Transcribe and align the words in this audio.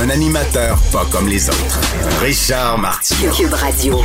Un 0.00 0.08
animateur 0.08 0.78
pas 0.90 1.04
comme 1.12 1.28
les 1.28 1.48
autres. 1.48 1.80
Richard 2.20 2.78
Martineau. 2.78 3.32
Cube 3.32 3.52
Radio. 3.52 4.00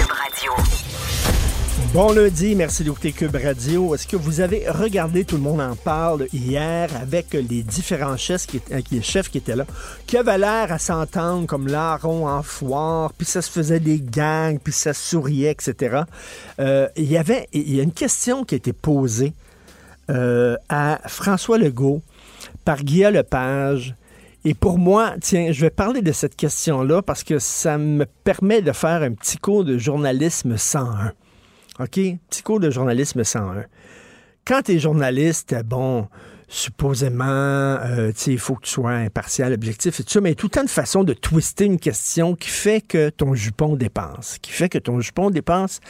Bon 1.93 2.11
lundi, 2.11 2.55
merci 2.55 2.83
d'écouter 2.83 3.13
Cube 3.13 3.35
Radio. 3.35 3.95
Est-ce 3.95 4.05
que 4.05 4.17
vous 4.17 4.41
avez 4.41 4.69
regardé 4.69 5.23
Tout 5.23 5.37
le 5.37 5.41
monde 5.41 5.61
en 5.61 5.75
parle 5.75 6.27
hier 6.33 6.89
avec 7.01 7.33
les 7.33 7.63
différents 7.63 8.17
chefs 8.17 8.45
qui, 8.45 8.61
les 8.91 9.01
chefs 9.01 9.29
qui 9.29 9.37
étaient 9.37 9.55
là, 9.55 9.65
qui 10.05 10.17
avaient 10.17 10.37
l'air 10.37 10.71
à 10.71 10.77
s'entendre 10.77 11.47
comme 11.47 11.67
larron 11.67 12.27
en 12.27 12.43
foire, 12.43 13.13
puis 13.13 13.25
ça 13.25 13.41
se 13.41 13.49
faisait 13.49 13.79
des 13.79 13.99
gangs, 13.99 14.59
puis 14.59 14.73
ça 14.73 14.93
souriait, 14.93 15.51
etc. 15.51 16.01
Euh, 16.59 16.89
il 16.97 17.09
y 17.09 17.17
avait 17.17 17.47
il 17.53 17.73
y 17.73 17.79
a 17.79 17.83
une 17.83 17.93
question 17.93 18.43
qui 18.43 18.55
a 18.55 18.57
été 18.57 18.73
posée 18.73 19.33
euh, 20.09 20.57
à 20.69 20.99
François 21.07 21.57
Legault 21.57 22.01
par 22.65 22.83
Guillaume 22.83 23.13
Lepage. 23.13 23.95
Et 24.45 24.53
pour 24.53 24.77
moi, 24.77 25.15
tiens, 25.21 25.51
je 25.51 25.61
vais 25.61 25.69
parler 25.69 26.01
de 26.01 26.11
cette 26.11 26.35
question-là 26.35 27.01
parce 27.01 27.23
que 27.23 27.39
ça 27.39 27.77
me 27.77 28.05
permet 28.23 28.61
de 28.61 28.71
faire 28.71 29.01
un 29.01 29.13
petit 29.13 29.37
cours 29.37 29.65
de 29.65 29.77
journalisme 29.77 30.57
101. 30.57 31.13
OK? 31.79 31.99
Petit 32.29 32.43
cours 32.43 32.59
de 32.59 32.69
journalisme 32.69 33.23
101. 33.23 33.65
Quand 34.45 34.61
tu 34.63 34.73
es 34.73 34.79
journaliste, 34.79 35.55
bon, 35.65 36.07
supposément, 36.47 37.25
euh, 37.25 38.11
il 38.27 38.39
faut 38.39 38.55
que 38.55 38.61
tu 38.61 38.71
sois 38.71 38.91
impartial, 38.91 39.51
objectif 39.51 39.99
et 39.99 40.03
tout 40.03 40.11
ça, 40.11 40.21
mais 40.21 40.35
tout 40.35 40.45
le 40.45 40.51
temps 40.51 40.63
de 40.63 40.69
façon 40.69 41.03
de 41.03 41.13
twister 41.13 41.65
une 41.65 41.79
question 41.79 42.35
qui 42.35 42.49
fait 42.49 42.81
que 42.81 43.09
ton 43.09 43.33
jupon 43.33 43.75
dépense, 43.75 44.37
qui 44.41 44.51
fait 44.51 44.69
que 44.69 44.77
ton 44.77 45.01
jupon 45.01 45.29
dépense 45.29 45.81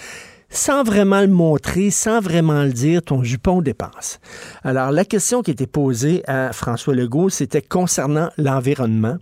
sans 0.50 0.84
vraiment 0.84 1.22
le 1.22 1.28
montrer, 1.28 1.92
sans 1.92 2.20
vraiment 2.20 2.64
le 2.64 2.72
dire, 2.72 3.02
ton 3.02 3.23
jupon 3.23 3.62
dépense. 3.62 4.20
Alors, 4.64 4.92
la 4.92 5.06
question 5.06 5.42
qui 5.42 5.52
était 5.52 5.67
posée 5.67 6.23
à 6.28 6.53
François 6.53 6.95
Legault, 6.95 7.30
c'était 7.30 7.62
concernant 7.62 8.30
l'environnement. 8.38 9.18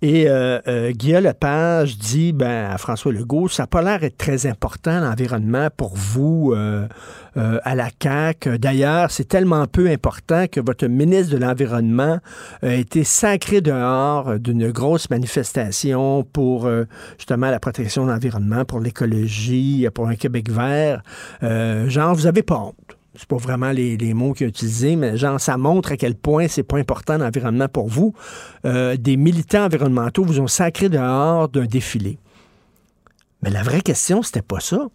Et 0.00 0.28
euh, 0.28 0.60
euh, 0.68 0.92
Guillaume 0.92 1.24
Lepage 1.24 1.98
dit 1.98 2.32
ben, 2.32 2.70
à 2.70 2.78
François 2.78 3.12
Legault, 3.12 3.48
ça 3.48 3.64
n'a 3.64 3.66
pas 3.66 3.82
l'air 3.82 3.98
d'être 3.98 4.16
très 4.16 4.46
important, 4.46 5.00
l'environnement, 5.00 5.68
pour 5.76 5.96
vous 5.96 6.52
euh, 6.54 6.86
euh, 7.36 7.58
à 7.64 7.74
la 7.74 7.88
CAQ. 8.00 8.58
D'ailleurs, 8.58 9.10
c'est 9.10 9.26
tellement 9.26 9.66
peu 9.66 9.88
important 9.90 10.46
que 10.46 10.60
votre 10.60 10.86
ministre 10.86 11.32
de 11.32 11.38
l'Environnement 11.38 12.18
a 12.62 12.74
été 12.74 13.02
sacré 13.02 13.60
dehors 13.60 14.38
d'une 14.38 14.70
grosse 14.70 15.10
manifestation 15.10 16.22
pour 16.32 16.66
euh, 16.66 16.84
justement 17.16 17.50
la 17.50 17.58
protection 17.58 18.06
de 18.06 18.12
l'environnement, 18.12 18.64
pour 18.64 18.78
l'écologie, 18.78 19.88
pour 19.94 20.06
un 20.06 20.14
Québec 20.14 20.48
vert. 20.48 21.02
Euh, 21.42 21.88
genre, 21.88 22.14
vous 22.14 22.26
avez 22.26 22.42
pas 22.44 22.58
honte 22.58 22.87
c'est 23.18 23.26
pas 23.26 23.36
vraiment 23.36 23.72
les, 23.72 24.14
mots 24.14 24.32
qu'il 24.32 24.46
a 24.46 24.48
utilisés, 24.48 24.94
mais 24.94 25.16
genre, 25.16 25.40
ça 25.40 25.56
montre 25.56 25.90
à 25.90 25.96
quel 25.96 26.14
point 26.14 26.46
c'est 26.46 26.62
pas 26.62 26.78
important 26.78 27.18
l'environnement 27.18 27.66
pour 27.68 27.88
vous. 27.88 28.14
Euh, 28.64 28.96
des 28.96 29.16
militants 29.16 29.64
environnementaux 29.64 30.24
vous 30.24 30.38
ont 30.38 30.46
sacré 30.46 30.88
dehors 30.88 31.48
d'un 31.48 31.64
défilé. 31.66 32.20
Mais 33.42 33.50
la 33.50 33.64
vraie 33.64 33.80
question, 33.80 34.22
c'était 34.22 34.40
pas 34.40 34.60
ça. 34.60 34.88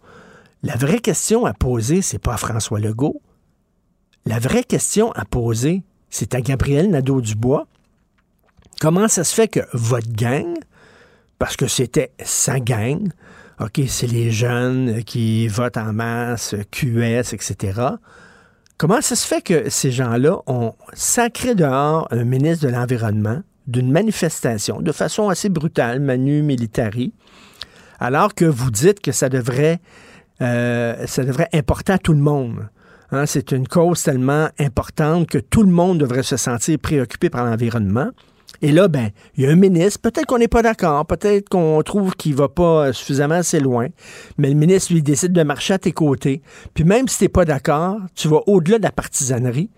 La 0.62 0.74
vraie 0.74 1.00
question 1.00 1.44
à 1.44 1.52
poser, 1.52 2.00
c'est 2.00 2.18
pas 2.18 2.32
à 2.32 2.36
François 2.38 2.80
Legault. 2.80 3.20
La 4.24 4.38
vraie 4.38 4.64
question 4.64 5.12
à 5.12 5.26
poser, 5.26 5.82
c'est 6.08 6.34
à 6.34 6.40
Gabriel 6.40 6.90
Nadeau-Dubois. 6.90 7.66
Comment 8.80 9.06
ça 9.08 9.24
se 9.24 9.34
fait 9.34 9.48
que 9.48 9.60
votre 9.74 10.10
gang, 10.10 10.54
parce 11.38 11.58
que 11.58 11.66
c'était 11.66 12.12
sa 12.24 12.58
gang, 12.58 13.10
OK, 13.60 13.80
c'est 13.86 14.06
les 14.06 14.30
jeunes 14.30 15.04
qui 15.04 15.46
votent 15.46 15.76
en 15.76 15.92
masse, 15.92 16.56
QS, 16.72 17.32
etc. 17.32 17.82
Comment 18.76 19.00
ça 19.00 19.14
se 19.14 19.26
fait 19.26 19.42
que 19.42 19.70
ces 19.70 19.92
gens-là 19.92 20.38
ont 20.46 20.74
sacré 20.92 21.54
dehors 21.54 22.08
un 22.10 22.24
ministre 22.24 22.66
de 22.66 22.72
l'Environnement 22.72 23.42
d'une 23.68 23.92
manifestation 23.92 24.80
de 24.80 24.92
façon 24.92 25.28
assez 25.28 25.48
brutale, 25.48 26.00
manu 26.00 26.42
militari, 26.42 27.12
alors 28.00 28.34
que 28.34 28.44
vous 28.44 28.72
dites 28.72 29.00
que 29.00 29.12
ça 29.12 29.28
devrait, 29.28 29.80
euh, 30.42 31.06
ça 31.06 31.24
devrait 31.24 31.48
importer 31.52 31.92
à 31.92 31.98
tout 31.98 32.12
le 32.12 32.18
monde? 32.18 32.68
Hein, 33.12 33.26
c'est 33.26 33.52
une 33.52 33.68
cause 33.68 34.02
tellement 34.02 34.48
importante 34.58 35.28
que 35.28 35.38
tout 35.38 35.62
le 35.62 35.70
monde 35.70 35.98
devrait 35.98 36.24
se 36.24 36.36
sentir 36.36 36.78
préoccupé 36.80 37.30
par 37.30 37.44
l'environnement. 37.44 38.10
Et 38.62 38.72
là, 38.72 38.88
ben, 38.88 39.10
il 39.36 39.44
y 39.44 39.46
a 39.46 39.50
un 39.50 39.56
ministre, 39.56 40.00
peut-être 40.00 40.26
qu'on 40.26 40.38
n'est 40.38 40.48
pas 40.48 40.62
d'accord, 40.62 41.06
peut-être 41.06 41.48
qu'on 41.48 41.82
trouve 41.82 42.14
qu'il 42.14 42.34
va 42.34 42.48
pas 42.48 42.92
suffisamment 42.92 43.36
assez 43.36 43.60
loin, 43.60 43.88
mais 44.38 44.48
le 44.48 44.54
ministre, 44.54 44.92
lui, 44.92 45.02
décide 45.02 45.32
de 45.32 45.42
marcher 45.42 45.74
à 45.74 45.78
tes 45.78 45.92
côtés. 45.92 46.42
Puis 46.74 46.84
même 46.84 47.08
si 47.08 47.18
tu 47.18 47.24
n'es 47.24 47.28
pas 47.28 47.44
d'accord, 47.44 47.98
tu 48.14 48.28
vas 48.28 48.40
au-delà 48.46 48.78
de 48.78 48.84
la 48.84 48.92
partisanerie, 48.92 49.70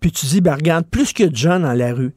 puis 0.00 0.12
tu 0.12 0.26
dis, 0.26 0.40
ben 0.40 0.54
regarde, 0.54 0.86
plus 0.86 1.12
que 1.12 1.24
de 1.24 1.36
gens 1.36 1.60
dans 1.60 1.74
la 1.74 1.92
rue, 1.92 2.14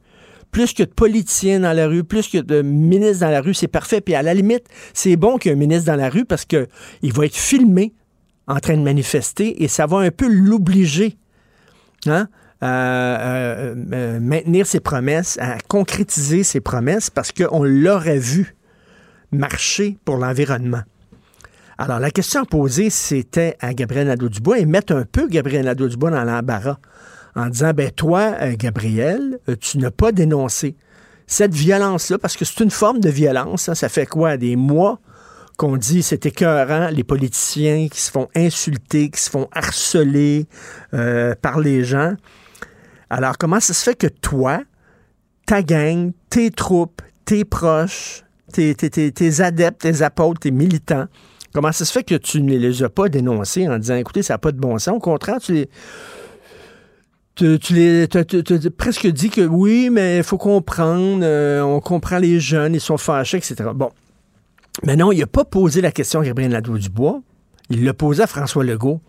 plus 0.50 0.72
que 0.72 0.82
de 0.82 0.88
politiciens 0.88 1.60
dans 1.60 1.72
la 1.72 1.86
rue, 1.86 2.02
plus 2.02 2.28
que 2.28 2.38
de 2.38 2.62
ministres 2.62 3.20
dans 3.20 3.30
la 3.30 3.40
rue, 3.40 3.54
c'est 3.54 3.68
parfait. 3.68 4.00
Puis 4.00 4.14
à 4.14 4.22
la 4.22 4.32
limite, 4.32 4.64
c'est 4.94 5.16
bon 5.16 5.36
qu'il 5.36 5.50
y 5.50 5.52
ait 5.52 5.56
un 5.56 5.60
ministre 5.60 5.86
dans 5.86 5.96
la 5.96 6.08
rue 6.08 6.24
parce 6.24 6.44
qu'il 6.44 6.66
va 7.12 7.26
être 7.26 7.36
filmé 7.36 7.92
en 8.46 8.58
train 8.60 8.76
de 8.76 8.82
manifester 8.82 9.62
et 9.62 9.68
ça 9.68 9.86
va 9.86 9.98
un 9.98 10.10
peu 10.10 10.28
l'obliger 10.28 11.18
hein, 12.06 12.28
euh, 12.62 13.74
euh, 13.92 14.18
maintenir 14.18 14.66
ses 14.66 14.80
promesses, 14.80 15.36
à 15.42 15.58
concrétiser 15.68 16.42
ses 16.42 16.60
promesses 16.60 17.10
parce 17.10 17.30
qu'on 17.30 17.62
l'aurait 17.62 18.18
vu 18.18 18.56
marcher 19.30 19.98
pour 20.06 20.16
l'environnement. 20.16 20.80
Alors, 21.76 22.00
la 22.00 22.10
question 22.10 22.40
à 22.40 22.44
poser, 22.46 22.88
c'était 22.88 23.58
à 23.60 23.74
Gabriel 23.74 24.06
Nadeau-Dubois 24.06 24.58
et 24.58 24.64
mettre 24.64 24.94
un 24.94 25.04
peu 25.04 25.28
Gabriel 25.28 25.66
Nadeau-Dubois 25.66 26.10
dans 26.10 26.24
l'embarras 26.24 26.78
en 27.34 27.48
disant, 27.48 27.72
ben 27.74 27.90
toi, 27.90 28.34
euh, 28.40 28.54
Gabriel, 28.56 29.38
tu 29.60 29.76
n'as 29.76 29.90
pas 29.90 30.10
dénoncé 30.10 30.76
cette 31.26 31.52
violence-là, 31.52 32.16
parce 32.16 32.38
que 32.38 32.46
c'est 32.46 32.64
une 32.64 32.70
forme 32.70 33.00
de 33.00 33.10
violence. 33.10 33.68
Hein. 33.68 33.74
ça 33.74 33.90
fait 33.90 34.06
quoi? 34.06 34.38
Des 34.38 34.56
mois 34.56 34.98
qu'on 35.58 35.76
dit 35.76 36.02
c'est 36.02 36.24
écœurant, 36.24 36.88
les 36.88 37.04
politiciens 37.04 37.88
qui 37.90 38.00
se 38.00 38.10
font 38.10 38.28
insulter, 38.34 39.10
qui 39.10 39.20
se 39.20 39.28
font 39.28 39.48
harceler 39.52 40.46
par 41.42 41.60
les 41.60 41.84
gens. 41.84 42.14
Alors, 43.10 43.38
comment 43.38 43.60
ça 43.60 43.72
se 43.72 43.82
fait 43.82 43.94
que 43.94 44.06
toi, 44.06 44.62
ta 45.46 45.62
gang, 45.62 46.12
tes 46.30 46.50
troupes, 46.50 47.02
tes 47.24 47.44
proches, 47.44 48.24
tes, 48.52 49.40
adeptes, 49.40 49.80
tes 49.80 50.02
apôtres, 50.02 50.40
tes 50.40 50.50
militants, 50.50 51.06
comment 51.54 51.72
ça 51.72 51.84
se 51.84 51.92
fait 51.92 52.04
que 52.04 52.14
tu 52.14 52.42
ne 52.42 52.56
les 52.56 52.82
as 52.82 52.88
pas 52.88 53.08
dénoncés 53.08 53.68
en 53.68 53.78
disant, 53.78 53.96
écoutez, 53.96 54.22
ça 54.22 54.34
n'a 54.34 54.38
pas 54.38 54.52
de 54.52 54.58
bon 54.58 54.78
sens? 54.78 54.96
Au 54.96 55.00
contraire, 55.00 55.40
tu 55.40 55.52
les... 55.54 55.68
Tu, 57.34 57.58
les, 57.74 58.04
as 58.04 58.70
presque 58.78 59.06
dit 59.08 59.28
que 59.28 59.42
oui, 59.42 59.90
mais 59.90 60.16
il 60.16 60.22
faut 60.22 60.38
comprendre, 60.38 61.20
euh, 61.22 61.60
on 61.60 61.80
comprend 61.80 62.16
les 62.16 62.40
jeunes, 62.40 62.74
ils 62.74 62.80
sont 62.80 62.96
fâchés, 62.96 63.36
etc. 63.36 63.56
Bon. 63.74 63.90
Mais 64.84 64.96
non, 64.96 65.12
il 65.12 65.18
n'a 65.18 65.26
pas 65.26 65.44
posé 65.44 65.82
la 65.82 65.92
question 65.92 66.20
à 66.20 66.24
Gabriel 66.24 66.52
Nadeau-Dubois. 66.52 67.20
Il 67.68 67.84
l'a 67.84 67.92
posé 67.92 68.22
à 68.22 68.26
François 68.26 68.64
Legault. 68.64 69.02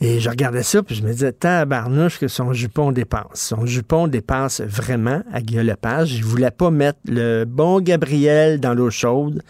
Et 0.00 0.20
je 0.20 0.30
regardais 0.30 0.62
ça, 0.62 0.82
puis 0.82 0.94
je 0.94 1.02
me 1.02 1.10
disais, 1.10 1.32
tabarnouche 1.32 2.20
que 2.20 2.28
son 2.28 2.52
jupon 2.52 2.92
dépasse. 2.92 3.26
Son 3.34 3.66
jupon 3.66 4.06
dépasse 4.06 4.60
vraiment 4.60 5.22
à 5.32 5.40
Guillaume 5.40 5.66
Lepage. 5.66 6.14
Il 6.14 6.24
voulait 6.24 6.52
pas 6.52 6.70
mettre 6.70 7.00
le 7.06 7.44
bon 7.44 7.80
Gabriel 7.80 8.60
dans 8.60 8.74
l'eau 8.74 8.90
chaude. 8.90 9.42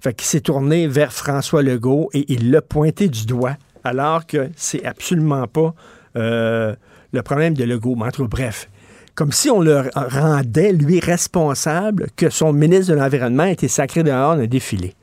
Fait 0.00 0.12
qu'il 0.12 0.26
s'est 0.26 0.40
tourné 0.40 0.88
vers 0.88 1.12
François 1.12 1.62
Legault 1.62 2.10
et 2.14 2.24
il 2.32 2.50
l'a 2.50 2.60
pointé 2.60 3.08
du 3.08 3.26
doigt, 3.26 3.56
alors 3.84 4.26
que 4.26 4.50
c'est 4.56 4.84
absolument 4.84 5.46
pas 5.46 5.72
euh, 6.16 6.74
le 7.12 7.22
problème 7.22 7.54
de 7.54 7.62
Legault. 7.62 7.94
Mais 7.94 8.06
entre 8.06 8.24
bref, 8.24 8.68
comme 9.14 9.30
si 9.30 9.50
on 9.50 9.60
le 9.60 9.84
rendait, 9.94 10.72
lui, 10.72 10.98
responsable 10.98 12.08
que 12.16 12.28
son 12.28 12.52
ministre 12.52 12.92
de 12.92 12.98
l'Environnement 12.98 13.44
était 13.44 13.68
sacré 13.68 14.02
dehors 14.02 14.36
d'un 14.36 14.46
défilé. 14.46 14.94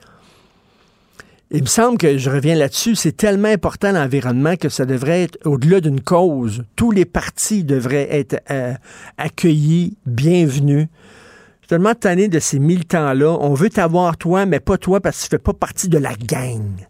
Il 1.51 1.63
me 1.63 1.67
semble 1.67 1.97
que 1.97 2.19
je 2.19 2.29
reviens 2.29 2.53
là-dessus, 2.53 2.93
c'est 2.95 3.17
tellement 3.17 3.47
important 3.47 3.91
l'environnement 3.91 4.55
que 4.55 4.69
ça 4.69 4.85
devrait 4.85 5.23
être 5.23 5.39
au-delà 5.45 5.81
d'une 5.81 5.99
cause. 5.99 6.63
Tous 6.75 6.91
les 6.91 7.05
partis 7.05 7.63
devraient 7.63 8.07
être 8.11 8.39
euh, 8.51 8.75
accueillis, 9.17 9.97
bienvenus. 10.05 10.85
Je 10.85 11.57
suis 11.61 11.67
tellement 11.67 11.95
tanné 11.95 12.27
de 12.27 12.37
ces 12.37 12.59
militants-là. 12.59 13.35
On 13.41 13.55
veut 13.55 13.71
t'avoir 13.71 14.15
toi, 14.15 14.45
mais 14.45 14.59
pas 14.59 14.77
toi 14.77 15.01
parce 15.01 15.17
que 15.17 15.23
tu 15.23 15.29
fais 15.31 15.39
pas 15.39 15.53
partie 15.53 15.89
de 15.89 15.97
la 15.97 16.13
gang. 16.13 16.85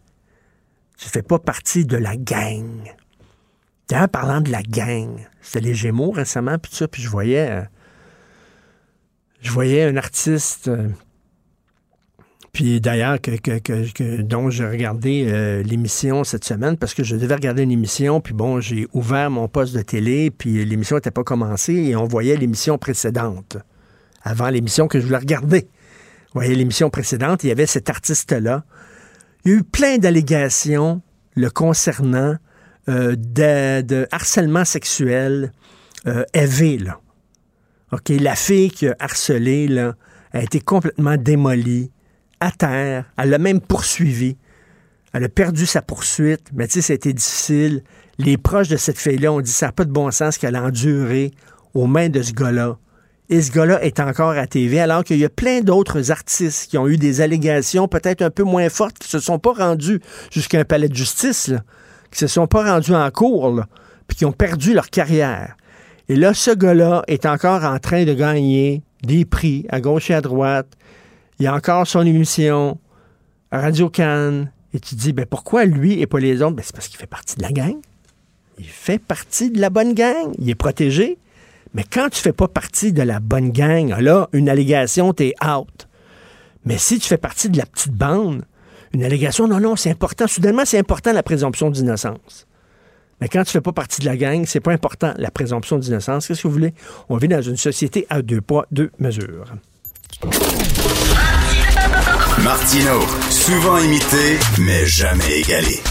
Tu 0.97 1.07
fais 1.07 1.21
pas 1.21 1.39
partie 1.39 1.85
de 1.85 1.95
la 1.95 2.17
gang. 2.17 2.83
D'ailleurs, 3.87 4.09
parlant 4.09 4.41
de 4.41 4.51
la 4.51 4.61
gang, 4.61 5.25
c'était 5.41 5.61
les 5.61 5.73
Gémeaux 5.73 6.11
récemment, 6.11 6.57
puis 6.57 6.73
ça, 6.75 6.87
puis 6.87 7.01
je 7.01 7.09
voyais... 7.09 7.49
Euh, 7.49 7.63
je 9.41 9.51
voyais 9.51 9.85
un 9.85 9.95
artiste, 9.95 10.67
euh, 10.67 10.89
puis 12.51 12.81
d'ailleurs, 12.81 13.19
que, 13.21 14.21
dont 14.21 14.49
j'ai 14.49 14.67
regardé 14.67 15.25
euh, 15.27 15.61
l'émission 15.63 16.23
cette 16.23 16.43
semaine 16.43 16.77
parce 16.77 16.93
que 16.93 17.03
je 17.03 17.15
devais 17.15 17.35
regarder 17.35 17.63
une 17.63 17.71
émission, 17.71 18.21
puis 18.21 18.33
bon, 18.33 18.59
j'ai 18.59 18.87
ouvert 18.93 19.29
mon 19.29 19.47
poste 19.47 19.75
de 19.75 19.81
télé, 19.81 20.31
puis 20.31 20.65
l'émission 20.65 20.95
n'était 20.97 21.11
pas 21.11 21.23
commencée 21.23 21.75
et 21.75 21.95
on 21.95 22.05
voyait 22.05 22.37
l'émission 22.37 22.77
précédente, 22.77 23.57
avant 24.23 24.49
l'émission 24.49 24.87
que 24.87 24.99
je 24.99 25.05
voulais 25.05 25.19
regarder. 25.19 25.67
Vous 26.33 26.41
voyez 26.41 26.55
l'émission 26.55 26.89
précédente, 26.89 27.43
il 27.43 27.47
y 27.47 27.51
avait 27.51 27.65
cet 27.65 27.89
artiste-là. 27.89 28.63
Il 29.45 29.51
y 29.51 29.55
a 29.55 29.57
eu 29.57 29.63
plein 29.63 29.97
d'allégations 29.97 31.01
le 31.35 31.49
concernant 31.49 32.35
euh, 32.87 33.15
de, 33.15 34.07
harcèlement 34.11 34.65
sexuel 34.65 35.51
euh, 36.07 36.23
là. 36.33 36.99
OK, 37.91 38.09
la 38.09 38.35
fille 38.35 38.69
qui 38.69 38.87
a 38.87 38.95
harcelé, 38.99 39.67
là, 39.67 39.95
a 40.31 40.41
été 40.41 40.59
complètement 40.59 41.17
démolie, 41.17 41.91
à 42.39 42.51
terre. 42.51 43.05
Elle 43.17 43.29
l'a 43.29 43.37
même 43.37 43.61
poursuivi. 43.61 44.37
Elle 45.13 45.23
a 45.23 45.29
perdu 45.29 45.65
sa 45.65 45.81
poursuite, 45.81 46.49
mais 46.53 46.67
tu 46.67 46.81
sais, 46.81 46.97
ça 47.03 47.11
difficile. 47.11 47.83
Les 48.19 48.37
proches 48.37 48.67
de 48.67 48.77
cette 48.77 48.97
fille-là 48.97 49.33
ont 49.33 49.41
dit 49.41 49.51
ça 49.51 49.67
n'a 49.67 49.71
pas 49.71 49.85
de 49.85 49.91
bon 49.91 50.11
sens 50.11 50.37
qu'elle 50.37 50.55
a 50.55 50.63
enduré 50.63 51.31
aux 51.73 51.87
mains 51.87 52.09
de 52.09 52.21
ce 52.21 52.33
gars-là. 52.33 52.77
Et 53.31 53.41
ce 53.41 53.51
gars-là 53.51 53.83
est 53.83 53.99
encore 53.99 54.31
à 54.31 54.47
TV, 54.47 54.79
alors 54.79 55.03
qu'il 55.03 55.17
y 55.17 55.25
a 55.25 55.29
plein 55.29 55.61
d'autres 55.61 56.11
artistes 56.11 56.69
qui 56.69 56.77
ont 56.79 56.87
eu 56.87 56.97
des 56.97 57.21
allégations 57.21 57.87
peut-être 57.87 58.23
un 58.23 58.31
peu 58.31 58.43
moins 58.43 58.69
fortes, 58.69 58.97
qui 58.97 59.07
se 59.07 59.19
sont 59.19 59.37
pas 59.37 59.53
rendus 59.53 59.99
jusqu'à 60.31 60.59
un 60.59 60.65
palais 60.65 60.89
de 60.89 60.95
justice, 60.95 61.47
là, 61.47 61.61
qui 62.11 62.17
se 62.17 62.27
sont 62.27 62.47
pas 62.47 62.63
rendus 62.63 62.95
en 62.95 63.09
cours, 63.11 63.63
puis 64.07 64.17
qui 64.17 64.25
ont 64.25 64.31
perdu 64.31 64.73
leur 64.73 64.89
carrière. 64.89 65.55
Et 66.07 66.15
là, 66.15 66.33
ce 66.33 66.49
gars-là 66.49 67.03
est 67.07 67.27
encore 67.27 67.63
en 67.63 67.77
train 67.77 68.03
de 68.03 68.13
gagner 68.13 68.81
des 69.03 69.25
prix 69.25 69.67
à 69.69 69.79
gauche 69.79 70.09
et 70.09 70.15
à 70.15 70.21
droite. 70.21 70.67
Il 71.39 71.47
a 71.47 71.55
encore 71.55 71.87
son 71.87 72.05
émission 72.05 72.77
Radio 73.51 73.89
Cannes. 73.89 74.51
Et 74.73 74.79
tu 74.79 74.95
te 74.95 74.99
dis, 74.99 75.13
ben 75.13 75.25
pourquoi 75.25 75.65
lui 75.65 75.99
et 75.99 76.05
pas 76.05 76.19
les 76.19 76.41
autres? 76.41 76.55
Ben, 76.55 76.63
c'est 76.63 76.75
parce 76.75 76.89
qu'il 76.89 76.97
fait 76.97 77.07
partie 77.07 77.37
de 77.37 77.41
la 77.41 77.51
gang. 77.51 77.75
Il 78.57 78.67
fait 78.67 78.99
partie 78.99 79.49
de 79.49 79.59
la 79.59 79.69
bonne 79.69 79.93
gang. 79.93 80.33
Il 80.37 80.49
est 80.49 80.55
protégé. 80.55 81.17
Mais 81.73 81.83
quand 81.83 82.09
tu 82.09 82.19
fais 82.19 82.33
pas 82.33 82.47
partie 82.47 82.91
de 82.91 83.01
la 83.01 83.19
bonne 83.19 83.51
gang, 83.51 83.97
là, 83.99 84.27
une 84.33 84.49
allégation, 84.49 85.13
t'es 85.13 85.33
out. 85.43 85.87
Mais 86.65 86.77
si 86.77 86.99
tu 86.99 87.07
fais 87.07 87.17
partie 87.17 87.49
de 87.49 87.57
la 87.57 87.65
petite 87.65 87.93
bande, 87.93 88.43
une 88.91 89.03
allégation, 89.03 89.47
non, 89.47 89.61
non, 89.61 89.75
c'est 89.75 89.91
important. 89.91 90.27
Soudainement, 90.27 90.65
c'est 90.65 90.77
important 90.77 91.13
la 91.13 91.23
présomption 91.23 91.69
d'innocence. 91.69 92.47
Mais 93.21 93.29
quand 93.29 93.43
tu 93.43 93.51
fais 93.51 93.61
pas 93.61 93.71
partie 93.71 94.01
de 94.01 94.05
la 94.05 94.17
gang, 94.17 94.45
c'est 94.45 94.59
pas 94.59 94.73
important 94.73 95.13
la 95.17 95.31
présomption 95.31 95.77
d'innocence. 95.77 96.27
Qu'est-ce 96.27 96.43
que 96.43 96.47
vous 96.47 96.53
voulez? 96.53 96.73
On 97.07 97.17
vit 97.17 97.27
dans 97.29 97.41
une 97.41 97.57
société 97.57 98.05
à 98.09 98.21
deux 98.21 98.41
poids, 98.41 98.67
deux 98.71 98.91
mesures. 98.99 99.53
Martino, 102.43 103.01
souvent 103.29 103.77
imité, 103.79 104.39
mais 104.59 104.85
jamais 104.85 105.39
égalé. 105.39 105.81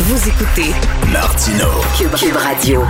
Vous 0.00 0.28
écoutez 0.28 0.72
Martino, 1.12 1.68
Cube 1.96 2.36
Radio 2.36 2.82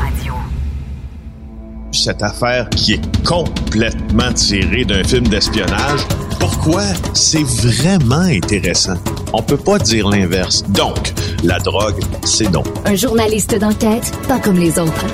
cette 1.93 2.23
affaire 2.23 2.69
qui 2.71 2.95
est 2.95 3.25
complètement 3.27 4.33
tirée 4.33 4.85
d'un 4.85 5.03
film 5.05 5.27
d'espionnage. 5.29 6.01
Pourquoi? 6.39 6.83
C'est 7.15 7.43
vraiment 7.43 8.21
intéressant? 8.21 8.97
On 9.33 9.43
peut 9.43 9.57
pas 9.57 9.79
dire 9.79 10.09
l'inverse. 10.09 10.63
Donc, 10.69 11.13
la 11.45 11.59
drogue, 11.59 12.01
c'est 12.25 12.51
donc. 12.51 12.67
Un 12.85 12.95
journaliste 12.95 13.59
d'enquête, 13.59 14.13
pas 14.29 14.39
comme 14.39 14.57
les 14.59 14.79
autres. 14.79 15.05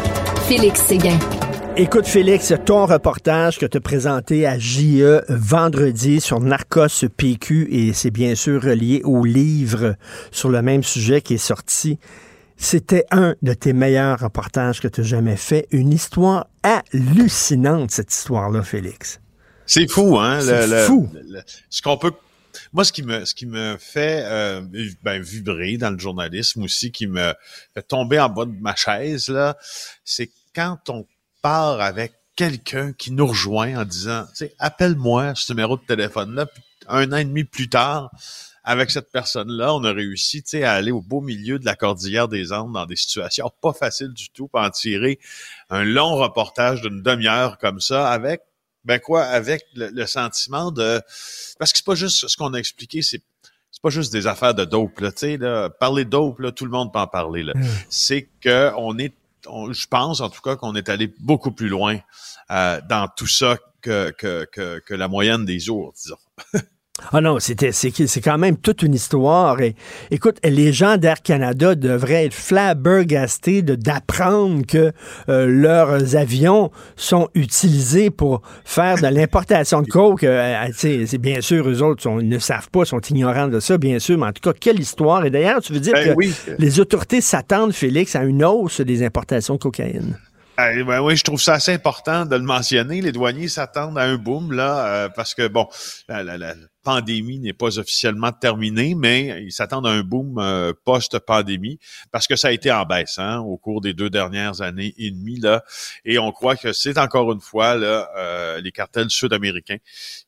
Félix 0.48 0.80
Séguin. 0.82 1.18
Écoute, 1.78 2.06
Félix, 2.06 2.54
ton 2.64 2.86
reportage 2.86 3.58
que 3.58 3.66
tu 3.66 3.76
as 3.76 3.80
présenté 3.80 4.46
à 4.46 4.58
JE 4.58 5.20
vendredi 5.28 6.20
sur 6.20 6.40
Narcos 6.40 7.06
PQ, 7.16 7.68
et 7.70 7.92
c'est 7.92 8.10
bien 8.10 8.34
sûr 8.34 8.62
relié 8.62 9.02
au 9.04 9.24
livre 9.24 9.96
sur 10.32 10.48
le 10.48 10.62
même 10.62 10.82
sujet 10.82 11.20
qui 11.20 11.34
est 11.34 11.38
sorti 11.38 11.98
c'était 12.56 13.04
un 13.10 13.34
de 13.42 13.52
tes 13.52 13.72
meilleurs 13.72 14.20
reportages 14.20 14.80
que 14.80 14.88
tu 14.88 15.02
as 15.02 15.04
jamais 15.04 15.36
fait. 15.36 15.66
Une 15.70 15.92
histoire 15.92 16.46
hallucinante, 16.62 17.90
cette 17.90 18.12
histoire-là, 18.12 18.62
Félix. 18.62 19.20
C'est 19.66 19.90
fou, 19.90 20.18
hein? 20.18 20.40
C'est 20.40 20.86
fou. 20.86 21.08
ce 21.68 21.82
qu'on 21.82 21.98
peut 21.98 22.12
moi, 22.72 22.84
ce 22.84 22.92
qui 22.92 23.02
me, 23.02 23.26
ce 23.26 23.34
qui 23.34 23.44
me 23.44 23.76
fait 23.78 24.22
euh, 24.24 24.62
ben, 25.02 25.20
vibrer 25.20 25.76
dans 25.76 25.90
le 25.90 25.98
journalisme 25.98 26.62
aussi, 26.62 26.90
qui 26.90 27.06
me 27.06 27.34
fait 27.74 27.82
tomber 27.82 28.18
en 28.18 28.30
bas 28.30 28.46
de 28.46 28.54
ma 28.58 28.74
chaise, 28.74 29.28
là, 29.28 29.58
c'est 30.04 30.30
quand 30.54 30.78
on 30.88 31.06
part 31.46 31.80
avec 31.80 32.12
quelqu'un 32.34 32.92
qui 32.92 33.12
nous 33.12 33.28
rejoint 33.28 33.80
en 33.80 33.84
disant, 33.84 34.24
tu 34.30 34.46
sais, 34.46 34.54
appelle-moi 34.58 35.32
ce 35.36 35.52
numéro 35.52 35.76
de 35.76 35.82
téléphone-là, 35.82 36.46
un 36.88 37.12
an 37.12 37.18
et 37.18 37.24
demi 37.24 37.44
plus 37.44 37.68
tard, 37.68 38.10
avec 38.64 38.90
cette 38.90 39.12
personne-là, 39.12 39.72
on 39.72 39.84
a 39.84 39.92
réussi 39.92 40.42
à 40.64 40.72
aller 40.72 40.90
au 40.90 41.00
beau 41.00 41.20
milieu 41.20 41.60
de 41.60 41.64
la 41.64 41.76
cordillère 41.76 42.26
des 42.26 42.52
Andes 42.52 42.72
dans 42.72 42.84
des 42.84 42.96
situations 42.96 43.48
pas 43.62 43.72
faciles 43.72 44.12
du 44.12 44.28
tout, 44.30 44.48
pour 44.48 44.58
en 44.58 44.70
tirer 44.70 45.20
un 45.70 45.84
long 45.84 46.16
reportage 46.16 46.82
d'une 46.82 47.00
demi-heure 47.00 47.58
comme 47.58 47.80
ça 47.80 48.10
avec 48.10 48.40
ben 48.84 48.98
quoi, 48.98 49.22
avec 49.22 49.62
le, 49.76 50.06
sentiment 50.06 50.72
de 50.72 51.00
parce 51.60 51.70
que 51.70 51.78
c'est 51.78 51.86
pas 51.86 51.94
juste 51.94 52.26
ce 52.26 52.36
qu'on 52.36 52.54
a 52.54 52.58
expliqué, 52.58 53.02
c'est 53.02 53.22
c'est 53.70 53.82
pas 53.82 53.90
juste 53.90 54.12
des 54.12 54.26
affaires 54.26 54.54
de 54.54 54.64
dope 54.64 54.98
là, 54.98 55.12
tu 55.12 55.18
sais 55.18 55.36
là, 55.36 55.70
parler 55.70 56.04
de 56.04 56.10
dope 56.10 56.40
là, 56.40 56.50
tout 56.50 56.64
le 56.64 56.72
monde 56.72 56.92
peut 56.92 56.98
en 56.98 57.06
parler 57.06 57.44
là. 57.44 57.52
Mm. 57.54 57.66
C'est 57.88 58.28
que 58.40 58.72
on 58.76 58.98
est 58.98 59.14
je 59.70 59.86
pense 59.86 60.20
en 60.20 60.28
tout 60.28 60.40
cas 60.40 60.56
qu'on 60.56 60.74
est 60.74 60.88
allé 60.88 61.12
beaucoup 61.20 61.52
plus 61.52 61.68
loin 61.68 61.98
euh, 62.50 62.80
dans 62.88 63.08
tout 63.16 63.26
ça 63.26 63.58
que, 63.80 64.10
que, 64.10 64.94
la 64.94 65.08
moyenne 65.08 65.44
des 65.44 65.60
jours, 65.60 65.92
disons. 65.94 66.18
Ah 67.12 67.20
non, 67.20 67.38
c'était 67.40 67.72
c'est 67.72 68.20
quand 68.20 68.38
même 68.38 68.56
toute 68.56 68.82
une 68.82 68.94
histoire. 68.94 69.60
Et, 69.60 69.74
écoute, 70.10 70.38
les 70.42 70.72
gens 70.72 70.96
d'Air 70.96 71.22
Canada 71.22 71.74
devraient 71.74 72.26
être 72.26 72.34
flabbergastés 72.34 73.62
d'apprendre 73.62 74.64
que 74.66 74.92
euh, 75.28 75.46
leurs 75.46 76.16
avions 76.16 76.70
sont 76.96 77.28
utilisés 77.34 78.10
pour 78.10 78.40
faire 78.64 78.96
de 78.96 79.08
l'importation 79.08 79.82
de 79.82 79.86
coke. 79.86 80.24
Euh, 80.24 80.64
euh, 80.64 81.04
c'est 81.06 81.18
bien 81.18 81.40
sûr, 81.40 81.68
eux 81.68 81.82
autres 81.82 82.08
ils 82.20 82.28
ne 82.28 82.38
savent 82.38 82.70
pas, 82.70 82.84
sont 82.84 83.00
ignorants 83.00 83.48
de 83.48 83.60
ça, 83.60 83.76
bien 83.76 83.98
sûr. 83.98 84.18
Mais 84.18 84.26
en 84.26 84.32
tout 84.32 84.42
cas, 84.42 84.56
quelle 84.58 84.80
histoire. 84.80 85.24
Et 85.26 85.30
d'ailleurs, 85.30 85.60
tu 85.60 85.74
veux 85.74 85.80
dire 85.80 85.92
ben 85.92 86.16
que 86.16 86.52
les 86.58 86.80
autorités 86.80 87.20
s'attendent, 87.20 87.72
Félix, 87.72 88.16
à 88.16 88.24
une 88.24 88.44
hausse 88.44 88.80
des 88.80 89.04
importations 89.04 89.54
de 89.54 89.60
cocaïne? 89.60 90.16
Ben 90.58 91.00
oui, 91.00 91.16
je 91.16 91.24
trouve 91.24 91.40
ça 91.40 91.54
assez 91.54 91.72
important 91.72 92.24
de 92.24 92.36
le 92.36 92.42
mentionner. 92.42 93.02
Les 93.02 93.12
douaniers 93.12 93.48
s'attendent 93.48 93.98
à 93.98 94.02
un 94.02 94.16
boom 94.16 94.52
là, 94.52 95.08
parce 95.10 95.34
que 95.34 95.48
bon, 95.48 95.68
la, 96.08 96.22
la, 96.22 96.54
pandémie 96.86 97.40
n'est 97.40 97.52
pas 97.52 97.80
officiellement 97.80 98.30
terminée, 98.30 98.94
mais 98.94 99.42
ils 99.42 99.50
s'attendent 99.50 99.88
à 99.88 99.90
un 99.90 100.02
boom 100.02 100.38
euh, 100.38 100.72
post-pandémie 100.84 101.80
parce 102.12 102.28
que 102.28 102.36
ça 102.36 102.48
a 102.48 102.52
été 102.52 102.70
en 102.70 102.84
baisse 102.84 103.18
hein, 103.18 103.40
au 103.40 103.56
cours 103.56 103.80
des 103.80 103.92
deux 103.92 104.08
dernières 104.08 104.60
années 104.60 104.94
et 104.96 105.10
demie 105.10 105.40
là, 105.40 105.64
et 106.04 106.20
on 106.20 106.30
croit 106.30 106.54
que 106.54 106.72
c'est 106.72 106.96
encore 106.96 107.32
une 107.32 107.40
fois 107.40 107.74
là 107.74 108.08
euh, 108.16 108.60
les 108.60 108.70
cartels 108.70 109.10
sud-américains 109.10 109.78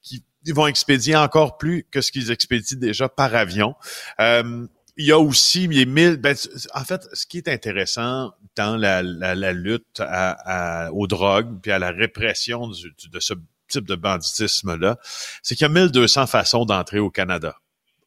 qui 0.02 0.25
vont 0.52 0.66
expédier 0.66 1.14
encore 1.14 1.58
plus 1.58 1.87
que 1.92 2.00
ce 2.00 2.11
qu'ils 2.11 2.32
expédient 2.32 2.78
déjà 2.78 3.08
par 3.08 3.37
avion. 3.37 3.76
Euh, 4.20 4.66
il 4.98 5.06
y 5.06 5.12
a 5.12 5.18
aussi 5.18 5.68
les 5.68 5.86
mille. 5.86 6.16
Ben, 6.16 6.36
en 6.74 6.84
fait, 6.84 7.08
ce 7.12 7.24
qui 7.26 7.38
est 7.38 7.48
intéressant 7.48 8.34
dans 8.56 8.76
la, 8.76 9.02
la, 9.02 9.52
lutte 9.52 10.00
à, 10.00 10.90
aux 10.92 11.06
drogues 11.06 11.60
puis 11.62 11.70
à 11.70 11.78
la 11.78 11.90
répression 11.92 12.68
de 12.68 13.20
ce 13.20 13.34
type 13.68 13.86
de 13.86 13.94
banditisme-là, 13.94 14.98
c'est 15.42 15.54
qu'il 15.54 15.64
y 15.64 15.70
a 15.70 15.72
1200 15.72 16.26
façons 16.26 16.64
d'entrer 16.64 16.98
au 16.98 17.10
Canada, 17.10 17.56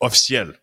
officielles. 0.02 0.60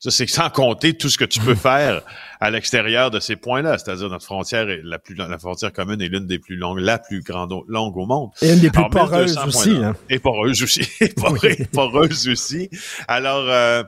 Ça, 0.00 0.10
c'est 0.10 0.26
sans 0.26 0.48
compter 0.48 0.94
tout 0.94 1.10
ce 1.10 1.18
que 1.18 1.26
tu 1.26 1.40
peux 1.40 1.54
faire 1.54 2.00
à 2.40 2.50
l'extérieur 2.50 3.10
de 3.10 3.20
ces 3.20 3.36
points-là. 3.36 3.76
C'est-à-dire 3.76 4.08
notre 4.08 4.24
frontière 4.24 4.70
est 4.70 4.80
la 4.82 4.98
plus 4.98 5.14
la 5.14 5.38
frontière 5.38 5.74
commune 5.74 6.00
est 6.00 6.08
l'une 6.08 6.26
des 6.26 6.38
plus 6.38 6.56
longues, 6.56 6.78
la 6.78 6.98
plus 6.98 7.20
grande 7.20 7.52
longue 7.68 7.98
au 7.98 8.06
monde. 8.06 8.30
Et 8.40 8.50
une 8.50 8.60
des 8.60 8.70
plus 8.70 8.88
poreuses 8.88 9.36
aussi. 9.46 9.76
Hein. 9.76 9.94
Et 10.08 10.18
poreuse 10.18 10.62
aussi. 10.62 10.88
et 11.00 11.66
poreuse 11.66 12.30
aussi. 12.30 12.70
Alors, 13.08 13.44
euh, 13.50 13.82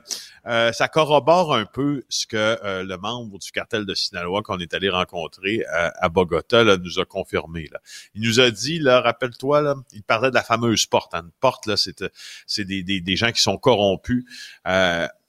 euh, 0.45 0.71
ça 0.71 0.87
corrobore 0.87 1.55
un 1.55 1.65
peu 1.65 2.03
ce 2.09 2.27
que 2.27 2.37
euh, 2.37 2.83
le 2.83 2.97
membre 2.97 3.39
du 3.39 3.51
cartel 3.51 3.87
de 3.87 3.95
Sinaloa 3.95 4.43
qu'on 4.43 4.59
est 4.59 4.75
allé 4.75 4.91
rencontrer 4.91 5.65
à, 5.67 6.09
Bogota 6.09 6.63
là, 6.63 6.77
nous 6.77 6.99
a 6.99 7.05
confirmé. 7.05 7.69
Là. 7.71 7.79
Il 8.13 8.21
nous 8.21 8.39
a 8.39 8.51
dit, 8.51 8.77
là, 8.77 9.01
rappelle-toi, 9.01 9.61
là, 9.63 9.73
il 9.93 10.03
parlait 10.03 10.29
de 10.29 10.35
la 10.35 10.43
fameuse 10.43 10.85
porte. 10.85 11.15
Une 11.15 11.31
porte, 11.39 11.65
là, 11.65 11.75
c'est, 11.75 12.05
c'est 12.45 12.65
des, 12.65 12.83
des, 12.83 13.01
des, 13.01 13.15
gens 13.15 13.31
qui 13.31 13.41
sont 13.41 13.57
corrompus. 13.57 14.25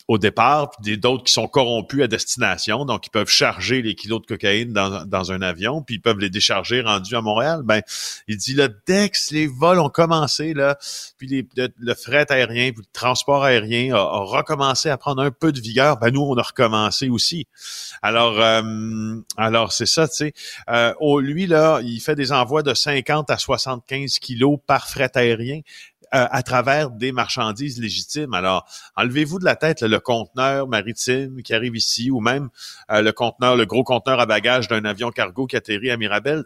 Au 0.07 0.19
départ, 0.19 0.71
puis 0.71 0.99
d'autres 0.99 1.25
qui 1.25 1.33
sont 1.33 1.49
corrompus 1.49 2.03
à 2.03 2.07
destination, 2.07 2.85
donc 2.85 3.07
ils 3.07 3.11
peuvent 3.11 3.31
charger 3.31 3.81
les 3.81 3.95
kilos 3.95 4.21
de 4.21 4.27
cocaïne 4.27 4.71
dans, 4.71 5.07
dans 5.07 5.33
un 5.33 5.41
avion, 5.41 5.81
puis 5.81 5.95
ils 5.95 6.01
peuvent 6.01 6.19
les 6.19 6.29
décharger 6.29 6.83
rendus 6.83 7.17
à 7.17 7.23
Montréal. 7.23 7.63
Ben, 7.65 7.81
il 8.29 8.37
dit 8.37 8.53
là, 8.53 8.69
dès 8.87 9.09
que 9.09 9.17
les 9.31 9.47
vols 9.47 9.81
ont 9.81 9.89
commencé 9.89 10.53
là, 10.53 10.77
puis 11.17 11.49
le, 11.57 11.95
fret 11.95 12.27
aérien, 12.31 12.73
puis 12.73 12.83
le 12.83 12.93
transport 12.93 13.45
aérien 13.45 13.95
a, 13.95 14.03
recommencé 14.03 14.91
à 14.91 14.99
prendre 14.99 15.23
un 15.23 15.31
peu 15.31 15.53
de 15.53 15.61
vigueur, 15.61 15.97
ben 15.97 16.11
nous 16.11 16.21
on 16.21 16.37
a 16.37 16.43
recommencé 16.43 17.09
aussi. 17.09 17.47
Alors, 18.03 18.39
euh, 18.41 19.17
alors 19.39 19.73
c'est 19.73 19.87
ça, 19.87 20.07
tu 20.07 20.17
sais. 20.17 20.35
Euh, 20.69 20.93
lui 21.21 21.47
là, 21.47 21.81
il 21.83 22.01
fait 22.01 22.15
des 22.15 22.31
envois 22.31 22.63
de 22.63 22.75
50 22.75 23.31
à 23.31 23.39
75 23.39 24.19
kilos 24.19 24.59
par 24.67 24.87
fret 24.87 25.11
aérien. 25.15 25.61
À 26.15 26.43
travers 26.43 26.91
des 26.91 27.13
marchandises 27.13 27.81
légitimes. 27.81 28.35
Alors, 28.35 28.67
enlevez-vous 28.97 29.39
de 29.39 29.45
la 29.45 29.57
tête 29.57 29.83
le 29.83 29.99
conteneur 29.99 30.69
maritime 30.69 31.43
qui 31.43 31.55
arrive 31.55 31.77
ici, 31.77 32.11
ou 32.11 32.21
même 32.21 32.49
le 32.89 33.11
conteneur, 33.11 33.57
le 33.57 33.67
gros 33.67 33.85
conteneur 33.85 34.21
à 34.21 34.27
bagages 34.27 34.69
d'un 34.69 34.85
avion 34.85 35.11
cargo 35.11 35.47
qui 35.47 35.57
atterrit 35.57 35.91
à 35.91 35.97
Mirabel. 35.97 36.45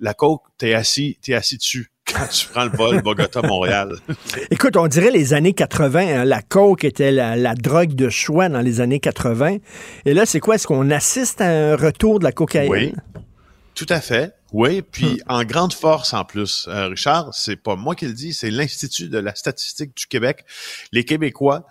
La 0.00 0.14
coke, 0.14 0.42
t'es 0.58 0.74
assis, 0.74 1.18
t'es 1.22 1.34
assis 1.34 1.58
dessus 1.58 1.90
quand 2.12 2.26
tu 2.28 2.46
prends 2.48 2.64
le 2.64 2.70
vol 2.70 3.02
Bogota-Montréal. 3.02 3.96
Écoute, 4.50 4.76
on 4.76 4.86
dirait 4.86 5.10
les 5.10 5.34
années 5.34 5.52
80, 5.52 6.00
hein, 6.00 6.24
la 6.24 6.42
coke 6.42 6.84
était 6.84 7.12
la, 7.12 7.54
drogue 7.54 7.94
de 7.94 8.08
choix 8.08 8.48
dans 8.48 8.60
les 8.60 8.80
années 8.80 9.00
80. 9.00 9.58
Et 10.04 10.14
là, 10.14 10.26
c'est 10.26 10.40
quoi? 10.40 10.56
Est-ce 10.56 10.66
qu'on 10.66 10.90
assiste 10.90 11.40
à 11.40 11.48
un 11.48 11.76
retour 11.76 12.18
de 12.18 12.24
la 12.24 12.32
cocaïne? 12.32 12.70
Oui, 12.70 12.94
tout 13.74 13.86
à 13.88 14.00
fait. 14.00 14.34
Oui, 14.52 14.82
puis 14.82 15.14
hmm. 15.14 15.32
en 15.32 15.44
grande 15.44 15.72
force 15.72 16.12
en 16.12 16.24
plus. 16.24 16.66
Euh, 16.68 16.88
Richard, 16.88 17.32
c'est 17.32 17.56
pas 17.56 17.76
moi 17.76 17.94
qui 17.94 18.06
le 18.06 18.12
dis, 18.12 18.32
c'est 18.32 18.50
l'Institut 18.50 19.08
de 19.08 19.18
la 19.18 19.34
statistique 19.34 19.96
du 19.96 20.06
Québec. 20.06 20.44
Les 20.92 21.04
Québécois 21.04 21.66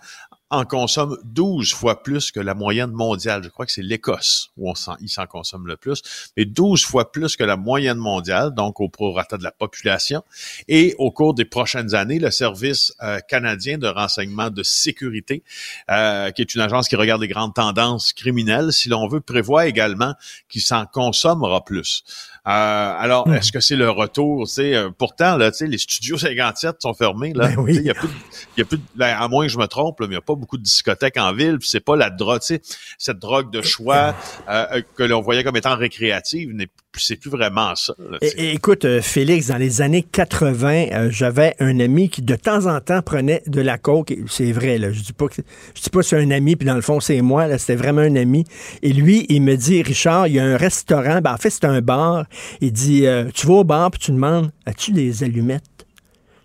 en 0.50 0.64
consomme 0.64 1.16
12 1.24 1.72
fois 1.72 2.02
plus 2.02 2.32
que 2.32 2.40
la 2.40 2.54
moyenne 2.54 2.90
mondiale. 2.90 3.42
Je 3.44 3.48
crois 3.48 3.66
que 3.66 3.72
c'est 3.72 3.82
l'Écosse 3.82 4.50
où 4.56 4.68
on 4.68 4.74
s'en, 4.74 4.96
il 5.00 5.08
s'en 5.08 5.26
consomme 5.26 5.66
le 5.68 5.76
plus, 5.76 6.02
mais 6.36 6.44
12 6.44 6.84
fois 6.84 7.12
plus 7.12 7.36
que 7.36 7.44
la 7.44 7.56
moyenne 7.56 7.98
mondiale, 7.98 8.52
donc 8.52 8.80
au 8.80 8.88
prorata 8.88 9.36
de 9.36 9.44
la 9.44 9.52
population. 9.52 10.24
Et 10.66 10.96
au 10.98 11.12
cours 11.12 11.34
des 11.34 11.44
prochaines 11.44 11.94
années, 11.94 12.18
le 12.18 12.32
Service 12.32 12.92
euh, 13.00 13.20
canadien 13.20 13.78
de 13.78 13.86
renseignement 13.86 14.50
de 14.50 14.64
sécurité, 14.64 15.44
euh, 15.90 16.32
qui 16.32 16.42
est 16.42 16.54
une 16.54 16.60
agence 16.62 16.88
qui 16.88 16.96
regarde 16.96 17.22
les 17.22 17.28
grandes 17.28 17.54
tendances 17.54 18.12
criminelles, 18.12 18.72
si 18.72 18.88
l'on 18.88 19.06
veut, 19.06 19.20
prévoit 19.20 19.68
également 19.68 20.14
qu'il 20.48 20.62
s'en 20.62 20.84
consommera 20.84 21.64
plus. 21.64 22.02
Euh, 22.46 22.94
alors, 22.98 23.28
hmm. 23.28 23.34
est-ce 23.34 23.52
que 23.52 23.60
c'est 23.60 23.76
le 23.76 23.90
retour? 23.90 24.46
euh, 24.58 24.90
pourtant, 24.96 25.36
là, 25.36 25.50
les 25.60 25.78
studios 25.78 26.18
57 26.18 26.76
sont 26.80 26.94
fermés. 26.94 27.32
Là. 27.34 27.48
Ben 27.48 27.64
il 27.68 27.82
y 27.82 27.90
a 27.90 27.94
plus, 27.94 28.08
y 28.56 28.62
a 28.62 28.64
plus 28.64 28.80
ben, 28.94 29.16
à 29.18 29.28
moins 29.28 29.46
que 29.46 29.52
je 29.52 29.58
me 29.58 29.66
trompe, 29.66 30.00
là, 30.00 30.06
mais 30.06 30.14
il 30.14 30.16
n'y 30.16 30.22
a 30.22 30.22
pas 30.22 30.34
beaucoup 30.34 30.56
de 30.56 30.62
discothèques 30.62 31.18
en 31.18 31.32
ville. 31.32 31.58
Puis 31.58 31.68
c'est 31.68 31.80
pas 31.80 31.96
la 31.96 32.10
drogue, 32.10 32.40
cette 32.98 33.18
drogue 33.18 33.50
de 33.50 33.62
choix 33.62 34.14
euh, 34.48 34.82
que 34.96 35.02
l'on 35.02 35.20
voyait 35.20 35.44
comme 35.44 35.56
étant 35.56 35.76
récréative 35.76 36.54
n'est 36.54 36.68
c'est 36.96 37.16
plus 37.16 37.30
vraiment 37.30 37.74
ça. 37.76 37.94
écoute, 38.36 39.00
Félix, 39.00 39.48
dans 39.48 39.56
les 39.56 39.80
années 39.80 40.02
80, 40.02 41.10
j'avais 41.10 41.54
un 41.60 41.78
ami 41.80 42.08
qui 42.08 42.22
de 42.22 42.34
temps 42.34 42.66
en 42.66 42.80
temps 42.80 43.02
prenait 43.02 43.42
de 43.46 43.60
la 43.60 43.78
coke. 43.78 44.12
C'est 44.28 44.52
vrai, 44.52 44.78
là. 44.78 44.92
Je 44.92 45.00
dis 45.00 45.12
pas 45.12 45.28
que 45.28 45.36
je 45.74 45.80
dis 45.82 45.90
pas 45.90 46.02
c'est 46.02 46.18
un 46.18 46.30
ami, 46.30 46.56
puis 46.56 46.66
dans 46.66 46.74
le 46.74 46.80
fond, 46.80 47.00
c'est 47.00 47.20
moi. 47.20 47.46
Là, 47.46 47.58
c'était 47.58 47.76
vraiment 47.76 48.00
un 48.00 48.16
ami. 48.16 48.44
Et 48.82 48.92
lui, 48.92 49.26
il 49.28 49.42
me 49.42 49.56
dit, 49.56 49.82
Richard, 49.82 50.26
il 50.26 50.34
y 50.34 50.40
a 50.40 50.44
un 50.44 50.56
restaurant. 50.56 51.20
Ben, 51.20 51.34
en 51.34 51.36
fait, 51.36 51.50
c'est 51.50 51.64
un 51.64 51.80
bar. 51.80 52.26
Il 52.60 52.72
dit, 52.72 53.06
euh, 53.06 53.30
tu 53.32 53.46
vas 53.46 53.54
au 53.54 53.64
bar, 53.64 53.90
puis 53.90 54.00
tu 54.00 54.10
demandes, 54.10 54.50
as-tu 54.66 54.92
des 54.92 55.22
allumettes? 55.22 55.64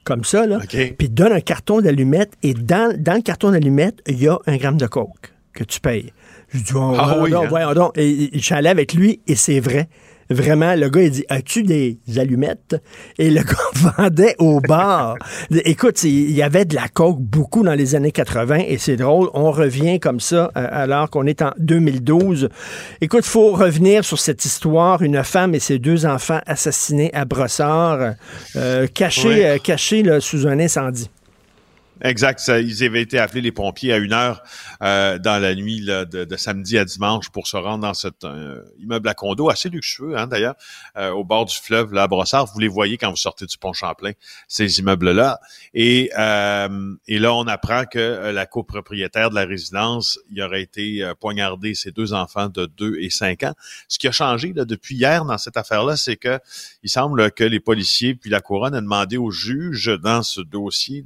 Comme 0.04 0.24
ça, 0.24 0.46
là. 0.46 0.60
Puis 0.70 0.96
il 1.00 1.14
donne 1.14 1.34
un 1.34 1.42
carton 1.42 1.82
d'allumettes, 1.82 2.34
et 2.44 2.54
dans, 2.54 2.96
dans 2.96 3.16
le 3.16 3.22
carton 3.22 3.52
d'allumettes, 3.52 4.02
il 4.06 4.22
y 4.22 4.28
a 4.28 4.38
un 4.46 4.58
gramme 4.58 4.78
de 4.78 4.86
coke 4.86 5.34
que 5.54 5.64
tu 5.64 5.80
payes. 5.80 6.14
Je 6.50 6.60
dis, 6.60 6.74
oh, 6.76 6.94
ah, 6.98 7.18
oui, 7.20 7.34
hein? 7.34 7.48
voyons 7.50 7.74
donc. 7.74 7.98
Et, 7.98 8.30
j'allais 8.34 8.70
avec 8.70 8.94
lui, 8.94 9.22
et 9.28 9.36
c'est 9.36 9.60
vrai. 9.60 9.90
Vraiment, 10.30 10.76
le 10.76 10.90
gars, 10.90 11.04
il 11.04 11.12
dit 11.12 11.26
As-tu 11.30 11.64
des 11.64 12.00
allumettes? 12.18 12.76
Et 13.20 13.30
le 13.30 13.42
gars 13.44 13.94
vendait 13.98 14.36
au 14.40 14.60
bar. 14.60 15.16
Écoute, 15.52 16.04
il 16.04 16.32
y 16.32 16.42
avait 16.42 16.66
de 16.66 16.76
la 16.76 16.88
coke 16.88 17.20
beaucoup 17.20 17.64
dans 17.64 17.74
les 17.74 17.96
années 17.96 18.12
80 18.12 18.60
et 18.68 18.78
c'est 18.78 18.96
drôle. 18.96 19.30
On 19.34 19.52
revient 19.52 20.00
comme 20.00 20.20
ça 20.20 20.52
euh, 20.58 20.68
alors 20.72 21.10
qu'on 21.10 21.26
est 21.26 21.42
en 21.42 21.52
2012. 21.60 22.50
Écoute, 23.02 23.24
il 23.26 23.30
faut 23.30 23.52
revenir 23.52 24.04
sur 24.04 24.20
cette 24.20 24.44
histoire. 24.46 25.02
Une 25.02 25.24
femme 25.24 25.54
et 25.54 25.60
ses 25.60 25.80
deux 25.80 26.06
enfants 26.06 26.40
assassinés 26.46 27.14
à 27.14 27.26
Brossard, 27.26 28.16
euh, 28.56 28.88
cachés, 28.88 29.46
euh, 29.46 29.58
cachés 29.58 30.04
sous 30.20 30.48
un 30.48 30.60
incendie. 30.60 31.10
Exact. 32.02 32.42
ils 32.48 32.84
avaient 32.84 33.02
été 33.02 33.20
appelés 33.20 33.42
les 33.42 33.52
pompiers 33.52 33.94
à 33.94 33.98
une 33.98 34.12
heure 34.12 34.44
euh, 34.82 35.18
dans 35.18 35.42
la 35.42 35.56
nuit 35.56 35.82
de, 35.82 36.36
samedi 36.36 36.78
à 36.78 36.84
dimanche 36.84 37.30
pour 37.30 37.48
se 37.48 37.56
rendre 37.56 37.80
dans 37.80 37.94
cet 37.94 38.26
euh, 38.26 38.62
immeuble 38.80 39.08
à 39.08 39.14
condo 39.14 39.50
assez 39.50 39.70
luxueux, 39.70 40.18
hein, 40.18 40.28
d'ailleurs, 40.28 40.56
euh, 40.98 41.12
au 41.12 41.24
bord 41.24 41.46
du 41.46 41.56
fleuve, 41.56 41.94
là, 41.94 42.04
à 42.04 42.08
Brossard. 42.08 42.48
Vous 42.54 42.60
les 42.60 42.68
voyez 42.68 42.98
quand 42.98 43.10
vous 43.10 43.16
sortez 43.16 43.46
du 43.46 43.58
pont 43.58 43.72
Champlain, 43.72 44.12
ces 44.48 44.80
immeubles-là. 44.80 45.40
Et, 45.74 46.12
et 47.08 47.20
là, 47.20 47.34
on 47.34 47.48
apprend 47.48 47.86
que 47.86 48.32
la 48.32 48.46
copropriétaire 48.46 49.30
de 49.30 49.36
la 49.36 49.46
résidence, 49.46 50.20
il 50.32 50.42
aurait 50.42 50.62
été 50.62 51.12
poignardé 51.20 51.76
ses 51.76 51.92
deux 51.92 52.14
enfants 52.14 52.50
de 52.50 52.66
2 52.66 52.98
et 53.00 53.10
5 53.10 53.44
ans. 53.44 53.54
Ce 53.88 54.00
qui 54.00 54.08
a 54.08 54.12
changé 54.12 54.54
là, 54.54 54.66
depuis 54.66 54.96
hier 54.96 55.26
dans 55.26 55.38
cette 55.38 55.58
affaire-là, 55.58 55.98
c'est 55.98 56.18
que 56.18 56.40
il 56.84 56.90
semble 56.90 57.32
que 57.32 57.44
les 57.44 57.60
policiers 57.60 58.16
puis 58.16 58.30
la 58.30 58.42
couronne 58.42 58.76
a 58.76 58.82
demandé 58.82 59.18
au 59.18 59.32
juge 59.32 59.92
dans 60.02 60.24
ce 60.24 60.42
dossier 60.42 61.06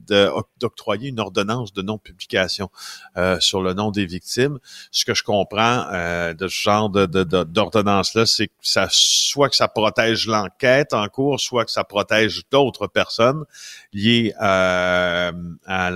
une 0.87 1.19
ordonnance 1.19 1.73
de 1.73 1.81
non-publication 1.81 2.69
euh, 3.17 3.39
sur 3.39 3.61
le 3.61 3.73
nom 3.73 3.91
des 3.91 4.05
victimes. 4.05 4.59
Ce 4.91 5.05
que 5.05 5.13
je 5.13 5.23
comprends 5.23 5.85
euh, 5.91 6.33
de 6.33 6.47
ce 6.47 6.61
genre 6.61 6.89
d'ordonnance-là, 6.89 8.25
c'est 8.25 8.47
que 8.47 8.53
ça 8.61 8.87
soit 8.91 9.49
que 9.49 9.55
ça 9.55 9.67
protège 9.67 10.27
l'enquête 10.27 10.93
en 10.93 11.07
cours, 11.07 11.39
soit 11.39 11.65
que 11.65 11.71
ça 11.71 11.83
protège 11.83 12.43
d'autres 12.51 12.87
personnes 12.87 13.45
liées 13.93 14.33
euh, 14.41 15.31
à, 15.65 15.91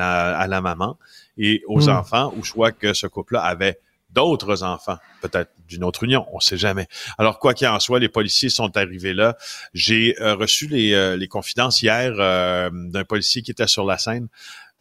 la, 0.47 0.61
maman 0.61 0.97
et 1.37 1.63
aux 1.67 1.87
hmm. 1.87 1.89
enfants, 1.89 2.33
ou 2.37 2.45
soit 2.45 2.71
que 2.71 2.93
ce 2.93 3.07
couple-là 3.07 3.43
avait 3.43 3.79
d'autres 4.11 4.61
enfants, 4.61 4.97
peut-être 5.21 5.51
d'une 5.67 5.83
autre 5.83 6.03
union, 6.03 6.27
on 6.31 6.37
ne 6.37 6.41
sait 6.41 6.57
jamais. 6.57 6.87
Alors, 7.17 7.39
quoi 7.39 7.55
qu'il 7.55 7.67
en 7.67 7.79
soit, 7.79 7.99
les 7.99 8.09
policiers 8.09 8.49
sont 8.49 8.77
arrivés 8.77 9.15
là. 9.15 9.35
J'ai 9.73 10.15
reçu 10.19 10.67
les, 10.67 11.17
les 11.17 11.27
confidences 11.27 11.81
hier 11.81 12.11
d'un 12.15 13.03
policier 13.05 13.41
qui 13.41 13.49
était 13.49 13.65
sur 13.65 13.85
la 13.85 13.97
scène 13.97 14.27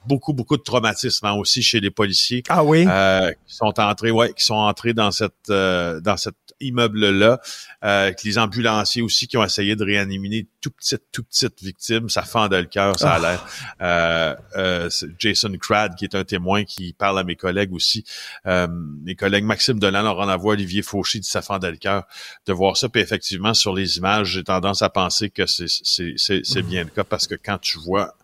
beaucoup, 0.06 0.32
beaucoup 0.32 0.56
de 0.56 0.62
traumatisme 0.62 1.26
hein, 1.26 1.32
aussi 1.34 1.62
chez 1.62 1.80
les 1.80 1.90
policiers. 1.90 2.42
Ah 2.48 2.64
oui? 2.64 2.84
Euh, 2.88 3.32
qui 3.46 3.54
sont 3.54 3.78
entrés, 3.78 4.10
ouais, 4.10 4.32
qui 4.32 4.44
sont 4.44 4.54
entrés 4.54 4.94
dans 4.94 5.10
cette 5.10 5.50
euh, 5.50 6.00
dans 6.00 6.16
cet 6.16 6.34
immeuble-là. 6.62 7.40
Euh, 7.84 8.12
les 8.24 8.38
ambulanciers 8.38 9.02
aussi 9.02 9.26
qui 9.26 9.36
ont 9.36 9.44
essayé 9.44 9.76
de 9.76 9.84
réanimer 9.84 10.46
tout 10.60 10.70
petite, 10.70 11.02
tout 11.10 11.24
petite 11.24 11.62
victime, 11.62 12.08
ça 12.08 12.22
fend 12.22 12.48
le 12.48 12.64
cœur, 12.64 12.98
ça 12.98 13.12
a 13.12 13.16
ah. 13.16 13.18
l'air. 13.18 13.46
Euh, 13.80 14.36
euh, 14.56 14.90
Jason 15.18 15.52
Crad, 15.60 15.94
qui 15.96 16.04
est 16.04 16.14
un 16.14 16.24
témoin 16.24 16.64
qui 16.64 16.92
parle 16.92 17.18
à 17.18 17.24
mes 17.24 17.36
collègues 17.36 17.72
aussi. 17.72 18.04
mes 18.44 19.16
collègues 19.16 19.44
Maxime 19.44 19.78
Delan, 19.78 20.02
Laurent 20.02 20.26
Lavoie, 20.26 20.52
Olivier 20.52 20.82
Fauché 20.82 21.18
dit 21.18 21.28
ça 21.28 21.42
fend 21.42 21.58
le 21.62 21.76
cœur 21.76 22.04
de 22.46 22.52
voir 22.52 22.76
ça. 22.76 22.88
Puis 22.88 23.02
effectivement, 23.02 23.54
sur 23.54 23.74
les 23.74 23.98
images, 23.98 24.28
j'ai 24.28 24.44
tendance 24.44 24.82
à 24.82 24.90
penser 24.90 25.30
que 25.30 25.46
c'est 25.46 26.62
bien 26.62 26.84
le 26.84 26.90
cas 26.90 27.04
parce 27.04 27.26
que 27.26 27.34
quand 27.34 27.58
tu 27.58 27.78
vois 27.78 28.14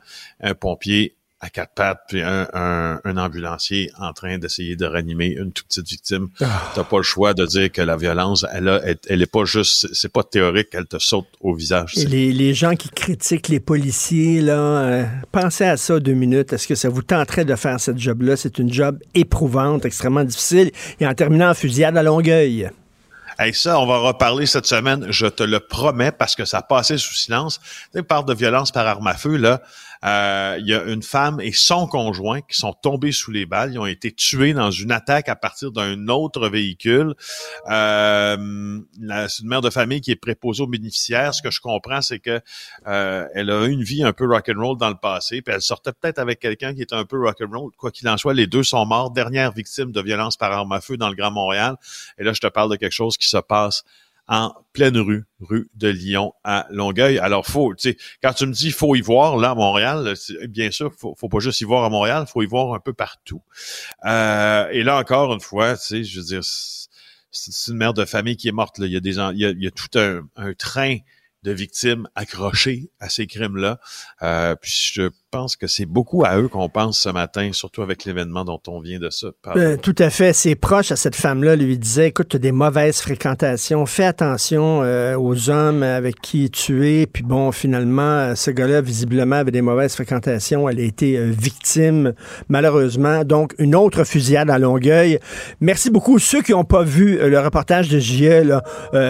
un 0.40 0.54
pompier 0.54 1.18
à 1.40 1.50
quatre 1.50 1.73
pattes, 1.75 2.00
puis 2.09 2.21
un, 2.21 2.49
un, 2.52 3.16
ambulancier 3.16 3.92
en 3.99 4.12
train 4.12 4.38
d'essayer 4.38 4.75
de 4.75 4.87
ranimer 4.87 5.28
une 5.28 5.52
toute 5.52 5.68
petite 5.68 5.88
victime. 5.88 6.28
Ah. 6.40 6.73
T'as 6.75 6.83
pas 6.83 6.97
le 6.97 7.04
choix 7.04 7.33
de 7.33 7.47
dire 7.47 7.71
que 7.71 7.80
la 7.80 7.97
violence, 7.97 8.45
elle, 8.52 8.68
a, 8.68 8.80
elle, 9.09 9.23
est 9.23 9.30
pas 9.30 9.45
juste, 9.45 9.88
c'est 9.95 10.12
pas 10.12 10.25
théorique, 10.25 10.68
elle 10.73 10.87
te 10.87 10.99
saute 10.99 11.28
au 11.40 11.54
visage. 11.54 11.95
les, 11.95 12.33
les, 12.33 12.54
gens 12.54 12.75
qui 12.75 12.88
critiquent 12.88 13.49
les 13.49 13.61
policiers, 13.61 14.40
là, 14.40 14.59
euh, 14.59 15.04
pensez 15.30 15.64
à 15.64 15.76
ça 15.76 16.00
deux 16.00 16.12
minutes. 16.12 16.52
Est-ce 16.52 16.66
que 16.66 16.75
ça 16.75 16.88
vous 16.88 17.02
tenterait 17.02 17.45
de 17.45 17.54
faire 17.54 17.78
cette 17.78 17.99
job-là? 17.99 18.37
C'est 18.37 18.59
une 18.59 18.73
job 18.73 18.99
éprouvante, 19.14 19.85
extrêmement 19.85 20.25
difficile. 20.25 20.73
Et 20.99 21.07
en 21.07 21.14
terminant 21.14 21.50
en 21.50 21.54
fusillade 21.54 21.97
à 21.97 22.02
Longueuil. 22.02 22.68
Hey, 23.38 23.54
ça, 23.54 23.78
on 23.78 23.87
va 23.87 23.99
reparler 23.99 24.47
cette 24.47 24.66
semaine, 24.66 25.07
je 25.11 25.26
te 25.26 25.45
le 25.45 25.61
promets, 25.61 26.11
parce 26.11 26.35
que 26.35 26.45
ça 26.45 26.61
passait 26.61 26.99
sous 26.99 27.14
silence. 27.14 27.61
Tu 27.95 28.02
parle 28.02 28.25
de 28.25 28.35
violence 28.35 28.73
par 28.73 28.85
arme 28.85 29.07
à 29.07 29.14
feu, 29.14 29.37
là. 29.37 29.62
Euh, 30.05 30.57
il 30.61 30.67
y 30.67 30.75
a 30.75 30.85
une 30.85 31.02
femme 31.02 31.40
et 31.40 31.52
son 31.52 31.87
conjoint 31.87 32.40
qui 32.43 32.57
sont 32.57 32.73
tombés 32.73 33.12
sous 33.12 33.31
les 33.31 33.47
balles. 33.47 33.73
Ils 33.73 33.78
ont 33.78 33.87
été 33.87 34.12
tués 34.12 34.52
dans 34.52 34.71
une 34.71 34.93
attaque 34.93 35.28
à 35.28 35.37
partir 35.37 35.73
d'un 35.73 36.09
autre 36.09 36.49
véhicule. 36.49 37.14
Euh, 37.71 38.81
c'est 39.28 39.43
une 39.43 39.49
mère 39.49 39.61
de 39.61 39.71
famille 39.71 40.00
qui 40.00 40.11
est 40.11 40.17
préposée 40.17 40.62
aux 40.62 40.67
bénéficiaires. 40.67 41.35
Ce 41.35 41.43
que 41.43 41.50
je 41.50 41.61
comprends, 41.61 42.00
c'est 42.00 42.19
que 42.19 42.40
euh, 42.87 43.26
elle 43.35 43.50
a 43.50 43.67
eu 43.67 43.71
une 43.71 43.83
vie 43.83 44.02
un 44.02 44.12
peu 44.12 44.26
rock'n'roll 44.26 44.76
dans 44.78 44.90
le 44.90 44.97
passé, 45.00 45.43
puis 45.43 45.55
elle 45.55 45.62
sortait 45.62 45.93
peut-être 45.93 46.19
avec 46.19 46.38
quelqu'un 46.38 46.75
qui 46.75 46.83
était 46.83 46.95
un 46.95 47.05
peu 47.05 47.19
rock'n'roll. 47.19 47.71
Quoi 47.76 47.90
qu'il 47.90 48.09
en 48.09 48.17
soit, 48.17 48.35
les 48.35 48.47
deux 48.47 48.62
sont 48.62 48.87
morts. 48.87 49.11
Dernière 49.11 49.52
victime 49.52 49.93
de 49.93 50.00
violence 50.00 50.37
par 50.37 50.52
arme 50.52 50.73
à 50.73 50.81
feu 50.81 50.97
dans 50.97 51.09
le 51.09 51.14
Grand 51.14 51.31
Montréal. 51.31 51.76
Et 52.19 52.25
là, 52.25 52.33
je 52.33 52.40
te 52.40 52.47
parle 52.47 52.71
de 52.71 52.76
quelque 52.76 52.93
chose 52.93 53.17
qui 53.17 53.28
se 53.28 53.38
passe 53.38 53.85
en 54.28 54.54
pleine 54.73 54.99
rue, 54.99 55.25
rue 55.40 55.70
de 55.75 55.88
Lyon 55.88 56.35
à 56.44 56.66
Longueuil. 56.70 57.18
Alors, 57.18 57.47
faut, 57.47 57.75
tu 57.75 57.90
sais, 57.90 57.97
quand 58.23 58.35
tu 58.35 58.47
me 58.47 58.52
dis 58.52 58.70
faut 58.70 58.94
y 58.94 59.00
voir 59.00 59.37
là 59.38 59.50
à 59.50 59.54
Montréal, 59.54 60.14
bien 60.49 60.70
sûr, 60.70 60.92
faut, 60.94 61.14
faut 61.18 61.28
pas 61.28 61.40
juste 61.40 61.61
y 61.62 61.64
voir 61.64 61.85
à 61.85 61.90
Montréal, 61.90 62.26
faut 62.26 62.42
y 62.42 62.47
voir 62.47 62.75
un 62.75 62.80
peu 62.80 62.92
partout. 62.92 63.42
Euh, 64.04 64.68
et 64.70 64.82
là 64.82 64.99
encore 64.99 65.32
une 65.32 65.40
fois, 65.40 65.76
tu 65.76 65.85
sais, 65.85 66.04
je 66.04 66.20
veux 66.20 66.26
dire, 66.26 66.42
c'est 67.30 67.70
une 67.70 67.78
mère 67.78 67.94
de 67.94 68.04
famille 68.04 68.37
qui 68.37 68.49
est 68.49 68.52
morte. 68.52 68.78
Là. 68.78 68.87
Il 68.87 68.92
y 68.92 68.97
a 68.97 69.00
des, 69.00 69.16
il 69.16 69.38
y 69.38 69.47
a, 69.47 69.50
il 69.50 69.70
tout 69.73 69.99
un 69.99 70.54
train 70.54 70.99
de 71.42 71.52
victimes 71.52 72.09
accrochées 72.14 72.90
à 73.00 73.09
ces 73.09 73.26
crimes-là. 73.26 73.78
Euh, 74.23 74.54
puis 74.57 74.92
je 74.95 75.11
pense 75.30 75.57
que 75.57 75.66
c'est 75.66 75.87
beaucoup 75.87 76.25
à 76.25 76.38
eux 76.38 76.49
qu'on 76.49 76.68
pense 76.68 77.00
ce 77.00 77.11
matin, 77.11 77.50
surtout 77.52 77.83
avec 77.83 78.04
l'événement 78.04 78.45
dont 78.45 78.61
on 78.66 78.80
vient 78.80 78.99
de 78.99 79.11
ça. 79.11 79.28
Euh, 79.57 79.76
tout 79.76 79.95
à 79.99 80.11
fait. 80.11 80.33
Ses 80.33 80.54
proches 80.54 80.90
à 80.90 80.97
cette 80.97 81.14
femme-là 81.14 81.54
lui 81.54 81.78
disaient, 81.78 82.09
écoute, 82.09 82.35
as 82.35 82.38
des 82.38 82.52
mauvaises 82.52 83.00
fréquentations, 83.00 83.85
fais 83.87 84.04
attention 84.04 84.83
euh, 84.83 85.16
aux 85.16 85.50
hommes 85.50 85.83
avec 85.83 86.21
qui 86.21 86.50
tu 86.50 86.88
es. 86.88 87.07
Puis 87.07 87.23
bon, 87.23 87.52
finalement, 87.52 88.35
ce 88.35 88.50
gars-là, 88.50 88.80
visiblement, 88.80 89.37
avait 89.37 89.50
des 89.50 89.62
mauvaises 89.62 89.95
fréquentations. 89.95 90.68
Elle 90.68 90.80
a 90.80 90.85
été 90.85 91.18
euh, 91.18 91.30
victime, 91.30 92.14
malheureusement. 92.49 93.25
Donc, 93.25 93.54
une 93.59 93.75
autre 93.75 94.04
fusillade 94.04 94.50
à 94.50 94.59
Longueuil. 94.59 95.18
Merci 95.61 95.90
beaucoup. 95.90 96.18
Ceux 96.18 96.42
qui 96.42 96.52
n'ont 96.52 96.64
pas 96.64 96.83
vu 96.83 97.18
le 97.18 97.38
reportage 97.38 97.88
de 97.88 97.99
JE, 97.99 98.61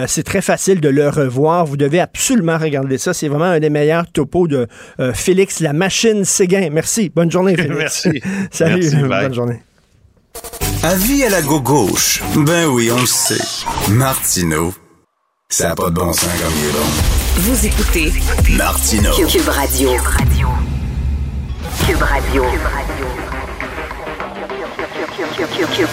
c'est 0.07 0.23
très 0.23 0.41
facile 0.41 0.81
de 0.81 0.89
le 0.89 1.07
revoir. 1.09 1.65
Vous 1.65 1.77
devez 1.77 1.99
absolument 1.99 2.18
regarder 2.57 2.97
ça. 2.97 3.13
C'est 3.13 3.27
vraiment 3.27 3.45
un 3.45 3.59
des 3.59 3.69
meilleurs 3.69 4.11
topos 4.11 4.47
de 4.47 4.67
Félix 5.13 5.59
La 5.59 5.73
Machine 5.73 6.25
Séguin. 6.25 6.69
Merci. 6.71 7.11
Bonne 7.15 7.31
journée, 7.31 7.55
Félix. 7.55 7.75
Merci. 7.77 8.21
Salut. 8.51 8.89
Merci, 8.91 9.07
bye. 9.07 9.23
Bonne 9.23 9.33
journée. 9.33 9.61
Avis 10.83 11.25
à 11.25 11.29
la 11.29 11.41
gauche. 11.41 12.21
Ben 12.35 12.67
oui, 12.67 12.89
on 12.91 12.99
le 12.99 13.05
sait. 13.05 13.43
Martineau, 13.89 14.73
ça 15.49 15.69
n'a 15.69 15.75
pas 15.75 15.89
de 15.89 15.95
bon 15.95 16.13
sens 16.13 16.29
comme 16.41 16.53
il 16.57 16.69
est 16.69 16.71
bon. 16.71 16.85
Vous 17.41 17.65
écoutez 17.65 18.13
Martineau. 18.57 19.13
Cube, 19.13 19.27
Cube 19.27 19.47
Radio. 19.49 19.89
Cube 21.85 22.01
Radio. 22.01 22.43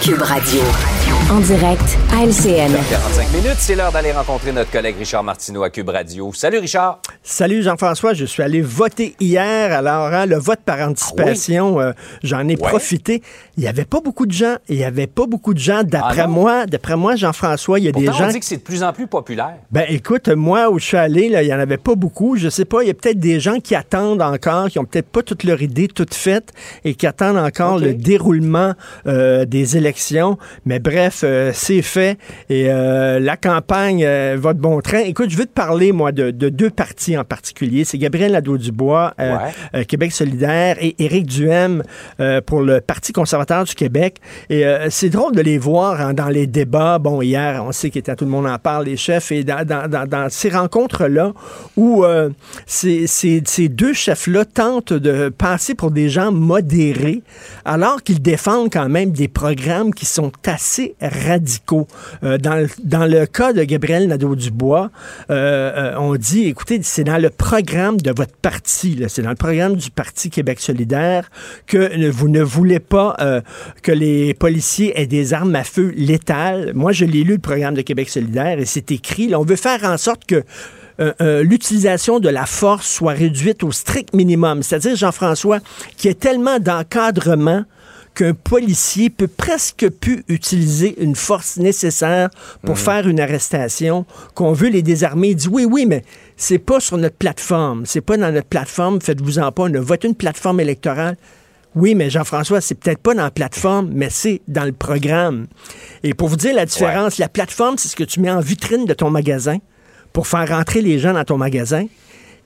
Cube 0.01 0.21
Radio. 0.21 0.96
En 1.29 1.39
direct 1.41 1.97
à 2.13 2.23
LCN. 2.25 2.71
45 2.89 3.31
minutes, 3.33 3.55
c'est 3.57 3.75
l'heure 3.75 3.91
d'aller 3.91 4.11
rencontrer 4.13 4.51
notre 4.53 4.71
collègue 4.71 4.95
Richard 4.97 5.23
Martineau 5.23 5.61
à 5.63 5.69
Cube 5.69 5.89
Radio. 5.89 6.31
Salut 6.33 6.59
Richard. 6.59 7.01
Salut 7.21 7.61
Jean-François, 7.61 8.13
je 8.13 8.23
suis 8.25 8.41
allé 8.41 8.61
voter 8.61 9.13
hier. 9.19 9.73
Alors, 9.73 10.05
hein, 10.13 10.25
le 10.25 10.37
vote 10.37 10.59
par 10.65 10.79
anticipation, 10.79 11.79
euh, 11.81 11.91
j'en 12.23 12.47
ai 12.47 12.51
Ouais. 12.51 12.55
profité. 12.55 13.21
Il 13.57 13.61
n'y 13.63 13.67
avait 13.69 13.83
pas 13.85 13.99
beaucoup 13.99 14.25
de 14.25 14.31
gens. 14.31 14.55
Il 14.69 14.77
n'y 14.77 14.85
avait 14.85 15.05
pas 15.07 15.25
beaucoup 15.27 15.53
de 15.53 15.59
gens. 15.59 15.83
D'après 15.83 16.21
Ah 16.21 16.27
moi, 16.27 16.65
d'après 16.65 16.95
moi, 16.95 17.15
Jean-François, 17.17 17.79
il 17.79 17.85
y 17.85 17.89
a 17.89 17.91
Pourtant, 17.91 18.11
des 18.11 18.17
gens. 18.17 18.27
on 18.29 18.31
dit 18.31 18.39
que 18.39 18.45
c'est 18.45 18.57
de 18.57 18.61
plus 18.61 18.81
en 18.83 18.93
plus 18.93 19.07
populaire. 19.07 19.55
Ben 19.71 19.85
écoute, 19.89 20.29
moi 20.29 20.69
où 20.69 20.79
je 20.79 20.85
suis 20.85 20.97
allé, 20.97 21.27
là, 21.29 21.43
il 21.43 21.47
n'y 21.47 21.53
en 21.53 21.59
avait 21.59 21.77
pas 21.77 21.95
beaucoup. 21.95 22.37
Je 22.37 22.47
sais 22.49 22.65
pas, 22.65 22.83
il 22.83 22.87
y 22.87 22.91
a 22.91 22.93
peut-être 22.93 23.19
des 23.19 23.39
gens 23.41 23.59
qui 23.59 23.75
attendent 23.75 24.21
encore, 24.21 24.69
qui 24.69 24.79
ont 24.79 24.85
peut-être 24.85 25.09
pas 25.09 25.23
toute 25.23 25.43
leur 25.43 25.61
idée 25.61 25.87
toute 25.89 26.13
faite 26.13 26.53
et 26.85 26.95
qui 26.95 27.05
attendent 27.05 27.37
encore 27.37 27.79
le 27.79 27.93
déroulement 27.93 28.73
euh, 29.07 29.43
des 29.45 29.75
élections. 29.77 30.37
Mais 30.65 30.79
bref, 30.79 30.96
euh, 31.23 31.51
c'est 31.53 31.81
fait 31.81 32.17
et 32.49 32.65
euh, 32.69 33.19
la 33.19 33.37
campagne 33.37 34.03
euh, 34.05 34.35
va 34.39 34.53
de 34.53 34.59
bon 34.59 34.79
train. 34.81 34.99
Écoute, 34.99 35.29
je 35.29 35.37
veux 35.37 35.45
te 35.45 35.53
parler, 35.53 35.91
moi, 35.91 36.11
de, 36.11 36.31
de 36.31 36.49
deux 36.49 36.69
partis 36.69 37.17
en 37.17 37.23
particulier. 37.23 37.83
C'est 37.85 37.97
Gabriel 37.97 38.31
Nadeau-Dubois, 38.33 39.13
Ouais. 39.19 39.85
Québec 39.85 40.11
solidaire, 40.11 40.77
et 40.81 40.95
Éric 41.03 41.25
Duhem 41.27 41.83
pour 42.45 42.61
le 42.61 42.81
Parti 42.81 43.13
conservateur 43.13 43.63
du 43.63 43.73
Québec. 43.75 44.17
Et 44.49 44.63
c'est 44.89 45.09
drôle 45.09 45.35
de 45.35 45.41
les 45.41 45.57
voir 45.57 45.99
hein, 46.01 46.13
dans 46.13 46.29
les 46.29 46.47
débats. 46.47 46.99
Bon, 46.99 47.21
hier, 47.21 47.63
on 47.65 47.71
sait 47.71 47.89
qu'il 47.89 47.99
était 47.99 48.15
tout 48.15 48.25
le 48.25 48.31
monde 48.31 48.47
en 48.47 48.57
parle, 48.57 48.85
les 48.85 48.97
chefs, 48.97 49.31
et 49.31 49.43
dans, 49.43 49.65
dans- 49.65 49.87
dans- 49.89 50.07
dans 50.07 50.27
ces 50.29 50.49
rencontres-là 50.49 51.33
où 51.75 52.03
ces, 52.65 53.07
ces- 53.07 53.43
ces 53.45 53.69
deux 53.69 53.93
chefs-là 53.93 54.45
tentent 54.45 54.93
de 54.93 55.29
passer 55.29 55.75
pour 55.75 55.91
des 55.91 56.09
gens 56.09 56.31
modérés, 56.31 57.21
alors 57.65 58.01
qu'ils 58.03 58.21
défendent 58.21 58.71
quand 58.71 58.89
même 58.89 59.11
des 59.11 59.27
programmes 59.27 59.93
qui 59.93 60.05
sont 60.05 60.31
assez 60.45 60.86
radicaux. 61.01 61.87
Euh, 62.23 62.37
dans, 62.37 62.55
le- 62.55 63.25
cas 63.25 63.53
de 63.53 63.63
Gabriel 63.63 64.07
Nadeau-Dubois, 64.07 64.91
euh, 65.29 65.93
euh, 65.93 65.99
on 65.99 66.15
dit, 66.15 66.45
écoutez, 66.45 66.79
c'est 66.83 67.03
dans 67.03 67.21
le 67.21 67.29
programme 67.29 67.99
de 67.99 68.11
votre 68.11 68.35
parti, 68.35 69.01
c'est 69.07 69.21
dans 69.21 69.29
le 69.29 69.35
programme 69.35 69.75
du 69.75 69.91
Parti 69.91 70.29
Québec 70.29 70.59
solidaire 70.59 71.29
que 71.65 72.09
vous 72.09 72.29
ne 72.29 72.41
voulez 72.41 72.79
pas 72.79 73.15
que 73.81 73.91
les 73.91 74.33
policiers 74.33 74.99
aient 74.99 75.07
des 75.07 75.33
armes 75.33 75.55
à 75.55 75.63
feu 75.63 75.93
létales. 75.95 76.71
Moi, 76.73 76.91
je 76.91 77.05
l'ai 77.05 77.23
lu, 77.23 77.33
le 77.33 77.39
programme 77.39 77.75
de 77.75 77.81
Québec 77.81 78.09
solidaire, 78.09 78.59
et 78.59 78.65
c'est 78.65 78.91
écrit, 78.91 79.33
on 79.35 79.43
veut 79.43 79.55
faire 79.55 79.83
en 79.83 79.97
sorte 79.97 80.25
que 80.25 80.43
l'utilisation 81.43 82.19
de 82.19 82.29
la 82.29 82.45
force 82.45 82.87
soit 82.87 83.13
réduite 83.13 83.63
au 83.63 83.71
strict 83.71 84.13
minimum. 84.13 84.63
C'est-à-dire, 84.63 84.95
Jean-François, 84.95 85.59
qu'il 85.97 86.09
y 86.09 86.11
ait 86.11 86.15
tellement 86.15 86.59
d'encadrement 86.59 87.63
qu'un 88.17 88.33
policier 88.33 89.11
peut 89.11 89.27
presque 89.27 89.89
plus 89.89 90.23
utiliser 90.27 91.01
une 91.03 91.15
force 91.15 91.57
nécessaire 91.57 92.29
pour 92.65 92.79
faire 92.79 93.07
une 93.07 93.19
arrestation, 93.19 94.07
qu'on 94.33 94.53
veut 94.53 94.69
les 94.69 94.81
désarmer. 94.81 95.29
Il 95.29 95.35
dit 95.35 95.47
oui, 95.47 95.65
oui, 95.65 95.85
mais 95.85 96.03
c'est 96.35 96.57
pas 96.57 96.79
sur 96.79 96.97
notre 96.97 97.15
plateforme. 97.15 97.85
C'est 97.85 98.01
pas 98.01 98.17
dans 98.17 98.31
notre 98.31 98.47
plateforme. 98.47 98.99
Faites-vous 99.01 99.37
en 99.37 99.51
pas. 99.51 99.63
On 99.63 99.73
a 99.73 99.79
voté 99.79 100.07
une 100.07 100.15
plateforme 100.15 100.59
électorale. 100.59 101.15
Oui, 101.75 101.93
mais 101.93 102.09
Jean-François, 102.09 102.59
c'est 102.59 102.73
peut-être 102.73 103.01
pas 103.03 103.13
dans 103.13 103.21
la 103.21 103.29
plateforme, 103.29 103.91
mais 103.93 104.09
c'est 104.09 104.41
dans 104.47 104.65
le 104.65 104.71
programme. 104.71 105.45
Et 106.01 106.15
pour 106.15 106.27
vous 106.27 106.37
dire 106.37 106.55
la 106.55 106.65
différence, 106.65 107.19
la 107.19 107.29
plateforme, 107.29 107.77
c'est 107.77 107.87
ce 107.87 107.95
que 107.95 108.03
tu 108.03 108.19
mets 108.19 108.31
en 108.31 108.39
vitrine 108.39 108.85
de 108.85 108.95
ton 108.95 109.11
magasin 109.11 109.57
pour 110.11 110.25
faire 110.25 110.49
rentrer 110.49 110.81
les 110.81 110.97
gens 110.97 111.13
dans 111.13 111.23
ton 111.23 111.37
magasin. 111.37 111.85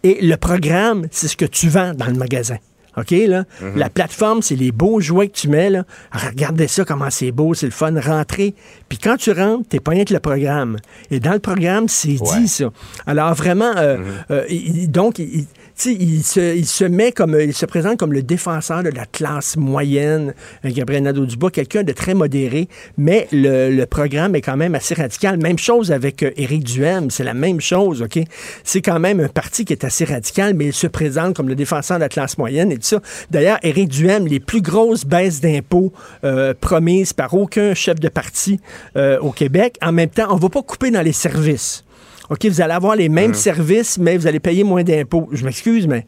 Et 0.03 0.17
le 0.21 0.35
programme, 0.35 1.07
c'est 1.11 1.29
ce 1.29 1.37
que 1.37 1.45
tu 1.45 1.69
vends 1.69 1.93
dans 1.93 2.07
le 2.07 2.15
magasin. 2.15 2.57
OK, 2.97 3.11
là? 3.11 3.45
La 3.75 3.89
plateforme, 3.89 4.41
c'est 4.41 4.55
les 4.55 4.71
beaux 4.71 4.99
jouets 4.99 5.27
que 5.29 5.35
tu 5.37 5.47
mets, 5.47 5.69
là. 5.69 5.83
Regardez 6.11 6.67
ça, 6.67 6.83
comment 6.83 7.09
c'est 7.09 7.31
beau, 7.31 7.53
c'est 7.53 7.65
le 7.67 7.71
fun, 7.71 7.93
rentrer. 7.99 8.53
Puis 8.89 8.97
quand 8.97 9.17
tu 9.17 9.31
rentres, 9.31 9.67
t'es 9.69 9.79
pas 9.79 9.91
rien 9.91 10.03
que 10.03 10.13
le 10.13 10.19
programme. 10.19 10.77
Et 11.09 11.19
dans 11.19 11.33
le 11.33 11.39
programme, 11.39 11.87
c'est 11.87 12.19
Ouais. 12.21 12.39
dit, 12.41 12.47
ça. 12.47 12.65
Alors 13.05 13.33
vraiment, 13.33 13.71
euh, 13.77 13.97
euh, 14.31 14.43
il- 14.49 14.77
il- 14.83 14.91
donc, 14.91 15.19
il, 15.19 15.45
il 15.85 16.23
se, 16.23 16.83
met 16.83 17.11
comme, 17.11 17.37
il 17.39 17.53
se 17.53 17.65
présente 17.65 17.97
comme 17.97 18.13
le 18.13 18.23
défenseur 18.23 18.83
de 18.83 18.89
la 18.89 19.05
classe 19.05 19.57
moyenne, 19.57 20.33
euh, 20.65 20.69
Gabriel 20.71 21.03
Nadeau-Dubois, 21.03 21.51
quelqu'un 21.51 21.83
de 21.83 21.91
très 21.91 22.13
modéré, 22.13 22.67
mais 22.97 23.27
le, 23.31 23.69
le 23.69 23.85
programme 23.85 24.35
est 24.35 24.41
quand 24.41 24.57
même 24.57 24.75
assez 24.75 24.93
radical. 24.93 25.37
Même 25.37 25.57
chose 25.57 25.91
avec 25.91 26.23
euh, 26.23 26.31
Éric 26.37 26.63
Duhem, 26.63 27.09
c'est 27.09 27.23
la 27.23 27.33
même 27.33 27.61
chose, 27.61 28.01
OK? 28.01 28.19
C'est 28.63 28.81
quand 28.81 28.99
même 28.99 29.19
un 29.19 29.27
parti 29.27 29.65
qui 29.65 29.73
est 29.73 29.83
assez 29.83 30.05
radical, 30.05 30.53
mais 30.53 30.65
il 30.65 30.73
se 30.73 30.87
présente 30.87 31.35
comme 31.35 31.47
le 31.47 31.55
défenseur 31.55 31.97
de 31.97 32.01
la 32.01 32.09
classe 32.09 32.37
moyenne 32.37 32.71
et 32.71 32.75
tout 32.75 32.87
ça. 32.87 33.01
D'ailleurs, 33.29 33.59
Éric 33.63 33.89
Duhem, 33.89 34.27
les 34.27 34.39
plus 34.39 34.61
grosses 34.61 35.05
baisses 35.05 35.41
d'impôts 35.41 35.93
euh, 36.23 36.53
promises 36.59 37.13
par 37.13 37.33
aucun 37.33 37.73
chef 37.73 37.99
de 37.99 38.09
parti 38.09 38.59
euh, 38.95 39.19
au 39.19 39.31
Québec. 39.31 39.77
En 39.81 39.91
même 39.91 40.09
temps, 40.09 40.27
on 40.29 40.35
ne 40.35 40.41
va 40.41 40.49
pas 40.49 40.61
couper 40.61 40.91
dans 40.91 41.01
les 41.01 41.13
services. 41.13 41.83
OK, 42.31 42.45
vous 42.45 42.61
allez 42.61 42.73
avoir 42.73 42.95
les 42.95 43.09
mêmes 43.09 43.33
services, 43.33 43.97
mais 43.99 44.17
vous 44.17 44.25
allez 44.25 44.39
payer 44.39 44.63
moins 44.63 44.83
d'impôts. 44.83 45.27
Je 45.33 45.43
m'excuse, 45.45 45.85
mais 45.85 46.07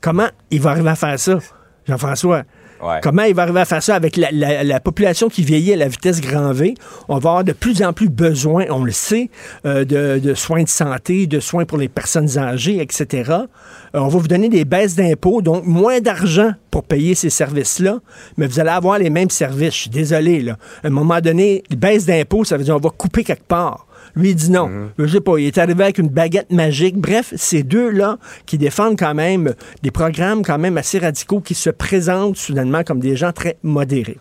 comment 0.00 0.26
il 0.50 0.60
va 0.60 0.70
arriver 0.70 0.90
à 0.90 0.96
faire 0.96 1.18
ça, 1.18 1.38
Jean-François? 1.86 2.42
Ouais. 2.82 2.98
Comment 3.02 3.24
il 3.24 3.34
va 3.34 3.42
arriver 3.42 3.60
à 3.60 3.64
faire 3.66 3.82
ça 3.82 3.94
avec 3.94 4.16
la, 4.16 4.30
la- 4.32 4.64
la 4.64 4.80
population 4.80 5.28
qui 5.28 5.42
vieillit 5.42 5.74
à 5.74 5.76
la 5.76 5.86
vitesse 5.88 6.20
grand 6.22 6.50
V? 6.52 6.74
On 7.10 7.18
va 7.18 7.30
avoir 7.30 7.44
de 7.44 7.52
plus 7.52 7.82
en 7.82 7.92
plus 7.92 8.08
besoin, 8.08 8.64
on 8.70 8.84
le 8.84 8.90
sait, 8.90 9.28
euh, 9.66 9.84
de, 9.84 10.18
de 10.18 10.32
soins 10.32 10.62
de 10.62 10.68
santé, 10.68 11.26
de 11.26 11.40
soins 11.40 11.66
pour 11.66 11.76
les 11.76 11.88
personnes 11.90 12.38
âgées, 12.38 12.80
etc. 12.80 13.32
Euh, 13.32 13.44
on 13.92 14.08
va 14.08 14.18
vous 14.18 14.28
donner 14.28 14.48
des 14.48 14.64
baisses 14.64 14.96
d'impôts, 14.96 15.42
donc 15.42 15.66
moins 15.66 16.00
d'argent 16.00 16.52
pour 16.70 16.82
payer 16.84 17.14
ces 17.14 17.28
services-là, 17.28 17.98
mais 18.38 18.46
vous 18.46 18.58
allez 18.60 18.70
avoir 18.70 18.98
les 18.98 19.10
mêmes 19.10 19.28
services. 19.30 19.74
Je 19.74 19.80
suis 19.82 19.90
désolé, 19.90 20.40
là. 20.40 20.56
À 20.82 20.86
un 20.86 20.90
moment 20.90 21.20
donné, 21.20 21.62
baisse 21.76 22.06
d'impôts, 22.06 22.44
ça 22.44 22.56
veut 22.56 22.64
dire 22.64 22.74
on 22.74 22.80
va 22.80 22.90
couper 22.90 23.24
quelque 23.24 23.46
part. 23.46 23.86
Lui, 24.14 24.30
il 24.30 24.34
dit 24.34 24.50
non. 24.50 24.90
Je 24.98 25.06
sais 25.06 25.20
pas, 25.20 25.38
il 25.38 25.46
est 25.46 25.58
arrivé 25.58 25.84
avec 25.84 25.98
une 25.98 26.08
baguette 26.08 26.50
magique. 26.50 26.96
Bref, 26.96 27.32
ces 27.36 27.62
deux-là 27.62 28.18
qui 28.46 28.58
défendent 28.58 28.98
quand 28.98 29.14
même 29.14 29.54
des 29.82 29.90
programmes 29.90 30.42
quand 30.44 30.58
même 30.58 30.76
assez 30.78 30.98
radicaux 30.98 31.40
qui 31.40 31.54
se 31.54 31.70
présentent 31.70 32.36
soudainement 32.36 32.82
comme 32.84 33.00
des 33.00 33.16
gens 33.16 33.32
très 33.32 33.56
modérés. 33.62 34.18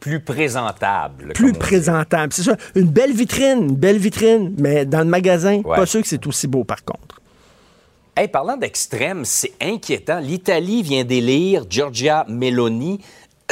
Plus 0.00 0.20
présentable. 0.20 1.32
Plus 1.34 1.52
présentables. 1.52 2.32
C'est 2.32 2.44
ça. 2.44 2.56
Une 2.76 2.86
belle 2.86 3.12
vitrine, 3.12 3.70
une 3.70 3.76
belle 3.76 3.98
vitrine, 3.98 4.54
mais 4.58 4.84
dans 4.86 5.00
le 5.00 5.06
magasin, 5.06 5.60
Ouais. 5.64 5.76
pas 5.76 5.86
sûr 5.86 6.00
que 6.02 6.08
c'est 6.08 6.24
aussi 6.26 6.46
beau 6.46 6.62
par 6.62 6.84
contre. 6.84 7.20
Hey, 8.16 8.28
parlant 8.28 8.56
d'extrême, 8.56 9.24
c'est 9.24 9.52
inquiétant. 9.60 10.18
L'Italie 10.20 10.82
vient 10.82 11.04
d'élire 11.04 11.64
Giorgia 11.68 12.24
Meloni, 12.28 13.00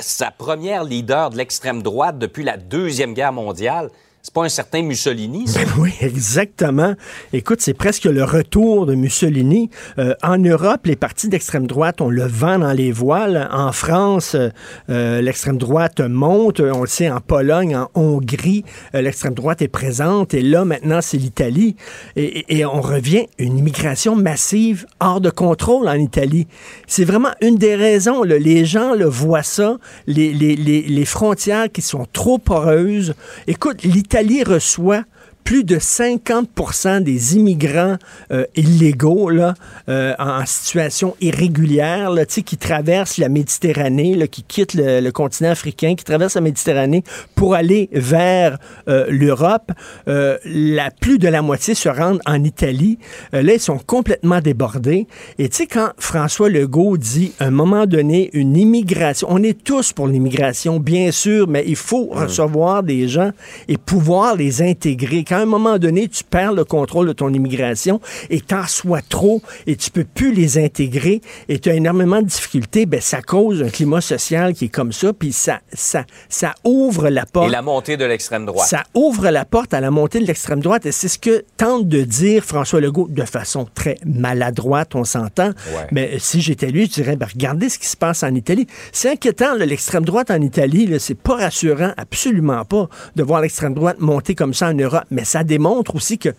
sa 0.01 0.31
première 0.31 0.85
leader 0.85 1.31
de 1.31 1.37
l'extrême 1.37 1.83
droite 1.83 2.19
depuis 2.19 2.45
la 2.45 2.57
Deuxième 2.57 3.15
Guerre 3.15 3.33
mondiale. 3.33 3.91
C'est 4.27 4.35
pas 4.35 4.43
un 4.43 4.49
certain 4.49 4.83
Mussolini, 4.83 5.47
ça? 5.47 5.61
Oui, 5.79 5.93
exactement. 6.01 6.95
Écoute, 7.33 7.61
c'est 7.61 7.75
presque 7.75 8.07
le 8.07 8.25
retour 8.25 8.85
de 8.85 8.97
Mussolini. 8.97 9.71
Euh, 10.01 10.15
en 10.21 10.37
Europe, 10.37 10.85
les 10.87 10.97
partis 10.97 11.29
d'extrême 11.29 11.69
droite, 11.69 12.01
on 12.01 12.11
le 12.11 12.25
vent 12.27 12.59
dans 12.59 12.73
les 12.73 12.91
voiles. 12.91 13.49
En 13.53 13.71
France, 13.71 14.35
euh, 14.35 14.49
euh, 14.91 15.21
l'extrême 15.21 15.59
droite 15.59 16.01
monte. 16.01 16.59
On 16.59 16.81
le 16.81 16.89
sait, 16.89 17.09
en 17.09 17.21
Pologne, 17.21 17.77
en 17.77 17.89
Hongrie, 17.95 18.65
l'extrême 18.93 19.33
droite 19.33 19.63
est 19.63 19.69
présente. 19.69 20.35
Et 20.35 20.43
là, 20.43 20.65
maintenant, 20.65 21.01
c'est 21.03 21.19
l'Italie. 21.19 21.77
Et, 22.17 22.65
on 22.65 22.81
revient 22.81 23.27
à 23.39 23.43
une 23.45 23.57
immigration 23.57 24.17
massive 24.17 24.87
hors 24.99 25.21
de 25.21 25.31
contrôle 25.31 25.87
en 25.87 25.95
Italie. 25.95 26.49
C'est 26.89 27.05
vraiment 27.05 27.31
une 27.43 27.59
des 27.59 27.77
raisons. 27.77 28.25
Les 28.25 28.65
gens 28.65 28.93
le 28.95 29.05
voient 29.05 29.45
ça. 29.45 29.79
Les- 30.09 30.33
les 30.35 31.05
frontières 31.05 31.71
qui 31.71 31.81
sont 31.81 32.09
trop 32.13 32.39
poreuses. 32.39 33.15
Écoute, 33.47 33.85
l'Italie 33.85 34.16
reçoit 34.43 35.05
plus 35.47 35.63
de 35.63 35.77
50% 35.77 37.05
des 37.05 37.37
immigrants 37.37 37.99
euh, 38.33 38.47
illégaux 38.57 39.31
là, 39.31 39.55
euh, 39.89 40.13
en 40.19 40.45
situation 40.45 41.15
irrégulière 41.21 42.11
là, 42.11 42.27
qui 42.27 42.57
traversent 42.57 43.17
la 43.17 43.29
Méditerranée, 43.29 44.17
là, 44.17 44.27
qui 44.27 44.43
quittent 44.43 44.75
le, 44.75 44.99
le, 44.99 45.13
continent 45.13 45.51
africain, 45.51 45.95
qui 45.95 46.03
traversent 46.03 46.35
la 46.35 46.41
Méditerranée 46.41 47.05
pour 47.37 47.55
aller 47.55 47.89
vers 47.93 48.59
euh, 48.89 49.07
l'Europe, 49.09 49.71
la 50.07 50.91
plus 50.91 51.19
de 51.19 51.29
la 51.29 51.43
moitié 51.43 51.75
se 51.77 51.89
rendent 51.89 52.21
en 52.27 52.43
Italie. 52.43 52.99
Là, 53.33 53.55
ils 53.55 53.61
sont 53.61 53.79
complètement 53.79 54.41
débordés. 54.41 55.07
Et 55.39 55.49
tu 55.49 55.59
sais, 55.59 55.67
quand 55.69 55.91
François 55.99 56.49
Legault 56.49 56.97
dit, 56.97 57.33
à 57.39 57.45
un 57.47 57.51
moment 57.51 57.87
donné, 57.87 58.31
une 58.33 58.57
immigration, 58.57 59.29
on 59.31 59.43
est 59.45 59.63
tous 59.63 59.93
pour 59.93 60.09
l'immigration, 60.09 60.81
bien 60.81 61.13
sûr, 61.13 61.47
mais 61.47 61.63
il 61.67 61.77
faut 61.77 62.07
recevoir 62.07 62.83
des 62.83 63.07
gens 63.07 63.31
et 63.69 63.77
pouvoir 63.77 64.35
les 64.35 64.61
intégrer. 64.63 65.25
Quand 65.25 65.36
à 65.37 65.41
un 65.41 65.47
moment 65.47 65.79
donné, 65.79 66.09
tu 66.09 66.25
perds 66.25 66.53
le 66.53 66.65
contrôle 66.65 67.09
de 67.09 67.13
ton 67.13 67.33
immigration 67.33 68.01
et 68.31 68.41
t'en 68.41 68.67
sois 68.67 69.03
trop 69.03 69.43
et 69.67 69.77
tu 69.77 69.91
peux 69.91 70.05
plus 70.05 70.33
les 70.33 70.59
intégrer 70.59 71.21
et 71.49 71.59
tu 71.59 71.71
as 71.71 71.75
énormément 71.75 72.23
de 72.23 72.27
difficultés, 72.27 72.87
ben 72.87 73.01
ça 73.01 73.23
cause 73.23 73.63
un 73.63 73.69
climat 73.69 74.01
social 74.01 74.55
qui 74.55 74.67
est 74.67 74.69
comme 74.69 74.93
ça, 74.93 75.13
puis 75.13 75.33
ça, 75.33 75.61
ça, 75.73 76.05
ça 76.29 76.55
ouvre 76.65 77.09
la 77.09 77.27
porte. 77.27 77.49
Et 77.49 77.51
la 77.51 77.63
montée 77.63 77.97
de 77.97 78.05
l'extrême 78.05 78.47
droite. 78.47 78.69
Ça 78.69 78.85
ouvre 78.95 79.31
la 79.31 79.45
porte 79.45 79.75
à 79.75 79.81
la 79.81 79.91
montée 79.91 80.21
de 80.21 80.27
l'extrême 80.27 80.61
droite 80.61 80.87
et 80.87 80.93
c'est 80.93 81.09
ce 81.09 81.19
que 81.19 81.45
tente 81.57 81.89
de 81.89 82.03
dire 82.03 82.45
François 82.45 82.81
Legault 82.81 83.09
de 83.09 83.25
façon 83.25 83.67
très 83.75 83.97
maladroite, 84.05 84.95
on 84.95 85.05
s'entend. 85.05 85.49
Ouais. 85.49 85.87
Mais 85.93 86.19
si 86.19 86.41
j'étais 86.41 86.69
lui, 86.69 86.87
je 86.87 86.93
dirais, 86.93 87.17
ben, 87.17 87.27
regardez 87.33 87.69
ce 87.69 87.79
qui 87.79 87.87
se 87.87 87.97
passe 87.97 88.23
en 88.23 88.35
Italie. 88.35 88.67
C'est 88.93 89.11
inquiétant, 89.11 89.55
l'extrême 89.55 90.05
droite 90.05 90.31
en 90.31 90.41
Italie, 90.41 90.89
c'est 90.99 91.19
pas 91.19 91.37
rassurant, 91.37 91.93
absolument 91.97 92.65
pas, 92.65 92.89
de 93.15 93.23
voir 93.23 93.41
l'extrême 93.41 93.75
droite 93.75 93.97
monter 94.01 94.35
comme 94.35 94.55
ça 94.55 94.69
en 94.69 94.75
Europe. 94.75 95.05
Mais 95.11 95.25
ça 95.27 95.45
démontre 95.45 95.95
aussi 95.95 96.19
que 96.19 96.31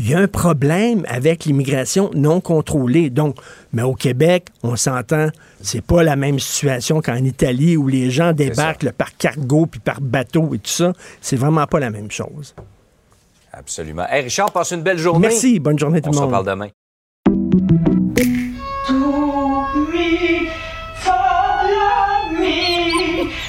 il 0.00 0.08
y 0.08 0.14
a 0.14 0.18
un 0.20 0.28
problème 0.28 1.04
avec 1.08 1.44
l'immigration 1.44 2.10
non 2.14 2.40
contrôlée. 2.40 3.10
Donc, 3.10 3.34
mais 3.72 3.82
au 3.82 3.94
Québec, 3.94 4.46
on 4.62 4.76
s'entend, 4.76 5.26
c'est 5.60 5.80
pas 5.84 6.04
la 6.04 6.14
même 6.14 6.38
situation 6.38 7.00
qu'en 7.02 7.16
Italie 7.16 7.76
où 7.76 7.88
les 7.88 8.08
gens 8.10 8.32
débarquent 8.32 8.92
par 8.92 9.16
cargo 9.16 9.66
puis 9.66 9.80
par 9.80 10.00
bateau 10.00 10.54
et 10.54 10.58
tout 10.58 10.70
ça. 10.70 10.92
C'est 11.20 11.34
vraiment 11.34 11.66
pas 11.66 11.80
la 11.80 11.90
même 11.90 12.12
chose. 12.12 12.54
Absolument. 13.52 14.04
Hey, 14.08 14.22
Richard, 14.22 14.52
passe 14.52 14.70
une 14.70 14.82
belle 14.82 14.98
journée. 14.98 15.26
Merci. 15.26 15.58
Bonne 15.58 15.78
journée 15.78 16.00
tout 16.00 16.10
On 16.10 16.12
le 16.12 16.16
se 16.16 16.22
monde. 16.22 16.30
reparle 16.30 16.46
demain. 16.46 16.68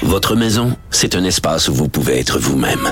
Votre 0.04 0.36
maison, 0.36 0.76
c'est 0.90 1.16
un 1.16 1.24
espace 1.24 1.68
où 1.70 1.74
vous 1.74 1.88
pouvez 1.90 2.20
être 2.20 2.40
vous-même. 2.40 2.92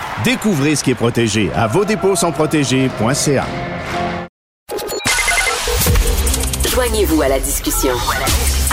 Découvrez 0.23 0.75
ce 0.75 0.83
qui 0.83 0.91
est 0.91 0.95
protégé 0.95 1.51
à 1.55 1.67
vos 1.67 1.85
dépôts 1.85 2.15
sont 2.15 2.31
protégés.ca. 2.31 3.45
Joignez-vous 6.69 7.21
à 7.21 7.27
la 7.27 7.39
discussion. 7.39 7.93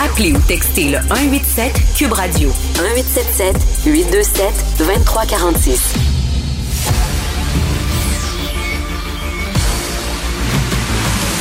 Appelez 0.03 0.31
ou 0.31 0.39
textez 0.39 0.89
le 0.91 0.99
187 1.09 1.73
Cube 1.97 2.13
Radio 2.13 2.49
1877 2.77 3.55
827 3.85 4.53
2346. 4.77 6.18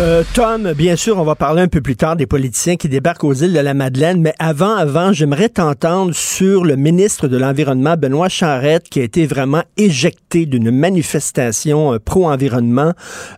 Euh, 0.00 0.22
Tom, 0.32 0.74
bien 0.74 0.94
sûr, 0.94 1.18
on 1.18 1.24
va 1.24 1.34
parler 1.34 1.60
un 1.60 1.66
peu 1.66 1.80
plus 1.80 1.96
tard 1.96 2.14
des 2.14 2.26
politiciens 2.26 2.76
qui 2.76 2.88
débarquent 2.88 3.24
aux 3.24 3.34
îles 3.34 3.52
de 3.52 3.58
la 3.58 3.74
Madeleine, 3.74 4.20
mais 4.20 4.32
avant, 4.38 4.76
avant, 4.76 5.12
j'aimerais 5.12 5.48
t'entendre 5.48 6.14
sur 6.14 6.64
le 6.64 6.76
ministre 6.76 7.26
de 7.26 7.36
l'Environnement, 7.36 7.96
Benoît 7.96 8.28
Charette, 8.28 8.84
qui 8.88 9.00
a 9.00 9.02
été 9.02 9.26
vraiment 9.26 9.64
éjecté 9.76 10.46
d'une 10.46 10.70
manifestation 10.70 11.94
euh, 11.94 11.98
pro-environnement 11.98 12.92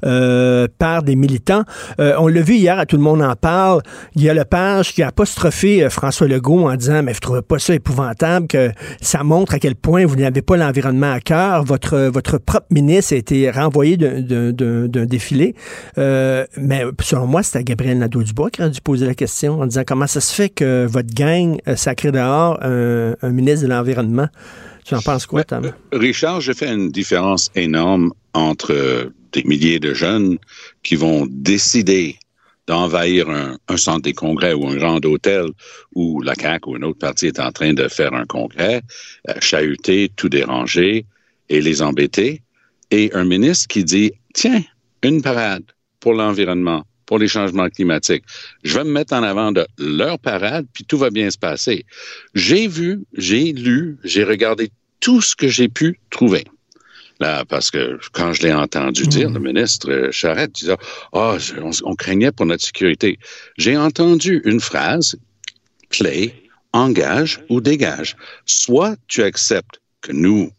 euh, 0.04 0.68
par 0.78 1.02
des 1.02 1.16
militants. 1.16 1.62
Euh, 1.98 2.14
on 2.18 2.28
l'a 2.28 2.42
vu 2.42 2.56
hier, 2.56 2.78
à 2.78 2.84
Tout 2.84 2.98
le 2.98 3.02
monde 3.02 3.22
en 3.22 3.36
parle, 3.36 3.80
il 4.14 4.22
y 4.22 4.28
a 4.28 4.34
Lepage 4.34 4.92
qui 4.92 5.02
a 5.02 5.06
apostrophé 5.06 5.82
euh, 5.82 5.88
François 5.88 6.28
Legault 6.28 6.68
en 6.68 6.76
disant, 6.76 7.02
mais 7.02 7.14
vous 7.14 7.20
trouvez 7.20 7.40
pas 7.40 7.58
ça 7.58 7.74
épouvantable 7.74 8.48
que 8.48 8.70
ça 9.00 9.24
montre 9.24 9.54
à 9.54 9.58
quel 9.60 9.76
point 9.76 10.04
vous 10.04 10.16
n'avez 10.16 10.42
pas 10.42 10.58
l'environnement 10.58 11.12
à 11.12 11.20
cœur. 11.20 11.64
Votre, 11.64 12.10
votre 12.12 12.36
propre 12.36 12.66
ministre 12.70 13.14
a 13.14 13.16
été 13.16 13.50
renvoyé 13.50 13.96
d'un 13.96 15.06
défilé. 15.06 15.54
Euh, 16.56 16.60
mais 16.60 16.82
selon 17.02 17.26
moi, 17.26 17.42
c'était 17.42 17.64
Gabriel 17.64 17.98
Nadeau-Dubois 17.98 18.50
qui 18.50 18.62
a 18.62 18.68
dû 18.68 18.80
poser 18.80 19.06
la 19.06 19.14
question 19.14 19.60
en 19.60 19.66
disant 19.66 19.82
comment 19.86 20.06
ça 20.06 20.20
se 20.20 20.34
fait 20.34 20.48
que 20.48 20.86
votre 20.86 21.12
gang 21.14 21.60
euh, 21.68 21.76
sacré 21.76 22.12
dehors 22.12 22.58
un, 22.62 23.14
un 23.20 23.30
ministre 23.30 23.66
de 23.66 23.70
l'Environnement? 23.70 24.28
Tu 24.84 24.94
en 24.94 25.00
penses 25.00 25.26
quoi, 25.26 25.44
Tom? 25.44 25.72
Richard, 25.92 26.40
je 26.40 26.52
fais 26.52 26.72
une 26.72 26.90
différence 26.90 27.50
énorme 27.54 28.12
entre 28.34 28.72
euh, 28.72 29.12
des 29.32 29.44
milliers 29.44 29.78
de 29.78 29.94
jeunes 29.94 30.38
qui 30.82 30.96
vont 30.96 31.26
décider 31.30 32.16
d'envahir 32.66 33.28
un, 33.30 33.56
un 33.68 33.76
centre 33.76 34.02
des 34.02 34.12
congrès 34.12 34.52
ou 34.52 34.66
un 34.68 34.76
grand 34.76 35.04
hôtel 35.04 35.46
où 35.94 36.22
la 36.22 36.34
CAQ 36.34 36.70
ou 36.70 36.74
un 36.76 36.82
autre 36.82 36.98
parti 36.98 37.26
est 37.26 37.40
en 37.40 37.50
train 37.52 37.72
de 37.74 37.88
faire 37.88 38.14
un 38.14 38.26
congrès, 38.26 38.82
euh, 39.28 39.34
chahuter, 39.40 40.10
tout 40.16 40.28
déranger 40.28 41.04
et 41.48 41.60
les 41.60 41.82
embêter, 41.82 42.42
et 42.90 43.10
un 43.12 43.24
ministre 43.24 43.66
qui 43.68 43.84
dit, 43.84 44.12
tiens, 44.34 44.62
une 45.02 45.20
parade 45.20 45.64
pour 46.00 46.14
l'environnement, 46.14 46.84
pour 47.06 47.18
les 47.18 47.28
changements 47.28 47.68
climatiques. 47.68 48.24
Je 48.64 48.74
vais 48.76 48.84
me 48.84 48.90
mettre 48.90 49.14
en 49.14 49.22
avant 49.22 49.52
de 49.52 49.66
leur 49.78 50.18
parade, 50.18 50.66
puis 50.72 50.84
tout 50.84 50.98
va 50.98 51.10
bien 51.10 51.30
se 51.30 51.38
passer. 51.38 51.84
J'ai 52.34 52.66
vu, 52.66 53.00
j'ai 53.14 53.52
lu, 53.52 53.98
j'ai 54.04 54.24
regardé 54.24 54.70
tout 55.00 55.20
ce 55.20 55.36
que 55.36 55.48
j'ai 55.48 55.68
pu 55.68 56.00
trouver. 56.10 56.44
Là, 57.20 57.44
parce 57.44 57.70
que 57.70 57.98
quand 58.12 58.32
je 58.32 58.42
l'ai 58.42 58.52
entendu 58.52 59.06
dire, 59.06 59.28
le 59.30 59.40
ministre 59.40 60.08
Charette 60.10 60.52
disait, 60.52 60.76
ah, 61.12 61.36
on 61.84 61.94
craignait 61.94 62.32
pour 62.32 62.46
notre 62.46 62.64
sécurité. 62.64 63.18
J'ai 63.58 63.76
entendu 63.76 64.40
une 64.46 64.60
phrase 64.60 65.16
clé, 65.90 66.34
engage 66.72 67.40
ou 67.50 67.60
dégage. 67.60 68.16
Soit 68.46 68.96
tu 69.06 69.22
acceptes 69.22 69.82
que 70.00 70.12
nous, 70.12 70.50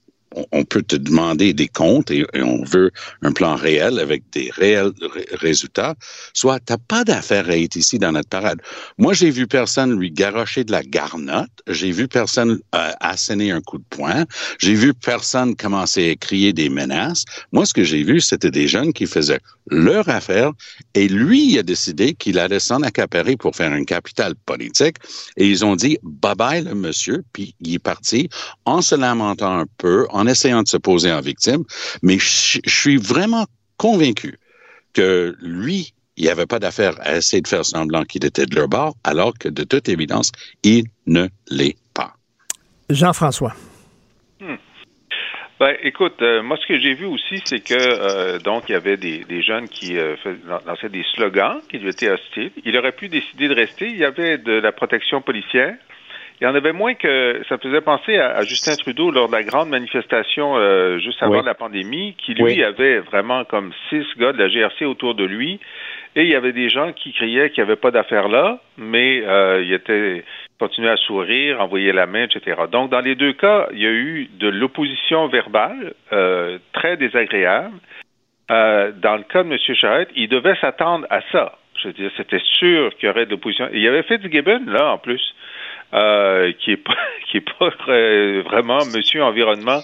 on, 0.52 0.64
peut 0.64 0.82
te 0.82 0.96
demander 0.96 1.54
des 1.54 1.68
comptes 1.68 2.12
et, 2.12 2.26
on 2.36 2.64
veut 2.64 2.92
un 3.22 3.32
plan 3.32 3.56
réel 3.56 4.00
avec 4.00 4.24
des 4.32 4.50
réels 4.54 4.92
ré- 5.02 5.26
résultats, 5.34 5.96
soit 6.34 6.60
t'as 6.60 6.78
pas 6.78 7.04
d'affaire 7.04 7.50
à 7.50 7.58
être 7.58 7.76
ici 7.76 8.00
dans 8.00 8.12
notre 8.12 8.30
parade. 8.30 8.62
Moi, 8.98 9.14
j'ai 9.14 9.30
vu 9.30 9.48
personne 9.48 9.98
lui 9.98 10.12
garocher 10.12 10.64
de 10.64 10.72
la 10.72 10.84
garnotte. 10.84 11.50
J'ai 11.68 11.92
vu 11.92 12.08
personne 12.08 12.60
euh, 12.76 12.92
asséner 13.00 13.52
un 13.52 13.62
coup 13.62 13.78
de 13.78 13.84
poing. 13.90 14.26
J'ai 14.60 14.74
vu 14.74 14.94
personne 14.94 15.56
commencer 15.56 16.12
à 16.12 16.16
crier 16.16 16.54
des 16.54 16.70
menaces. 16.70 17.26
Moi, 17.52 17.66
ce 17.66 17.74
que 17.74 17.84
j'ai 17.84 18.04
vu, 18.04 18.22
c'était 18.22 18.52
des 18.52 18.68
jeunes 18.68 18.94
qui 18.94 19.06
faisaient 19.06 19.40
leur 19.70 20.10
affaire 20.10 20.52
et 20.94 21.08
lui, 21.08 21.52
il 21.52 21.60
a 21.60 21.64
décidé 21.64 22.14
qu'il 22.14 22.40
allait 22.40 22.60
s'en 22.60 22.82
accaparer 22.82 23.38
pour 23.38 23.56
faire 23.56 23.72
un 23.72 23.84
capital 23.84 24.36
politique 24.36 24.98
et 25.38 25.48
ils 25.48 25.64
ont 25.64 25.76
dit 25.76 25.98
bye-bye 26.04 26.64
le 26.64 26.76
monsieur, 26.76 27.24
puis 27.34 27.56
il 27.62 27.76
est 27.76 27.80
parti 27.80 28.30
en 28.66 28.82
se 28.82 28.96
lamentant 28.96 29.60
un 29.60 29.66
peu, 29.78 30.08
essayant 30.28 30.64
de 30.64 30.68
se 30.68 30.78
poser 30.78 31.12
en 31.12 31.22
victime. 31.22 31.64
Mais 32.02 32.18
je 32.18 32.60
je 32.66 32.76
suis 32.76 32.98
vraiment 32.98 33.46
convaincu 33.78 34.40
que 34.94 35.36
lui, 35.42 35.94
il 36.18 36.26
n'y 36.26 36.30
avait 36.30 36.46
pas 36.46 36.60
d'affaire 36.60 36.96
à 37.02 37.18
essayer 37.18 37.42
de 37.42 37.48
faire 37.48 37.66
semblant 37.66 38.04
qu'il 38.04 38.26
était 38.26 38.46
de 38.46 38.56
leur 38.56 38.68
bord, 38.68 38.96
alors 39.04 39.34
que 39.38 39.50
de 39.50 39.64
toute 39.64 39.90
évidence, 39.90 40.32
il 40.64 40.86
ne 41.08 41.28
l'est 41.50 41.78
pas. 41.94 42.14
Jean-François. 42.90 43.54
Ben, 45.62 45.78
écoute, 45.84 46.20
euh, 46.24 46.42
moi, 46.42 46.58
ce 46.58 46.66
que 46.66 46.80
j'ai 46.80 46.96
vu 46.96 47.06
aussi, 47.06 47.40
c'est 47.46 47.60
que 47.60 47.76
euh, 47.78 48.40
donc 48.40 48.64
il 48.68 48.72
y 48.72 48.76
avait 48.76 48.98
des, 48.98 49.20
des 49.26 49.44
jeunes 49.44 49.70
qui 49.70 49.96
euh, 49.96 50.16
lançaient 50.66 50.90
des 50.90 51.06
slogans 51.14 51.62
qui 51.70 51.78
lui 51.78 51.90
étaient 51.90 52.10
hostiles. 52.10 52.52
Il 52.66 52.76
aurait 52.80 52.94
pu 52.94 53.10
décider 53.10 53.48
de 53.48 53.54
rester. 53.54 53.86
Il 53.86 53.98
y 53.98 54.04
avait 54.04 54.40
de 54.40 54.54
la 54.54 54.72
protection 54.72 55.22
policière. 55.22 55.76
Il 56.42 56.46
y 56.46 56.48
en 56.48 56.56
avait 56.56 56.74
moins 56.74 56.96
que 56.96 57.40
ça 57.48 57.60
faisait 57.60 57.82
penser 57.82 58.18
à, 58.18 58.42
Justin 58.42 58.76
Trudeau 58.76 59.12
lors 59.12 59.28
de 59.28 59.34
la 59.34 59.44
grande 59.44 59.70
manifestation 59.70 60.58
euh, 60.58 60.98
juste 60.98 61.22
avant 61.22 61.44
la 61.44 61.54
pandémie, 61.54 62.16
qui 62.18 62.34
lui 62.34 62.64
avait 62.64 63.00
vraiment 63.00 63.46
comme 63.46 63.72
six 63.90 64.04
gars 64.18 64.34
de 64.34 64.40
la 64.40 64.50
GRC 64.50 64.86
autour 64.86 65.14
de 65.14 65.24
lui, 65.24 65.60
et 66.16 66.24
il 66.24 66.30
y 66.30 66.36
avait 66.36 66.52
des 66.52 66.70
gens 66.70 66.92
qui 66.94 67.14
criaient 67.14 67.52
qu'il 67.52 67.64
n'y 67.64 67.70
avait 67.70 67.80
pas 67.80 67.92
d'affaires 67.92 68.28
là, 68.28 68.60
mais 68.78 69.22
euh, 69.26 69.62
il 69.64 69.72
était 69.72 70.24
continuait 70.60 70.92
à 70.92 70.98
sourire, 70.98 71.60
envoyer 71.60 71.92
la 71.92 72.06
main, 72.06 72.24
etc. 72.24 72.62
Donc 72.72 72.92
dans 72.92 73.00
les 73.00 73.16
deux 73.16 73.34
cas, 73.34 73.68
il 73.74 73.80
y 73.80 73.86
a 73.86 73.92
eu 73.92 74.30
de 74.40 74.48
l'opposition 74.48 75.28
verbale 75.28 75.94
euh, 76.12 76.60
très 76.74 76.98
désagréable. 76.98 77.78
Euh, 78.52 78.92
dans 78.92 79.16
le 79.16 79.24
cas 79.24 79.44
de 79.44 79.52
M. 79.52 79.58
Charette, 79.76 80.10
il 80.16 80.28
devait 80.28 80.56
s'attendre 80.62 81.08
à 81.10 81.22
ça. 81.32 81.58
Je 81.82 81.88
veux 81.88 81.94
dire, 81.94 82.12
c'était 82.18 82.42
sûr 82.60 82.96
qu'il 82.98 83.08
y 83.08 83.10
aurait 83.10 83.26
de 83.26 83.32
l'opposition. 83.32 83.70
Il 83.74 83.82
y 83.82 83.88
avait 83.88 84.04
Fitzgibbon, 84.04 84.66
là, 84.68 84.92
en 84.92 84.98
plus, 84.98 85.22
euh, 85.94 86.52
qui 86.60 86.72
est 86.72 86.78
pas 86.78 86.96
qui 87.28 87.38
est 87.38 87.60
pas 87.60 87.70
vraiment 88.44 88.80
monsieur 88.94 89.24
environnement 89.24 89.80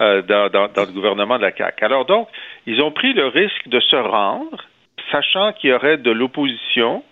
euh, 0.00 0.22
dans, 0.22 0.50
dans, 0.50 0.68
dans, 0.68 0.84
le 0.84 0.92
gouvernement 0.92 1.36
de 1.36 1.42
la 1.42 1.52
CAC. 1.52 1.82
Alors 1.82 2.04
donc, 2.04 2.28
ils 2.66 2.80
ont 2.80 2.92
pris 2.92 3.12
le 3.12 3.26
risque 3.26 3.68
de 3.68 3.80
se 3.80 3.96
rendre, 3.96 4.64
sachant 5.10 5.52
qu'il 5.52 5.70
y 5.70 5.72
aurait 5.72 5.98
de 5.98 6.10
l'opposition. 6.10 7.02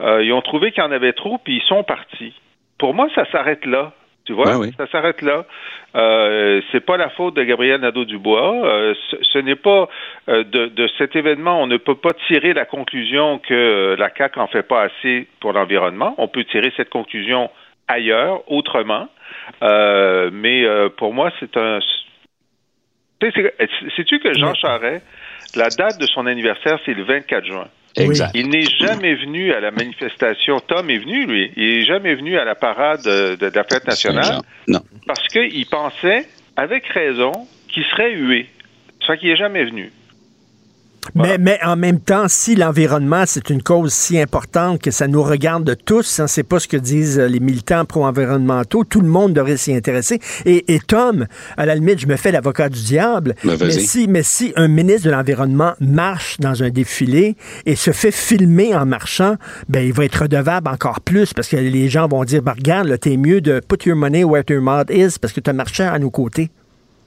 Euh, 0.00 0.22
ils 0.22 0.32
ont 0.32 0.42
trouvé 0.42 0.70
qu'il 0.70 0.82
y 0.82 0.86
en 0.86 0.92
avait 0.92 1.12
trop, 1.12 1.38
puis 1.38 1.56
ils 1.56 1.66
sont 1.66 1.82
partis. 1.82 2.32
Pour 2.78 2.94
moi, 2.94 3.08
ça 3.14 3.24
s'arrête 3.32 3.66
là. 3.66 3.92
Tu 4.28 4.34
vois, 4.34 4.52
ça 4.76 4.86
s'arrête 4.92 5.22
là. 5.22 5.46
Euh, 5.96 6.60
c'est 6.70 6.84
pas 6.84 6.98
la 6.98 7.08
faute 7.08 7.34
de 7.34 7.42
Gabriel 7.44 7.80
Nadeau-Dubois. 7.80 8.62
Euh, 8.62 8.94
ce, 9.22 9.38
n'est 9.38 9.56
pas 9.56 9.88
euh, 10.28 10.44
de, 10.44 10.66
de, 10.66 10.86
cet 10.98 11.16
événement, 11.16 11.62
on 11.62 11.66
ne 11.66 11.78
peut 11.78 11.94
pas 11.94 12.12
tirer 12.26 12.52
la 12.52 12.66
conclusion 12.66 13.38
que 13.38 13.96
la 13.98 14.10
CAC 14.10 14.36
en 14.36 14.46
fait 14.46 14.64
pas 14.64 14.82
assez 14.82 15.26
pour 15.40 15.54
l'environnement. 15.54 16.14
On 16.18 16.28
peut 16.28 16.44
tirer 16.44 16.70
cette 16.76 16.90
conclusion 16.90 17.48
ailleurs, 17.88 18.42
autrement. 18.50 19.08
Euh, 19.62 20.30
mais 20.32 20.64
euh, 20.64 20.88
pour 20.88 21.12
moi, 21.12 21.32
c'est 21.40 21.56
un. 21.56 21.80
Sais-tu 23.20 24.20
que 24.20 24.32
Jean 24.34 24.54
Charest, 24.54 25.04
la 25.56 25.68
date 25.70 25.98
de 25.98 26.06
son 26.06 26.26
anniversaire, 26.26 26.78
c'est 26.84 26.94
le 26.94 27.02
24 27.02 27.44
juin? 27.44 27.68
Exact. 27.96 28.30
Il 28.34 28.48
n'est 28.48 28.62
jamais 28.62 29.14
venu 29.16 29.52
à 29.52 29.60
la 29.60 29.72
manifestation. 29.72 30.60
Tom 30.60 30.88
est 30.88 30.98
venu, 30.98 31.26
lui. 31.26 31.50
Il 31.56 31.78
n'est 31.78 31.84
jamais 31.84 32.14
venu 32.14 32.38
à 32.38 32.44
la 32.44 32.54
parade 32.54 33.02
de, 33.02 33.34
de 33.34 33.46
la 33.46 33.64
fête 33.64 33.86
nationale. 33.86 34.40
Non. 34.68 34.80
Parce 35.06 35.26
qu'il 35.28 35.66
pensait, 35.66 36.26
avec 36.56 36.86
raison, 36.86 37.32
qu'il 37.68 37.84
serait 37.84 38.12
hué. 38.12 38.46
Ça 39.00 39.14
fait 39.14 39.18
qu'il 39.18 39.30
n'est 39.30 39.36
jamais 39.36 39.64
venu. 39.64 39.90
Mais, 41.14 41.38
mais, 41.38 41.58
en 41.64 41.76
même 41.76 42.00
temps, 42.00 42.26
si 42.28 42.54
l'environnement, 42.54 43.24
c'est 43.26 43.50
une 43.50 43.62
cause 43.62 43.92
si 43.92 44.20
importante 44.20 44.80
que 44.80 44.90
ça 44.90 45.08
nous 45.08 45.22
regarde 45.22 45.76
tous, 45.84 46.20
hein, 46.20 46.26
c'est 46.26 46.42
pas 46.42 46.60
ce 46.60 46.68
que 46.68 46.76
disent 46.76 47.18
les 47.18 47.40
militants 47.40 47.84
pro-environnementaux, 47.84 48.84
tout 48.84 49.00
le 49.00 49.08
monde 49.08 49.32
devrait 49.32 49.56
s'y 49.56 49.74
intéresser. 49.74 50.20
Et, 50.44 50.80
Tom, 50.86 51.26
à 51.56 51.66
la 51.66 51.74
limite, 51.74 51.98
je 52.00 52.06
me 52.06 52.16
fais 52.16 52.32
l'avocat 52.32 52.68
du 52.68 52.82
diable, 52.82 53.34
ben, 53.44 53.56
mais, 53.58 53.70
si, 53.70 54.06
mais 54.08 54.22
si 54.22 54.52
un 54.56 54.68
ministre 54.68 55.06
de 55.06 55.10
l'Environnement 55.10 55.72
marche 55.80 56.38
dans 56.40 56.62
un 56.62 56.70
défilé 56.70 57.36
et 57.66 57.76
se 57.76 57.90
fait 57.90 58.12
filmer 58.12 58.74
en 58.74 58.86
marchant, 58.86 59.36
ben, 59.68 59.80
il 59.80 59.92
va 59.92 60.04
être 60.04 60.22
redevable 60.22 60.68
encore 60.68 61.00
plus 61.00 61.32
parce 61.32 61.48
que 61.48 61.56
les 61.56 61.88
gens 61.88 62.06
vont 62.06 62.24
dire, 62.24 62.42
ben, 62.42 62.52
regarde, 62.52 62.98
t'es 63.00 63.16
mieux 63.16 63.40
de 63.40 63.60
put 63.60 63.88
your 63.88 63.96
money 63.96 64.24
where 64.24 64.42
your 64.48 64.62
mouth 64.62 64.90
is 64.90 65.18
parce 65.20 65.32
que 65.32 65.40
tu 65.40 65.50
as 65.50 65.54
marché 65.54 65.84
à 65.84 65.98
nos 65.98 66.10
côtés. 66.10 66.50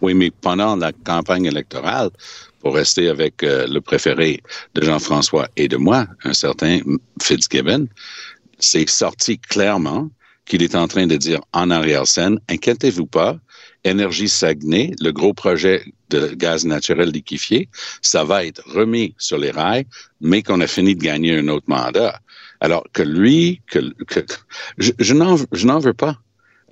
Oui, 0.02 0.16
mais 0.16 0.32
pendant 0.32 0.76
la 0.76 0.92
campagne 0.92 1.46
électorale, 1.46 2.10
pour 2.62 2.76
rester 2.76 3.10
avec 3.10 3.44
euh, 3.44 3.68
le 3.68 3.82
préféré 3.82 4.42
de 4.76 4.84
Jean-François 4.84 5.48
et 5.58 5.68
de 5.68 5.78
moi, 5.78 6.08
un 6.24 6.34
certain 6.34 6.80
Fitzgibbon, 7.22 7.88
c'est 8.60 8.88
sorti 8.88 9.40
clairement 9.40 10.10
qu'il 10.46 10.64
est 10.64 10.76
en 10.76 10.88
train 10.88 11.08
de 11.08 11.16
dire 11.16 11.42
en 11.54 11.72
arrière-scène, 11.72 12.40
inquiétez-vous 12.50 13.08
pas, 13.08 13.40
Énergie 13.84 14.30
Saguenay, 14.30 14.92
le 15.02 15.12
gros 15.12 15.34
projet 15.34 15.84
de 16.10 16.28
gaz 16.36 16.66
naturel 16.66 17.10
liquéfié, 17.10 17.68
ça 18.02 18.24
va 18.24 18.46
être 18.46 18.62
remis 18.68 19.16
sur 19.18 19.38
les 19.38 19.52
rails, 19.52 19.86
mais 20.20 20.44
qu'on 20.44 20.62
a 20.62 20.68
fini 20.68 20.96
de 20.96 21.02
gagner 21.02 21.38
un 21.38 21.48
autre 21.48 21.66
mandat. 21.68 22.20
Alors 22.60 22.84
que 22.94 23.02
lui, 23.02 23.62
que, 23.72 23.80
que 24.06 24.20
je, 24.78 24.92
je 25.00 25.14
n'en 25.66 25.80
veux 25.80 25.94
pas. 25.94 26.20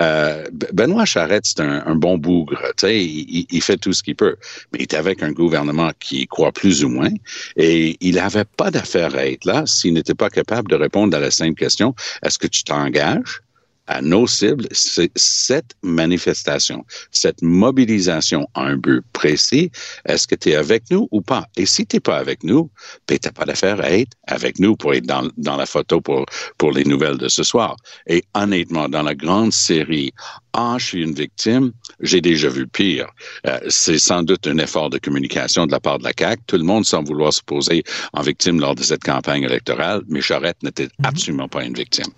Euh, 0.02 0.46
Benoît 0.74 1.06
Charette, 1.06 1.46
c'est 1.46 1.60
un, 1.60 1.96
bon 1.96 2.18
bougre. 2.18 2.62
Il, 2.84 3.46
il, 3.50 3.62
fait 3.62 3.78
tout 3.78 3.94
ce 3.94 4.02
qu'il 4.02 4.16
peut. 4.16 4.36
Mais 4.72 4.80
il 4.80 4.84
est 4.84 4.94
avec 4.94 5.22
un 5.24 5.32
gouvernement 5.32 5.92
qui 6.00 6.26
croit 6.28 6.52
plus 6.52 6.84
ou 6.84 6.90
moins. 6.90 7.12
Et 7.58 7.98
il 8.00 8.16
n'avait 8.16 8.46
pas 8.46 8.72
d'affaire 8.72 9.16
à 9.16 9.26
être 9.26 9.46
là 9.46 9.64
s'il 9.66 9.94
n'était 9.94 10.16
pas 10.16 10.30
capable 10.30 10.70
de 10.70 10.76
répondre 10.76 11.16
à 11.16 11.20
la 11.20 11.32
simple 11.32 11.60
question, 11.60 11.96
est-ce 12.24 12.38
que 12.38 12.48
tu 12.48 12.64
t'engages? 12.64 13.42
À 13.89 14.02
nos 14.02 14.28
cibles, 14.28 14.67
c'est 14.71 15.12
cette 15.15 15.73
manifestation, 15.82 16.86
cette 17.12 17.41
mobilisation 17.41 18.47
à 18.54 18.62
un 18.62 18.78
but 18.78 19.04
précis. 19.13 19.71
Est-ce 20.06 20.28
que 20.28 20.36
tu 20.36 20.49
es 20.49 20.56
avec 20.56 20.84
nous 20.91 21.08
ou 21.12 21.21
pas? 21.21 21.45
Et 21.58 21.65
si 21.65 21.86
tu 21.86 21.95
n'es 21.95 21.99
pas 21.99 22.17
avec 22.17 22.43
nous, 22.43 22.69
ben, 23.08 23.17
tu 23.17 23.28
n'as 23.28 23.32
pas 23.32 23.45
d'affaire 23.45 23.82
à 23.82 23.91
être 23.91 24.15
avec 24.28 24.60
nous 24.60 24.75
pour 24.75 24.93
être 24.93 25.08
dans, 25.08 25.28
dans 25.38 25.58
la 25.58 25.65
photo 25.65 25.99
pour, 26.02 26.25
pour 26.60 26.71
les 26.71 26.84
nouvelles 26.84 27.17
de 27.17 27.28
ce 27.28 27.43
soir. 27.43 27.75
Et 28.08 28.23
honnêtement, 28.36 28.88
dans 28.88 29.04
la 29.04 29.15
grande 29.15 29.52
série 29.52 30.13
ah, 30.54 30.75
je 30.80 30.86
suis 30.86 31.04
une 31.04 31.13
victime, 31.13 31.71
j'ai 31.99 32.21
déjà 32.21 32.49
vu 32.49 32.67
pire. 32.67 33.08
Euh, 33.45 33.60
c'est 33.69 33.99
sans 33.99 34.23
doute 34.23 34.47
un 34.47 34.58
effort 34.58 34.89
de 34.89 34.97
communication 34.97 35.67
de 35.67 35.71
la 35.71 35.80
part 35.80 35.99
de 35.99 36.04
la 36.04 36.12
CAQ. 36.17 36.41
Tout 36.47 36.58
le 36.58 36.63
monde 36.63 36.86
semble 36.86 37.08
vouloir 37.08 37.32
se 37.32 37.41
poser 37.43 37.84
en 38.13 38.21
victime 38.21 38.60
lors 38.60 38.75
de 38.75 38.84
cette 38.84 39.04
campagne 39.04 39.43
électorale, 39.43 40.02
mais 40.08 40.21
Charette 40.21 40.62
n'était 40.63 40.89
mhm. 40.99 41.06
absolument 41.06 41.47
pas 41.47 41.63
une 41.63 41.75
victime. 41.75 42.12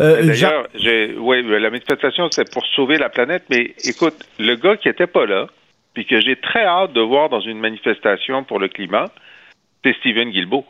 Euh, 0.00 0.26
D'ailleurs, 0.26 0.66
oui, 1.18 1.42
la 1.42 1.70
manifestation, 1.70 2.28
c'est 2.30 2.50
pour 2.50 2.64
sauver 2.66 2.98
la 2.98 3.08
planète, 3.08 3.44
mais 3.50 3.74
écoute, 3.84 4.14
le 4.38 4.54
gars 4.56 4.76
qui 4.76 4.88
était 4.88 5.06
pas 5.06 5.26
là, 5.26 5.46
puis 5.94 6.06
que 6.06 6.20
j'ai 6.20 6.36
très 6.36 6.64
hâte 6.64 6.92
de 6.92 7.00
voir 7.00 7.28
dans 7.28 7.40
une 7.40 7.58
manifestation 7.58 8.44
pour 8.44 8.58
le 8.58 8.68
climat, 8.68 9.10
c'est 9.84 9.94
Stephen 9.98 10.30
Guilbeault. 10.30 10.64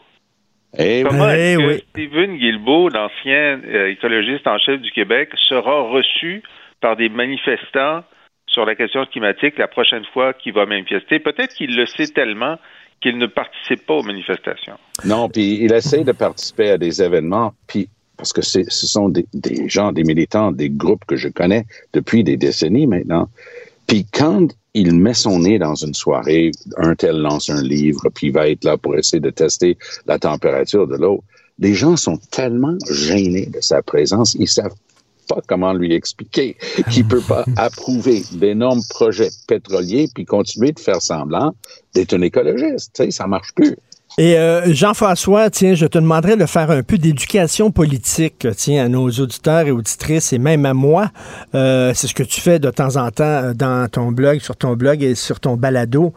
Eh 0.78 1.02
Comment 1.06 1.28
est-ce 1.28 1.58
que 1.58 1.78
Stephen 1.90 2.36
Guilbeault, 2.38 2.88
l'ancien 2.88 3.60
euh, 3.64 3.90
écologiste 3.90 4.46
en 4.46 4.58
chef 4.58 4.80
du 4.80 4.90
Québec, 4.90 5.30
sera 5.48 5.82
reçu 5.82 6.42
par 6.80 6.96
des 6.96 7.08
manifestants 7.08 8.02
sur 8.46 8.64
la 8.64 8.74
question 8.74 9.04
climatique 9.06 9.58
la 9.58 9.68
prochaine 9.68 10.04
fois 10.12 10.32
qu'il 10.32 10.54
va 10.54 10.64
manifester? 10.64 11.18
Peut-être 11.18 11.54
qu'il 11.54 11.76
le 11.76 11.86
sait 11.86 12.06
tellement 12.06 12.58
qu'il 13.02 13.18
ne 13.18 13.26
participe 13.26 13.84
pas 13.84 13.94
aux 13.94 14.02
manifestations. 14.02 14.78
Non, 15.04 15.28
puis 15.28 15.58
il 15.62 15.72
essaie 15.72 16.04
de 16.04 16.12
participer 16.12 16.70
à 16.70 16.78
des 16.78 17.02
événements, 17.02 17.52
puis 17.66 17.88
parce 18.22 18.32
que 18.32 18.42
ce 18.42 18.86
sont 18.86 19.08
des, 19.08 19.26
gens, 19.68 19.90
des 19.90 20.04
militants, 20.04 20.52
des 20.52 20.70
groupes 20.70 21.04
que 21.06 21.16
je 21.16 21.28
connais 21.28 21.66
depuis 21.92 22.22
des 22.22 22.36
décennies 22.36 22.86
maintenant. 22.86 23.28
Puis 23.88 24.06
quand 24.12 24.46
il 24.74 24.94
met 24.94 25.12
son 25.12 25.40
nez 25.40 25.58
dans 25.58 25.74
une 25.74 25.92
soirée, 25.92 26.52
un 26.76 26.94
tel 26.94 27.16
lance 27.16 27.50
un 27.50 27.60
livre, 27.60 28.08
puis 28.14 28.28
il 28.28 28.32
va 28.32 28.48
être 28.48 28.62
là 28.62 28.78
pour 28.78 28.94
essayer 28.96 29.18
de 29.18 29.30
tester 29.30 29.76
la 30.06 30.20
température 30.20 30.86
de 30.86 30.94
l'eau. 30.94 31.24
Les 31.58 31.74
gens 31.74 31.96
sont 31.96 32.16
tellement 32.30 32.76
gênés 32.88 33.46
de 33.46 33.60
sa 33.60 33.82
présence, 33.82 34.36
ils 34.38 34.46
savent 34.46 34.76
pas 35.28 35.40
comment 35.48 35.72
lui 35.72 35.92
expliquer 35.92 36.56
qu'il 36.92 37.08
peut 37.08 37.22
pas 37.26 37.44
approuver 37.56 38.22
d'énormes 38.34 38.82
projets 38.88 39.30
pétroliers 39.48 40.08
puis 40.14 40.24
continuer 40.24 40.70
de 40.70 40.78
faire 40.78 41.02
semblant 41.02 41.56
d'être 41.92 42.14
un 42.14 42.22
écologiste. 42.22 42.96
Sais, 42.96 43.10
ça 43.10 43.26
marche 43.26 43.52
plus. 43.52 43.76
Et 44.18 44.36
euh, 44.36 44.74
Jean-François, 44.74 45.48
tiens, 45.48 45.74
je 45.74 45.86
te 45.86 45.96
demanderais 45.96 46.36
de 46.36 46.44
faire 46.44 46.70
un 46.70 46.82
peu 46.82 46.98
d'éducation 46.98 47.70
politique, 47.70 48.46
tiens, 48.54 48.84
à 48.84 48.88
nos 48.88 49.08
auditeurs 49.08 49.66
et 49.66 49.70
auditrices 49.70 50.34
et 50.34 50.38
même 50.38 50.66
à 50.66 50.74
moi. 50.74 51.10
Euh, 51.54 51.92
c'est 51.94 52.08
ce 52.08 52.14
que 52.14 52.22
tu 52.22 52.42
fais 52.42 52.58
de 52.58 52.70
temps 52.70 52.96
en 52.96 53.10
temps 53.10 53.24
euh, 53.24 53.54
dans 53.54 53.88
ton 53.90 54.12
blog, 54.12 54.40
sur 54.40 54.54
ton 54.54 54.74
blog 54.74 55.02
et 55.02 55.14
sur 55.14 55.40
ton 55.40 55.56
balado. 55.56 56.12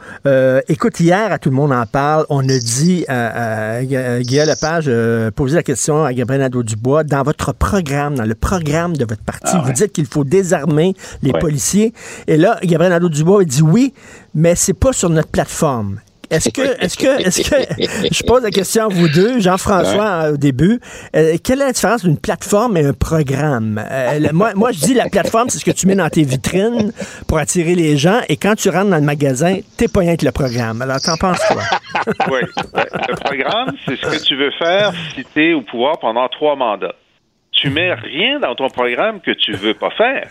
écoute, 0.68 1.00
hier, 1.00 1.32
à 1.32 1.40
Tout 1.40 1.52
le 1.52 1.56
monde 1.56 1.72
en 1.72 1.86
parle, 1.86 2.26
on 2.30 2.48
a 2.50 2.58
dit 2.60 3.06
à, 3.08 3.76
à, 3.78 3.84
Guillaume 3.84 4.48
Lepage, 4.48 4.92
poser 5.32 5.56
la 5.56 5.64
question 5.64 6.04
à 6.04 6.14
Gabriel 6.14 6.42
Nadeau-Dubois, 6.42 7.06
dans 7.06 7.24
votre 7.24 7.54
programme, 7.54 8.16
dans 8.16 8.26
le 8.26 8.36
programme 8.36 8.98
de 8.98 9.06
votre 9.06 9.24
parti, 9.24 9.54
ah 9.54 9.64
vous 9.66 9.72
dites 9.72 9.94
qu'il 9.94 10.06
faut 10.06 10.26
désarmer 10.26 10.96
les 11.22 11.32
policiers. 11.32 11.94
Et 12.28 12.36
là, 12.36 12.58
Gabriel 12.62 12.92
Nadeau-Dubois 12.92 13.42
a 13.42 13.46
dit 13.46 13.62
oui, 13.62 13.94
mais 14.34 14.56
c'est 14.56 14.74
pas 14.74 14.92
sur 14.92 15.10
notre 15.10 15.30
plateforme. 15.30 16.00
Est-ce 16.30 16.50
que, 16.50 16.62
est-ce 16.84 16.98
que, 16.98 17.22
est-ce 17.26 17.50
que, 17.50 17.56
je 18.12 18.24
pose 18.24 18.44
la 18.44 18.52
question 18.52 18.86
à 18.86 18.88
vous 18.88 19.08
deux, 19.08 19.40
Jean-François, 19.40 20.32
au 20.34 20.38
début, 20.38 20.80
euh, 21.16 21.38
quelle 21.44 21.62
est 21.62 21.66
la 21.66 21.72
différence 21.72 22.04
d'une 22.04 22.18
plateforme 22.18 22.78
et 22.78 22.86
un 22.86 22.94
programme? 22.94 23.82
Euh, 23.90 24.20
moi, 24.34 24.54
moi, 24.56 24.72
je 24.72 24.80
dis 24.80 24.94
la 24.94 25.10
plateforme, 25.10 25.50
c'est 25.50 25.60
ce 25.60 25.66
que 25.66 25.72
tu 25.72 25.88
mets 25.88 25.96
dans 25.96 26.10
tes 26.10 26.24
vitrines 26.24 26.92
pour 27.28 27.38
attirer 27.38 27.76
les 27.76 27.98
gens, 27.98 28.22
et 28.30 28.38
quand 28.38 28.56
tu 28.56 28.70
rentres 28.70 28.90
dans 28.90 28.98
le 28.98 29.04
magasin, 29.04 29.58
t'es 29.78 29.88
pas 29.88 30.02
rien 30.02 30.16
que 30.16 30.26
le 30.26 30.32
programme. 30.32 30.82
Alors, 30.82 31.00
t'en 31.02 31.18
penses 31.18 31.44
quoi? 31.48 31.64
oui. 32.32 32.42
Le 32.74 33.16
programme, 33.16 33.76
c'est 33.86 33.96
ce 33.96 34.18
que 34.18 34.24
tu 34.24 34.36
veux 34.36 34.52
faire 34.52 34.94
si 35.14 35.24
tu 35.34 35.50
es 35.50 35.54
au 35.54 35.62
pouvoir 35.62 36.00
pendant 36.00 36.28
trois 36.30 36.56
mandats. 36.56 36.96
Tu 37.52 37.70
mets 37.70 37.94
rien 37.94 38.40
dans 38.40 38.54
ton 38.54 38.70
programme 38.70 39.22
que 39.22 39.32
tu 39.32 39.54
veux 39.54 39.74
pas 39.74 39.90
faire. 39.92 40.30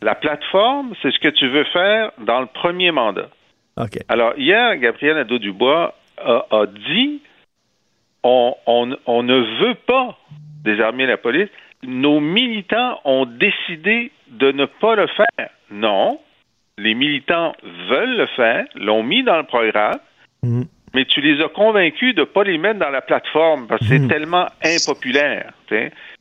La 0.00 0.14
plateforme, 0.14 0.94
c'est 1.02 1.10
ce 1.10 1.18
que 1.18 1.28
tu 1.28 1.48
veux 1.48 1.64
faire 1.72 2.12
dans 2.24 2.40
le 2.40 2.46
premier 2.46 2.92
mandat. 2.92 3.28
Alors, 4.08 4.34
hier, 4.36 4.76
Gabriel 4.78 5.16
Nadeau-Dubois 5.16 5.94
a, 6.18 6.66
dit 6.66 7.20
on, 8.22 8.54
on, 8.66 9.22
ne 9.22 9.64
veut 9.64 9.74
pas 9.86 10.18
désarmer 10.64 11.06
la 11.06 11.16
police. 11.16 11.48
Nos 11.82 12.20
militants 12.20 13.00
ont 13.04 13.24
décidé 13.24 14.12
de 14.28 14.52
ne 14.52 14.66
pas 14.66 14.96
le 14.96 15.06
faire. 15.06 15.48
Non, 15.70 16.20
les 16.76 16.94
militants 16.94 17.54
veulent 17.88 18.16
le 18.16 18.26
faire, 18.36 18.66
l'ont 18.74 19.02
mis 19.02 19.22
dans 19.22 19.36
le 19.36 19.44
programme, 19.44 19.98
mm. 20.42 20.62
mais 20.94 21.04
tu 21.06 21.20
les 21.20 21.42
as 21.42 21.48
convaincus 21.48 22.14
de 22.14 22.20
ne 22.20 22.26
pas 22.26 22.44
les 22.44 22.58
mettre 22.58 22.80
dans 22.80 22.90
la 22.90 23.00
plateforme 23.00 23.66
parce 23.66 23.80
que 23.80 23.86
c'est 23.86 23.98
mm. 23.98 24.08
tellement 24.08 24.46
impopulaire. 24.62 25.52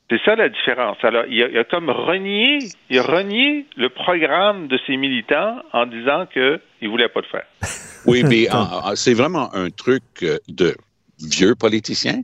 C'est 0.09 0.19
ça 0.25 0.35
la 0.35 0.49
différence. 0.49 0.97
Alors, 1.03 1.25
il 1.29 1.43
a, 1.43 1.63
comme 1.65 1.89
renié, 1.89 2.59
il 2.89 2.97
a 2.97 3.03
renié 3.03 3.67
le 3.77 3.89
programme 3.89 4.67
de 4.67 4.79
ses 4.87 4.97
militants 4.97 5.61
en 5.71 5.85
disant 5.85 6.25
qu'il 6.25 6.59
ne 6.81 6.87
voulait 6.87 7.09
pas 7.09 7.21
le 7.21 7.27
faire. 7.27 7.45
Oui, 8.05 8.23
mais 8.23 8.47
c'est 8.95 9.13
vraiment 9.13 9.53
un 9.53 9.69
truc 9.69 10.03
euh, 10.23 10.37
de 10.47 10.73
vieux 11.21 11.53
politicien, 11.53 12.21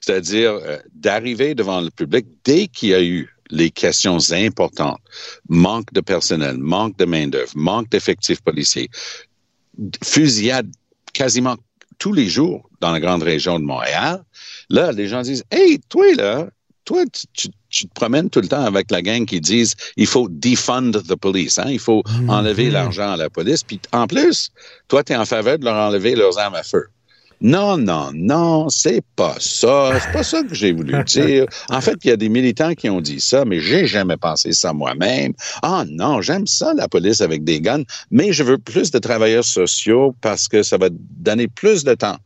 c'est-à-dire 0.00 0.52
euh, 0.52 0.76
d'arriver 0.94 1.56
devant 1.56 1.80
le 1.80 1.90
public 1.90 2.26
dès 2.44 2.68
qu'il 2.68 2.90
y 2.90 2.94
a 2.94 3.02
eu 3.02 3.28
les 3.50 3.70
questions 3.70 4.18
importantes, 4.32 5.00
manque 5.48 5.92
de 5.92 6.00
personnel, 6.00 6.58
manque 6.58 6.96
de 6.96 7.04
main-d'œuvre, 7.04 7.50
manque 7.56 7.88
d'effectifs 7.90 8.40
policiers, 8.40 8.88
fusillade 10.02 10.70
quasiment 11.12 11.56
tous 11.98 12.12
les 12.12 12.28
jours 12.28 12.68
dans 12.80 12.92
la 12.92 13.00
grande 13.00 13.22
région 13.22 13.58
de 13.58 13.64
Montréal. 13.64 14.22
Là, 14.70 14.92
les 14.92 15.08
gens 15.08 15.22
disent 15.22 15.44
Hey, 15.50 15.80
toi, 15.88 16.06
là, 16.14 16.48
toi, 16.86 17.04
tu, 17.34 17.50
te 17.50 17.94
promènes 17.94 18.30
tout 18.30 18.40
le 18.40 18.48
temps 18.48 18.64
avec 18.64 18.90
la 18.90 19.02
gang 19.02 19.26
qui 19.26 19.40
disent 19.40 19.74
il 19.96 20.06
faut 20.06 20.28
defund 20.30 20.92
the 20.92 21.16
police, 21.16 21.58
hein? 21.58 21.66
il 21.68 21.78
faut 21.78 22.02
mm-hmm. 22.02 22.30
enlever 22.30 22.70
l'argent 22.70 23.12
à 23.12 23.16
la 23.16 23.28
police. 23.28 23.62
Puis 23.62 23.80
en 23.92 24.06
plus, 24.06 24.50
toi, 24.88 25.04
tu 25.04 25.12
es 25.12 25.16
en 25.16 25.26
faveur 25.26 25.58
de 25.58 25.64
leur 25.64 25.74
enlever 25.74 26.14
leurs 26.14 26.38
armes 26.38 26.54
à 26.54 26.62
feu. 26.62 26.86
Non, 27.42 27.76
non, 27.76 28.12
non, 28.14 28.70
c'est 28.70 29.02
pas 29.14 29.36
ça. 29.38 29.98
C'est 30.00 30.12
pas 30.12 30.22
ça 30.22 30.42
que 30.42 30.54
j'ai 30.54 30.72
voulu 30.72 30.94
dire. 31.06 31.44
En 31.68 31.82
fait, 31.82 31.96
il 32.04 32.08
y 32.08 32.10
a 32.10 32.16
des 32.16 32.30
militants 32.30 32.72
qui 32.72 32.88
ont 32.88 33.02
dit 33.02 33.20
ça, 33.20 33.44
mais 33.44 33.60
j'ai 33.60 33.86
jamais 33.86 34.16
pensé 34.16 34.52
ça 34.52 34.72
moi-même. 34.72 35.34
Ah 35.62 35.84
non, 35.86 36.22
j'aime 36.22 36.46
ça, 36.46 36.72
la 36.74 36.88
police 36.88 37.20
avec 37.20 37.44
des 37.44 37.60
guns, 37.60 37.84
mais 38.10 38.32
je 38.32 38.42
veux 38.42 38.56
plus 38.56 38.90
de 38.90 38.98
travailleurs 38.98 39.44
sociaux 39.44 40.14
parce 40.22 40.48
que 40.48 40.62
ça 40.62 40.78
va 40.78 40.88
donner 40.90 41.48
plus 41.48 41.84
de 41.84 41.94
temps 41.94 42.16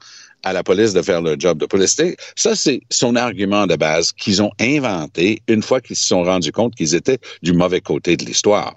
à 0.42 0.53
la 0.53 0.62
police 0.62 0.92
de 0.92 1.03
faire 1.03 1.22
le 1.22 1.37
job 1.38 1.59
de 1.59 1.66
police. 1.66 2.00
Ça, 2.37 2.55
c'est 2.55 2.81
son 2.90 3.16
argument 3.16 3.66
de 3.66 3.76
base 3.76 4.12
qu'ils 4.12 4.42
ont 4.42 4.53
inventé 4.61 5.42
une 5.48 5.62
fois 5.62 5.81
qu'ils 5.81 5.96
se 5.96 6.07
sont 6.07 6.22
rendus 6.22 6.53
compte 6.53 6.74
qu'ils 6.74 6.94
étaient 6.94 7.18
du 7.42 7.53
mauvais 7.53 7.81
côté 7.81 8.16
de 8.16 8.24
l'histoire. 8.24 8.76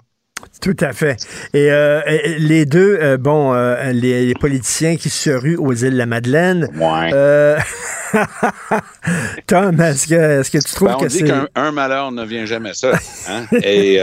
Tout 0.60 0.76
à 0.80 0.92
fait. 0.92 1.16
Et, 1.52 1.70
euh, 1.70 2.00
les 2.38 2.64
deux, 2.64 2.98
euh, 3.00 3.16
bon, 3.16 3.52
euh, 3.52 3.92
les, 3.92 4.34
politiciens 4.34 4.96
qui 4.96 5.10
se 5.10 5.30
ruent 5.30 5.56
aux 5.56 5.72
îles 5.72 5.92
de 5.92 5.98
la 5.98 6.06
Madeleine. 6.06 6.68
Ouais. 6.76 7.10
Tom, 9.46 9.80
est-ce 9.80 10.06
que, 10.08 10.58
tu 10.58 10.74
trouves 10.74 10.88
ben, 10.88 10.96
que 10.98 11.08
c'est... 11.08 11.22
On 11.22 11.42
dit 11.42 11.48
qu'un 11.54 11.72
malheur 11.72 12.12
ne 12.12 12.24
vient 12.24 12.46
jamais 12.46 12.74
seul. 12.74 12.94
Hein? 13.28 13.46
Et 13.62 13.98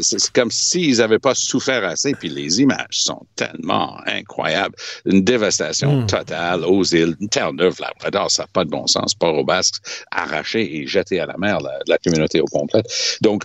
c'est 0.00 0.32
comme 0.32 0.50
s'ils 0.50 0.98
n'avaient 0.98 1.18
pas 1.18 1.34
souffert 1.34 1.84
assez. 1.84 2.14
Puis 2.14 2.28
les 2.28 2.60
images 2.60 2.86
sont 2.90 3.22
tellement 3.36 4.00
incroyables. 4.06 4.74
Une 5.04 5.22
dévastation 5.22 6.02
hmm. 6.02 6.06
totale 6.06 6.64
aux 6.64 6.84
îles. 6.84 7.16
Une 7.20 7.28
Terre-Neuve, 7.28 7.76
Labrador, 7.80 8.30
ça 8.30 8.44
n'a 8.44 8.48
pas 8.52 8.64
de 8.64 8.70
bon 8.70 8.86
sens. 8.86 9.14
Port 9.14 9.36
au 9.36 9.44
Basque, 9.44 9.76
arraché 10.10 10.78
et 10.78 10.86
jeté 10.86 11.20
à 11.20 11.26
la 11.26 11.36
mer, 11.36 11.60
la, 11.60 11.78
la 11.86 11.98
communauté 11.98 12.40
au 12.40 12.46
complet. 12.46 12.82
Donc, 13.20 13.44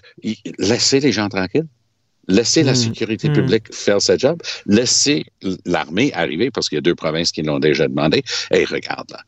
laissez 0.57 0.99
les 0.99 1.11
gens 1.11 1.29
tranquilles. 1.29 1.67
Laissez 2.27 2.63
la 2.63 2.73
hmm. 2.73 2.75
sécurité 2.75 3.29
hmm. 3.29 3.33
publique 3.33 3.73
faire 3.73 4.01
sa 4.01 4.17
job. 4.17 4.41
Laissez 4.65 5.25
l'armée 5.65 6.11
arriver, 6.13 6.51
parce 6.51 6.69
qu'il 6.69 6.77
y 6.77 6.79
a 6.79 6.81
deux 6.81 6.95
provinces 6.95 7.31
qui 7.31 7.41
l'ont 7.41 7.59
déjà 7.59 7.87
demandé. 7.87 8.23
Et 8.51 8.65
regarde 8.65 9.11
là. 9.11 9.23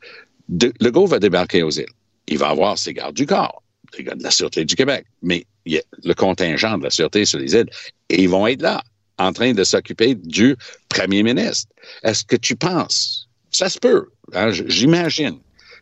le 0.80 0.90
gars 0.90 1.06
va 1.06 1.18
débarquer 1.18 1.62
aux 1.62 1.70
îles. 1.70 1.86
Il 2.26 2.38
va 2.38 2.48
avoir 2.48 2.76
ses 2.76 2.92
gardes 2.92 3.16
du 3.16 3.26
corps, 3.26 3.62
les 3.96 4.04
gars 4.04 4.14
de 4.14 4.22
la 4.22 4.30
Sûreté 4.30 4.64
du 4.64 4.74
Québec. 4.74 5.06
Mais 5.22 5.46
il 5.64 5.74
y 5.74 5.78
a 5.78 5.82
le 6.04 6.14
contingent 6.14 6.78
de 6.78 6.84
la 6.84 6.90
Sûreté 6.90 7.24
sur 7.24 7.38
les 7.38 7.54
îles. 7.54 7.70
Et 8.10 8.22
ils 8.22 8.28
vont 8.28 8.46
être 8.46 8.62
là, 8.62 8.82
en 9.18 9.32
train 9.32 9.52
de 9.52 9.64
s'occuper 9.64 10.14
du 10.14 10.56
premier 10.88 11.22
ministre. 11.22 11.70
Est-ce 12.02 12.24
que 12.24 12.36
tu 12.36 12.56
penses, 12.56 13.28
ça 13.50 13.68
se 13.68 13.78
peut, 13.78 14.08
hein, 14.34 14.50
j'imagine, 14.50 15.38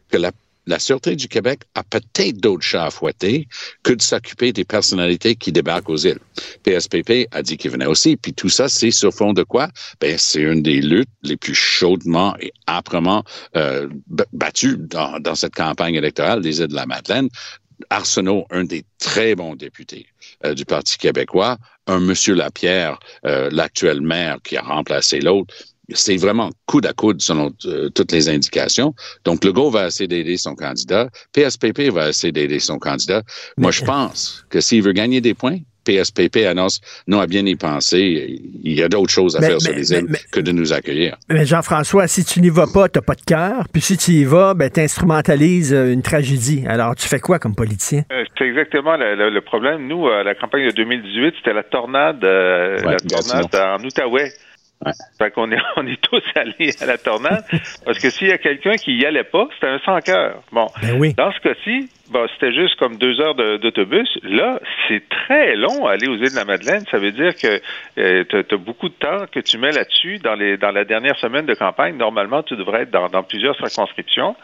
que 0.09 0.17
la 0.17 0.33
la 0.67 0.79
Sûreté 0.79 1.17
du 1.17 1.29
Québec 1.29 1.63
a 1.75 1.85
peut-être 1.85 2.39
d'autres 2.39 2.63
chats 2.65 2.87
à 2.87 2.91
fouetter 2.91 3.49
que 3.83 3.93
de 3.93 4.03
s'occuper 4.03 4.53
des 4.53 4.65
personnalités 4.65 5.37
qui 5.37 5.53
débarquent 5.53 5.89
aux 5.89 5.97
îles. 5.97 6.19
PSPP 6.65 7.29
a 7.31 7.43
dit 7.43 7.57
qu'il 7.57 7.71
venait 7.71 7.87
aussi. 7.87 8.17
Puis 8.17 8.35
tout 8.35 8.49
ça, 8.49 8.69
c'est 8.69 8.91
sur 8.91 9.13
fond 9.13 9.33
de 9.33 9.43
quoi? 9.43 9.69
Ben, 10.01 10.19
c'est 10.19 10.43
une 10.43 10.63
des 10.63 10.81
luttes 10.81 11.09
les 11.23 11.37
plus 11.37 11.55
chaudement 11.55 12.37
et 12.41 12.53
âprement 12.67 13.25
euh, 13.57 13.89
battues 14.33 14.77
dans, 14.79 15.35
cette 15.35 15.55
campagne 15.55 15.95
électorale 15.95 16.43
des 16.43 16.61
îles 16.61 16.69
de 16.69 16.75
la 16.75 16.87
Madeleine. 16.87 17.29
Arsenault, 17.91 18.47
un 18.51 18.65
des 18.65 18.85
très 18.99 19.35
bons 19.35 19.55
députés 19.55 20.07
euh, 20.45 20.55
du 20.55 20.65
Parti 20.65 20.97
québécois, 20.97 21.59
un 21.87 22.01
Monsieur 22.01 22.35
Lapierre, 22.35 22.99
euh, 23.27 23.51
l'actuel 23.53 24.01
maire 24.01 24.39
qui 24.43 24.57
a 24.57 24.63
remplacé 24.63 25.21
l'autre, 25.21 25.55
c'est 25.95 26.17
vraiment 26.17 26.51
coude 26.67 26.87
à 26.87 26.93
coude 26.93 27.21
selon 27.21 27.53
euh, 27.67 27.89
toutes 27.91 28.13
les 28.13 28.29
indications. 28.29 28.95
Donc, 29.25 29.45
Legault 29.45 29.71
va 29.71 29.87
essayer 29.87 30.09
d'aider 30.09 30.37
son 30.37 30.55
candidat. 30.55 31.09
PSPP 31.33 31.91
va 31.93 32.09
essayer 32.09 32.33
d'aider 32.33 32.59
son 32.59 32.79
candidat. 32.79 33.23
Moi, 33.57 33.71
je 33.71 33.85
pense 33.85 34.45
que 34.51 34.61
s'il 34.61 34.83
veut 34.83 34.93
gagner 34.93 35.21
des 35.21 35.35
points, 35.35 35.59
PSPP 35.85 36.39
annonce 36.49 36.81
non 37.07 37.21
à 37.21 37.29
bien 37.29 37.47
y 37.47 37.55
penser. 37.55 38.41
Il 38.65 38.73
y 38.73 38.83
a 38.83 38.89
d'autres 38.89 39.13
choses 39.13 39.37
à 39.37 39.41
faire 39.41 39.61
sur 39.61 39.73
les 39.73 39.93
îles 39.93 40.09
que 40.33 40.41
de 40.41 40.51
nous 40.51 40.73
accueillir. 40.73 41.17
Mais 41.29 41.47
Jean-François, 41.47 42.09
si 42.09 42.25
tu 42.25 42.41
n'y 42.41 42.51
vas 42.51 42.67
pas, 42.67 42.89
tu 42.89 42.99
n'as 42.99 43.03
pas 43.03 43.15
de 43.15 43.23
cœur. 43.23 43.67
Puis 43.73 43.83
si 43.83 43.97
tu 43.97 44.11
y 44.11 44.25
vas, 44.25 44.55
ben, 44.55 44.69
tu 44.69 44.81
instrumentalises 44.81 45.73
euh, 45.73 45.93
une 45.93 46.03
tragédie. 46.03 46.65
Alors, 46.67 46.97
tu 46.97 47.07
fais 47.07 47.21
quoi 47.21 47.39
comme 47.39 47.55
politicien? 47.55 48.03
Euh, 48.11 48.25
c'est 48.37 48.47
exactement 48.47 48.97
le, 48.97 49.41
problème. 49.41 49.87
Nous, 49.87 50.09
la 50.09 50.35
campagne 50.35 50.67
de 50.67 50.73
2018, 50.73 51.35
c'était 51.39 51.53
la 51.53 51.63
tornade, 51.63 52.23
la 52.23 52.97
tornade 52.99 53.55
en 53.55 53.85
Outaouais. 53.85 54.33
Ouais. 54.85 54.93
Fait 55.19 55.31
qu'on 55.31 55.51
est, 55.53 55.59
on 55.77 55.87
est 55.87 56.01
tous 56.03 56.23
allés 56.35 56.71
à 56.81 56.87
la 56.87 56.99
tornade 56.99 57.45
parce 57.85 57.99
que 57.99 58.11
s'il 58.11 58.29
y 58.29 58.33
a 58.33 58.39
quelqu'un 58.39 58.77
qui 58.77 58.97
y 58.97 59.07
allait 59.07 59.25
pas, 59.25 59.49
c'était 59.55 59.69
un 59.69 59.79
sans 59.81 60.01
cœur. 60.01 60.43
Bon, 60.53 60.67
ben 60.83 60.99
oui. 60.99 61.15
dans 61.15 61.33
ce 61.33 61.41
cas-ci, 61.41 61.89
bah, 62.11 62.27
c'était 62.35 62.53
juste 62.53 62.77
comme 62.77 62.97
deux 62.97 63.21
heures 63.21 63.35
d'autobus. 63.35 64.09
Là, 64.23 64.61
c'est 64.87 65.09
très 65.09 65.57
long 65.57 65.87
aller 65.87 66.09
aux 66.09 66.17
îles 66.17 66.31
de 66.31 66.37
la 66.37 66.45
Madeleine. 66.45 66.85
Ça 66.91 66.99
veut 66.99 67.13
dire 67.13 67.35
que 67.35 67.61
euh, 67.99 68.25
tu 68.29 68.37
as, 68.37 68.57
beaucoup 68.57 68.89
de 68.89 68.95
temps 68.95 69.27
que 69.31 69.41
tu 69.41 69.59
mets 69.59 69.73
là-dessus 69.73 70.19
dans, 70.19 70.35
les, 70.35 70.57
dans 70.57 70.71
la 70.71 70.85
dernière 70.85 71.19
semaine 71.19 71.47
de 71.47 71.55
campagne. 71.55 71.97
Normalement, 71.97 72.43
tu 72.43 72.57
devrais 72.57 72.83
être 72.83 72.91
dans, 72.91 73.09
dans 73.09 73.23
plusieurs 73.23 73.57
circonscriptions. 73.57 74.37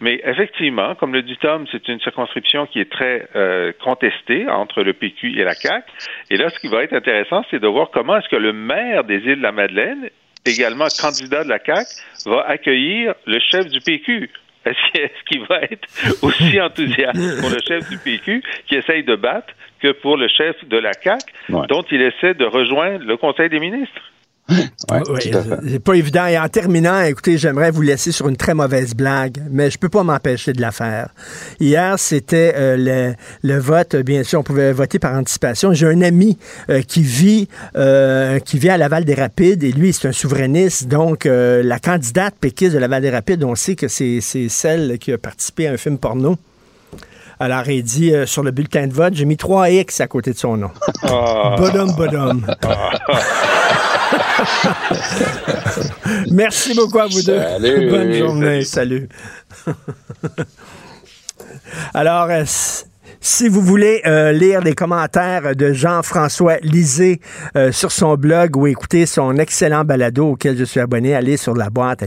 Mais 0.00 0.20
effectivement, 0.24 0.94
comme 0.94 1.12
le 1.12 1.22
dit 1.22 1.36
Tom, 1.38 1.66
c'est 1.72 1.88
une 1.88 2.00
circonscription 2.00 2.66
qui 2.66 2.80
est 2.80 2.90
très 2.90 3.28
euh, 3.34 3.72
contestée 3.82 4.48
entre 4.48 4.82
le 4.82 4.92
PQ 4.92 5.40
et 5.40 5.44
la 5.44 5.54
CAQ. 5.54 5.84
Et 6.30 6.36
là, 6.36 6.50
ce 6.50 6.58
qui 6.58 6.68
va 6.68 6.82
être 6.82 6.92
intéressant, 6.92 7.44
c'est 7.50 7.60
de 7.60 7.68
voir 7.68 7.90
comment 7.90 8.18
est-ce 8.18 8.28
que 8.28 8.36
le 8.36 8.52
maire 8.52 9.04
des 9.04 9.16
îles 9.16 9.38
de 9.38 9.42
la 9.42 9.52
Madeleine 9.52 10.10
également 10.46 10.86
candidat 11.00 11.44
de 11.44 11.48
la 11.48 11.58
CAQ, 11.58 11.86
va 12.26 12.42
accueillir 12.46 13.14
le 13.26 13.38
chef 13.40 13.66
du 13.66 13.80
PQ. 13.80 14.30
Est-ce 14.66 15.24
qu'il 15.28 15.44
va 15.46 15.60
être 15.62 15.86
aussi 16.22 16.60
enthousiaste 16.60 17.40
pour 17.40 17.50
le 17.50 17.58
chef 17.66 17.88
du 17.88 17.98
PQ 17.98 18.42
qui 18.66 18.74
essaye 18.74 19.04
de 19.04 19.14
battre 19.16 19.54
que 19.80 19.92
pour 19.92 20.16
le 20.16 20.28
chef 20.28 20.56
de 20.66 20.76
la 20.78 20.92
CAQ, 20.92 21.24
dont 21.68 21.82
il 21.90 22.02
essaie 22.02 22.34
de 22.34 22.44
rejoindre 22.44 23.04
le 23.04 23.16
Conseil 23.16 23.48
des 23.48 23.60
ministres? 23.60 24.00
C'est 24.48 25.78
pas 25.80 25.94
évident. 25.94 26.26
Et 26.26 26.38
en 26.38 26.48
terminant, 26.48 27.02
écoutez, 27.02 27.36
j'aimerais 27.36 27.70
vous 27.70 27.82
laisser 27.82 28.12
sur 28.12 28.28
une 28.28 28.36
très 28.36 28.54
mauvaise 28.54 28.94
blague, 28.94 29.42
mais 29.50 29.70
je 29.70 29.78
peux 29.78 29.88
pas 29.88 30.04
m'empêcher 30.04 30.52
de 30.52 30.60
la 30.60 30.70
faire. 30.70 31.08
Hier, 31.58 31.98
c'était 31.98 32.54
euh, 32.56 33.14
le, 33.42 33.58
vote. 33.58 33.96
Bien 33.96 34.22
sûr, 34.22 34.40
on 34.40 34.42
pouvait 34.42 34.72
voter 34.72 34.98
par 34.98 35.14
anticipation. 35.14 35.72
J'ai 35.72 35.86
un 35.86 36.00
ami 36.02 36.38
euh, 36.70 36.82
qui 36.82 37.02
vit 37.02 37.48
euh, 37.76 38.38
qui 38.38 38.58
vit 38.58 38.68
à 38.68 38.76
Laval 38.76 39.04
des 39.04 39.14
Rapides 39.14 39.64
et 39.64 39.72
lui, 39.72 39.92
c'est 39.92 40.08
un 40.08 40.12
souverainiste. 40.12 40.86
Donc, 40.88 41.24
la 41.26 41.78
candidate 41.78 42.34
péquiste 42.40 42.74
de 42.74 42.78
Laval 42.78 43.02
des 43.02 43.10
Rapides, 43.10 43.42
on 43.42 43.54
sait 43.54 43.74
que 43.74 43.88
c'est 43.88 44.20
celle 44.20 44.98
qui 44.98 45.12
a 45.12 45.18
participé 45.18 45.66
à 45.66 45.72
un 45.72 45.76
film 45.76 45.98
porno. 45.98 46.36
Alors, 47.38 47.68
il 47.68 47.82
dit 47.82 48.12
sur 48.24 48.42
le 48.42 48.50
bulletin 48.50 48.86
de 48.86 48.92
vote, 48.94 49.14
j'ai 49.14 49.24
mis 49.24 49.36
3 49.36 49.70
X 49.70 50.00
à 50.00 50.06
côté 50.06 50.32
de 50.32 50.38
son 50.38 50.56
nom. 50.56 50.70
Oh. 51.08 51.54
Bodum, 51.58 51.92
bodum. 51.92 52.46
Merci 56.30 56.74
beaucoup 56.74 56.98
à 56.98 57.06
vous 57.06 57.22
deux. 57.22 57.40
Bonne 57.90 58.12
journée. 58.12 58.64
Salut. 58.64 59.08
Alors, 61.94 62.28
euh, 62.30 62.44
si 63.20 63.48
vous 63.48 63.60
voulez 63.60 64.02
euh, 64.06 64.32
lire 64.32 64.60
les 64.60 64.74
commentaires 64.74 65.56
de 65.56 65.72
Jean-François 65.72 66.58
Lisée 66.62 67.20
euh, 67.56 67.72
sur 67.72 67.92
son 67.92 68.14
blog 68.14 68.56
ou 68.56 68.66
écouter 68.66 69.06
son 69.06 69.36
excellent 69.36 69.84
balado 69.84 70.30
auquel 70.30 70.56
je 70.56 70.64
suis 70.64 70.80
abonné, 70.80 71.14
allez 71.14 71.36
sur 71.36 71.54
la 71.54 71.70
boîte 71.70 72.02
à 72.02 72.06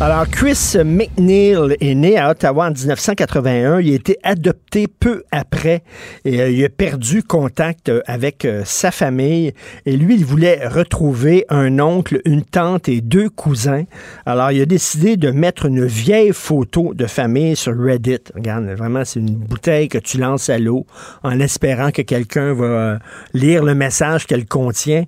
Alors, 0.00 0.28
Chris 0.28 0.74
McNeil 0.84 1.56
est 1.80 1.94
né 1.94 2.18
à 2.18 2.30
Ottawa 2.30 2.66
en 2.66 2.72
1981. 2.72 3.80
Il 3.80 3.92
a 3.92 3.94
été 3.94 4.18
adopté 4.24 4.88
peu 4.88 5.22
après 5.30 5.84
et 6.24 6.40
euh, 6.40 6.50
il 6.50 6.64
a 6.64 6.68
perdu 6.68 7.22
contact 7.22 7.88
euh, 7.88 8.02
avec 8.06 8.44
euh, 8.44 8.62
sa 8.64 8.90
famille. 8.90 9.52
Et 9.86 9.96
lui, 9.96 10.16
il 10.16 10.24
voulait 10.24 10.66
retrouver 10.66 11.46
un 11.48 11.78
oncle, 11.78 12.20
une 12.24 12.42
tante 12.42 12.88
et 12.88 13.02
deux 13.02 13.30
cousins. 13.30 13.84
Alors, 14.26 14.50
il 14.50 14.60
a 14.60 14.66
décidé 14.66 15.16
de 15.16 15.30
mettre 15.30 15.66
une 15.66 15.86
vieille 15.86 16.32
photo 16.32 16.92
de 16.92 17.06
famille 17.06 17.54
sur 17.54 17.78
Reddit. 17.78 18.18
Regarde, 18.34 18.64
vraiment, 18.76 19.04
c'est 19.04 19.20
une 19.20 19.36
bouteille 19.36 19.88
que 19.88 19.98
tu 19.98 20.18
lances 20.18 20.50
à 20.50 20.58
l'eau 20.58 20.86
en 21.22 21.38
espérant 21.38 21.92
que 21.92 22.02
quelqu'un 22.02 22.52
va 22.52 22.98
lire 23.32 23.62
le 23.62 23.76
message 23.76 24.26
qu'elle 24.26 24.46
contient. 24.46 25.04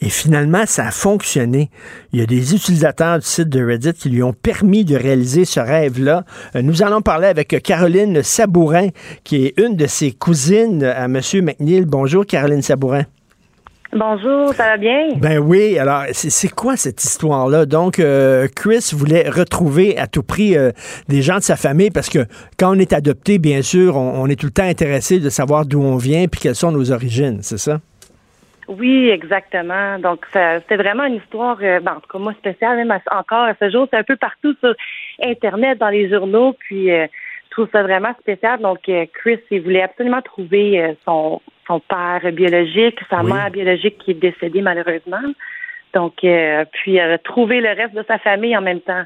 Et 0.00 0.10
finalement, 0.10 0.64
ça 0.66 0.86
a 0.86 0.90
fonctionné. 0.90 1.70
Il 2.12 2.20
y 2.20 2.22
a 2.22 2.26
des 2.26 2.54
utilisateurs 2.54 3.18
du 3.18 3.26
site 3.26 3.48
de 3.48 3.64
Reddit 3.64 3.94
qui 3.94 4.10
lui 4.10 4.22
ont 4.22 4.34
permis 4.34 4.84
de 4.84 4.94
réaliser 4.94 5.44
ce 5.44 5.58
rêve-là. 5.58 6.24
Euh, 6.54 6.62
nous 6.62 6.82
allons 6.82 7.00
parler 7.00 7.28
avec 7.28 7.62
Caroline 7.62 8.22
Sabourin, 8.22 8.88
qui 9.24 9.46
est 9.46 9.58
une 9.58 9.74
de 9.76 9.86
ses 9.86 10.12
cousines 10.12 10.84
à 10.84 11.06
M. 11.06 11.20
McNeil. 11.42 11.86
Bonjour, 11.86 12.26
Caroline 12.26 12.62
Sabourin. 12.62 13.04
Bonjour, 13.92 14.52
ça 14.52 14.64
va 14.64 14.76
bien? 14.76 15.14
Ben 15.16 15.38
oui, 15.38 15.78
alors 15.78 16.02
c'est 16.12 16.50
quoi 16.50 16.76
cette 16.76 17.02
histoire-là? 17.02 17.64
Donc, 17.64 17.98
euh, 17.98 18.46
Chris 18.54 18.90
voulait 18.92 19.30
retrouver 19.30 19.96
à 19.96 20.06
tout 20.06 20.22
prix 20.22 20.58
euh, 20.58 20.72
des 21.08 21.22
gens 21.22 21.36
de 21.36 21.42
sa 21.42 21.56
famille 21.56 21.90
parce 21.90 22.10
que 22.10 22.26
quand 22.58 22.76
on 22.76 22.78
est 22.78 22.92
adopté, 22.92 23.38
bien 23.38 23.62
sûr, 23.62 23.96
on, 23.96 24.22
on 24.22 24.26
est 24.26 24.38
tout 24.38 24.46
le 24.46 24.52
temps 24.52 24.64
intéressé 24.64 25.20
de 25.20 25.30
savoir 25.30 25.64
d'où 25.64 25.80
on 25.80 25.96
vient 25.96 26.26
puis 26.26 26.40
quelles 26.40 26.56
sont 26.56 26.72
nos 26.72 26.92
origines, 26.92 27.38
c'est 27.40 27.58
ça? 27.58 27.80
Oui, 28.68 29.10
exactement. 29.10 29.98
Donc, 29.98 30.26
c'était 30.32 30.76
vraiment 30.76 31.04
une 31.04 31.16
histoire, 31.16 31.58
euh, 31.62 31.80
ben, 31.80 31.92
en 31.92 32.00
tout 32.00 32.08
cas, 32.10 32.18
moi, 32.18 32.32
spéciale, 32.34 32.76
même 32.76 33.00
encore 33.10 33.44
à 33.44 33.54
ce 33.60 33.70
jour. 33.70 33.86
C'est 33.90 33.98
un 33.98 34.02
peu 34.02 34.16
partout 34.16 34.54
sur 34.60 34.74
Internet, 35.22 35.78
dans 35.78 35.88
les 35.88 36.08
journaux, 36.10 36.54
puis 36.58 36.90
euh, 36.90 37.06
je 37.44 37.50
trouve 37.50 37.68
ça 37.72 37.82
vraiment 37.82 38.12
spécial. 38.20 38.60
Donc, 38.60 38.88
euh, 38.88 39.06
Chris, 39.14 39.38
il 39.50 39.62
voulait 39.62 39.82
absolument 39.82 40.20
trouver 40.20 40.96
son, 41.04 41.40
son 41.66 41.80
père 41.80 42.20
biologique, 42.32 42.98
sa 43.08 43.22
mère 43.22 43.50
biologique 43.50 43.98
qui 43.98 44.10
est 44.10 44.14
décédée 44.14 44.62
malheureusement. 44.62 45.22
Donc, 45.94 46.16
puis 46.72 46.98
trouver 47.24 47.60
le 47.60 47.70
reste 47.70 47.94
de 47.94 48.04
sa 48.06 48.18
famille 48.18 48.56
en 48.56 48.60
même 48.60 48.80
temps. 48.80 49.04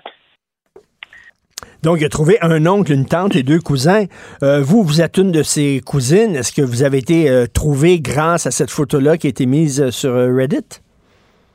Donc, 1.83 1.99
il 2.01 2.05
a 2.05 2.09
trouvé 2.09 2.37
un 2.43 2.67
oncle, 2.67 2.93
une 2.93 3.07
tante 3.07 3.37
et 3.37 3.43
deux 3.43 3.59
cousins. 3.59 4.05
Euh, 4.43 4.61
vous, 4.61 4.83
vous 4.83 5.01
êtes 5.01 5.17
une 5.17 5.33
de 5.33 5.43
ces 5.43 5.81
cousines. 5.81 6.37
Est-ce 6.37 6.53
que 6.53 6.63
vous 6.63 6.83
avez 6.83 6.99
été 6.99 7.31
euh, 7.31 7.47
trouvée 7.47 8.01
grâce 8.01 8.47
à 8.47 8.51
cette 8.51 8.71
photo-là 8.71 9.17
qui 9.17 9.27
a 9.27 9.31
été 9.31 9.47
mise 9.47 9.81
euh, 9.81 9.91
sur 9.91 10.13
Reddit? 10.13 10.81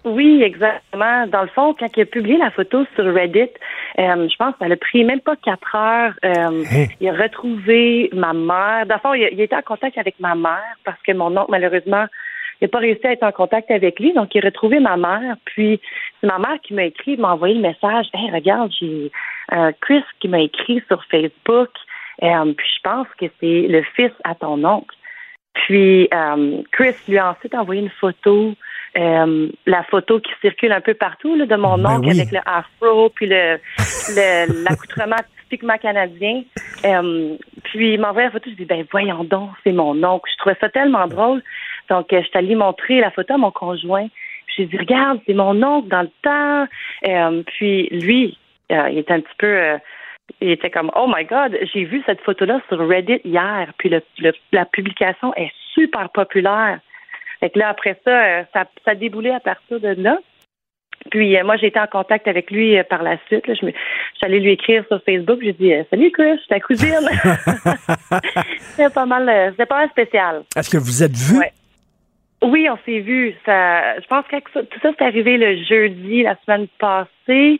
Oui, 0.03 0.41
exactement. 0.43 1.27
Dans 1.27 1.41
le 1.41 1.47
fond, 1.49 1.75
quand 1.79 1.87
il 1.95 2.01
a 2.01 2.05
publié 2.05 2.37
la 2.37 2.51
photo 2.51 2.85
sur 2.95 3.05
Reddit, 3.05 3.49
je 3.97 4.35
pense 4.37 4.53
que 4.53 4.67
ça 4.67 4.71
a 4.71 4.75
pris 4.75 5.03
même 5.03 5.19
pas 5.19 5.35
quatre 5.35 5.75
heures. 5.75 6.13
Hein? 6.21 6.85
Il 7.01 7.09
a 7.09 7.13
retrouvé 7.13 8.09
ma 8.13 8.33
mère. 8.33 8.85
Dans 8.85 8.95
le 8.95 9.01
fond, 9.01 9.13
il, 9.15 9.27
il 9.31 9.41
était 9.41 9.55
en 9.55 9.63
contact 9.63 9.97
avec 9.97 10.19
ma 10.19 10.35
mère 10.35 10.75
parce 10.83 11.01
que 11.01 11.11
mon 11.11 11.35
oncle, 11.35 11.49
malheureusement, 11.49 12.05
il 12.61 12.65
n'a 12.65 12.67
pas 12.69 12.79
réussi 12.79 13.05
à 13.05 13.11
être 13.11 13.23
en 13.23 13.31
contact 13.31 13.69
avec 13.69 13.99
lui, 13.99 14.13
donc 14.13 14.33
il 14.33 14.43
a 14.43 14.45
retrouvé 14.45 14.79
ma 14.79 14.95
mère. 14.95 15.35
Puis 15.45 15.81
c'est 16.21 16.27
ma 16.27 16.39
mère 16.39 16.59
qui 16.63 16.73
m'a 16.73 16.85
écrit, 16.85 17.17
m'a 17.17 17.33
envoyé 17.33 17.55
le 17.55 17.61
message. 17.61 18.07
Hey, 18.13 18.31
regarde, 18.31 18.71
j'ai 18.79 19.11
euh, 19.53 19.71
Chris 19.81 20.03
qui 20.19 20.27
m'a 20.27 20.41
écrit 20.41 20.81
sur 20.87 21.03
Facebook. 21.05 21.69
Euh, 22.23 22.53
puis 22.53 22.67
je 22.77 22.81
pense 22.83 23.07
que 23.19 23.25
c'est 23.39 23.67
le 23.67 23.83
fils 23.95 24.11
à 24.23 24.35
ton 24.35 24.63
oncle. 24.63 24.95
Puis 25.53 26.07
euh, 26.13 26.61
Chris 26.71 26.95
lui 27.07 27.17
a 27.17 27.31
ensuite 27.31 27.55
envoyé 27.55 27.81
une 27.81 27.89
photo, 27.89 28.53
la 28.95 29.83
photo 29.89 30.19
qui 30.19 30.31
circule 30.41 30.71
un 30.71 30.81
peu 30.81 30.93
partout 30.93 31.35
de 31.35 31.55
mon 31.55 31.77
ben 31.77 31.97
oncle 31.97 32.11
avec 32.11 32.31
le 32.31 32.39
afro 32.45 33.09
puis 33.09 33.27
le 33.27 33.57
l'accoutrement 34.63 35.17
typiquement 35.43 35.77
canadien. 35.77 36.43
puis 37.63 37.93
il 37.93 37.99
m'a 37.99 38.11
envoyé 38.11 38.27
la 38.27 38.31
photo, 38.31 38.49
je 38.49 38.55
dis 38.55 38.65
ben 38.65 38.85
voyons 38.89 39.25
donc, 39.25 39.49
c'est 39.65 39.73
mon 39.73 40.01
oncle. 40.03 40.29
Je 40.31 40.37
trouvais 40.37 40.57
ça 40.61 40.69
tellement 40.69 41.07
drôle. 41.07 41.41
Donc, 41.89 42.11
euh, 42.11 42.21
je 42.21 42.27
suis 42.27 42.37
allée 42.37 42.55
montrer 42.55 42.99
la 42.99 43.11
photo 43.11 43.33
à 43.33 43.37
mon 43.37 43.51
conjoint. 43.51 44.07
J'ai 44.55 44.65
dit, 44.65 44.77
regarde, 44.77 45.19
c'est 45.25 45.33
mon 45.33 45.61
oncle 45.63 45.89
dans 45.89 46.01
le 46.01 46.11
temps. 46.21 46.67
Euh, 47.07 47.43
puis 47.45 47.87
lui, 47.89 48.37
euh, 48.71 48.89
il 48.91 48.99
était 48.99 49.13
un 49.13 49.21
petit 49.21 49.35
peu... 49.37 49.77
il 50.41 50.51
était 50.51 50.69
comme, 50.69 50.91
oh 50.95 51.07
my 51.07 51.25
God, 51.25 51.57
j'ai 51.73 51.85
vu 51.85 52.01
cette 52.05 52.21
photo-là 52.21 52.61
sur 52.67 52.87
Reddit 52.87 53.21
hier. 53.23 53.73
Puis 53.77 53.89
le, 53.89 54.01
la 54.51 54.65
publication 54.65 55.33
est 55.35 55.51
super 55.73 56.09
populaire. 56.09 56.79
Fait 57.39 57.49
que 57.49 57.59
là, 57.59 57.69
après 57.69 57.99
ça, 58.05 58.43
ça, 58.53 58.65
ça 58.85 58.91
a 58.91 58.95
déboulé 58.95 59.31
à 59.31 59.39
partir 59.39 59.79
de 59.79 59.89
là. 60.01 60.17
Puis 61.11 61.37
moi, 61.43 61.57
j'ai 61.57 61.67
été 61.67 61.79
en 61.79 61.87
contact 61.87 62.27
avec 62.27 62.49
lui 62.49 62.81
par 62.89 63.03
la 63.03 63.17
suite. 63.27 63.45
Là. 63.45 63.53
Je, 63.53 63.65
me, 63.65 63.71
allée 64.21 64.39
lui 64.39 64.53
écrire 64.53 64.83
sur 64.87 65.01
Facebook. 65.03 65.39
J'ai 65.43 65.53
dit 65.53 65.71
Salut 65.89 66.11
Chris, 66.11 66.35
je 66.35 66.39
suis 66.39 66.47
ta 66.47 66.59
cousine. 66.59 67.09
c'était 68.59 68.89
pas 68.89 69.05
mal, 69.05 69.51
c'était 69.51 69.65
pas 69.65 69.79
mal 69.79 69.89
spécial. 69.89 70.43
Est-ce 70.55 70.69
que 70.69 70.77
vous 70.77 71.03
êtes 71.03 71.15
vu? 71.15 71.43
Oui, 72.41 72.67
on 72.69 72.77
s'est 72.85 72.99
vu. 72.99 73.33
Ça, 73.45 73.99
je 73.99 74.07
pense 74.07 74.25
que 74.27 74.61
tout 74.61 74.79
ça, 74.81 74.91
c'est 74.97 75.05
arrivé 75.05 75.37
le 75.37 75.63
jeudi, 75.63 76.23
la 76.23 76.35
semaine 76.45 76.67
passée, 76.79 77.59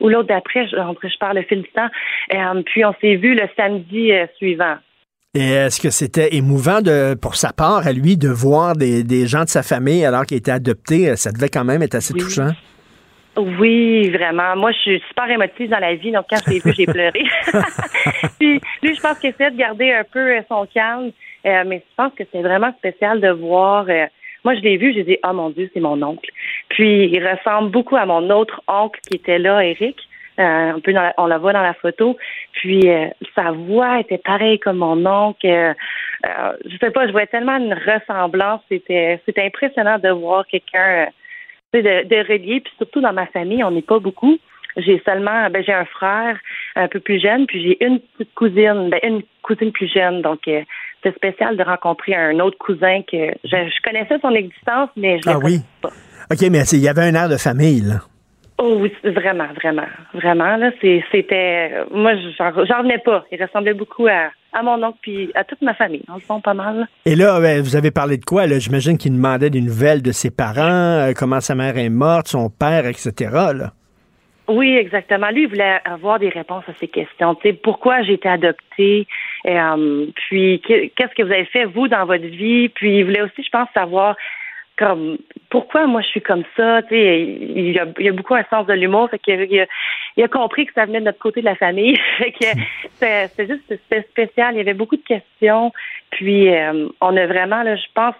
ou 0.00 0.08
l'autre 0.08 0.28
d'après, 0.28 0.66
je, 0.66 0.76
je 0.76 1.18
parle 1.18 1.36
le 1.36 1.42
fil 1.42 1.62
du 1.62 1.68
temps. 1.70 1.88
Euh, 2.34 2.62
puis 2.64 2.84
on 2.84 2.94
s'est 3.00 3.16
vu 3.16 3.34
le 3.34 3.48
samedi 3.56 4.12
euh, 4.12 4.26
suivant. 4.36 4.76
Et 5.34 5.52
est-ce 5.52 5.80
que 5.80 5.90
c'était 5.90 6.34
émouvant 6.34 6.80
de, 6.80 7.14
pour 7.14 7.36
sa 7.36 7.52
part, 7.52 7.86
à 7.86 7.92
lui, 7.92 8.16
de 8.16 8.28
voir 8.28 8.74
des, 8.74 9.04
des 9.04 9.26
gens 9.26 9.44
de 9.44 9.48
sa 9.48 9.62
famille 9.62 10.04
alors 10.04 10.24
qu'il 10.24 10.38
était 10.38 10.50
adopté? 10.50 11.14
Ça 11.16 11.30
devait 11.30 11.50
quand 11.50 11.64
même 11.64 11.82
être 11.82 11.94
assez 11.94 12.14
touchant. 12.14 12.52
Oui, 13.36 14.08
vraiment. 14.10 14.56
Moi, 14.56 14.72
je 14.72 14.78
suis 14.78 15.02
super 15.08 15.28
émotive 15.30 15.68
dans 15.68 15.78
la 15.78 15.94
vie, 15.94 16.10
donc 16.10 16.24
quand 16.30 16.38
je 16.46 16.52
l'ai 16.52 16.60
vu, 16.60 16.72
j'ai 16.74 16.86
pleuré. 16.86 17.22
puis 18.38 18.60
lui, 18.82 18.94
je 18.94 19.00
pense 19.00 19.18
qu'il 19.18 19.30
essaie 19.30 19.50
de 19.50 19.58
garder 19.58 19.92
un 19.92 20.04
peu 20.10 20.36
son 20.48 20.66
calme, 20.72 21.10
euh, 21.46 21.64
mais 21.66 21.78
je 21.78 21.94
pense 21.96 22.12
que 22.14 22.24
c'est 22.32 22.42
vraiment 22.42 22.72
spécial 22.78 23.20
de 23.20 23.30
voir 23.30 23.86
moi, 24.44 24.54
je 24.54 24.60
l'ai 24.60 24.76
vu, 24.76 24.92
j'ai 24.94 25.02
dit, 25.02 25.18
oh 25.28 25.32
mon 25.32 25.50
Dieu, 25.50 25.68
c'est 25.74 25.80
mon 25.80 26.00
oncle. 26.02 26.30
Puis, 26.68 27.06
il 27.06 27.26
ressemble 27.26 27.72
beaucoup 27.72 27.96
à 27.96 28.06
mon 28.06 28.30
autre 28.30 28.62
oncle 28.68 29.00
qui 29.00 29.16
était 29.16 29.40
là, 29.40 29.64
Eric. 29.64 29.98
Euh, 30.38 30.72
on 31.18 31.26
la 31.26 31.38
voit 31.38 31.52
dans 31.52 31.62
la 31.62 31.74
photo. 31.74 32.16
Puis 32.52 32.88
euh, 32.90 33.08
sa 33.34 33.52
voix 33.52 34.00
était 34.00 34.18
pareille 34.18 34.58
comme 34.58 34.78
mon 34.78 35.04
oncle. 35.06 35.46
Euh, 35.46 35.72
je 36.64 36.76
sais 36.78 36.90
pas, 36.90 37.06
je 37.06 37.12
voyais 37.12 37.26
tellement 37.26 37.56
une 37.56 37.74
ressemblance. 37.74 38.60
C'était 38.68 39.20
c'était 39.24 39.44
impressionnant 39.44 39.98
de 39.98 40.10
voir 40.10 40.46
quelqu'un 40.46 41.08
de, 41.72 41.80
de 41.80 42.16
relier. 42.28 42.60
Puis 42.60 42.72
surtout 42.76 43.00
dans 43.00 43.14
ma 43.14 43.26
famille, 43.26 43.64
on 43.64 43.70
n'est 43.70 43.82
pas 43.82 43.98
beaucoup. 43.98 44.38
J'ai 44.76 45.00
seulement, 45.06 45.48
ben 45.48 45.64
j'ai 45.64 45.72
un 45.72 45.86
frère 45.86 46.38
un 46.76 46.88
peu 46.88 47.00
plus 47.00 47.20
jeune, 47.20 47.46
puis 47.46 47.62
j'ai 47.62 47.84
une 47.84 48.00
petite 48.00 48.34
cousine, 48.34 48.90
ben 48.90 49.00
une 49.02 49.22
cousine 49.42 49.72
plus 49.72 49.90
jeune. 49.92 50.22
Donc 50.22 50.40
c'est 50.46 51.14
spécial 51.16 51.56
de 51.56 51.62
rencontrer 51.62 52.14
un 52.14 52.38
autre 52.40 52.58
cousin 52.58 53.02
que 53.10 53.32
je, 53.44 53.82
connaissais 53.82 54.18
son 54.20 54.34
existence, 54.34 54.90
mais 54.96 55.18
je 55.24 55.28
ne 55.28 55.34
ah, 55.34 55.38
oui? 55.38 55.60
pas. 55.80 55.90
OK, 56.30 56.40
mais 56.50 56.62
il 56.72 56.80
y 56.80 56.88
avait 56.88 57.02
un 57.02 57.14
air 57.14 57.28
de 57.28 57.36
famille, 57.36 57.80
là. 57.80 58.00
Oh 58.58 58.78
oui, 58.80 58.90
vraiment, 59.04 59.48
vraiment, 59.54 59.86
vraiment. 60.14 60.56
Là, 60.56 60.70
c'était, 60.80 61.72
moi, 61.92 62.12
j'en 62.38 62.78
revenais 62.78 62.98
pas. 63.04 63.26
Il 63.30 63.42
ressemblait 63.42 63.74
beaucoup 63.74 64.06
à, 64.06 64.30
mon 64.62 64.82
oncle 64.82 64.96
puis 65.02 65.30
à 65.34 65.44
toute 65.44 65.60
ma 65.60 65.74
famille. 65.74 66.02
En 66.08 66.18
fond, 66.18 66.40
pas 66.40 66.54
mal. 66.54 66.88
Et 67.04 67.16
là, 67.16 67.38
vous 67.60 67.76
avez 67.76 67.90
parlé 67.90 68.16
de 68.16 68.24
quoi 68.24 68.46
J'imagine 68.46 68.96
qu'il 68.96 69.12
demandait 69.12 69.50
des 69.50 69.60
nouvelles 69.60 70.00
de 70.00 70.10
ses 70.10 70.30
parents, 70.30 70.62
euh, 70.62 71.12
comment 71.14 71.40
sa 71.40 71.54
mère 71.54 71.76
est 71.76 71.90
morte, 71.90 72.28
son 72.28 72.48
père, 72.48 72.86
etc. 72.86 73.12
Là. 73.30 73.72
Oui, 74.48 74.76
exactement. 74.76 75.30
Lui, 75.30 75.42
il 75.42 75.48
voulait 75.48 75.80
avoir 75.84 76.18
des 76.18 76.28
réponses 76.28 76.64
à 76.68 76.74
ces 76.74 76.88
questions. 76.88 77.34
Tu 77.36 77.48
sais, 77.48 77.52
pourquoi 77.52 78.02
j'ai 78.02 78.14
été 78.14 78.28
adoptée, 78.28 79.06
euh, 79.46 80.06
puis 80.14 80.60
qu'est-ce 80.64 81.14
que 81.14 81.22
vous 81.22 81.32
avez 81.32 81.46
fait 81.46 81.64
vous 81.64 81.88
dans 81.88 82.04
votre 82.04 82.26
vie, 82.26 82.68
puis 82.68 82.98
il 82.98 83.04
voulait 83.04 83.22
aussi, 83.22 83.42
je 83.42 83.50
pense, 83.50 83.68
savoir 83.74 84.16
comme 84.78 85.16
pourquoi 85.48 85.86
moi 85.86 86.02
je 86.02 86.08
suis 86.08 86.20
comme 86.20 86.44
ça? 86.56 86.82
Tu 86.82 86.90
sais, 86.90 87.22
il 87.22 87.78
a, 87.78 87.86
il 87.98 88.08
a 88.08 88.12
beaucoup 88.12 88.34
un 88.34 88.44
sens 88.50 88.66
de 88.66 88.74
l'humour, 88.74 89.08
fait 89.10 89.18
qu'il 89.18 89.60
a, 89.60 89.66
il 90.16 90.22
a, 90.22 90.28
compris 90.28 90.66
que 90.66 90.74
ça 90.74 90.84
venait 90.84 91.00
de 91.00 91.06
notre 91.06 91.18
côté 91.18 91.40
de 91.40 91.46
la 91.46 91.56
famille. 91.56 91.96
fait 92.18 92.32
que 92.32 92.46
c'était 92.98 93.46
juste 93.46 93.62
c'était 93.68 94.02
spécial. 94.02 94.54
Il 94.54 94.58
y 94.58 94.60
avait 94.60 94.74
beaucoup 94.74 94.96
de 94.96 95.02
questions, 95.02 95.72
puis 96.10 96.54
euh, 96.54 96.88
on 97.00 97.16
a 97.16 97.26
vraiment 97.26 97.62
là, 97.62 97.76
je 97.76 97.86
pense 97.94 98.14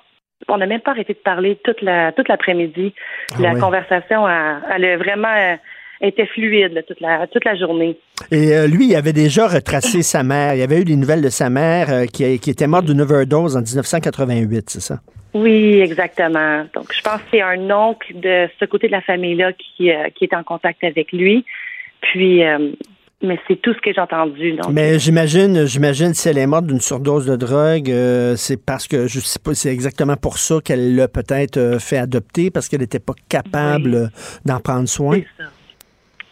on 0.48 0.58
n'a 0.58 0.66
même 0.66 0.80
pas 0.80 0.90
arrêté 0.90 1.14
de 1.14 1.18
parler 1.18 1.56
toute 1.64 1.82
la 1.82 2.12
toute 2.12 2.28
l'après-midi. 2.28 2.94
Ah 3.32 3.42
la 3.42 3.54
conversation 3.54 4.28
elle 4.28 4.84
a 4.84 4.96
vraiment 4.96 5.34
euh, 5.34 5.56
était 6.00 6.26
fluide 6.26 6.84
toute, 6.86 7.00
la, 7.00 7.26
toute 7.26 7.44
la 7.44 7.56
journée. 7.56 7.96
Et 8.30 8.54
euh, 8.54 8.66
lui, 8.66 8.88
il 8.88 8.96
avait 8.96 9.12
déjà 9.12 9.46
retracé 9.46 10.02
sa 10.02 10.22
mère. 10.22 10.54
Il 10.54 10.60
y 10.60 10.62
avait 10.62 10.80
eu 10.80 10.84
des 10.84 10.96
nouvelles 10.96 11.22
de 11.22 11.28
sa 11.28 11.50
mère 11.50 11.90
euh, 11.90 12.04
qui, 12.06 12.38
qui, 12.38 12.50
était 12.50 12.66
morte 12.66 12.86
d'une 12.86 13.00
overdose 13.00 13.56
en 13.56 13.60
1988, 13.60 14.70
c'est 14.70 14.80
ça? 14.80 15.00
Oui, 15.34 15.80
exactement. 15.80 16.64
Donc, 16.74 16.92
je 16.94 17.02
pense 17.02 17.20
que 17.22 17.28
c'est 17.32 17.42
un 17.42 17.70
oncle 17.70 18.18
de 18.18 18.48
ce 18.58 18.64
côté 18.64 18.86
de 18.86 18.92
la 18.92 19.02
famille-là 19.02 19.52
qui, 19.52 19.90
euh, 19.90 20.08
qui 20.14 20.24
est 20.24 20.34
en 20.34 20.42
contact 20.42 20.82
avec 20.82 21.12
lui. 21.12 21.44
Puis, 22.00 22.42
mais 23.22 23.38
c'est 23.48 23.60
tout 23.60 23.74
ce 23.74 23.80
que 23.80 23.92
j'ai 23.92 24.00
entendu. 24.00 24.52
Donc. 24.52 24.70
Mais 24.70 24.98
j'imagine, 24.98 25.64
j'imagine 25.64 26.14
si 26.14 26.28
elle 26.28 26.38
est 26.38 26.46
morte 26.46 26.66
d'une 26.66 26.80
surdose 26.80 27.26
de 27.26 27.34
drogue, 27.34 27.90
c'est 28.36 28.62
parce 28.62 28.86
que 28.86 29.08
je 29.08 29.18
sais 29.18 29.40
pas, 29.40 29.54
c'est 29.54 29.72
exactement 29.72 30.16
pour 30.16 30.38
ça 30.38 30.56
qu'elle 30.64 30.94
l'a 30.94 31.08
peut-être 31.08 31.78
fait 31.80 31.96
adopter 31.96 32.50
parce 32.50 32.68
qu'elle 32.68 32.80
n'était 32.80 33.00
pas 33.00 33.14
capable 33.28 34.10
d'en 34.44 34.60
prendre 34.60 34.88
soin. 34.88 35.20
C'est 35.36 35.42
ça. 35.42 35.50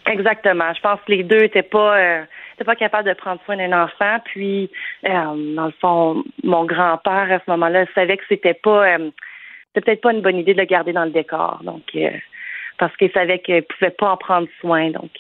Exactement. 0.07 0.73
Je 0.75 0.81
pense 0.81 1.01
que 1.07 1.13
les 1.13 1.23
deux 1.23 1.41
n'étaient 1.41 1.63
pas, 1.63 1.99
euh, 1.99 2.23
pas 2.65 2.77
capables 2.77 3.09
de 3.09 3.15
prendre 3.15 3.41
soin 3.45 3.57
d'un 3.57 3.73
enfant. 3.73 4.19
Puis, 4.25 4.71
euh, 5.07 5.55
dans 5.55 5.67
le 5.67 5.75
fond, 5.81 6.25
mon 6.43 6.65
grand-père, 6.65 7.33
à 7.33 7.39
ce 7.39 7.51
moment-là, 7.51 7.87
savait 7.95 8.17
que 8.17 8.25
c'était 8.29 8.55
pas, 8.55 8.97
euh, 8.97 9.11
c'était 9.69 9.87
peut-être 9.87 10.03
pas 10.03 10.13
une 10.13 10.21
bonne 10.21 10.37
idée 10.37 10.55
de 10.55 10.61
le 10.61 10.67
garder 10.67 10.93
dans 10.93 11.05
le 11.05 11.11
décor. 11.11 11.61
Donc, 11.65 11.83
euh, 11.97 12.11
parce 12.79 12.95
qu'il 12.97 13.11
savait 13.13 13.39
qu'il 13.39 13.63
pouvait 13.63 13.91
pas 13.91 14.11
en 14.11 14.17
prendre 14.17 14.49
soin. 14.61 14.91
Donc, 14.91 15.11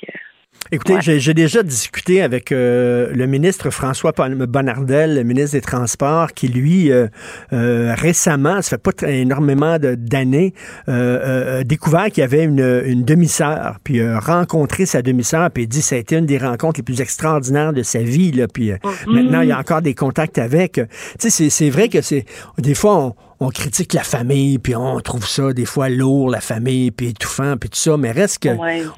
Écoutez, 0.72 0.96
j'ai 1.00 1.34
déjà 1.34 1.62
discuté 1.62 2.22
avec 2.22 2.50
euh, 2.50 3.10
le 3.14 3.26
ministre 3.26 3.70
François 3.70 4.12
Bonnardel, 4.12 5.14
le 5.14 5.22
ministre 5.22 5.52
des 5.52 5.60
Transports, 5.60 6.32
qui 6.32 6.48
lui, 6.48 6.90
euh, 6.90 7.06
euh, 7.52 7.94
récemment, 7.96 8.62
ça 8.62 8.70
fait 8.70 8.78
pas 8.78 9.08
énormément 9.08 9.76
d'années, 9.78 10.54
a 10.86 11.62
découvert 11.64 12.06
qu'il 12.06 12.22
y 12.22 12.24
avait 12.24 12.44
une, 12.44 12.82
une 12.86 13.04
demi-sœur, 13.04 13.78
puis 13.84 14.00
a 14.00 14.18
rencontré 14.18 14.86
sa 14.86 15.02
demi-sœur, 15.02 15.50
puis 15.50 15.66
dit 15.66 15.80
que 15.80 15.84
ça 15.84 15.96
a 15.96 15.98
été 15.98 16.16
une 16.16 16.26
des 16.26 16.38
rencontres 16.38 16.80
les 16.80 16.84
plus 16.84 17.00
extraordinaires 17.00 17.72
de 17.72 17.82
sa 17.82 18.00
vie, 18.00 18.32
là, 18.32 18.48
puis 18.48 18.70
mm-hmm. 18.70 19.12
maintenant, 19.12 19.40
il 19.42 19.48
y 19.48 19.52
a 19.52 19.58
encore 19.58 19.82
des 19.82 19.94
contacts 19.94 20.38
avec. 20.38 20.80
Tu 21.20 21.30
sais, 21.30 21.50
c'est 21.50 21.70
vrai 21.70 21.88
que 21.88 22.00
c'est... 22.00 22.24
Des 22.58 22.74
fois, 22.74 22.96
on, 22.96 23.14
on 23.44 23.50
critique 23.50 23.92
la 23.92 24.02
famille, 24.02 24.58
puis 24.58 24.74
on 24.74 24.98
trouve 25.00 25.26
ça 25.26 25.52
des 25.52 25.66
fois 25.66 25.88
lourd, 25.88 26.30
la 26.30 26.40
famille, 26.40 26.90
puis 26.90 27.08
étouffant, 27.08 27.56
puis 27.56 27.68
tout 27.68 27.76
ça, 27.76 27.96
mais 27.96 28.10
reste 28.10 28.42
que 28.42 28.48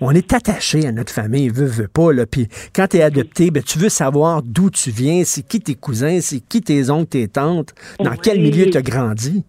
on 0.00 0.12
est 0.12 0.32
attaché 0.32 0.86
à 0.86 0.92
notre 0.92 1.12
famille, 1.12 1.48
veut, 1.48 1.66
veut 1.66 1.88
pas, 1.88 2.12
là. 2.12 2.26
Puis 2.26 2.48
quand 2.74 2.86
tu 2.88 2.98
es 2.98 3.02
adopté, 3.02 3.50
ben, 3.50 3.62
tu 3.62 3.78
veux 3.78 3.88
savoir 3.88 4.42
d'où 4.42 4.70
tu 4.70 4.90
viens, 4.90 5.22
c'est 5.24 5.46
qui 5.46 5.60
tes 5.60 5.74
cousins, 5.74 6.20
c'est 6.20 6.40
qui 6.40 6.62
tes 6.62 6.90
oncles, 6.90 7.08
tes 7.08 7.28
tantes, 7.28 7.74
dans 7.98 8.16
quel 8.16 8.40
milieu 8.40 8.70
tu 8.70 8.78
as 8.78 8.82
grandi. 8.82 9.44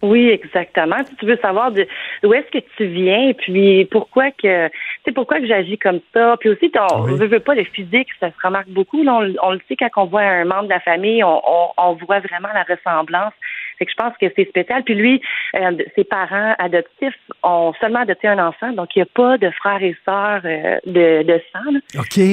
Oui, 0.00 0.28
exactement. 0.28 0.96
Tu 1.18 1.26
veux 1.26 1.38
savoir 1.38 1.72
de 1.72 1.86
d'où 2.22 2.32
est-ce 2.32 2.50
que 2.56 2.64
tu 2.76 2.86
viens, 2.86 3.32
puis 3.32 3.84
pourquoi 3.86 4.30
que 4.30 4.70
c'est 5.04 5.12
pourquoi 5.12 5.40
que 5.40 5.46
j'agis 5.46 5.78
comme 5.78 6.00
ça. 6.14 6.36
Puis 6.38 6.50
aussi, 6.50 6.70
ton, 6.70 7.06
ne 7.06 7.26
veux 7.26 7.40
pas 7.40 7.54
le 7.54 7.64
physique, 7.64 8.08
ça 8.20 8.30
se 8.30 8.46
remarque 8.46 8.68
beaucoup. 8.68 9.04
on, 9.04 9.20
le 9.22 9.60
sait 9.66 9.76
quand 9.76 9.88
on 9.96 10.06
voit 10.06 10.22
un 10.22 10.44
membre 10.44 10.64
de 10.64 10.68
la 10.68 10.80
famille, 10.80 11.24
on, 11.24 11.40
on 11.76 11.92
voit 11.94 12.20
vraiment 12.20 12.48
la 12.54 12.62
ressemblance. 12.62 13.32
Fait 13.78 13.86
que 13.86 13.92
je 13.92 13.96
pense 13.96 14.16
que 14.20 14.26
c'est 14.34 14.48
spécial. 14.48 14.82
Puis 14.84 14.94
lui, 14.94 15.20
euh, 15.56 15.76
ses 15.94 16.04
parents 16.04 16.54
adoptifs 16.58 17.18
ont 17.42 17.72
seulement 17.80 18.00
adopté 18.00 18.28
un 18.28 18.44
enfant, 18.44 18.72
donc 18.72 18.94
il 18.96 18.98
n'y 18.98 19.02
a 19.02 19.06
pas 19.14 19.38
de 19.38 19.50
frères 19.50 19.82
et 19.82 19.96
sœurs 20.04 20.42
euh, 20.44 20.78
de, 20.86 21.22
de 21.22 21.40
sang. 21.52 21.72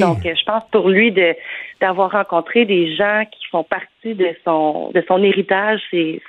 Donc 0.00 0.26
euh, 0.26 0.34
je 0.34 0.44
pense 0.44 0.64
pour 0.70 0.88
lui 0.88 1.12
de 1.12 1.34
d'avoir 1.80 2.10
rencontré 2.10 2.64
des 2.64 2.94
gens 2.96 3.24
qui 3.30 3.46
font 3.48 3.64
partie 3.64 4.14
de 4.14 4.28
son 4.44 4.90
de 4.94 5.04
son 5.06 5.22
héritage, 5.22 5.80
c'est 5.90 6.20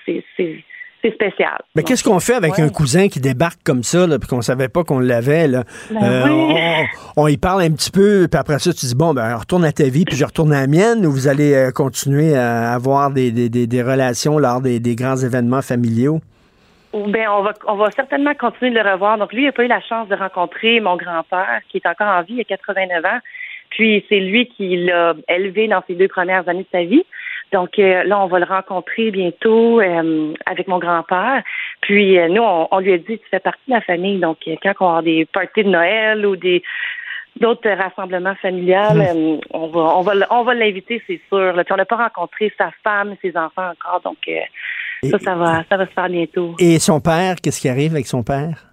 c'est 1.07 1.13
spécial. 1.13 1.57
Mais 1.75 1.83
qu'est-ce 1.83 2.03
qu'on 2.03 2.19
fait 2.19 2.33
avec 2.33 2.59
un 2.59 2.69
cousin 2.69 3.07
qui 3.07 3.19
débarque 3.19 3.63
comme 3.63 3.83
ça, 3.83 4.07
là, 4.07 4.19
puis 4.19 4.27
qu'on 4.27 4.41
savait 4.41 4.69
pas 4.69 4.83
qu'on 4.83 4.99
l'avait? 4.99 5.47
Là? 5.47 5.63
Ben 5.91 6.03
euh, 6.03 6.83
on, 7.15 7.27
y 7.27 7.37
parle 7.37 7.61
un 7.61 7.71
petit 7.71 7.91
peu, 7.91 8.27
puis 8.29 8.39
après 8.39 8.59
ça, 8.59 8.73
tu 8.73 8.85
dis, 8.85 8.95
bon, 8.95 9.13
ben, 9.13 9.35
retourne 9.35 9.65
à 9.65 9.71
ta 9.71 9.85
vie, 9.85 10.05
puis 10.05 10.15
je 10.15 10.25
retourne 10.25 10.53
à 10.53 10.61
la 10.61 10.67
mienne, 10.67 11.05
ou 11.05 11.11
vous 11.11 11.27
allez 11.27 11.53
euh, 11.53 11.71
continuer 11.71 12.35
à 12.35 12.73
avoir 12.73 13.11
des, 13.11 13.31
des, 13.31 13.49
des, 13.49 13.83
relations 13.83 14.37
lors 14.37 14.61
des, 14.61 14.79
des, 14.79 14.95
grands 14.95 15.17
événements 15.17 15.61
familiaux? 15.61 16.19
Ben, 16.93 17.27
on 17.29 17.43
va, 17.43 17.53
on 17.67 17.75
va 17.75 17.91
certainement 17.91 18.33
continuer 18.33 18.71
de 18.71 18.79
le 18.79 18.91
revoir. 18.91 19.17
Donc, 19.17 19.33
lui, 19.33 19.43
il 19.43 19.45
n'a 19.45 19.51
pas 19.51 19.63
eu 19.63 19.67
la 19.67 19.81
chance 19.81 20.07
de 20.07 20.15
rencontrer 20.15 20.79
mon 20.79 20.95
grand-père, 20.95 21.61
qui 21.69 21.77
est 21.77 21.87
encore 21.87 22.07
en 22.07 22.23
vie, 22.23 22.35
il 22.35 22.41
a 22.41 22.43
89 22.43 23.05
ans. 23.05 23.19
Puis, 23.69 24.05
c'est 24.09 24.19
lui 24.19 24.47
qui 24.47 24.77
l'a 24.77 25.13
élevé 25.27 25.67
dans 25.67 25.83
ses 25.87 25.95
deux 25.95 26.07
premières 26.07 26.47
années 26.47 26.63
de 26.63 26.67
sa 26.71 26.83
vie. 26.83 27.03
Donc 27.51 27.79
euh, 27.79 28.03
là, 28.03 28.19
on 28.21 28.27
va 28.27 28.39
le 28.39 28.45
rencontrer 28.45 29.11
bientôt 29.11 29.79
euh, 29.79 30.33
avec 30.45 30.67
mon 30.67 30.79
grand-père. 30.79 31.43
Puis 31.81 32.17
euh, 32.17 32.27
nous, 32.27 32.41
on, 32.43 32.79
lui 32.79 32.93
a 32.93 32.97
dit, 32.97 33.17
tu 33.19 33.29
fais 33.29 33.39
partie 33.39 33.61
de 33.67 33.73
la 33.73 33.81
famille. 33.81 34.19
Donc 34.19 34.37
quand 34.61 34.73
on 34.79 34.95
a 34.95 35.01
des 35.01 35.25
parties 35.25 35.63
de 35.63 35.69
Noël 35.69 36.25
ou 36.25 36.35
des 36.35 36.63
d'autres 37.39 37.69
rassemblements 37.69 38.35
familiales, 38.41 38.97
hmm. 38.97 39.39
on 39.51 39.67
va 39.67 39.79
on 39.97 40.01
va 40.01 40.13
on 40.31 40.43
va 40.43 40.53
l'inviter, 40.55 41.01
c'est 41.07 41.21
sûr. 41.29 41.53
Là. 41.53 41.63
Puis 41.63 41.73
on 41.73 41.77
n'a 41.77 41.85
pas 41.85 41.97
rencontré 41.97 42.51
sa 42.57 42.71
femme, 42.83 43.15
ses 43.21 43.37
enfants 43.37 43.69
encore. 43.71 44.01
Donc 44.03 44.17
ça, 45.03 45.19
ça 45.19 45.35
va 45.35 45.63
ça 45.69 45.77
va 45.77 45.85
se 45.85 45.91
faire 45.91 46.09
bientôt. 46.09 46.55
Et 46.59 46.79
son 46.79 46.99
père, 46.99 47.35
qu'est-ce 47.41 47.61
qui 47.61 47.69
arrive 47.69 47.93
avec 47.93 48.07
son 48.07 48.23
père? 48.23 48.67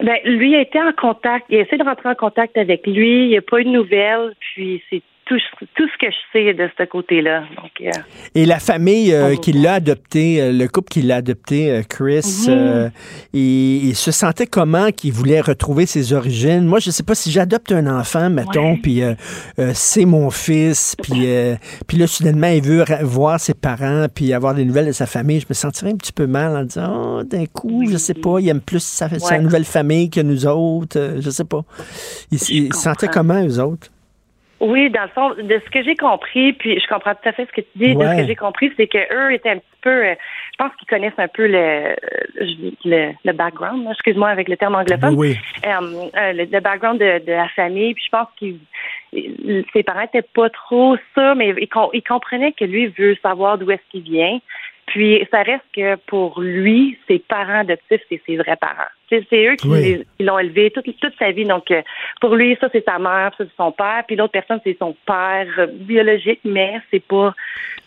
Ben, 0.00 0.16
lui 0.24 0.54
a 0.54 0.60
été 0.60 0.80
en 0.80 0.92
contact, 0.92 1.46
il 1.48 1.58
a 1.58 1.60
essayé 1.62 1.76
de 1.76 1.82
rentrer 1.82 2.10
en 2.10 2.14
contact 2.14 2.56
avec 2.56 2.86
lui, 2.86 3.24
il 3.24 3.28
n'y 3.30 3.36
a 3.36 3.42
pas 3.42 3.60
eu 3.60 3.64
de 3.64 3.70
nouvelles, 3.70 4.32
puis 4.38 4.80
c'est 4.88 5.02
tout, 5.28 5.38
ce 5.38 5.98
que 5.98 6.10
je 6.10 6.16
sais 6.32 6.54
de 6.54 6.68
ce 6.78 6.84
côté-là. 6.84 7.44
Euh, 7.80 7.90
Et 8.34 8.46
la 8.46 8.58
famille 8.58 9.12
euh, 9.12 9.36
qui 9.36 9.52
l'a 9.52 9.74
adopté, 9.74 10.40
euh, 10.40 10.52
le 10.52 10.66
couple 10.68 10.88
qui 10.88 11.02
l'a 11.02 11.16
adopté, 11.16 11.82
Chris, 11.88 12.46
mhm. 12.48 12.90
il, 13.32 13.94
se 13.94 14.10
sentait 14.10 14.46
comment 14.46 14.90
qu'il 14.90 15.12
voulait 15.12 15.40
retrouver 15.40 15.86
ses 15.86 16.12
origines? 16.12 16.64
Moi, 16.64 16.78
je 16.78 16.90
sais 16.90 17.02
pas 17.02 17.14
si 17.14 17.30
j'adopte 17.30 17.72
un 17.72 17.86
enfant, 17.86 18.30
mettons, 18.30 18.76
puis 18.76 19.02
c'est 19.74 20.04
mon 20.04 20.30
fils, 20.30 20.96
puis 21.02 21.26
puis 21.86 21.98
là, 21.98 22.06
soudainement, 22.06 22.48
il 22.48 22.62
veut 22.62 22.84
voir 23.02 23.40
ses 23.40 23.54
parents, 23.54 24.06
puis 24.12 24.32
avoir 24.32 24.54
des 24.54 24.64
nouvelles 24.64 24.86
de 24.86 24.92
sa 24.92 25.06
famille. 25.06 25.40
Je 25.40 25.46
me 25.48 25.54
sentirais 25.54 25.90
un 25.90 25.96
petit 25.96 26.12
peu 26.12 26.26
mal 26.26 26.56
en 26.56 26.64
disant, 26.64 27.18
oh, 27.18 27.22
d'un 27.24 27.46
coup, 27.46 27.84
je 27.90 27.96
sais 27.96 28.14
pas, 28.14 28.38
il 28.40 28.48
aime 28.48 28.60
plus 28.60 28.82
sa, 28.82 29.08
nouvelle 29.38 29.64
famille 29.64 30.10
que 30.10 30.20
nous 30.20 30.46
autres, 30.46 31.16
je 31.20 31.30
sais 31.30 31.44
pas. 31.44 31.64
Il, 32.30 32.38
il 32.50 32.74
se 32.74 32.80
sentait 32.80 33.08
comment, 33.08 33.44
eux 33.44 33.60
autres? 33.60 33.90
Oui, 34.60 34.90
dans 34.90 35.02
le 35.02 35.08
fond, 35.08 35.30
de 35.30 35.60
ce 35.64 35.70
que 35.70 35.84
j'ai 35.84 35.94
compris, 35.94 36.52
puis 36.52 36.80
je 36.80 36.86
comprends 36.88 37.14
tout 37.14 37.28
à 37.28 37.32
fait 37.32 37.46
ce 37.46 37.52
que 37.52 37.60
tu 37.60 37.68
dis, 37.76 37.94
de 37.94 38.02
ce 38.02 38.16
que 38.16 38.26
j'ai 38.26 38.34
compris, 38.34 38.72
c'est 38.76 38.88
que 38.88 38.98
eux 39.14 39.32
étaient 39.32 39.50
un 39.50 39.58
petit 39.58 39.78
peu, 39.82 40.04
euh, 40.04 40.14
je 40.52 40.56
pense 40.56 40.74
qu'ils 40.76 40.88
connaissent 40.88 41.18
un 41.18 41.28
peu 41.28 41.46
le 41.46 41.94
le, 42.84 43.12
le 43.24 43.32
background, 43.32 43.86
excuse-moi 43.88 44.28
avec 44.28 44.48
le 44.48 44.56
terme 44.56 44.74
anglophone, 44.74 45.14
oui. 45.16 45.36
Euh, 45.64 46.08
euh, 46.16 46.32
le, 46.32 46.60
background 46.60 46.98
de, 46.98 47.24
de, 47.24 47.32
la 47.32 47.48
famille, 47.50 47.94
puis 47.94 48.02
je 48.04 48.10
pense 48.10 48.26
qu'ils 48.36 48.58
ses 49.72 49.82
parents 49.84 50.02
étaient 50.02 50.22
pas 50.22 50.50
trop 50.50 50.96
ça, 51.14 51.36
mais 51.36 51.50
ils, 51.50 51.68
ils 51.92 52.02
comprenaient 52.02 52.52
que 52.52 52.64
lui 52.64 52.88
veut 52.88 53.16
savoir 53.22 53.58
d'où 53.58 53.70
est-ce 53.70 53.90
qu'il 53.90 54.02
vient. 54.02 54.40
Puis 54.86 55.24
ça 55.30 55.42
reste 55.42 55.64
que 55.72 55.96
pour 56.06 56.40
lui, 56.40 56.98
ses 57.06 57.18
parents 57.20 57.60
adoptifs, 57.60 58.00
c'est 58.08 58.20
ses 58.26 58.36
vrais 58.36 58.56
parents. 58.56 58.90
C'est 59.08 59.46
eux 59.46 59.56
qui 59.56 60.04
l'ont 60.20 60.38
élevé 60.38 60.70
toute, 60.70 60.84
toute 60.84 61.12
sa 61.18 61.30
vie. 61.32 61.44
Donc, 61.46 61.70
euh, 61.70 61.80
pour 62.20 62.34
lui, 62.36 62.56
ça, 62.60 62.68
c'est 62.72 62.84
sa 62.84 62.98
mère, 62.98 63.32
ça, 63.38 63.44
c'est 63.44 63.56
son 63.56 63.72
père. 63.72 64.04
Puis 64.06 64.16
l'autre 64.16 64.32
personne, 64.32 64.60
c'est 64.64 64.76
son 64.78 64.94
père 65.06 65.46
euh, 65.58 65.66
biologique, 65.66 66.40
mais 66.44 66.74
c'est 66.90 67.02
pas. 67.02 67.34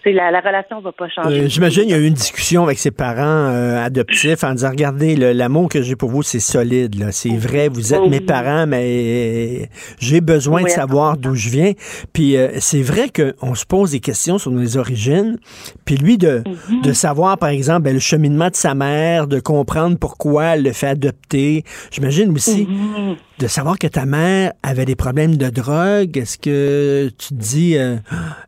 C'est 0.03 0.13
la, 0.13 0.32
la 0.32 0.39
relation 0.39 0.82
va 0.82 0.91
pas 0.91 1.07
changer. 1.09 1.41
Euh, 1.41 1.47
j'imagine 1.47 1.84
qu'il 1.84 1.91
y 1.91 1.93
a 1.93 1.99
eu 1.99 2.07
une 2.07 2.15
discussion 2.15 2.63
avec 2.63 2.80
ses 2.80 2.89
parents 2.89 3.49
adoptifs 3.84 4.43
en 4.43 4.53
disant 4.53 4.72
Regardez, 4.72 5.15
l'amour 5.15 5.69
que 5.69 5.84
j'ai 5.84 5.95
pour 5.95 6.09
vous, 6.09 6.24
c'est 6.24 6.39
solide. 6.39 7.11
C'est 7.11 7.38
vrai, 7.38 7.67
vous 7.67 7.93
êtes 7.93 8.07
mes 8.07 8.19
parents, 8.19 8.65
mais 8.65 9.69
j'ai 9.99 10.22
besoin 10.22 10.63
de 10.63 10.69
savoir 10.69 11.17
d'où 11.17 11.36
je 11.36 11.49
viens. 11.49 11.74
Puis 12.13 12.36
c'est 12.57 12.82
vrai 12.82 13.09
qu'on 13.09 13.53
se 13.53 13.67
pose 13.67 13.91
des 13.91 13.99
questions 13.99 14.39
sur 14.39 14.49
nos 14.49 14.76
origines. 14.76 15.38
Puis 15.86 15.97
lui, 15.97 16.17
de, 16.17 16.39
mm-hmm. 16.39 16.82
de 16.84 16.93
savoir, 16.93 17.38
par 17.38 17.49
exemple, 17.49 17.84
ben, 17.84 17.93
le 17.93 17.99
cheminement 17.99 18.49
de 18.49 18.55
sa 18.55 18.74
mère, 18.74 19.28
de 19.28 19.39
comprendre 19.39 19.99
pourquoi 19.99 20.55
elle 20.55 20.63
le 20.63 20.74
fait 20.74 20.88
adopter 20.88 21.11
J'imagine 21.91 22.32
aussi 22.32 22.68
mhm. 22.68 23.16
de 23.39 23.47
savoir 23.47 23.78
que 23.80 23.88
ta 23.88 24.05
mère 24.05 24.51
avait 24.64 24.86
des 24.86 24.95
problèmes 24.95 25.38
de 25.38 25.49
drogue. 25.49 26.18
Est-ce 26.18 26.38
que 26.38 27.09
tu 27.09 27.30
te 27.30 27.34
dis, 27.34 27.78
euh, 27.78 27.95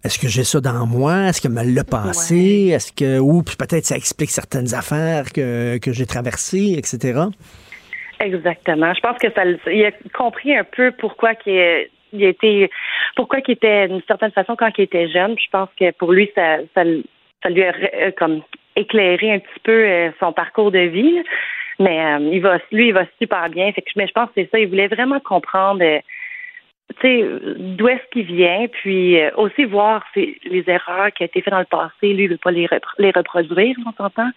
est-ce 0.04 0.20
que 0.20 0.28
j'ai 0.28 0.44
ça 0.44 0.60
dans 0.60 0.86
moi? 0.86 1.30
Est-ce 1.30 1.42
que 1.42 1.48
me 1.48 1.64
l'a 1.64 1.84
passé? 1.84 2.72
Est-ce 2.74 2.92
que, 2.92 3.20
ou 3.20 3.44
peut-être 3.44 3.86
ça 3.86 3.96
explique 3.96 4.30
certaines 4.30 4.74
affaires 4.74 5.32
que, 5.32 5.78
que 5.78 5.92
j'ai 5.92 6.06
traversées, 6.06 6.76
etc. 6.78 7.22
Exactement. 8.20 8.94
Je 8.94 9.00
pense 9.02 9.18
que 9.18 9.32
ça, 9.34 9.44
il 9.72 9.86
a 9.86 9.92
compris 10.16 10.56
un 10.56 10.64
peu 10.64 10.92
pourquoi 10.92 11.36
qu'il 11.36 11.88
il 12.14 12.24
était, 12.24 12.70
pourquoi 13.16 13.42
qu'il 13.42 13.56
était 13.56 13.88
d'une 13.88 14.02
certaine 14.08 14.32
façon 14.32 14.56
quand 14.56 14.70
il 14.78 14.84
était 14.84 15.10
jeune. 15.10 15.36
Je 15.38 15.50
pense 15.52 15.70
que 15.78 15.92
pour 15.92 16.14
lui, 16.14 16.32
ça, 16.36 16.58
ça, 16.74 16.84
lui 16.84 17.64
a 17.64 17.74
euh, 17.74 18.12
comme 18.18 18.42
éclairé 18.76 19.34
un 19.34 19.40
petit 19.40 19.60
peu 19.64 19.72
euh, 19.72 20.12
son 20.20 20.32
parcours 20.32 20.72
de 20.72 20.80
vie. 20.80 21.22
Mais 21.84 22.00
euh, 22.00 22.30
il 22.32 22.42
va, 22.42 22.60
lui, 22.72 22.88
il 22.88 22.94
va 22.94 23.06
super 23.20 23.50
bien. 23.50 23.72
Fait 23.74 23.82
que, 23.82 23.90
mais 23.96 24.08
je 24.08 24.14
pense 24.14 24.28
que 24.28 24.34
c'est 24.36 24.50
ça. 24.50 24.60
Il 24.60 24.70
voulait 24.70 24.88
vraiment 24.88 25.20
comprendre, 25.20 25.84
euh, 25.84 26.00
d'où 27.78 27.88
est-ce 27.88 28.10
qu'il 28.12 28.26
vient, 28.26 28.68
puis 28.72 29.20
euh, 29.20 29.32
aussi 29.36 29.66
voir 29.66 30.04
les 30.16 30.64
erreurs 30.68 31.12
qui 31.12 31.24
ont 31.24 31.26
été 31.26 31.42
faites 31.42 31.54
dans 31.54 31.60
le 31.60 31.66
passé. 31.66 32.14
Lui, 32.14 32.24
il 32.24 32.30
veut 32.30 32.38
pas 32.38 32.52
les, 32.52 32.68
les 33.00 33.12
reproduire, 33.12 33.76
on 33.86 33.92
s'entend. 33.92 34.30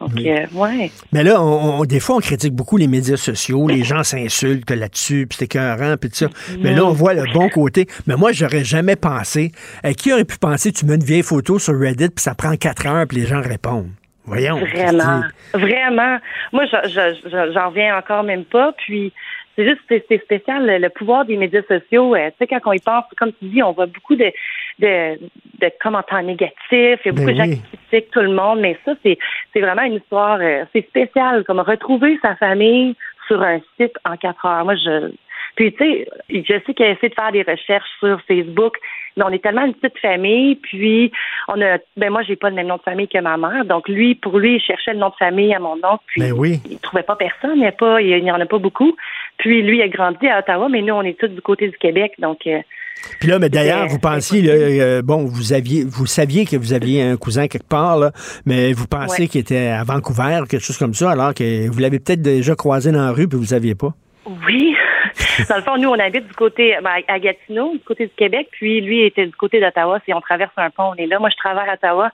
Donc, 0.00 0.10
ouais. 0.16 0.90
Mais 1.12 1.22
là, 1.22 1.40
on, 1.40 1.84
des 1.84 2.00
fois, 2.00 2.16
on 2.16 2.20
critique 2.20 2.52
beaucoup 2.52 2.76
les 2.76 2.88
médias 2.88 3.16
sociaux. 3.16 3.68
Les 3.68 3.84
gens 3.84 4.02
s'insultent 4.02 4.70
là-dessus, 4.70 5.26
puis 5.28 5.38
c'est 5.38 5.44
écœurant, 5.44 5.96
puis 5.96 6.10
tout 6.10 6.16
ça. 6.16 6.28
Mais 6.58 6.74
là, 6.74 6.84
on 6.84 6.92
voit 6.92 7.14
le 7.14 7.24
bon 7.32 7.48
côté. 7.48 7.86
Mais 8.06 8.16
moi, 8.16 8.32
j'aurais 8.32 8.64
jamais 8.64 8.96
pensé. 8.96 9.52
qui 9.96 10.12
aurait 10.12 10.24
pu 10.24 10.36
penser, 10.36 10.72
tu 10.72 10.84
mets 10.84 10.96
une 10.96 11.04
vieille 11.04 11.22
photo 11.22 11.58
sur 11.60 11.78
Reddit, 11.78 12.08
puis 12.08 12.22
ça 12.22 12.34
prend 12.34 12.54
quatre 12.56 12.86
heures, 12.86 13.06
puis 13.06 13.18
les 13.18 13.26
gens 13.26 13.40
répondent? 13.40 13.92
Voyons. 14.26 14.58
Vraiment. 14.58 15.22
Vraiment. 15.52 16.18
Moi, 16.52 16.64
j'en 16.66 17.68
reviens 17.68 17.98
encore 17.98 18.22
même 18.22 18.44
pas. 18.44 18.72
Puis, 18.72 19.12
c'est 19.54 19.64
juste, 19.64 19.80
c'est 19.88 20.22
spécial, 20.22 20.66
le, 20.66 20.88
pouvoir 20.88 21.24
des 21.24 21.36
médias 21.36 21.62
sociaux. 21.68 22.14
Euh, 22.14 22.30
tu 22.30 22.36
sais, 22.38 22.46
quand 22.46 22.60
on 22.64 22.72
y 22.72 22.80
pense, 22.80 23.04
comme 23.16 23.32
tu 23.32 23.44
dis, 23.46 23.62
on 23.62 23.72
voit 23.72 23.86
beaucoup 23.86 24.16
de, 24.16 24.32
de, 24.80 25.18
de 25.60 25.70
commentaires 25.80 26.22
négatifs. 26.22 26.56
Il 26.70 27.06
y 27.06 27.08
a 27.08 27.12
beaucoup 27.12 27.30
de 27.30 27.36
gens 27.36 27.48
qui 27.48 27.60
critiquent 27.88 28.10
tout 28.10 28.20
le 28.20 28.32
monde. 28.32 28.60
Mais 28.60 28.76
ça, 28.84 28.94
c'est 29.02 29.60
vraiment 29.60 29.82
une 29.82 29.94
histoire, 29.94 30.38
euh, 30.40 30.64
c'est 30.72 30.86
spécial. 30.88 31.44
Comme 31.44 31.60
retrouver 31.60 32.18
sa 32.22 32.34
famille 32.36 32.96
sur 33.28 33.42
un 33.42 33.60
site 33.78 33.96
en 34.04 34.16
quatre 34.16 34.44
heures. 34.44 34.64
Moi, 34.64 34.74
je 34.76 35.12
Puis, 35.56 35.72
tu 35.74 35.84
sais, 35.84 36.08
je 36.30 36.60
sais 36.66 36.74
qu'il 36.74 36.86
a 36.86 36.90
essayé 36.90 37.10
de 37.10 37.14
faire 37.14 37.32
des 37.32 37.42
recherches 37.42 37.90
sur 38.00 38.20
Facebook, 38.22 38.76
mais 39.16 39.24
on 39.24 39.30
est 39.30 39.42
tellement 39.42 39.64
une 39.64 39.74
petite 39.74 39.98
famille, 39.98 40.56
puis 40.56 41.12
on 41.48 41.60
a, 41.60 41.78
ben 41.96 42.10
moi, 42.10 42.22
j'ai 42.22 42.36
pas 42.36 42.50
le 42.50 42.56
même 42.56 42.66
nom 42.66 42.76
de 42.76 42.82
famille 42.82 43.08
que 43.08 43.20
ma 43.20 43.36
mère, 43.36 43.64
donc 43.64 43.88
lui, 43.88 44.14
pour 44.14 44.38
lui, 44.38 44.56
il 44.56 44.60
cherchait 44.60 44.92
le 44.92 44.98
nom 44.98 45.10
de 45.10 45.14
famille 45.14 45.54
à 45.54 45.58
mon 45.58 45.74
oncle, 45.74 46.02
puis 46.06 46.22
ben 46.22 46.32
oui. 46.32 46.60
il 46.70 46.78
trouvait 46.78 47.02
pas 47.02 47.16
personne, 47.16 47.56
il 47.56 47.62
n'y 47.62 47.70
pas, 47.70 48.00
il 48.00 48.22
n'y 48.22 48.30
en 48.30 48.40
a 48.40 48.46
pas 48.46 48.58
beaucoup. 48.58 48.96
Puis 49.38 49.62
lui, 49.62 49.78
il 49.78 49.82
a 49.82 49.88
grandi 49.88 50.26
à 50.28 50.38
Ottawa, 50.38 50.68
mais 50.68 50.82
nous, 50.82 50.94
on 50.94 51.02
est 51.02 51.18
tous 51.18 51.28
du 51.28 51.40
côté 51.40 51.68
du 51.68 51.76
Québec, 51.76 52.12
donc... 52.18 52.46
Euh, 52.46 52.60
puis 53.20 53.28
là, 53.28 53.38
mais 53.38 53.50
d'ailleurs, 53.50 53.86
vous 53.88 53.98
pensiez, 53.98 54.42
euh, 54.48 55.02
bon, 55.02 55.24
vous 55.24 55.52
aviez, 55.52 55.84
vous 55.84 56.06
saviez 56.06 56.46
que 56.46 56.56
vous 56.56 56.72
aviez 56.72 57.02
un 57.02 57.16
cousin 57.16 57.48
quelque 57.48 57.68
part, 57.68 57.98
là, 57.98 58.12
mais 58.46 58.72
vous 58.72 58.86
pensiez 58.86 59.28
qu'il 59.28 59.40
était 59.40 59.66
à 59.66 59.84
Vancouver, 59.84 60.40
quelque 60.48 60.64
chose 60.64 60.78
comme 60.78 60.94
ça, 60.94 61.10
alors 61.10 61.34
que 61.34 61.68
vous 61.68 61.78
l'avez 61.80 61.98
peut-être 61.98 62.22
déjà 62.22 62.54
croisé 62.54 62.92
dans 62.92 63.04
la 63.04 63.12
rue, 63.12 63.28
puis 63.28 63.36
vous 63.36 63.46
saviez 63.46 63.74
pas. 63.74 63.92
Oui. 64.26 64.76
Dans 65.48 65.56
le 65.56 65.62
fond, 65.62 65.76
nous, 65.76 65.88
on 65.88 65.98
habite 65.98 66.26
du 66.26 66.34
côté 66.34 66.76
ben, 66.82 66.96
à 67.08 67.18
Gatineau, 67.18 67.72
du 67.72 67.80
côté 67.80 68.06
du 68.06 68.14
Québec, 68.14 68.48
puis 68.52 68.80
lui 68.80 69.04
était 69.04 69.26
du 69.26 69.32
côté 69.32 69.60
d'Ottawa. 69.60 70.00
Si 70.04 70.12
on 70.14 70.20
traverse 70.20 70.52
un 70.56 70.70
pont, 70.70 70.92
on 70.92 70.94
est 70.94 71.06
là. 71.06 71.18
Moi, 71.18 71.30
je 71.30 71.36
travaille 71.36 71.68
à 71.68 71.74
Ottawa. 71.74 72.10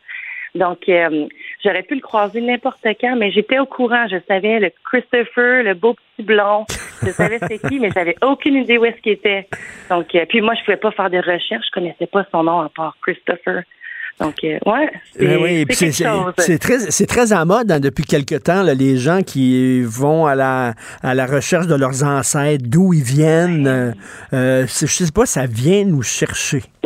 Donc, 0.55 0.89
euh, 0.89 1.29
j'aurais 1.65 1.83
pu 1.83 1.95
le 1.95 2.01
croiser 2.01 2.41
n'importe 2.41 2.85
quand, 3.01 3.15
mais 3.17 3.31
j'étais 3.31 3.59
au 3.59 3.67
courant. 3.67 4.07
Je 4.09 4.17
savais 4.27 4.59
le 4.59 4.73
Christopher, 4.85 5.63
le 5.63 5.75
beau 5.75 5.95
petit 5.95 6.25
blond. 6.25 6.65
Je 7.03 7.11
savais 7.11 7.39
c'est 7.39 7.59
qui, 7.69 7.79
mais 7.79 7.91
j'avais 7.95 8.17
aucune 8.23 8.57
idée 8.57 8.77
où 8.79 8.85
est-ce 8.85 9.01
qu'il 9.01 9.13
était. 9.13 9.47
Donc, 9.89 10.15
euh, 10.15 10.25
puis 10.29 10.41
moi, 10.41 10.55
je 10.55 10.65
pouvais 10.65 10.77
pas 10.77 10.91
faire 10.91 11.11
de 11.11 11.19
recherche. 11.19 11.67
Je 11.67 11.71
connaissais 11.73 12.07
pas 12.07 12.27
son 12.33 12.43
nom 12.43 12.61
à 12.61 12.69
part 12.69 12.97
Christopher. 13.03 13.63
Donc, 14.19 14.35
euh, 14.45 14.59
ouais, 14.67 14.91
c'est 15.71 15.93
c'est 16.39 16.59
très, 16.59 16.79
c'est 16.91 17.07
très 17.07 17.33
en 17.33 17.47
mode 17.47 17.71
hein, 17.73 17.81
depuis 17.81 18.05
quelque 18.05 18.35
temps, 18.35 18.63
là, 18.63 18.75
les 18.75 18.99
gens 18.99 19.23
qui 19.23 19.83
vont 19.83 20.27
à 20.27 20.35
la, 20.35 20.75
à 21.03 21.15
la 21.15 21.27
recherche 21.27 21.67
de 21.67 21.75
leurs 21.75 22.05
ancêtres, 22.05 22.65
d'où 22.67 22.93
ils 22.93 23.03
viennent. 23.03 23.67
Euh, 23.67 23.93
euh 24.35 24.67
je 24.67 24.87
sais 24.87 25.13
pas, 25.13 25.25
ça 25.25 25.47
vient 25.47 25.85
nous 25.85 26.03
chercher. 26.03 26.63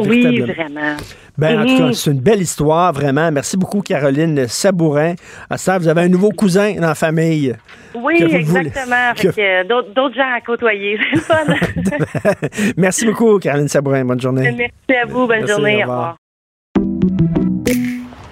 oui, 0.00 0.40
vraiment. 0.40 0.96
Ben, 1.38 1.60
en 1.60 1.66
tout 1.66 1.78
cas, 1.78 1.84
mhm. 1.84 1.92
c'est 1.92 2.10
une 2.10 2.20
belle 2.20 2.42
histoire, 2.42 2.92
vraiment. 2.92 3.30
Merci 3.30 3.56
beaucoup, 3.56 3.80
Caroline 3.80 4.48
Sabourin. 4.48 5.14
À 5.48 5.56
ça, 5.56 5.78
vous 5.78 5.86
avez 5.86 6.02
un 6.02 6.08
nouveau 6.08 6.30
cousin 6.30 6.74
dans 6.74 6.88
la 6.88 6.94
famille. 6.96 7.54
Oui, 7.94 8.16
exactement. 8.20 9.12
D'autres 9.94 10.14
gens 10.14 10.34
à 10.36 10.40
côtoyer. 10.40 10.98
C'est 11.14 11.20
fun. 11.20 11.44
Merci 12.76 13.06
beaucoup, 13.06 13.38
Caroline 13.38 13.68
Sabourin. 13.68 14.04
Bonne 14.04 14.20
journée. 14.20 14.50
Merci 14.50 15.00
à 15.00 15.06
vous. 15.06 15.28
Bonne 15.28 15.46
journée. 15.46 15.76
Au 15.76 15.80
revoir. 15.80 16.16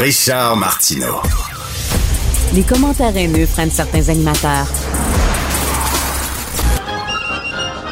Richard 0.00 0.56
Martineau. 0.56 1.20
Les 2.54 2.62
commentaires 2.62 3.14
haineux 3.14 3.46
prennent 3.46 3.70
certains 3.70 4.08
animateurs. 4.08 4.66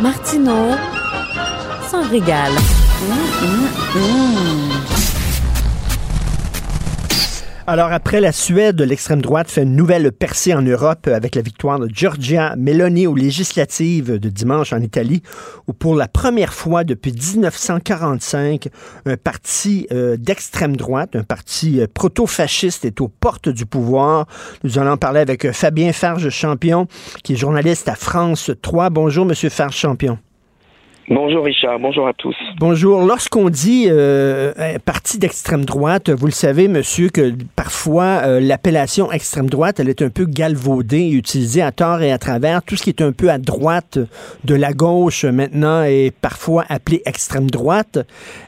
Martineau 0.00 0.74
s'en 1.90 2.09
régale. 2.09 2.54
Mmh, 2.54 3.12
mmh, 3.44 3.98
mmh. 3.98 4.97
Alors, 7.70 7.92
après 7.92 8.22
la 8.22 8.32
Suède, 8.32 8.80
l'extrême 8.80 9.20
droite 9.20 9.50
fait 9.50 9.64
une 9.64 9.76
nouvelle 9.76 10.10
percée 10.10 10.54
en 10.54 10.62
Europe 10.62 11.06
avec 11.06 11.34
la 11.34 11.42
victoire 11.42 11.78
de 11.78 11.86
Giorgia 11.92 12.56
Meloni 12.56 13.06
aux 13.06 13.14
législatives 13.14 14.18
de 14.18 14.28
dimanche 14.30 14.72
en 14.72 14.80
Italie, 14.80 15.22
où 15.66 15.74
pour 15.74 15.94
la 15.94 16.08
première 16.08 16.54
fois 16.54 16.82
depuis 16.82 17.12
1945, 17.12 18.68
un 19.04 19.16
parti 19.18 19.86
euh, 19.92 20.16
d'extrême 20.16 20.76
droite, 20.76 21.14
un 21.14 21.24
parti 21.24 21.82
euh, 21.82 21.86
proto-fasciste 21.92 22.86
est 22.86 23.02
aux 23.02 23.08
portes 23.08 23.50
du 23.50 23.66
pouvoir. 23.66 24.24
Nous 24.64 24.78
allons 24.78 24.96
parler 24.96 25.20
avec 25.20 25.44
euh, 25.44 25.52
Fabien 25.52 25.92
Farge-Champion, 25.92 26.86
qui 27.22 27.34
est 27.34 27.36
journaliste 27.36 27.90
à 27.90 27.96
France 27.96 28.50
3. 28.62 28.88
Bonjour, 28.88 29.26
Monsieur 29.26 29.50
Farge-Champion. 29.50 30.18
Bonjour 31.11 31.46
Richard, 31.46 31.78
bonjour 31.78 32.06
à 32.06 32.12
tous. 32.12 32.36
Bonjour. 32.59 33.00
Lorsqu'on 33.00 33.48
dit 33.48 33.86
euh, 33.88 34.52
parti 34.84 35.18
d'extrême 35.18 35.64
droite, 35.64 36.11
vous 36.11 36.26
le 36.26 36.32
savez, 36.32 36.68
monsieur, 36.68 37.09
que 37.09 37.32
parfois 37.56 38.20
euh, 38.26 38.40
l'appellation 38.40 39.11
extrême 39.11 39.48
droite, 39.48 39.80
elle 39.80 39.88
est 39.88 40.02
un 40.02 40.11
peu 40.11 40.26
galvaudée, 40.26 41.11
utilisée 41.11 41.62
à 41.62 41.72
tort 41.72 42.02
et 42.02 42.12
à 42.12 42.18
travers. 42.18 42.62
Tout 42.62 42.76
ce 42.76 42.82
qui 42.82 42.90
est 42.90 43.00
un 43.00 43.12
peu 43.12 43.30
à 43.30 43.38
droite 43.38 43.98
de 44.44 44.54
la 44.54 44.74
gauche 44.74 45.24
maintenant 45.24 45.82
est 45.82 46.14
parfois 46.20 46.64
appelé 46.68 47.00
extrême 47.06 47.48
droite. 47.48 48.00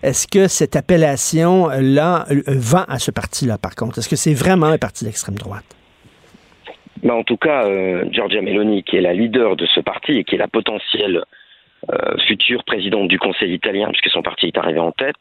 Est-ce 0.03 0.29
que 0.29 0.47
cette 0.47 0.77
appellation-là 0.77 2.27
euh, 2.31 2.43
va 2.47 2.85
à 2.89 2.99
ce 2.99 3.11
parti-là, 3.11 3.57
par 3.57 3.75
contre? 3.75 4.01
Est-ce 4.01 4.09
que 4.11 4.17
c'est 4.17 4.35
vraiment 4.35 4.67
un 4.67 4.79
parti 4.79 5.07
d'extrême 5.07 5.37
droite? 5.37 5.65
Ben, 7.03 7.15
en 7.15 7.23
tout 7.23 7.39
cas, 7.39 7.65
euh, 7.65 8.05
Giorgia 8.13 8.43
Meloni, 8.43 8.83
qui 8.83 8.97
est 8.97 9.01
la 9.01 9.15
leader 9.15 9.57
de 9.57 9.65
ce 9.65 9.81
parti 9.81 10.19
et 10.19 10.25
qui 10.25 10.35
est 10.35 10.39
la 10.39 10.49
potentielle 10.49 11.25
future 12.27 12.65
présidente 12.65 13.09
du 13.09 13.19
Conseil 13.19 13.55
italien, 13.55 13.89
puisque 13.89 14.11
son 14.11 14.23
parti 14.23 14.47
est 14.47 14.59
arrivé 14.59 14.79
en 14.79 14.93
tête, 14.93 15.17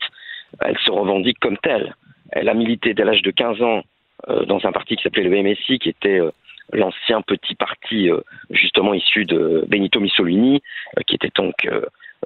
elle 0.61 0.77
se 0.79 0.91
revendique 0.91 1.39
comme 1.39 1.57
telle. 1.57 1.95
Elle 2.31 2.49
a 2.49 2.53
milité 2.53 2.93
dès 2.93 3.05
l'âge 3.05 3.21
de 3.21 3.31
15 3.31 3.61
ans 3.61 3.83
euh, 4.27 4.45
dans 4.45 4.65
un 4.65 4.71
parti 4.71 4.95
qui 4.95 5.03
s'appelait 5.03 5.23
le 5.23 5.43
MSI, 5.43 5.79
qui 5.79 5.89
était 5.89 6.19
euh, 6.19 6.31
l'ancien 6.73 7.21
petit 7.21 7.55
parti 7.55 8.09
justement 8.51 8.93
issu 8.93 9.25
de 9.25 9.65
Benito 9.67 9.99
Mussolini, 9.99 10.61
qui 11.07 11.15
était 11.15 11.31
donc 11.33 11.55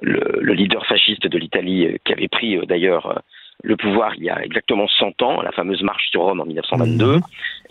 le, 0.02 0.20
le, 0.38 0.52
leader 0.52 0.84
fasciste 0.84 1.26
de 1.26 1.38
l'Italie, 1.38 1.96
qui 2.04 2.12
avait 2.12 2.28
pris 2.28 2.58
d'ailleurs 2.66 3.22
le 3.62 3.76
pouvoir 3.76 4.14
il 4.16 4.24
y 4.24 4.30
a 4.30 4.44
exactement 4.44 4.86
100 4.86 5.22
ans, 5.22 5.40
la 5.40 5.52
fameuse 5.52 5.82
marche 5.82 6.10
sur 6.10 6.22
Rome 6.22 6.40
en 6.40 6.44
1922. 6.44 7.16
Mhm. 7.16 7.20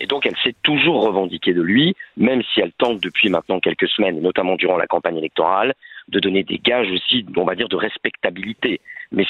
Et 0.00 0.06
donc 0.06 0.26
elle 0.26 0.36
s'est 0.42 0.56
toujours 0.64 1.04
revendiquée 1.04 1.54
de 1.54 1.62
lui, 1.62 1.94
même 2.16 2.42
si 2.52 2.60
elle 2.60 2.72
tente 2.72 3.00
depuis 3.00 3.28
maintenant 3.28 3.60
quelques 3.60 3.88
semaines, 3.88 4.20
notamment 4.20 4.56
durant 4.56 4.76
la 4.76 4.88
campagne 4.88 5.18
électorale, 5.18 5.74
de 6.08 6.20
donner 6.20 6.42
des 6.42 6.58
gages 6.58 6.90
aussi, 6.90 7.24
on 7.36 7.44
va 7.44 7.54
dire, 7.54 7.68
de 7.68 7.76
respectabilité. 7.76 8.80
Mais 9.12 9.26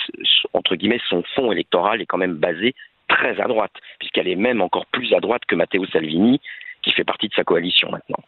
entre 0.52 0.76
guillemets, 0.76 1.00
son 1.08 1.22
fonds 1.34 1.52
électoral 1.52 2.00
est 2.00 2.06
quand 2.06 2.18
même 2.18 2.36
basé 2.36 2.74
très 3.08 3.40
à 3.40 3.46
droite, 3.46 3.72
puisqu'elle 3.98 4.28
est 4.28 4.36
même 4.36 4.62
encore 4.62 4.86
plus 4.86 5.12
à 5.14 5.20
droite 5.20 5.42
que 5.46 5.54
Matteo 5.54 5.86
Salvini, 5.86 6.40
qui 6.84 6.92
fait 6.92 7.04
partie 7.04 7.28
de 7.28 7.34
sa 7.34 7.44
coalition 7.44 7.90
maintenant. 7.90 8.18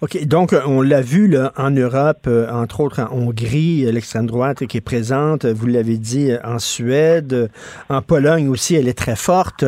OK, 0.00 0.24
donc 0.26 0.54
on 0.66 0.82
l'a 0.82 1.00
vu 1.00 1.26
là, 1.28 1.52
en 1.56 1.70
Europe, 1.70 2.26
euh, 2.28 2.48
entre 2.50 2.80
autres 2.80 3.00
en 3.00 3.12
Hongrie, 3.12 3.84
l'extrême 3.90 4.26
droite 4.26 4.66
qui 4.66 4.76
est 4.76 4.80
présente, 4.80 5.44
vous 5.44 5.66
l'avez 5.66 5.98
dit, 5.98 6.30
en 6.44 6.60
Suède, 6.60 7.50
en 7.88 8.02
Pologne 8.02 8.48
aussi, 8.48 8.76
elle 8.76 8.88
est 8.88 8.96
très 8.96 9.16
forte. 9.16 9.64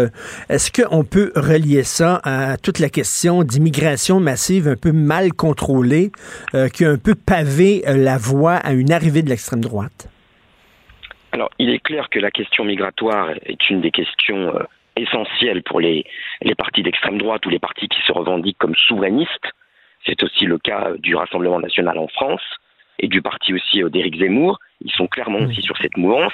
Est-ce 0.48 0.70
qu'on 0.70 1.04
peut 1.04 1.32
relier 1.34 1.82
ça 1.82 2.20
à 2.22 2.56
toute 2.56 2.78
la 2.78 2.88
question 2.88 3.42
d'immigration 3.42 4.20
massive 4.20 4.68
un 4.68 4.76
peu 4.76 4.92
mal 4.92 5.32
contrôlée, 5.32 6.12
euh, 6.54 6.68
qui 6.68 6.84
a 6.84 6.90
un 6.90 6.98
peu 6.98 7.14
pavé 7.14 7.82
euh, 7.88 7.96
la 7.96 8.16
voie 8.16 8.54
à 8.54 8.72
une 8.72 8.92
arrivée 8.92 9.22
de 9.22 9.28
l'extrême 9.28 9.60
droite? 9.60 10.08
Alors, 11.32 11.50
il 11.58 11.70
est 11.70 11.80
clair 11.80 12.08
que 12.10 12.20
la 12.20 12.30
question 12.30 12.64
migratoire 12.64 13.30
est 13.44 13.68
une 13.68 13.80
des 13.80 13.90
questions 13.90 14.52
essentiel 14.96 15.62
pour 15.62 15.80
les, 15.80 16.04
les 16.42 16.54
partis 16.54 16.82
d'extrême 16.82 17.18
droite 17.18 17.44
ou 17.46 17.50
les 17.50 17.58
partis 17.58 17.88
qui 17.88 18.00
se 18.02 18.12
revendiquent 18.12 18.58
comme 18.58 18.74
souverainistes. 18.74 19.52
C'est 20.04 20.22
aussi 20.22 20.46
le 20.46 20.58
cas 20.58 20.92
du 20.98 21.14
Rassemblement 21.14 21.60
national 21.60 21.98
en 21.98 22.08
France 22.08 22.42
et 22.98 23.08
du 23.08 23.22
parti 23.22 23.52
aussi 23.54 23.82
euh, 23.82 23.88
d'Éric 23.88 24.18
Zemmour. 24.18 24.58
Ils 24.80 24.92
sont 24.92 25.06
clairement 25.06 25.40
aussi 25.40 25.62
sur 25.62 25.76
cette 25.78 25.96
mouvance. 25.96 26.32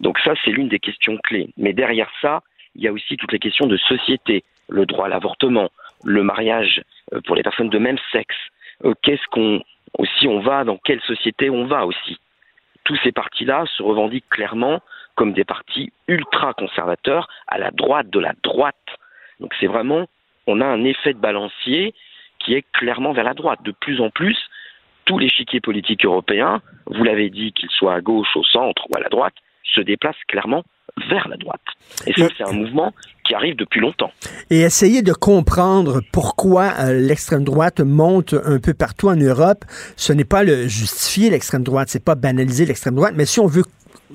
Donc 0.00 0.18
ça, 0.20 0.34
c'est 0.44 0.50
l'une 0.50 0.68
des 0.68 0.78
questions 0.78 1.16
clés. 1.18 1.50
Mais 1.56 1.72
derrière 1.72 2.10
ça, 2.20 2.42
il 2.74 2.82
y 2.82 2.88
a 2.88 2.92
aussi 2.92 3.16
toutes 3.16 3.32
les 3.32 3.38
questions 3.38 3.66
de 3.66 3.76
société, 3.76 4.44
le 4.68 4.86
droit 4.86 5.06
à 5.06 5.08
l'avortement, 5.08 5.70
le 6.04 6.22
mariage 6.22 6.82
euh, 7.12 7.20
pour 7.26 7.36
les 7.36 7.42
personnes 7.42 7.68
de 7.68 7.78
même 7.78 7.98
sexe. 8.12 8.36
Euh, 8.84 8.94
qu'est-ce 9.02 9.26
qu'on 9.30 9.62
aussi 9.98 10.28
on 10.28 10.40
va, 10.40 10.64
dans 10.64 10.78
quelle 10.78 11.00
société 11.02 11.50
on 11.50 11.66
va 11.66 11.84
aussi? 11.84 12.18
Tous 12.84 12.96
ces 13.04 13.12
partis-là 13.12 13.64
se 13.76 13.82
revendiquent 13.82 14.28
clairement 14.30 14.80
comme 15.20 15.34
des 15.34 15.44
partis 15.44 15.92
ultra 16.08 16.54
conservateurs 16.54 17.28
à 17.46 17.58
la 17.58 17.70
droite 17.70 18.08
de 18.08 18.18
la 18.18 18.32
droite. 18.42 18.74
Donc 19.38 19.52
c'est 19.60 19.66
vraiment, 19.66 20.06
on 20.46 20.62
a 20.62 20.64
un 20.64 20.82
effet 20.82 21.12
de 21.12 21.18
balancier 21.18 21.92
qui 22.38 22.54
est 22.54 22.64
clairement 22.72 23.12
vers 23.12 23.24
la 23.24 23.34
droite. 23.34 23.58
De 23.62 23.70
plus 23.70 24.00
en 24.00 24.08
plus, 24.08 24.38
tous 25.04 25.18
les 25.18 25.26
l'échiquier 25.26 25.60
politique 25.60 26.06
européen, 26.06 26.62
vous 26.86 27.04
l'avez 27.04 27.28
dit, 27.28 27.52
qu'ils 27.52 27.68
soient 27.68 27.96
à 27.96 28.00
gauche, 28.00 28.34
au 28.34 28.44
centre 28.44 28.86
ou 28.88 28.96
à 28.96 29.00
la 29.00 29.10
droite, 29.10 29.34
se 29.62 29.82
déplacent 29.82 30.24
clairement 30.26 30.64
vers 31.10 31.28
la 31.28 31.36
droite. 31.36 31.60
Et 32.06 32.14
ça, 32.14 32.28
c'est 32.38 32.48
un 32.48 32.52
mouvement 32.52 32.94
qui 33.26 33.34
arrive 33.34 33.56
depuis 33.56 33.80
longtemps. 33.80 34.12
Et 34.48 34.60
essayer 34.60 35.02
de 35.02 35.12
comprendre 35.12 36.00
pourquoi 36.12 36.72
euh, 36.80 36.94
l'extrême 36.94 37.44
droite 37.44 37.80
monte 37.80 38.34
un 38.42 38.58
peu 38.58 38.72
partout 38.72 39.08
en 39.08 39.16
Europe, 39.16 39.66
ce 39.96 40.14
n'est 40.14 40.24
pas 40.24 40.44
le 40.44 40.66
justifier 40.66 41.28
l'extrême 41.28 41.62
droite, 41.62 41.88
c'est 41.90 42.04
pas 42.04 42.14
banaliser 42.14 42.64
l'extrême 42.64 42.94
droite, 42.94 43.12
mais 43.14 43.26
si 43.26 43.38
on 43.38 43.46
veut 43.46 43.64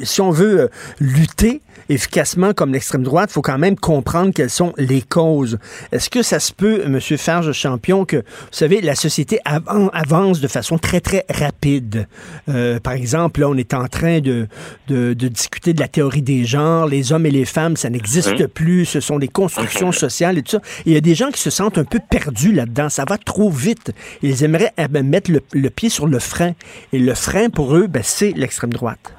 si 0.01 0.21
on 0.21 0.31
veut 0.31 0.61
euh, 0.61 0.67
lutter 0.99 1.61
efficacement 1.89 2.53
comme 2.53 2.73
l'extrême 2.73 3.03
droite, 3.03 3.29
il 3.31 3.33
faut 3.33 3.41
quand 3.41 3.57
même 3.57 3.75
comprendre 3.75 4.31
quelles 4.33 4.49
sont 4.49 4.73
les 4.77 5.01
causes. 5.01 5.57
Est-ce 5.91 6.09
que 6.09 6.23
ça 6.23 6.39
se 6.39 6.51
peut, 6.51 6.81
M. 6.85 6.99
Farge 6.99 7.51
Champion, 7.51 8.05
que, 8.05 8.17
vous 8.17 8.23
savez, 8.51 8.81
la 8.81 8.95
société 8.95 9.39
avance 9.45 10.39
de 10.39 10.47
façon 10.47 10.77
très, 10.77 10.99
très 10.99 11.25
rapide? 11.29 12.07
Euh, 12.49 12.79
par 12.79 12.93
exemple, 12.93 13.41
là, 13.41 13.49
on 13.49 13.55
est 13.55 13.73
en 13.73 13.87
train 13.87 14.19
de, 14.19 14.47
de, 14.87 15.13
discuter 15.13 15.73
de 15.73 15.79
la 15.79 15.87
théorie 15.87 16.21
des 16.21 16.45
genres. 16.45 16.87
Les 16.87 17.11
hommes 17.11 17.25
et 17.25 17.31
les 17.31 17.45
femmes, 17.45 17.77
ça 17.77 17.89
n'existe 17.89 18.29
hein? 18.39 18.47
plus. 18.51 18.85
Ce 18.85 18.99
sont 18.99 19.19
des 19.19 19.27
constructions 19.27 19.91
sociales 19.91 20.37
et 20.37 20.41
tout 20.41 20.51
ça. 20.51 20.61
il 20.85 20.93
y 20.93 20.97
a 20.97 21.01
des 21.01 21.15
gens 21.15 21.29
qui 21.29 21.41
se 21.41 21.49
sentent 21.49 21.77
un 21.77 21.83
peu 21.83 21.99
perdus 22.09 22.51
là-dedans. 22.51 22.89
Ça 22.89 23.05
va 23.07 23.17
trop 23.17 23.49
vite. 23.49 23.91
Ils 24.21 24.43
aimeraient 24.43 24.73
eh 24.77 24.87
ben, 24.87 25.07
mettre 25.07 25.31
le, 25.31 25.69
pied 25.69 25.89
sur 25.89 26.07
le 26.07 26.19
frein. 26.19 26.53
Et 26.93 26.99
le 26.99 27.13
frein, 27.13 27.49
pour 27.49 27.75
eux, 27.75 27.87
ben, 27.87 28.01
c'est 28.03 28.31
l'extrême 28.35 28.73
droite. 28.73 29.13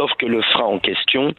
Sauf 0.00 0.14
que 0.14 0.24
le 0.24 0.40
frein 0.40 0.64
en 0.64 0.78
question 0.78 1.34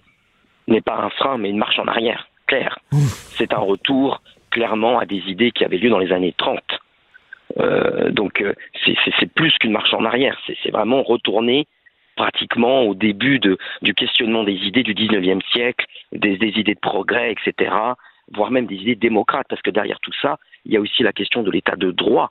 n'est 0.68 0.82
pas 0.82 0.96
un 0.96 1.10
frein, 1.10 1.40
mais 1.40 1.50
une 1.50 1.58
marche 1.58 1.80
en 1.80 1.88
arrière, 1.88 2.28
clair. 2.46 2.78
C'est 2.92 3.54
un 3.56 3.58
retour 3.58 4.22
clairement 4.52 5.00
à 5.00 5.08
des 5.08 5.24
idées 5.26 5.50
qui 5.50 5.66
avaient 5.66 5.80
lieu 5.80 5.90
dans 5.90 5.98
les 5.98 6.12
années 6.12 6.36
30. 6.38 6.60
Euh, 7.58 8.12
donc 8.12 8.40
euh, 8.40 8.54
c'est 8.86 9.34
plus 9.34 9.52
qu'une 9.58 9.72
marche 9.72 9.96
en 9.96 10.06
arrière, 10.06 10.38
c'est 10.46 10.70
vraiment 10.70 11.02
retourner 11.02 11.66
pratiquement 12.16 12.84
au 12.84 12.94
début 12.94 13.40
de, 13.40 13.58
du 13.82 13.96
questionnement 13.96 14.44
des 14.44 14.54
idées 14.54 14.84
du 14.84 14.94
19e 14.94 15.42
siècle, 15.52 15.88
des, 16.12 16.36
idées 16.36 16.76
de 16.76 16.80
progrès, 16.80 17.32
etc., 17.32 17.74
voire 18.32 18.52
même 18.52 18.68
des 18.68 18.76
idées 18.76 18.96
démocrates, 18.96 19.48
parce 19.50 19.64
que 19.64 19.72
derrière 19.72 20.00
tout 20.02 20.14
ça, 20.22 20.38
il 20.66 20.74
y 20.74 20.78
a 20.78 20.82
aussi 20.82 21.02
la 21.02 21.14
question 21.14 21.42
de 21.42 21.50
l'état 21.50 21.78
de 21.78 21.90
droit. 21.90 22.30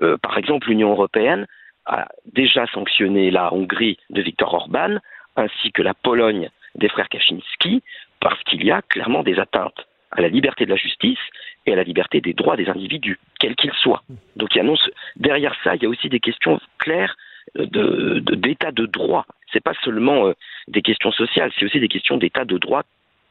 Euh, 0.00 0.16
par 0.16 0.38
exemple, 0.38 0.68
l'Union 0.68 0.92
européenne 0.92 1.46
a 1.84 2.08
déjà 2.32 2.66
sanctionné 2.68 3.30
la 3.30 3.52
Hongrie 3.52 3.98
de 4.08 4.22
Viktor 4.22 4.54
Orban 4.54 5.00
ainsi 5.36 5.72
que 5.72 5.82
la 5.82 5.94
Pologne 5.94 6.50
des 6.74 6.88
frères 6.88 7.08
Kaczynski, 7.08 7.82
parce 8.20 8.42
qu'il 8.44 8.64
y 8.64 8.70
a 8.70 8.82
clairement 8.82 9.22
des 9.22 9.38
atteintes 9.38 9.86
à 10.10 10.20
la 10.20 10.28
liberté 10.28 10.64
de 10.64 10.70
la 10.70 10.76
justice 10.76 11.18
et 11.66 11.72
à 11.72 11.76
la 11.76 11.82
liberté 11.82 12.20
des 12.20 12.32
droits 12.32 12.56
des 12.56 12.68
individus, 12.68 13.18
quels 13.40 13.56
qu'ils 13.56 13.72
soient. 13.72 14.02
Donc 14.36 14.54
il 14.54 14.60
annonce, 14.60 14.88
derrière 15.16 15.54
ça, 15.64 15.74
il 15.74 15.82
y 15.82 15.86
a 15.86 15.88
aussi 15.88 16.08
des 16.08 16.20
questions 16.20 16.60
claires 16.78 17.16
d'état 17.54 18.70
de, 18.70 18.82
de, 18.82 18.86
droit. 18.86 19.26
Ce 19.50 19.56
n'est 19.56 19.62
pas 19.62 19.74
seulement 19.84 20.26
euh, 20.26 20.34
des 20.68 20.82
questions 20.82 21.12
sociales, 21.12 21.52
c'est 21.58 21.64
aussi 21.64 21.80
des 21.80 21.88
questions 21.88 22.16
d'état 22.16 22.44
de 22.44 22.58
droit 22.58 22.82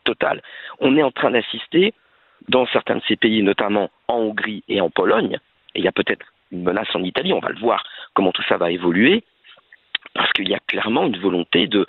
total. 0.03 0.41
On 0.79 0.95
est 0.97 1.03
en 1.03 1.11
train 1.11 1.31
d'assister, 1.31 1.93
dans 2.47 2.67
certains 2.67 2.97
de 2.97 3.01
ces 3.07 3.15
pays, 3.15 3.41
notamment 3.41 3.89
en 4.07 4.17
Hongrie 4.17 4.63
et 4.67 4.81
en 4.81 4.89
Pologne, 4.89 5.39
et 5.73 5.79
il 5.79 5.85
y 5.85 5.87
a 5.87 5.91
peut-être 5.91 6.25
une 6.51 6.63
menace 6.63 6.93
en 6.93 7.03
Italie, 7.03 7.33
on 7.33 7.39
va 7.39 7.49
le 7.49 7.59
voir 7.59 7.83
comment 8.13 8.31
tout 8.31 8.43
ça 8.43 8.57
va 8.57 8.71
évoluer, 8.71 9.23
parce 10.15 10.31
qu'il 10.33 10.49
y 10.49 10.55
a 10.55 10.59
clairement 10.65 11.05
une 11.05 11.19
volonté 11.19 11.67
de. 11.67 11.85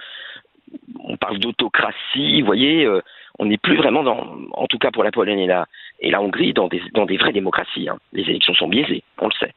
On 1.02 1.16
parle 1.16 1.38
d'autocratie, 1.38 2.40
vous 2.40 2.46
voyez, 2.46 2.84
euh, 2.84 3.00
on 3.38 3.46
n'est 3.46 3.56
plus 3.56 3.76
vraiment 3.76 4.02
dans, 4.02 4.36
en 4.52 4.66
tout 4.66 4.78
cas 4.78 4.90
pour 4.90 5.04
la 5.04 5.12
Pologne 5.12 5.38
et 5.38 5.46
la, 5.46 5.66
et 6.00 6.10
la 6.10 6.20
Hongrie, 6.20 6.52
dans 6.52 6.68
des, 6.68 6.82
dans 6.92 7.06
des 7.06 7.16
vraies 7.16 7.32
démocraties. 7.32 7.88
Hein. 7.88 7.98
Les 8.12 8.22
élections 8.22 8.54
sont 8.54 8.68
biaisées, 8.68 9.02
on 9.18 9.26
le 9.26 9.32
sait. 9.38 9.54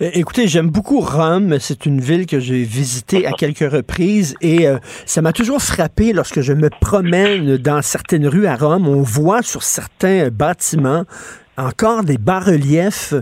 Eh, 0.00 0.18
écoutez, 0.18 0.46
j'aime 0.46 0.68
beaucoup 0.68 1.00
Rome. 1.00 1.58
C'est 1.58 1.86
une 1.86 2.00
ville 2.00 2.26
que 2.26 2.38
j'ai 2.38 2.62
visitée 2.62 3.26
à 3.26 3.32
quelques 3.32 3.70
reprises 3.70 4.36
et 4.42 4.68
euh, 4.68 4.76
ça 5.06 5.22
m'a 5.22 5.32
toujours 5.32 5.62
frappé 5.62 6.12
lorsque 6.12 6.42
je 6.42 6.52
me 6.52 6.68
promène 6.68 7.56
dans 7.56 7.80
certaines 7.80 8.28
rues 8.28 8.46
à 8.46 8.56
Rome. 8.56 8.86
On 8.86 9.02
voit 9.02 9.42
sur 9.42 9.62
certains 9.62 10.28
bâtiments 10.28 11.04
encore 11.56 12.04
des 12.04 12.18
bas-reliefs 12.18 13.14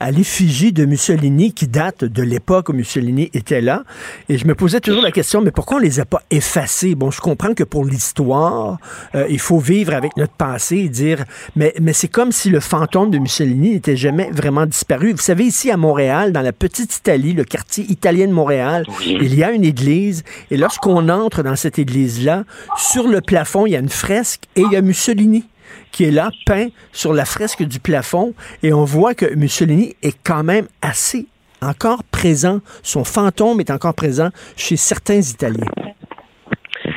à 0.00 0.10
l'effigie 0.10 0.72
de 0.72 0.84
Mussolini 0.84 1.52
qui 1.52 1.68
datent 1.68 2.04
de 2.04 2.22
l'époque 2.22 2.68
où 2.68 2.72
Mussolini 2.72 3.30
était 3.34 3.60
là. 3.60 3.84
Et 4.28 4.38
je 4.38 4.46
me 4.46 4.54
posais 4.54 4.80
toujours 4.80 5.02
la 5.02 5.10
question, 5.10 5.40
mais 5.40 5.50
pourquoi 5.50 5.76
on 5.76 5.80
les 5.80 6.00
a 6.00 6.04
pas 6.04 6.22
effacés? 6.30 6.94
Bon, 6.94 7.10
je 7.10 7.20
comprends 7.20 7.54
que 7.54 7.64
pour 7.64 7.84
l'histoire, 7.84 8.78
euh, 9.14 9.26
il 9.28 9.38
faut 9.38 9.58
vivre 9.58 9.94
avec 9.94 10.16
notre 10.16 10.32
passé 10.32 10.76
et 10.78 10.88
dire, 10.88 11.24
mais, 11.56 11.74
mais 11.80 11.92
c'est 11.92 12.08
comme 12.08 12.32
si 12.32 12.50
le 12.50 12.60
fantôme 12.60 13.10
de 13.10 13.18
Mussolini 13.18 13.70
n'était 13.70 13.96
jamais 13.96 14.30
vraiment 14.32 14.66
disparu. 14.66 15.12
Vous 15.12 15.18
savez, 15.18 15.44
ici 15.44 15.70
à 15.70 15.76
Montréal, 15.76 16.32
dans 16.32 16.42
la 16.42 16.52
petite 16.52 16.96
Italie, 16.96 17.32
le 17.32 17.44
quartier 17.44 17.84
italien 17.90 18.26
de 18.26 18.32
Montréal, 18.32 18.86
il 19.04 19.34
y 19.34 19.44
a 19.44 19.52
une 19.52 19.64
église. 19.64 20.24
Et 20.50 20.56
lorsqu'on 20.56 21.08
entre 21.08 21.42
dans 21.42 21.56
cette 21.56 21.78
église-là, 21.78 22.44
sur 22.76 23.06
le 23.06 23.20
plafond, 23.20 23.66
il 23.66 23.72
y 23.72 23.76
a 23.76 23.80
une 23.80 23.88
fresque 23.88 24.44
et 24.56 24.62
il 24.62 24.72
y 24.72 24.76
a 24.76 24.82
Mussolini 24.82 25.44
qui 25.90 26.04
est 26.04 26.10
là, 26.10 26.30
peint 26.46 26.68
sur 26.92 27.12
la 27.12 27.24
fresque 27.24 27.62
du 27.62 27.80
plafond, 27.80 28.34
et 28.62 28.72
on 28.72 28.84
voit 28.84 29.14
que 29.14 29.34
Mussolini 29.34 29.94
est 30.02 30.16
quand 30.24 30.44
même 30.44 30.66
assez 30.80 31.26
encore 31.60 32.02
présent. 32.04 32.60
Son 32.82 33.04
fantôme 33.04 33.60
est 33.60 33.70
encore 33.70 33.94
présent 33.94 34.30
chez 34.56 34.76
certains 34.76 35.20
Italiens. 35.20 35.70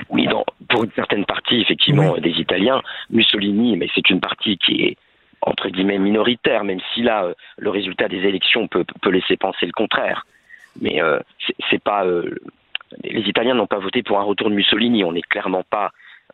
Oui, 0.10 0.28
pour 0.70 0.84
une 0.84 0.92
certaine 0.92 1.26
partie, 1.26 1.62
effectivement, 1.62 2.18
des 2.18 2.32
Italiens, 2.32 2.82
Mussolini, 3.10 3.78
mais 3.78 3.88
c'est 3.94 4.10
une 4.10 4.20
partie 4.20 4.58
qui 4.58 4.84
est 4.84 4.98
entre 5.46 5.70
guillemets 5.70 6.00
minoritaire, 6.00 6.64
même 6.64 6.80
si 6.94 7.04
là, 7.04 7.26
euh, 7.26 7.34
le 7.58 7.70
résultat 7.70 8.08
des 8.08 8.18
élections 8.18 8.68
peut, 8.68 8.86
laisser 9.10 9.38
penser 9.38 9.66
le 9.66 9.72
contraire. 9.72 10.26
Mais 10.82 11.02
euh, 11.02 11.20
c'est 11.70 11.82
pas. 11.82 12.06
Euh, 12.06 12.36
les 13.04 13.22
Italiens 13.22 13.54
n'ont 13.54 13.68
pas 13.68 13.80
voté 13.80 14.04
pour 14.04 14.20
un 14.20 14.24
retour 14.24 14.50
de 14.50 14.56
Mussolini. 14.56 15.04
On 15.04 15.14
n'est 15.14 15.22
clairement 15.22 15.64
pas 15.70 15.92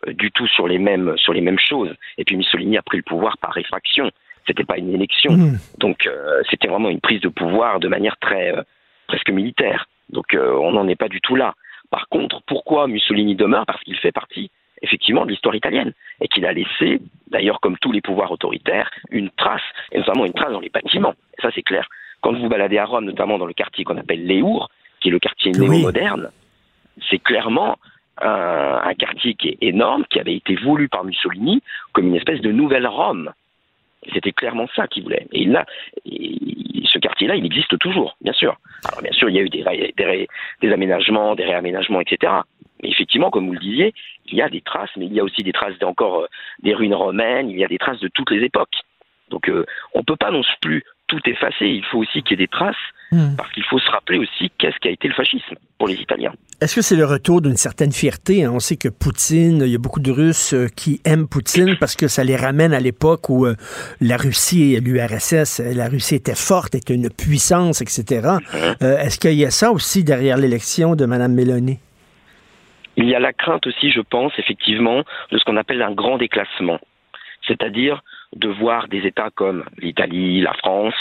du 0.08 0.32
tout 0.32 0.48
sur 0.48 0.68
les 0.68 0.78
mêmes 0.78 1.14
sur 1.18 1.34
les 1.34 1.42
mêmes 1.42 1.60
choses. 1.60 1.94
Et 2.18 2.24
puis 2.24 2.36
Mussolini 2.36 2.78
a 2.78 2.82
pris 2.82 2.98
le 2.98 3.04
pouvoir 3.04 3.38
par 3.38 3.52
réfraction. 3.52 4.10
C'était 4.48 4.64
pas 4.64 4.78
une 4.78 4.94
élection, 4.94 5.34
mmh. 5.34 5.58
donc 5.78 6.08
euh, 6.08 6.42
c'était 6.50 6.68
vraiment 6.68 6.90
une 6.90 7.00
prise 7.00 7.22
de 7.22 7.28
pouvoir 7.28 7.80
de 7.80 7.88
manière 7.88 8.18
très 8.18 8.58
euh, 8.58 8.64
presque 9.08 9.30
militaire. 9.30 9.88
Donc 10.10 10.36
on 10.36 10.72
n'en 10.74 10.88
est 10.88 10.96
pas 10.96 11.08
du 11.08 11.22
tout 11.22 11.36
là. 11.36 11.54
Par 11.90 12.08
contre, 12.10 12.42
pourquoi 12.48 12.88
Mussolini 12.88 13.36
demeure? 13.36 13.66
Parce 13.66 13.82
qu'il 13.84 13.98
fait 13.98 14.12
partie 14.12 14.50
effectivement 14.82 15.26
de 15.26 15.32
l'histoire 15.32 15.56
italienne 15.56 15.94
et 16.22 16.28
qu'il 16.28 16.46
a 16.46 16.54
laissé, 16.54 17.02
d'ailleurs 17.28 17.60
comme 17.60 17.78
tous 17.78 17.92
les 17.92 18.02
pouvoirs 18.02 18.32
autoritaires, 18.32 18.90
une 19.12 19.30
trace, 19.30 19.62
et 19.92 20.00
notamment 20.00 20.26
une 20.26 20.34
trace 20.34 20.52
dans 20.52 20.60
les 20.60 20.70
bâtiments. 20.70 21.14
ça 21.42 21.50
c'est 21.54 21.62
clair. 21.62 21.88
Quand 22.22 22.34
vous 22.34 22.50
baladez 22.50 22.78
à 22.78 22.86
Rome, 22.86 23.06
notamment 23.06 23.38
dans 23.38 23.46
le 23.46 23.54
quartier 23.54 23.84
qu'on 23.84 23.98
appelle 23.98 24.26
Léour, 24.26 24.70
qui 25.00 25.10
est 25.10 25.12
le 25.12 25.20
quartier 25.20 25.52
néo-moderne, 25.52 26.32
c'est 27.10 27.20
clairement 27.20 27.78
un, 28.22 28.94
quartier 28.96 29.34
qui 29.34 29.50
est 29.50 29.58
énorme, 29.62 30.06
qui 30.10 30.20
avait 30.20 30.36
été 30.36 30.56
voulu 30.56 30.90
par 30.90 31.04
Mussolini 31.04 31.62
comme 31.94 32.08
une 32.08 32.16
espèce 32.16 32.42
de 32.42 32.52
nouvelle 32.52 32.88
Rome. 32.88 33.32
C'était 34.14 34.32
clairement 34.32 34.68
ça 34.76 34.88
qu'il 34.88 35.04
voulait. 35.04 35.28
Et 35.32 35.46
là, 35.46 35.66
ce 36.06 36.98
quartier-là, 37.00 37.36
il 37.36 37.46
existe 37.46 37.78
toujours, 37.80 38.18
bien 38.22 38.34
sûr. 38.34 38.58
Alors 38.86 39.02
bien 39.02 39.12
sûr, 39.12 39.30
il 39.30 39.36
y 39.36 39.40
a 39.40 39.44
eu 39.44 39.50
des, 39.50 40.28
des, 40.62 40.72
aménagements, 40.72 41.36
des 41.36 41.46
réaménagements, 41.46 42.02
etc. 42.02 42.34
Mais 42.82 42.90
effectivement, 42.90 43.30
comme 43.30 43.48
vous 43.48 43.54
le 43.54 43.60
disiez, 43.60 43.94
il 44.26 44.36
y 44.36 44.42
a 44.42 44.50
des 44.50 44.62
traces, 44.62 44.90
mais 44.98 45.06
il 45.06 45.14
y 45.14 45.20
a 45.20 45.24
aussi 45.24 45.44
des 45.44 45.54
traces 45.54 45.78
d'encore 45.80 46.22
euh, 46.22 46.28
des 46.64 46.74
ruines 46.74 46.96
romaines, 46.96 47.50
il 47.50 47.60
y 47.60 47.64
a 47.64 47.68
des 47.68 47.78
traces 47.78 48.00
de 48.00 48.08
toutes 48.08 48.32
les 48.32 48.44
époques. 48.44 48.76
Donc 49.32 49.50
euh, 49.50 49.66
on 49.94 50.00
ne 50.00 50.04
peut 50.04 50.16
pas 50.16 50.32
non 50.32 50.42
plus 50.62 50.84
tout 51.08 51.20
effacer, 51.26 51.66
il 51.66 51.84
faut 51.86 51.98
aussi 52.00 52.24
qu'il 52.24 52.40
y 52.40 52.44
ait 52.44 52.46
des 52.46 52.48
traces, 52.48 52.76
hmm. 53.12 53.36
parce 53.36 53.52
qu'il 53.52 53.64
faut 53.64 53.80
se 53.80 53.90
rappeler 53.92 54.18
aussi 54.18 54.50
qu'est-ce 54.58 54.78
qu'a 54.80 54.92
été 54.92 55.10
le 55.10 55.14
fascisme 55.14 55.56
pour 55.78 55.90
les 55.90 55.96
Italiens. 55.96 56.34
Est-ce 56.62 56.76
que 56.76 56.82
c'est 56.82 56.96
le 56.96 57.06
retour 57.06 57.42
d'une 57.42 57.58
certaine 57.58 57.92
fierté? 57.92 58.46
Hein? 58.46 58.52
On 58.54 58.60
sait 58.60 58.78
que 58.78 58.88
Poutine, 58.88 59.62
il 59.66 59.72
y 59.72 59.76
a 59.76 59.78
beaucoup 59.78 60.00
de 60.00 60.12
Russes 60.12 60.54
euh, 60.54 60.68
qui 60.68 61.02
aiment 61.04 61.28
Poutine 61.28 61.76
parce 61.80 61.96
que 61.96 62.08
ça 62.08 62.24
les 62.24 62.38
ramène 62.38 62.74
à 62.74 62.80
l'époque 62.80 63.30
où 63.30 63.46
euh, 63.46 63.56
la 64.00 64.16
Russie 64.16 64.74
et 64.76 64.80
l'URSS, 64.80 65.60
la 65.76 65.90
Russie 65.90 66.16
était 66.16 66.36
forte, 66.36 66.76
était 66.76 66.94
une 66.94 67.10
puissance, 67.10 67.82
etc. 67.82 68.38
Hmm. 68.54 68.86
Est-ce 68.86 69.20
qu'il 69.20 69.34
y 69.34 69.46
a 69.46 69.52
ça 69.52 69.72
aussi 69.72 70.04
derrière 70.04 70.38
l'élection 70.38 70.96
de 70.96 71.06
Mme 71.06 71.34
Mélanie? 71.34 71.80
Il 72.98 73.08
y 73.08 73.16
a 73.16 73.20
la 73.20 73.34
crainte 73.34 73.66
aussi, 73.68 73.92
je 73.92 74.02
pense, 74.02 74.32
effectivement, 74.38 75.04
de 75.32 75.38
ce 75.38 75.44
qu'on 75.44 75.58
appelle 75.58 75.82
un 75.82 75.92
grand 75.92 76.18
déclassement. 76.18 76.80
C'est-à-dire 77.48 78.02
de 78.36 78.48
voir 78.48 78.88
des 78.88 79.06
États 79.06 79.30
comme 79.30 79.66
l'Italie, 79.78 80.42
la 80.42 80.54
France, 80.54 80.96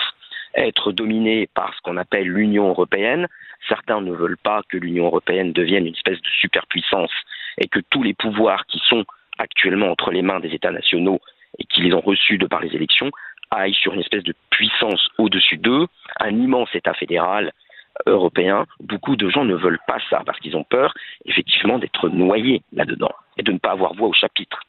être 0.55 0.93
dominés 0.93 1.49
par 1.55 1.75
ce 1.75 1.81
qu'on 1.83 1.97
appelle 1.97 2.27
l'Union 2.27 2.69
européenne. 2.69 3.29
Certains 3.69 4.01
ne 4.01 4.13
veulent 4.13 4.39
pas 4.39 4.63
que 4.69 4.77
l'Union 4.77 5.07
européenne 5.07 5.53
devienne 5.53 5.87
une 5.87 5.95
espèce 5.95 6.21
de 6.21 6.29
superpuissance 6.41 7.13
et 7.59 7.69
que 7.69 7.81
tous 7.91 8.03
les 8.03 8.15
pouvoirs 8.15 8.67
qui 8.67 8.81
sont 8.89 9.05
actuellement 9.39 9.91
entre 9.91 10.11
les 10.11 10.23
mains 10.23 10.41
des 10.41 10.55
États 10.55 10.73
nationaux 10.73 11.21
et 11.59 11.65
qui 11.65 11.83
les 11.83 11.95
ont 11.95 12.01
reçus 12.01 12.39
de 12.39 12.47
par 12.47 12.61
les 12.61 12.75
élections 12.75 13.11
aillent 13.51 13.75
sur 13.75 13.95
une 13.95 14.01
espèce 14.01 14.23
de 14.23 14.35
puissance 14.51 15.09
au-dessus 15.19 15.57
d'eux, 15.57 15.87
un 16.21 16.31
immense 16.31 16.75
État 16.75 16.95
fédéral 16.95 17.53
européen. 18.07 18.67
Beaucoup 18.81 19.17
de 19.17 19.29
gens 19.29 19.45
ne 19.45 19.55
veulent 19.55 19.81
pas 19.87 19.99
ça 20.09 20.23
parce 20.25 20.39
qu'ils 20.39 20.57
ont 20.57 20.65
peur 20.65 20.95
effectivement 21.27 21.79
d'être 21.79 22.09
noyés 22.09 22.63
là-dedans 22.73 23.13
et 23.37 23.43
de 23.43 23.53
ne 23.53 23.59
pas 23.59 23.73
avoir 23.73 23.95
voix 23.95 24.09
au 24.09 24.13
chapitre. 24.13 24.61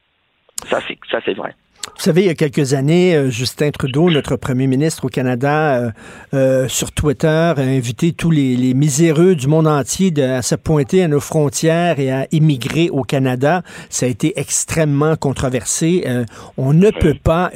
Ça, 0.69 0.79
c'est 0.87 0.97
ça, 1.09 1.19
c'est 1.25 1.33
vrai. 1.33 1.55
Vous 1.83 2.03
savez, 2.05 2.21
il 2.21 2.27
y 2.27 2.29
a 2.29 2.35
quelques 2.35 2.73
années, 2.75 3.15
euh, 3.15 3.29
Justin 3.31 3.71
Trudeau, 3.71 4.09
notre 4.11 4.35
premier 4.35 4.67
ministre 4.67 5.05
au 5.05 5.07
Canada, 5.07 5.75
euh, 5.77 5.91
euh, 6.33 6.67
sur 6.67 6.91
Twitter, 6.91 7.27
a 7.27 7.55
invité 7.59 8.11
tous 8.11 8.29
les, 8.29 8.55
les 8.55 8.75
miséreux 8.75 9.33
du 9.33 9.47
monde 9.47 9.67
entier 9.67 10.11
de- 10.11 10.21
à 10.21 10.41
se 10.43 10.53
pointer 10.53 11.03
à 11.03 11.07
nos 11.07 11.19
frontières 11.19 11.99
et 11.99 12.11
à 12.11 12.27
immigrer 12.31 12.89
au 12.91 13.01
Canada. 13.01 13.63
Ça 13.89 14.05
a 14.05 14.09
été 14.09 14.39
extrêmement 14.39 15.15
controversé. 15.15 16.03
Euh, 16.05 16.23
on 16.55 16.71
ne 16.73 16.91
peut 16.91 17.15
pas 17.21 17.51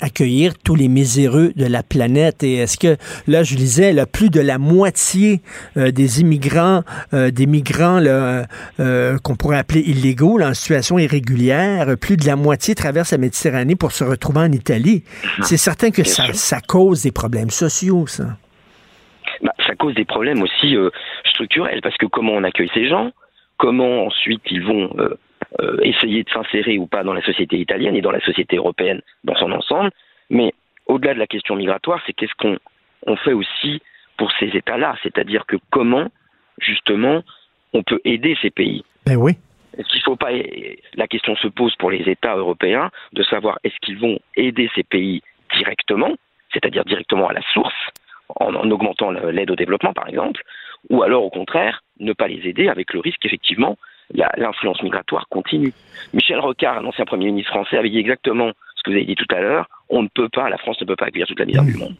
accueillir 0.00 0.54
tous 0.62 0.74
les 0.74 0.88
miséreux 0.88 1.52
de 1.54 1.66
la 1.66 1.82
planète. 1.82 2.42
Et 2.42 2.56
est-ce 2.56 2.78
que, 2.78 2.96
là, 3.26 3.42
je 3.42 3.54
lisais, 3.54 3.92
là, 3.92 4.06
plus 4.06 4.30
de 4.30 4.40
la 4.40 4.56
moitié 4.58 5.42
des 5.76 6.20
immigrants, 6.20 6.82
des 7.12 7.46
migrants 7.46 8.00
qu'on 8.78 9.36
pourrait 9.36 9.58
appeler 9.58 9.80
illégaux, 9.80 10.38
là, 10.38 10.48
en 10.50 10.54
situation 10.54 10.98
irrégulière, 10.98 11.96
plus 11.98 12.16
de 12.16 12.26
la 12.26 12.36
moitié 12.36 12.74
traversent 12.74 13.12
la 13.12 13.18
Méditerranée 13.18 13.57
pour 13.76 13.92
se 13.92 14.04
retrouver 14.04 14.40
en 14.40 14.52
Italie. 14.52 15.04
C'est 15.42 15.56
certain 15.56 15.90
que 15.90 16.04
ça, 16.04 16.60
cause 16.60 17.02
des 17.02 17.12
problèmes 17.12 17.50
sociaux, 17.50 18.06
ça. 18.06 18.36
Bah, 19.42 19.52
ça 19.66 19.74
cause 19.74 19.94
des 19.94 20.04
problèmes 20.04 20.42
aussi 20.42 20.74
euh, 20.76 20.90
structurels, 21.24 21.80
parce 21.82 21.96
que 21.96 22.06
comment 22.06 22.32
on 22.32 22.44
accueille 22.44 22.70
ces 22.74 22.88
gens, 22.88 23.12
comment 23.56 24.06
ensuite 24.06 24.42
ils 24.50 24.64
vont 24.64 24.90
euh, 24.98 25.14
euh, 25.60 25.78
essayer 25.82 26.24
de 26.24 26.30
s'insérer 26.30 26.78
ou 26.78 26.86
pas 26.86 27.04
dans 27.04 27.12
la 27.12 27.22
société 27.22 27.58
italienne 27.58 27.94
et 27.94 28.00
dans 28.00 28.10
la 28.10 28.20
société 28.20 28.56
européenne 28.56 29.00
dans 29.24 29.36
son 29.36 29.52
ensemble, 29.52 29.90
mais 30.30 30.52
au-delà 30.86 31.14
de 31.14 31.18
la 31.18 31.26
question 31.26 31.54
migratoire, 31.56 32.00
c'est 32.06 32.12
qu'est-ce 32.14 32.34
qu'on 32.38 32.58
on 33.06 33.16
fait 33.16 33.32
aussi 33.32 33.80
pour 34.16 34.32
ces 34.40 34.46
États-là, 34.46 34.96
c'est-à-dire 35.02 35.46
que 35.46 35.56
comment 35.70 36.08
justement 36.60 37.22
on 37.72 37.82
peut 37.82 38.00
aider 38.04 38.36
ces 38.42 38.50
pays? 38.50 38.84
Ben 39.06 39.16
oui. 39.16 39.36
Est-ce 39.78 40.02
faut 40.04 40.16
pas 40.16 40.30
la 40.94 41.06
question 41.06 41.36
se 41.36 41.48
pose 41.48 41.74
pour 41.76 41.90
les 41.90 42.08
États 42.08 42.34
européens 42.36 42.90
de 43.12 43.22
savoir 43.22 43.58
est-ce 43.64 43.76
qu'ils 43.82 43.98
vont 43.98 44.18
aider 44.36 44.70
ces 44.74 44.82
pays 44.82 45.22
directement, 45.54 46.12
c'est-à-dire 46.52 46.84
directement 46.84 47.28
à 47.28 47.32
la 47.32 47.42
source, 47.52 47.74
en, 48.40 48.54
en 48.54 48.70
augmentant 48.70 49.10
l'aide 49.10 49.50
au 49.50 49.56
développement 49.56 49.92
par 49.92 50.08
exemple, 50.08 50.42
ou 50.90 51.02
alors 51.02 51.24
au 51.24 51.30
contraire 51.30 51.82
ne 52.00 52.12
pas 52.12 52.28
les 52.28 52.46
aider 52.48 52.68
avec 52.68 52.92
le 52.92 53.00
risque 53.00 53.24
effectivement 53.24 53.76
la- 54.14 54.32
l'influence 54.36 54.82
migratoire 54.82 55.26
continue. 55.28 55.72
Michel 56.14 56.38
Rocard, 56.40 56.78
un 56.78 56.86
ancien 56.86 57.04
Premier 57.04 57.26
ministre 57.26 57.52
français, 57.52 57.76
avait 57.76 57.90
dit 57.90 57.98
exactement 57.98 58.52
ce 58.76 58.82
que 58.82 58.90
vous 58.90 58.96
avez 58.96 59.04
dit 59.04 59.16
tout 59.16 59.34
à 59.34 59.40
l'heure. 59.40 59.66
On 59.90 60.02
ne 60.02 60.08
peut 60.14 60.28
pas, 60.28 60.50
la 60.50 60.58
France 60.58 60.76
ne 60.82 60.86
peut 60.86 60.96
pas 60.96 61.06
accueillir 61.06 61.26
toute 61.26 61.38
la 61.38 61.46
misère 61.46 61.64
du 61.64 61.74
monde. 61.74 61.94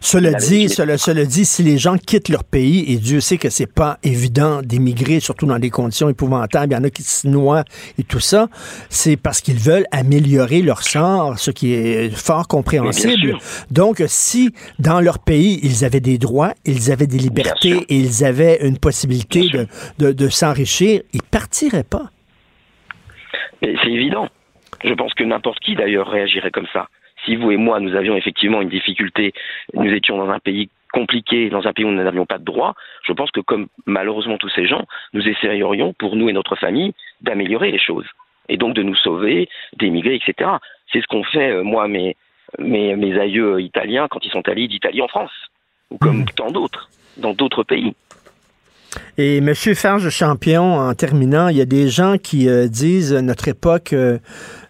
Cela 0.00 0.32
dit, 0.32 0.70
cela, 0.70 0.96
cela 0.96 1.26
dit, 1.26 1.44
si 1.44 1.62
les 1.62 1.76
gens 1.76 1.98
quittent 1.98 2.30
leur 2.30 2.42
pays, 2.42 2.90
et 2.90 2.96
Dieu 2.96 3.20
sait 3.20 3.36
que 3.36 3.50
c'est 3.50 3.70
pas 3.70 3.98
évident 4.02 4.62
d'émigrer, 4.62 5.20
surtout 5.20 5.44
dans 5.44 5.58
des 5.58 5.68
conditions 5.68 6.08
épouvantables, 6.08 6.72
il 6.72 6.76
y 6.76 6.78
en 6.78 6.84
a 6.84 6.90
qui 6.90 7.02
se 7.02 7.28
noient 7.28 7.64
et 7.98 8.02
tout 8.02 8.20
ça, 8.20 8.48
c'est 8.88 9.18
parce 9.18 9.42
qu'ils 9.42 9.58
veulent 9.58 9.84
améliorer 9.92 10.62
leur 10.62 10.82
sort, 10.82 11.38
ce 11.38 11.50
qui 11.50 11.74
est 11.74 12.16
fort 12.16 12.48
compréhensible. 12.48 13.36
Donc, 13.70 14.02
si 14.06 14.54
dans 14.78 15.00
leur 15.00 15.18
pays, 15.18 15.60
ils 15.62 15.84
avaient 15.84 16.00
des 16.00 16.16
droits, 16.16 16.54
ils 16.64 16.90
avaient 16.90 17.06
des 17.06 17.18
libertés 17.18 17.84
et 17.90 17.96
ils 17.96 18.24
avaient 18.24 18.66
une 18.66 18.78
possibilité 18.78 19.50
de, 19.50 19.66
de, 19.98 20.12
de 20.12 20.28
s'enrichir, 20.28 21.02
ils 21.12 21.22
partiraient 21.22 21.84
pas. 21.84 22.10
C'est 23.60 23.74
évident. 23.86 24.28
Je 24.84 24.94
pense 24.94 25.12
que 25.14 25.24
n'importe 25.24 25.58
qui 25.60 25.74
d'ailleurs 25.74 26.08
réagirait 26.08 26.52
comme 26.52 26.68
ça. 26.72 26.88
Si 27.28 27.36
vous 27.36 27.50
et 27.50 27.58
moi, 27.58 27.78
nous 27.78 27.94
avions 27.94 28.16
effectivement 28.16 28.62
une 28.62 28.70
difficulté, 28.70 29.34
nous 29.74 29.92
étions 29.92 30.16
dans 30.16 30.30
un 30.30 30.38
pays 30.38 30.70
compliqué, 30.94 31.50
dans 31.50 31.66
un 31.66 31.74
pays 31.74 31.84
où 31.84 31.90
nous 31.90 32.02
n'avions 32.02 32.24
pas 32.24 32.38
de 32.38 32.44
droits, 32.44 32.74
je 33.06 33.12
pense 33.12 33.30
que 33.30 33.40
comme 33.40 33.66
malheureusement 33.84 34.38
tous 34.38 34.48
ces 34.48 34.66
gens, 34.66 34.86
nous 35.12 35.28
essayerions 35.28 35.92
pour 35.92 36.16
nous 36.16 36.30
et 36.30 36.32
notre 36.32 36.56
famille 36.56 36.94
d'améliorer 37.20 37.70
les 37.70 37.78
choses. 37.78 38.06
Et 38.48 38.56
donc 38.56 38.74
de 38.74 38.82
nous 38.82 38.94
sauver, 38.94 39.46
d'émigrer, 39.76 40.14
etc. 40.14 40.52
C'est 40.90 41.02
ce 41.02 41.06
qu'ont 41.06 41.22
fait, 41.22 41.50
euh, 41.50 41.62
moi, 41.62 41.86
mes, 41.86 42.16
mes, 42.58 42.96
mes 42.96 43.18
aïeux 43.18 43.60
italiens 43.60 44.08
quand 44.08 44.24
ils 44.24 44.32
sont 44.32 44.48
allés 44.48 44.66
d'Italie 44.66 45.02
en 45.02 45.08
France. 45.08 45.32
Ou 45.90 45.98
comme 45.98 46.24
tant 46.24 46.50
d'autres, 46.50 46.88
dans 47.18 47.34
d'autres 47.34 47.62
pays. 47.62 47.92
Et 49.18 49.38
M. 49.38 49.54
Farge 49.54 50.08
Champion, 50.10 50.78
en 50.78 50.94
terminant, 50.94 51.48
il 51.48 51.56
y 51.56 51.60
a 51.60 51.66
des 51.66 51.88
gens 51.88 52.16
qui 52.16 52.48
euh, 52.48 52.68
disent 52.68 53.12
euh, 53.12 53.20
notre 53.20 53.48
époque 53.48 53.92
euh, 53.92 54.18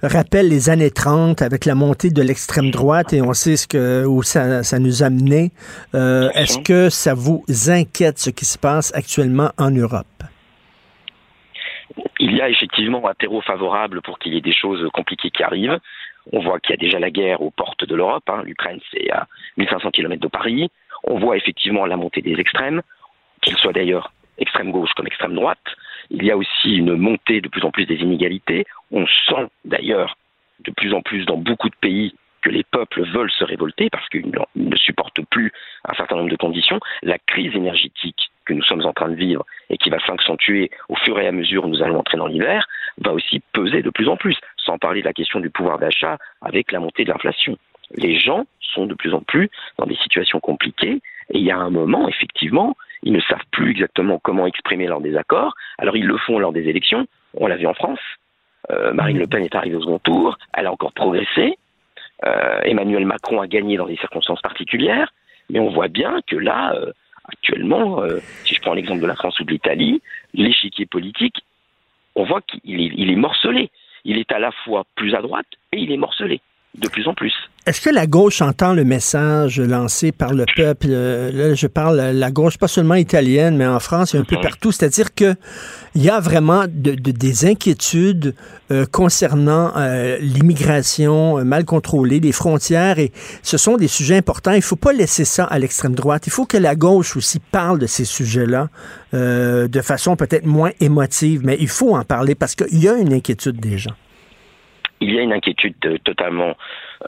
rappelle 0.02 0.48
les 0.48 0.70
années 0.70 0.90
30 0.90 1.42
avec 1.42 1.64
la 1.64 1.74
montée 1.74 2.10
de 2.10 2.22
l'extrême 2.22 2.70
droite 2.70 3.12
et 3.12 3.22
on 3.22 3.32
sait 3.32 3.56
ce 3.56 3.66
que 3.68 4.04
où 4.04 4.22
ça, 4.22 4.62
ça 4.62 4.78
nous 4.78 5.02
a 5.02 5.10
mené. 5.10 5.52
Est-ce 5.94 6.58
que 6.58 6.90
ça 6.90 7.14
vous 7.14 7.44
inquiète 7.68 8.18
ce 8.18 8.30
qui 8.30 8.44
se 8.44 8.58
passe 8.58 8.92
actuellement 8.94 9.50
en 9.58 9.70
Europe? 9.70 10.06
il 12.18 12.36
y 12.36 12.40
a 12.40 12.48
effectivement 12.48 13.08
un 13.08 13.14
terreau 13.14 13.40
favorable 13.40 14.02
pour 14.02 14.18
qu'il 14.18 14.34
y 14.34 14.38
ait 14.38 14.42
des 14.42 14.52
choses 14.52 14.88
compliquées 14.92 15.30
qui 15.30 15.42
arrivent. 15.42 15.78
On 16.32 16.40
voit 16.40 16.60
qu'il 16.60 16.72
y 16.72 16.74
a 16.74 16.76
déjà 16.76 16.98
la 16.98 17.10
guerre 17.10 17.40
aux 17.40 17.50
portes 17.50 17.84
de 17.84 17.94
l'Europe. 17.94 18.28
hein. 18.28 18.42
L'Ukraine, 18.44 18.80
c'est 18.90 19.10
à 19.10 19.26
1500 19.56 19.90
km 19.92 20.20
de 20.20 20.28
Paris. 20.28 20.70
On 21.04 21.18
voit 21.18 21.36
effectivement 21.36 21.86
la 21.86 21.96
montée 21.96 22.22
des 22.22 22.34
extrêmes, 22.34 22.82
qu'ils 23.42 23.56
soient 23.56 23.72
d'ailleurs 23.72 24.12
extrême 24.38 24.70
gauche 24.70 24.92
comme 24.96 25.06
extrême 25.06 25.34
droite. 25.34 25.58
Il 26.10 26.24
y 26.24 26.30
a 26.30 26.36
aussi 26.36 26.76
une 26.76 26.96
montée 26.96 27.40
de 27.40 27.48
plus 27.48 27.64
en 27.64 27.70
plus 27.70 27.86
des 27.86 27.96
inégalités. 27.96 28.64
On 28.90 29.06
sent 29.06 29.48
d'ailleurs 29.64 30.16
de 30.60 30.70
plus 30.70 30.92
en 30.94 31.02
plus 31.02 31.24
dans 31.26 31.36
beaucoup 31.36 31.68
de 31.68 31.76
pays 31.80 32.14
que 32.40 32.50
les 32.50 32.64
peuples 32.64 33.04
veulent 33.10 33.30
se 33.30 33.44
révolter 33.44 33.90
parce 33.90 34.08
qu'ils 34.08 34.30
ne 34.54 34.76
supportent 34.76 35.24
plus 35.30 35.52
un 35.84 35.94
certain 35.94 36.16
nombre 36.16 36.30
de 36.30 36.36
conditions. 36.36 36.78
La 37.02 37.18
crise 37.18 37.54
énergétique 37.54 38.30
que 38.44 38.54
nous 38.54 38.62
sommes 38.62 38.84
en 38.86 38.92
train 38.92 39.08
de 39.08 39.14
vivre 39.14 39.44
et 39.70 39.76
qui 39.76 39.90
va 39.90 39.98
s'accentuer 40.00 40.70
au 40.88 40.96
fur 40.96 41.18
et 41.20 41.26
à 41.26 41.32
mesure 41.32 41.64
où 41.64 41.68
nous 41.68 41.82
allons 41.82 41.98
entrer 41.98 42.16
dans 42.16 42.26
l'hiver 42.26 42.66
va 42.98 43.12
aussi 43.12 43.40
peser 43.52 43.82
de 43.82 43.90
plus 43.90 44.08
en 44.08 44.16
plus, 44.16 44.36
sans 44.56 44.78
parler 44.78 45.00
de 45.00 45.06
la 45.06 45.12
question 45.12 45.40
du 45.40 45.50
pouvoir 45.50 45.78
d'achat 45.78 46.16
avec 46.40 46.72
la 46.72 46.80
montée 46.80 47.04
de 47.04 47.10
l'inflation. 47.10 47.58
Les 47.96 48.18
gens 48.18 48.46
sont 48.60 48.86
de 48.86 48.94
plus 48.94 49.14
en 49.14 49.20
plus 49.20 49.50
dans 49.78 49.86
des 49.86 49.96
situations 49.96 50.40
compliquées 50.40 51.00
et 51.30 51.38
il 51.38 51.44
y 51.44 51.50
a 51.50 51.58
un 51.58 51.70
moment, 51.70 52.08
effectivement, 52.08 52.76
ils 53.02 53.12
ne 53.12 53.20
savent 53.20 53.44
plus 53.50 53.70
exactement 53.70 54.18
comment 54.18 54.46
exprimer 54.46 54.86
leur 54.86 55.00
désaccord. 55.00 55.54
Alors 55.78 55.96
ils 55.96 56.06
le 56.06 56.16
font 56.18 56.38
lors 56.38 56.52
des 56.52 56.68
élections. 56.68 57.06
On 57.34 57.46
l'a 57.46 57.56
vu 57.56 57.66
en 57.66 57.74
France. 57.74 58.00
Euh, 58.70 58.92
Marine 58.92 59.18
Le 59.18 59.26
Pen 59.26 59.42
est 59.42 59.54
arrivée 59.54 59.76
au 59.76 59.82
second 59.82 59.98
tour. 59.98 60.38
Elle 60.54 60.66
a 60.66 60.72
encore 60.72 60.92
progressé. 60.92 61.58
Euh, 62.26 62.60
Emmanuel 62.64 63.06
Macron 63.06 63.40
a 63.40 63.46
gagné 63.46 63.76
dans 63.76 63.86
des 63.86 63.96
circonstances 63.96 64.42
particulières. 64.42 65.12
Mais 65.50 65.60
on 65.60 65.70
voit 65.70 65.88
bien 65.88 66.20
que 66.26 66.36
là, 66.36 66.74
euh, 66.74 66.92
actuellement, 67.24 68.02
si 68.44 68.54
je 68.54 68.60
prends 68.60 68.74
l'exemple 68.74 69.00
de 69.00 69.06
la 69.06 69.14
France 69.14 69.38
ou 69.40 69.44
de 69.44 69.50
l'Italie, 69.50 70.02
l'échiquier 70.34 70.86
politique, 70.86 71.36
on 72.14 72.24
voit 72.24 72.42
qu'il 72.42 72.80
est, 72.80 72.92
il 72.96 73.10
est 73.10 73.16
morcelé. 73.16 73.70
Il 74.04 74.18
est 74.18 74.32
à 74.32 74.38
la 74.38 74.50
fois 74.50 74.84
plus 74.96 75.14
à 75.14 75.22
droite 75.22 75.46
et 75.72 75.78
il 75.78 75.92
est 75.92 75.96
morcelé 75.96 76.40
de 76.80 76.88
plus 76.88 77.06
en 77.08 77.14
plus. 77.14 77.32
Est-ce 77.66 77.82
que 77.82 77.90
la 77.90 78.06
gauche 78.06 78.40
entend 78.40 78.72
le 78.72 78.82
message 78.84 79.60
lancé 79.60 80.10
par 80.10 80.32
le 80.32 80.46
peuple? 80.56 80.86
Euh, 80.88 81.30
Là, 81.32 81.54
je 81.54 81.66
parle 81.66 81.98
la 82.00 82.30
gauche, 82.30 82.56
pas 82.56 82.68
seulement 82.68 82.94
italienne, 82.94 83.56
mais 83.58 83.66
en 83.66 83.78
France 83.78 84.14
et 84.14 84.18
un 84.18 84.24
peu 84.24 84.36
partout. 84.40 84.72
C'est-à-dire 84.72 85.14
que 85.14 85.34
il 85.94 86.02
y 86.02 86.08
a 86.08 86.18
vraiment 86.18 86.64
de- 86.66 86.94
de- 86.94 87.10
des 87.10 87.44
inquiétudes 87.44 88.34
euh, 88.70 88.86
concernant 88.90 89.72
euh, 89.76 90.16
l'immigration 90.20 91.44
mal 91.44 91.64
contrôlée, 91.66 92.20
les 92.20 92.32
frontières, 92.32 92.98
et 92.98 93.12
ce 93.42 93.58
sont 93.58 93.76
des 93.76 93.88
sujets 93.88 94.16
importants. 94.16 94.52
Il 94.52 94.62
faut 94.62 94.76
pas 94.76 94.92
laisser 94.94 95.26
ça 95.26 95.44
à 95.44 95.58
l'extrême 95.58 95.94
droite. 95.94 96.26
Il 96.26 96.30
faut 96.30 96.46
que 96.46 96.56
la 96.56 96.74
gauche 96.74 97.16
aussi 97.16 97.38
parle 97.38 97.78
de 97.78 97.86
ces 97.86 98.04
sujets-là 98.06 98.68
euh, 99.12 99.68
de 99.68 99.80
façon 99.82 100.16
peut-être 100.16 100.46
moins 100.46 100.70
émotive, 100.80 101.42
mais 101.44 101.56
il 101.60 101.68
faut 101.68 101.94
en 101.96 102.04
parler 102.04 102.34
parce 102.34 102.54
qu'il 102.54 102.78
y 102.78 102.88
a 102.88 102.94
une 102.94 103.12
inquiétude 103.12 103.60
des 103.60 103.76
gens. 103.78 103.94
Il 105.00 105.14
y 105.14 105.18
a 105.18 105.22
une 105.22 105.32
inquiétude 105.32 105.74
euh, 105.84 105.98
totalement 106.04 106.56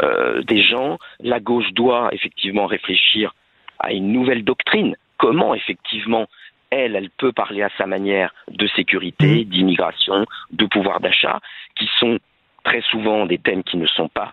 euh, 0.02 0.42
des 0.42 0.62
gens. 0.62 0.98
La 1.20 1.40
gauche 1.40 1.72
doit 1.72 2.10
effectivement 2.12 2.66
réfléchir 2.66 3.34
à 3.78 3.92
une 3.92 4.12
nouvelle 4.12 4.44
doctrine. 4.44 4.96
Comment 5.16 5.54
effectivement 5.54 6.26
elle, 6.70 6.94
elle 6.94 7.10
peut 7.10 7.32
parler 7.32 7.62
à 7.62 7.70
sa 7.76 7.86
manière 7.86 8.32
de 8.48 8.66
sécurité, 8.68 9.44
d'immigration, 9.44 10.24
de 10.52 10.66
pouvoir 10.66 11.00
d'achat, 11.00 11.40
qui 11.74 11.88
sont 11.98 12.20
très 12.62 12.80
souvent 12.82 13.26
des 13.26 13.38
thèmes 13.38 13.64
qui 13.64 13.76
ne 13.76 13.86
sont 13.86 14.08
pas 14.08 14.32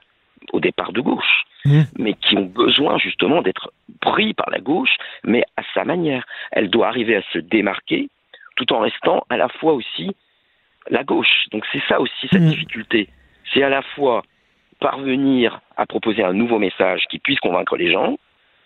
au 0.53 0.59
départ 0.59 0.93
de 0.93 1.01
gauche, 1.01 1.45
mais 1.97 2.13
qui 2.13 2.37
ont 2.37 2.45
besoin 2.45 2.97
justement 2.99 3.41
d'être 3.41 3.71
pris 4.01 4.33
par 4.33 4.49
la 4.51 4.59
gauche, 4.59 4.95
mais 5.23 5.43
à 5.57 5.63
sa 5.73 5.83
manière. 5.83 6.25
Elle 6.51 6.69
doit 6.69 6.87
arriver 6.87 7.15
à 7.15 7.23
se 7.33 7.39
démarquer 7.39 8.09
tout 8.55 8.71
en 8.71 8.79
restant 8.79 9.25
à 9.29 9.37
la 9.37 9.49
fois 9.49 9.73
aussi 9.73 10.15
la 10.89 11.03
gauche. 11.03 11.47
Donc 11.51 11.65
c'est 11.71 11.83
ça 11.87 11.99
aussi 11.99 12.27
cette 12.31 12.45
difficulté. 12.45 13.09
C'est 13.53 13.63
à 13.63 13.69
la 13.69 13.81
fois 13.95 14.23
parvenir 14.79 15.61
à 15.75 15.85
proposer 15.85 16.23
un 16.23 16.33
nouveau 16.33 16.59
message 16.59 17.01
qui 17.09 17.19
puisse 17.19 17.39
convaincre 17.39 17.77
les 17.77 17.91
gens, 17.91 18.17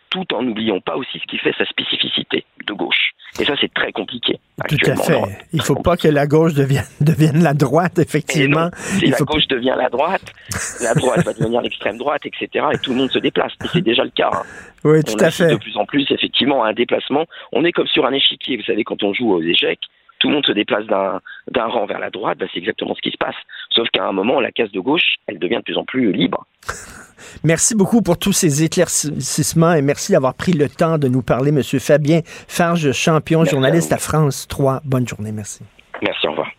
tout 0.09 0.25
en 0.33 0.43
n'oubliant 0.43 0.81
pas 0.81 0.97
aussi 0.97 1.19
ce 1.19 1.25
qui 1.25 1.37
fait 1.37 1.53
sa 1.57 1.65
spécificité 1.65 2.43
de 2.67 2.73
gauche. 2.73 3.11
Et 3.39 3.45
ça, 3.45 3.53
c'est 3.61 3.73
très 3.73 3.93
compliqué. 3.93 4.39
Tout 4.67 4.75
à 4.91 4.95
fait. 4.97 5.21
Il 5.53 5.61
faut 5.61 5.75
pas 5.81 5.95
que 5.95 6.09
la 6.09 6.27
gauche 6.27 6.53
devienne, 6.53 6.83
devienne 6.99 7.41
la 7.41 7.53
droite, 7.53 7.97
effectivement. 7.97 8.69
Si 8.75 9.05
Il 9.05 9.11
la 9.11 9.17
faut 9.17 9.23
gauche 9.23 9.47
devient 9.47 9.73
la 9.77 9.89
droite, 9.89 10.33
la 10.83 10.93
droite 10.93 11.23
va 11.25 11.31
devenir 11.31 11.61
l'extrême 11.61 11.97
droite, 11.97 12.25
etc. 12.25 12.65
Et 12.73 12.77
tout 12.79 12.91
le 12.91 12.97
monde 12.97 13.11
se 13.11 13.19
déplace. 13.19 13.53
Et 13.63 13.67
c'est 13.71 13.81
déjà 13.81 14.03
le 14.03 14.09
cas. 14.09 14.31
hein. 14.33 14.43
Oui, 14.83 14.99
on 14.99 15.11
tout 15.17 15.23
à 15.23 15.31
fait. 15.31 15.51
de 15.51 15.55
plus 15.55 15.77
en 15.77 15.85
plus, 15.85 16.05
effectivement, 16.11 16.61
à 16.65 16.69
un 16.69 16.73
déplacement. 16.73 17.25
On 17.53 17.63
est 17.63 17.71
comme 17.71 17.87
sur 17.87 18.05
un 18.05 18.11
échiquier. 18.11 18.57
Vous 18.57 18.63
savez, 18.63 18.83
quand 18.83 19.01
on 19.03 19.13
joue 19.13 19.31
aux 19.31 19.41
échecs, 19.41 19.79
tout 20.21 20.29
le 20.29 20.35
monde 20.35 20.45
se 20.45 20.51
déplace 20.51 20.85
d'un 20.85 21.19
d'un 21.49 21.65
rang 21.65 21.85
vers 21.85 21.99
la 21.99 22.09
droite, 22.09 22.37
ben, 22.37 22.47
c'est 22.53 22.59
exactement 22.59 22.93
ce 22.95 23.01
qui 23.01 23.11
se 23.11 23.17
passe. 23.17 23.35
Sauf 23.71 23.89
qu'à 23.89 24.05
un 24.05 24.11
moment, 24.11 24.39
la 24.39 24.51
case 24.51 24.71
de 24.71 24.79
gauche, 24.79 25.15
elle 25.27 25.39
devient 25.39 25.57
de 25.57 25.63
plus 25.63 25.77
en 25.77 25.83
plus 25.83 26.11
libre. 26.11 26.45
Merci 27.43 27.75
beaucoup 27.75 28.01
pour 28.01 28.17
tous 28.17 28.33
ces 28.33 28.63
éclaircissements 28.63 29.73
et 29.73 29.81
merci 29.81 30.11
d'avoir 30.11 30.33
pris 30.33 30.53
le 30.53 30.67
temps 30.67 30.97
de 30.97 31.07
nous 31.07 31.21
parler, 31.21 31.49
M. 31.49 31.61
Fabien 31.79 32.21
Farge, 32.25 32.91
champion, 32.91 33.45
journaliste 33.45 33.93
à, 33.93 33.97
France 33.97 34.47
3. 34.47 34.81
Bonne 34.83 35.07
journée, 35.07 35.31
merci. 35.31 35.63
Merci, 36.01 36.27
au 36.27 36.31
revoir. 36.31 36.49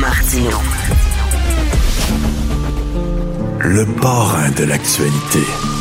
Martino. 0.00 0.56
Le 3.60 4.00
parrain 4.00 4.50
de 4.52 4.64
l'actualité. 4.64 5.73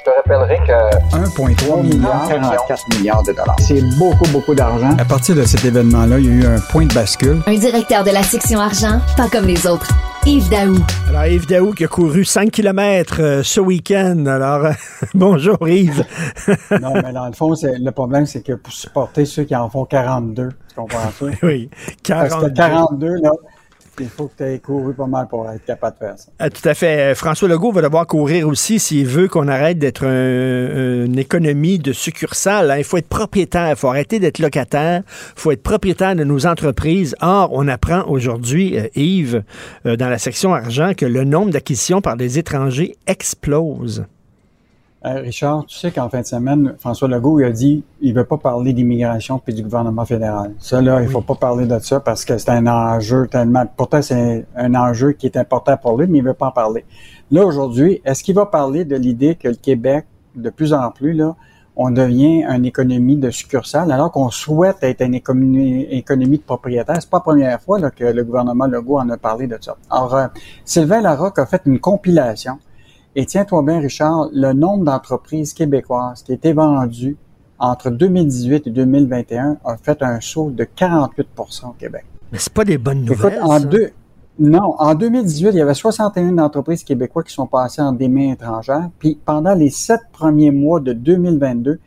Je 0.00 0.10
te 0.10 0.16
rappellerai 0.16 0.56
que 0.66 1.14
1,3 1.14 1.82
milliard, 1.82 2.26
44 2.26 2.96
milliards 2.96 3.22
de 3.22 3.32
dollars. 3.32 3.56
C'est 3.58 3.82
beaucoup, 3.98 4.26
beaucoup 4.32 4.54
d'argent. 4.54 4.96
À 4.96 5.04
partir 5.04 5.34
de 5.34 5.42
cet 5.42 5.62
événement-là, 5.62 6.18
il 6.18 6.24
y 6.24 6.28
a 6.30 6.32
eu 6.32 6.46
un 6.46 6.58
point 6.58 6.86
de 6.86 6.94
bascule. 6.94 7.42
Un 7.46 7.54
directeur 7.58 8.02
de 8.02 8.10
la 8.10 8.22
section 8.22 8.60
argent, 8.60 9.00
pas 9.18 9.28
comme 9.28 9.44
les 9.44 9.66
autres. 9.66 9.88
Yves 10.24 10.48
Daou. 10.48 10.76
Alors, 11.10 11.26
Yves 11.26 11.46
Daou 11.46 11.72
qui 11.72 11.84
a 11.84 11.88
couru 11.88 12.24
5 12.24 12.50
km 12.50 13.42
ce 13.44 13.60
week-end. 13.60 14.24
Alors, 14.24 14.72
bonjour 15.14 15.68
Yves. 15.68 16.06
non, 16.80 16.94
mais 16.94 17.12
dans 17.12 17.26
le 17.26 17.32
fond, 17.32 17.52
le 17.62 17.90
problème, 17.90 18.24
c'est 18.24 18.42
que 18.42 18.54
pour 18.54 18.72
supporter 18.72 19.26
ceux 19.26 19.44
qui 19.44 19.54
en 19.54 19.68
font 19.68 19.84
42, 19.84 20.48
tu 20.48 20.74
comprends 20.76 21.10
ça? 21.10 21.26
Oui, 21.42 21.68
42. 22.04 22.30
Parce 22.30 22.44
que 22.44 22.50
42, 22.56 23.06
là, 23.16 23.30
il 23.98 24.08
faut 24.08 24.28
que 24.28 24.36
tu 24.38 24.44
aies 24.44 24.58
couru 24.58 24.94
pas 24.94 25.06
mal 25.06 25.28
pour 25.28 25.48
être 25.50 25.64
capable 25.64 25.96
de 25.98 26.06
faire 26.06 26.18
ça. 26.18 26.30
Ah, 26.38 26.50
tout 26.50 26.66
à 26.68 26.74
fait. 26.74 27.14
François 27.14 27.48
Legault 27.48 27.72
va 27.72 27.82
devoir 27.82 28.06
courir 28.06 28.48
aussi 28.48 28.78
s'il 28.78 29.06
veut 29.06 29.28
qu'on 29.28 29.48
arrête 29.48 29.78
d'être 29.78 30.04
une 30.04 31.18
économie 31.18 31.78
de 31.78 31.92
succursale. 31.92 32.70
Hein. 32.70 32.78
Il 32.78 32.84
faut 32.84 32.96
être 32.96 33.08
propriétaire, 33.08 33.70
il 33.70 33.76
faut 33.76 33.88
arrêter 33.88 34.18
d'être 34.18 34.38
locataire, 34.38 35.02
il 35.06 35.40
faut 35.40 35.50
être 35.50 35.62
propriétaire 35.62 36.16
de 36.16 36.24
nos 36.24 36.46
entreprises. 36.46 37.14
Or, 37.20 37.50
on 37.52 37.68
apprend 37.68 38.04
aujourd'hui, 38.06 38.78
euh, 38.78 38.88
Yves, 38.94 39.42
euh, 39.86 39.96
dans 39.96 40.08
la 40.08 40.18
section 40.18 40.54
argent, 40.54 40.92
que 40.96 41.06
le 41.06 41.24
nombre 41.24 41.50
d'acquisitions 41.50 42.00
par 42.00 42.16
des 42.16 42.38
étrangers 42.38 42.96
explose. 43.06 44.04
Euh, 45.06 45.20
Richard, 45.20 45.64
tu 45.64 45.78
sais 45.78 45.90
qu'en 45.90 46.10
fin 46.10 46.20
de 46.20 46.26
semaine, 46.26 46.74
François 46.78 47.08
Legault 47.08 47.40
il 47.40 47.46
a 47.46 47.50
dit 47.50 47.82
il 48.02 48.12
veut 48.12 48.24
pas 48.24 48.36
parler 48.36 48.74
d'immigration 48.74 49.38
puis 49.38 49.54
du 49.54 49.62
gouvernement 49.62 50.04
fédéral. 50.04 50.54
Ça, 50.58 50.82
là, 50.82 51.00
il 51.00 51.08
faut 51.08 51.22
pas 51.22 51.36
parler 51.36 51.66
de 51.66 51.78
ça 51.78 52.00
parce 52.00 52.26
que 52.26 52.36
c'est 52.36 52.50
un 52.50 52.66
enjeu 52.66 53.26
tellement. 53.26 53.64
Pourtant, 53.78 54.02
c'est 54.02 54.46
un, 54.54 54.74
enjeu 54.74 55.12
qui 55.12 55.24
est 55.24 55.38
important 55.38 55.78
pour 55.78 55.96
lui, 55.96 56.06
mais 56.06 56.18
il 56.18 56.24
veut 56.24 56.34
pas 56.34 56.48
en 56.48 56.52
parler. 56.52 56.84
Là, 57.30 57.46
aujourd'hui, 57.46 58.02
est-ce 58.04 58.22
qu'il 58.22 58.34
va 58.34 58.44
parler 58.44 58.84
de 58.84 58.94
l'idée 58.94 59.36
que 59.36 59.48
le 59.48 59.54
Québec, 59.54 60.04
de 60.34 60.50
plus 60.50 60.74
en 60.74 60.90
plus, 60.90 61.14
là, 61.14 61.34
on 61.76 61.90
devient 61.90 62.44
une 62.44 62.66
économie 62.66 63.16
de 63.16 63.30
succursale, 63.30 63.90
alors 63.92 64.12
qu'on 64.12 64.28
souhaite 64.28 64.82
être 64.82 65.00
une 65.00 65.14
économie, 65.14 65.84
économie 65.84 66.36
de 66.36 66.42
propriétaire. 66.42 66.96
C'est 67.00 67.08
pas 67.08 67.18
la 67.18 67.22
première 67.22 67.60
fois 67.62 67.78
là, 67.78 67.90
que 67.90 68.04
le 68.04 68.22
gouvernement 68.22 68.66
Legault 68.66 68.98
en 68.98 69.08
a 69.08 69.16
parlé 69.16 69.46
de 69.46 69.56
ça. 69.58 69.78
Alors, 69.88 70.14
euh, 70.14 70.26
Sylvain 70.66 71.00
Larocque 71.00 71.38
a 71.38 71.46
fait 71.46 71.62
une 71.64 71.78
compilation 71.78 72.58
et 73.16 73.26
tiens-toi 73.26 73.62
bien, 73.62 73.80
Richard, 73.80 74.28
le 74.32 74.52
nombre 74.52 74.84
d'entreprises 74.84 75.52
québécoises 75.52 76.22
qui 76.22 76.32
étaient 76.32 76.52
vendues 76.52 77.16
entre 77.58 77.90
2018 77.90 78.66
et 78.68 78.70
2021 78.70 79.58
a 79.64 79.76
fait 79.76 80.02
un 80.02 80.20
saut 80.20 80.50
de 80.50 80.64
48% 80.64 81.68
au 81.68 81.72
Québec. 81.72 82.04
Mais 82.32 82.38
c'est 82.38 82.52
pas 82.52 82.64
des 82.64 82.78
bonnes 82.78 83.04
nouvelles. 83.04 83.34
Écoute, 83.34 83.42
en 83.42 83.60
deux, 83.60 83.90
non, 84.38 84.74
en 84.78 84.94
2018, 84.94 85.50
il 85.52 85.56
y 85.56 85.60
avait 85.60 85.74
61 85.74 86.38
entreprises 86.38 86.84
québécoises 86.84 87.26
qui 87.26 87.34
sont 87.34 87.46
passées 87.46 87.82
en 87.82 87.92
des 87.92 88.08
mains 88.08 88.32
étrangères. 88.32 88.88
Puis 88.98 89.18
pendant 89.22 89.54
les 89.54 89.68
sept 89.68 90.00
premiers 90.12 90.50
mois 90.50 90.80
de 90.80 90.94
2022, 90.94 91.78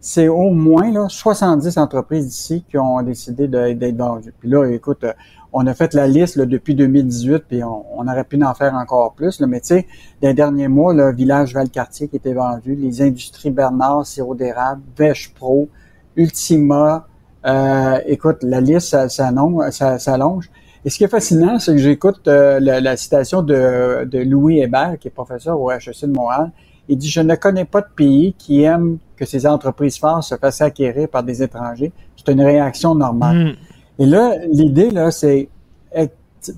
c'est 0.00 0.26
au 0.26 0.50
moins 0.50 0.90
là, 0.90 1.06
70 1.08 1.78
entreprises 1.78 2.26
d'ici 2.26 2.64
qui 2.68 2.76
ont 2.76 3.00
décidé 3.02 3.46
d'être 3.46 3.96
vendues. 3.96 4.34
Puis 4.36 4.48
là, 4.48 4.64
écoute, 4.66 5.06
on 5.52 5.66
a 5.66 5.74
fait 5.74 5.94
la 5.94 6.06
liste 6.06 6.38
depuis 6.38 6.74
2018, 6.74 7.44
puis 7.48 7.62
on, 7.62 8.06
aurait 8.08 8.24
pu 8.24 8.42
en 8.42 8.54
faire 8.54 8.74
encore 8.74 9.12
plus. 9.12 9.38
Là, 9.40 9.46
mais 9.46 9.60
tu 9.60 9.68
sais, 9.68 9.86
les 10.22 10.32
derniers 10.32 10.68
mois, 10.68 10.94
le 10.94 11.12
village 11.12 11.52
Valcartier 11.52 12.08
qui 12.08 12.16
était 12.16 12.32
vendu, 12.32 12.74
les 12.74 13.02
industries 13.02 13.50
Bernard, 13.50 14.06
sirop 14.06 14.34
d'érable, 14.34 14.82
Vèche 14.96 15.32
Pro, 15.34 15.68
Ultima, 16.16 17.06
euh, 17.44 17.98
écoute, 18.06 18.38
la 18.42 18.60
liste 18.60 18.88
ça, 18.88 19.08
ça, 19.08 19.98
s'allonge. 19.98 20.50
Et 20.84 20.90
ce 20.90 20.96
qui 20.96 21.04
est 21.04 21.08
fascinant, 21.08 21.58
c'est 21.58 21.72
que 21.72 21.78
j'écoute 21.78 22.26
euh, 22.28 22.58
la, 22.58 22.96
citation 22.96 23.42
de, 23.42 24.08
Louis 24.24 24.60
Hébert, 24.60 24.96
qui 24.98 25.08
est 25.08 25.12
professeur 25.12 25.60
au 25.60 25.70
HEC 25.70 26.02
de 26.02 26.12
Montréal. 26.16 26.50
Il 26.88 26.96
dit, 26.96 27.08
je 27.08 27.20
ne 27.20 27.34
connais 27.36 27.64
pas 27.64 27.82
de 27.82 27.86
pays 27.94 28.34
qui 28.36 28.62
aime 28.62 28.98
que 29.16 29.24
ces 29.24 29.46
entreprises 29.46 29.98
fortes 29.98 30.24
se 30.24 30.34
fassent 30.34 30.62
acquérir 30.62 31.08
par 31.08 31.22
des 31.22 31.42
étrangers. 31.42 31.92
C'est 32.16 32.32
une 32.32 32.40
réaction 32.40 32.94
normale. 32.94 33.50
Mm. 33.50 33.56
Et 33.98 34.06
là, 34.06 34.36
l'idée, 34.48 34.90
là, 34.90 35.10
c'est, 35.10 35.48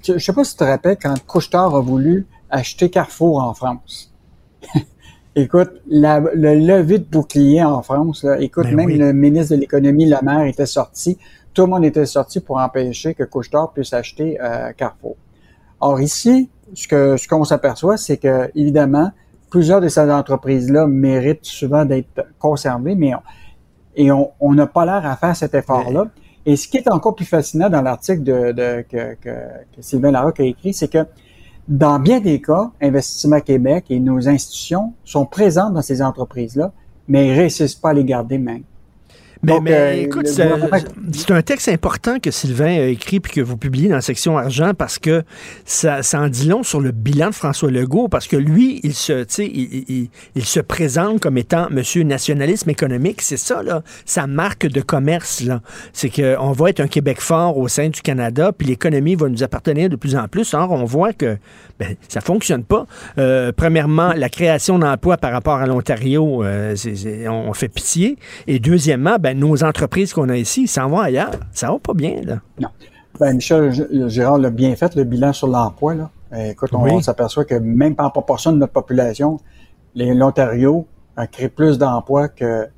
je 0.02 0.18
sais 0.18 0.32
pas 0.32 0.44
si 0.44 0.52
tu 0.52 0.58
te 0.58 0.64
rappelles 0.64 0.98
quand 1.00 1.14
Couchetard 1.26 1.74
a 1.74 1.80
voulu 1.80 2.26
acheter 2.50 2.90
Carrefour 2.90 3.42
en 3.42 3.54
France. 3.54 4.12
écoute, 5.36 5.72
la, 5.86 6.20
le 6.20 6.54
lever 6.54 6.98
de 6.98 7.04
bouclier 7.04 7.62
en 7.62 7.82
France, 7.82 8.24
là, 8.24 8.40
écoute, 8.40 8.64
ben 8.64 8.76
même 8.76 8.90
le 8.90 9.12
ministre 9.12 9.54
de 9.54 9.60
l'économie, 9.60 10.06
la 10.06 10.22
maire, 10.22 10.44
était 10.44 10.66
sorti. 10.66 11.18
Tout 11.52 11.62
le 11.62 11.68
monde 11.68 11.84
était 11.84 12.06
sorti 12.06 12.40
pour 12.40 12.58
empêcher 12.58 13.14
que 13.14 13.24
Couchetard 13.24 13.72
puisse 13.72 13.92
acheter 13.92 14.38
euh, 14.40 14.72
Carrefour. 14.72 15.16
Or 15.80 16.00
ici, 16.00 16.48
ce 16.72 16.88
que 16.88 17.16
ce 17.16 17.28
qu'on 17.28 17.44
s'aperçoit, 17.44 17.96
c'est 17.96 18.16
que 18.16 18.50
évidemment, 18.54 19.10
plusieurs 19.50 19.80
de 19.80 19.88
ces 19.88 20.10
entreprises-là 20.10 20.86
méritent 20.86 21.44
souvent 21.44 21.84
d'être 21.84 22.26
conservées, 22.38 22.94
mais 22.94 23.14
on, 23.14 23.20
et 23.96 24.10
on 24.10 24.54
n'a 24.54 24.66
pas 24.66 24.84
l'air 24.84 25.06
à 25.06 25.16
faire 25.16 25.36
cet 25.36 25.54
effort-là. 25.54 26.08
Et 26.46 26.56
ce 26.56 26.68
qui 26.68 26.76
est 26.76 26.88
encore 26.88 27.14
plus 27.14 27.24
fascinant 27.24 27.70
dans 27.70 27.80
l'article 27.80 28.22
de, 28.22 28.82
que, 28.82 29.14
que, 29.14 29.30
que 29.74 29.80
Sylvain 29.80 30.10
Larocque 30.10 30.40
a 30.40 30.44
écrit, 30.44 30.74
c'est 30.74 30.88
que 30.88 31.06
dans 31.66 31.98
bien 31.98 32.20
des 32.20 32.42
cas, 32.42 32.70
Investissement 32.82 33.40
Québec 33.40 33.86
et 33.88 33.98
nos 33.98 34.28
institutions 34.28 34.92
sont 35.04 35.24
présentes 35.24 35.72
dans 35.72 35.82
ces 35.82 36.02
entreprises-là, 36.02 36.72
mais 37.08 37.26
ils 37.28 37.32
ne 37.32 37.36
réussissent 37.36 37.74
pas 37.74 37.90
à 37.90 37.92
les 37.94 38.04
garder 38.04 38.36
même. 38.36 38.64
Mais, 39.44 39.60
mais 39.60 39.72
euh, 39.72 40.02
écoute, 40.02 40.26
c'est 40.26 41.30
un 41.30 41.42
texte 41.42 41.68
important 41.68 42.18
que 42.18 42.30
Sylvain 42.30 42.76
a 42.76 42.86
écrit 42.86 43.20
puis 43.20 43.32
que 43.32 43.40
vous 43.40 43.56
publiez 43.56 43.88
dans 43.88 43.96
la 43.96 44.00
section 44.00 44.38
argent 44.38 44.72
parce 44.76 44.98
que 44.98 45.22
ça, 45.64 46.02
ça 46.02 46.20
en 46.20 46.28
dit 46.28 46.48
long 46.48 46.62
sur 46.62 46.80
le 46.80 46.90
bilan 46.90 47.28
de 47.28 47.34
François 47.34 47.70
Legault 47.70 48.08
parce 48.08 48.26
que 48.26 48.36
lui, 48.36 48.80
il 48.82 48.94
se, 48.94 49.24
il, 49.40 49.84
il, 49.88 50.08
il, 50.34 50.44
se 50.44 50.60
présente 50.60 51.20
comme 51.20 51.38
étant 51.38 51.68
Monsieur 51.70 52.02
nationalisme 52.02 52.70
économique. 52.70 53.22
C'est 53.22 53.36
ça, 53.36 53.62
là, 53.62 53.82
sa 54.04 54.26
marque 54.26 54.66
de 54.66 54.80
commerce. 54.80 55.42
là. 55.42 55.60
C'est 55.92 56.10
qu'on 56.10 56.52
va 56.52 56.70
être 56.70 56.80
un 56.80 56.88
Québec 56.88 57.20
fort 57.20 57.58
au 57.58 57.68
sein 57.68 57.88
du 57.88 58.00
Canada 58.02 58.52
puis 58.52 58.68
l'économie 58.68 59.14
va 59.14 59.28
nous 59.28 59.42
appartenir 59.42 59.88
de 59.88 59.96
plus 59.96 60.16
en 60.16 60.28
plus. 60.28 60.54
Or, 60.54 60.70
on 60.70 60.84
voit 60.84 61.12
que 61.12 61.36
ben, 61.78 61.96
ça 62.08 62.20
fonctionne 62.20 62.64
pas. 62.64 62.86
Euh, 63.18 63.52
premièrement, 63.54 64.12
la 64.12 64.28
création 64.28 64.78
d'emplois 64.78 65.16
par 65.16 65.32
rapport 65.32 65.56
à 65.56 65.66
l'Ontario, 65.66 66.44
euh, 66.44 66.76
on 67.28 67.52
fait 67.52 67.68
pitié. 67.68 68.16
Et 68.46 68.58
deuxièmement, 68.60 69.16
ben, 69.18 69.38
nos 69.38 69.64
entreprises 69.64 70.12
qu'on 70.12 70.28
a 70.28 70.36
ici 70.36 70.66
s'en 70.66 70.88
vont 70.88 71.00
ailleurs. 71.00 71.32
Ça 71.52 71.70
va 71.70 71.78
pas 71.78 71.94
bien, 71.94 72.20
là. 72.24 72.38
Non. 72.60 72.68
Ben, 73.18 73.34
Michel 73.34 73.72
Gérard 74.08 74.38
l'a 74.38 74.50
bien 74.50 74.74
fait, 74.76 74.94
le 74.96 75.04
bilan 75.04 75.32
sur 75.32 75.46
l'emploi. 75.46 75.94
Là. 75.94 76.10
Eh, 76.36 76.50
écoute, 76.50 76.70
on, 76.72 77.00
s'aperçoit 77.00 77.44
que 77.44 77.54
même 77.54 77.94
en 77.98 78.10
proportion 78.10 78.52
de 78.52 78.58
notre 78.58 78.72
population, 78.72 79.38
l'Ontario 79.94 80.86
a 81.16 81.26
créé 81.26 81.48
plus 81.48 81.78
d'emplois 81.78 82.28
que 82.28 82.68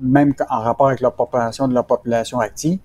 même 0.00 0.34
en 0.48 0.60
rapport 0.60 0.88
avec 0.88 1.00
la 1.00 1.10
population 1.10 1.68
de 1.68 1.74
la 1.74 1.82
population 1.82 2.40
active. 2.40 2.78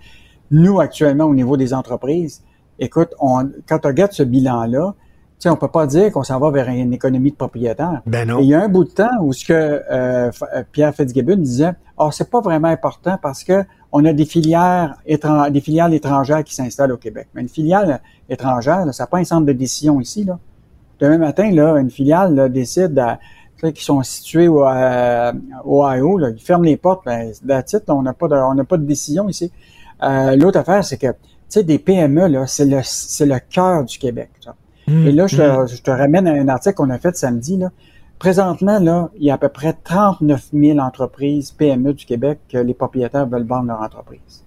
Nous, 0.51 0.79
actuellement, 0.79 1.25
au 1.25 1.33
niveau 1.33 1.57
des 1.57 1.73
entreprises, 1.73 2.43
écoute, 2.77 3.09
on, 3.19 3.49
quand 3.67 3.85
on 3.85 3.87
regarde 3.87 4.11
ce 4.11 4.23
bilan-là, 4.23 4.93
sais, 5.39 5.49
on 5.49 5.55
peut 5.55 5.67
pas 5.67 5.85
dire 5.85 6.11
qu'on 6.11 6.23
s'en 6.23 6.39
va 6.39 6.49
vers 6.51 6.67
une 6.69 6.93
économie 6.93 7.31
de 7.31 7.35
propriétaires. 7.35 8.01
Ben 8.05 8.27
non. 8.27 8.39
il 8.39 8.47
y 8.47 8.53
a 8.53 8.61
un 8.61 8.69
bout 8.69 8.85
de 8.85 8.89
temps 8.89 9.09
où 9.21 9.33
ce 9.33 9.45
que 9.45 9.53
euh, 9.53 9.81
euh, 9.91 10.63
Pierre 10.71 10.93
Fitzgibbon 10.95 11.37
disait, 11.37 11.73
oh, 11.97 12.09
c'est 12.11 12.29
pas 12.29 12.41
vraiment 12.41 12.69
important 12.69 13.17
parce 13.21 13.43
que 13.43 13.63
on 13.91 14.03
a 14.05 14.13
des 14.13 14.25
filières 14.25 14.95
des 15.05 15.61
filiales 15.61 15.93
étrangères 15.93 16.43
qui 16.43 16.53
s'installent 16.53 16.91
au 16.91 16.97
Québec. 16.97 17.27
Mais 17.33 17.41
une 17.41 17.49
filiale 17.49 18.01
étrangère, 18.29 18.85
ça 18.93 19.03
n'a 19.03 19.07
pas 19.07 19.19
un 19.19 19.23
centre 19.23 19.45
de 19.45 19.53
décision 19.53 20.01
ici. 20.01 20.23
Là. 20.25 20.37
Demain 20.99 21.17
matin, 21.17 21.49
là, 21.51 21.77
une 21.77 21.89
filiale 21.89 22.51
décide 22.51 22.99
qui 23.73 23.83
sont 23.83 24.03
situés 24.03 24.47
au 24.47 24.65
euh, 24.65 25.31
Ohio, 25.65 26.17
là, 26.17 26.29
ils 26.29 26.39
ferment 26.39 26.65
les 26.65 26.77
portes. 26.77 27.05
Ben, 27.05 27.31
on 27.87 28.01
n'a 28.01 28.13
pas 28.13 28.27
de, 28.27 28.35
on 28.35 28.53
n'a 28.53 28.63
pas 28.63 28.77
de 28.77 28.85
décision 28.85 29.29
ici. 29.29 29.51
Euh, 30.03 30.35
L'autre 30.35 30.59
affaire, 30.59 30.83
c'est 30.83 30.97
que, 30.97 31.07
tu 31.07 31.15
sais, 31.49 31.63
des 31.63 31.79
PME 31.79 32.27
là, 32.27 32.47
c'est 32.47 32.65
le, 32.65 32.81
c'est 32.83 33.25
le 33.25 33.39
cœur 33.39 33.83
du 33.83 33.97
Québec. 33.97 34.29
Et 34.87 35.11
là, 35.11 35.25
mm-hmm. 35.25 35.75
je 35.75 35.81
te, 35.81 35.91
ramène 35.91 36.27
à 36.27 36.31
un 36.31 36.47
article 36.47 36.75
qu'on 36.75 36.89
a 36.89 36.97
fait 36.97 37.15
samedi. 37.15 37.57
Là. 37.57 37.71
Présentement, 38.19 38.79
là, 38.79 39.09
il 39.17 39.25
y 39.25 39.31
a 39.31 39.35
à 39.35 39.37
peu 39.37 39.49
près 39.49 39.73
39 39.83 40.49
000 40.53 40.79
entreprises 40.79 41.51
PME 41.51 41.93
du 41.93 42.05
Québec 42.05 42.39
que 42.49 42.57
les 42.57 42.73
propriétaires 42.73 43.27
veulent 43.27 43.45
vendre 43.45 43.67
leur 43.67 43.81
entreprise. 43.81 44.43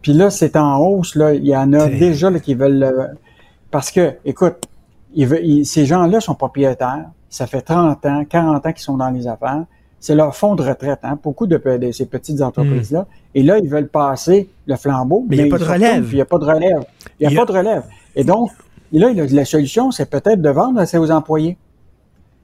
Puis 0.00 0.12
là, 0.12 0.30
c'est 0.30 0.56
en 0.56 0.78
hausse. 0.78 1.16
Là, 1.16 1.34
il 1.34 1.46
y 1.46 1.56
en 1.56 1.72
a 1.72 1.88
déjà 1.88 2.30
là, 2.30 2.38
qui 2.38 2.54
veulent... 2.54 3.16
parce 3.70 3.90
que, 3.90 4.14
écoute, 4.24 4.68
ils 5.14 5.66
ces 5.66 5.86
gens-là 5.86 6.20
sont 6.20 6.34
propriétaires, 6.34 7.06
ça 7.28 7.46
fait 7.46 7.62
30 7.62 8.04
ans, 8.06 8.24
40 8.24 8.66
ans 8.66 8.72
qu'ils 8.72 8.82
sont 8.82 8.96
dans 8.96 9.10
les 9.10 9.26
affaires. 9.26 9.64
C'est 9.98 10.14
leur 10.14 10.36
fonds 10.36 10.54
de 10.54 10.62
retraite, 10.62 11.00
hein, 11.02 11.18
beaucoup 11.22 11.46
de, 11.46 11.56
de 11.56 11.90
ces 11.90 12.04
petites 12.04 12.42
entreprises-là. 12.42 13.06
Et 13.34 13.42
là, 13.42 13.58
ils 13.58 13.68
veulent 13.68 13.88
passer 13.88 14.50
le 14.66 14.76
flambeau. 14.76 15.24
Mais 15.28 15.36
il 15.36 15.44
n'y 15.44 15.48
a 15.48 15.56
pas 15.56 15.64
de 15.64 15.70
relève. 15.70 16.08
Il 16.10 16.14
n'y 16.14 16.20
a 16.20 16.26
pas 16.26 16.38
de 16.38 16.44
relève. 16.44 16.84
Il 17.18 17.28
n'y 17.28 17.34
a, 17.34 17.40
pas 17.40 17.50
de 17.50 17.58
relève. 17.58 17.82
Et 18.14 18.22
donc, 18.22 18.50
là, 18.98 19.10
la 19.12 19.44
solution, 19.44 19.90
c'est 19.90 20.08
peut-être 20.10 20.40
de 20.42 20.50
vendre 20.50 20.80
à 20.80 20.86
ses 20.86 20.98
employés. 21.10 21.56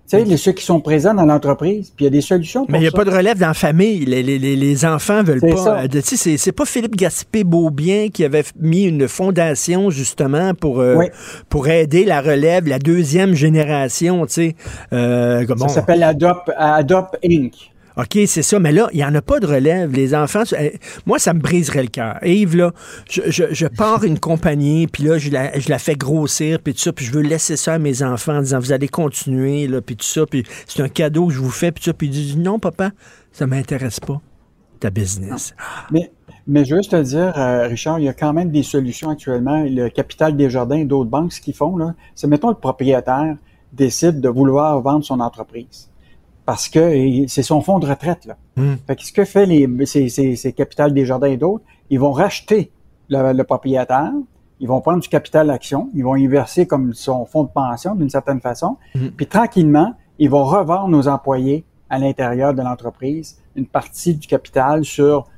Tu 0.08 0.16
sais, 0.18 0.24
les, 0.24 0.36
ceux 0.36 0.50
qui 0.50 0.64
sont 0.64 0.80
présents 0.80 1.14
dans 1.14 1.24
l'entreprise, 1.24 1.92
puis 1.94 2.04
il 2.04 2.06
y 2.06 2.08
a 2.08 2.10
des 2.10 2.20
solutions 2.20 2.62
pour 2.64 2.72
Mais 2.72 2.78
il 2.78 2.80
n'y 2.80 2.88
a 2.88 2.90
ça. 2.90 2.96
pas 2.96 3.04
de 3.04 3.10
relève 3.12 3.38
dans 3.38 3.46
la 3.46 3.54
famille. 3.54 4.04
Les, 4.06 4.24
les, 4.24 4.40
les, 4.40 4.56
les 4.56 4.84
enfants 4.84 5.22
veulent 5.22 5.38
pas. 5.40 5.84
euh, 5.84 5.86
Tu 5.88 6.00
sais, 6.16 6.36
c'est- 6.36 6.50
pas 6.52 6.64
Philippe 6.64 6.96
Gaspé-Beaubien 6.96 8.08
qui 8.08 8.24
avait 8.24 8.42
mis 8.58 8.82
une 8.86 9.06
fondation, 9.06 9.88
justement, 9.90 10.52
pour, 10.54 10.80
euh, 10.80 10.96
Oui. 10.96 11.06
pour 11.48 11.68
aider 11.68 12.04
la 12.04 12.20
relève, 12.22 12.66
la 12.66 12.80
deuxième 12.80 13.34
génération, 13.34 14.26
tu 14.26 14.32
sais. 14.32 14.56
Euh, 14.92 15.46
Ça 15.46 15.54
bon. 15.54 15.68
s'appelle 15.68 16.02
Adopt, 16.02 16.50
Adopt 16.56 17.16
Inc. 17.24 17.69
OK, 18.00 18.18
c'est 18.26 18.42
ça. 18.42 18.58
Mais 18.58 18.72
là, 18.72 18.88
il 18.92 18.96
n'y 18.96 19.04
en 19.04 19.14
a 19.14 19.20
pas 19.20 19.40
de 19.40 19.46
relève. 19.46 19.92
Les 19.92 20.14
enfants, 20.14 20.44
euh, 20.54 20.70
moi, 21.04 21.18
ça 21.18 21.34
me 21.34 21.40
briserait 21.40 21.82
le 21.82 21.88
cœur. 21.88 22.18
Yves, 22.24 22.56
là, 22.56 22.72
je, 23.08 23.66
pars 23.66 24.04
une 24.04 24.18
compagnie, 24.18 24.86
puis 24.86 25.04
là, 25.04 25.18
je 25.18 25.30
la, 25.30 25.58
je 25.58 25.68
la 25.68 25.78
fais 25.78 25.96
grossir, 25.96 26.60
puis 26.60 26.72
tout 26.72 26.80
ça, 26.80 26.92
puis 26.92 27.04
je 27.04 27.12
veux 27.12 27.20
laisser 27.20 27.56
ça 27.56 27.74
à 27.74 27.78
mes 27.78 28.02
enfants 28.02 28.36
en 28.36 28.40
disant, 28.40 28.58
vous 28.58 28.72
allez 28.72 28.88
continuer, 28.88 29.66
là, 29.66 29.82
puis 29.82 29.96
tout 29.96 30.06
ça, 30.06 30.24
puis 30.24 30.44
c'est 30.66 30.82
un 30.82 30.88
cadeau 30.88 31.26
que 31.26 31.34
je 31.34 31.40
vous 31.40 31.50
fais, 31.50 31.72
puis 31.72 31.82
tout 31.82 31.90
ça, 31.90 31.94
puis 31.94 32.06
ils 32.06 32.12
disent, 32.12 32.36
non, 32.38 32.58
papa, 32.58 32.92
ça 33.32 33.46
m'intéresse 33.46 34.00
pas, 34.00 34.20
ta 34.78 34.88
business. 34.88 35.54
Mais, 35.90 36.10
mais 36.46 36.64
je 36.64 36.74
veux 36.74 36.80
juste 36.80 36.92
te 36.92 37.02
dire, 37.02 37.36
euh, 37.36 37.66
Richard, 37.66 37.98
il 37.98 38.06
y 38.06 38.08
a 38.08 38.14
quand 38.14 38.32
même 38.32 38.50
des 38.50 38.62
solutions 38.62 39.10
actuellement. 39.10 39.62
Le 39.66 39.88
Capital 39.88 40.36
Desjardins 40.36 40.78
et 40.78 40.84
d'autres 40.86 41.10
banques, 41.10 41.32
ce 41.32 41.40
qu'ils 41.40 41.54
font, 41.54 41.76
là, 41.76 41.94
c'est 42.14 42.26
mettons 42.26 42.48
le 42.48 42.54
propriétaire 42.54 43.36
décide 43.72 44.20
de 44.20 44.28
vouloir 44.28 44.80
vendre 44.80 45.04
son 45.04 45.20
entreprise. 45.20 45.90
Parce 46.50 46.68
que 46.68 47.26
c'est 47.28 47.44
son 47.44 47.60
fonds 47.60 47.78
de 47.78 47.86
retraite. 47.86 48.24
Là. 48.24 48.36
Hmm. 48.56 48.74
Fait 48.84 48.96
que 48.96 49.04
ce 49.04 49.12
que 49.12 49.24
fait 49.24 49.46
les, 49.46 49.68
ces, 49.86 50.08
ces, 50.08 50.34
ces 50.34 50.52
Capital 50.52 50.92
Desjardins 50.92 51.28
et 51.28 51.36
d'autres, 51.36 51.62
ils 51.90 52.00
vont 52.00 52.10
racheter 52.10 52.72
le, 53.08 53.32
le 53.32 53.44
propriétaire, 53.44 54.10
ils 54.58 54.66
vont 54.66 54.80
prendre 54.80 54.98
du 54.98 55.08
capital 55.08 55.48
action, 55.48 55.90
ils 55.94 56.02
vont 56.02 56.16
y 56.16 56.26
verser 56.26 56.66
comme 56.66 56.92
son 56.92 57.24
fonds 57.24 57.44
de 57.44 57.50
pension 57.50 57.94
d'une 57.94 58.10
certaine 58.10 58.40
façon, 58.40 58.78
Mhm. 58.96 59.12
puis 59.12 59.28
tranquillement, 59.28 59.94
ils 60.18 60.28
vont 60.28 60.42
revendre 60.44 60.98
aux 60.98 61.06
employés 61.06 61.64
à 61.88 62.00
l'intérieur 62.00 62.52
de 62.52 62.62
l'entreprise 62.62 63.38
une 63.54 63.66
partie 63.66 64.16
du 64.16 64.26
capital 64.26 64.84
sur 64.84 65.28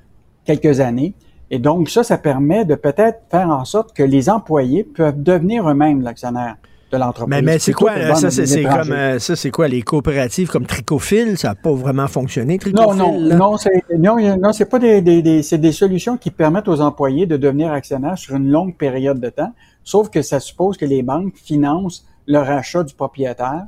quelques 0.46 0.80
années. 0.80 1.12
Et 1.50 1.58
donc, 1.58 1.90
ça, 1.90 2.02
ça 2.04 2.16
permet 2.16 2.64
de 2.64 2.74
peut-être 2.74 3.20
faire 3.30 3.50
en 3.50 3.66
sorte 3.66 3.92
que 3.94 4.02
les 4.02 4.30
employés 4.30 4.82
peuvent 4.82 5.22
devenir 5.22 5.68
eux-mêmes 5.68 6.00
l'actionnaire 6.00 6.56
de 6.92 6.98
l'entreprise. 6.98 7.28
Mais, 7.30 7.42
mais 7.42 7.58
c'est 7.58 7.72
quoi, 7.72 7.92
euh, 7.92 8.14
ça, 8.14 8.30
c'est 8.30 8.62
comme, 8.64 8.92
euh, 8.92 9.18
ça, 9.18 9.34
c'est 9.34 9.50
quoi, 9.50 9.66
les 9.66 9.82
coopératives 9.82 10.48
comme 10.50 10.66
Tricophile, 10.66 11.38
ça 11.38 11.48
n'a 11.48 11.54
pas 11.54 11.72
vraiment 11.72 12.06
fonctionné, 12.06 12.54
Non, 12.54 12.58
Tricophile? 12.58 12.98
non, 12.98 13.20
là? 13.28 13.36
non, 13.36 13.56
c'est 13.56 13.82
non, 13.98 14.36
non, 14.38 14.52
c'est 14.52 14.66
pas 14.66 14.78
des, 14.78 15.00
des, 15.00 15.22
des- 15.22 15.42
c'est 15.42 15.58
des 15.58 15.72
solutions 15.72 16.16
qui 16.16 16.30
permettent 16.30 16.68
aux 16.68 16.80
employés 16.80 17.26
de 17.26 17.36
devenir 17.36 17.72
actionnaires 17.72 18.18
sur 18.18 18.36
une 18.36 18.48
longue 18.50 18.76
période 18.76 19.18
de 19.20 19.30
temps. 19.30 19.52
Sauf 19.84 20.10
que 20.10 20.22
ça 20.22 20.38
suppose 20.38 20.76
que 20.76 20.84
les 20.84 21.02
banques 21.02 21.34
financent 21.36 22.06
le 22.26 22.38
rachat 22.38 22.84
du 22.84 22.94
propriétaire 22.94 23.66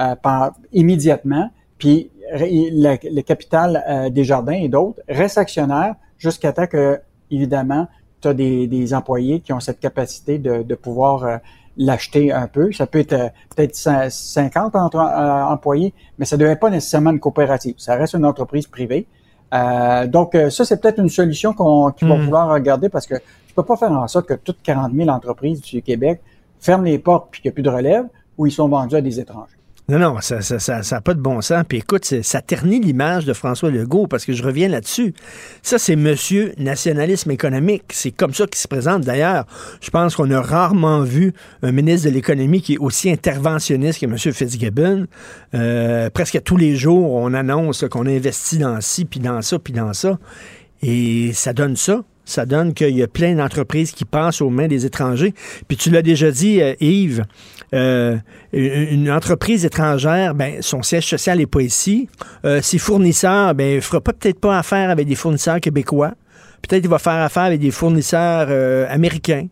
euh, 0.00 0.14
par, 0.16 0.52
immédiatement, 0.72 1.50
puis 1.78 2.10
la- 2.72 2.96
le 3.02 3.20
capital 3.20 3.84
euh, 3.88 4.08
des 4.10 4.24
jardins 4.24 4.52
et 4.52 4.68
d'autres 4.68 5.00
reste 5.08 5.36
actionnaire 5.36 5.94
jusqu'à 6.16 6.52
temps 6.52 6.66
que, 6.66 6.98
évidemment, 7.30 7.86
tu 8.22 8.28
as 8.28 8.34
des, 8.34 8.66
des 8.66 8.94
employés 8.94 9.40
qui 9.40 9.52
ont 9.52 9.60
cette 9.60 9.80
capacité 9.80 10.38
de, 10.38 10.62
de 10.62 10.74
pouvoir 10.76 11.24
euh, 11.24 11.36
l'acheter 11.76 12.32
un 12.32 12.46
peu. 12.46 12.72
Ça 12.72 12.86
peut 12.86 12.98
être 13.00 13.12
euh, 13.12 13.28
peut-être 13.56 13.74
cin- 13.74 14.10
50 14.10 14.76
entre, 14.76 14.96
euh, 14.98 15.42
employés, 15.44 15.94
mais 16.18 16.24
ça 16.24 16.36
ne 16.36 16.42
devait 16.42 16.56
pas 16.56 16.70
nécessairement 16.70 17.10
une 17.10 17.20
coopérative. 17.20 17.74
Ça 17.78 17.94
reste 17.96 18.14
une 18.14 18.26
entreprise 18.26 18.66
privée. 18.66 19.06
Euh, 19.54 20.06
donc, 20.06 20.36
ça, 20.50 20.64
c'est 20.64 20.80
peut-être 20.80 20.98
une 20.98 21.10
solution 21.10 21.52
qu'on 21.52 21.90
qu'il 21.90 22.08
va 22.08 22.16
Hmm. 22.16 22.22
vouloir 22.24 22.48
regarder 22.50 22.88
parce 22.88 23.06
que 23.06 23.16
tu 23.16 23.54
peux 23.54 23.62
pas 23.64 23.76
faire 23.76 23.92
en 23.92 24.08
sorte 24.08 24.26
que 24.26 24.34
toutes 24.34 24.62
40 24.62 24.92
000 24.94 25.08
entreprises 25.10 25.60
du 25.60 25.82
Québec 25.82 26.22
ferment 26.58 26.84
les 26.84 26.98
portes 26.98 27.28
puis 27.30 27.42
qu'il 27.42 27.50
n'y 27.50 27.52
a 27.52 27.54
plus 27.54 27.62
de 27.62 27.68
relève 27.70 28.04
ou 28.38 28.46
ils 28.46 28.52
sont 28.52 28.66
vendus 28.68 28.96
à 28.96 29.00
des 29.02 29.20
étrangers. 29.20 29.56
Non, 29.88 29.98
non, 29.98 30.20
ça 30.20 30.36
n'a 30.36 30.42
ça, 30.42 30.58
ça, 30.60 30.82
ça 30.84 31.00
pas 31.00 31.12
de 31.12 31.20
bon 31.20 31.40
sens. 31.40 31.64
Puis 31.68 31.78
écoute, 31.78 32.04
ça 32.04 32.40
ternit 32.40 32.78
l'image 32.78 33.24
de 33.24 33.32
François 33.32 33.70
Legault 33.70 34.06
parce 34.06 34.24
que 34.24 34.32
je 34.32 34.42
reviens 34.42 34.68
là-dessus. 34.68 35.12
Ça, 35.62 35.76
c'est 35.76 35.96
monsieur 35.96 36.52
nationalisme 36.56 37.32
économique. 37.32 37.84
C'est 37.90 38.12
comme 38.12 38.32
ça 38.32 38.46
qu'il 38.46 38.60
se 38.60 38.68
présente. 38.68 39.02
D'ailleurs, 39.02 39.44
je 39.80 39.90
pense 39.90 40.14
qu'on 40.14 40.30
a 40.30 40.40
rarement 40.40 41.02
vu 41.02 41.32
un 41.62 41.72
ministre 41.72 42.08
de 42.08 42.14
l'économie 42.14 42.62
qui 42.62 42.74
est 42.74 42.78
aussi 42.78 43.10
interventionniste 43.10 44.00
que 44.00 44.06
M. 44.06 44.16
Fitzgibbon. 44.16 45.06
Euh, 45.54 46.10
presque 46.10 46.40
tous 46.44 46.56
les 46.56 46.76
jours, 46.76 47.14
on 47.14 47.34
annonce 47.34 47.84
qu'on 47.90 48.06
investit 48.06 48.58
dans 48.58 48.80
ci, 48.80 49.04
puis 49.04 49.18
dans 49.18 49.42
ça, 49.42 49.58
puis 49.58 49.72
dans 49.72 49.92
ça. 49.92 50.18
Et 50.82 51.32
ça 51.32 51.52
donne 51.52 51.74
ça. 51.74 52.04
Ça 52.24 52.46
donne 52.46 52.72
qu'il 52.72 52.96
y 52.96 53.02
a 53.02 53.08
plein 53.08 53.34
d'entreprises 53.34 53.90
qui 53.90 54.04
passent 54.04 54.40
aux 54.40 54.50
mains 54.50 54.68
des 54.68 54.86
étrangers. 54.86 55.34
Puis 55.66 55.76
tu 55.76 55.90
l'as 55.90 56.02
déjà 56.02 56.30
dit, 56.30 56.62
euh, 56.62 56.74
Yves, 56.80 57.24
euh, 57.74 58.18
une 58.52 59.10
entreprise 59.10 59.64
étrangère, 59.64 60.34
ben, 60.34 60.60
son 60.60 60.82
siège 60.82 61.06
social 61.06 61.38
n'est 61.38 61.46
pas 61.46 61.62
ici. 61.62 62.08
Euh, 62.44 62.60
ses 62.60 62.78
fournisseurs, 62.78 63.54
ben, 63.54 63.70
il 63.70 63.76
ne 63.76 63.80
fera 63.80 64.00
peut-être 64.00 64.40
pas 64.40 64.58
affaire 64.58 64.90
avec 64.90 65.06
des 65.06 65.14
fournisseurs 65.14 65.60
québécois. 65.60 66.12
Peut-être 66.60 66.82
qu'il 66.82 66.90
va 66.90 66.98
faire 66.98 67.14
affaire 67.14 67.44
avec 67.44 67.60
des 67.60 67.70
fournisseurs 67.70 68.46
euh, 68.50 68.86
américains 68.88 69.46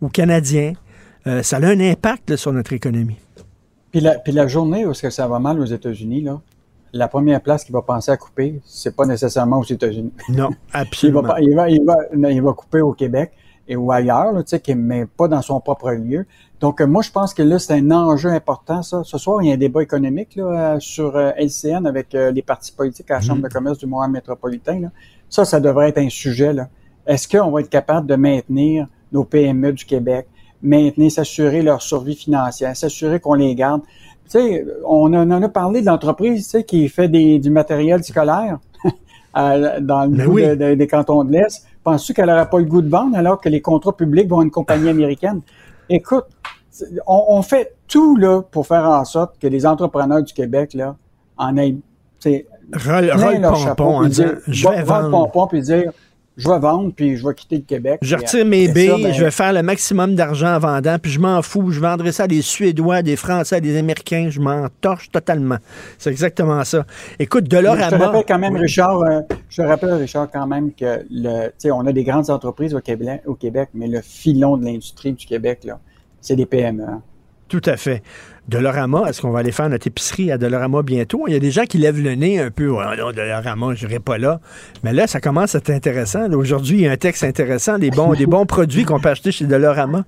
ou 0.00 0.08
canadiens. 0.08 0.72
Ça 1.42 1.56
a 1.56 1.66
un 1.66 1.80
impact 1.80 2.30
là, 2.30 2.36
sur 2.36 2.52
notre 2.52 2.72
économie. 2.72 3.16
Puis 3.90 3.98
la, 3.98 4.16
puis 4.16 4.32
la 4.32 4.46
journée 4.46 4.86
où 4.86 4.92
est-ce 4.92 5.02
que 5.02 5.10
ça 5.10 5.26
va 5.26 5.40
mal 5.40 5.58
aux 5.58 5.64
États-Unis, 5.64 6.22
là, 6.22 6.40
la 6.92 7.08
première 7.08 7.40
place 7.40 7.64
qu'il 7.64 7.72
va 7.72 7.82
penser 7.82 8.12
à 8.12 8.16
couper, 8.16 8.60
c'est 8.64 8.94
pas 8.94 9.06
nécessairement 9.06 9.58
aux 9.58 9.64
États-Unis. 9.64 10.12
Non, 10.28 10.50
il, 10.68 10.72
va, 10.72 10.80
absolument. 10.80 11.36
il, 11.38 11.54
va, 11.56 11.68
il, 11.68 11.84
va, 11.84 11.96
non, 12.14 12.28
il 12.28 12.40
va 12.40 12.52
couper 12.52 12.80
au 12.80 12.92
Québec 12.92 13.32
et 13.68 13.76
ou 13.76 13.90
ailleurs, 13.90 14.32
là, 14.32 14.42
mais 14.76 15.06
pas 15.06 15.28
dans 15.28 15.42
son 15.42 15.60
propre 15.60 15.90
lieu. 15.92 16.26
Donc, 16.60 16.80
euh, 16.80 16.86
moi, 16.86 17.02
je 17.02 17.10
pense 17.10 17.34
que 17.34 17.42
là, 17.42 17.58
c'est 17.58 17.74
un 17.74 17.90
enjeu 17.90 18.30
important, 18.30 18.82
ça. 18.82 19.02
Ce 19.04 19.18
soir, 19.18 19.42
il 19.42 19.48
y 19.48 19.50
a 19.50 19.54
un 19.54 19.58
débat 19.58 19.82
économique 19.82 20.36
là, 20.36 20.74
euh, 20.74 20.80
sur 20.80 21.14
euh, 21.16 21.30
LCN 21.36 21.86
avec 21.86 22.12
les 22.14 22.42
partis 22.42 22.72
politiques 22.72 23.10
à 23.10 23.14
la 23.14 23.20
Chambre 23.20 23.42
de 23.42 23.48
commerce 23.48 23.78
du 23.78 23.86
Montréal 23.86 24.10
métropolitain. 24.10 24.80
Là. 24.80 24.88
Ça, 25.28 25.44
ça 25.44 25.60
devrait 25.60 25.90
être 25.90 25.98
un 25.98 26.08
sujet. 26.08 26.52
là. 26.54 26.68
Est-ce 27.06 27.28
qu'on 27.28 27.50
va 27.50 27.60
être 27.60 27.68
capable 27.70 28.06
de 28.06 28.16
maintenir 28.16 28.86
nos 29.12 29.24
PME 29.24 29.72
du 29.72 29.84
Québec, 29.84 30.26
maintenir, 30.62 31.10
s'assurer 31.12 31.60
leur 31.62 31.82
survie 31.82 32.16
financière, 32.16 32.74
s'assurer 32.76 33.20
qu'on 33.20 33.34
les 33.34 33.54
garde? 33.54 33.82
Tu 34.28 34.38
sais, 34.40 34.66
on 34.84 35.12
en 35.12 35.30
a 35.42 35.48
parlé 35.48 35.82
de 35.82 35.86
l'entreprise 35.86 36.44
tu 36.44 36.50
sais, 36.50 36.64
qui 36.64 36.88
fait 36.88 37.08
des, 37.08 37.38
du 37.38 37.50
matériel 37.50 38.02
scolaire 38.02 38.58
dans 39.34 40.10
le 40.10 40.24
bout 40.24 40.32
oui. 40.32 40.46
de- 40.48 40.54
de- 40.54 40.74
des 40.74 40.86
cantons 40.86 41.22
de 41.24 41.32
l'Est. 41.32 41.64
Penses-tu 41.84 42.14
qu'elle 42.14 42.26
n'aurait 42.26 42.48
pas 42.48 42.58
le 42.58 42.64
goût 42.64 42.82
de 42.82 42.88
vendre 42.88 43.16
alors 43.16 43.40
que 43.40 43.48
les 43.48 43.60
contrats 43.60 43.96
publics 43.96 44.28
vont 44.28 44.40
à 44.40 44.42
une 44.42 44.50
compagnie 44.50 44.88
américaine? 44.88 45.40
Écoute, 45.88 46.26
on, 47.06 47.24
on 47.28 47.42
fait 47.42 47.74
tout 47.88 48.16
là 48.16 48.42
pour 48.42 48.66
faire 48.66 48.84
en 48.84 49.04
sorte 49.04 49.38
que 49.38 49.46
les 49.46 49.66
entrepreneurs 49.66 50.22
du 50.22 50.32
Québec 50.32 50.74
là 50.74 50.96
en 51.36 51.56
aient, 51.56 51.76
Roll, 52.72 53.10
roll 53.12 53.40
pompon 53.76 54.08
dire, 54.08 54.38
je 54.48 54.68
vais 54.68 54.82
vendre. 54.82 55.10
pompon 55.10 55.46
puis 55.46 55.62
dire 55.62 55.92
je 56.36 56.48
vais 56.48 56.58
vendre 56.58 56.92
puis 56.94 57.16
je 57.16 57.26
vais 57.26 57.34
quitter 57.34 57.56
le 57.56 57.62
Québec. 57.62 57.98
Je 58.02 58.14
retire 58.16 58.44
mes 58.44 58.68
billes, 58.68 58.88
ça, 58.88 58.96
ben, 58.98 59.12
je 59.14 59.24
vais 59.24 59.30
faire 59.30 59.52
le 59.52 59.62
maximum 59.62 60.14
d'argent 60.14 60.54
en 60.54 60.58
vendant, 60.58 60.98
puis 60.98 61.10
je 61.10 61.18
m'en 61.18 61.40
fous. 61.42 61.70
Je 61.70 61.80
vendrai 61.80 62.12
ça 62.12 62.24
à 62.24 62.26
des 62.26 62.42
Suédois, 62.42 62.96
à 62.96 63.02
des 63.02 63.16
Français, 63.16 63.56
à 63.56 63.60
des 63.60 63.76
Américains. 63.76 64.28
Je 64.30 64.40
m'en 64.40 64.66
torche 64.80 65.10
totalement. 65.10 65.56
C'est 65.98 66.10
exactement 66.10 66.62
ça. 66.64 66.84
Écoute, 67.18 67.44
Je 67.44 67.50
te 67.50 67.54
Dolorama. 67.56 67.96
rappelle 68.06 68.24
quand 68.28 68.38
même, 68.38 68.54
Oui. 68.54 68.60
Richard, 68.60 69.00
euh, 69.00 69.20
je 69.48 69.62
te 69.62 69.66
rappelle, 69.66 69.94
Richard, 69.94 70.30
quand 70.30 70.46
même 70.46 70.72
que 70.74 71.04
le, 71.10 71.46
tu 71.48 71.52
sais, 71.58 71.70
on 71.70 71.86
a 71.86 71.92
des 71.92 72.04
grandes 72.04 72.28
entreprises 72.30 72.74
au 72.74 72.80
Québec, 72.80 73.22
au 73.26 73.34
Québec, 73.34 73.70
mais 73.74 73.86
le 73.88 74.00
filon 74.02 74.56
de 74.56 74.64
l'industrie 74.64 75.12
du 75.14 75.24
Québec, 75.26 75.60
là, 75.64 75.78
c'est 76.20 76.36
des 76.36 76.46
PME. 76.46 76.82
hein. 76.82 77.02
Tout 77.48 77.62
à 77.66 77.76
fait. 77.76 78.02
Dolorama, 78.48 79.08
est-ce 79.08 79.20
qu'on 79.20 79.30
va 79.30 79.40
aller 79.40 79.50
faire 79.50 79.68
notre 79.68 79.88
épicerie 79.88 80.30
à 80.30 80.38
Dolorama 80.38 80.82
bientôt? 80.82 81.24
Il 81.26 81.32
y 81.32 81.36
a 81.36 81.40
des 81.40 81.50
gens 81.50 81.64
qui 81.64 81.78
lèvent 81.78 82.00
le 82.00 82.14
nez 82.14 82.38
un 82.38 82.52
peu. 82.52 82.76
Ah 82.80 82.94
non, 82.96 83.10
Dolorama, 83.10 83.74
je 83.74 83.86
n'irai 83.86 83.98
pas 83.98 84.18
là. 84.18 84.40
Mais 84.84 84.92
là, 84.92 85.08
ça 85.08 85.20
commence 85.20 85.56
à 85.56 85.58
être 85.58 85.70
intéressant. 85.70 86.30
Aujourd'hui, 86.32 86.78
il 86.78 86.82
y 86.82 86.88
a 86.88 86.92
un 86.92 86.96
texte 86.96 87.24
intéressant, 87.24 87.78
des 87.78 87.90
bons, 87.90 88.46
produits 88.46 88.84
qu'on 88.84 89.00
peut 89.00 89.08
acheter 89.08 89.32
chez 89.32 89.46
Dolorama. 89.46 90.04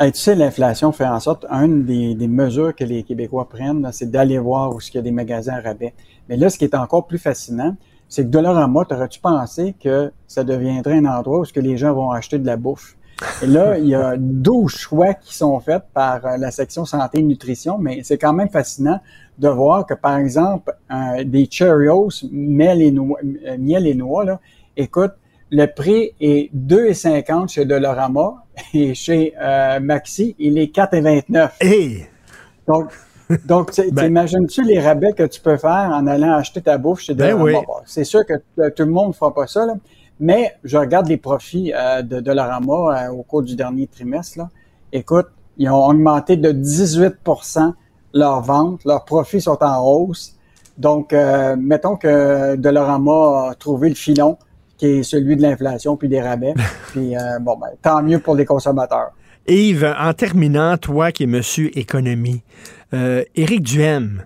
Tu 0.00 0.10
sais, 0.14 0.36
l'inflation 0.36 0.92
fait 0.92 1.06
en 1.06 1.18
sorte, 1.18 1.44
une 1.50 1.84
des, 1.84 2.28
mesures 2.28 2.74
que 2.74 2.84
les 2.84 3.02
Québécois 3.02 3.48
prennent, 3.48 3.88
c'est 3.92 4.10
d'aller 4.10 4.38
voir 4.38 4.72
où 4.72 4.78
il 4.80 4.94
y 4.94 4.98
a 4.98 5.02
des 5.02 5.10
magasins 5.10 5.60
rabais. 5.60 5.94
Mais 6.28 6.36
là, 6.36 6.50
ce 6.50 6.58
qui 6.58 6.64
est 6.64 6.74
encore 6.76 7.06
plus 7.06 7.18
fascinant, 7.18 7.76
c'est 8.08 8.22
que 8.22 8.28
Dollarama, 8.28 8.84
t'aurais-tu 8.84 9.18
pensé 9.18 9.74
que 9.82 10.12
ça 10.28 10.44
deviendrait 10.44 10.98
un 10.98 11.06
endroit 11.06 11.40
où 11.40 11.44
ce 11.44 11.52
que 11.52 11.60
les 11.60 11.76
gens 11.76 11.94
vont 11.94 12.12
acheter 12.12 12.38
de 12.38 12.46
la 12.46 12.56
bouffe? 12.56 12.96
Et 13.42 13.46
là, 13.46 13.78
il 13.78 13.86
y 13.86 13.94
a 13.94 14.16
12 14.18 14.70
choix 14.70 15.14
qui 15.14 15.34
sont 15.34 15.58
faits 15.60 15.84
par 15.92 16.24
euh, 16.26 16.36
la 16.36 16.50
section 16.50 16.84
santé 16.84 17.20
et 17.20 17.22
nutrition, 17.22 17.78
mais 17.78 18.00
c'est 18.02 18.18
quand 18.18 18.32
même 18.32 18.48
fascinant 18.48 19.00
de 19.38 19.48
voir 19.48 19.86
que, 19.86 19.94
par 19.94 20.16
exemple, 20.18 20.74
euh, 20.90 21.24
des 21.24 21.48
Cheerios, 21.50 22.10
miel 22.30 22.82
et 22.82 22.90
noix, 22.90 23.18
euh, 23.22 23.56
miel 23.58 23.86
et 23.86 23.94
noix 23.94 24.24
là, 24.24 24.40
écoute, 24.76 25.12
le 25.50 25.66
prix 25.66 26.12
est 26.20 26.50
2,50 26.54 27.48
chez 27.48 27.64
Dollarama 27.64 28.44
et 28.74 28.94
chez 28.94 29.34
euh, 29.40 29.80
Maxi, 29.80 30.34
il 30.38 30.58
est 30.58 30.74
4,29. 30.74 31.50
Hey! 31.60 32.06
Donc, 32.66 32.90
Donc, 33.46 33.70
t'imagines-tu 33.70 34.62
les 34.64 34.80
rabais 34.80 35.12
que 35.12 35.22
tu 35.24 35.40
peux 35.40 35.56
faire 35.56 35.90
en 35.92 36.06
allant 36.06 36.34
acheter 36.34 36.60
ta 36.60 36.78
bouffe 36.78 37.00
chez 37.00 37.14
Ben 37.14 37.36
Dollarama? 37.36 37.44
oui. 37.44 37.64
Bon, 37.66 37.74
C'est 37.86 38.04
sûr 38.04 38.24
que 38.26 38.34
tout 38.70 38.84
le 38.84 38.90
monde 38.90 39.08
ne 39.08 39.12
fera 39.12 39.32
pas 39.32 39.46
ça, 39.46 39.66
là. 39.66 39.74
Mais 40.20 40.54
je 40.64 40.76
regarde 40.76 41.08
les 41.08 41.16
profits 41.16 41.72
euh, 41.74 42.02
de 42.02 42.20
Dollarama 42.20 42.72
euh, 42.72 43.12
au 43.12 43.22
cours 43.22 43.42
du 43.42 43.56
dernier 43.56 43.86
trimestre. 43.86 44.38
Là. 44.38 44.48
Écoute, 44.92 45.26
ils 45.56 45.68
ont 45.68 45.86
augmenté 45.86 46.36
de 46.36 46.52
18% 46.52 47.74
leurs 48.12 48.42
ventes, 48.42 48.84
leurs 48.84 49.04
profits 49.04 49.40
sont 49.40 49.58
en 49.62 49.84
hausse. 49.84 50.34
Donc, 50.78 51.12
euh, 51.12 51.56
mettons 51.58 51.96
que 51.96 52.56
Dollarama 52.56 53.50
a 53.50 53.54
trouvé 53.54 53.88
le 53.88 53.94
filon 53.94 54.38
qui 54.76 54.86
est 54.86 55.02
celui 55.02 55.36
de 55.36 55.42
l'inflation 55.42 55.96
puis 55.96 56.08
des 56.08 56.20
rabais. 56.20 56.54
puis, 56.88 57.16
euh, 57.16 57.38
bon, 57.40 57.56
ben, 57.56 57.68
tant 57.82 58.02
mieux 58.02 58.18
pour 58.18 58.34
les 58.34 58.44
consommateurs. 58.44 59.10
Yves, 59.46 59.94
en 59.98 60.12
terminant, 60.14 60.76
toi 60.78 61.12
qui 61.12 61.24
es 61.24 61.26
monsieur 61.26 61.76
économie, 61.78 62.42
euh, 62.94 63.22
Éric 63.34 63.62
Duhem, 63.62 64.24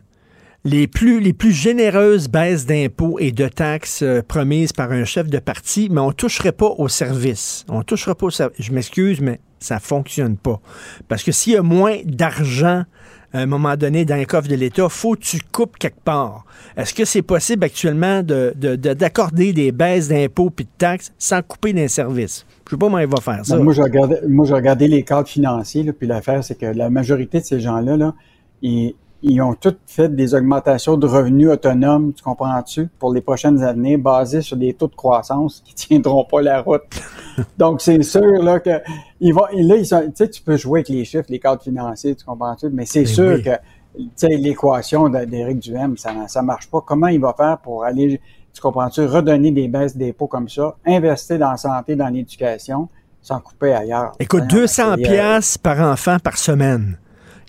les 0.68 0.86
plus, 0.86 1.20
les 1.20 1.32
plus 1.32 1.52
généreuses 1.52 2.28
baisses 2.28 2.66
d'impôts 2.66 3.18
et 3.18 3.32
de 3.32 3.48
taxes 3.48 4.02
euh, 4.02 4.22
promises 4.26 4.72
par 4.72 4.92
un 4.92 5.04
chef 5.04 5.28
de 5.28 5.38
parti, 5.38 5.88
mais 5.90 6.00
on 6.00 6.12
toucherait 6.12 6.52
pas 6.52 6.72
au 6.78 6.88
service. 6.88 7.64
On 7.68 7.82
toucherait 7.82 8.14
pas 8.14 8.26
au 8.26 8.30
service. 8.30 8.56
Je 8.66 8.72
m'excuse, 8.72 9.20
mais 9.20 9.40
ça 9.60 9.78
fonctionne 9.80 10.36
pas. 10.36 10.60
Parce 11.08 11.22
que 11.22 11.32
s'il 11.32 11.54
y 11.54 11.56
a 11.56 11.62
moins 11.62 11.96
d'argent 12.04 12.84
à 13.32 13.40
un 13.40 13.46
moment 13.46 13.76
donné 13.76 14.04
dans 14.04 14.16
les 14.16 14.24
coffre 14.24 14.48
de 14.48 14.54
l'État, 14.54 14.88
faut 14.88 15.14
que 15.14 15.20
tu 15.20 15.38
coupes 15.52 15.76
quelque 15.78 16.00
part. 16.02 16.44
Est-ce 16.76 16.94
que 16.94 17.04
c'est 17.04 17.20
possible 17.22 17.64
actuellement 17.64 18.22
de, 18.22 18.54
de- 18.56 18.76
de- 18.76 18.94
d'accorder 18.94 19.52
des 19.52 19.70
baisses 19.70 20.08
d'impôts 20.08 20.48
puis 20.50 20.64
de 20.64 20.70
taxes 20.78 21.12
sans 21.18 21.42
couper 21.42 21.72
d'un 21.74 21.88
service? 21.88 22.46
Je 22.66 22.70
sais 22.70 22.76
pas 22.78 22.86
comment 22.86 22.98
il 22.98 23.06
va 23.06 23.20
faire 23.20 23.44
ça. 23.44 23.56
Ben, 23.56 23.64
moi, 23.64 23.72
j'ai 23.74 23.82
regardé, 23.82 24.16
moi, 24.28 24.46
regardé 24.46 24.88
les 24.88 25.02
cadres 25.02 25.28
financiers, 25.28 25.82
là, 25.82 25.92
puis 25.92 26.06
l'affaire, 26.06 26.42
c'est 26.42 26.56
que 26.58 26.66
la 26.66 26.88
majorité 26.90 27.40
de 27.40 27.44
ces 27.44 27.60
gens-là, 27.60 27.96
là, 27.98 28.14
ils, 28.62 28.94
ils 29.22 29.40
ont 29.40 29.54
tous 29.54 29.74
fait 29.86 30.14
des 30.14 30.34
augmentations 30.34 30.96
de 30.96 31.06
revenus 31.06 31.48
autonomes, 31.48 32.12
tu 32.12 32.22
comprends-tu, 32.22 32.88
pour 32.98 33.12
les 33.12 33.20
prochaines 33.20 33.62
années, 33.62 33.96
basées 33.96 34.42
sur 34.42 34.56
des 34.56 34.74
taux 34.74 34.86
de 34.86 34.94
croissance 34.94 35.62
qui 35.64 35.74
tiendront 35.88 36.24
pas 36.24 36.40
la 36.40 36.60
route. 36.62 36.82
Donc, 37.58 37.80
c'est 37.80 38.02
sûr, 38.02 38.42
là, 38.42 38.60
que, 38.60 38.80
ils 39.20 39.34
vont, 39.34 39.46
là, 39.52 39.76
ils 39.76 39.86
sont, 39.86 40.02
tu 40.06 40.12
sais, 40.14 40.28
tu 40.28 40.42
peux 40.42 40.56
jouer 40.56 40.80
avec 40.80 40.88
les 40.88 41.04
chiffres, 41.04 41.26
les 41.28 41.40
cadres 41.40 41.62
financiers, 41.62 42.14
tu 42.14 42.24
comprends-tu, 42.24 42.68
mais 42.70 42.84
c'est 42.84 43.02
Ben 43.02 43.06
sûr 43.06 43.32
oui. 43.36 43.42
que, 43.42 43.56
tu 43.96 44.08
sais, 44.14 44.28
l'équation 44.28 45.08
d'Éric 45.08 45.58
Duhem, 45.58 45.96
ça, 45.96 46.12
ça 46.28 46.42
marche 46.42 46.70
pas. 46.70 46.80
Comment 46.86 47.08
il 47.08 47.20
va 47.20 47.34
faire 47.36 47.58
pour 47.58 47.84
aller, 47.84 48.20
tu 48.52 48.60
comprends-tu, 48.60 49.04
redonner 49.04 49.50
des 49.50 49.66
baisses 49.66 49.96
d'impôts 49.96 50.28
comme 50.28 50.48
ça, 50.48 50.76
investir 50.86 51.40
dans 51.40 51.50
la 51.50 51.56
santé, 51.56 51.96
dans 51.96 52.08
l'éducation, 52.08 52.88
sans 53.20 53.40
couper 53.40 53.72
ailleurs? 53.72 54.12
Écoute, 54.20 54.44
Voyons, 54.48 54.62
200 54.62 54.68
c'est, 54.68 54.82
euh, 54.82 54.96
pièces 54.96 55.58
par 55.58 55.80
enfant 55.80 56.18
par 56.22 56.38
semaine 56.38 56.98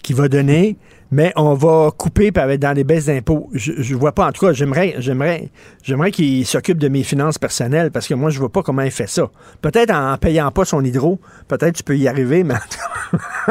qui 0.02 0.14
va 0.14 0.28
donner, 0.28 0.78
mais 1.12 1.34
on 1.36 1.54
va 1.54 1.92
couper 1.96 2.32
dans 2.32 2.76
les 2.76 2.84
baisses 2.84 3.06
d'impôts. 3.06 3.50
Je, 3.54 3.74
je 3.78 3.96
vois 3.96 4.12
pas, 4.12 4.28
en 4.28 4.32
tout 4.32 4.46
cas, 4.46 4.54
j'aimerais, 4.54 4.96
j'aimerais, 5.00 5.50
j'aimerais 5.84 6.12
qu'il 6.12 6.46
s'occupe 6.46 6.78
de 6.78 6.88
mes 6.88 7.04
finances 7.04 7.38
personnelles 7.38 7.92
parce 7.92 8.08
que 8.08 8.14
moi, 8.14 8.30
je 8.30 8.40
vois 8.40 8.50
pas 8.52 8.64
comment 8.64 8.82
il 8.84 8.92
fait 8.92 9.10
ça. 9.10 9.30
Peut-être 9.62 9.92
en 9.94 10.18
payant 10.18 10.52
pas 10.52 10.66
son 10.66 10.84
hydro, 10.84 11.20
peut-être 11.48 11.76
tu 11.76 11.84
peux 11.84 11.98
y 11.98 12.08
arriver, 12.08 12.44
mais 12.44 12.56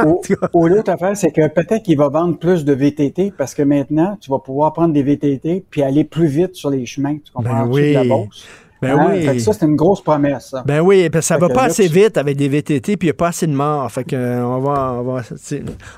Ou, 0.05 0.21
ou 0.55 0.67
l'autre 0.69 0.93
affaire, 0.93 1.17
c'est 1.17 1.33
que 1.33 1.49
peut-être 1.49 1.83
qu'il 1.83 1.99
va 1.99 2.09
vendre 2.09 2.39
plus 2.39 2.65
de 2.65 2.73
VTT 2.73 3.33
parce 3.37 3.55
que 3.55 3.63
maintenant, 3.63 4.17
tu 4.21 4.31
vas 4.31 4.39
pouvoir 4.39 4.73
prendre 4.73 4.93
des 4.93 5.03
VTT 5.03 5.65
puis 5.69 5.83
aller 5.83 6.05
plus 6.05 6.27
vite 6.27 6.55
sur 6.55 6.71
les 6.71 6.87
chemins. 6.87 7.17
Tu 7.17 7.33
comprends? 7.33 7.65
Ben 7.65 7.69
oui. 7.69 7.91
De 7.91 7.95
la 7.95 8.05
Beauce. 8.05 8.47
Ben 8.81 8.99
Hein? 8.99 9.07
oui. 9.11 9.23
Fait 9.27 9.33
que 9.35 9.39
ça, 9.41 9.53
c'est 9.53 9.67
une 9.67 9.77
grosse 9.77 10.01
promesse. 10.03 10.51
ça. 10.51 10.63
Ben 10.67 10.81
oui, 10.81 11.09
parce 11.11 11.25
que 11.25 11.29
ça 11.29 11.35
Fait 11.35 11.41
va 11.41 11.49
pas 11.49 11.55
là, 11.63 11.67
assez 11.69 11.89
vite 11.89 12.17
avec 12.17 12.37
des 12.37 12.49
VTT, 12.49 12.97
puis 12.97 13.07
il 13.09 13.11
n'y 13.11 13.11
a 13.11 13.15
pas 13.15 13.29
assez 13.29 13.47
de 13.47 13.53
morts. 13.53 13.91
Fait 13.91 14.05
que, 14.05 14.15
euh, 14.17 14.45
on 14.45 14.59
va. 14.61 14.93
On 15.01 15.03
va 15.03 15.23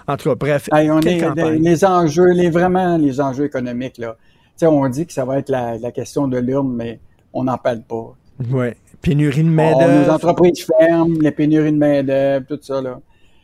en 0.08 0.16
tout 0.16 0.28
cas, 0.30 0.34
bref. 0.34 0.68
Hey, 0.72 0.90
on 0.90 1.00
quelle 1.00 1.12
est, 1.14 1.18
campagne. 1.20 1.52
les, 1.62 1.70
les 1.70 1.84
enjeux, 1.84 2.32
les, 2.32 2.50
vraiment 2.50 2.96
les 2.96 3.20
enjeux 3.20 3.44
économiques, 3.44 3.98
là. 3.98 4.16
On 4.62 4.86
dit 4.88 5.06
que 5.06 5.12
ça 5.12 5.24
va 5.24 5.38
être 5.38 5.48
la, 5.48 5.78
la 5.78 5.90
question 5.90 6.28
de 6.28 6.38
l'urne, 6.38 6.72
mais 6.74 7.00
on 7.32 7.44
n'en 7.44 7.56
parle 7.56 7.82
pas. 7.82 8.14
Ouais. 8.50 8.76
Pénurie 9.00 9.42
de 9.42 9.48
main-d'œuvre. 9.48 10.06
nos 10.06 10.10
entreprises 10.12 10.66
ferment, 10.66 11.16
les 11.20 11.30
pénuries 11.30 11.72
de 11.72 11.78
main-d'œuvre, 11.78 12.44
tout 12.46 12.58
ça, 12.60 12.80
là. 12.82 13.00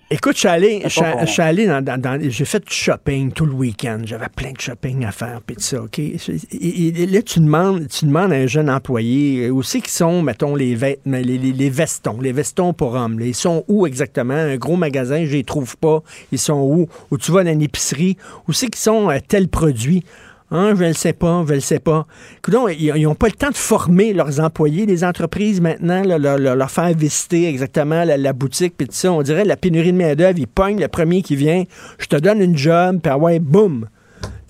Écoute, 0.09 0.35
je 0.35 0.39
suis 0.39 0.49
allé, 0.49 0.83
je 0.85 0.89
suis- 1.27 1.43
allé 1.43 1.67
dans, 1.67 1.83
dans- 1.85 2.01
dans- 2.01 2.21
j'ai 2.31 2.45
fait 2.45 2.65
du 2.65 2.73
shopping 2.73 3.33
tout 3.33 3.45
le 3.45 3.53
week-end. 3.55 3.99
J'avais 4.05 4.29
plein 4.29 4.53
de 4.53 4.61
shopping 4.61 5.05
à 5.05 5.11
faire, 5.11 5.41
puis 5.45 5.57
ça, 5.59 5.83
OK? 5.83 5.99
Et, 5.99 6.23
et 6.53 7.07
là, 7.07 7.23
tu 7.23 7.41
demandes, 7.41 7.89
tu 7.89 8.05
demandes 8.05 8.31
à 8.33 8.37
un 8.37 8.47
jeune 8.47 8.71
employé, 8.71 9.51
où 9.51 9.65
c'est 9.65 9.81
qu'ils 9.81 9.91
sont, 9.91 10.23
mettons, 10.23 10.55
les, 10.55 10.77
vêtements, 10.77 11.17
les, 11.19 11.39
les- 11.39 11.53
les 11.53 11.71
vestons, 11.71 12.21
les 12.21 12.31
vestons 12.31 12.73
pour 12.73 12.95
hommes. 12.95 13.19
Ils 13.21 13.35
sont 13.35 13.65
où 13.67 13.85
exactement? 13.85 14.35
Un 14.35 14.57
gros 14.59 14.77
magasin, 14.77 15.25
je 15.25 15.33
les 15.33 15.43
trouve 15.45 15.77
pas. 15.77 16.05
Ils 16.31 16.39
sont 16.39 16.61
où? 16.61 16.89
Ou 17.11 17.19
tu 17.19 17.33
vas 17.33 17.43
dans 17.43 17.51
une 17.51 17.63
épicerie, 17.63 18.17
où 18.47 18.53
c'est 18.53 18.67
qu'ils 18.69 18.77
sont 18.77 19.11
euh, 19.11 19.19
tel 19.27 19.49
produit? 19.49 20.05
Hein, 20.51 20.75
je 20.77 20.83
ne 20.83 20.89
le 20.89 20.95
sais 20.95 21.13
pas, 21.13 21.43
je 21.45 21.51
ne 21.51 21.57
le 21.57 21.61
sais 21.61 21.81
pas. 21.81 22.07
Coudonc, 22.43 22.69
ils 22.69 23.03
n'ont 23.03 23.17
pas 23.17 23.27
le 23.27 23.33
temps 23.33 23.51
de 23.51 23.57
former 23.57 24.13
leurs 24.13 24.39
employés, 24.39 24.87
les 24.87 25.03
entreprises 25.03 25.61
maintenant, 25.61 26.03
là, 26.05 26.19
leur, 26.19 26.71
faire 26.71 26.97
visiter 26.97 27.49
exactement 27.49 28.05
la, 28.05 28.17
la 28.17 28.33
boutique, 28.33 28.75
puis 28.77 28.87
tout 28.87 28.95
ça. 28.95 29.13
On 29.13 29.23
dirait 29.23 29.45
la 29.45 29.57
pénurie 29.57 29.93
de 29.93 29.99
main-d'œuvre, 29.99 30.39
ils 30.39 30.47
pognent 30.47 30.81
le 30.81 30.89
premier 30.89 31.23
qui 31.23 31.35
vient, 31.35 31.65
je 31.99 32.07
te 32.07 32.17
donne 32.17 32.41
une 32.41 32.57
job, 32.57 33.01
puis 33.03 33.11
ah 33.11 33.19
ouais, 33.19 33.41
boum. 33.41 33.89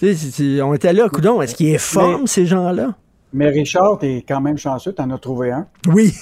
On 0.02 0.74
était 0.74 0.92
là, 0.92 1.08
coudon, 1.08 1.40
est-ce 1.40 1.54
qu'ils 1.54 1.78
forment 1.78 2.26
ces 2.26 2.44
gens-là? 2.44 2.94
Mais 3.36 3.48
Richard, 3.50 3.98
t'es 3.98 4.24
quand 4.26 4.40
même 4.40 4.56
chanceux, 4.56 4.92
t'en 4.92 5.10
as 5.10 5.18
trouvé 5.18 5.50
un. 5.50 5.66
Oui. 5.88 6.12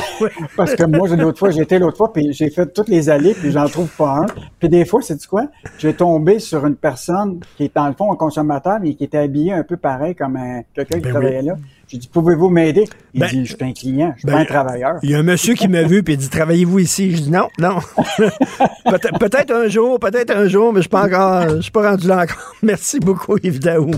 Parce 0.56 0.74
que 0.74 0.84
moi, 0.84 1.08
l'autre 1.08 1.38
fois, 1.38 1.50
j'étais 1.50 1.78
l'autre 1.78 1.96
fois, 1.96 2.12
puis 2.12 2.32
j'ai 2.32 2.48
fait 2.50 2.72
toutes 2.72 2.88
les 2.88 3.08
allées, 3.10 3.34
puis 3.34 3.50
j'en 3.50 3.66
trouve 3.66 3.88
pas 3.88 4.18
un. 4.22 4.26
Puis 4.58 4.68
des 4.68 4.84
fois, 4.84 5.00
c'est 5.02 5.24
quoi? 5.26 5.46
J'ai 5.78 5.94
tombé 5.94 6.38
sur 6.38 6.64
une 6.66 6.76
personne 6.76 7.40
qui 7.56 7.64
est 7.64 7.74
dans 7.74 7.88
le 7.88 7.94
fond 7.94 8.12
un 8.12 8.16
consommateur, 8.16 8.78
mais 8.80 8.94
qui 8.94 9.04
était 9.04 9.18
habillé 9.18 9.52
un 9.52 9.64
peu 9.64 9.76
pareil 9.76 10.14
comme 10.14 10.36
un- 10.36 10.60
quelqu'un 10.74 10.98
qui 10.98 11.04
Ben 11.04 11.10
travaillait 11.10 11.40
oui. 11.40 11.46
là. 11.46 11.54
J'ai 11.88 11.98
dit, 11.98 12.06
pouvez-vous 12.08 12.50
m'aider? 12.50 12.84
Il 13.14 13.20
Ben, 13.20 13.28
dit, 13.30 13.46
je 13.46 13.56
suis 13.56 13.64
un 13.64 13.72
client, 13.72 14.12
je 14.14 14.20
suis 14.20 14.26
ben, 14.26 14.34
pas 14.34 14.38
un 14.40 14.44
travailleur. 14.44 14.94
Il 15.02 15.10
y 15.10 15.14
a 15.14 15.18
un 15.18 15.22
monsieur 15.24 15.54
qui 15.54 15.66
m'a 15.66 15.82
vu 15.82 16.04
puis 16.04 16.14
il 16.14 16.18
dit 16.18 16.28
Travaillez-vous 16.28 16.78
ici? 16.78 17.16
Je 17.16 17.22
dis 17.22 17.30
Non, 17.32 17.48
non. 17.58 17.78
Peut- 18.16 19.18
peut-être 19.18 19.52
un 19.52 19.66
jour, 19.68 19.98
peut-être 19.98 20.30
un 20.36 20.46
jour, 20.46 20.72
mais 20.72 20.78
je 20.78 20.82
suis 20.82 20.88
pas 20.90 21.06
encore, 21.06 21.56
je 21.56 21.60
suis 21.62 21.72
pas 21.72 21.90
rendu 21.90 22.06
là 22.06 22.18
encore. 22.22 22.52
Merci 22.62 23.00
beaucoup, 23.00 23.36
Yves 23.42 23.58
Daou. 23.58 23.90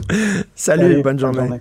Salut, 0.55 0.83
Salut, 0.83 0.95
bonne 0.95 1.03
bonne 1.03 1.19
journée. 1.19 1.39
journée. 1.39 1.61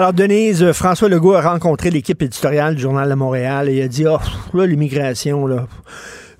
Alors, 0.00 0.14
Denise, 0.14 0.64
euh, 0.64 0.72
François 0.72 1.10
Legault 1.10 1.34
a 1.34 1.42
rencontré 1.42 1.90
l'équipe 1.90 2.22
éditoriale 2.22 2.74
du 2.74 2.80
Journal 2.80 3.06
de 3.06 3.14
Montréal 3.14 3.68
et 3.68 3.74
il 3.74 3.82
a 3.82 3.86
dit 3.86 4.06
Oh, 4.08 4.16
là, 4.56 4.64
l'immigration, 4.64 5.46
là. 5.46 5.66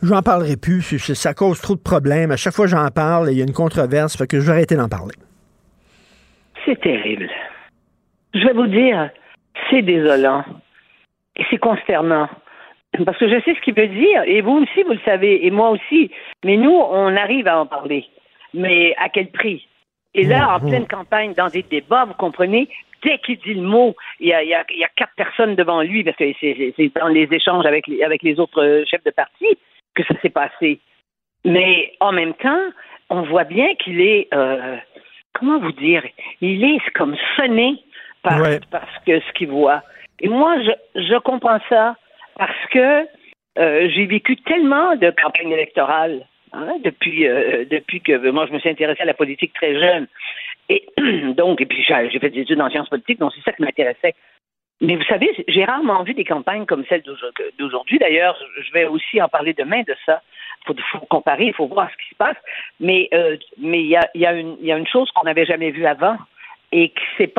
J'en 0.02 0.22
parlerai 0.22 0.56
plus, 0.56 0.80
ça 0.96 1.34
cause 1.34 1.60
trop 1.60 1.74
de 1.74 1.82
problèmes. 1.82 2.30
À 2.30 2.38
chaque 2.38 2.54
fois 2.54 2.64
que 2.64 2.70
j'en 2.70 2.88
parle, 2.88 3.30
il 3.30 3.36
y 3.36 3.42
a 3.42 3.44
une 3.44 3.52
controverse, 3.52 4.16
fait 4.16 4.26
que 4.26 4.40
je 4.40 4.46
vais 4.46 4.52
arrêter 4.52 4.76
d'en 4.76 4.88
parler. 4.88 5.12
C'est 6.64 6.80
terrible. 6.80 7.28
Je 8.32 8.46
vais 8.46 8.54
vous 8.54 8.66
dire, 8.66 9.10
c'est 9.68 9.82
désolant. 9.82 10.42
Et 11.36 11.44
c'est 11.50 11.58
consternant. 11.58 12.30
Parce 13.04 13.18
que 13.18 13.28
je 13.28 13.42
sais 13.44 13.54
ce 13.54 13.60
qu'il 13.60 13.74
veut 13.74 13.88
dire, 13.88 14.22
et 14.24 14.40
vous 14.40 14.52
aussi, 14.52 14.82
vous 14.84 14.94
le 14.94 15.04
savez, 15.04 15.46
et 15.46 15.50
moi 15.50 15.68
aussi. 15.68 16.10
Mais 16.46 16.56
nous, 16.56 16.72
on 16.72 17.14
arrive 17.14 17.46
à 17.46 17.60
en 17.60 17.66
parler. 17.66 18.06
Mais 18.54 18.94
à 18.96 19.10
quel 19.10 19.30
prix? 19.30 19.66
Et 20.14 20.24
là, 20.24 20.56
en 20.56 20.60
pleine 20.60 20.86
campagne, 20.88 21.34
dans 21.34 21.48
des 21.48 21.62
débats, 21.62 22.06
vous 22.06 22.14
comprenez, 22.14 22.70
dès 23.02 23.18
qu'il 23.18 23.38
dit 23.38 23.54
le 23.54 23.62
mot, 23.62 23.94
il 24.18 24.28
y 24.28 24.32
a, 24.32 24.42
il 24.42 24.48
y 24.48 24.54
a- 24.54 24.64
il 24.70 24.78
y 24.78 24.84
a 24.84 24.88
quatre 24.96 25.14
personnes 25.16 25.54
devant 25.54 25.82
lui, 25.82 26.04
parce 26.04 26.16
que 26.16 26.24
c'est- 26.40 26.92
dans 26.98 27.08
les 27.08 27.28
échanges 27.30 27.66
avec 27.66 27.86
les, 27.86 28.02
avec 28.02 28.22
les 28.22 28.38
autres 28.40 28.62
euh, 28.62 28.84
chefs 28.90 29.04
de 29.04 29.10
parti 29.10 29.46
que 29.94 30.02
ça 30.04 30.14
s'est 30.20 30.30
passé. 30.30 30.80
Mais 31.44 31.92
en 32.00 32.12
même 32.12 32.34
temps, 32.34 32.64
on 33.08 33.22
voit 33.22 33.44
bien 33.44 33.74
qu'il 33.76 34.00
est, 34.00 34.28
euh, 34.34 34.76
comment 35.34 35.58
vous 35.58 35.72
dire, 35.72 36.02
il 36.40 36.62
est 36.64 36.90
comme 36.94 37.16
sonné 37.36 37.76
par, 38.22 38.40
Ouais. 38.42 38.60
parce 38.70 38.98
que 39.06 39.18
ce 39.20 39.32
qu'il 39.32 39.48
voit. 39.48 39.82
Et 40.20 40.28
moi, 40.28 40.56
je, 40.62 41.00
je 41.02 41.18
comprends 41.18 41.58
ça 41.68 41.96
parce 42.36 42.66
que 42.70 43.06
euh, 43.58 43.88
j'ai 43.90 44.06
vécu 44.06 44.36
tellement 44.36 44.94
de 44.96 45.10
campagnes 45.10 45.50
électorales 45.50 46.24
hein, 46.52 46.74
depuis, 46.84 47.26
euh, 47.26 47.64
depuis 47.68 48.00
que 48.00 48.30
moi 48.30 48.46
je 48.46 48.52
me 48.52 48.58
suis 48.60 48.68
intéressée 48.68 49.02
à 49.02 49.06
la 49.06 49.14
politique 49.14 49.52
très 49.54 49.78
jeune. 49.78 50.06
Et 50.70 50.86
donc, 51.36 51.60
et 51.60 51.66
puis 51.66 51.82
j'ai 51.82 52.18
fait 52.18 52.30
des 52.30 52.40
études 52.40 52.60
en 52.60 52.70
sciences 52.70 52.88
politiques, 52.88 53.18
donc 53.18 53.32
c'est 53.34 53.42
ça 53.42 53.52
qui 53.52 53.62
m'intéressait. 53.62 54.14
Mais 54.80 54.96
vous 54.96 55.04
savez, 55.04 55.30
j'ai 55.46 55.64
rarement 55.64 56.02
vu 56.04 56.14
des 56.14 56.24
campagnes 56.24 56.64
comme 56.64 56.86
celle 56.88 57.02
d'aujourd'hui. 57.58 57.98
D'ailleurs, 57.98 58.38
je 58.62 58.72
vais 58.72 58.86
aussi 58.86 59.20
en 59.20 59.28
parler 59.28 59.52
demain 59.52 59.82
de 59.82 59.94
ça. 60.06 60.22
faut, 60.64 60.74
faut 60.92 61.00
comparer, 61.00 61.46
il 61.46 61.52
faut 61.54 61.66
voir 61.66 61.90
ce 61.90 61.96
qui 62.02 62.08
se 62.10 62.14
passe. 62.14 62.36
Mais 62.78 63.08
euh, 63.12 63.36
mais 63.58 63.82
il 63.82 63.90
y 64.14 64.26
a, 64.26 64.32
une, 64.32 64.86
chose 64.86 65.10
qu'on 65.10 65.24
n'avait 65.24 65.44
jamais 65.44 65.70
vue 65.70 65.84
avant 65.84 66.16
et 66.72 66.90
qui 66.90 67.04
s'est 67.18 67.32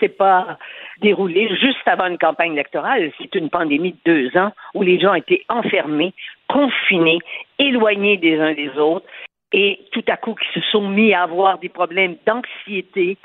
s'est 0.00 0.08
pas 0.08 0.58
déroulée 1.00 1.54
juste 1.54 1.86
avant 1.86 2.06
une 2.06 2.18
campagne 2.18 2.54
électorale. 2.54 3.12
C'est 3.18 3.34
une 3.36 3.50
pandémie 3.50 3.92
de 3.92 4.12
deux 4.12 4.36
ans 4.36 4.52
où 4.72 4.82
les 4.82 4.98
gens 4.98 5.14
étaient 5.14 5.44
enfermés, 5.48 6.14
confinés, 6.48 7.18
éloignés 7.58 8.16
des 8.16 8.40
uns 8.40 8.54
des 8.54 8.70
autres 8.78 9.06
et 9.54 9.78
tout 9.92 10.04
à 10.08 10.16
coup 10.16 10.34
qui 10.34 10.60
se 10.60 10.66
sont 10.72 10.88
mis 10.88 11.14
à 11.14 11.22
avoir 11.22 11.58
des 11.58 11.68
problèmes 11.68 12.16
d'anxiété, 12.26 13.16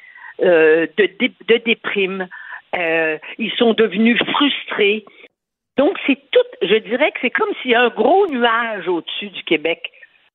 euh, 0.43 0.85
de, 0.95 1.09
de 1.47 1.57
déprime. 1.57 2.27
Euh, 2.77 3.17
ils 3.39 3.51
sont 3.53 3.73
devenus 3.73 4.19
frustrés. 4.31 5.03
Donc, 5.75 5.97
c'est 6.05 6.19
tout, 6.31 6.39
je 6.61 6.75
dirais 6.75 7.11
que 7.11 7.17
c'est 7.21 7.31
comme 7.31 7.49
s'il 7.61 7.71
y 7.71 7.75
a 7.75 7.81
un 7.81 7.89
gros 7.89 8.27
nuage 8.27 8.87
au-dessus 8.87 9.29
du 9.29 9.43
Québec 9.43 9.89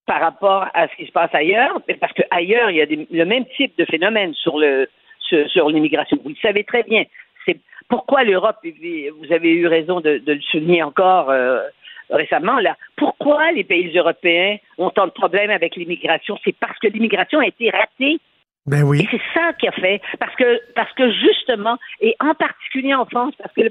par 0.05 0.21
rapport 0.21 0.67
à 0.75 0.89
ce 0.89 0.97
qui 0.97 1.07
se 1.07 1.13
passe 1.13 1.33
ailleurs, 1.33 1.81
parce 2.01 2.13
qu'ailleurs, 2.13 2.71
il 2.71 2.77
y 2.77 2.81
a 2.83 2.87
des, 2.87 3.07
le 3.11 3.25
même 3.25 3.47
type 3.57 3.79
de 3.79 3.85
phénomène 3.85 4.35
sur 4.35 4.59
le 4.59 4.89
sur, 5.21 5.71
l'immigration. 5.71 6.19
Vous 6.23 6.31
le 6.31 6.37
savez 6.43 6.65
très 6.65 6.83
bien. 6.83 7.05
C'est 7.47 7.59
pourquoi 7.89 8.25
l'Europe, 8.25 8.57
vous 8.63 9.33
avez 9.33 9.51
eu 9.53 9.67
raison 9.67 10.01
de, 10.01 10.19
de 10.19 10.33
le 10.35 10.41
souligner 10.41 10.83
encore 10.83 11.31
euh, 11.31 11.63
récemment, 12.11 12.59
là, 12.59 12.77
pourquoi 12.97 13.53
les 13.53 13.65
pays 13.65 13.97
européens 13.97 14.57
ont 14.79 14.91
tant 14.91 15.07
de 15.07 15.13
problèmes 15.13 15.51
avec 15.51 15.77
l'immigration? 15.77 16.39
C'est 16.45 16.57
parce 16.57 16.79
que 16.79 16.89
l'immigration 16.89 17.41
a 17.41 17.47
été 17.47 17.71
ratée 17.71 18.21
ben 18.67 18.83
oui. 18.83 19.01
Et 19.03 19.09
c'est 19.11 19.21
ça 19.39 19.53
qui 19.53 19.69
a 19.69 19.73
fait. 19.73 20.01
Parce 20.19 20.35
que, 20.37 20.59
parce 20.75 20.91
que 20.95 21.13
justement, 21.13 21.77
et 22.01 22.17
en 22.19 22.35
particulier 22.35 22.95
en 22.95 23.05
France, 23.05 23.35
parce 23.37 23.53
que 23.53 23.61
le, 23.61 23.71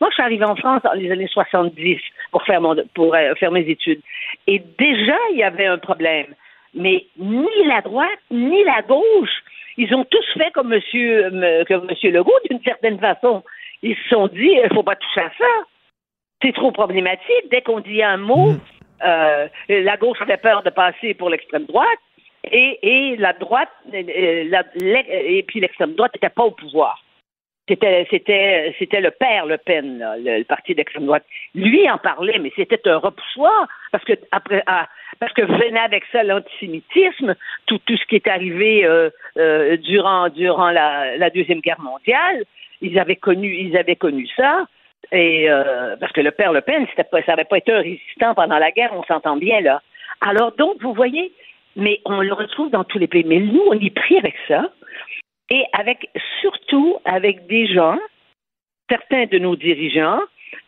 moi, 0.00 0.10
je 0.10 0.14
suis 0.14 0.22
arrivée 0.22 0.44
en 0.44 0.56
France 0.56 0.82
dans 0.82 0.92
les 0.92 1.10
années 1.10 1.28
70 1.28 2.00
pour 2.32 2.42
faire, 2.42 2.60
mon, 2.60 2.76
pour 2.94 3.14
euh, 3.14 3.34
faire 3.36 3.52
mes 3.52 3.68
études. 3.68 4.00
Et 4.48 4.60
déjà, 4.76 5.16
il 5.30 5.38
y 5.38 5.44
avait 5.44 5.66
un 5.66 5.78
problème. 5.78 6.34
Mais 6.74 7.06
ni 7.16 7.46
la 7.66 7.80
droite, 7.82 8.18
ni 8.32 8.64
la 8.64 8.82
gauche, 8.82 9.44
ils 9.76 9.94
ont 9.94 10.04
tous 10.04 10.24
fait 10.36 10.50
comme 10.52 10.68
Monsieur, 10.68 11.30
comme 11.68 11.86
Monsieur 11.88 12.10
Legault, 12.10 12.32
d'une 12.50 12.62
certaine 12.62 12.98
façon. 12.98 13.44
Ils 13.82 13.96
se 13.96 14.08
sont 14.08 14.26
dit, 14.28 14.58
il 14.62 14.74
faut 14.74 14.82
pas 14.82 14.96
toucher 14.96 15.20
à 15.20 15.30
ça. 15.38 15.66
C'est 16.44 16.52
trop 16.52 16.72
problématique. 16.72 17.48
Dès 17.50 17.62
qu'on 17.62 17.80
dit 17.80 18.02
un 18.02 18.18
mot, 18.18 18.52
mm. 18.52 18.60
euh, 19.06 19.48
la 19.68 19.96
gauche 19.96 20.20
avait 20.20 20.36
peur 20.36 20.62
de 20.62 20.70
passer 20.70 21.14
pour 21.14 21.30
l'extrême 21.30 21.64
droite 21.64 21.98
et, 22.50 22.78
et 22.82 23.16
la 23.16 23.32
droite, 23.32 23.70
euh, 23.94 24.44
la, 24.48 24.62
et 25.08 25.42
puis 25.44 25.60
l'extrême 25.60 25.94
droite 25.94 26.12
n'était 26.14 26.28
pas 26.28 26.44
au 26.44 26.50
pouvoir. 26.50 27.02
C'était, 27.66 28.06
c'était, 28.10 28.74
c'était 28.78 29.00
le 29.00 29.10
père 29.10 29.46
Le 29.46 29.56
Pen, 29.56 29.98
là, 29.98 30.18
le, 30.18 30.38
le, 30.38 30.44
parti 30.44 30.74
d'extrême 30.74 31.06
droite. 31.06 31.24
Lui 31.54 31.88
en 31.88 31.96
parlait, 31.96 32.38
mais 32.38 32.52
c'était 32.54 32.86
un 32.90 32.98
repoussoir 32.98 33.66
parce 33.90 34.04
que 34.04 34.12
après, 34.32 34.62
ah, 34.66 34.86
parce 35.18 35.32
que 35.32 35.40
venait 35.42 35.80
avec 35.80 36.04
ça 36.12 36.22
l'antisémitisme, 36.22 37.34
tout, 37.64 37.78
tout 37.86 37.96
ce 37.96 38.04
qui 38.04 38.16
est 38.16 38.28
arrivé 38.28 38.84
euh, 38.84 39.08
euh, 39.38 39.78
durant 39.78 40.28
durant 40.28 40.70
la, 40.70 41.16
la 41.16 41.30
deuxième 41.30 41.60
guerre 41.60 41.80
mondiale. 41.80 42.44
Ils 42.82 42.98
avaient 42.98 43.16
connu, 43.16 43.56
ils 43.56 43.78
avaient 43.78 43.96
connu 43.96 44.26
ça. 44.36 44.66
Et 45.12 45.50
euh, 45.50 45.96
parce 45.98 46.12
que 46.12 46.20
le 46.20 46.30
père 46.30 46.52
Le 46.52 46.60
Pen, 46.60 46.86
ça 46.96 47.04
n'avait 47.28 47.44
pas 47.44 47.58
été 47.58 47.72
un 47.72 47.80
résistant 47.80 48.34
pendant 48.34 48.58
la 48.58 48.70
guerre, 48.70 48.90
on 48.92 49.04
s'entend 49.04 49.36
bien 49.36 49.60
là. 49.60 49.82
Alors 50.20 50.52
donc, 50.52 50.80
vous 50.82 50.94
voyez, 50.94 51.32
mais 51.76 52.00
on 52.04 52.20
le 52.20 52.32
retrouve 52.32 52.70
dans 52.70 52.84
tous 52.84 52.98
les 52.98 53.06
pays. 53.06 53.24
Mais 53.24 53.40
nous, 53.40 53.62
on 53.68 53.78
est 53.78 53.94
pris 53.94 54.16
avec 54.18 54.34
ça, 54.48 54.70
et 55.50 55.64
avec 55.72 56.08
surtout 56.40 56.98
avec 57.04 57.46
des 57.46 57.66
gens, 57.66 57.98
certains 58.88 59.26
de 59.26 59.38
nos 59.38 59.56
dirigeants, 59.56 60.20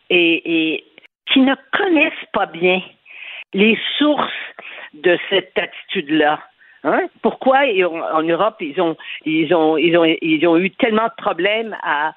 et, 0.09 0.73
et 0.73 0.83
qui 1.31 1.39
ne 1.39 1.55
connaissent 1.71 2.13
pas 2.33 2.45
bien 2.45 2.81
les 3.53 3.77
sources 3.97 4.31
de 4.93 5.17
cette 5.29 5.57
attitude-là. 5.57 6.39
Hein? 6.83 7.07
Pourquoi 7.21 7.61
en 8.13 8.21
Europe 8.23 8.57
ils 8.59 8.79
ont 8.79 8.95
ils 9.25 9.53
ont 9.53 9.77
ils 9.77 9.97
ont 9.97 10.05
ils 10.21 10.47
ont 10.47 10.57
eu 10.57 10.69
tellement 10.71 11.05
de 11.05 11.21
problèmes 11.21 11.75
à, 11.81 12.13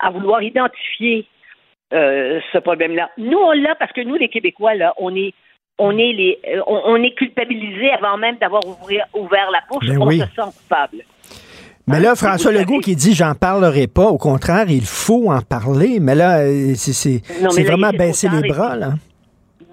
à 0.00 0.10
vouloir 0.10 0.42
identifier 0.42 1.26
euh, 1.92 2.40
ce 2.52 2.58
problème-là. 2.58 3.10
Nous 3.18 3.38
on 3.38 3.52
l'a 3.52 3.74
parce 3.74 3.92
que 3.92 4.00
nous 4.00 4.16
les 4.16 4.28
Québécois 4.28 4.74
là 4.74 4.94
on 4.98 5.14
est 5.14 5.34
on 5.78 5.96
est 5.98 6.12
les, 6.12 6.38
euh, 6.48 6.60
on, 6.66 7.02
est 7.02 7.12
culpabilisé 7.12 7.90
avant 7.90 8.16
même 8.18 8.36
d'avoir 8.36 8.62
ouvert 8.66 9.50
la 9.50 9.60
bouche. 9.70 9.88
Ben 9.88 9.98
on 10.00 10.10
se 10.10 10.18
sent 10.18 10.58
coupable. 10.58 11.02
Mais 11.88 11.98
là, 11.98 12.12
hein? 12.12 12.14
François 12.14 12.52
Legault 12.52 12.78
qui 12.78 12.94
dit 12.94 13.14
j'en 13.14 13.34
parlerai 13.34 13.88
pas, 13.88 14.06
au 14.06 14.18
contraire, 14.18 14.66
il 14.68 14.84
faut 14.84 15.32
en 15.32 15.40
parler. 15.40 15.98
Mais 16.00 16.14
là, 16.14 16.40
euh, 16.40 16.74
c'est 16.76 17.22
vraiment 17.64 17.90
baisser 17.90 18.28
les 18.28 18.48
bras, 18.48 18.76
là. 18.76 18.92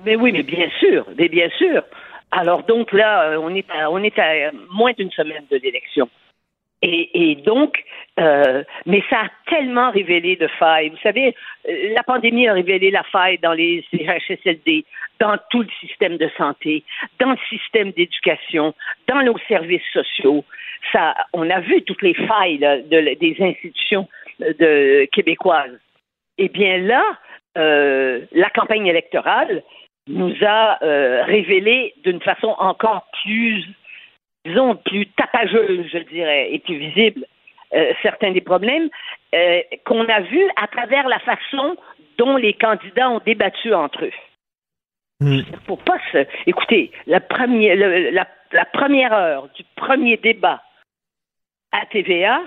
Mais 0.05 0.15
oui, 0.15 0.31
mais 0.31 0.43
bien 0.43 0.67
sûr, 0.79 1.05
mais 1.17 1.27
bien 1.27 1.49
sûr. 1.57 1.83
Alors 2.31 2.63
donc 2.63 2.91
là, 2.93 3.37
on 3.41 3.53
est 3.53 3.65
on 3.89 4.01
est 4.01 4.17
à 4.17 4.51
moins 4.71 4.93
d'une 4.97 5.11
semaine 5.11 5.43
de 5.51 5.57
l'élection. 5.57 6.09
Et, 6.81 7.31
et, 7.31 7.35
donc, 7.35 7.83
euh, 8.19 8.63
mais 8.85 9.03
ça 9.09 9.23
a 9.23 9.29
tellement 9.49 9.91
révélé 9.91 10.37
de 10.37 10.47
failles. 10.47 10.89
Vous 10.89 10.97
savez, 11.03 11.35
euh, 11.67 11.93
la 11.93 12.03
pandémie 12.03 12.47
a 12.47 12.53
révélé 12.53 12.89
la 12.89 13.03
faille 13.03 13.37
dans 13.39 13.51
les 13.51 13.85
CHSLD, 13.91 14.85
dans 15.19 15.37
tout 15.49 15.61
le 15.61 15.69
système 15.81 16.15
de 16.15 16.29
santé, 16.37 16.83
dans 17.19 17.31
le 17.31 17.37
système 17.49 17.91
d'éducation, 17.91 18.73
dans 19.07 19.21
nos 19.23 19.37
services 19.49 19.83
sociaux. 19.91 20.45
Ça, 20.93 21.15
on 21.33 21.49
a 21.49 21.59
vu 21.59 21.81
toutes 21.83 22.01
les 22.01 22.13
failles 22.13 22.59
là, 22.59 22.77
de, 22.77 23.15
des 23.19 23.35
institutions 23.39 24.07
de, 24.39 25.05
québécoises. 25.11 25.77
Eh 26.37 26.47
bien 26.47 26.77
là, 26.77 27.03
euh, 27.57 28.21
la 28.31 28.49
campagne 28.49 28.87
électorale 28.87 29.63
nous 30.07 30.33
a 30.41 30.83
euh, 30.83 31.23
révélé 31.23 31.93
d'une 32.03 32.21
façon 32.21 32.55
encore 32.57 33.05
plus 33.21 33.65
disons, 34.45 34.75
plus 34.75 35.07
tapageuse, 35.07 35.87
je 35.91 35.99
dirais, 35.99 36.51
et 36.51 36.59
plus 36.59 36.77
visible 36.77 37.25
euh, 37.73 37.93
certains 38.01 38.31
des 38.31 38.41
problèmes 38.41 38.89
euh, 39.35 39.61
qu'on 39.85 40.07
a 40.07 40.21
vus 40.21 40.49
à 40.55 40.67
travers 40.67 41.07
la 41.07 41.19
façon 41.19 41.75
dont 42.17 42.35
les 42.35 42.53
candidats 42.53 43.11
ont 43.11 43.21
débattu 43.23 43.73
entre 43.73 44.05
eux. 44.05 44.11
Mm. 45.19 45.41
Faut 45.67 45.75
pas 45.75 45.99
se... 46.11 46.25
Écoutez, 46.47 46.91
la 47.05 47.19
première, 47.19 47.75
la, 47.75 48.27
la, 48.51 48.65
première 48.65 49.13
heure 49.13 49.49
du 49.55 49.63
premier 49.75 50.17
débat 50.17 50.63
à 51.71 51.85
TVA 51.85 52.41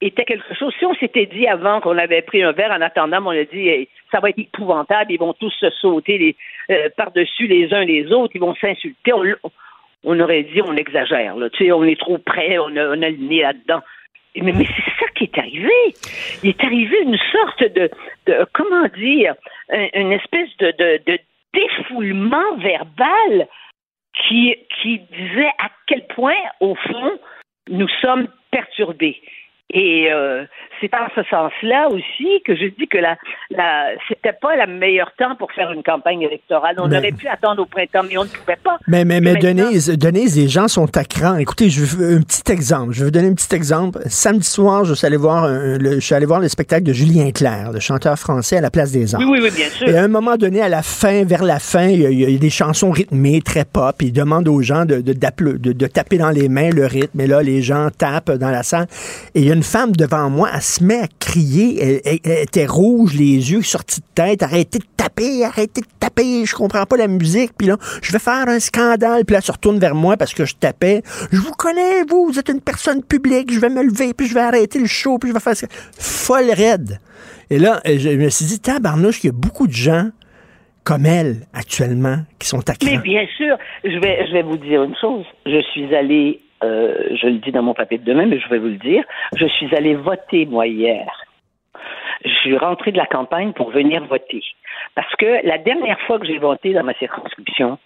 était 0.00 0.24
quelque 0.24 0.54
chose. 0.54 0.74
Si 0.78 0.84
on 0.84 0.94
s'était 0.94 1.26
dit 1.26 1.46
avant 1.46 1.80
qu'on 1.80 1.96
avait 1.96 2.22
pris 2.22 2.42
un 2.42 2.52
verre 2.52 2.72
en 2.72 2.80
attendant, 2.80 3.24
on 3.24 3.30
a 3.30 3.44
dit 3.44 3.88
ça 4.10 4.20
va 4.20 4.30
être 4.30 4.38
épouvantable, 4.38 5.12
ils 5.12 5.18
vont 5.18 5.34
tous 5.34 5.52
se 5.58 5.70
sauter 5.70 6.18
les, 6.18 6.36
euh, 6.70 6.88
par-dessus 6.96 7.46
les 7.46 7.72
uns 7.72 7.84
les 7.84 8.12
autres, 8.12 8.32
ils 8.34 8.40
vont 8.40 8.54
s'insulter. 8.54 9.12
On, 9.12 9.50
on 10.04 10.18
aurait 10.20 10.44
dit 10.44 10.62
on 10.62 10.76
exagère, 10.76 11.36
là, 11.36 11.50
tu 11.50 11.64
sais, 11.64 11.72
on 11.72 11.84
est 11.84 11.98
trop 11.98 12.18
près, 12.18 12.58
on 12.58 12.76
a, 12.76 12.96
le 12.96 13.28
nez 13.28 13.42
là-dedans. 13.42 13.82
Mais, 14.36 14.52
c'est 14.52 14.90
ça 15.00 15.06
qui 15.16 15.24
est 15.24 15.38
arrivé. 15.38 15.72
Il 16.42 16.50
est 16.50 16.64
arrivé 16.64 16.96
une 17.02 17.18
sorte 17.32 17.64
de, 17.64 17.90
comment 18.52 18.86
dire, 18.96 19.34
une 19.94 20.12
espèce 20.12 20.56
de, 20.58 20.72
de, 20.78 21.18
défoulement 21.52 22.56
verbal 22.58 23.48
qui 24.28 24.54
disait 24.78 25.50
à 25.58 25.68
quel 25.86 26.06
point, 26.06 26.36
au 26.60 26.76
fond, 26.76 27.18
nous 27.68 27.88
sommes 28.00 28.28
perturbés. 28.50 29.20
Et 29.72 30.08
euh, 30.12 30.44
c'est 30.80 30.92
en 30.94 31.06
ce 31.14 31.22
sens-là 31.28 31.88
aussi 31.88 32.42
que 32.44 32.56
je 32.56 32.66
dis 32.78 32.88
que 32.88 32.98
la, 32.98 33.16
la 33.50 33.90
c'était 34.08 34.32
pas 34.32 34.56
le 34.56 34.72
meilleur 34.72 35.12
temps 35.16 35.36
pour 35.36 35.52
faire 35.52 35.70
une 35.72 35.82
campagne 35.82 36.22
électorale. 36.22 36.76
On 36.78 36.90
aurait 36.90 37.12
pu 37.12 37.28
attendre 37.28 37.62
au 37.62 37.66
printemps, 37.66 38.02
mais 38.08 38.18
on 38.18 38.24
ne 38.24 38.28
pouvait 38.28 38.58
pas. 38.62 38.78
Mais, 38.88 39.04
mais, 39.04 39.20
mais 39.20 39.34
Denise, 39.34 39.96
Denise, 39.96 40.36
les 40.36 40.48
gens 40.48 40.68
sont 40.68 40.96
à 40.96 41.04
cran. 41.04 41.36
Écoutez, 41.36 41.70
je 41.70 41.84
veux 41.84 42.16
un 42.16 42.22
petit 42.22 42.50
exemple. 42.50 42.92
Je 42.92 43.00
vais 43.00 43.04
vous 43.06 43.10
donner 43.10 43.28
un 43.28 43.34
petit 43.34 43.54
exemple. 43.54 44.00
Samedi 44.06 44.48
soir, 44.48 44.84
je 44.84 44.94
suis 44.94 45.06
allé 45.06 45.16
voir, 45.16 45.48
le, 45.48 45.94
je 45.94 46.00
suis 46.00 46.14
allé 46.14 46.26
voir 46.26 46.40
le 46.40 46.48
spectacle 46.48 46.82
de 46.82 46.92
Julien 46.92 47.30
Clerc, 47.30 47.72
le 47.72 47.80
chanteur 47.80 48.18
français 48.18 48.56
à 48.56 48.60
la 48.60 48.70
Place 48.70 48.92
des 48.92 49.14
Arts. 49.14 49.20
Oui, 49.20 49.28
oui, 49.30 49.40
oui, 49.42 49.50
bien 49.54 49.68
sûr. 49.68 49.88
Et 49.88 49.96
à 49.96 50.02
un 50.02 50.08
moment 50.08 50.36
donné, 50.36 50.62
à 50.62 50.68
la 50.68 50.82
fin, 50.82 51.24
vers 51.24 51.44
la 51.44 51.58
fin, 51.58 51.86
il 51.86 52.00
y 52.00 52.06
a, 52.06 52.10
il 52.10 52.30
y 52.30 52.34
a 52.34 52.38
des 52.38 52.50
chansons 52.50 52.90
rythmées, 52.90 53.40
très 53.40 53.64
pop. 53.64 53.94
Il 54.00 54.12
demande 54.12 54.48
aux 54.48 54.62
gens 54.62 54.84
de, 54.84 55.00
de, 55.00 55.12
de, 55.12 55.72
de, 55.72 55.86
taper 55.86 56.18
dans 56.18 56.30
les 56.30 56.48
mains 56.48 56.70
le 56.70 56.86
rythme. 56.86 57.20
Et 57.20 57.26
là, 57.26 57.42
les 57.42 57.62
gens 57.62 57.88
tapent 57.96 58.32
dans 58.32 58.50
la 58.50 58.62
salle. 58.62 58.86
Et 59.34 59.40
il 59.40 59.46
y 59.46 59.50
a 59.50 59.54
une 59.54 59.59
femme 59.62 59.92
devant 59.92 60.30
moi, 60.30 60.50
elle 60.54 60.60
se 60.60 60.82
met 60.82 61.00
à 61.00 61.06
crier, 61.18 62.00
elle, 62.04 62.42
était 62.42 62.66
rouge, 62.66 63.14
les 63.14 63.52
yeux 63.52 63.62
sortis 63.62 64.00
de 64.00 64.06
tête, 64.14 64.42
arrêtez 64.42 64.78
de 64.78 64.84
taper, 64.96 65.44
arrêtez 65.44 65.80
de 65.80 65.86
taper, 65.98 66.44
je 66.44 66.54
comprends 66.54 66.84
pas 66.86 66.96
la 66.96 67.08
musique, 67.08 67.52
puis 67.56 67.66
là, 67.68 67.76
je 68.02 68.12
vais 68.12 68.18
faire 68.18 68.48
un 68.48 68.60
scandale, 68.60 69.24
puis 69.24 69.32
là, 69.32 69.38
elle 69.38 69.44
se 69.44 69.52
retourne 69.52 69.78
vers 69.78 69.94
moi 69.94 70.16
parce 70.16 70.34
que 70.34 70.44
je 70.44 70.54
tapais. 70.54 71.02
Je 71.32 71.38
vous 71.38 71.52
connais, 71.52 72.02
vous, 72.08 72.26
vous 72.26 72.38
êtes 72.38 72.48
une 72.48 72.60
personne 72.60 73.02
publique, 73.02 73.52
je 73.52 73.60
vais 73.60 73.70
me 73.70 73.82
lever, 73.82 74.14
puis 74.14 74.26
je 74.26 74.34
vais 74.34 74.40
arrêter 74.40 74.78
le 74.78 74.86
show, 74.86 75.18
puis 75.18 75.30
je 75.30 75.34
vais 75.34 75.40
faire 75.40 75.56
ça. 75.56 75.66
Folle 75.98 76.50
raide. 76.50 76.98
Et 77.50 77.58
là, 77.58 77.80
je 77.84 78.10
me 78.10 78.28
suis 78.28 78.46
dit, 78.46 78.60
tabarnouche, 78.60 79.24
il 79.24 79.28
y 79.28 79.30
a 79.30 79.32
beaucoup 79.32 79.66
de 79.66 79.72
gens 79.72 80.10
comme 80.84 81.06
elle 81.06 81.46
actuellement 81.52 82.18
qui 82.38 82.48
sont 82.48 82.68
à 82.68 82.72
Mais 82.82 82.98
bien 82.98 83.26
sûr, 83.36 83.56
je 83.84 83.98
vais, 83.98 84.26
je 84.26 84.32
vais 84.32 84.42
vous 84.42 84.56
dire 84.56 84.82
une 84.82 84.96
chose. 85.00 85.24
Je 85.46 85.60
suis 85.72 85.94
allée 85.94 86.40
euh, 86.62 87.16
je 87.16 87.26
le 87.26 87.38
dis 87.38 87.52
dans 87.52 87.62
mon 87.62 87.74
papier 87.74 87.98
de 87.98 88.04
demain, 88.04 88.26
mais 88.26 88.38
je 88.38 88.48
vais 88.48 88.58
vous 88.58 88.68
le 88.68 88.78
dire, 88.78 89.04
je 89.36 89.46
suis 89.46 89.74
allée 89.74 89.94
voter, 89.94 90.46
moi, 90.46 90.66
hier. 90.66 91.06
Je 92.24 92.34
suis 92.40 92.56
rentrée 92.56 92.92
de 92.92 92.98
la 92.98 93.06
campagne 93.06 93.52
pour 93.52 93.70
venir 93.70 94.04
voter. 94.04 94.42
Parce 94.94 95.14
que 95.16 95.46
la 95.46 95.58
dernière 95.58 96.00
fois 96.02 96.18
que 96.18 96.26
j'ai 96.26 96.38
voté 96.38 96.72
dans 96.72 96.84
ma 96.84 96.94
circonscription, 96.94 97.78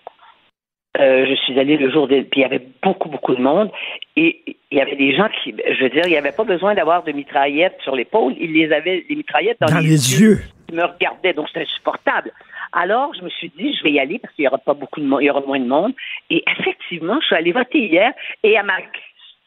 Euh, 0.96 1.26
je 1.26 1.34
suis 1.42 1.58
allée 1.58 1.76
le 1.76 1.90
jour 1.90 2.06
des... 2.06 2.22
Puis 2.22 2.38
il 2.38 2.42
y 2.42 2.44
avait 2.44 2.64
beaucoup, 2.80 3.08
beaucoup 3.08 3.34
de 3.34 3.42
monde. 3.42 3.68
Et 4.14 4.28
il 4.70 4.78
y 4.78 4.80
avait 4.80 4.94
des 4.94 5.12
gens 5.16 5.28
qui... 5.28 5.52
Je 5.52 5.82
veux 5.82 5.90
dire, 5.90 6.04
il 6.06 6.10
n'y 6.10 6.16
avait 6.16 6.30
pas 6.30 6.44
besoin 6.44 6.72
d'avoir 6.76 7.02
de 7.02 7.10
mitraillettes 7.10 7.78
sur 7.82 7.96
l'épaule. 7.96 8.34
Ils 8.38 8.52
les 8.52 8.72
avaient, 8.72 9.04
les 9.08 9.16
mitraillettes 9.16 9.58
dans, 9.60 9.74
Dans 9.74 9.80
les 9.80 10.20
yeux. 10.20 10.38
Ils 10.68 10.76
me 10.76 10.84
regardaient, 10.84 11.32
donc 11.32 11.48
c'était 11.48 11.62
insupportable. 11.62 12.30
Alors, 12.74 13.14
je 13.14 13.22
me 13.22 13.30
suis 13.30 13.50
dit, 13.56 13.74
je 13.76 13.84
vais 13.84 13.92
y 13.92 14.00
aller 14.00 14.18
parce 14.18 14.34
qu'il 14.34 14.44
y 14.44 14.48
aura 14.48 14.58
pas 14.58 14.74
beaucoup 14.74 15.00
de 15.00 15.06
monde, 15.06 15.22
il 15.22 15.26
y 15.26 15.30
aura 15.30 15.40
moins 15.40 15.60
de 15.60 15.66
monde. 15.66 15.94
Et 16.28 16.42
effectivement, 16.58 17.18
je 17.20 17.26
suis 17.26 17.36
allée 17.36 17.52
voter 17.52 17.86
hier 17.86 18.12
et 18.42 18.58
à 18.58 18.62
ma 18.62 18.78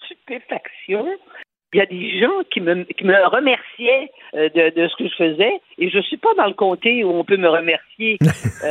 stupéfaction, 0.06 1.06
il 1.74 1.80
y 1.80 1.82
a 1.82 1.86
des 1.86 2.20
gens 2.22 2.44
qui 2.49 2.62
me, 2.62 2.84
qui 2.84 3.04
me 3.04 3.14
remerciaient 3.28 4.10
euh, 4.36 4.48
de, 4.49 4.74
de 4.74 4.88
ce 4.88 4.95
que 4.95 5.10
je 5.10 5.16
faisais 5.16 5.60
et 5.78 5.90
je 5.90 5.99
suis 5.99 6.16
pas 6.16 6.34
dans 6.38 6.45
le 6.45 6.54
comté 6.54 7.04
où 7.04 7.10
on 7.10 7.26
peut 7.26 7.36
me 7.36 7.49
remercier 7.49 8.18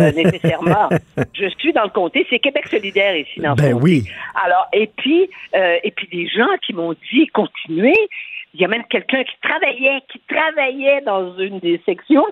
euh, 0.01 0.13
nécessairement. 0.17 0.89
Je 1.35 1.49
suis 1.59 1.75
dans 1.75 1.85
le 1.85 1.91
comté, 1.91 2.27
c'est 2.31 2.39
Québec 2.39 2.67
solidaire 2.69 3.15
ici 3.15 3.41
dans 3.41 3.51
le 3.51 3.57
Ben 3.57 3.73
comté. 3.75 3.85
oui. 3.85 4.05
Alors, 4.43 4.67
et 4.73 4.91
puis, 4.97 5.29
euh, 5.55 5.77
et 5.85 5.91
puis 5.91 6.09
des 6.09 6.27
gens 6.27 6.49
qui 6.67 6.73
m'ont 6.73 6.95
dit 7.13 7.27
continuez. 7.29 8.09
Il 8.59 8.63
y 8.63 8.65
a 8.65 8.69
même 8.69 8.85
quelqu'un 8.89 9.23
qui 9.23 9.35
travaillait, 9.43 10.01
qui 10.11 10.19
travaillait 10.29 11.03
dans 11.03 11.37
une 11.37 11.59
des 11.59 11.79
sections, 11.85 12.25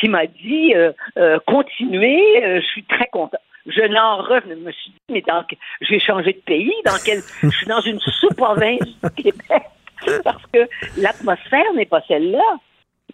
qui 0.00 0.08
m'a 0.08 0.26
dit 0.26 0.74
euh, 0.74 0.92
euh, 1.16 1.38
continuez. 1.46 2.20
euh, 2.44 2.60
je 2.60 2.66
suis 2.66 2.82
très 2.84 3.06
content. 3.12 3.38
Je 3.66 3.82
n'en 3.82 4.16
revenais. 4.16 4.56
Je 4.56 4.66
me 4.66 4.72
suis 4.72 4.90
dit 4.90 4.96
mais 5.12 5.22
dans, 5.26 5.44
j'ai 5.82 6.00
changé 6.00 6.32
de 6.32 6.40
pays. 6.44 6.72
Dans 6.84 6.98
quel, 7.04 7.20
je 7.42 7.50
suis 7.50 7.66
dans 7.66 7.80
une 7.82 8.00
sous-province 8.00 8.80
du 8.80 9.22
Québec 9.22 9.62
parce 10.24 10.42
que 10.52 10.60
l'atmosphère 10.96 11.72
n'est 11.76 11.86
pas 11.86 12.02
celle-là. 12.08 12.56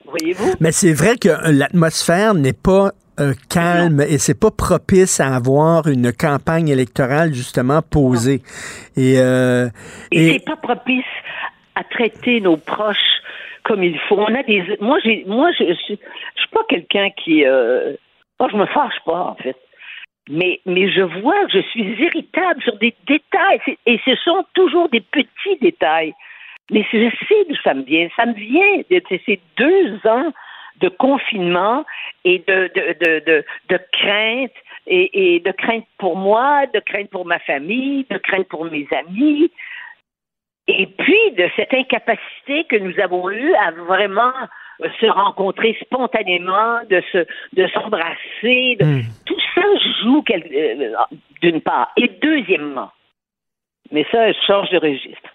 Voyez-vous. 0.06 0.54
Mais 0.60 0.72
c'est 0.72 0.92
vrai 0.94 1.16
que 1.16 1.28
euh, 1.28 1.52
l'atmosphère 1.52 2.34
n'est 2.34 2.52
pas 2.52 2.92
euh, 3.20 3.32
calme 3.48 4.00
et 4.00 4.18
c'est 4.18 4.38
pas 4.38 4.50
propice 4.50 5.20
à 5.20 5.34
avoir 5.36 5.86
une 5.86 6.12
campagne 6.12 6.68
électorale 6.68 7.32
justement 7.32 7.80
posée. 7.82 8.42
Et, 8.96 9.18
euh, 9.18 9.68
Et, 10.10 10.26
et- 10.28 10.32
c'est 10.34 10.44
pas 10.44 10.56
propice 10.56 11.04
à 11.74 11.84
traiter 11.84 12.40
nos 12.40 12.56
proches 12.56 13.20
comme 13.64 13.82
il 13.82 13.98
faut. 13.98 14.16
On 14.18 14.34
a 14.34 14.42
des, 14.42 14.62
moi, 14.80 14.98
j'ai, 15.04 15.24
moi, 15.26 15.50
je, 15.52 15.64
je, 15.64 15.74
suis- 15.74 15.98
pas 16.52 16.64
quelqu'un 16.68 17.10
qui, 17.10 17.44
euh, 17.44 17.94
moi, 18.38 18.48
je 18.52 18.56
me 18.56 18.66
fâche 18.66 19.00
pas 19.04 19.20
en 19.20 19.34
fait. 19.34 19.56
Mais, 20.30 20.60
mais 20.64 20.88
je 20.90 21.02
vois 21.02 21.44
que 21.46 21.52
je 21.52 21.62
suis 21.68 21.82
irritable 21.82 22.62
sur 22.62 22.76
des 22.78 22.94
détails 23.06 23.60
et 23.86 24.00
ce 24.04 24.14
sont 24.16 24.44
toujours 24.54 24.88
des 24.88 25.00
petits 25.00 25.56
détails. 25.60 26.14
Mais 26.70 26.86
je 26.92 27.10
sais 27.28 27.44
d'où 27.48 27.56
ça 27.62 27.74
me 27.74 27.82
vient. 27.82 28.08
Ça 28.16 28.24
me 28.24 28.32
vient 28.34 28.78
de 28.90 29.02
ces 29.26 29.40
deux 29.58 30.00
ans 30.06 30.32
de 30.80 30.88
confinement 30.88 31.84
et 32.24 32.38
de, 32.38 32.70
de, 32.74 33.20
de, 33.26 33.44
de 33.68 33.78
crainte 33.92 34.52
et, 34.86 35.34
et 35.36 35.40
de 35.40 35.52
crainte 35.52 35.86
pour 35.98 36.16
moi, 36.16 36.66
de 36.72 36.80
crainte 36.80 37.10
pour 37.10 37.26
ma 37.26 37.38
famille, 37.40 38.06
de 38.10 38.18
crainte 38.18 38.48
pour 38.48 38.64
mes 38.64 38.86
amis, 38.92 39.50
et 40.68 40.86
puis 40.86 41.32
de 41.36 41.48
cette 41.56 41.74
incapacité 41.74 42.64
que 42.64 42.76
nous 42.76 42.98
avons 43.00 43.30
eue 43.30 43.54
à 43.54 43.70
vraiment 43.72 44.32
se 45.00 45.06
rencontrer 45.06 45.76
spontanément, 45.80 46.80
de 46.90 47.02
se 47.12 47.26
de 47.52 47.66
s'embrasser, 47.68 48.76
de- 48.80 49.02
tout 49.26 49.40
ça 49.54 49.62
joue 50.02 50.24
euh, 50.30 50.94
d'une 51.42 51.60
part. 51.60 51.92
Et 51.96 52.08
deuxièmement, 52.08 52.90
mais 53.92 54.04
ça, 54.10 54.32
je 54.32 54.38
change 54.46 54.70
de 54.70 54.78
registre. 54.78 55.30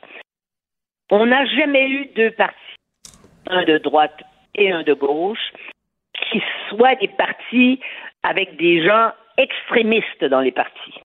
On 1.12 1.26
n'a 1.26 1.46
jamais 1.46 1.88
eu 1.90 2.06
deux 2.16 2.32
partis, 2.32 2.56
un 3.48 3.64
de 3.64 3.78
droite 3.78 4.20
et 4.56 4.72
un 4.72 4.84
de 4.84 4.94
gauche, 4.94 5.52
qui 6.32 6.42
soient 6.70 6.96
des 6.96 7.08
partis 7.08 7.80
avec 8.24 8.58
des 8.58 8.84
gens 8.86 9.12
extrémistes 9.38 10.26
dans 10.26 10.42
les 10.42 10.52
partis. 10.52 11.00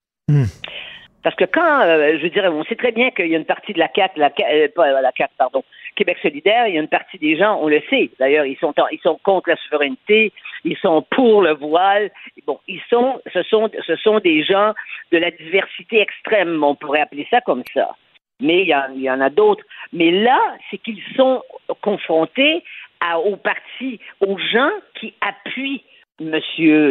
Parce 1.25 1.35
que 1.37 1.45
quand, 1.47 1.81
euh, 1.81 2.19
je 2.19 2.23
veux 2.23 2.29
dire, 2.31 2.45
on 2.53 2.63
sait 2.65 2.77
très 2.77 2.93
bien 2.93 3.11
qu'il 3.11 3.29
y 3.29 3.35
a 3.35 3.39
une 3.39 3.47
partie 3.47 3.73
de 3.73 3.79
la 3.79 3.89
CAQ, 3.97 4.21
la, 4.21 4.31
euh, 4.53 4.69
pas 4.77 5.01
la 5.01 5.11
CAQ, 5.17 5.33
pardon, 5.39 5.65
Québec 5.97 6.19
solidaire, 6.21 6.69
il 6.69 6.75
y 6.75 6.79
a 6.79 6.83
une 6.83 6.89
partie 6.89 7.19
des 7.19 7.37
gens, 7.39 7.59
on 7.63 7.67
le 7.69 7.83
sait. 7.89 8.11
D'ailleurs, 8.19 8.45
ils 8.45 8.59
sont, 8.59 8.79
en- 8.79 8.89
ils 8.93 9.01
sont 9.01 9.19
contre 9.25 9.49
la 9.49 9.57
souveraineté, 9.57 10.33
ils 10.65 10.77
sont 10.77 11.01
pour 11.11 11.41
le 11.41 11.55
voile. 11.55 12.11
Bon, 12.47 12.61
ils 12.69 12.83
sont, 12.91 13.23
ce 13.33 13.43
sont, 13.45 13.71
ce 13.87 13.97
sont 13.97 14.21
des 14.21 14.45
gens 14.45 14.75
de 15.13 15.19
la 15.19 15.31
diversité 15.31 16.01
extrême, 16.01 16.63
on 16.63 16.75
pourrait 16.75 17.01
appeler 17.01 17.27
ça 17.31 17.41
comme 17.41 17.63
ça. 17.73 17.97
Mais 18.41 18.61
il 18.63 18.69
y 18.69 18.75
en, 18.75 18.93
il 18.95 19.01
y 19.03 19.11
en 19.11 19.21
a 19.23 19.31
d'autres. 19.31 19.65
Mais 19.95 20.11
là, 20.11 20.39
c'est 20.71 20.79
qu'ils 20.79 21.03
sont 21.17 21.43
confrontés 21.81 22.63
à, 23.01 23.19
aux 23.19 23.37
partis, 23.37 23.99
aux 24.21 24.37
gens 24.39 24.73
qui 25.01 25.15
appuient 25.23 25.83
M. 26.21 26.39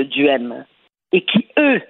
Duhem 0.06 0.66
et 1.12 1.22
qui, 1.22 1.48
eux, 1.60 1.82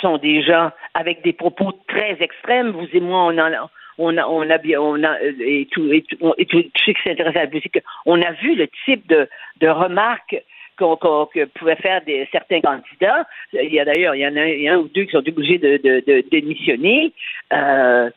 sont 0.00 0.18
des 0.18 0.42
gens 0.42 0.70
avec 0.94 1.22
des 1.22 1.32
propos 1.32 1.72
très 1.88 2.16
extrêmes. 2.20 2.70
Vous 2.70 2.86
et 2.92 3.00
moi, 3.00 3.24
on 3.24 3.38
en 3.38 3.52
a, 3.52 3.70
on 3.98 4.16
a, 4.16 4.26
on 4.26 4.48
a, 4.48 4.58
bien- 4.58 4.80
on 4.80 5.02
a 5.02 5.12
euh, 5.20 5.32
et 5.40 5.66
tout, 5.70 5.92
et 5.92 6.02
tout, 6.02 6.34
et 6.38 6.46
tout, 6.46 6.62
ceux 6.84 6.92
qui 6.92 7.02
s'intéressent 7.02 7.36
à 7.36 7.44
la 7.44 7.50
politique, 7.50 7.78
on 8.06 8.20
a 8.22 8.32
vu 8.32 8.54
le 8.54 8.68
type 8.84 9.06
de, 9.08 9.28
remarques 9.68 10.36
que 10.76 11.44
pouvaient 11.58 11.74
faire 11.76 12.02
des, 12.04 12.28
certains 12.30 12.60
candidats. 12.60 13.26
Il 13.52 13.72
y 13.72 13.80
a 13.80 13.84
d'ailleurs, 13.84 14.14
il 14.14 14.20
y 14.20 14.26
en 14.26 14.36
a, 14.36 14.72
un- 14.72 14.78
ou 14.78 14.88
deux 14.88 15.04
qui 15.04 15.10
sont 15.10 15.26
obligés 15.28 15.58
de, 15.58 15.76
de, 15.78 16.24
démissionner. 16.30 17.12
Euh, 17.52 18.10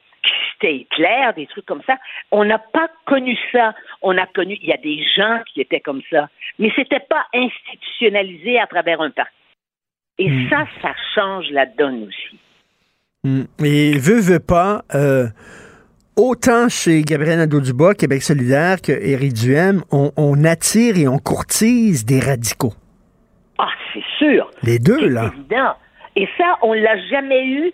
c'était 0.53 0.75
Hitler, 0.75 1.29
des 1.35 1.47
trucs 1.47 1.65
comme 1.65 1.81
ça. 1.87 1.97
On 2.29 2.45
n'a 2.45 2.59
pas 2.59 2.87
connu 3.05 3.35
ça. 3.51 3.73
On 4.03 4.15
a 4.17 4.27
connu, 4.27 4.59
il 4.61 4.69
y 4.69 4.73
a 4.73 4.77
des 4.77 5.03
gens 5.15 5.39
qui 5.51 5.61
étaient 5.61 5.79
comme 5.79 6.03
ça, 6.11 6.29
mais 6.59 6.71
c'était 6.75 6.99
pas 6.99 7.25
institutionnalisé 7.33 8.59
à 8.59 8.67
travers 8.67 9.01
un 9.01 9.09
parti. 9.09 9.31
Et 10.21 10.29
ça, 10.51 10.65
ça 10.83 10.93
change 11.15 11.45
la 11.51 11.65
donne 11.65 12.03
aussi. 12.03 12.37
Et 13.63 13.97
veut, 13.97 14.19
veut 14.19 14.39
pas, 14.39 14.83
euh, 14.93 15.25
autant 16.15 16.69
chez 16.69 17.01
Gabriel 17.01 17.39
Nadeau-Dubois, 17.39 17.95
Québec 17.95 18.21
solidaire, 18.21 18.83
que 18.83 18.91
Éric 18.91 19.33
Duhem, 19.33 19.81
on, 19.91 20.11
on 20.17 20.43
attire 20.43 20.95
et 20.99 21.07
on 21.07 21.17
courtise 21.17 22.05
des 22.05 22.19
radicaux. 22.19 22.73
Ah, 23.57 23.69
c'est 23.91 24.03
sûr. 24.19 24.51
Les 24.61 24.77
deux, 24.77 25.09
là. 25.09 25.31
évident. 25.33 25.73
Et 26.15 26.27
ça, 26.37 26.59
on 26.61 26.73
l'a 26.73 26.99
jamais 27.09 27.43
eu 27.47 27.71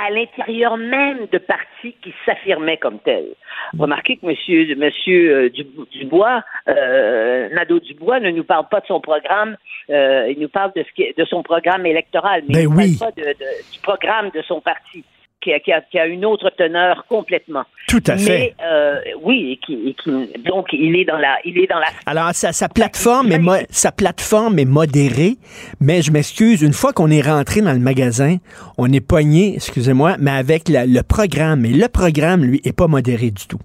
à 0.00 0.10
l'intérieur 0.10 0.76
même 0.76 1.26
de 1.32 1.38
partis 1.38 1.94
qui 2.02 2.14
s'affirmaient 2.24 2.76
comme 2.76 2.98
tels. 3.00 3.34
Remarquez 3.78 4.16
que 4.16 4.26
Monsieur, 4.26 4.74
monsieur 4.76 5.36
euh, 5.46 5.50
Dub- 5.50 5.88
Dubois, 5.90 6.42
euh, 6.68 7.48
Nadeau 7.50 7.80
Dubois, 7.80 8.20
ne 8.20 8.30
nous 8.30 8.44
parle 8.44 8.68
pas 8.68 8.80
de 8.80 8.86
son 8.86 9.00
programme. 9.00 9.56
euh, 9.90 10.30
il 10.30 10.38
nous 10.38 10.48
parle 10.50 10.72
de, 10.76 10.82
ce 10.82 10.92
qui 10.94 11.02
est- 11.02 11.18
de 11.18 11.24
son 11.24 11.42
programme 11.42 11.86
électoral, 11.86 12.42
mais 12.46 12.54
Ben 12.54 12.60
il 12.64 12.68
ne 12.70 12.76
oui. 12.76 12.96
parle 12.98 13.12
pas 13.14 13.20
de- 13.22 13.26
de- 13.28 13.72
du 13.72 13.78
programme 13.80 14.30
de 14.30 14.42
son 14.42 14.60
parti. 14.60 15.02
Qui 15.48 15.54
a, 15.54 15.60
qui, 15.60 15.72
a, 15.72 15.80
qui 15.80 15.98
a 15.98 16.06
une 16.06 16.26
autre 16.26 16.50
teneur 16.50 17.06
complètement. 17.08 17.64
Tout 17.88 18.02
à 18.06 18.18
fait. 18.18 18.54
Mais 18.58 18.64
euh, 18.66 19.00
oui, 19.22 19.52
et 19.52 19.56
qui, 19.56 19.88
et 19.88 19.94
qui- 19.94 20.42
donc 20.42 20.66
il 20.72 20.94
est 20.94 21.06
dans 21.06 21.16
la, 21.16 21.38
il 21.42 21.56
est 21.58 21.66
dans 21.66 21.78
la 21.78 21.86
Alors, 22.04 22.34
sa, 22.34 22.52
sa 22.52 22.68
plateforme 22.68 23.32
est 23.32 23.38
mo- 23.38 23.64
sa 23.70 23.90
plateforme 23.90 24.58
est 24.58 24.66
modérée, 24.66 25.36
mais 25.80 26.02
je 26.02 26.12
m'excuse, 26.12 26.60
une 26.60 26.74
fois 26.74 26.92
qu'on 26.92 27.10
est 27.10 27.22
rentré 27.22 27.62
dans 27.62 27.72
le 27.72 27.78
magasin, 27.78 28.36
on 28.76 28.92
est 28.92 29.00
pogné, 29.00 29.54
excusez-moi, 29.54 30.16
mais 30.18 30.32
avec 30.32 30.68
la- 30.68 30.84
le 30.84 31.02
programme. 31.02 31.64
Et 31.64 31.72
le 31.72 31.88
programme, 31.88 32.44
lui, 32.44 32.60
est 32.62 32.76
pas 32.76 32.88
modéré 32.88 33.30
du 33.30 33.46
tout. 33.46 33.60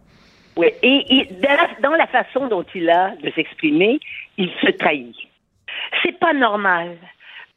Oui, 0.55 0.67
et, 0.83 1.03
et 1.17 1.27
dans, 1.41 1.49
la, 1.49 1.89
dans 1.89 1.95
la 1.97 2.07
façon 2.07 2.47
dont 2.47 2.63
il 2.73 2.89
a 2.89 3.11
de 3.21 3.29
s'exprimer, 3.35 3.99
il 4.37 4.49
se 4.61 4.71
trahit. 4.71 5.13
C'est 6.01 6.17
pas 6.17 6.31
normal 6.33 6.95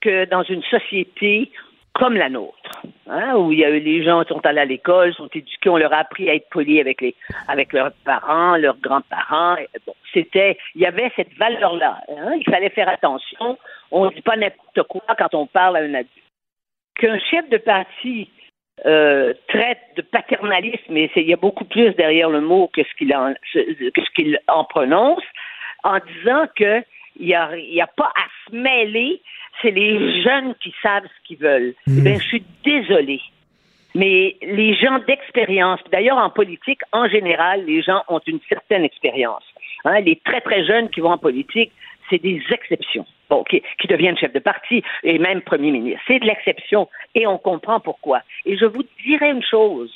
que 0.00 0.24
dans 0.28 0.42
une 0.42 0.62
société 0.64 1.50
comme 1.98 2.14
la 2.14 2.28
nôtre, 2.28 2.82
hein, 3.08 3.34
où 3.36 3.52
il 3.52 3.60
y 3.60 3.64
a 3.64 3.70
eu 3.70 3.80
les 3.80 4.04
gens 4.04 4.22
qui 4.22 4.28
sont 4.34 4.44
allés 4.44 4.60
à 4.60 4.64
l'école, 4.66 5.14
sont 5.14 5.28
éduqués, 5.34 5.70
on 5.70 5.78
leur 5.78 5.92
a 5.94 5.98
appris 6.00 6.28
à 6.28 6.34
être 6.34 6.48
polis 6.50 6.78
avec 6.80 7.00
les 7.00 7.14
avec 7.48 7.72
leurs 7.72 7.90
parents, 8.04 8.56
leurs 8.56 8.76
grands-parents. 8.78 9.56
et 9.56 9.66
Bon, 9.86 9.94
c'était, 10.12 10.58
il 10.74 10.82
y 10.82 10.86
avait 10.86 11.10
cette 11.16 11.32
valeur-là. 11.38 12.00
hein, 12.10 12.34
il 12.38 12.44
fallait 12.50 12.68
faire 12.70 12.88
attention. 12.90 13.56
On 13.90 14.04
ne 14.04 14.10
dit 14.10 14.20
pas 14.20 14.36
n'importe 14.36 14.82
quoi 14.88 15.02
quand 15.18 15.34
on 15.34 15.46
parle 15.46 15.76
à 15.78 15.80
un 15.80 15.94
adulte. 15.94 16.10
Qu'un 16.98 17.18
chef 17.30 17.48
de 17.48 17.58
parti 17.58 18.30
euh, 18.84 19.32
traite 19.48 19.80
de 19.96 20.02
paternalisme, 20.02 20.94
c'est- 21.14 21.22
il 21.22 21.28
y 21.28 21.32
a 21.32 21.38
beaucoup 21.38 21.64
plus 21.64 21.92
derrière 21.94 22.28
le 22.28 22.42
mot 22.42 22.68
que 22.74 22.82
ce 22.84 22.94
qu'il 22.98 23.14
en, 23.16 23.32
que 23.54 24.02
ce 24.04 24.10
qu'il 24.14 24.38
en 24.48 24.64
prononce, 24.64 25.24
en 25.82 25.98
disant 26.12 26.44
que 26.54 26.82
il 27.18 27.26
n'y 27.26 27.34
a, 27.80 27.86
pas 27.86 28.12
à 28.14 28.50
se 28.50 28.56
mêler, 28.56 29.20
c'est 29.62 29.70
les 29.70 30.22
jeunes 30.22 30.54
qui 30.62 30.74
savent 30.82 31.04
ce 31.04 31.26
qu'ils 31.26 31.38
veulent. 31.38 31.74
Eh 31.86 32.00
bien, 32.02 32.18
je 32.18 32.24
suis 32.24 32.44
désolée. 32.64 33.20
Mais 33.94 34.36
les 34.42 34.74
gens 34.74 34.98
d'expérience, 35.06 35.80
d'ailleurs 35.90 36.18
en 36.18 36.28
politique, 36.28 36.80
en 36.92 37.08
général, 37.08 37.64
les 37.64 37.80
gens 37.82 38.02
ont 38.08 38.20
une 38.26 38.40
certaine 38.48 38.84
expérience. 38.84 39.44
Hein, 39.84 40.00
les 40.00 40.16
très 40.16 40.40
très 40.42 40.66
jeunes 40.66 40.90
qui 40.90 41.00
vont 41.00 41.12
en 41.12 41.18
politique, 41.18 41.72
c'est 42.10 42.20
des 42.20 42.42
exceptions. 42.50 43.06
Bon, 43.28 43.42
qui, 43.42 43.62
qui 43.80 43.88
deviennent 43.88 44.16
chefs 44.16 44.32
de 44.32 44.38
parti 44.38 44.84
et 45.02 45.18
même 45.18 45.40
premier 45.40 45.72
ministre. 45.72 46.00
C'est 46.06 46.20
de 46.20 46.26
l'exception 46.26 46.88
et 47.14 47.26
on 47.26 47.38
comprend 47.38 47.80
pourquoi. 47.80 48.20
Et 48.44 48.56
je 48.56 48.66
vous 48.66 48.84
dirai 49.04 49.30
une 49.30 49.42
chose. 49.42 49.90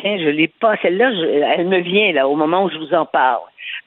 Tiens, 0.00 0.18
je 0.18 0.28
l'ai 0.28 0.48
pas, 0.48 0.76
celle-là, 0.82 1.10
elle 1.56 1.66
me 1.68 1.78
vient 1.80 2.12
là 2.12 2.28
au 2.28 2.36
moment 2.36 2.64
où 2.64 2.70
je 2.70 2.78
vous 2.78 2.94
en 2.94 3.06
parle. 3.06 3.42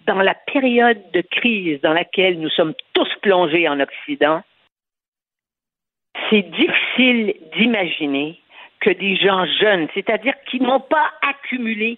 Dans 0.05 0.21
la 0.21 0.35
période 0.35 1.01
de 1.13 1.21
crise 1.21 1.79
dans 1.81 1.93
laquelle 1.93 2.39
nous 2.39 2.49
sommes 2.49 2.73
tous 2.93 3.09
plongés 3.21 3.67
en 3.67 3.79
Occident, 3.79 4.41
c'est 6.29 6.43
difficile 6.51 7.35
d'imaginer 7.57 8.39
que 8.79 8.89
des 8.91 9.15
gens 9.15 9.45
jeunes, 9.45 9.87
c'est-à-dire 9.93 10.33
qui 10.49 10.59
n'ont 10.59 10.79
pas 10.81 11.11
accumulé 11.27 11.97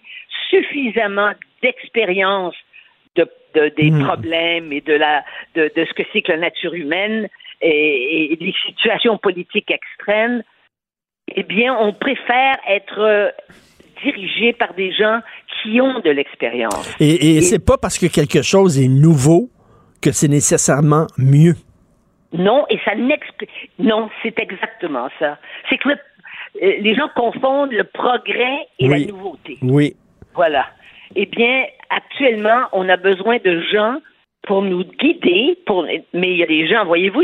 suffisamment 0.50 1.32
d'expérience 1.62 2.54
de, 3.16 3.28
de- 3.54 3.68
des 3.76 3.90
Hmm. 3.90 4.04
problèmes 4.04 4.72
et 4.72 4.80
de, 4.80 4.92
la, 4.94 5.24
de, 5.54 5.70
de 5.74 5.84
ce 5.84 5.92
que 5.94 6.02
c'est 6.12 6.22
que 6.22 6.32
la 6.32 6.38
nature 6.38 6.74
humaine 6.74 7.28
et, 7.60 8.32
et 8.32 8.36
des 8.36 8.54
situations 8.66 9.18
politiques 9.18 9.70
extrêmes, 9.70 10.42
eh 11.34 11.42
bien, 11.42 11.76
on 11.76 11.92
préfère 11.92 12.56
être 12.68 13.34
dirigé 14.02 14.52
par 14.52 14.74
des 14.74 14.92
gens 14.92 15.20
qui 15.62 15.80
ont 15.80 16.00
de 16.00 16.10
l'expérience. 16.10 16.94
Et, 17.00 17.36
et 17.36 17.40
c'est 17.42 17.64
pas 17.64 17.76
parce 17.78 17.98
que 17.98 18.06
quelque 18.06 18.42
chose 18.42 18.78
est 18.80 18.88
nouveau 18.88 19.48
que 20.02 20.12
c'est 20.12 20.28
nécessairement 20.28 21.06
mieux. 21.18 21.54
Non, 22.32 22.66
et 22.68 22.78
ça 22.84 22.94
n'explique. 22.94 23.50
Non, 23.78 24.10
c'est 24.22 24.38
exactement 24.38 25.08
ça. 25.18 25.38
C'est 25.70 25.78
que 25.78 25.88
le- 25.90 25.94
euh, 26.62 26.72
les 26.80 26.94
gens 26.94 27.08
confondent 27.14 27.72
le 27.72 27.84
progrès 27.84 28.58
et 28.78 28.88
Oui. 28.88 29.06
la 29.06 29.12
nouveauté. 29.12 29.58
Oui. 29.62 29.96
Voilà. 30.34 30.66
Eh 31.14 31.26
bien, 31.26 31.64
actuellement, 31.90 32.64
on 32.72 32.88
a 32.88 32.96
besoin 32.96 33.38
de 33.44 33.60
gens 33.72 33.96
pour 34.46 34.62
nous 34.62 34.84
guider. 34.84 35.56
Pour, 35.66 35.84
mais 36.12 36.30
il 36.32 36.36
y 36.36 36.42
a 36.42 36.46
des 36.46 36.66
gens, 36.68 36.84
voyez-vous, 36.84 37.22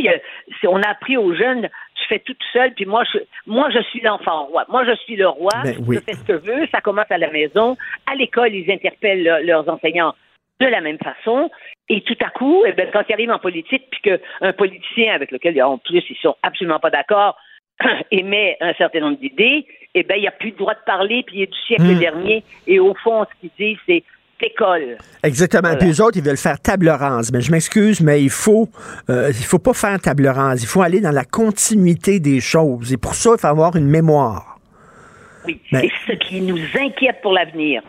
on 0.68 0.80
a 0.82 0.88
appris 0.88 1.16
aux 1.16 1.34
jeunes, 1.34 1.68
fais 2.12 2.18
tout 2.20 2.36
seul, 2.52 2.72
puis 2.74 2.84
moi, 2.86 3.02
je, 3.12 3.18
moi, 3.46 3.68
je 3.70 3.80
suis 3.90 4.00
l'enfant 4.00 4.44
roi. 4.46 4.64
Moi, 4.68 4.84
je 4.84 4.94
suis 5.04 5.16
le 5.16 5.28
roi. 5.28 5.50
Ben 5.64 5.76
oui. 5.86 5.96
Je 5.96 6.00
fais 6.02 6.12
ce 6.14 6.24
que 6.24 6.34
je 6.44 6.52
veux. 6.52 6.66
Ça 6.72 6.80
commence 6.80 7.10
à 7.10 7.18
la 7.18 7.30
maison. 7.30 7.76
À 8.10 8.14
l'école, 8.14 8.54
ils 8.54 8.70
interpellent 8.70 9.24
le- 9.24 9.46
leurs 9.46 9.68
enseignants 9.68 10.14
de 10.60 10.66
la 10.66 10.80
même 10.80 10.98
façon. 10.98 11.50
Et 11.88 12.02
tout 12.02 12.16
à 12.24 12.30
coup, 12.30 12.64
eh 12.66 12.72
ben, 12.72 12.88
quand 12.92 13.02
ils 13.08 13.12
arrivent 13.12 13.30
en 13.32 13.38
politique, 13.38 13.84
puis 13.90 14.00
qu'un 14.02 14.52
politicien 14.52 15.14
avec 15.14 15.30
lequel, 15.32 15.60
en 15.62 15.78
plus, 15.78 16.04
ils 16.08 16.16
sont 16.22 16.36
absolument 16.42 16.78
pas 16.78 16.90
d'accord, 16.90 17.36
émet 18.10 18.56
un 18.60 18.72
certain 18.74 19.00
nombre 19.00 19.18
d'idées, 19.18 19.66
eh 19.94 20.02
ben, 20.04 20.16
il 20.16 20.22
n'y 20.22 20.28
a 20.28 20.32
plus 20.32 20.52
de 20.52 20.56
droit 20.56 20.74
de 20.74 20.84
parler, 20.86 21.22
puis 21.26 21.36
il 21.38 21.42
est 21.42 21.52
du 21.52 21.58
siècle 21.66 21.94
Hmm. 21.94 21.98
dernier. 21.98 22.44
Et 22.66 22.78
au 22.78 22.94
fond, 22.94 23.24
ce 23.24 23.40
qu'ils 23.40 23.50
disent, 23.58 23.78
c'est 23.86 24.04
école. 24.42 24.96
Exactement. 25.22 25.62
Voilà. 25.70 25.76
Puis 25.78 25.90
eux 25.90 26.02
autres, 26.02 26.16
ils 26.18 26.24
veulent 26.24 26.36
faire 26.36 26.58
table 26.60 26.88
rase. 26.88 27.32
Mais 27.32 27.40
je 27.40 27.50
m'excuse, 27.50 28.00
mais 28.00 28.22
il 28.22 28.30
faut, 28.30 28.68
euh, 29.10 29.28
il 29.30 29.44
faut 29.44 29.58
pas 29.58 29.72
faire 29.74 30.00
table 30.00 30.26
rase. 30.28 30.62
Il 30.62 30.66
faut 30.66 30.82
aller 30.82 31.00
dans 31.00 31.10
la 31.12 31.24
continuité 31.24 32.20
des 32.20 32.40
choses. 32.40 32.92
Et 32.92 32.96
pour 32.96 33.14
ça, 33.14 33.30
il 33.36 33.40
faut 33.40 33.46
avoir 33.46 33.76
une 33.76 33.88
mémoire. 33.88 34.58
Oui. 35.46 35.60
Mais- 35.72 35.86
Et 35.86 35.92
ce 36.06 36.12
qui 36.12 36.40
nous 36.40 36.58
inquiète 36.78 37.20
pour 37.22 37.32
l'avenir, 37.32 37.82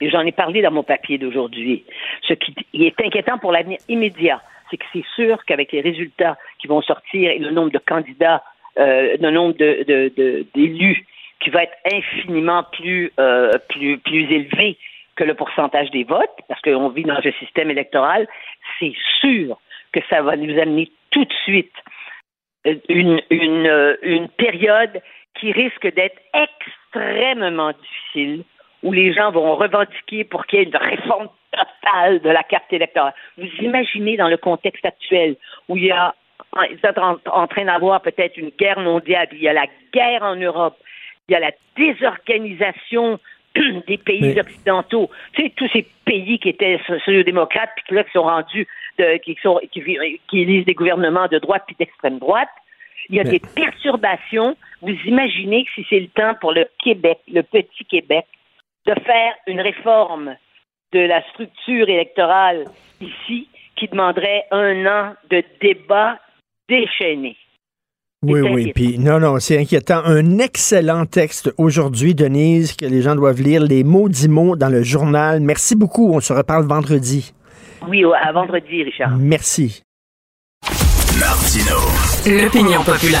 et 0.00 0.10
j'en 0.10 0.20
ai 0.20 0.32
parlé 0.32 0.62
dans 0.62 0.70
mon 0.70 0.82
papier 0.84 1.18
d'aujourd'hui, 1.18 1.84
ce 2.26 2.34
qui 2.34 2.54
est 2.74 3.00
inquiétant 3.00 3.38
pour 3.38 3.50
l'avenir 3.52 3.78
immédiat, 3.88 4.40
c'est 4.70 4.76
que 4.76 4.84
c'est 4.92 5.04
sûr 5.16 5.42
qu'avec 5.46 5.72
les 5.72 5.80
résultats 5.80 6.36
qui 6.60 6.68
vont 6.68 6.82
sortir 6.82 7.30
et 7.30 7.38
le 7.38 7.50
nombre 7.50 7.70
de 7.70 7.78
candidats, 7.78 8.42
euh, 8.78 9.16
le 9.20 9.30
nombre 9.30 9.56
de- 9.56 9.84
de- 9.88 10.12
de- 10.16 10.46
d'élus 10.54 11.04
qui 11.40 11.50
va 11.50 11.62
être 11.62 11.72
infiniment 11.92 12.64
plus, 12.72 13.10
euh, 13.18 13.52
plus, 13.70 13.96
plus 13.98 14.24
élevé 14.30 14.76
que 15.18 15.24
le 15.24 15.34
pourcentage 15.34 15.90
des 15.90 16.04
votes, 16.04 16.38
parce 16.46 16.62
qu'on 16.62 16.88
vit 16.90 17.02
dans 17.02 17.16
un 17.16 17.32
système 17.40 17.70
électoral, 17.70 18.28
c'est 18.78 18.94
sûr 19.20 19.58
que 19.92 20.00
ça 20.08 20.22
va 20.22 20.36
nous 20.36 20.56
amener 20.60 20.92
tout 21.10 21.24
de 21.24 21.32
suite 21.44 21.74
une, 22.88 23.20
une, 23.28 23.66
euh, 23.66 23.96
une 24.02 24.28
période 24.28 25.02
qui 25.34 25.50
risque 25.50 25.92
d'être 25.92 26.20
extrêmement 26.32 27.72
difficile, 27.72 28.44
où 28.84 28.92
les 28.92 29.12
gens 29.12 29.32
vont 29.32 29.56
revendiquer 29.56 30.22
pour 30.22 30.46
qu'il 30.46 30.60
y 30.60 30.62
ait 30.62 30.66
une 30.66 30.76
réforme 30.76 31.28
totale 31.50 32.20
de 32.20 32.30
la 32.30 32.44
carte 32.44 32.72
électorale. 32.72 33.14
Vous 33.36 33.48
imaginez 33.60 34.16
dans 34.16 34.28
le 34.28 34.36
contexte 34.36 34.84
actuel, 34.84 35.34
où 35.68 35.76
il 35.76 35.86
y 35.86 35.90
a, 35.90 36.14
ils 36.70 36.78
sont 36.78 36.96
en, 37.00 37.16
en 37.26 37.46
train 37.48 37.64
d'avoir 37.64 38.02
peut-être 38.02 38.36
une 38.36 38.50
guerre 38.50 38.78
mondiale, 38.78 39.26
il 39.32 39.42
y 39.42 39.48
a 39.48 39.52
la 39.52 39.66
guerre 39.92 40.22
en 40.22 40.36
Europe, 40.36 40.76
il 41.28 41.32
y 41.32 41.34
a 41.34 41.40
la 41.40 41.50
désorganisation 41.76 43.18
des 43.86 43.98
pays 43.98 44.20
Mais- 44.34 44.40
occidentaux. 44.40 45.10
Tu 45.32 45.42
sais, 45.42 45.52
tous 45.56 45.68
ces 45.72 45.86
pays 46.04 46.38
qui 46.38 46.48
étaient 46.50 46.80
sociodémocrates, 46.86 47.70
puis 47.76 47.84
qui 47.88 47.94
là, 47.94 48.04
qui 48.04 48.12
sont 48.12 48.22
rendus, 48.22 48.66
de- 48.98 49.16
qui, 49.18 49.36
sont, 49.42 49.60
qui, 49.72 49.82
qui 50.28 50.40
élisent 50.40 50.64
des 50.66 50.74
gouvernements 50.74 51.28
de 51.28 51.38
droite 51.38 51.64
puis 51.66 51.76
d'extrême 51.78 52.18
droite. 52.18 52.48
Il 53.08 53.16
y 53.16 53.20
a 53.20 53.24
Mais- 53.24 53.30
des 53.30 53.40
perturbations. 53.54 54.56
Vous 54.82 54.96
imaginez 55.06 55.64
que 55.64 55.70
si 55.74 55.86
c'est 55.88 56.00
le 56.00 56.08
temps 56.08 56.34
pour 56.40 56.52
le 56.52 56.66
Québec, 56.82 57.18
le 57.32 57.42
petit 57.42 57.84
Québec, 57.84 58.26
de 58.86 58.94
faire 59.04 59.34
une 59.46 59.60
réforme 59.60 60.36
de 60.92 61.00
la 61.00 61.22
structure 61.30 61.88
électorale 61.88 62.64
ici 63.00 63.48
qui 63.76 63.86
demanderait 63.88 64.44
un 64.50 64.86
an 64.86 65.14
de 65.30 65.42
débat 65.60 66.18
déchaîné. 66.68 67.36
Oui, 68.24 68.40
oui. 68.40 68.72
Puis 68.74 68.98
non, 68.98 69.20
non, 69.20 69.38
c'est 69.38 69.58
inquiétant. 69.58 70.02
Un 70.04 70.38
excellent 70.38 71.06
texte 71.06 71.52
aujourd'hui, 71.56 72.14
Denise, 72.16 72.74
que 72.74 72.84
les 72.84 73.00
gens 73.00 73.14
doivent 73.14 73.40
lire. 73.40 73.62
Les 73.62 73.84
maudits 73.84 74.28
mots 74.28 74.56
dans 74.56 74.68
le 74.68 74.82
journal. 74.82 75.40
Merci 75.40 75.76
beaucoup. 75.76 76.12
On 76.12 76.20
se 76.20 76.32
reparle 76.32 76.66
vendredi. 76.66 77.32
Oui, 77.88 78.02
à 78.04 78.32
vendredi, 78.32 78.82
Richard. 78.82 79.16
Merci. 79.16 79.82
Martino. 81.20 81.76
L'opinion 82.26 82.82
populaire. 82.82 83.20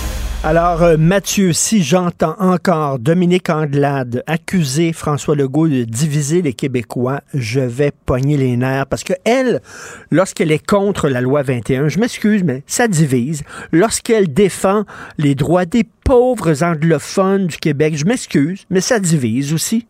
Alors, 0.43 0.81
euh, 0.81 0.97
Mathieu, 0.97 1.53
si 1.53 1.83
j'entends 1.83 2.35
encore 2.39 2.97
Dominique 2.97 3.51
Anglade 3.51 4.23
accuser 4.25 4.91
François 4.91 5.35
Legault 5.35 5.67
de 5.67 5.83
diviser 5.83 6.41
les 6.41 6.53
Québécois, 6.53 7.21
je 7.35 7.59
vais 7.59 7.91
pogner 8.07 8.37
les 8.37 8.57
nerfs 8.57 8.87
parce 8.87 9.03
que 9.03 9.13
elle, 9.23 9.61
lorsqu'elle 10.09 10.51
est 10.51 10.65
contre 10.65 11.09
la 11.09 11.21
loi 11.21 11.43
21, 11.43 11.89
je 11.89 11.99
m'excuse, 11.99 12.43
mais 12.43 12.63
ça 12.65 12.87
divise. 12.87 13.43
Lorsqu'elle 13.71 14.33
défend 14.33 14.85
les 15.19 15.35
droits 15.35 15.65
des 15.65 15.83
pauvres 15.83 16.63
anglophones 16.63 17.45
du 17.45 17.57
Québec, 17.57 17.95
je 17.95 18.05
m'excuse, 18.05 18.65
mais 18.71 18.81
ça 18.81 18.99
divise 18.99 19.53
aussi. 19.53 19.85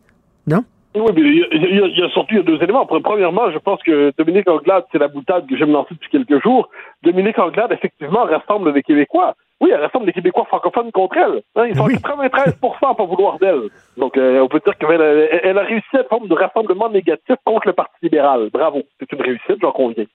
Non? 0.47 0.65
Oui, 0.93 1.09
mais 1.15 1.22
il 1.22 1.38
y, 1.39 1.43
a- 1.43 1.47
il 1.51 1.61
y 1.61 1.81
a- 1.81 1.85
il 1.88 1.99
y 1.99 2.03
a 2.03 2.09
surtout 2.09 2.34
il 2.34 2.38
y 2.38 2.39
a 2.41 2.43
deux 2.43 2.61
éléments. 2.61 2.85
Premièrement, 2.85 3.49
je 3.51 3.57
pense 3.59 3.81
que 3.84 4.11
Dominique 4.18 4.49
Anglade, 4.49 4.84
c'est 4.91 4.97
la 4.97 5.07
boutade 5.07 5.47
que 5.47 5.55
j'aime 5.55 5.72
lancer 5.72 5.93
depuis 5.95 6.09
quelques 6.09 6.41
jours. 6.43 6.69
Dominique 7.03 7.39
Anglade, 7.39 7.72
effectivement, 7.72 8.23
rassemble 8.26 8.73
les 8.73 8.84
Québécois. 8.84 9.35
Oui, 9.61 9.69
elle 9.73 9.80
rassemble 9.80 10.07
les 10.07 10.13
Québécois 10.13 10.43
francophones 10.45 10.91
contre 10.91 11.15
elle. 11.18 11.41
Hein, 11.55 11.68
ils 11.69 11.76
sont 11.77 11.85
93 11.88 12.57
à 12.81 12.93
pas 12.93 13.05
vouloir 13.05 13.38
d'elle. 13.39 13.69
Donc, 13.95 14.18
euh, 14.18 14.39
on 14.41 14.47
peut 14.49 14.59
dire 14.65 14.76
qu'elle 14.77 14.99
elle, 14.99 15.39
elle 15.43 15.57
a 15.57 15.63
réussi 15.63 15.95
à 15.95 15.99
une 16.01 16.07
forme 16.09 16.27
de 16.27 16.34
rassemblement 16.34 16.89
négatif 16.89 17.35
contre 17.45 17.68
le 17.68 17.73
Parti 17.73 17.95
libéral. 18.01 18.49
Bravo. 18.51 18.81
C'est 18.99 19.11
une 19.13 19.22
réussite, 19.22 19.57
j'en 19.61 19.72
conviens. 19.72 20.05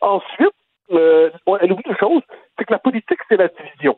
Ensuite, 0.00 0.54
euh, 0.92 1.30
elle 1.60 1.72
oublie 1.72 1.82
une 1.88 1.96
chose, 1.96 2.22
c'est 2.58 2.64
que 2.64 2.72
la 2.72 2.78
politique, 2.78 3.18
c'est 3.28 3.36
la 3.36 3.48
division. 3.48 3.96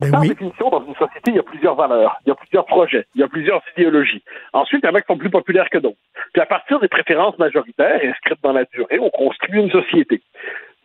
Par 0.00 0.20
définition, 0.20 0.70
dans 0.70 0.84
une 0.86 0.94
société, 0.94 1.32
il 1.32 1.34
y 1.34 1.40
a 1.40 1.42
plusieurs 1.42 1.74
valeurs, 1.74 2.20
il 2.24 2.28
y 2.28 2.32
a 2.32 2.36
plusieurs 2.36 2.66
projets, 2.66 3.04
il 3.16 3.20
y 3.20 3.24
a 3.24 3.28
plusieurs 3.28 3.60
idéologies. 3.76 4.22
Ensuite, 4.52 4.80
il 4.84 4.86
y 4.86 4.90
en 4.90 4.94
a 4.94 5.00
qui 5.00 5.08
sont 5.08 5.18
plus 5.18 5.30
populaires 5.30 5.68
que 5.70 5.78
d'autres. 5.78 5.98
Puis 6.32 6.40
à 6.40 6.46
partir 6.46 6.78
des 6.78 6.86
préférences 6.86 7.36
majoritaires 7.36 8.00
inscrites 8.04 8.38
dans 8.44 8.52
la 8.52 8.64
durée, 8.66 9.00
on 9.00 9.10
construit 9.10 9.60
une 9.60 9.72
société. 9.72 10.22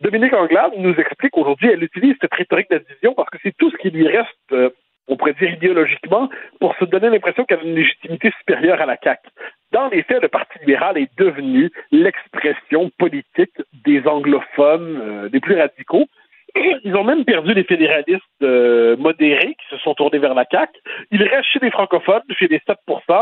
Dominique 0.00 0.32
Anglade 0.32 0.72
nous 0.76 0.94
explique 0.94 1.36
aujourd'hui, 1.36 1.70
elle 1.72 1.84
utilise 1.84 2.16
cette 2.20 2.34
rhétorique 2.34 2.68
de 2.70 2.74
la 2.76 2.80
division 2.80 3.14
parce 3.14 3.30
que 3.30 3.38
c'est 3.42 3.56
tout 3.56 3.70
ce 3.70 3.76
qui 3.76 3.90
lui 3.90 4.08
reste, 4.08 4.34
euh, 4.50 4.70
on 5.06 5.16
pourrait 5.16 5.34
dire 5.34 5.52
idéologiquement, 5.52 6.28
pour 6.60 6.74
se 6.76 6.84
donner 6.84 7.08
l'impression 7.08 7.44
qu'elle 7.44 7.60
a 7.60 7.62
une 7.62 7.76
légitimité 7.76 8.32
supérieure 8.40 8.80
à 8.80 8.86
la 8.86 8.96
CAQ. 9.02 9.22
Dans 9.70 9.88
les 9.88 10.02
faits, 10.02 10.22
le 10.22 10.28
Parti 10.28 10.58
libéral 10.58 10.98
est 10.98 11.10
devenu 11.16 11.70
l'expression 11.92 12.90
politique 12.98 13.62
des 13.84 14.04
anglophones, 14.08 14.98
euh, 15.00 15.28
des 15.28 15.40
plus 15.40 15.56
radicaux. 15.56 16.06
Ils 16.84 16.94
ont 16.96 17.04
même 17.04 17.24
perdu 17.24 17.54
les 17.54 17.64
fédéralistes 17.64 18.22
euh, 18.42 18.96
modérés 18.96 19.56
qui 19.58 19.76
se 19.76 19.78
sont 19.82 19.94
tournés 19.94 20.18
vers 20.18 20.34
la 20.34 20.44
CAQ. 20.50 20.72
Il 21.10 21.22
reste 21.22 21.48
chez 21.52 21.58
les 21.60 21.70
francophones, 21.70 22.22
chez 22.38 22.48
les 22.48 22.60
7 22.66 22.76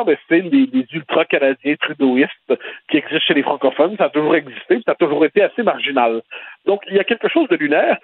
mais 0.06 0.18
c'est 0.28 0.42
des, 0.42 0.66
des 0.66 0.86
ultra-canadiens 0.92 1.76
trudeauistes 1.76 2.54
qui 2.90 2.98
existent 2.98 3.26
chez 3.26 3.34
les 3.34 3.42
francophones. 3.42 3.96
Ça 3.96 4.04
a 4.04 4.10
toujours 4.10 4.34
existé, 4.34 4.80
ça 4.84 4.92
a 4.92 4.94
toujours 4.94 5.24
été 5.24 5.42
assez 5.42 5.62
marginal. 5.62 6.22
Donc, 6.66 6.82
il 6.88 6.96
y 6.96 7.00
a 7.00 7.04
quelque 7.04 7.28
chose 7.28 7.48
de 7.48 7.56
lunaire. 7.56 7.96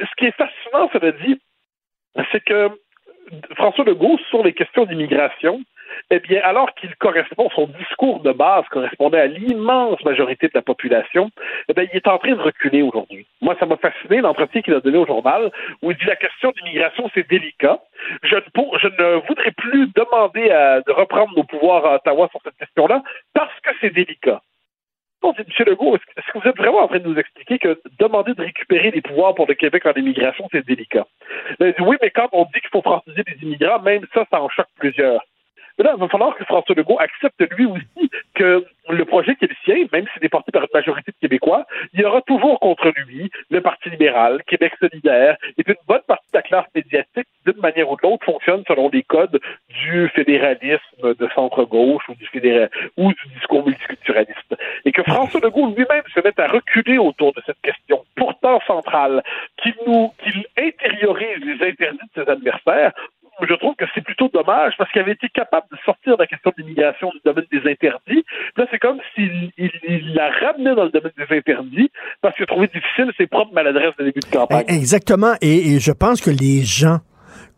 Ce 0.00 0.14
qui 0.16 0.26
est 0.26 0.36
fascinant, 0.36 0.88
cela 0.92 1.12
dit, 1.12 1.38
c'est 2.32 2.42
que 2.42 2.70
François 3.54 3.84
Legault, 3.84 4.18
sur 4.30 4.42
les 4.42 4.52
questions 4.52 4.86
d'immigration, 4.86 5.60
eh 6.12 6.18
bien, 6.20 6.40
alors 6.42 6.74
qu'il 6.74 6.94
correspond, 6.96 7.48
son 7.54 7.66
discours 7.78 8.20
de 8.20 8.32
base 8.32 8.64
correspondait 8.70 9.20
à 9.20 9.26
l'immense 9.26 10.02
majorité 10.04 10.48
de 10.48 10.52
la 10.54 10.62
population, 10.62 11.30
eh 11.68 11.72
bien, 11.72 11.84
il 11.92 11.96
est 11.96 12.08
en 12.08 12.18
train 12.18 12.32
de 12.32 12.40
reculer 12.40 12.82
aujourd'hui. 12.82 13.26
Moi, 13.40 13.56
ça 13.60 13.66
m'a 13.66 13.76
fasciné 13.76 14.20
l'entretien 14.20 14.60
qu'il 14.62 14.74
a 14.74 14.80
donné 14.80 14.98
au 14.98 15.06
journal, 15.06 15.52
où 15.82 15.92
il 15.92 15.96
dit 15.96 16.06
la 16.06 16.16
question 16.16 16.52
d'immigration, 16.56 17.08
c'est 17.14 17.28
délicat. 17.28 17.78
Je 18.22 18.34
ne, 18.36 19.26
voudrais 19.28 19.52
plus 19.52 19.86
demander 19.94 20.50
à- 20.50 20.80
de 20.80 20.92
reprendre 20.92 21.32
nos 21.36 21.44
pouvoirs 21.44 21.86
à 21.86 21.94
Ottawa 21.96 22.28
sur 22.30 22.40
cette 22.42 22.56
question-là, 22.56 23.02
parce 23.32 23.58
que 23.60 23.70
c'est 23.80 23.90
délicat. 23.90 24.40
C'est 25.22 25.46
M. 25.60 25.66
Legault, 25.66 25.96
est-ce 25.96 26.32
que 26.32 26.38
vous 26.38 26.48
êtes 26.48 26.56
vraiment 26.56 26.78
en 26.80 26.88
train 26.88 26.98
de 26.98 27.06
nous 27.06 27.18
expliquer 27.18 27.58
que 27.58 27.78
demander 27.98 28.32
de 28.34 28.42
récupérer 28.42 28.90
les 28.90 29.02
pouvoirs 29.02 29.34
pour 29.34 29.46
le 29.46 29.54
Québec 29.54 29.84
en 29.86 29.92
immigration, 29.92 30.48
c'est 30.50 30.66
délicat? 30.66 31.06
oui, 31.60 31.96
mais 32.00 32.10
quand 32.10 32.28
on 32.32 32.44
dit 32.44 32.60
qu'il 32.60 32.70
faut 32.72 32.82
franciser 32.82 33.22
les 33.28 33.42
immigrants, 33.42 33.80
même 33.80 34.06
ça, 34.14 34.24
ça 34.30 34.40
en 34.40 34.48
choque 34.48 34.66
plusieurs. 34.76 35.22
Mais 35.78 35.84
là, 35.84 35.94
il 35.96 36.00
va 36.00 36.08
falloir 36.08 36.34
que 36.36 36.44
François 36.44 36.74
Legault 36.74 36.98
accepte 36.98 37.40
lui 37.56 37.66
aussi 37.66 38.10
que 38.34 38.64
le 38.88 39.04
projet 39.04 39.36
qui 39.36 39.44
est 39.44 39.48
le 39.48 39.56
sien, 39.64 39.86
même 39.92 40.06
s'il 40.12 40.24
est 40.24 40.28
porté 40.28 40.50
par 40.52 40.62
une 40.62 40.68
majorité 40.74 41.12
de 41.12 41.16
Québécois, 41.20 41.66
il 41.92 42.00
y 42.00 42.04
aura 42.04 42.22
toujours 42.22 42.58
contre 42.60 42.92
lui 42.96 43.30
le 43.50 43.60
Parti 43.60 43.90
libéral, 43.90 44.42
Québec 44.46 44.72
solidaire, 44.80 45.36
et 45.58 45.62
une 45.66 45.74
bonne 45.86 46.02
partie 46.06 46.26
de 46.32 46.38
la 46.38 46.42
classe 46.42 46.66
médiatique, 46.74 47.28
d'une 47.46 47.60
manière 47.60 47.90
ou 47.90 47.96
de 47.96 48.02
l'autre, 48.02 48.24
fonctionne 48.24 48.62
selon 48.66 48.88
les 48.90 49.02
codes 49.02 49.40
du 49.68 50.08
fédéralisme 50.08 51.14
de 51.18 51.28
centre-gauche 51.34 52.08
ou 52.08 52.14
du 52.14 52.26
fédéral 52.26 52.70
ou 52.96 53.12
du 53.12 53.28
discours 53.34 53.64
multiculturaliste. 53.64 54.56
Et 54.84 54.92
que 54.92 55.02
François 55.02 55.40
Legault 55.40 55.68
lui-même 55.68 56.02
se 56.14 56.20
mette 56.20 56.38
à 56.38 56.48
reculer 56.48 56.98
autour 56.98 57.32
de 57.32 57.42
cette 57.46 57.60
question, 57.62 58.04
pourtant 58.16 58.60
centrale, 58.66 59.22
qu'il 59.62 59.74
nous, 59.86 60.12
qu'il 60.22 60.44
intériorise 60.58 61.44
les 61.44 61.68
interdits 61.68 61.98
de 62.14 62.24
ses 62.24 62.30
adversaires, 62.30 62.92
je 63.48 63.54
trouve 63.54 63.74
que 63.76 63.84
c'est 63.94 64.00
plutôt 64.02 64.28
dommage 64.28 64.74
parce 64.78 64.90
qu'il 64.92 65.00
avait 65.00 65.12
été 65.12 65.28
capable 65.28 65.66
de 65.72 65.76
sortir 65.84 66.16
de 66.16 66.22
la 66.22 66.26
question 66.26 66.52
de 66.56 66.62
l'immigration 66.62 67.10
du 67.10 67.20
domaine 67.24 67.46
des 67.50 67.70
interdits. 67.70 68.24
Là, 68.56 68.66
c'est 68.70 68.78
comme 68.78 68.98
s'il 69.14 69.50
il, 69.58 70.14
la 70.14 70.30
ramenait 70.30 70.74
dans 70.74 70.84
le 70.84 70.90
domaine 70.90 71.12
des 71.16 71.36
interdits 71.36 71.90
parce 72.20 72.34
qu'il 72.34 72.44
a 72.44 72.46
trouvé 72.46 72.68
difficile 72.68 73.12
ses 73.16 73.26
propres 73.26 73.52
maladresses 73.52 73.96
de 73.98 74.04
début 74.04 74.20
de 74.20 74.30
campagne. 74.36 74.64
Exactement. 74.68 75.34
et 75.40 75.78
je 75.78 75.92
pense 75.92 76.20
que 76.20 76.30
les 76.30 76.62
gens 76.64 77.00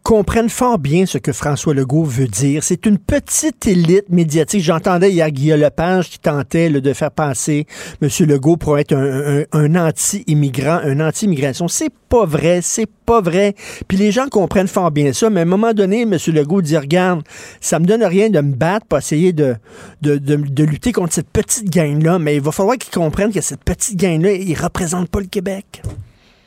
comprennent 0.02 0.48
fort 0.48 0.78
bien 0.78 1.06
ce 1.06 1.18
que 1.18 1.32
François 1.32 1.74
Legault 1.74 2.04
veut 2.04 2.26
dire. 2.26 2.64
C'est 2.64 2.86
une 2.86 2.98
petite 2.98 3.66
élite 3.66 4.08
médiatique. 4.08 4.62
J'entendais 4.62 5.12
hier 5.12 5.30
Guillaume 5.30 5.60
Lepage 5.60 6.10
qui 6.10 6.18
tentait 6.18 6.70
de 6.70 6.92
faire 6.92 7.10
passer 7.10 7.66
M. 8.00 8.08
Legault 8.26 8.56
pour 8.56 8.78
être 8.78 8.94
un, 8.94 9.74
anti-immigrant, 9.74 10.80
un 10.82 11.00
anti-immigration. 11.00 11.68
C'est 11.68 11.92
pas 12.08 12.26
vrai, 12.26 12.60
c'est 12.62 12.88
pas 13.06 13.20
vrai. 13.20 13.54
Puis 13.86 13.96
les 13.96 14.10
gens 14.10 14.28
comprennent 14.28 14.68
fort 14.68 14.90
bien 14.90 15.12
ça, 15.12 15.30
mais 15.30 15.40
à 15.40 15.42
un 15.44 15.46
moment 15.46 15.72
donné, 15.72 16.02
M. 16.02 16.16
Legault 16.28 16.62
dit, 16.62 16.76
regarde, 16.76 17.22
ça 17.60 17.78
me 17.78 17.86
donne 17.86 18.02
rien 18.02 18.28
de 18.28 18.40
me 18.40 18.54
battre 18.54 18.86
pour 18.86 18.98
essayer 18.98 19.32
de, 19.32 19.56
de, 20.02 20.18
de, 20.18 20.64
lutter 20.64 20.92
contre 20.92 21.12
cette 21.12 21.30
petite 21.30 21.70
gang-là, 21.70 22.18
mais 22.18 22.36
il 22.36 22.42
va 22.42 22.52
falloir 22.52 22.76
qu'ils 22.76 22.92
comprennent 22.92 23.32
que 23.32 23.40
cette 23.40 23.64
petite 23.64 23.98
gang-là, 23.98 24.32
il 24.32 24.54
représente 24.54 25.08
pas 25.08 25.20
le 25.20 25.26
Québec. 25.26 25.82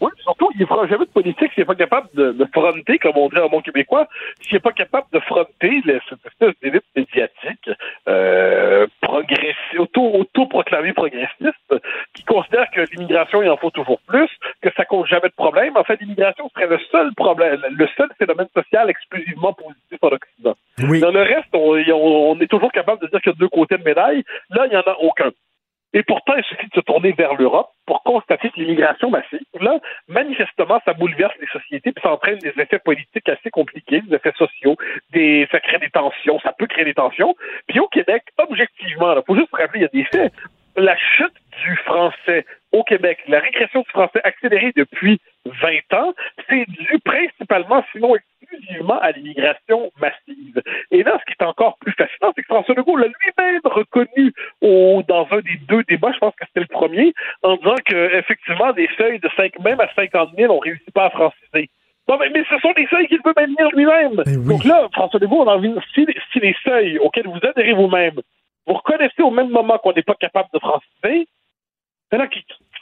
Oui, 0.02 0.12
surtout, 0.24 0.50
il 0.56 0.62
ne 0.62 0.66
fera 0.66 0.88
jamais 0.88 1.06
de 1.06 1.12
politique 1.12 1.52
s'il 1.54 1.62
n'est 1.62 1.66
pas 1.66 1.76
capable 1.76 2.10
de, 2.14 2.32
de, 2.32 2.46
fronter, 2.54 2.98
comme 3.00 3.18
on 3.18 3.30
dit 3.30 3.38
en 3.38 3.48
bon 3.48 3.62
québécois, 3.62 4.08
s'il 4.42 4.56
n'est 4.56 4.60
pas 4.60 4.72
capable 4.72 5.08
de 5.14 5.20
fronter 5.20 5.82
cette 5.86 6.26
espèce 6.26 6.54
d'élite 6.62 6.84
médiatique 6.96 7.70
euh, 8.08 8.88
auto, 9.78 10.02
auto-proclamée 10.02 10.94
progressiste, 10.94 11.76
qui 12.14 12.24
considère 12.24 12.70
que 12.72 12.82
l'immigration, 12.92 13.42
il 13.42 13.50
en 13.50 13.58
faut 13.58 13.72
toujours 13.72 14.00
plus, 14.08 14.30
que 14.62 14.70
ça 14.76 14.86
cause 14.86 15.08
jamais 15.08 15.30
de 15.30 15.36
problème. 15.36 15.78
En 15.78 15.84
fait, 15.84 16.00
l'immigration 16.02 16.50
serait 16.50 16.68
le 16.68 16.80
seul 16.92 17.14
problème, 17.16 17.62
le 17.70 17.88
seul 17.96 18.10
phénomène 18.18 18.48
social 18.54 18.90
exclusivement 18.90 19.54
positif 19.54 20.00
en 20.02 20.10
Occident. 20.10 20.56
Dans 20.78 21.12
le 21.12 21.22
reste, 21.22 21.50
on, 21.54 21.76
on 21.94 22.40
est 22.40 22.48
toujours 22.48 22.72
capable 22.72 23.02
de 23.02 23.08
dire 23.08 23.22
qu'il 23.22 23.32
y 23.32 23.36
a 23.36 23.40
deux 23.40 23.50
côtés 23.50 23.78
de 23.78 23.84
médaille. 23.84 24.24
Là, 24.50 24.66
il 24.66 24.72
n'y 24.72 24.78
en 24.78 24.82
a 24.82 24.98
aucun. 25.00 25.32
Et 25.96 26.04
pourtant, 26.04 26.34
il 26.36 26.44
suffit 26.44 26.68
de 26.68 26.74
se 26.76 26.82
tourner 26.82 27.14
vers 27.14 27.36
l'Europe 27.36 27.70
pour 27.86 28.04
constater 28.04 28.50
que 28.50 28.60
l'immigration 28.60 29.10
massive, 29.10 29.40
là, 29.62 29.80
manifestement, 30.10 30.82
ça 30.84 30.92
bouleverse 30.94 31.34
les 31.40 31.48
sociétés, 31.48 31.94
puis 31.94 32.02
ça 32.04 32.12
entraîne 32.12 32.38
des 32.40 32.50
effets 32.50 32.80
politiques 32.80 33.30
assez 33.30 33.50
compliqués, 33.50 34.02
des 34.02 34.14
effets 34.14 34.34
sociaux, 34.38 34.76
des, 35.14 35.48
ça 35.54 35.62
crée 35.62 35.80
des 35.80 35.90
tensions, 35.90 36.38
ça 36.42 36.52
peut 36.52 36.68
créer 36.68 36.84
des 36.84 36.94
tensions. 36.94 37.34
Puis 37.70 37.80
au 37.80 37.88
Québec, 37.88 38.24
objectivement, 38.38 39.16
il 39.16 39.22
faut 39.26 39.38
juste 39.38 39.56
rappeler, 39.56 39.80
il 39.80 39.84
y 39.84 39.86
a 39.86 39.88
des 39.88 40.04
faits. 40.04 40.34
La 40.76 40.98
chute 40.98 41.34
du 41.64 41.78
français 41.78 42.46
au 42.74 42.84
Québec, 42.84 43.20
la 43.30 43.40
régression 43.40 43.80
du 43.80 43.90
français 43.90 44.20
accélérée 44.26 44.74
depuis 44.76 45.22
20 45.46 46.00
ans, 46.00 46.14
c'est 46.50 46.66
dû 46.68 47.00
principalement, 47.04 47.84
sinon 47.92 48.16
exclusivement, 48.16 49.00
à 49.00 49.12
l'immigration 49.12 49.92
massive. 50.00 50.62
Et 50.92 51.04
là, 51.04 51.18
ce 51.20 51.26
qui 51.26 51.38
est 51.40 51.46
encore 51.46 51.78
plus 51.78 51.94
fascinant, 51.94 52.32
c'est 52.36 52.42
que 52.42 52.48
François 52.48 52.76
Legault 52.76 52.98
l'a 52.98 53.08
lui-même 53.08 53.62
reconnu 53.64 54.34
au, 54.62 55.04
dans 55.08 55.28
un 55.32 55.40
des 55.40 55.58
deux 55.68 55.84
débats, 55.84 56.12
je 56.14 56.20
pense 56.20 56.36
que 56.36 56.46
c'était 56.48 56.62
le 56.62 56.68
premier, 56.68 57.14
en 57.44 57.58
disant 57.58 57.76
qu'effectivement, 57.86 58.74
des 58.74 58.88
feuilles 58.90 59.20
de 59.20 59.30
5, 59.36 59.60
même 59.60 59.80
à 59.80 59.90
50 59.96 60.32
000, 60.38 60.52
on 60.52 60.58
ne 60.58 60.62
réussit 60.62 60.92
pas 60.92 61.06
à 61.06 61.10
franciser. 61.10 61.70
Non, 62.08 62.20
mais, 62.20 62.44
ce 62.50 62.60
sont 62.60 62.72
des 62.74 62.86
seuils 62.88 63.08
qu'il 63.08 63.20
veut 63.26 63.34
maintenir 63.36 63.70
lui-même. 63.72 64.16
Ben 64.18 64.48
Donc 64.48 64.64
là, 64.64 64.88
François 64.94 65.20
Legault, 65.20 65.42
on 65.42 65.48
a 65.48 65.56
envie, 65.56 65.74
si, 65.94 66.06
si 66.32 66.40
les 66.40 66.56
seuils 66.64 67.00
auxquels 67.00 67.28
vous 67.28 67.40
adhérez 67.42 67.74
vous-même, 67.74 68.22
vous 68.68 68.74
reconnaissez 68.74 69.22
au 69.22 69.32
même 69.32 69.50
moment 69.50 69.78
qu'on 69.80 69.94
n'est 69.94 70.04
pas 70.04 70.16
capable 70.16 70.50
de 70.54 70.60
franciser, 70.60 71.28
maintenant, 72.12 72.28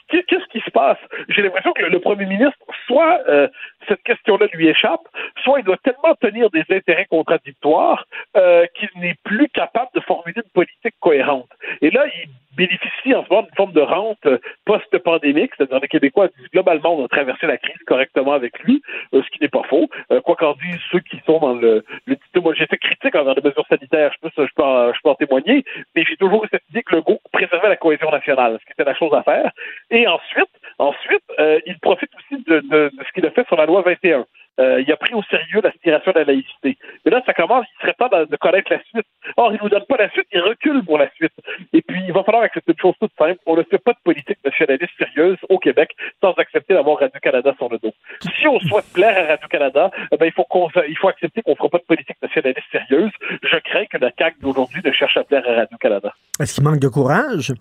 qu'est-ce 0.08 0.46
qui 0.50 0.60
se 0.60 0.70
passe? 0.70 0.98
J'ai 1.28 1.42
l'impression 1.42 1.72
que 1.72 1.84
le 1.84 2.00
premier 2.00 2.26
ministre, 2.26 2.58
soit 2.86 3.20
euh, 3.28 3.48
cette 3.88 4.02
question-là 4.02 4.46
lui 4.52 4.68
échappe, 4.68 5.00
soit 5.42 5.60
il 5.60 5.64
doit 5.64 5.78
tellement 5.78 6.14
tenir 6.20 6.50
des 6.50 6.64
intérêts 6.70 7.06
contradictoires 7.06 8.06
euh, 8.36 8.66
qu'il 8.74 8.90
n'est 8.96 9.16
plus 9.24 9.48
capable 9.48 9.90
de 9.94 10.00
formuler 10.00 10.36
une 10.36 10.50
politique 10.52 10.94
cohérente. 11.00 11.50
Et 11.80 11.90
là, 11.90 12.06
il 12.06 12.28
bénéficie 12.56 13.14
en 13.14 13.24
ce 13.24 13.30
moment 13.30 13.42
d'une 13.42 13.54
forme 13.56 13.72
de 13.72 13.80
rente 13.80 14.26
euh, 14.26 14.38
post-pandémique, 14.64 15.52
c'est-à-dire 15.56 15.80
les 15.80 15.88
Québécois 15.88 16.28
disent 16.28 16.50
globalement 16.52 16.96
on 16.96 17.04
a 17.04 17.08
traversé 17.08 17.46
la 17.46 17.58
crise 17.58 17.76
correctement 17.86 18.32
avec 18.32 18.58
lui, 18.60 18.82
ce 19.12 19.28
qui 19.30 19.40
n'est 19.40 19.48
pas 19.48 19.62
faux. 19.64 19.88
quoi 20.24 20.36
qu'en 20.36 20.54
disent 20.54 20.80
ceux 20.90 21.00
qui 21.00 21.20
sont 21.26 21.38
dans 21.38 21.54
le, 21.54 21.84
le 22.06 22.16
moi 22.40 22.54
j'étais 22.54 22.76
critique 22.78 23.14
envers 23.14 23.34
les 23.34 23.42
mesures 23.42 23.66
sanitaires, 23.68 24.12
je 24.14 24.28
peux, 24.28 24.46
je 24.46 24.54
peux, 24.54 24.62
en, 24.62 24.92
je 24.92 24.98
peux 25.02 25.10
en 25.10 25.14
témoigner, 25.14 25.64
mais 25.94 26.04
j'ai 26.04 26.16
toujours 26.16 26.44
eu 26.44 26.48
cette 26.50 26.68
idée 26.70 26.82
que 26.82 26.96
le 26.96 27.02
goût 27.02 27.18
préservait 27.32 27.68
la 27.68 27.76
cohésion 27.76 28.10
nationale, 28.10 28.58
ce 28.60 28.66
qui 28.66 28.72
était 28.72 28.84
la 28.84 28.94
chose 28.94 29.12
à 29.14 29.22
faire. 29.22 29.50
Et 29.90 30.06
ensuite, 30.06 30.50
ensuite, 30.78 31.24
il 31.66 31.78
profite 31.80 32.10
aussi 32.18 32.42
de, 32.44 32.60
de 32.60 32.90
ce 33.06 33.12
qu'il 33.12 33.26
a 33.26 33.30
fait 33.30 33.46
sur 33.46 33.56
la 33.56 33.66
loi 33.66 33.82
21. 33.82 34.26
Euh, 34.60 34.82
il 34.86 34.92
a 34.92 34.96
pris 34.96 35.14
au 35.14 35.22
sérieux 35.24 35.60
l'aspiration 35.62 36.12
de 36.12 36.18
la 36.20 36.24
laïcité. 36.24 36.78
Mais 37.04 37.10
là, 37.10 37.22
ça 37.26 37.34
commence, 37.34 37.66
il 37.74 37.80
serait 37.80 37.94
temps 37.94 38.08
de, 38.08 38.36
connaître 38.36 38.70
la 38.70 38.80
suite. 38.84 39.06
Or, 39.36 39.52
il 39.52 39.58
nous 39.60 39.68
donne 39.68 39.84
pas 39.86 39.96
la 39.96 40.10
suite, 40.10 40.26
il 40.32 40.40
recule 40.40 40.84
pour 40.84 40.98
la 40.98 41.10
suite. 41.14 41.32
Et 41.72 41.82
puis, 41.82 42.02
il 42.06 42.12
va 42.12 42.22
falloir 42.22 42.44
accepter 42.44 42.72
une 42.72 42.78
chose 42.80 42.94
toute 43.00 43.12
simple. 43.18 43.38
On 43.46 43.56
ne 43.56 43.62
fait 43.64 43.78
pas 43.78 43.92
de 43.92 43.98
politique 44.04 44.38
nationaliste 44.44 44.92
sérieuse 44.96 45.38
au 45.48 45.58
Québec 45.58 45.90
sans 46.22 46.32
accepter 46.34 46.74
d'avoir 46.74 46.98
Radio-Canada 47.00 47.52
sur 47.56 47.68
le 47.68 47.78
dos. 47.78 47.92
Si 48.38 48.46
on 48.46 48.60
souhaite 48.60 48.86
plaire 48.92 49.16
à 49.18 49.32
Radio-Canada, 49.32 49.90
eh 50.12 50.16
ben, 50.16 50.26
il 50.26 50.32
faut 50.32 50.44
qu'on, 50.44 50.68
il 50.88 50.96
faut 50.96 51.08
accepter 51.08 51.42
qu'on 51.42 51.56
fera 51.56 51.68
pas 51.70 51.78
de 51.78 51.84
politique 51.84 52.16
nationaliste 52.22 52.66
sérieuse. 52.70 53.10
Je 53.42 53.56
crains 53.58 53.86
que 53.86 53.98
la 53.98 54.10
CAQ 54.16 54.36
d'aujourd'hui 54.40 54.82
ne 54.84 54.92
cherche 54.92 55.16
à 55.16 55.24
plaire 55.24 55.42
à 55.48 55.54
Radio-Canada. 55.54 56.12
Est-ce 56.40 56.54
qu'il 56.54 56.64
manque 56.64 56.80
de 56.80 56.88
courage? 56.88 57.52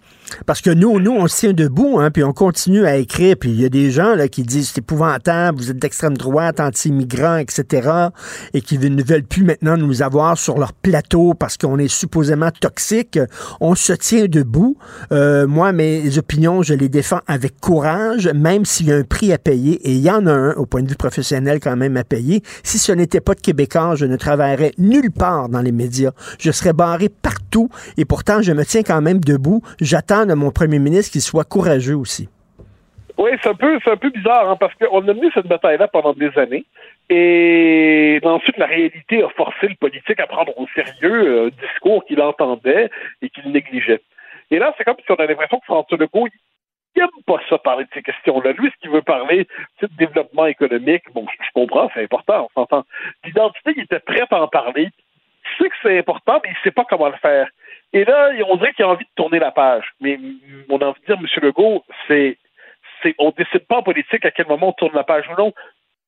Parce 0.45 0.61
que 0.61 0.70
nous, 0.70 0.99
nous, 0.99 1.11
on 1.11 1.28
se 1.28 1.40
tient 1.40 1.53
debout, 1.53 1.99
hein, 1.99 2.11
puis 2.11 2.24
on 2.24 2.34
continue 2.34 2.86
à 2.86 2.98
écrire, 2.98 3.36
puis 3.40 3.49
il 3.49 3.61
y 3.61 3.65
a 3.65 3.70
des 3.70 3.91
gens 3.91 4.15
là, 4.15 4.28
qui 4.28 4.44
disent 4.44 4.72
c'est 4.72 4.82
épouvantable, 4.82 5.57
vous 5.57 5.72
êtes 5.72 5.78
d'extrême 5.78 6.18
droite, 6.18 6.60
anti 6.60 6.82
migrants, 6.91 7.38
etc., 7.38 7.89
et 8.53 8.61
qui 8.61 8.77
ne 8.77 9.03
veulent 9.03 9.23
plus 9.23 9.43
maintenant 9.43 9.77
nous 9.77 10.01
avoir 10.01 10.38
sur 10.38 10.57
leur 10.57 10.73
plateau 10.73 11.34
parce 11.34 11.57
qu'on 11.57 11.77
est 11.77 11.88
supposément 11.88 12.51
toxique. 12.51 13.19
On 13.61 13.76
se 13.76 13.93
tient 13.93 14.26
debout. 14.26 14.77
Euh, 15.11 15.47
moi, 15.47 15.72
mes 15.72 16.18
opinions, 16.18 16.61
je 16.61 16.73
les 16.73 16.89
défends 16.89 17.22
avec 17.27 17.60
courage, 17.60 18.27
même 18.34 18.65
s'il 18.65 18.88
y 18.88 18.91
a 18.91 18.97
un 18.97 19.03
prix 19.03 19.31
à 19.34 19.38
payer, 19.38 19.73
et 19.88 19.93
il 19.93 20.01
y 20.01 20.11
en 20.11 20.26
a 20.27 20.31
un 20.31 20.53
au 20.53 20.65
point 20.65 20.81
de 20.81 20.89
vue 20.89 20.95
professionnel 20.95 21.60
quand 21.60 21.76
même 21.76 21.97
à 21.97 22.03
payer. 22.03 22.43
Si 22.64 22.77
ce 22.77 22.91
n'était 22.91 23.22
pas 23.22 23.35
de 23.35 23.41
Québécois, 23.41 23.95
je 23.95 24.05
ne 24.05 24.15
travaillerais 24.15 24.73
nulle 24.77 25.11
part 25.11 25.49
dans 25.49 25.61
les 25.61 25.72
médias. 25.72 26.11
Je 26.39 26.51
serais 26.51 26.73
barré 26.73 27.10
partout, 27.10 27.69
et 27.97 28.05
pourtant, 28.05 28.41
je 28.41 28.51
me 28.51 28.65
tiens 28.65 28.84
quand 28.84 29.01
même 29.01 29.19
debout. 29.19 29.61
J'attends 29.80 30.26
de 30.26 30.34
mon 30.34 30.51
premier 30.51 30.80
ministre 30.80 31.11
qu'il 31.11 31.22
soit 31.22 31.43
courageux 31.43 31.95
aussi. 31.95 32.30
Oui, 33.18 33.30
c'est 33.41 33.49
un 33.49 33.56
peu, 33.56 33.80
c'est 33.84 33.91
un 33.91 33.98
peu 33.98 34.10
bizarre, 34.10 34.49
hein, 34.49 34.57
parce 34.60 34.73
qu'on 34.76 35.07
a 35.07 35.14
mené 35.14 35.30
cette 35.34 35.48
bataille-là 35.48 35.88
pendant 35.88 36.14
des 36.14 36.35
années. 36.38 36.65
Et 37.10 38.19
ensuite, 38.23 38.57
la 38.57 38.65
réalité 38.65 39.23
a 39.23 39.30
forcé 39.30 39.68
le 39.68 39.76
politique 39.76 40.19
à 40.19 40.27
prendre 40.27 40.57
au 40.57 40.68
sérieux 40.73 41.45
un 41.45 41.65
discours 41.65 42.03
qu'il 42.06 42.22
entendait 42.22 42.90
et 43.22 43.30
qu'il 43.30 43.52
négligeait. 43.52 44.02
Et 44.49 44.57
là, 44.57 44.73
c'est 44.77 44.84
comme 44.84 44.95
si 44.98 45.11
on 45.11 45.15
a 45.15 45.26
l'impression 45.26 45.60
que 45.60 45.65
François 45.65 45.98
Legault, 45.98 46.27
il 46.95 46.99
n'aime 46.99 47.10
pas 47.26 47.40
ça 47.49 47.57
parler 47.57 47.85
de 47.85 47.90
ces 47.94 48.02
questions-là. 48.02 48.52
Lui, 48.53 48.72
ce 48.72 48.81
qu'il 48.81 48.90
veut 48.90 49.02
parler, 49.02 49.48
c'est 49.80 49.91
de 49.91 49.98
développement 49.98 50.45
économique. 50.48 51.03
Bon, 51.14 51.26
je 51.27 51.49
comprends, 51.53 51.90
c'est 51.94 52.03
important, 52.03 52.49
on 52.56 52.61
s'entend. 52.61 52.84
L'identité, 53.23 53.73
il 53.76 53.84
était 53.84 53.99
prêt 53.99 54.23
à 54.30 54.41
en 54.41 54.48
parler. 54.48 54.90
Il 54.90 55.57
sait 55.57 55.69
que 55.69 55.76
c'est 55.84 55.99
important, 55.99 56.40
mais 56.44 56.49
il 56.49 56.53
ne 56.53 56.64
sait 56.64 56.72
pas 56.72 56.85
comment 56.85 57.10
le 57.10 57.18
faire. 57.18 57.48
Et 57.94 58.06
là, 58.06 58.31
on 58.48 58.56
dirait 58.57 58.73
qu'il 58.73 58.85
a 58.85 58.90
envie 58.90 59.06
de 59.06 59.10
tourner 59.15 59.40
la 59.40 59.52
page. 59.52 59.85
Mais 60.02 60.19
on 60.69 60.77
a 60.80 60.85
envie 60.85 61.02
de 61.02 61.06
dire, 61.06 61.18
M. 61.19 61.27
Legault, 61.44 61.84
c'est 62.07 62.38
on 63.17 63.31
décide 63.31 63.67
pas 63.67 63.77
en 63.77 63.84
politique 63.84 64.25
à 64.25 64.31
quel 64.31 64.47
moment 64.47 64.69
on 64.69 64.73
tourne 64.73 64.95
la 64.95 65.03
page 65.03 65.25
ou 65.30 65.35
non. 65.39 65.53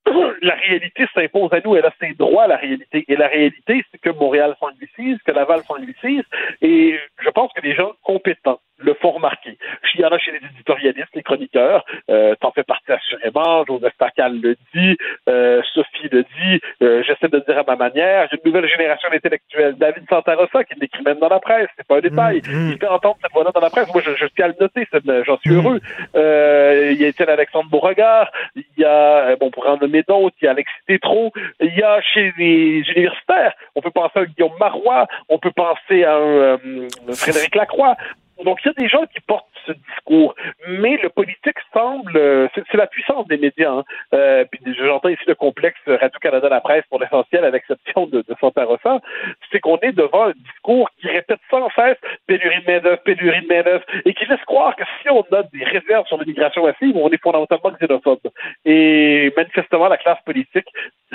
La 0.41 0.55
réalité 0.55 1.07
s'impose 1.15 1.51
à 1.51 1.61
nous, 1.61 1.76
elle 1.76 1.85
a 1.85 1.93
ses 1.99 2.13
droits 2.13 2.45
la 2.47 2.57
réalité. 2.57 3.05
Et 3.07 3.15
la 3.15 3.27
réalité, 3.27 3.84
c'est 3.91 3.97
que 3.99 4.11
Montréal 4.11 4.55
s'anglicise, 4.59 5.17
que 5.26 5.31
Laval 5.31 5.63
s'anglicise, 5.63 6.23
et 6.61 6.99
je 7.19 7.30
pense 7.30 7.51
que 7.53 7.61
les 7.61 7.73
gens 7.73 7.93
compétents 8.03 8.59
le 8.80 8.93
font 8.95 9.11
remarquer. 9.11 9.57
Il 9.95 10.02
y 10.02 10.06
en 10.06 10.10
a 10.10 10.18
chez 10.18 10.31
les 10.31 10.45
éditorialistes, 10.45 11.15
les 11.15 11.23
chroniqueurs. 11.23 11.85
Euh, 12.10 12.35
T'en 12.41 12.52
fais 12.52 12.64
partie 12.64 12.91
assurément. 12.91 13.64
Joseph 13.65 13.93
Pacal 13.97 14.39
le 14.41 14.56
dit. 14.73 14.97
Euh, 15.30 15.61
Sophie 15.73 16.10
le 16.11 16.23
dit. 16.23 16.60
Euh, 16.81 17.02
J'essaie 17.03 17.30
de 17.30 17.38
le 17.38 17.43
dire 17.43 17.57
à 17.57 17.64
ma 17.64 17.76
manière. 17.76 18.27
J'ai 18.30 18.38
une 18.43 18.52
nouvelle 18.52 18.69
génération 18.69 19.10
d'intellectuels. 19.10 19.76
David 19.77 20.03
Santarossa, 20.10 20.64
qui 20.65 20.77
l'écrit 20.80 21.03
même 21.03 21.19
dans 21.19 21.30
la 21.30 21.39
presse. 21.39 21.69
C'est 21.77 21.88
pas 21.88 21.97
un 21.97 22.02
détail. 22.02 22.41
Il 22.45 22.77
fait 22.77 22.88
entendre 22.88 23.18
cette 23.22 23.31
voix-là 23.31 23.52
dans 23.53 23.61
la 23.61 23.69
presse. 23.69 23.88
Moi, 23.93 24.03
je, 24.06 24.15
je 24.15 24.26
tiens 24.35 24.45
à 24.45 24.47
le 24.49 24.56
noter. 24.60 24.88
J'en 25.26 25.38
suis 25.38 25.53
heureux. 25.53 25.80
Euh, 26.15 26.91
il 26.91 27.02
y 27.02 27.06
a 27.06 27.07
Étienne 27.07 27.30
Alexandre 27.30 27.69
Beauregard. 27.69 28.30
Il 28.56 28.64
y 28.77 28.84
a, 28.84 29.30
euh, 29.30 29.35
bon, 29.38 29.49
pour 29.52 29.68
en 29.68 29.77
nommer 29.77 30.03
d'autres, 30.03 30.35
il 30.41 30.45
y 30.45 30.47
a 30.47 30.52
Alexis 30.52 30.73
Tétrault. 30.88 31.31
Il 31.61 31.73
y 31.76 31.84
a 31.84 32.02
chez 32.02 32.34
les 32.38 32.80
universitaires, 32.95 33.53
on 33.76 33.81
peut 33.81 33.91
penser 33.91 34.19
à 34.19 34.26
Guillaume 34.26 34.57
Marois. 34.60 35.07
On 35.30 35.39
peut 35.39 35.52
penser 35.52 36.03
à 36.03 36.15
un 36.15 36.19
euh, 36.19 36.88
Frédéric 37.14 37.56
Lacroix. 37.56 37.95
Donc, 38.44 38.60
il 38.64 38.68
y 38.68 38.70
a 38.70 38.74
des 38.74 38.90
gens 38.90 39.06
qui 39.07 39.20
portent 39.22 39.48
ce 39.65 39.73
discours, 39.73 40.35
mais 40.67 40.97
le 41.01 41.09
politique 41.09 41.57
semble, 41.73 42.17
euh, 42.17 42.47
c'est 42.55 42.77
la 42.77 42.87
puissance 42.87 43.27
des 43.27 43.37
médias. 43.37 43.71
Hein. 43.71 43.83
Euh, 44.13 44.45
puis 44.49 44.59
j'entends 44.77 45.09
ici 45.09 45.23
le 45.27 45.35
complexe 45.35 45.79
Radio-Canada 45.85 46.49
la 46.49 46.61
presse 46.61 46.83
pour 46.89 46.99
l'essentiel, 46.99 47.43
à 47.45 47.49
l'exception 47.49 48.07
de, 48.07 48.21
de 48.21 48.35
Santa 48.39 48.65
Rosa, 48.65 49.01
c'est 49.51 49.59
qu'on 49.59 49.77
est 49.79 49.91
devant 49.91 50.27
un 50.27 50.33
discours 50.51 50.89
qui 50.99 51.07
répète 51.07 51.39
sans 51.49 51.69
cesse 51.71 51.97
pénurie 52.27 52.61
de 52.61 52.71
main-d'œuvre, 52.71 53.01
pénurie 53.03 53.41
de 53.41 53.47
main-d'œuvre, 53.47 53.83
et 54.05 54.13
qui 54.13 54.25
laisse 54.25 54.43
croire 54.45 54.75
que 54.75 54.83
si 55.01 55.09
on 55.09 55.21
a 55.21 55.43
des 55.53 55.63
réserves 55.63 56.07
sur 56.07 56.17
l'immigration 56.17 56.63
massive, 56.65 56.95
on 56.95 57.09
est 57.09 57.21
fondamentalement 57.21 57.71
xénophobe. 57.71 58.19
Et 58.65 59.33
manifestement, 59.35 59.87
la 59.87 59.97
classe 59.97 60.21
politique 60.25 60.67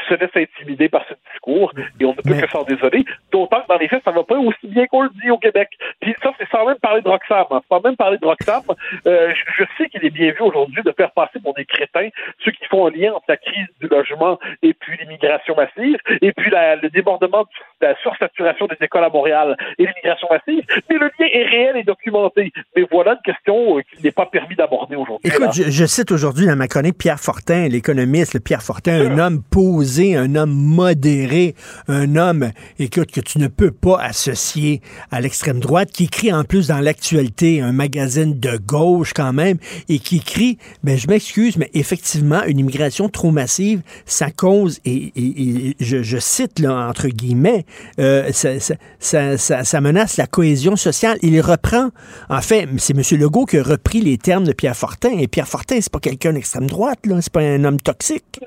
se 0.08 0.14
laisse 0.14 0.30
intimider 0.34 0.88
par 0.88 1.04
ce 1.08 1.14
discours, 1.32 1.72
et 2.00 2.04
on 2.04 2.10
ne 2.10 2.14
peut 2.14 2.40
que 2.40 2.50
s'en 2.50 2.62
désoler. 2.64 3.04
D'autant 3.32 3.62
que 3.62 3.68
dans 3.68 3.78
les 3.78 3.88
faits, 3.88 4.02
ça 4.04 4.10
va 4.10 4.22
pas 4.24 4.38
aussi 4.38 4.66
bien 4.66 4.86
qu'on 4.86 5.02
le 5.02 5.10
dit 5.22 5.30
au 5.30 5.38
Québec. 5.38 5.68
Puis 6.00 6.14
ça, 6.22 6.32
c'est 6.38 6.48
sans 6.50 6.66
même 6.66 6.78
parler 6.78 7.02
de 7.02 7.08
Roxham. 7.08 7.46
Hein. 7.50 7.60
Sans 7.68 7.80
même 7.80 7.96
parler 7.96 8.18
de 8.18 8.26
Roxham, 8.26 8.39
euh, 8.48 9.32
je, 9.34 9.62
je 9.62 9.64
sais 9.78 9.88
qu'il 9.88 10.04
est 10.04 10.10
bien 10.10 10.30
vu 10.32 10.40
aujourd'hui 10.40 10.82
de 10.84 10.92
faire 10.96 11.10
passer 11.12 11.38
pour 11.40 11.54
des 11.54 11.64
crétins 11.64 12.08
ceux 12.44 12.50
qui 12.52 12.64
font 12.70 12.86
un 12.86 12.90
lien 12.90 13.12
entre 13.12 13.26
la 13.28 13.36
crise 13.36 13.66
du 13.80 13.86
logement 13.88 14.38
et 14.62 14.74
puis 14.74 14.96
l'immigration 15.00 15.54
massive, 15.56 15.96
et 16.22 16.32
puis 16.32 16.50
la- 16.50 16.76
le 16.76 16.88
débordement, 16.90 17.42
de 17.80 17.86
la 17.86 17.96
sursaturation 18.02 18.66
des 18.66 18.76
écoles 18.80 19.04
à 19.04 19.08
Montréal 19.10 19.56
et 19.78 19.86
l'immigration 19.86 20.28
massive. 20.30 20.64
Mais 20.88 20.96
le 20.96 21.06
lien 21.18 21.26
est 21.32 21.44
réel 21.44 21.76
et 21.76 21.82
documenté. 21.84 22.52
Mais 22.76 22.84
voilà 22.90 23.12
une 23.12 23.22
question 23.32 23.78
euh, 23.78 23.82
qu'il 23.82 24.02
n'est 24.04 24.10
pas 24.12 24.26
permis 24.26 24.56
d'aborder 24.56 24.96
aujourd'hui. 24.96 25.30
Écoute, 25.30 25.52
je, 25.54 25.70
je 25.70 25.84
cite 25.86 26.10
aujourd'hui 26.12 26.46
dans 26.46 26.56
ma 26.56 26.68
chronique 26.68 26.98
Pierre 26.98 27.20
Fortin, 27.20 27.68
l'économiste, 27.68 28.34
le 28.34 28.40
Pierre 28.40 28.62
Fortin, 28.62 29.10
un 29.10 29.18
homme 29.18 29.42
posé, 29.50 30.16
un 30.16 30.34
homme 30.34 30.52
modéré, 30.52 31.54
un 31.88 32.16
homme, 32.16 32.50
écoute, 32.78 33.10
que 33.12 33.20
tu 33.20 33.38
ne 33.38 33.48
peux 33.48 33.70
pas 33.70 33.98
associer 34.00 34.80
à 35.10 35.20
l'extrême 35.20 35.60
droite, 35.60 35.90
qui 35.90 36.04
écrit 36.04 36.32
en 36.32 36.44
plus 36.44 36.68
dans 36.68 36.78
l'actualité, 36.80 37.60
un 37.60 37.72
magazine 37.72 38.29
de 38.30 38.56
gauche 38.56 39.12
quand 39.14 39.32
même, 39.32 39.58
et 39.88 39.98
qui 39.98 40.18
écrit, 40.18 40.58
ben 40.82 40.96
je 40.96 41.08
m'excuse, 41.08 41.56
mais 41.56 41.70
effectivement, 41.74 42.42
une 42.44 42.58
immigration 42.58 43.08
trop 43.08 43.30
massive, 43.30 43.82
ça 44.06 44.30
cause, 44.30 44.80
et, 44.84 45.74
je, 45.80 46.18
cite 46.18 46.58
là, 46.58 46.88
entre 46.88 47.08
guillemets, 47.08 47.64
euh, 47.98 48.30
ça 48.32 49.80
menace 49.80 50.16
la 50.16 50.26
cohésion 50.26 50.76
sociale. 50.76 51.18
Il 51.22 51.40
reprend, 51.40 51.90
en 52.28 52.40
fait, 52.40 52.68
c'est 52.78 52.96
M. 52.96 53.20
Legault 53.20 53.46
qui 53.46 53.58
a 53.58 53.62
repris 53.62 54.00
les 54.00 54.18
termes 54.18 54.44
de 54.44 54.52
Pierre 54.52 54.76
Fortin, 54.76 55.10
et 55.18 55.28
Pierre 55.28 55.48
Fortin, 55.48 55.80
c'est 55.80 55.92
pas 55.92 56.00
quelqu'un 56.00 56.32
d'extrême 56.32 56.68
droite, 56.68 57.06
là, 57.06 57.20
c'est 57.20 57.32
pas 57.32 57.40
un 57.40 57.64
homme 57.64 57.80
toxique. 57.80 58.40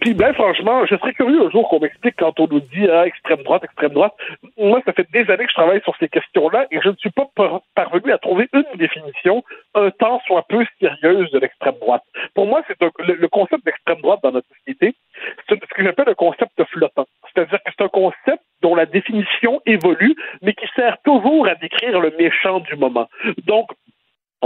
Puis, 0.00 0.14
ben, 0.14 0.32
franchement, 0.34 0.84
je 0.86 0.96
serais 0.96 1.12
curieux 1.14 1.46
un 1.46 1.50
jour 1.50 1.68
qu'on 1.68 1.80
m'explique 1.80 2.16
quand 2.18 2.38
on 2.40 2.48
nous 2.48 2.60
dit 2.60 2.88
ah, 2.90 3.06
extrême 3.06 3.42
droite, 3.42 3.64
extrême 3.64 3.92
droite. 3.92 4.12
Moi, 4.58 4.80
ça 4.84 4.92
fait 4.92 5.08
des 5.12 5.30
années 5.30 5.44
que 5.44 5.50
je 5.50 5.54
travaille 5.54 5.82
sur 5.82 5.94
ces 5.96 6.08
questions-là 6.08 6.66
et 6.70 6.80
je 6.82 6.88
ne 6.88 6.96
suis 6.96 7.10
pas 7.10 7.26
par- 7.36 7.60
parvenu 7.74 8.12
à 8.12 8.18
trouver 8.18 8.48
une 8.52 8.64
définition 8.76 9.44
un 9.74 9.90
temps 9.90 10.20
soit 10.26 10.44
peu 10.48 10.64
sérieuse 10.80 11.30
de 11.30 11.38
l'extrême 11.38 11.76
droite. 11.80 12.02
Pour 12.34 12.46
moi, 12.46 12.62
c'est 12.66 12.76
le, 12.80 13.14
le 13.14 13.28
concept 13.28 13.64
d'extrême 13.64 14.00
droite 14.00 14.20
dans 14.22 14.32
notre 14.32 14.48
société, 14.58 14.94
c'est 15.48 15.60
ce 15.60 15.74
que 15.74 15.84
j'appelle 15.84 16.08
un 16.08 16.14
concept 16.14 16.62
flottant. 16.70 17.06
C'est-à-dire 17.32 17.58
que 17.58 17.70
c'est 17.76 17.84
un 17.84 17.88
concept 17.88 18.42
dont 18.62 18.74
la 18.74 18.86
définition 18.86 19.60
évolue, 19.66 20.14
mais 20.42 20.54
qui 20.54 20.66
sert 20.74 20.96
toujours 21.04 21.46
à 21.46 21.54
décrire 21.54 22.00
le 22.00 22.12
méchant 22.18 22.60
du 22.60 22.76
moment. 22.76 23.08
Donc, 23.46 23.70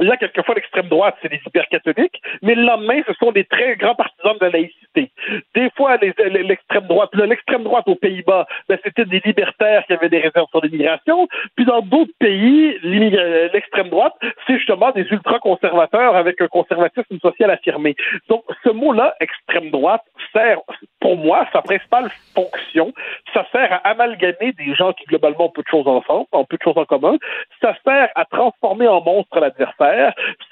Là, 0.01 0.17
quelquefois, 0.17 0.55
l'extrême 0.55 0.89
droite, 0.89 1.17
c'est 1.23 1.31
les 1.31 1.41
hypercatholiques, 1.47 2.21
mais 2.43 2.55
le 2.55 2.63
lendemain, 2.63 3.01
ce 3.07 3.13
sont 3.15 3.33
des 3.33 3.45
très 3.45 3.77
grands 3.77 3.95
partisans 3.95 4.37
de 4.39 4.45
la 4.45 4.51
laïcité. 4.51 5.11
Des 5.55 5.71
fois, 5.77 5.97
l'extrême 5.97 6.87
droite, 6.87 7.11
l'extrême 7.15 7.65
droite 7.65 7.85
aux 7.89 7.95
Pays-Bas, 7.95 8.47
ben, 8.69 8.79
c'était 8.85 9.05
des 9.05 9.21
libertaires 9.25 9.85
qui 9.87 9.93
avaient 9.93 10.09
des 10.09 10.21
réserves 10.21 10.49
sur 10.51 10.65
l'immigration. 10.65 11.29
Puis 11.57 11.65
dans 11.65 11.81
d'autres 11.81 12.13
pays, 12.19 12.79
l'extrême 12.83 13.89
droite, 13.89 14.15
c'est 14.47 14.57
justement 14.57 14.91
des 14.93 15.07
ultra-conservateurs 15.11 16.17
avec 16.17 16.41
un 16.41 16.49
conservatisme 16.49 17.19
social 17.21 17.51
affirmé. 17.51 17.97
Donc, 18.29 18.45
ce 18.65 18.71
mot-là, 18.71 19.15
extrême 19.21 19.71
droite, 19.71 20.03
sert, 20.33 20.61
pour 21.01 21.17
moi, 21.17 21.47
sa 21.53 21.63
principale 21.63 22.11
fonction, 22.35 22.93
ça 23.33 23.47
sert 23.53 23.73
à 23.73 23.89
amalgamer 23.89 24.53
des 24.53 24.75
gens 24.75 24.93
qui, 24.93 25.05
globalement, 25.05 25.47
ont 25.47 25.51
peu 25.51 25.63
de 25.63 25.69
choses 25.69 25.87
ensemble, 25.87 26.27
ont 26.33 26.45
peu 26.45 26.57
de 26.57 26.63
choses 26.63 26.79
en 26.79 26.85
commun. 26.85 27.17
Ça 27.61 27.75
sert 27.85 28.09
à 28.15 28.25
transformer 28.25 28.89
en 28.89 29.01
monstre 29.03 29.41
l'adversaire. 29.41 29.88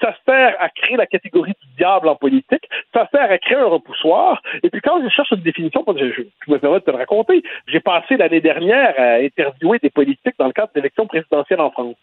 Ça 0.01 0.15
sert 0.25 0.55
à 0.59 0.69
créer 0.69 0.97
la 0.97 1.05
catégorie 1.05 1.53
du 1.61 1.75
diable 1.77 2.07
en 2.09 2.15
politique. 2.15 2.67
Ça 2.93 3.07
sert 3.11 3.31
à 3.31 3.37
créer 3.37 3.57
un 3.57 3.65
repoussoir. 3.65 4.41
Et 4.63 4.69
puis, 4.69 4.81
quand 4.81 5.01
je 5.03 5.09
cherche 5.09 5.31
une 5.31 5.41
définition, 5.41 5.83
que 5.83 5.97
je, 5.97 6.23
je 6.45 6.51
me 6.51 6.59
permets 6.59 6.79
de 6.79 6.83
te 6.83 6.91
le 6.91 6.97
raconter, 6.97 7.43
j'ai 7.67 7.79
passé 7.79 8.17
l'année 8.17 8.41
dernière 8.41 8.93
à 8.97 9.15
interviewer 9.15 9.79
des 9.79 9.89
politiques 9.89 10.35
dans 10.39 10.47
le 10.47 10.53
cadre 10.53 10.71
d'élections 10.73 11.07
présidentielles 11.07 11.61
en 11.61 11.71
France. 11.71 11.95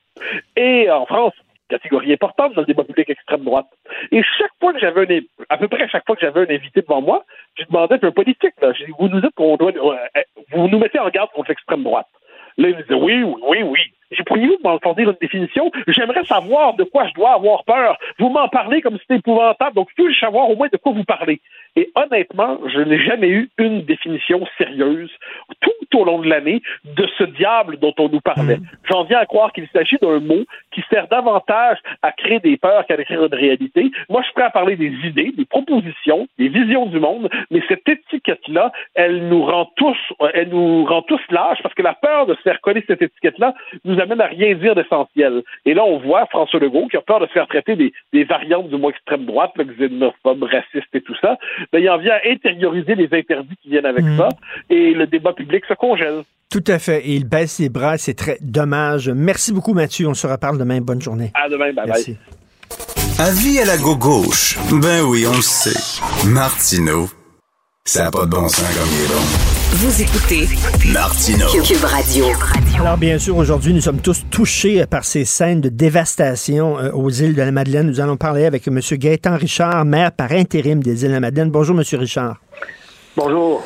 Et 0.56 0.90
en 0.90 1.06
France, 1.06 1.34
catégorie 1.68 2.12
importante 2.12 2.54
dans 2.54 2.60
le 2.60 2.66
débat 2.66 2.84
public 2.84 3.08
extrême 3.10 3.44
droite. 3.44 3.66
Et 4.12 4.22
chaque 4.38 4.52
fois 4.60 4.72
que 4.72 4.78
j'avais 4.78 5.16
un, 5.16 5.44
à 5.48 5.56
peu 5.56 5.68
près 5.68 5.88
chaque 5.88 6.04
fois 6.06 6.14
que 6.16 6.20
j'avais 6.20 6.40
un 6.40 6.54
invité 6.54 6.82
devant 6.82 7.00
moi, 7.00 7.24
je 7.58 7.64
demandais 7.64 7.98
un 8.02 8.10
politique, 8.10 8.54
là, 8.60 8.72
vous 8.98 9.08
nous 9.08 9.20
doit, 9.20 9.32
euh, 9.36 10.22
vous 10.52 10.68
nous 10.68 10.78
mettez 10.78 10.98
en 10.98 11.08
garde 11.08 11.30
contre 11.30 11.50
l'extrême 11.50 11.82
droite. 11.82 12.06
Là, 12.56 12.68
il 12.68 12.76
me 12.76 12.82
disait, 12.82 12.94
oui, 12.94 13.22
oui, 13.22 13.34
oui, 13.48 13.62
oui. 13.62 13.80
Pourriez-vous 14.22 14.58
m'entendre 14.62 14.98
une 14.98 15.16
définition? 15.20 15.70
J'aimerais 15.88 16.24
savoir 16.24 16.74
de 16.74 16.84
quoi 16.84 17.06
je 17.08 17.14
dois 17.14 17.34
avoir 17.34 17.64
peur. 17.64 17.98
Vous 18.18 18.28
m'en 18.28 18.48
parlez 18.48 18.80
comme 18.80 18.94
si 18.94 19.00
c'était 19.02 19.16
épouvantable, 19.16 19.74
donc 19.74 19.88
puis-je 19.96 20.18
savoir 20.18 20.48
au 20.50 20.56
moins 20.56 20.68
de 20.72 20.76
quoi 20.76 20.92
vous 20.92 21.04
parlez? 21.04 21.40
Et 21.76 21.90
honnêtement, 21.96 22.58
je 22.66 22.80
n'ai 22.80 22.98
jamais 22.98 23.28
eu 23.28 23.50
une 23.58 23.82
définition 23.82 24.46
sérieuse 24.58 25.10
tout 25.60 25.98
au 25.98 26.04
long 26.04 26.20
de 26.20 26.28
l'année 26.28 26.62
de 26.84 27.06
ce 27.18 27.24
diable 27.24 27.78
dont 27.78 27.94
on 27.98 28.08
nous 28.08 28.20
parlait. 28.20 28.58
J'en 28.88 29.04
viens 29.04 29.18
à 29.18 29.26
croire 29.26 29.52
qu'il 29.52 29.66
s'agit 29.72 29.96
d'un 30.00 30.20
mot 30.20 30.44
qui 30.72 30.84
sert 30.90 31.08
davantage 31.08 31.78
à 32.02 32.12
créer 32.12 32.38
des 32.40 32.56
peurs 32.56 32.86
qu'à 32.86 32.96
décrire 32.96 33.24
une 33.24 33.34
réalité. 33.34 33.90
Moi, 34.08 34.20
je 34.20 34.26
suis 34.26 34.34
prêt 34.34 34.44
à 34.44 34.50
parler 34.50 34.76
des 34.76 34.92
idées, 35.04 35.32
des 35.36 35.44
propositions, 35.44 36.28
des 36.38 36.48
visions 36.48 36.86
du 36.86 37.00
monde, 37.00 37.28
mais 37.50 37.60
cette 37.68 37.88
étiquette-là, 37.88 38.72
elle 38.94 39.28
nous 39.28 39.44
rend 39.44 39.70
tous, 39.76 39.96
elle 40.32 40.50
nous 40.50 40.84
rend 40.84 41.02
tous 41.02 41.20
lâches 41.30 41.62
parce 41.62 41.74
que 41.74 41.82
la 41.82 41.94
peur 41.94 42.26
de 42.26 42.34
se 42.34 42.40
faire 42.42 42.60
coller 42.60 42.84
cette 42.86 43.02
étiquette-là 43.02 43.54
nous 43.84 43.98
amène 44.00 44.20
à 44.20 44.26
rien 44.26 44.54
dire 44.54 44.74
d'essentiel. 44.74 45.42
Et 45.64 45.74
là, 45.74 45.84
on 45.84 45.98
voit 45.98 46.26
François 46.26 46.60
Legault 46.60 46.86
qui 46.88 46.96
a 46.96 47.00
peur 47.00 47.20
de 47.20 47.26
se 47.26 47.32
faire 47.32 47.48
traiter 47.48 47.76
des, 47.76 47.92
des 48.12 48.24
variantes 48.24 48.68
du 48.68 48.76
mot 48.76 48.90
extrême 48.90 49.24
droite, 49.24 49.52
le 49.56 49.64
xénophobe, 49.64 50.44
raciste 50.44 50.94
et 50.94 51.00
tout 51.00 51.16
ça. 51.20 51.36
Ben, 51.72 51.78
il 51.80 51.90
en 51.90 51.98
vient 51.98 52.14
à 52.14 52.30
intérioriser 52.30 52.94
les 52.94 53.08
interdits 53.12 53.56
qui 53.62 53.70
viennent 53.70 53.86
avec 53.86 54.04
ça 54.16 54.28
et 54.70 54.92
le 54.92 55.06
débat 55.06 55.32
public 55.32 55.64
se 55.68 55.74
congèle. 55.74 56.22
Tout 56.50 56.64
à 56.66 56.78
fait. 56.78 57.00
Et 57.00 57.14
il 57.14 57.24
baisse 57.24 57.58
les 57.58 57.68
bras, 57.68 57.98
c'est 57.98 58.14
très 58.14 58.38
dommage. 58.40 59.08
Merci 59.10 59.52
beaucoup, 59.52 59.74
Mathieu. 59.74 60.06
On 60.06 60.14
se 60.14 60.26
reparle 60.26 60.58
demain. 60.58 60.80
Bonne 60.80 61.02
journée. 61.02 61.32
À 61.34 61.48
demain, 61.48 61.72
bye 61.72 61.86
Merci. 61.86 62.16
Avis 63.18 63.60
à 63.60 63.64
la 63.64 63.76
gauche. 63.76 64.58
Ben 64.70 65.02
oui, 65.02 65.24
on 65.26 65.36
le 65.36 65.42
sait. 65.42 65.98
Martineau, 66.28 67.08
ça 67.84 68.04
n'a 68.04 68.10
pas 68.10 68.26
de 68.26 68.30
bon 68.30 68.48
sens 68.48 68.62
comme 68.76 68.88
il 68.92 69.04
est 69.04 69.08
bon. 69.08 69.63
Vous 69.76 70.02
écoutez 70.02 70.46
Martineau. 70.92 71.48
Cube 71.64 71.82
Radio. 71.82 72.26
Alors, 72.78 72.96
bien 72.96 73.18
sûr, 73.18 73.36
aujourd'hui, 73.36 73.74
nous 73.74 73.80
sommes 73.80 74.00
tous 74.00 74.24
touchés 74.30 74.86
par 74.86 75.04
ces 75.04 75.24
scènes 75.24 75.60
de 75.60 75.68
dévastation 75.68 76.78
euh, 76.78 76.92
aux 76.92 77.10
îles 77.10 77.34
de 77.34 77.42
la 77.42 77.50
Madeleine. 77.50 77.88
Nous 77.88 77.98
allons 77.98 78.16
parler 78.16 78.44
avec 78.44 78.68
M. 78.68 78.78
Gaétan 78.78 79.36
Richard, 79.36 79.84
maire 79.84 80.12
par 80.12 80.30
intérim 80.30 80.80
des 80.80 81.02
îles 81.02 81.08
de 81.08 81.14
la 81.14 81.18
Madeleine. 81.18 81.50
Bonjour, 81.50 81.76
M. 81.76 81.82
Richard. 81.98 82.40
Bonjour. 83.16 83.64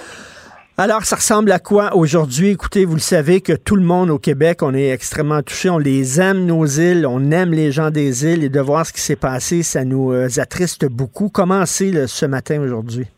Alors, 0.79 1.05
ça 1.05 1.17
ressemble 1.17 1.53
à 1.53 1.59
quoi 1.59 1.95
aujourd'hui? 1.95 2.49
Écoutez, 2.49 2.87
vous 2.87 2.95
le 2.95 3.01
savez 3.01 3.43
que 3.43 3.53
tout 3.53 3.77
le 3.77 3.85
monde 3.85 4.09
au 4.09 4.19
Québec, 4.19 4.63
on 4.63 4.73
est 4.73 4.89
extrêmement 4.89 5.43
touché. 5.43 5.69
On 5.69 5.77
les 5.77 6.23
aime, 6.23 6.47
nos 6.47 6.65
îles. 6.65 7.07
On 7.07 7.31
aime 7.33 7.53
les 7.53 7.71
gens 7.71 7.91
des 7.91 8.25
îles. 8.25 8.45
Et 8.45 8.49
de 8.49 8.61
voir 8.61 8.87
ce 8.87 8.95
qui 8.95 9.03
s'est 9.03 9.15
passé, 9.15 9.63
ça 9.63 9.85
nous 9.85 10.13
euh, 10.13 10.29
attriste 10.39 10.87
beaucoup. 10.87 11.29
Comment 11.29 11.67
c'est 11.67 12.07
ce 12.07 12.25
matin, 12.25 12.63
aujourd'hui? 12.63 13.09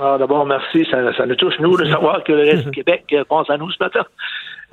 Ah, 0.00 0.16
D'abord, 0.18 0.44
merci. 0.46 0.86
Ça, 0.90 1.12
ça 1.16 1.26
nous 1.26 1.36
touche, 1.36 1.58
nous, 1.60 1.76
de 1.76 1.84
savoir 1.86 2.22
que 2.24 2.32
le 2.32 2.40
reste 2.42 2.64
du 2.64 2.70
Québec 2.82 3.04
euh, 3.12 3.24
pense 3.28 3.48
à 3.50 3.56
nous 3.56 3.70
ce 3.70 3.76
matin. 3.82 4.04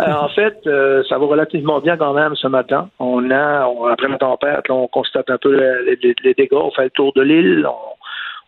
Euh, 0.02 0.12
en 0.14 0.30
fait, 0.30 0.58
euh, 0.66 1.04
ça 1.08 1.18
va 1.20 1.26
relativement 1.26 1.80
bien 1.80 1.96
quand 1.98 2.14
même 2.14 2.36
ce 2.36 2.48
matin. 2.48 2.90
On 3.00 3.30
a, 3.30 3.68
on- 3.68 3.86
après 3.86 4.08
la 4.08 4.18
tempête, 4.18 4.68
là, 4.68 4.74
on 4.76 4.88
constate 4.88 5.30
un 5.30 5.38
peu 5.38 5.56
les, 5.86 5.96
les- 6.02 6.16
les 6.24 6.34
dégâts. 6.34 6.54
On 6.54 6.72
fait 6.72 6.86
le 6.86 6.90
tour 6.92 7.14
de 7.16 7.22
l'île. 7.22 7.68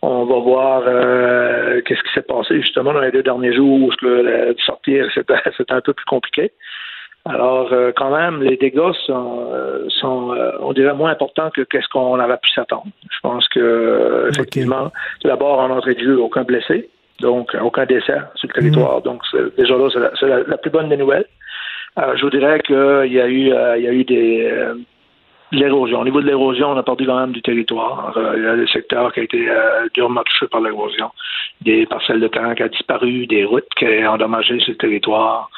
On, 0.01 0.07
on 0.07 0.25
va 0.25 0.39
voir 0.39 0.81
euh, 0.87 1.81
qu'est-ce 1.85 2.01
qui 2.01 2.13
s'est 2.13 2.23
passé 2.23 2.59
justement 2.59 2.91
dans 2.93 3.01
les 3.01 3.11
deux 3.11 3.23
derniers 3.23 3.53
jours 3.53 3.81
où 3.83 3.89
que, 3.89 4.05
euh, 4.05 4.53
sortir, 4.65 5.05
c'était 5.13 5.35
c'était 5.55 5.73
un 5.73 5.81
peu 5.81 5.93
plus 5.93 6.05
compliqué. 6.05 6.51
Alors, 7.25 7.71
euh, 7.71 7.91
quand 7.95 8.11
même, 8.11 8.43
les 8.43 8.57
dégâts 8.57 8.91
sont, 9.05 9.47
euh, 9.53 9.85
sont 9.89 10.33
euh, 10.33 10.51
on 10.59 10.73
dirait, 10.73 10.93
moins 10.93 11.11
importants 11.11 11.49
que 11.51 11.61
qu'est-ce 11.61 11.87
qu'on 11.87 12.19
avait 12.19 12.35
pu 12.37 12.49
s'attendre. 12.49 12.87
Je 13.09 13.19
pense 13.21 13.47
que, 13.47 14.27
effectivement, 14.29 14.91
tout 15.21 15.29
d'abord, 15.29 15.59
en 15.59 15.69
entrée 15.69 15.95
de 15.95 16.01
jeu, 16.01 16.19
aucun 16.19 16.43
blessé, 16.43 16.89
donc 17.21 17.55
aucun 17.61 17.85
décès 17.85 18.17
sur 18.35 18.49
le 18.49 18.53
territoire. 18.53 19.01
Donc, 19.01 19.21
déjà 19.57 19.77
là, 19.77 19.87
c'est 20.19 20.27
la, 20.27 20.37
la- 20.39 20.43
la 20.43 20.57
plus 20.57 20.69
bonne 20.71 20.89
des 20.89 20.97
nouvelles. 20.97 21.25
Euh, 21.97 22.13
je 22.17 22.23
vous 22.23 22.29
dirais 22.29 22.59
qu'il 22.59 23.13
y 23.13 23.21
a 23.21 23.27
eu, 23.27 23.53
euh, 23.53 23.77
il 23.77 23.83
y 23.83 23.87
a 23.87 23.93
eu 23.93 24.03
des, 24.03 24.49
euh, 24.51 24.73
de 25.53 25.57
l'érosion. 25.57 26.01
Au 26.01 26.03
niveau 26.03 26.19
de 26.21 26.27
l'érosion, 26.27 26.71
on 26.71 26.77
a 26.77 26.83
perdu 26.83 27.05
quand 27.05 27.19
même 27.19 27.31
du 27.31 27.41
territoire. 27.41 28.11
Euh, 28.17 28.33
il 28.35 28.43
y 28.43 28.47
a 28.47 28.55
des 28.57 28.67
secteurs 28.67 29.13
qui 29.13 29.21
ont 29.21 29.23
été 29.23 29.47
euh, 29.49 29.87
durement 29.93 30.23
touchés 30.23 30.47
par 30.47 30.59
l'érosion. 30.59 31.09
Des 31.61 31.85
parcelles 31.85 32.19
de 32.19 32.27
terrain 32.27 32.53
qui 32.55 32.63
ont 32.63 32.67
disparu, 32.67 33.27
des 33.27 33.45
routes 33.45 33.69
qui 33.77 33.85
ont 33.85 34.07
endommagé 34.13 34.59
sur 34.59 34.71
le 34.71 34.77
territoire. 34.77 35.49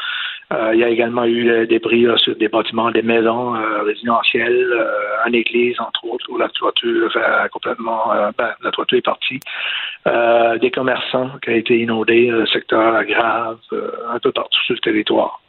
Euh, 0.54 0.72
il 0.74 0.80
y 0.80 0.84
a 0.84 0.90
également 0.90 1.26
eu 1.26 1.50
euh, 1.50 1.66
des 1.66 1.80
bris 1.80 2.04
là, 2.04 2.18
sur 2.18 2.36
des 2.36 2.48
bâtiments, 2.48 2.92
des 2.92 3.02
maisons 3.02 3.56
euh, 3.56 3.82
résidentielles, 3.82 4.68
euh, 4.72 5.28
une 5.28 5.36
église, 5.36 5.80
entre 5.80 6.06
autres, 6.06 6.26
où 6.30 6.38
la 6.38 6.50
toiture 6.50 7.12
euh, 7.16 7.48
complètement, 7.48 8.14
euh, 8.14 8.32
ben, 8.38 8.52
la 8.62 8.70
toiture 8.72 9.00
est 9.00 9.02
partie. 9.02 9.40
Euh, 10.08 10.60
des 10.60 10.70
commerçants 10.70 11.32
qui 11.42 11.50
ont 11.50 11.56
été 11.56 11.80
inondés, 11.80 12.30
euh, 12.30 12.46
secteur 12.46 13.04
grave, 13.06 13.58
euh, 13.74 13.92
un 14.14 14.20
peu 14.20 14.32
partout 14.32 14.60
sur 14.66 14.76
le 14.76 14.80
territoire. 14.82 15.42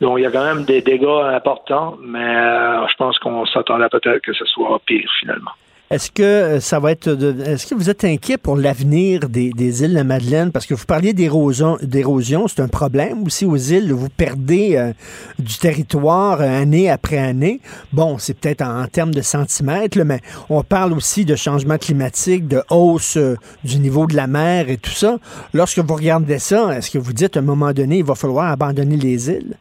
Donc, 0.00 0.18
il 0.18 0.22
y 0.22 0.26
a 0.26 0.30
quand 0.30 0.44
même 0.44 0.64
des 0.64 0.80
dégâts 0.80 1.34
importants, 1.34 1.96
mais 2.00 2.36
euh, 2.36 2.86
je 2.86 2.94
pense 2.96 3.18
qu'on 3.18 3.46
s'attendait 3.46 3.88
peut-être 3.88 4.22
que 4.22 4.32
ce 4.32 4.44
soit 4.44 4.80
pire 4.86 5.10
finalement. 5.18 5.52
Est-ce 5.88 6.10
que 6.10 6.22
euh, 6.24 6.60
ça 6.60 6.80
va 6.80 6.90
être 6.90 7.08
de- 7.10 7.42
est-ce 7.46 7.64
que 7.64 7.76
vous 7.76 7.88
êtes 7.88 8.04
inquiet 8.04 8.38
pour 8.38 8.56
l'avenir 8.56 9.28
des, 9.28 9.50
des 9.50 9.82
îles 9.84 9.90
de 9.90 9.94
la 9.94 10.02
Madeleine? 10.02 10.50
Parce 10.50 10.66
que 10.66 10.74
vous 10.74 10.84
parliez 10.84 11.12
d'érosion, 11.12 11.78
d'érosion, 11.80 12.48
c'est 12.48 12.60
un 12.60 12.66
problème 12.66 13.22
aussi 13.22 13.44
aux 13.44 13.56
îles. 13.56 13.92
Vous 13.92 14.08
perdez 14.08 14.74
euh, 14.74 14.92
du 15.38 15.56
territoire 15.58 16.40
euh, 16.40 16.60
année 16.62 16.90
après 16.90 17.18
année. 17.18 17.60
Bon, 17.92 18.18
c'est 18.18 18.34
peut-être 18.34 18.62
en, 18.62 18.84
termes 18.88 19.14
de 19.14 19.22
centimètres, 19.22 19.98
mais 20.04 20.20
on 20.50 20.64
parle 20.64 20.92
aussi 20.92 21.24
de 21.24 21.36
changement 21.36 21.78
climatique, 21.78 22.48
de 22.48 22.62
hausse 22.68 23.16
du 23.62 23.78
niveau 23.78 24.06
de 24.08 24.16
la 24.16 24.26
mer 24.26 24.68
et 24.68 24.78
tout 24.78 24.90
ça. 24.90 25.18
Lorsque 25.54 25.78
vous 25.78 25.94
regardez 25.94 26.40
ça, 26.40 26.76
est-ce 26.76 26.90
que 26.90 26.98
vous 26.98 27.12
dites 27.12 27.36
à 27.36 27.40
un 27.40 27.44
moment 27.44 27.72
donné, 27.72 27.98
il 27.98 28.04
va 28.04 28.16
falloir 28.16 28.50
abandonner 28.50 28.96
les 28.96 29.30
îles? 29.30 29.54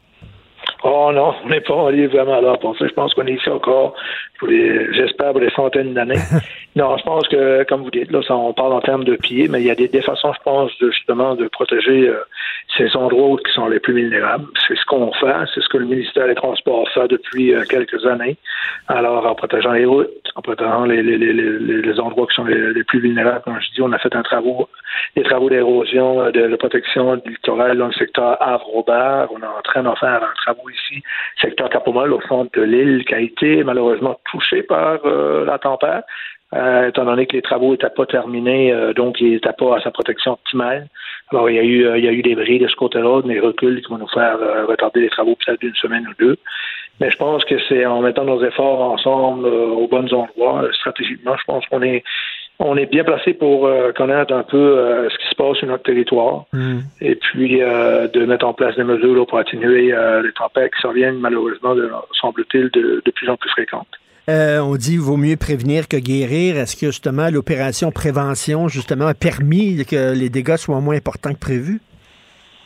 Oh 0.87 1.09
non, 1.11 1.33
on 1.43 1.49
n'est 1.49 1.61
pas 1.61 1.87
allé 1.87 2.05
vraiment 2.05 2.39
là 2.41 2.57
pour 2.57 2.77
ça. 2.77 2.85
Je 2.85 2.93
pense 2.93 3.11
qu'on 3.15 3.25
est 3.25 3.33
ici 3.33 3.49
encore, 3.49 3.95
pour 4.37 4.47
les, 4.47 4.93
j'espère, 4.93 5.31
pour 5.31 5.41
des 5.41 5.49
centaines 5.49 5.95
d'années. 5.95 6.21
non, 6.75 6.95
je 6.97 7.03
pense 7.03 7.27
que, 7.27 7.63
comme 7.63 7.81
vous 7.81 7.89
dites, 7.89 8.11
là, 8.11 8.21
ça, 8.21 8.35
on 8.35 8.53
parle 8.53 8.73
en 8.73 8.81
termes 8.81 9.03
de 9.03 9.15
pieds, 9.15 9.47
mais 9.47 9.61
il 9.61 9.65
y 9.65 9.71
a 9.71 9.75
des, 9.75 9.87
des 9.87 10.03
façons, 10.03 10.31
je 10.33 10.43
pense, 10.43 10.71
de, 10.77 10.91
justement, 10.91 11.33
de 11.33 11.47
protéger 11.47 12.09
euh, 12.09 12.19
ces 12.77 12.95
endroits 12.95 13.35
qui 13.43 13.51
sont 13.51 13.67
les 13.67 13.79
plus 13.79 13.95
vulnérables. 13.95 14.45
C'est 14.67 14.77
ce 14.77 14.85
qu'on 14.85 15.11
fait, 15.13 15.33
c'est 15.55 15.61
ce 15.61 15.69
que 15.69 15.79
le 15.79 15.85
ministère 15.85 16.27
des 16.27 16.35
Transports 16.35 16.87
fait 16.93 17.07
depuis 17.07 17.55
euh, 17.55 17.63
quelques 17.67 18.05
années. 18.05 18.37
Alors, 18.87 19.25
en 19.25 19.33
protégeant 19.33 19.71
les 19.71 19.85
routes, 19.85 20.11
en 20.35 20.43
protégeant 20.43 20.85
les, 20.85 21.01
les, 21.01 21.17
les, 21.17 21.33
les, 21.33 21.81
les 21.81 21.99
endroits 21.99 22.27
qui 22.27 22.35
sont 22.35 22.45
les, 22.45 22.73
les 22.73 22.83
plus 22.83 22.99
vulnérables, 22.99 23.41
comme 23.43 23.59
je 23.59 23.71
dis, 23.73 23.81
on 23.81 23.91
a 23.91 23.97
fait 23.97 24.15
un 24.15 24.21
travaux, 24.21 24.69
des 25.15 25.23
travaux 25.23 25.49
d'érosion, 25.49 26.21
euh, 26.21 26.29
de, 26.29 26.45
de 26.45 26.55
protection 26.57 27.15
du 27.15 27.31
littoral 27.31 27.75
dans 27.75 27.87
le 27.87 27.93
secteur 27.93 28.37
Havre-Robert. 28.39 29.29
On 29.31 29.41
est 29.41 29.47
en 29.47 29.61
train 29.63 29.81
d'en 29.81 29.95
faire 29.95 30.21
un 30.21 30.33
travaux 30.35 30.69
secteur 31.39 31.69
Capomol, 31.69 32.13
au 32.13 32.21
centre 32.21 32.51
de 32.57 32.63
l'île, 32.63 33.05
qui 33.05 33.13
a 33.13 33.19
été 33.19 33.63
malheureusement 33.63 34.19
touché 34.31 34.63
par 34.63 34.99
euh, 35.05 35.45
la 35.45 35.57
tempête. 35.59 36.05
Euh, 36.53 36.87
étant 36.87 37.05
donné 37.05 37.25
que 37.25 37.33
les 37.33 37.41
travaux 37.41 37.71
n'étaient 37.71 37.89
pas 37.89 38.05
terminés, 38.05 38.71
euh, 38.71 38.93
donc 38.93 39.19
il 39.19 39.31
n'était 39.31 39.51
pas 39.53 39.77
à 39.77 39.81
sa 39.81 39.91
protection 39.91 40.33
optimale. 40.33 40.87
Alors 41.31 41.49
il 41.49 41.55
y 41.55 41.59
a 41.59 41.63
eu 41.63 41.97
il 41.97 42.05
y 42.05 42.07
a 42.07 42.11
eu 42.11 42.21
des 42.21 42.35
bris 42.35 42.59
de 42.59 42.67
ce 42.67 42.75
côté-là, 42.75 43.21
des 43.23 43.39
reculs 43.39 43.81
qui 43.81 43.89
vont 43.89 43.97
nous 43.97 44.07
faire 44.07 44.37
retarder 44.67 45.01
les 45.01 45.09
travaux 45.09 45.35
peut-être 45.35 45.59
d'une 45.59 45.75
semaine 45.75 46.07
ou 46.07 46.13
deux. 46.19 46.37
Mais 46.99 47.09
je 47.09 47.17
pense 47.17 47.43
que 47.45 47.55
c'est 47.67 47.85
en 47.85 48.01
mettant 48.01 48.23
nos 48.23 48.41
efforts 48.43 48.79
ensemble 48.79 49.47
aux 49.47 49.87
bons 49.87 50.13
endroits, 50.13 50.69
stratégiquement, 50.71 51.35
je 51.35 51.43
pense 51.45 51.65
qu'on 51.65 51.81
est 51.81 52.03
on 52.59 52.77
est 52.77 52.85
bien 52.85 53.03
placé 53.03 53.33
pour 53.33 53.67
euh, 53.67 53.91
connaître 53.91 54.33
un 54.33 54.43
peu 54.43 54.57
euh, 54.57 55.09
ce 55.09 55.17
qui 55.17 55.29
se 55.29 55.35
passe 55.35 55.57
sur 55.57 55.67
notre 55.67 55.83
territoire 55.83 56.45
et 57.01 57.15
puis 57.15 57.61
euh, 57.61 58.07
de 58.07 58.25
mettre 58.25 58.45
en 58.45 58.53
place 58.53 58.75
des 58.75 58.83
mesures 58.83 59.15
là, 59.15 59.25
pour 59.25 59.37
atténuer 59.37 59.93
les 60.23 60.31
tempêtes 60.31 60.73
qui 60.73 60.81
surviennent 60.81 61.19
malheureusement, 61.19 61.75
de, 61.75 61.91
semble-t-il, 62.19 62.69
de, 62.71 63.01
de 63.05 63.11
plus 63.11 63.29
en 63.29 63.37
plus 63.37 63.49
fréquentes. 63.49 63.87
On 64.27 64.75
dit 64.75 64.97
vaut 64.97 65.17
mieux 65.17 65.35
prévenir 65.37 65.87
que 65.87 65.97
guérir. 65.97 66.57
Est-ce 66.57 66.75
que 66.75 66.87
justement 66.87 67.29
l'opération 67.29 67.91
prévention 67.91 68.67
justement 68.67 69.07
a 69.07 69.13
permis 69.13 69.85
que 69.85 70.17
les 70.17 70.29
dégâts 70.29 70.55
soient 70.55 70.79
moins 70.79 70.95
importants 70.95 71.33
que 71.33 71.39
prévu? 71.39 71.79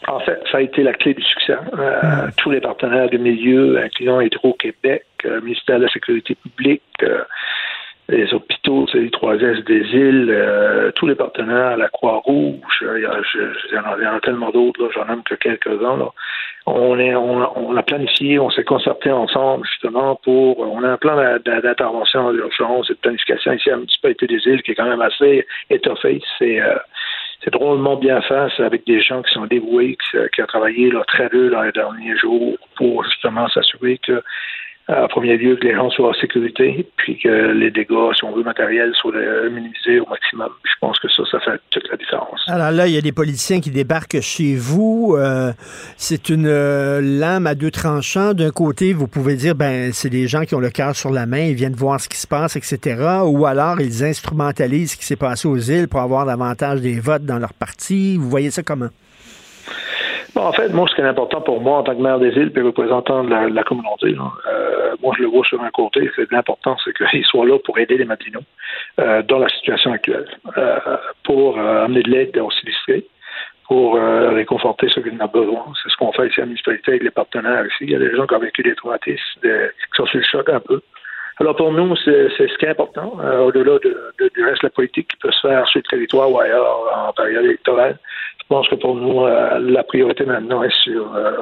En 0.07 0.19
fait, 0.21 0.39
ça 0.49 0.59
a 0.59 0.61
été 0.61 0.81
la 0.81 0.93
clé 0.93 1.13
du 1.13 1.21
succès. 1.21 1.57
Euh, 1.77 2.27
Tous 2.37 2.49
les 2.49 2.61
partenaires 2.61 3.09
du 3.09 3.19
milieu, 3.19 3.77
incluant 3.83 4.21
Hydro-Québec, 4.21 5.05
ministère 5.43 5.77
de 5.77 5.83
la 5.83 5.91
Sécurité 5.91 6.35
publique, 6.35 6.81
les 8.09 8.33
hôpitaux, 8.33 8.85
c'est 8.91 8.99
les 8.99 9.09
3S 9.09 9.63
des 9.65 9.81
îles, 9.93 10.29
euh, 10.31 10.91
tous 10.95 11.07
les 11.07 11.15
partenaires, 11.15 11.77
la 11.77 11.89
Croix-Rouge, 11.89 12.59
euh, 12.83 12.97
il 12.99 13.03
y, 13.03 13.77
en 13.77 13.83
a- 13.83 14.15
en 14.15 14.19
tellement 14.19 14.49
d'autres, 14.49 14.89
j'en 14.93 15.05
nomme 15.05 15.23
que 15.23 15.35
quelques-uns. 15.35 16.09
On, 16.65 16.99
on, 16.99 17.75
a- 17.77 17.83
planifié, 17.83 18.39
on 18.39 18.49
s'est 18.49 18.63
concerté 18.63 19.11
ensemble 19.11 19.65
justement 19.65 20.15
pour. 20.23 20.59
On 20.59 20.83
a 20.83 20.89
un 20.89 20.97
plan 20.97 21.15
d'intervention 21.45 22.31
d'urgence 22.33 22.89
et 22.89 22.93
de 22.93 22.99
planification 22.99 23.53
ici 23.53 23.69
à 23.71 23.77
municipalité 23.77 24.27
des 24.27 24.41
îles 24.47 24.61
qui 24.63 24.71
est 24.71 24.75
quand 24.75 24.89
même 24.89 25.01
assez 25.01 25.45
étoffé. 25.69 26.21
C'est 26.37 26.61
euh, 26.61 26.75
c'est 27.43 27.51
drôlement 27.53 27.95
bien 27.95 28.21
fait. 28.21 28.49
Avec 28.61 28.85
des 28.85 29.01
gens 29.01 29.21
qui 29.21 29.33
sont 29.33 29.45
dévoués, 29.45 29.97
qui, 30.11 30.17
qui 30.33 30.41
ont 30.43 30.45
travaillé 30.47 30.91
là, 30.91 31.03
très 31.07 31.29
dur 31.29 31.51
dans 31.51 31.61
les 31.63 31.71
derniers 31.71 32.17
jours 32.17 32.57
pour 32.75 33.03
justement 33.05 33.47
s'assurer 33.47 33.97
que, 34.05 34.11
euh, 34.11 34.21
en 34.89 35.07
premier 35.07 35.37
lieu, 35.37 35.55
que 35.55 35.67
les 35.67 35.75
gens 35.75 35.89
soient 35.91 36.09
en 36.09 36.13
sécurité, 36.13 36.87
puis 36.97 37.19
que 37.19 37.51
les 37.51 37.69
dégâts, 37.69 38.13
si 38.15 38.23
on 38.23 38.31
veut, 38.31 38.43
matériels, 38.43 38.91
soient 38.95 39.13
euh, 39.15 39.49
minimisés 39.49 39.99
au 39.99 40.07
maximum. 40.09 40.49
Je 40.63 40.73
pense 40.81 40.97
que 40.99 41.07
ça, 41.09 41.23
ça 41.31 41.39
fait 41.39 41.59
toute 41.69 41.87
la 41.89 41.97
différence. 41.97 42.41
Alors 42.47 42.71
là, 42.71 42.87
il 42.87 42.95
y 42.95 42.97
a 42.97 43.01
des 43.01 43.11
politiciens 43.11 43.59
qui 43.59 43.69
débarquent 43.69 44.21
chez 44.21 44.55
vous. 44.55 45.15
Euh, 45.17 45.51
c'est 45.97 46.29
une 46.29 46.47
euh, 46.47 47.01
lame 47.01 47.45
à 47.45 47.53
deux 47.53 47.71
tranchants. 47.71 48.33
D'un 48.33 48.51
côté, 48.51 48.93
vous 48.93 49.07
pouvez 49.07 49.35
dire, 49.35 49.53
ben, 49.53 49.91
c'est 49.93 50.09
des 50.09 50.27
gens 50.27 50.43
qui 50.45 50.55
ont 50.55 50.59
le 50.59 50.71
cœur 50.71 50.95
sur 50.95 51.11
la 51.11 51.25
main, 51.27 51.41
ils 51.41 51.55
viennent 51.55 51.73
voir 51.73 51.99
ce 51.99 52.09
qui 52.09 52.17
se 52.17 52.27
passe, 52.27 52.55
etc. 52.55 53.21
Ou 53.25 53.45
alors, 53.45 53.81
ils 53.81 54.03
instrumentalisent 54.03 54.93
ce 54.93 54.97
qui 54.97 55.05
s'est 55.05 55.15
passé 55.15 55.47
aux 55.47 55.57
îles 55.57 55.87
pour 55.87 56.01
avoir 56.01 56.25
davantage 56.25 56.81
des 56.81 56.99
votes 56.99 57.25
dans 57.25 57.37
leur 57.37 57.53
parti. 57.53 58.17
Vous 58.17 58.29
voyez 58.29 58.49
ça 58.49 58.63
comment? 58.63 58.89
Bon, 60.35 60.41
en 60.43 60.51
fait, 60.53 60.69
moi, 60.69 60.87
ce 60.87 60.95
qui 60.95 61.01
est 61.01 61.05
important 61.05 61.41
pour 61.41 61.59
moi 61.59 61.77
en 61.79 61.83
tant 61.83 61.95
que 61.95 62.01
maire 62.01 62.19
des 62.19 62.29
îles 62.29 62.51
et 62.55 62.61
représentant 62.61 63.23
de 63.23 63.29
la, 63.31 63.63
communauté, 63.63 64.15
euh, 64.47 64.95
moi, 65.01 65.13
je 65.17 65.23
le 65.23 65.27
vois 65.29 65.43
sur 65.45 65.61
un 65.61 65.71
côté, 65.71 66.09
l'important, 66.31 66.77
c'est 66.83 66.93
qu'ils 66.95 67.25
soient 67.25 67.45
là 67.45 67.57
pour 67.65 67.77
aider 67.79 67.97
les 67.97 68.05
Matinos 68.05 68.43
euh, 68.99 69.21
dans 69.23 69.39
la 69.39 69.49
situation 69.49 69.91
actuelle, 69.91 70.27
euh, 70.57 70.77
pour 71.23 71.57
euh, 71.57 71.85
amener 71.85 72.03
de 72.03 72.11
l'aide 72.11 72.37
aux 72.37 72.51
sinistrés, 72.51 73.05
pour 73.67 73.95
réconforter 73.95 74.89
ceux 74.89 75.01
qui 75.03 75.11
en 75.11 75.23
ont 75.25 75.27
besoin. 75.27 75.63
C'est 75.83 75.89
ce 75.91 75.95
qu'on 75.97 76.11
fait 76.11 76.27
ici 76.27 76.39
à 76.39 76.41
la 76.41 76.47
municipalité 76.47 76.91
avec 76.91 77.03
les 77.03 77.11
partenaires 77.11 77.63
ici. 77.67 77.75
Il 77.81 77.91
y 77.91 77.95
a 77.95 77.99
des 77.99 78.15
gens 78.15 78.25
qui 78.25 78.33
ont 78.33 78.39
vécu 78.39 78.63
des 78.63 78.73
traumatismes, 78.73 79.41
qui 79.41 79.47
sont 79.95 80.07
sur 80.07 80.17
le 80.17 80.23
choc 80.25 80.49
un 80.49 80.59
peu. 80.59 80.81
Alors 81.39 81.55
pour 81.55 81.71
nous, 81.71 81.95
c'est 81.97 82.29
ce 82.35 82.57
qui 82.57 82.65
est 82.65 82.69
important, 82.69 83.17
au-delà 83.45 83.77
de, 83.79 84.11
de- 84.19 84.31
du 84.33 84.43
reste 84.43 84.63
de 84.63 84.67
la 84.67 84.69
politique 84.71 85.07
qui 85.09 85.17
peut 85.17 85.31
se 85.31 85.47
faire 85.47 85.67
sur 85.67 85.79
le 85.79 85.83
territoire 85.89 86.31
ou 86.31 86.39
ailleurs 86.39 87.07
en 87.09 87.13
période 87.13 87.45
électorale. 87.45 87.99
Je 88.49 88.55
pense 88.55 88.67
que 88.67 88.75
pour 88.75 88.95
nous, 88.95 89.25
euh, 89.25 89.59
la 89.59 89.83
priorité 89.83 90.25
maintenant 90.25 90.63
est 90.63 90.73
sur 90.81 91.15
euh, 91.15 91.33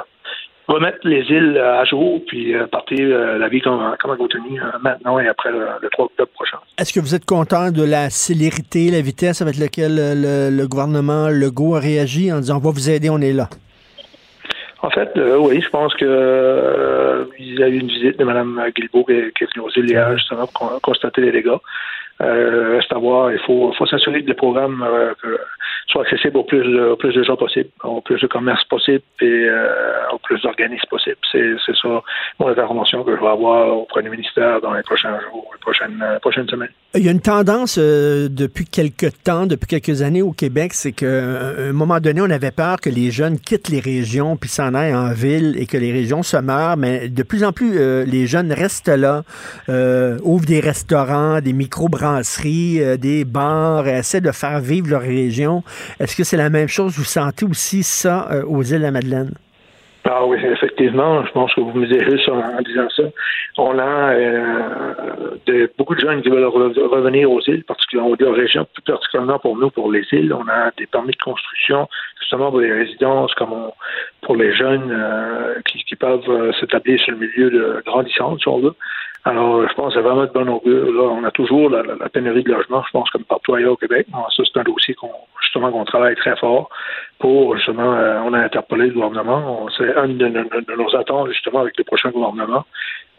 remettre 0.67 0.97
les 1.05 1.21
îles 1.29 1.57
à 1.57 1.85
jour, 1.85 2.21
puis 2.27 2.53
euh, 2.53 2.67
partir 2.67 2.99
la 3.39 3.47
vie 3.47 3.61
comme, 3.61 3.95
comme 4.01 4.11
euh, 4.11 4.77
maintenant 4.81 5.17
et 5.17 5.27
après 5.29 5.51
le, 5.51 5.59
le 5.81 5.89
3 5.89 6.05
octobre 6.05 6.31
prochain. 6.33 6.57
Est-ce 6.77 6.91
que 6.91 6.99
vous 6.99 7.15
êtes 7.15 7.23
content 7.25 7.71
de 7.71 7.83
la 7.83 8.09
célérité, 8.09 8.91
la 8.91 8.99
vitesse 8.99 9.41
avec 9.41 9.57
laquelle 9.57 9.95
le, 9.95 10.49
le 10.53 10.67
gouvernement 10.67 11.29
Legault 11.29 11.75
a 11.75 11.79
réagi 11.79 12.29
en 12.33 12.39
disant 12.39 12.57
on 12.57 12.59
va 12.59 12.71
vous 12.71 12.89
aider, 12.89 13.09
on 13.09 13.19
est 13.21 13.31
là? 13.31 13.47
En 14.81 14.89
fait, 14.89 15.09
euh, 15.15 15.37
oui, 15.39 15.61
je 15.61 15.69
pense 15.69 15.93
que 15.95 16.05
euh, 16.05 17.23
il 17.39 17.57
y 17.57 17.63
a 17.63 17.69
eu 17.69 17.77
une 17.79 17.87
visite 17.87 18.19
de 18.19 18.25
Mme 18.25 18.61
Guilbeault 18.75 19.05
qui, 19.05 19.13
est- 19.13 19.31
venue 19.55 19.65
aux 19.65 19.71
îles 19.77 19.89
hier, 19.89 20.11
justement 20.17 20.45
pour 20.45 20.53
con- 20.71 20.79
constater 20.83 21.21
les 21.21 21.31
dégâts. 21.31 21.55
Euh, 22.19 22.77
reste 22.77 22.91
à 22.91 22.97
voir, 22.97 23.31
il 23.31 23.39
faut, 23.39 23.71
faut 23.77 23.85
s'assurer 23.85 24.23
que 24.23 24.27
les 24.27 24.33
programmes 24.33 24.83
euh, 24.83 25.13
soient 25.87 26.01
accessibles 26.01 26.37
au 26.37 26.43
plus, 26.43 26.81
au 26.81 26.95
plus 26.95 27.13
de 27.13 27.23
gens 27.23 27.35
possible, 27.35 27.69
au 27.83 28.01
plus 28.01 28.19
de 28.19 28.25
commerces 28.25 28.63
possible 28.63 29.03
et 29.21 29.25
euh, 29.47 29.67
au 30.13 30.17
plus 30.17 30.41
d'organismes 30.41 30.87
possible. 30.89 31.17
C'est, 31.31 31.53
ça 31.79 31.89
mon 32.39 32.47
intervention 32.47 33.03
que 33.03 33.15
je 33.15 33.21
vais 33.21 33.27
avoir 33.27 33.77
auprès 33.77 34.01
du 34.01 34.09
ministère 34.09 34.61
dans 34.61 34.73
les 34.73 34.81
prochains 34.81 35.19
jours, 35.21 35.47
les 35.53 35.59
prochaines, 35.59 36.03
prochaines 36.21 36.47
semaines. 36.49 36.71
Il 36.95 37.05
y 37.05 37.07
a 37.07 37.11
une 37.11 37.21
tendance 37.21 37.77
depuis 37.77 38.65
quelques 38.65 39.11
temps, 39.23 39.45
depuis 39.45 39.67
quelques 39.67 40.01
années 40.01 40.23
au 40.23 40.31
Québec, 40.31 40.73
c'est 40.73 40.93
qu'à 40.93 41.05
un 41.05 41.71
moment 41.71 41.99
donné, 41.99 42.21
on 42.21 42.29
avait 42.29 42.51
peur 42.51 42.77
que 42.81 42.89
les 42.89 43.11
jeunes 43.11 43.39
quittent 43.39 43.69
les 43.69 43.79
régions 43.79 44.37
puis 44.37 44.49
s'en 44.49 44.73
aillent 44.73 44.95
en 44.95 45.13
ville 45.13 45.55
et 45.59 45.67
que 45.67 45.77
les 45.77 45.91
régions 45.91 46.23
se 46.23 46.37
meurent, 46.37 46.77
mais 46.77 47.09
de 47.09 47.23
plus 47.23 47.43
en 47.43 47.51
plus, 47.51 48.05
les 48.05 48.25
jeunes 48.25 48.51
restent 48.51 48.87
là, 48.87 49.23
ouvrent 50.23 50.45
des 50.45 50.59
restaurants, 50.59 51.41
des 51.41 51.53
micro-brasseries, 51.53 52.06
euh, 52.15 52.97
des 52.97 53.25
bars, 53.25 53.87
essaient 53.87 54.21
de 54.21 54.31
faire 54.31 54.59
vivre 54.59 54.89
leur 54.89 55.01
région. 55.01 55.63
Est-ce 55.99 56.15
que 56.15 56.23
c'est 56.23 56.37
la 56.37 56.49
même 56.49 56.67
chose? 56.67 56.97
Vous 56.97 57.03
sentez 57.03 57.45
aussi 57.45 57.83
ça 57.83 58.27
euh, 58.31 58.43
aux 58.45 58.63
îles 58.63 58.79
de 58.79 58.83
la 58.83 58.91
Madeleine? 58.91 59.33
Ah 60.09 60.25
oui, 60.25 60.37
effectivement, 60.41 61.25
je 61.25 61.31
pense 61.33 61.53
que 61.53 61.59
vous 61.59 61.73
me 61.73 61.85
direz 61.85 62.09
juste 62.09 62.29
en, 62.29 62.61
disant 62.61 62.87
ça. 62.95 63.03
On 63.57 63.77
a 63.77 64.13
euh, 64.13 65.35
de, 65.45 65.69
beaucoup 65.77 65.95
de 65.95 65.99
jeunes 65.99 66.21
qui 66.21 66.29
veulent 66.29 66.45
re- 66.45 66.87
revenir 66.87 67.29
aux 67.29 67.41
îles, 67.41 67.65
particulièrement 67.65 68.15
aux 68.17 68.31
régions, 68.31 68.65
plus 68.73 68.83
particulièrement 68.83 69.39
pour 69.39 69.57
nous, 69.57 69.69
pour 69.69 69.91
les 69.91 70.05
îles. 70.13 70.31
On 70.33 70.47
a 70.47 70.71
des 70.77 70.85
permis 70.85 71.11
de 71.11 71.21
construction, 71.21 71.89
justement 72.21 72.51
pour 72.51 72.61
les 72.61 72.71
résidences, 72.71 73.33
comme 73.33 73.53
pour 74.21 74.37
les 74.37 74.55
jeunes 74.55 74.91
euh, 74.91 75.55
qui, 75.65 75.83
qui 75.83 75.97
peuvent 75.97 76.29
euh, 76.29 76.53
s'établir 76.53 76.97
sur 77.01 77.11
le 77.11 77.17
milieu 77.17 77.49
de 77.51 77.83
grandissante, 77.85 78.39
si 78.39 78.47
on 78.47 78.59
veut. 78.59 78.75
Alors, 79.27 79.67
je 79.67 79.73
pense 79.73 79.93
que 79.93 79.99
c'est 79.99 80.07
vraiment 80.07 80.23
de 80.23 80.31
bon 80.31 80.47
augure. 80.47 80.89
Là, 80.89 81.03
on 81.03 81.23
a 81.25 81.31
toujours 81.31 81.69
la, 81.69 81.83
pénurie 82.07 82.43
de 82.43 82.51
logement, 82.51 82.81
je 82.87 82.91
pense, 82.91 83.09
comme 83.09 83.25
partout 83.25 83.55
ailleurs 83.55 83.73
au 83.73 83.75
Québec. 83.75 84.07
Bon, 84.09 84.19
ça, 84.29 84.43
c'est 84.45 84.59
un 84.59 84.63
dossier 84.63 84.93
qu'on 84.93 85.11
justement 85.41 85.69
qu'on 85.71 85.83
travaille 85.85 86.15
très 86.15 86.35
fort 86.37 86.69
pour 87.19 87.55
justement, 87.57 87.93
euh, 87.93 88.19
on 88.23 88.33
a 88.33 88.39
interpellé 88.39 88.87
le 88.87 88.93
gouvernement. 88.93 89.67
C'est 89.77 89.95
un 89.95 90.07
de, 90.07 90.27
nos 90.77 90.95
attentes 90.95 91.29
justement 91.29 91.59
avec 91.59 91.77
le 91.77 91.83
prochain 91.83 92.09
gouvernement 92.11 92.63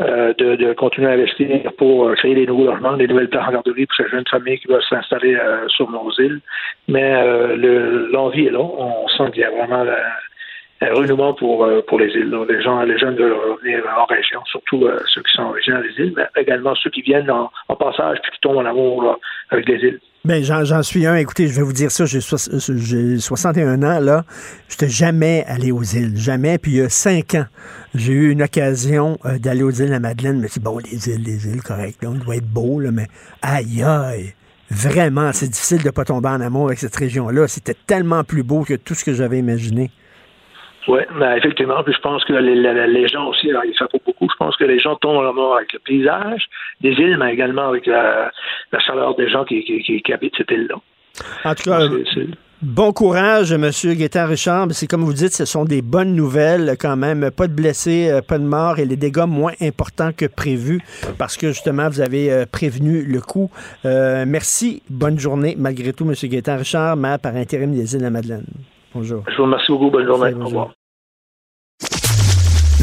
euh, 0.01 0.33
de, 0.35 0.73
continuer 0.73 1.09
à 1.09 1.13
investir 1.13 1.73
pour 1.77 2.09
euh, 2.09 2.15
créer 2.15 2.35
des 2.35 2.47
nouveaux 2.47 2.67
logements, 2.67 2.97
des 2.97 3.07
nouvelles 3.07 3.29
places 3.29 3.49
en 3.49 3.53
garderie 3.53 3.85
pour 3.87 3.97
ces 3.97 4.09
jeunes 4.09 4.27
familles 4.31 4.59
qui 4.61 4.69
veulent 4.69 4.83
s'installer 4.89 5.37
sur 5.69 5.91
nos 5.91 6.11
îles. 6.19 6.41
Mais 6.87 7.23
le- 7.57 8.09
l'envie 8.13 8.47
est 8.47 8.51
là. 8.51 8.61
On 8.61 9.07
sent 9.09 9.31
qu'il 9.33 9.43
y 9.43 9.45
a 9.45 9.51
vraiment 9.51 9.85
la- 9.85 9.97
renouement 10.87 11.35
pour, 11.35 11.65
euh, 11.65 11.81
pour 11.87 11.99
les 11.99 12.09
îles. 12.09 12.35
Les 12.49 12.63
gens, 12.63 12.83
les 12.83 12.99
jeunes 12.99 13.17
veulent 13.17 13.33
revenir 13.33 13.83
en 13.99 14.05
région, 14.07 14.41
surtout 14.47 14.85
euh, 14.85 14.99
ceux 15.13 15.23
qui 15.23 15.33
sont 15.33 15.43
originaires 15.43 15.83
des 15.83 16.05
îles, 16.05 16.15
mais 16.17 16.25
également 16.41 16.75
ceux 16.77 16.91
qui 16.91 17.03
viennent 17.03 17.31
en, 17.31 17.51
passage 17.77 18.19
puis 18.23 18.33
qui 18.33 18.41
tombent 18.41 18.59
en 18.59 18.65
amour 18.65 19.19
avec 19.51 19.69
les 19.69 19.77
îles. 19.77 20.01
Ben, 20.25 20.43
j'en, 20.43 20.83
suis 20.83 21.07
un. 21.07 21.15
Écoutez, 21.15 21.47
je 21.47 21.55
vais 21.55 21.63
vous 21.63 21.73
dire 21.73 21.91
ça. 21.91 22.05
J'ai, 22.05 22.21
soix- 22.21 22.51
j'ai 22.59 23.19
61 23.19 23.83
ans, 23.83 24.01
là. 24.01 24.25
Je 24.69 24.75
n'étais 24.75 24.89
jamais 24.89 25.45
allé 25.47 25.71
aux 25.71 25.83
îles. 25.83 26.17
Jamais. 26.17 26.59
Puis 26.59 26.73
il 26.73 26.77
y 26.79 26.83
a 26.83 26.89
cinq 26.89 27.35
ans, 27.35 27.47
j'ai 27.95 28.13
eu 28.13 28.31
une 28.31 28.43
occasion 28.43 29.17
euh, 29.25 29.39
d'aller 29.39 29.63
aux 29.63 29.71
îles 29.71 29.93
à 29.93 30.01
Madeleine. 30.01 30.41
Mais 30.41 30.49
c'est 30.49 30.63
bon, 30.63 30.79
les 30.79 31.09
îles, 31.09 31.23
les 31.23 31.49
îles, 31.49 31.63
correct. 31.63 32.05
On 32.05 32.13
doit 32.13 32.37
être 32.37 32.49
beau, 32.49 32.81
là. 32.81 32.91
Mais 32.91 33.07
aïe, 33.43 33.83
aïe. 33.83 34.35
Vraiment, 34.71 35.33
c'est 35.33 35.49
difficile 35.49 35.79
de 35.79 35.87
ne 35.87 35.93
pas 35.93 36.05
tomber 36.05 36.29
en 36.29 36.41
amour 36.41 36.67
avec 36.67 36.79
cette 36.79 36.97
région-là. 36.97 37.49
C'était 37.49 37.77
tellement 37.87 38.23
plus 38.23 38.43
beau 38.43 38.65
que 38.65 38.75
tout 38.75 38.95
ce 38.95 39.05
que 39.05 39.15
j'avais 39.15 39.39
imaginé. 39.39 39.91
Oui, 40.89 41.01
mais 41.17 41.37
effectivement, 41.37 41.83
puis 41.85 41.93
je 41.93 42.01
pense 42.01 42.25
que 42.25 42.33
les, 42.33 43.09
gens 43.09 43.29
aussi, 43.29 43.51
alors, 43.51 43.63
savent 43.79 43.89
pas 43.89 43.99
beaucoup, 44.07 44.27
je 44.31 44.37
pense 44.39 44.57
que 44.57 44.65
les 44.65 44.79
gens 44.79 44.97
tombent 44.97 45.19
en 45.19 45.29
amour 45.29 45.57
avec 45.57 45.73
le 45.75 45.81
paysage 45.81 46.49
des 46.81 46.93
îles, 46.93 47.19
mais 47.19 47.35
également 47.35 47.69
avec 47.69 47.85
la, 47.87 48.31
la 48.73 48.79
chaleur 48.81 49.15
des 49.15 49.29
gens 49.29 49.45
qui, 49.45 49.63
qui, 49.65 49.83
qui- 49.83 50.01
qui 50.01 50.13
habitent 50.15 50.35
cette 50.39 50.51
île-là. 50.51 50.77
En 51.45 51.55
tout 51.55 51.65
cas, 51.65 51.81
bon 52.63 52.93
courage, 52.93 53.53
M. 53.53 53.71
Guettin 53.97 54.27
Richard. 54.27 54.69
C'est 54.71 54.87
comme 54.87 55.03
vous 55.03 55.13
dites, 55.13 55.33
ce 55.35 55.45
sont 55.45 55.65
des 55.65 55.83
bonnes 55.83 56.15
nouvelles 56.15 56.77
quand 56.81 56.97
même. 56.97 57.31
Pas 57.37 57.49
de 57.49 57.53
blessés, 57.53 58.09
euh, 58.11 58.23
pas 58.23 58.39
de 58.39 58.45
morts 58.45 58.79
et 58.79 58.85
les 58.87 58.97
dégâts 58.97 59.27
moins 59.27 59.53
importants 59.61 60.13
que 60.17 60.25
prévu 60.27 60.81
parce 61.19 61.37
que 61.37 61.49
justement, 61.49 61.89
vous 61.89 62.01
avez 62.01 62.33
euh, 62.33 62.47
prévenu 62.51 63.03
le 63.03 63.21
coup. 63.21 63.51
Euh, 63.85 64.25
merci. 64.27 64.83
Bonne 64.89 65.19
journée, 65.19 65.55
malgré 65.59 65.93
tout, 65.93 66.05
M. 66.09 66.15
Guettin 66.15 66.57
Richard, 66.57 66.97
maire 66.97 67.19
par 67.19 67.35
intérim 67.37 67.73
des 67.73 67.93
îles 67.95 68.01
de 68.01 68.05
la 68.05 68.11
Madeleine. 68.11 68.47
Bonjour. 68.95 69.23
Je 69.29 69.37
vous 69.37 69.43
remercie 69.45 69.71
beaucoup. 69.71 69.91
Bonne 69.91 70.07
journée. 70.07 70.33
Au 70.35 70.45
revoir. 70.47 70.78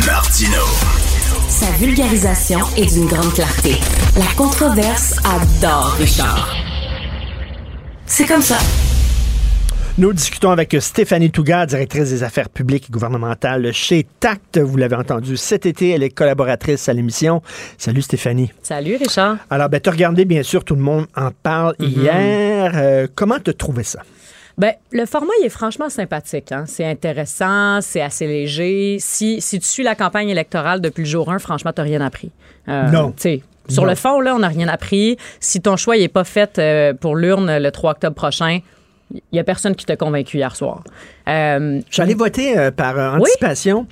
Martino. 0.04 0.62
Sa 1.48 1.72
vulgarisation 1.78 2.60
est 2.76 2.94
d'une 2.94 3.06
grande 3.08 3.34
clarté. 3.34 3.76
La 4.18 4.26
controverse 4.36 5.16
adore 5.24 5.96
Richard. 5.98 6.54
C'est 8.06 8.26
comme 8.26 8.42
ça. 8.42 8.58
Nous 9.98 10.12
discutons 10.12 10.52
avec 10.52 10.76
Stéphanie 10.82 11.32
Touga, 11.32 11.66
directrice 11.66 12.10
des 12.10 12.24
affaires 12.24 12.50
publiques 12.50 12.88
et 12.90 12.92
gouvernementales 12.92 13.72
chez 13.72 14.06
TACT. 14.20 14.58
Vous 14.60 14.76
l'avez 14.76 14.98
entendu 14.98 15.38
cet 15.38 15.66
été, 15.66 15.92
elle 15.92 16.04
est 16.04 16.10
collaboratrice 16.10 16.90
à 16.90 16.94
l'émission. 16.94 17.42
Salut 17.78 18.02
Stéphanie. 18.02 18.52
Salut 18.62 18.98
Richard. 18.98 19.38
Alors, 19.50 19.70
ben, 19.70 19.80
tu 19.80 19.88
as 19.88 19.94
regardé, 19.94 20.26
bien 20.26 20.44
sûr, 20.44 20.66
tout 20.66 20.76
le 20.76 20.82
monde 20.82 21.06
en 21.16 21.30
parle 21.32 21.76
Mhm. 21.80 21.88
hier. 21.88 22.72
Euh, 22.76 23.08
comment 23.16 23.38
tu 23.42 23.52
as 23.52 23.54
trouvé 23.54 23.84
ça? 23.84 24.02
Ben, 24.58 24.74
le 24.92 25.06
format, 25.06 25.34
il 25.42 25.46
est 25.46 25.50
franchement 25.50 25.90
sympathique. 25.90 26.52
Hein? 26.52 26.64
C'est 26.66 26.86
intéressant, 26.86 27.80
c'est 27.82 28.02
assez 28.02 28.26
léger. 28.26 28.98
Si, 29.00 29.42
si 29.42 29.60
tu 29.60 29.68
suis 29.68 29.84
la 29.84 29.96
campagne 29.96 30.30
électorale 30.30 30.80
depuis 30.82 31.02
le 31.04 31.10
jour 31.10 31.30
1, 31.32 31.40
franchement, 31.40 31.74
tu 31.74 31.82
rien 31.82 32.00
appris. 32.02 32.32
Euh, 32.70 32.90
Non. 32.90 33.14
Sur 33.68 33.84
Non. 33.84 33.90
le 33.90 33.96
fond, 33.96 34.22
là, 34.22 34.34
on 34.36 34.40
n'a 34.40 34.48
rien 34.48 34.68
appris. 34.68 35.18
Si 35.40 35.60
ton 35.60 35.76
choix 35.76 35.98
n'est 35.98 36.08
pas 36.08 36.24
fait 36.24 36.58
euh, 36.60 36.94
pour 36.94 37.16
l'urne 37.16 37.58
le 37.58 37.72
3 37.72 37.92
octobre 37.92 38.16
prochain, 38.16 38.60
il 39.14 39.22
n'y 39.34 39.40
a 39.40 39.44
personne 39.44 39.76
qui 39.76 39.86
t'a 39.86 39.98
convaincu 39.98 40.38
hier 40.38 40.56
soir. 40.56 40.84
Euh, 41.28 41.82
J'allais 41.92 42.14
voter 42.14 42.58
euh, 42.58 42.72
par 42.72 42.98
euh, 42.98 43.12
Oui. 43.16 43.22
anticipation 43.22 43.88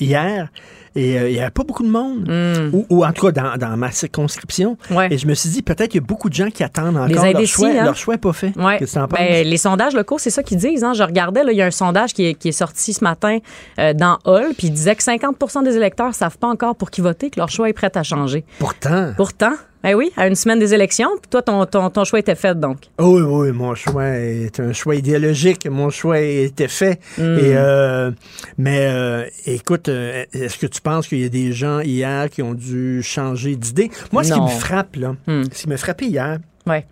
hier. 0.00 0.48
Et 0.94 1.18
euh, 1.18 1.28
il 1.28 1.34
n'y 1.34 1.40
avait 1.40 1.50
pas 1.50 1.64
beaucoup 1.64 1.82
de 1.82 1.90
monde, 1.90 2.28
Hmm. 2.28 2.70
ou, 2.74 2.86
ou 2.90 3.04
en 3.04 3.12
tout 3.12 3.26
cas 3.26 3.32
dans, 3.32 3.56
dans 3.56 3.76
ma 3.76 3.90
circonscription. 3.90 4.76
Et 5.10 5.18
je 5.18 5.26
me 5.26 5.34
suis 5.34 5.48
dit, 5.50 5.62
peut-être 5.62 5.90
qu'il 5.90 6.00
y 6.00 6.04
a 6.04 6.06
beaucoup 6.06 6.28
de 6.28 6.34
gens 6.34 6.50
qui 6.50 6.62
attendent 6.64 6.96
encore 6.96 7.06
Les 7.08 7.14
leur 7.14 7.24
indécis, 7.24 7.46
choix. 7.52 7.68
hein? 7.68 7.84
Leur 7.84 7.96
choix 7.96 8.14
n'est 8.14 8.18
pas 8.18 8.32
fait. 8.32 8.52
Ouais. 8.56 8.78
Que? 8.78 9.06
Ben, 9.14 9.46
les 9.46 9.56
sondages 9.56 9.94
locaux, 9.94 10.18
c'est 10.18 10.30
ça 10.30 10.42
qu'ils 10.42 10.58
disent. 10.58 10.84
Hein. 10.84 10.92
Je 10.94 11.02
regardais, 11.02 11.42
il 11.50 11.56
y 11.56 11.62
a 11.62 11.66
un 11.66 11.70
sondage 11.70 12.12
qui 12.14 12.26
est, 12.26 12.34
qui 12.34 12.48
est 12.48 12.52
sorti 12.52 12.92
ce 12.92 13.04
matin 13.04 13.38
euh, 13.78 13.92
dans 13.94 14.18
Hall, 14.24 14.48
puis 14.56 14.68
il 14.68 14.72
disait 14.72 14.94
que 14.96 15.02
50% 15.02 15.64
des 15.64 15.76
électeurs 15.76 16.14
savent 16.14 16.38
pas 16.38 16.48
encore 16.48 16.74
pour 16.76 16.90
qui 16.90 17.00
voter, 17.00 17.30
que 17.30 17.38
leur 17.38 17.48
choix 17.48 17.68
est 17.68 17.72
prêt 17.72 17.90
à 17.94 18.02
changer. 18.02 18.44
Pourtant. 18.58 19.12
Pourtant, 19.16 19.52
ben 19.88 19.94
oui, 19.96 20.10
à 20.16 20.26
une 20.26 20.34
semaine 20.34 20.58
des 20.58 20.74
élections, 20.74 21.10
puis 21.20 21.30
toi, 21.30 21.42
ton, 21.42 21.64
ton, 21.66 21.88
ton 21.90 22.04
choix 22.04 22.18
était 22.18 22.34
fait, 22.34 22.58
donc. 22.58 22.78
Oui, 22.98 23.22
oui, 23.22 23.52
mon 23.52 23.74
choix 23.74 24.06
est 24.08 24.60
un 24.60 24.72
choix 24.72 24.96
idéologique. 24.96 25.66
Mon 25.66 25.88
choix 25.90 26.20
était 26.20 26.68
fait. 26.68 27.00
Mm. 27.16 27.22
Et, 27.22 27.56
euh, 27.56 28.10
mais 28.58 28.86
euh, 28.90 29.24
écoute, 29.46 29.88
euh, 29.88 30.24
est-ce 30.32 30.58
que 30.58 30.66
tu 30.66 30.80
penses 30.80 31.08
qu'il 31.08 31.20
y 31.20 31.24
a 31.24 31.28
des 31.30 31.52
gens 31.52 31.80
hier 31.80 32.28
qui 32.28 32.42
ont 32.42 32.54
dû 32.54 33.02
changer 33.02 33.56
d'idée? 33.56 33.90
Moi, 34.12 34.24
ce 34.24 34.34
qui 34.34 34.40
me 34.40 34.48
frappe, 34.48 34.96
là, 34.96 35.14
ce 35.26 35.62
qui 35.62 35.68
m'a 35.68 35.76
frappé 35.76 36.06
hier, 36.06 36.38
Ouais. 36.66 36.84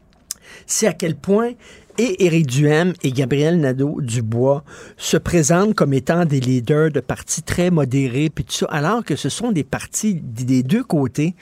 c'est 0.67 0.87
à 0.87 0.95
quel 0.95 1.17
point 1.17 1.51
et 1.99 2.25
Éric 2.25 2.47
Duhem 2.47 2.93
et 3.03 3.13
Gabriel 3.13 3.61
Nadeau-Dubois 3.61 4.65
se 4.97 5.17
présentent 5.17 5.75
comme 5.75 5.93
étant 5.93 6.25
des 6.25 6.41
leaders 6.41 6.91
de 6.91 7.01
partis 7.01 7.43
très 7.43 7.71
modérés, 7.71 8.31
alors 8.69 9.05
que 9.05 9.17
ce 9.17 9.29
sont 9.29 9.53
des 9.53 9.65
partis 9.65 10.21
des 10.23 10.63
deux 10.63 10.85
côtés, 10.85 11.35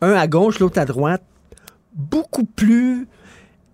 un 0.00 0.12
à 0.12 0.26
gauche, 0.26 0.58
l'autre 0.58 0.78
à 0.78 0.84
droite, 0.84 1.22
beaucoup 1.94 2.44
plus 2.44 3.06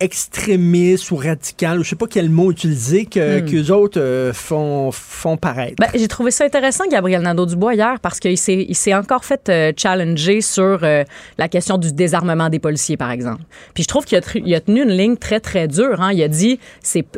extrémistes 0.00 1.10
ou 1.10 1.16
radicales, 1.16 1.78
ou 1.78 1.84
je 1.84 1.90
sais 1.90 1.96
pas 1.96 2.06
quel 2.08 2.28
mot 2.30 2.50
utiliser, 2.50 3.06
que, 3.06 3.40
Hmm. 3.40 3.44
qu'eux 3.50 3.70
autres 3.72 4.00
euh, 4.00 4.32
font, 4.32 4.90
font 4.92 5.36
paraître. 5.36 5.74
Ben, 5.78 5.88
j'ai 5.94 6.08
trouvé 6.08 6.30
ça 6.30 6.44
intéressant, 6.44 6.84
Gabriel 6.90 7.22
Nadeau-Dubois, 7.22 7.74
hier, 7.74 7.96
parce 8.00 8.20
qu'il 8.20 8.36
s'est, 8.38 8.94
encore 8.94 9.24
fait 9.24 9.48
euh, 9.48 9.72
challenger 9.76 10.40
sur 10.40 10.80
euh, 10.82 11.04
la 11.38 11.48
question 11.48 11.78
du 11.78 11.92
désarmement 11.92 12.48
des 12.48 12.58
policiers, 12.58 12.96
par 12.96 13.10
exemple. 13.10 13.42
Puis 13.74 13.82
je 13.84 13.88
trouve 13.88 14.04
qu'il 14.04 14.18
a, 14.18 14.56
a 14.56 14.60
tenu 14.60 14.82
une 14.82 14.90
ligne 14.90 15.16
très, 15.16 15.40
très 15.40 15.68
dure. 15.68 16.00
Hein. 16.00 16.10
Il 16.12 16.22
a 16.22 16.28
dit, 16.28 16.58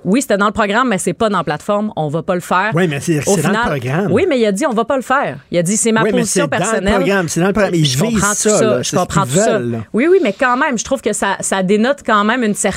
oui, 0.05 0.22
c'était 0.22 0.36
dans 0.38 0.46
le 0.46 0.52
programme, 0.52 0.88
mais 0.88 0.98
c'est 0.98 1.12
pas 1.12 1.28
dans 1.28 1.38
la 1.38 1.44
plateforme. 1.44 1.92
On 1.96 2.09
va 2.09 2.22
pas 2.22 2.34
le 2.34 2.40
faire. 2.40 2.70
Oui, 2.74 2.86
mais 2.88 3.00
c'est- 3.00 3.20
dans 3.24 3.50
le 3.50 3.68
programme. 3.78 4.12
Oui, 4.12 4.26
mais 4.28 4.38
il 4.38 4.46
a 4.46 4.52
dit, 4.52 4.66
on 4.66 4.72
va 4.72 4.84
pas 4.84 4.96
le 4.96 5.02
faire. 5.02 5.38
Il 5.50 5.59
a 5.59 5.62
dit, 5.62 5.76
c'est 5.76 5.92
ma 5.92 6.02
Oui, 6.02 6.10
mais 6.12 6.20
position 6.20 6.44
c'est 6.44 6.50
dans 6.50 6.56
le 6.56 6.70
personnelle. 6.70 6.94
programme, 6.94 7.28
c'est 7.28 7.40
dans 7.40 7.46
le 7.48 7.52
programme. 7.52 7.74
Ils 7.74 7.84
je 7.86 7.98
comprends 7.98 8.34
ça, 8.34 8.50
tout 8.50 8.56
ça. 8.56 8.64
là. 8.64 8.82
Je 8.82 8.96
comprends 8.96 9.24
tout 9.24 9.30
ça. 9.32 9.59
veulent, 9.59 9.70
là. 9.72 9.78
Oui, 9.92 10.06
oui, 10.10 10.18
mais 10.22 10.32
quand 10.32 10.56
même, 10.56 10.78
je 10.78 10.84
trouve 10.84 11.00
que 11.00 11.12
ça, 11.12 11.36
ça 11.40 11.62
dénote 11.62 12.00
quand 12.06 12.22
même 12.24 12.42
une 12.44 12.55
certaine. 12.55 12.68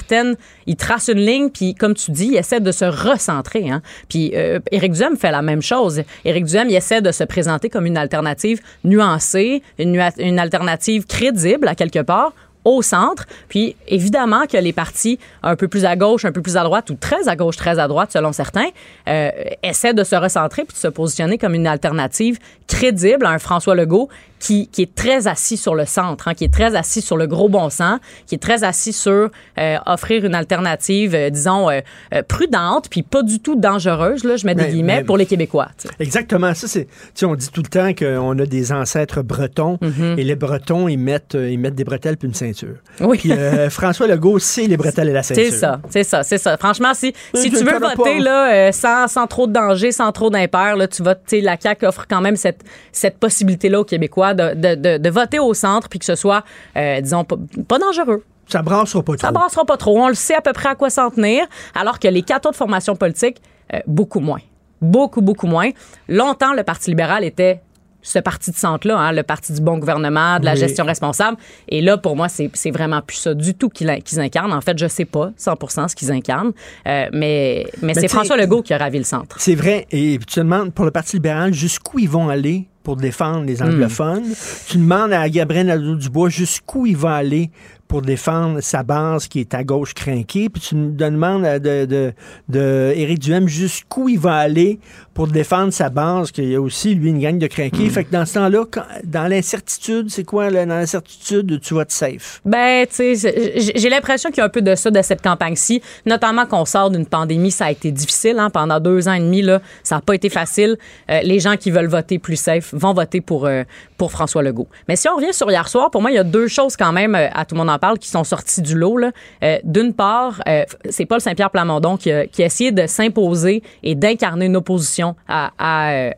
Il 0.68 0.76
trace 0.76 1.10
une 1.10 1.20
ligne, 1.20 1.50
puis 1.50 1.76
comme 1.76 1.94
tu 1.94 2.12
dis, 2.12 2.28
il 2.28 2.38
essaie 2.38 2.60
de 2.60 2.72
se 2.72 2.86
recentrer. 2.86 3.70
Hein. 3.70 3.82
Puis 4.10 4.32
euh, 4.36 4.60
Éric 4.72 4.94
Duhem 4.94 5.18
fait 5.18 5.32
la 5.32 5.42
même 5.42 5.62
chose. 5.62 6.02
Éric 6.26 6.46
Duhem, 6.46 6.70
essaie 6.70 7.02
de 7.02 7.12
se 7.12 7.24
présenter 7.24 7.70
comme 7.70 7.86
une 7.86 7.98
alternative 7.98 8.60
nuancée, 8.84 9.62
une, 9.78 9.96
nua- 9.96 10.20
une 10.20 10.40
alternative 10.40 11.06
crédible 11.06 11.68
à 11.68 11.76
quelque 11.76 12.00
part 12.00 12.34
au 12.64 12.84
centre. 12.84 13.26
Puis 13.50 13.76
évidemment 13.88 14.46
que 14.46 14.56
les 14.58 14.72
partis 14.74 15.18
un 15.42 15.56
peu 15.56 15.68
plus 15.68 15.84
à 15.84 15.96
gauche, 15.96 16.26
un 16.26 16.32
peu 16.32 16.44
plus 16.44 16.58
à 16.58 16.64
droite 16.64 16.90
ou 16.92 16.96
très 16.96 17.28
à 17.28 17.36
gauche, 17.36 17.58
très 17.58 17.80
à 17.80 17.88
droite 17.88 18.12
selon 18.12 18.32
certains, 18.34 18.68
euh, 19.08 19.32
essaient 19.64 19.96
de 19.96 20.04
se 20.04 20.16
recentrer 20.16 20.64
puis 20.64 20.74
de 20.76 20.80
se 20.80 20.88
positionner 20.88 21.40
comme 21.40 21.56
une 21.56 21.66
alternative 21.66 22.38
crédible 22.68 23.26
à 23.26 23.32
un 23.32 23.40
François 23.40 23.74
Legault 23.74 24.10
qui, 24.42 24.68
qui 24.68 24.82
est 24.82 24.94
très 24.96 25.28
assis 25.28 25.56
sur 25.56 25.76
le 25.76 25.86
centre, 25.86 26.28
hein, 26.28 26.34
qui 26.34 26.44
est 26.44 26.54
très 26.54 26.76
assis 26.76 27.02
sur 27.02 27.16
le 27.16 27.28
gros 27.28 27.48
bon 27.48 27.70
sens, 27.70 28.00
qui 28.26 28.36
est 28.36 28.40
très 28.40 28.64
assis 28.64 28.92
sur 28.92 29.30
euh, 29.60 29.78
offrir 29.86 30.26
une 30.26 30.34
alternative, 30.36 31.14
euh, 31.16 31.30
disons, 31.30 31.70
euh, 31.70 31.80
prudente 32.28 32.90
puis 32.90 33.04
pas 33.04 33.22
du 33.24 33.40
tout 33.40 33.56
dangereuse, 33.56 34.24
là, 34.24 34.36
je 34.38 34.46
mets 34.46 34.56
des 34.56 34.64
Mais- 34.64 34.70
guillemets, 34.72 34.96
mais- 34.98 35.04
pour 35.04 35.18
les 35.18 35.26
Québécois. 35.28 35.70
Exactement. 36.00 36.54
Ça, 36.56 36.68
c'est. 36.68 36.88
On 37.24 37.36
dit 37.36 37.50
tout 37.52 37.62
le 37.62 37.70
temps 37.70 37.94
qu'on 37.94 38.38
a 38.40 38.46
des 38.46 38.72
ancêtres 38.72 39.22
bretons 39.22 39.78
Mhm. 39.82 40.16
et 40.18 40.24
les 40.24 40.36
bretons, 40.36 40.88
ils 40.88 40.98
mettent, 40.98 41.36
ils 41.40 41.60
mettent 41.60 41.76
des 41.76 41.84
bretelles 41.84 42.18
puis 42.18 42.28
une 42.28 42.34
ceinture. 42.34 42.76
Oui. 43.00 43.18
Puis 43.20 43.32
François 43.70 44.08
Legault, 44.08 44.40
c'est 44.40 44.66
les 44.68 44.78
bretelles 44.78 45.10
et 45.10 45.14
la 45.14 45.24
ceinture. 45.24 45.44
C'est 45.46 45.52
ça, 45.52 45.80
c'est 45.90 46.04
ça, 46.04 46.24
c'est 46.24 46.38
ça. 46.40 46.58
Franchement, 46.58 46.94
si, 46.96 47.14
si 47.36 47.52
tu 47.52 47.64
veux 47.64 47.78
voter 47.80 48.20
là, 48.20 48.72
sans, 48.72 49.08
sans 49.08 49.28
trop 49.28 49.46
de 49.46 49.54
danger, 49.54 49.92
sans 49.92 50.12
trop 50.12 50.30
d'impair, 50.32 50.76
là, 50.76 50.88
tu 50.88 51.04
sais, 51.28 51.42
la 51.42 51.58
CAQ 51.60 51.86
offre 51.86 52.06
quand 52.10 52.22
même 52.22 52.36
cette, 52.36 52.62
cette 52.92 53.18
possibilité-là 53.20 53.80
aux 53.82 53.86
Québécois 53.86 54.31
de, 54.34 54.54
de, 54.54 54.76
de, 54.76 54.98
de 54.98 55.10
voter 55.10 55.40
au 55.40 55.54
centre 55.54 55.90
puis 55.90 56.00
que 56.00 56.06
ce 56.06 56.16
soit, 56.16 56.44
euh, 56.78 57.02
disons, 57.02 57.24
pas, 57.24 57.36
pas 57.68 57.80
dangereux. 57.80 58.24
Ça 58.48 58.62
brassera 58.62 59.02
pas 59.04 59.16
trop. 59.16 59.28
Ça 59.28 59.32
brassera 59.32 59.66
pas 59.66 59.78
trop. 59.78 59.98
On 59.98 60.08
le 60.10 60.14
sait 60.14 60.36
à 60.36 60.42
peu 60.42 60.52
près 60.54 60.70
à 60.70 60.76
quoi 60.76 60.90
s'en 60.90 61.10
tenir, 61.10 61.46
alors 61.74 62.00
que 62.00 62.08
les 62.08 62.22
quatre 62.22 62.48
autres 62.48 62.58
formations 62.58 62.96
politiques, 62.96 63.42
euh, 63.74 63.80
beaucoup 63.88 64.20
moins. 64.20 64.42
Beaucoup, 64.82 65.22
beaucoup 65.22 65.48
moins. 65.48 65.70
Longtemps, 66.10 66.54
le 66.54 66.64
Parti 66.64 66.90
libéral 66.90 67.24
était 67.24 67.62
ce 68.04 68.18
parti 68.18 68.50
de 68.50 68.56
centre-là, 68.56 68.98
hein, 68.98 69.12
le 69.12 69.22
parti 69.22 69.54
du 69.54 69.62
bon 69.62 69.78
gouvernement, 69.78 70.40
de 70.40 70.46
la 70.46 70.54
Oui. 70.54 70.58
gestion 70.58 70.84
responsable. 70.86 71.38
Et 71.70 71.82
là, 71.82 72.00
pour 72.00 72.16
moi, 72.16 72.30
c'est 72.30 72.50
c'est 72.56 72.72
vraiment 72.72 73.00
plus 73.04 73.18
ça 73.18 73.36
du 73.36 73.54
tout 73.54 73.70
qu'ils 73.70 73.92
incarnent. 74.18 74.54
En 74.54 74.60
fait, 74.62 74.76
je 74.80 74.88
sais 74.88 75.06
pas 75.06 75.30
100% 75.38 75.88
ce 75.88 75.96
qu'ils 75.96 76.12
incarnent, 76.12 76.52
euh, 76.88 77.06
mais, 77.14 77.68
mais, 77.84 77.94
c'est 77.94 78.02
tu 78.02 78.08
sais- 78.08 78.14
François 78.16 78.38
Legault 78.38 78.64
qui 78.64 78.74
a 78.74 78.80
ravi 78.80 78.98
le 78.98 79.04
centre. 79.04 79.40
C'est 79.40 79.54
vrai. 79.54 79.86
Et 79.92 80.18
tu 80.18 80.26
te 80.26 80.40
demandes, 80.40 80.74
pour 80.74 80.84
le 80.86 80.90
Parti 80.92 81.18
libéral, 81.18 81.54
jusqu'où 81.54 82.00
ils 82.00 82.10
vont 82.10 82.28
aller 82.30 82.68
pour 82.84 82.96
défendre 82.96 83.42
Hmm. 83.42 83.46
les 83.48 83.62
anglophones. 83.62 84.24
Tu 84.68 84.78
demandes 84.78 85.14
à 85.14 85.28
Gabriel 85.30 85.68
Nadeau-Dubois 85.68 86.30
jusqu'où 86.30 86.86
il 86.86 86.98
va 86.98 87.16
aller 87.16 87.50
pour 87.88 88.02
défendre 88.02 88.62
sa 88.62 88.84
base 88.84 89.28
qui 89.28 89.40
est 89.42 89.54
à 89.54 89.64
gauche 89.64 89.94
crinquée. 89.94 90.50
Puis 90.50 90.62
tu 90.62 90.76
demandes 90.76 91.46
à 91.46 91.60
de, 91.60 91.86
de, 91.86 92.14
de 92.48 92.94
Éric 92.96 93.20
Duhem 93.20 93.48
jusqu'où 93.48 94.08
il 94.10 94.18
va 94.20 94.36
aller 94.36 94.80
pour 95.14 95.28
défendre 95.28 95.74
sa 95.74 95.90
base, 95.90 96.32
qu'il 96.32 96.50
y 96.50 96.56
a 96.56 96.62
aussi, 96.62 96.96
lui, 96.96 97.10
une 97.10 97.20
gang 97.20 97.38
de 97.38 97.48
crinqués. 97.48 97.90
Fait 97.90 98.04
que 98.06 98.12
dans 98.12 98.26
ce 98.26 98.36
temps-là, 98.36 98.64
dans 99.04 99.28
l'incertitude, 99.28 100.10
c'est 100.10 100.24
quoi, 100.24 100.50
là? 100.50 100.66
Dans 100.66 100.76
l'incertitude, 100.76 101.60
tu 101.62 101.74
vas 101.74 101.86
te 101.86 101.94
safe? 101.94 102.42
Ben, 102.46 102.86
tu 102.88 103.16
sais, 103.16 103.74
j'ai 103.76 103.90
l'impression 103.90 104.30
qu'il 104.30 104.38
y 104.38 104.42
a 104.42 104.46
un 104.46 104.50
peu 104.50 104.62
de 104.62 104.76
ça 104.76 104.90
de 104.90 105.02
cette 105.02 105.22
campagne-ci, 105.22 105.82
notamment 106.06 106.46
qu'on 106.46 106.66
sort 106.66 106.90
d'une 106.90 107.06
pandémie, 107.06 107.52
ça 107.52 107.66
a 107.66 107.72
été 107.72 107.92
difficile 107.92 108.40
hein, 108.40 108.50
pendant 108.50 108.80
deux 108.80 109.08
ans 109.08 109.14
et 109.14 109.20
demi 109.20 109.42
là, 109.42 109.62
ça 109.84 109.96
n'a 109.96 110.02
pas 110.02 110.16
été 110.16 110.30
facile. 110.30 110.78
Euh, 111.10 111.20
les 111.24 111.40
gens 111.40 111.58
qui 111.58 111.72
veulent 111.72 111.88
voter 111.88 112.20
plus 112.20 112.38
safe 112.38 112.74
vont 112.74 112.94
voter 112.94 113.20
pour 113.22 113.46
euh, 113.46 113.64
pour 113.98 114.12
François 114.12 114.42
Legault. 114.44 114.68
Mais 114.88 114.96
si 114.96 115.08
on 115.10 115.16
revient 115.16 115.34
sur 115.34 115.50
hier 115.52 115.68
soir, 115.68 115.92
pour 115.92 116.02
moi, 116.02 116.12
il 116.12 116.16
y 116.16 116.20
a 116.20 116.24
deux 116.24 116.48
choses 116.48 116.76
quand 116.76 116.92
même 116.92 117.16
euh, 117.16 117.28
à 117.34 117.46
tout 117.46 117.56
le 117.56 117.60
monde 117.60 117.70
en 117.70 117.80
parle 117.80 118.00
qui 118.00 118.10
sont 118.10 118.24
sorties 118.24 118.62
du 118.62 118.76
lot. 118.78 118.98
là. 118.98 119.12
Euh, 119.44 119.58
D'une 119.64 119.94
part, 119.94 120.42
euh, 120.48 120.64
c'est 120.90 121.06
Paul 121.06 121.22
Saint-Pierre 121.22 121.52
Plamondon 121.52 121.98
qui 121.98 122.12
a, 122.12 122.28
qui 122.28 122.44
a 122.44 122.46
essayé 122.46 122.72
de 122.72 122.88
s'imposer 122.88 123.62
et 123.84 123.96
d'incarner 123.96 124.46
une 124.46 124.56
opposition 124.56 125.01
à, 125.28 125.52
à, 125.58 125.92
euh, 125.92 126.12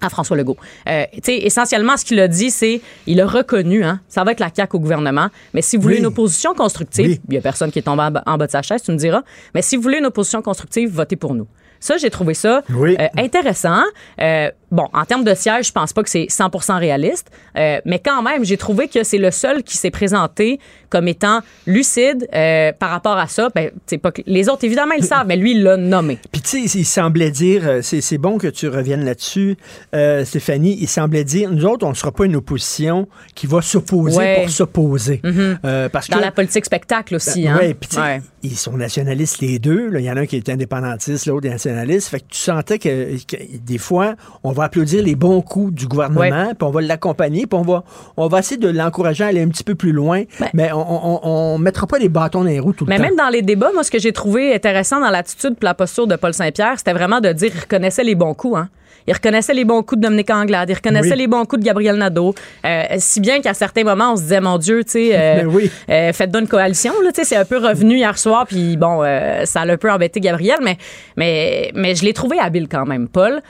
à 0.00 0.08
François 0.10 0.36
Legault. 0.36 0.56
Euh, 0.88 1.04
essentiellement, 1.28 1.96
ce 1.96 2.04
qu'il 2.04 2.18
a 2.18 2.26
dit, 2.28 2.50
c'est 2.50 2.80
il 3.06 3.20
a 3.20 3.26
reconnu, 3.26 3.84
hein, 3.84 4.00
ça 4.08 4.24
va 4.24 4.32
être 4.32 4.40
la 4.40 4.50
CAQ 4.54 4.76
au 4.76 4.80
gouvernement, 4.80 5.28
mais 5.54 5.62
si 5.62 5.76
vous 5.76 5.82
voulez 5.82 5.94
Oui. 5.96 6.00
une 6.00 6.06
opposition 6.06 6.54
constructive, 6.54 7.18
il 7.28 7.34
y 7.34 7.38
a 7.38 7.40
personne 7.40 7.70
qui 7.70 7.78
est 7.78 7.82
tombé 7.82 8.02
en, 8.02 8.10
bas- 8.10 8.22
en 8.26 8.36
bas 8.36 8.46
de 8.46 8.50
sa 8.50 8.62
chaise, 8.62 8.82
tu 8.82 8.90
me 8.90 8.96
diras, 8.96 9.22
mais 9.54 9.62
si 9.62 9.76
vous 9.76 9.82
voulez 9.82 9.98
une 9.98 10.06
opposition 10.06 10.42
constructive, 10.42 10.90
votez 10.90 11.16
pour 11.16 11.34
nous. 11.34 11.46
Ça, 11.78 11.96
j'ai 11.98 12.10
trouvé 12.10 12.34
ça 12.34 12.62
Oui. 12.70 12.96
euh, 13.00 13.08
intéressant. 13.16 13.82
Euh, 14.20 14.50
bon, 14.72 14.88
en 14.92 15.04
termes 15.04 15.22
de 15.22 15.34
siège, 15.34 15.68
je 15.68 15.72
pense 15.72 15.92
pas 15.92 16.02
que 16.02 16.10
c'est 16.10 16.26
100% 16.28 16.78
réaliste, 16.80 17.30
euh, 17.56 17.80
mais 17.84 18.00
quand 18.00 18.22
même, 18.22 18.44
j'ai 18.44 18.56
trouvé 18.56 18.88
que 18.88 19.04
c'est 19.04 19.18
le 19.18 19.30
seul 19.30 19.62
qui 19.62 19.76
s'est 19.76 19.92
présenté 19.92 20.58
comme 20.90 21.06
étant 21.06 21.40
lucide 21.66 22.26
euh, 22.34 22.72
par 22.72 22.90
rapport 22.90 23.16
à 23.16 23.28
ça. 23.28 23.48
Ben, 23.54 23.70
pas 24.02 24.10
que- 24.10 24.22
les 24.26 24.48
autres, 24.48 24.64
évidemment, 24.64 24.94
ils 24.94 25.02
le 25.02 25.06
savent, 25.06 25.26
mais 25.26 25.36
lui, 25.36 25.52
il 25.52 25.62
l'a 25.62 25.76
nommé. 25.76 26.18
Puis 26.32 26.42
tu 26.42 26.66
sais, 26.68 26.78
il 26.80 26.84
semblait 26.84 27.30
dire, 27.30 27.62
euh, 27.66 27.80
c'est 27.82 28.18
bon 28.18 28.38
que 28.38 28.48
tu 28.48 28.66
reviennes 28.68 29.04
là-dessus, 29.04 29.56
euh, 29.94 30.24
Stéphanie, 30.24 30.76
il 30.80 30.88
semblait 30.88 31.24
dire, 31.24 31.50
nous 31.50 31.64
autres, 31.64 31.86
on 31.86 31.90
ne 31.90 31.94
sera 31.94 32.10
pas 32.12 32.24
une 32.24 32.36
opposition 32.36 33.06
qui 33.34 33.46
va 33.46 33.62
s'opposer 33.62 34.16
Ouais. 34.18 34.40
pour 34.40 34.50
s'opposer. 34.50 35.20
Euh, 35.24 35.88
parce 35.88 36.08
Dans 36.08 36.18
que, 36.18 36.22
la 36.22 36.32
politique 36.32 36.64
spectacle 36.64 37.14
aussi. 37.14 37.46
hein? 37.46 37.56
Ouais, 37.58 37.74
puis 37.74 37.98
Ouais. 37.98 38.20
ils 38.42 38.56
sont 38.56 38.76
nationalistes 38.76 39.40
les 39.40 39.58
deux. 39.58 39.90
Il 39.94 40.00
y 40.04 40.10
en 40.10 40.16
a 40.16 40.20
un 40.20 40.26
qui 40.26 40.36
est 40.36 40.48
indépendantiste, 40.48 41.26
l'autre 41.26 41.46
est 41.46 41.50
nationaliste. 41.50 42.08
Fait 42.08 42.20
que 42.20 42.26
tu 42.28 42.38
sentais 42.38 42.78
que, 42.78 43.16
que 43.26 43.36
des 43.58 43.78
fois, 43.78 44.14
on 44.42 44.52
va 44.52 44.61
applaudir 44.62 45.02
les 45.02 45.14
bons 45.14 45.40
coups 45.42 45.72
du 45.72 45.86
gouvernement, 45.86 46.48
puis 46.48 46.56
on 46.66 46.70
va 46.70 46.80
l'accompagner, 46.80 47.46
puis 47.46 47.58
on 47.58 47.62
va, 47.62 47.84
on 48.16 48.28
va 48.28 48.38
essayer 48.40 48.56
de 48.58 48.68
l'encourager 48.68 49.24
à 49.24 49.28
aller 49.28 49.42
un 49.42 49.48
petit 49.48 49.64
peu 49.64 49.74
plus 49.74 49.92
loin. 49.92 50.22
mais 50.54 50.70
on, 50.72 51.26
on 51.54 51.58
mettra 51.58 51.86
pas 51.86 51.98
les 51.98 52.08
bâtons 52.08 52.40
dans 52.40 52.48
les 52.50 52.60
roues 52.60 52.72
tout 52.72 52.84
le 52.84 52.90
Mais 52.90 52.96
temps. 52.96 53.02
même 53.04 53.16
dans 53.16 53.28
les 53.28 53.42
débats, 53.42 53.70
moi, 53.74 53.84
ce 53.84 53.90
que 53.90 53.98
j'ai 53.98 54.12
trouvé 54.12 54.54
intéressant 54.54 55.00
dans 55.00 55.10
l'attitude 55.10 55.52
et 55.60 55.64
la 55.64 55.74
posture 55.74 56.06
de 56.06 56.16
Paul 56.16 56.32
Saint-Pierre, 56.34 56.74
c'était 56.78 56.92
vraiment 56.92 57.20
de 57.20 57.32
dire 57.32 57.50
qu'il 57.50 57.60
reconnaissait 57.60 58.04
les 58.04 58.14
bons 58.14 58.34
coups. 58.34 58.56
Hein. 58.58 58.68
Il 59.08 59.12
reconnaissait 59.14 59.52
les 59.54 59.64
bons 59.64 59.82
coups 59.82 60.00
de 60.00 60.06
Dominique 60.06 60.30
Anglade, 60.30 60.70
il 60.70 60.74
reconnaissait 60.74 61.10
Oui. 61.12 61.16
les 61.18 61.26
bons 61.26 61.44
coups 61.44 61.58
de 61.60 61.66
Gabriel 61.66 61.96
Nadeau. 61.96 62.36
Euh, 62.64 62.82
si 62.98 63.20
bien 63.20 63.40
qu'à 63.40 63.52
certains 63.52 63.82
moments, 63.82 64.12
on 64.12 64.16
se 64.16 64.22
disait, 64.22 64.40
mon 64.40 64.58
Dieu, 64.58 64.84
tu 64.84 64.90
sais, 64.92 65.10
euh, 65.12 65.34
Ben 65.42 65.46
oui. 65.48 65.68
euh, 65.90 66.12
faites 66.12 66.30
donc 66.30 66.42
une 66.42 66.46
coalition. 66.48 66.92
Là, 67.02 67.10
tu 67.10 67.16
sais, 67.20 67.24
c'est 67.24 67.36
un 67.36 67.44
peu 67.44 67.58
revenu 67.58 67.96
hier 67.96 68.16
soir, 68.16 68.46
puis 68.46 68.76
bon, 68.76 69.00
ça 69.44 69.62
a 69.62 69.66
un 69.68 69.76
peu 69.76 69.90
embêté 69.90 70.20
Gabriel, 70.20 70.58
mais, 70.62 70.76
mais, 71.16 71.72
mais 71.74 71.96
je 71.96 72.04
l'ai 72.04 72.12
trouvé 72.12 72.38
habile 72.38 72.68
quand 72.68 72.86
même, 72.86 73.08
Paul. 73.08 73.40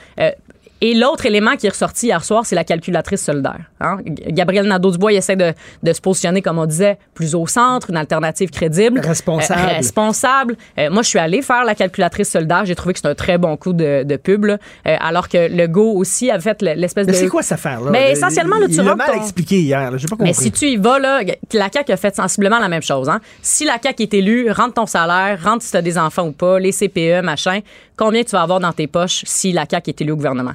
Et 0.85 0.95
l'autre 0.95 1.27
élément 1.27 1.55
qui 1.57 1.67
est 1.69 1.71
ressorti 1.71 2.07
hier 2.07 2.25
soir, 2.25 2.45
c'est 2.45 2.57
la 2.57 2.65
calculatrice 2.65 3.23
solidaire. 3.25 3.61
hein. 3.81 3.99
Gabriel 4.05 4.67
Nadeau-Dubois 4.67 5.13
il 5.13 5.17
essaie 5.17 5.37
de, 5.37 5.53
de 5.83 5.93
se 5.93 6.01
positionner, 6.01 6.43
comme 6.43 6.59
on 6.59 6.67
disait, 6.67 6.99
plus 7.15 7.37
au 7.37 7.47
centre, 7.47 7.91
une 7.91 7.97
alternative 7.97 8.51
crédible. 8.51 8.99
Responsable. 9.01 9.61
Euh, 9.61 9.77
responsable. 9.77 10.57
Euh, 10.79 10.91
moi, 10.91 11.03
je 11.03 11.09
suis 11.09 11.21
allée 11.21 11.41
faire 11.41 11.65
la 11.65 11.77
calculatrice 11.77 12.31
solidaire. 12.31 12.65
J'ai 12.65 12.75
trouvé 12.75 12.95
que 12.95 12.99
c'est 13.01 13.07
un 13.09 13.15
très 13.15 13.39
bon 13.39 13.57
coup 13.57 13.73
de, 13.73 14.03
de 14.03 14.17
pub. 14.17 14.45
là. 14.47 14.59
Euh, 14.89 14.97
alors 14.99 15.29
que 15.29 15.49
le 15.55 15.67
go 15.69 15.93
aussi 15.93 16.31
avait 16.33 16.43
fait 16.43 16.61
l'espèce 16.63 17.07
de... 17.07 17.13
Mais 17.13 17.17
c'est 17.17 17.29
quoi 17.29 17.43
cette 17.43 17.53
affaire-là? 17.53 17.91
Mais 17.93 18.09
Il- 18.09 18.13
essentiellement, 18.13 18.57
là, 18.59 18.67
tu 18.67 18.73
il 18.75 18.77
l'a 18.83 18.97
mal 18.97 19.11
ton- 19.13 19.21
expliqué 19.23 19.61
hier. 19.61 19.89
là. 19.89 19.97
Pas 19.97 20.09
compris. 20.09 20.25
mais 20.27 20.33
si 20.33 20.51
tu 20.51 20.67
y 20.67 20.77
vas, 20.79 20.99
là, 20.99 21.21
la 21.53 21.69
CAQ 21.73 21.93
a 21.93 21.97
fait 21.97 22.17
sensiblement 22.17 22.59
la 22.59 22.69
même 22.69 22.83
chose. 22.83 23.09
Hein? 23.09 23.21
Si 23.41 23.65
la 23.65 23.79
CAQ 23.81 24.03
est 24.03 24.15
élue, 24.15 24.51
rentre 24.51 24.75
ton 24.75 24.87
salaire, 24.87 25.39
rentre 25.45 25.63
si 25.63 25.71
tu 25.71 25.77
as 25.77 25.83
des 25.83 25.97
enfants 25.97 26.27
ou 26.27 26.33
pas, 26.33 26.59
les 26.59 26.73
CPE, 26.73 27.23
machin, 27.23 27.61
combien 27.97 28.25
tu 28.25 28.31
vas 28.33 28.43
avoir 28.43 28.59
dans 28.59 28.73
tes 28.73 28.89
poches 28.89 29.23
si 29.27 29.53
la 29.53 29.65
CAQ 29.71 29.91
est 29.91 30.01
élue 30.01 30.13
au 30.13 30.17
gouvernement? 30.17 30.53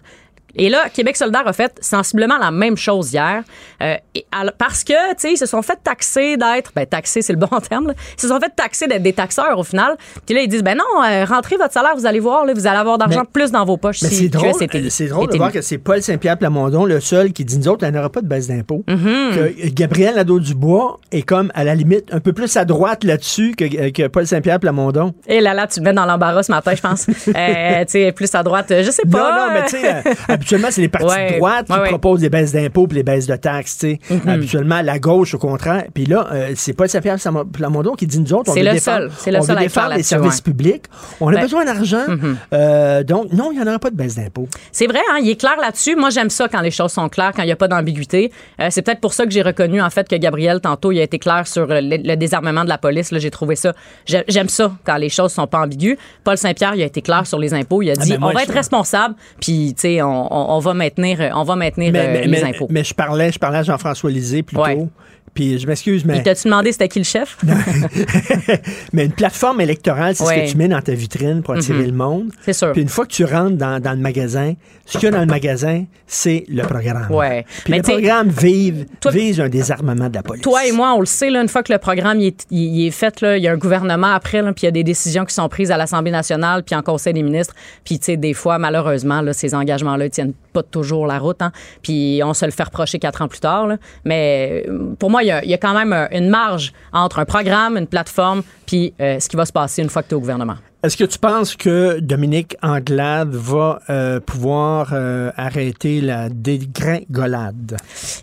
Et 0.55 0.69
là, 0.69 0.89
Québec 0.91 1.15
solidaire 1.15 1.47
a 1.47 1.53
fait 1.53 1.77
sensiblement 1.81 2.37
la 2.37 2.51
même 2.51 2.77
chose 2.77 3.13
hier. 3.13 3.43
Euh, 3.81 3.95
et 4.15 4.25
parce 4.57 4.83
que, 4.83 4.93
tu 5.11 5.19
sais, 5.19 5.33
ils 5.33 5.37
se 5.37 5.45
sont 5.45 5.61
fait 5.61 5.77
taxer 5.83 6.35
d'être, 6.37 6.71
ben, 6.75 6.85
taxer, 6.85 7.21
c'est 7.21 7.33
le 7.33 7.39
bon 7.39 7.59
terme, 7.69 7.87
là. 7.87 7.93
Ils 8.17 8.21
se 8.21 8.27
sont 8.27 8.39
fait 8.39 8.51
taxer 8.55 8.87
d'être 8.87 9.03
des 9.03 9.13
taxeurs 9.13 9.57
au 9.59 9.63
final. 9.63 9.97
Puis 10.25 10.33
là, 10.33 10.41
ils 10.41 10.47
disent, 10.47 10.63
ben 10.63 10.75
non, 10.75 11.03
euh, 11.03 11.25
rentrez 11.25 11.57
votre 11.57 11.73
salaire, 11.73 11.95
vous 11.95 12.05
allez 12.05 12.19
voir, 12.19 12.45
là, 12.45 12.53
vous 12.53 12.65
allez 12.65 12.77
avoir 12.77 12.97
d'argent 12.97 13.23
plus 13.31 13.51
dans 13.51 13.65
vos 13.65 13.77
poches 13.77 14.01
Mais 14.01 14.09
si 14.09 14.15
c'est 14.15 14.29
drôle, 14.29 14.51
élu. 14.73 14.89
c'est 14.89 15.07
drôle 15.07 15.29
de 15.29 15.37
voir 15.37 15.51
que 15.51 15.61
c'est 15.61 15.77
Paul 15.77 16.01
Saint-Pierre 16.01 16.37
Plamondon, 16.37 16.85
le 16.85 16.99
seul 16.99 17.33
qui 17.33 17.45
dit 17.45 17.57
nous 17.57 17.67
autres, 17.67 17.85
il 17.85 17.91
n'y 17.91 17.99
aura 17.99 18.09
pas 18.09 18.21
de 18.21 18.27
baisse 18.27 18.47
d'impôts. 18.47 18.83
Mm-hmm. 18.87 19.35
Que 19.35 19.69
Gabriel 19.69 20.15
Nadeau-Dubois 20.15 20.99
est 21.11 21.21
comme, 21.21 21.51
à 21.53 21.63
la 21.63 21.75
limite, 21.75 22.11
un 22.11 22.19
peu 22.19 22.33
plus 22.33 22.55
à 22.57 22.65
droite 22.65 23.03
là-dessus 23.03 23.53
que, 23.55 23.89
que 23.89 24.07
Paul 24.07 24.25
Saint-Pierre 24.25 24.59
Plamondon. 24.59 25.13
Et 25.27 25.39
là, 25.39 25.53
là, 25.53 25.67
tu 25.67 25.79
te 25.79 25.83
mets 25.83 25.93
dans 25.93 26.05
l'embarras 26.05 26.43
ce 26.43 26.51
matin, 26.51 26.73
je 26.75 26.81
pense. 26.81 27.07
euh, 27.27 27.85
tu 27.85 27.91
sais, 27.91 28.11
plus 28.11 28.33
à 28.33 28.43
droite, 28.43 28.71
euh, 28.71 28.83
je 28.83 28.91
sais 28.91 29.03
pas. 29.09 29.17
Non, 29.17 29.47
non, 29.47 29.53
mais 29.53 29.63
tu 29.65 29.77
sais, 29.77 29.95
euh, 29.95 30.36
habituellement, 30.37 30.67
c'est 30.71 30.81
les 30.81 30.87
partis 30.89 31.07
Ouais, 31.07 31.33
de 31.33 31.37
droite 31.37 31.67
qui 31.67 31.73
ouais, 31.73 31.89
proposent 31.89 32.21
des 32.21 32.29
baisses 32.29 32.51
d'impôts 32.53 32.87
puis 32.87 32.97
les 32.97 33.03
baisses 33.03 33.27
de 33.27 33.35
taxes. 33.35 33.83
Mhm. 34.09 34.21
Habituellement, 34.27 34.81
la 34.81 34.99
gauche, 34.99 35.33
au 35.33 35.37
contraire. 35.37 35.85
Puis 35.93 36.05
là, 36.05 36.27
euh, 36.31 36.51
c'est 36.55 36.73
Paul 36.73 36.87
Saint-Pierre 36.89 37.17
Plamondon 37.51 37.93
qui 37.95 38.07
dit 38.07 38.19
nous 38.19 38.33
autres, 38.33 38.51
on 38.51 38.55
veut 38.55 38.63
le 38.63 38.71
défendre, 38.71 39.11
seul. 39.17 39.33
Le 39.33 39.39
on 39.39 39.43
seul 39.43 39.55
veut 39.55 39.61
défendre 39.61 39.95
les 39.95 40.03
services 40.03 40.41
publics. 40.41 40.83
On 41.19 41.29
a 41.29 41.33
Ben, 41.33 41.41
besoin 41.41 41.65
d'argent. 41.65 42.05
Mhm. 42.07 42.37
Euh, 42.53 43.03
donc, 43.03 43.31
non, 43.33 43.51
il 43.51 43.57
n'y 43.57 43.63
en 43.63 43.67
aura 43.67 43.79
pas 43.79 43.89
de 43.89 43.95
baisse 43.95 44.15
d'impôts. 44.15 44.47
C'est 44.71 44.87
vrai, 44.87 44.99
hein, 45.11 45.17
il 45.21 45.29
est 45.29 45.35
clair 45.39 45.55
là-dessus. 45.59 45.95
Moi, 45.95 46.09
j'aime 46.09 46.29
ça 46.29 46.47
quand 46.47 46.61
les 46.61 46.71
choses 46.71 46.91
sont 46.91 47.09
claires, 47.09 47.31
quand 47.35 47.43
il 47.43 47.47
n'y 47.47 47.51
a 47.51 47.55
pas 47.57 47.67
d'ambiguïté. 47.67 48.31
Euh, 48.61 48.67
c'est 48.69 48.81
peut-être 48.81 49.01
pour 49.01 49.13
ça 49.13 49.25
que 49.25 49.31
j'ai 49.31 49.41
reconnu, 49.41 49.81
en 49.81 49.89
fait, 49.89 50.07
que 50.07 50.15
Gabriel, 50.15 50.59
tantôt, 50.61 50.91
il 50.91 50.99
a 50.99 51.03
été 51.03 51.19
clair 51.19 51.47
sur 51.47 51.63
euh, 51.71 51.81
le, 51.81 51.97
le 51.97 52.15
désarmement 52.15 52.63
de 52.63 52.69
la 52.69 52.77
police. 52.77 53.11
Là, 53.11 53.19
j'ai 53.19 53.31
trouvé 53.31 53.55
ça. 53.55 53.73
j'ai- 54.05 54.23
J'aime 54.27 54.49
ça 54.49 54.71
quand 54.85 54.97
les 54.97 55.09
choses 55.09 55.31
sont 55.31 55.47
pas 55.47 55.59
ambiguës. 55.61 55.97
Paul 56.23 56.37
Saint-Pierre, 56.37 56.75
il 56.75 56.81
a 56.83 56.85
été 56.85 57.01
clair 57.01 57.25
sur 57.25 57.39
les 57.39 57.53
impôts. 57.53 57.81
Il 57.81 57.89
a 57.89 57.93
Ah, 57.97 58.03
dit, 58.03 58.11
ben, 58.11 58.19
moi, 58.19 58.29
on 58.31 58.33
va 58.33 58.43
être 58.43 58.53
responsable, 58.53 59.15
puis, 59.41 59.73
tu 59.75 59.81
sais, 59.81 60.01
on, 60.01 60.26
on- 60.31 60.55
on 60.55 60.59
va 60.59 60.73
maintenir, 60.73 61.31
on 61.35 61.43
va 61.43 61.55
maintenir 61.55 61.91
Mais, 61.91 61.99
euh, 61.99 62.13
mais- 62.13 62.21
les 62.21 62.27
mais- 62.27 62.43
impôts. 62.43 62.67
mais 62.69 62.83
je 62.83 62.93
parlais, 62.93 63.31
je 63.31 63.39
parlais 63.39 63.59
à 63.59 63.63
Jean-François 63.63 64.09
Lisée 64.11 64.43
plus 64.43 64.57
Ouais. 64.57 64.75
tôt. 64.75 64.89
Puis 65.37 65.59
je 65.59 65.67
m'excuse, 65.67 66.03
mais, 66.03 66.17
Il 66.17 66.23
t'a-tu 66.23 66.45
demandé 66.45 66.71
c'était 66.71 66.87
qui 66.87 66.97
le 66.97 67.05
chef? 67.05 67.37
mais 68.93 69.05
une 69.05 69.11
plateforme 69.11 69.61
électorale, 69.61 70.15
c'est 70.15 70.25
ce 70.25 70.29
que 70.33 70.51
tu 70.51 70.57
mets 70.57 70.67
dans 70.67 70.81
ta 70.81 70.93
vitrine 70.93 71.43
pour 71.43 71.53
attirer 71.53 71.77
Mhm. 71.81 71.85
le 71.85 71.91
monde. 71.91 72.31
C'est 72.41 72.53
sûr. 72.53 72.71
Puis 72.71 72.81
une 72.81 72.87
fois 72.87 73.05
que 73.05 73.11
tu 73.11 73.23
rentres 73.23 73.55
dans, 73.55 73.79
dans 73.79 73.91
le 73.91 73.97
magasin, 73.99 74.53
ce 74.85 74.97
qu'il 74.97 75.03
y 75.03 75.07
a 75.07 75.11
dans 75.11 75.19
le 75.19 75.25
magasin, 75.27 75.83
c'est 76.07 76.43
le 76.47 76.63
programme. 76.63 77.11
Ouais. 77.11 77.45
Puis 77.65 77.71
Mais 77.71 77.77
le 77.77 77.83
programme 77.83 78.29
vive, 78.29 78.85
vise 79.11 79.39
un 79.39 79.49
désarmement 79.49 80.09
de 80.09 80.15
la 80.15 80.23
police. 80.23 80.41
Toi 80.41 80.65
et 80.65 80.71
moi, 80.71 80.93
on 80.95 81.01
le 81.01 81.05
sait, 81.05 81.29
là, 81.29 81.41
une 81.41 81.49
fois 81.49 81.61
que 81.61 81.71
le 81.71 81.77
programme 81.79 82.19
il 82.19 82.27
est, 82.27 82.45
il- 82.49 82.87
est 82.87 82.91
fait, 82.91 83.21
là, 83.21 83.37
il 83.37 83.43
y 83.43 83.47
a 83.47 83.51
un 83.51 83.57
gouvernement 83.57 84.07
après, 84.13 84.41
là, 84.41 84.53
puis 84.53 84.63
il 84.63 84.65
y 84.65 84.69
a 84.69 84.71
des 84.71 84.83
décisions 84.83 85.23
qui 85.25 85.33
sont 85.35 85.47
prises 85.49 85.69
à 85.69 85.77
l'Assemblée 85.77 86.11
nationale, 86.11 86.63
puis 86.63 86.73
en 86.75 86.81
Conseil 86.81 87.13
des 87.13 87.21
ministres. 87.23 87.53
Puis, 87.83 87.99
tu 87.99 88.05
sais, 88.05 88.17
des 88.17 88.33
fois, 88.33 88.57
malheureusement, 88.57 89.21
là, 89.21 89.33
ces 89.33 89.53
engagements-là 89.53 90.05
ne 90.05 90.09
tiennent 90.09 90.33
pas 90.53 90.63
toujours 90.63 91.05
la 91.05 91.19
route. 91.19 91.41
Hein, 91.41 91.51
puis 91.83 92.21
on 92.23 92.33
se 92.33 92.45
le 92.45 92.51
fait 92.51 92.63
reprocher 92.63 92.97
quatre 92.97 93.21
ans 93.21 93.27
plus 93.27 93.39
tard. 93.39 93.67
là. 93.67 93.77
Mais 94.05 94.63
euh, 94.67 94.93
pour 94.97 95.11
moi, 95.11 95.21
il 95.27 95.29
y 95.29 95.31
a, 95.31 95.43
il 95.43 95.49
y 95.49 95.53
a 95.53 95.57
quand 95.57 95.73
même 95.73 95.93
euh, 95.93 96.07
une 96.11 96.29
marge 96.29 96.73
entre 96.93 97.19
un 97.19 97.25
programme, 97.25 97.77
une 97.77 97.87
plateforme, 97.87 98.43
puis 98.65 98.93
euh, 99.01 99.19
ce 99.19 99.27
qui 99.27 99.35
va 99.35 99.45
se 99.45 99.51
passer 99.51 99.81
une 99.81 99.89
fois 99.89 100.03
que 100.03 100.07
tu 100.07 100.13
es 100.13 100.17
au 100.17 100.19
gouvernement. 100.19 100.55
Est-ce 100.83 100.95
que 100.95 101.03
tu 101.03 101.19
penses 101.19 101.55
que 101.55 101.99
Dominique 101.99 102.55
Anglade 102.61 103.33
va 103.33 103.79
euh, 103.89 104.19
pouvoir 104.19 104.91
euh, 104.93 105.31
arrêter 105.35 106.01
la 106.01 106.29
dégringolade? 106.29 107.77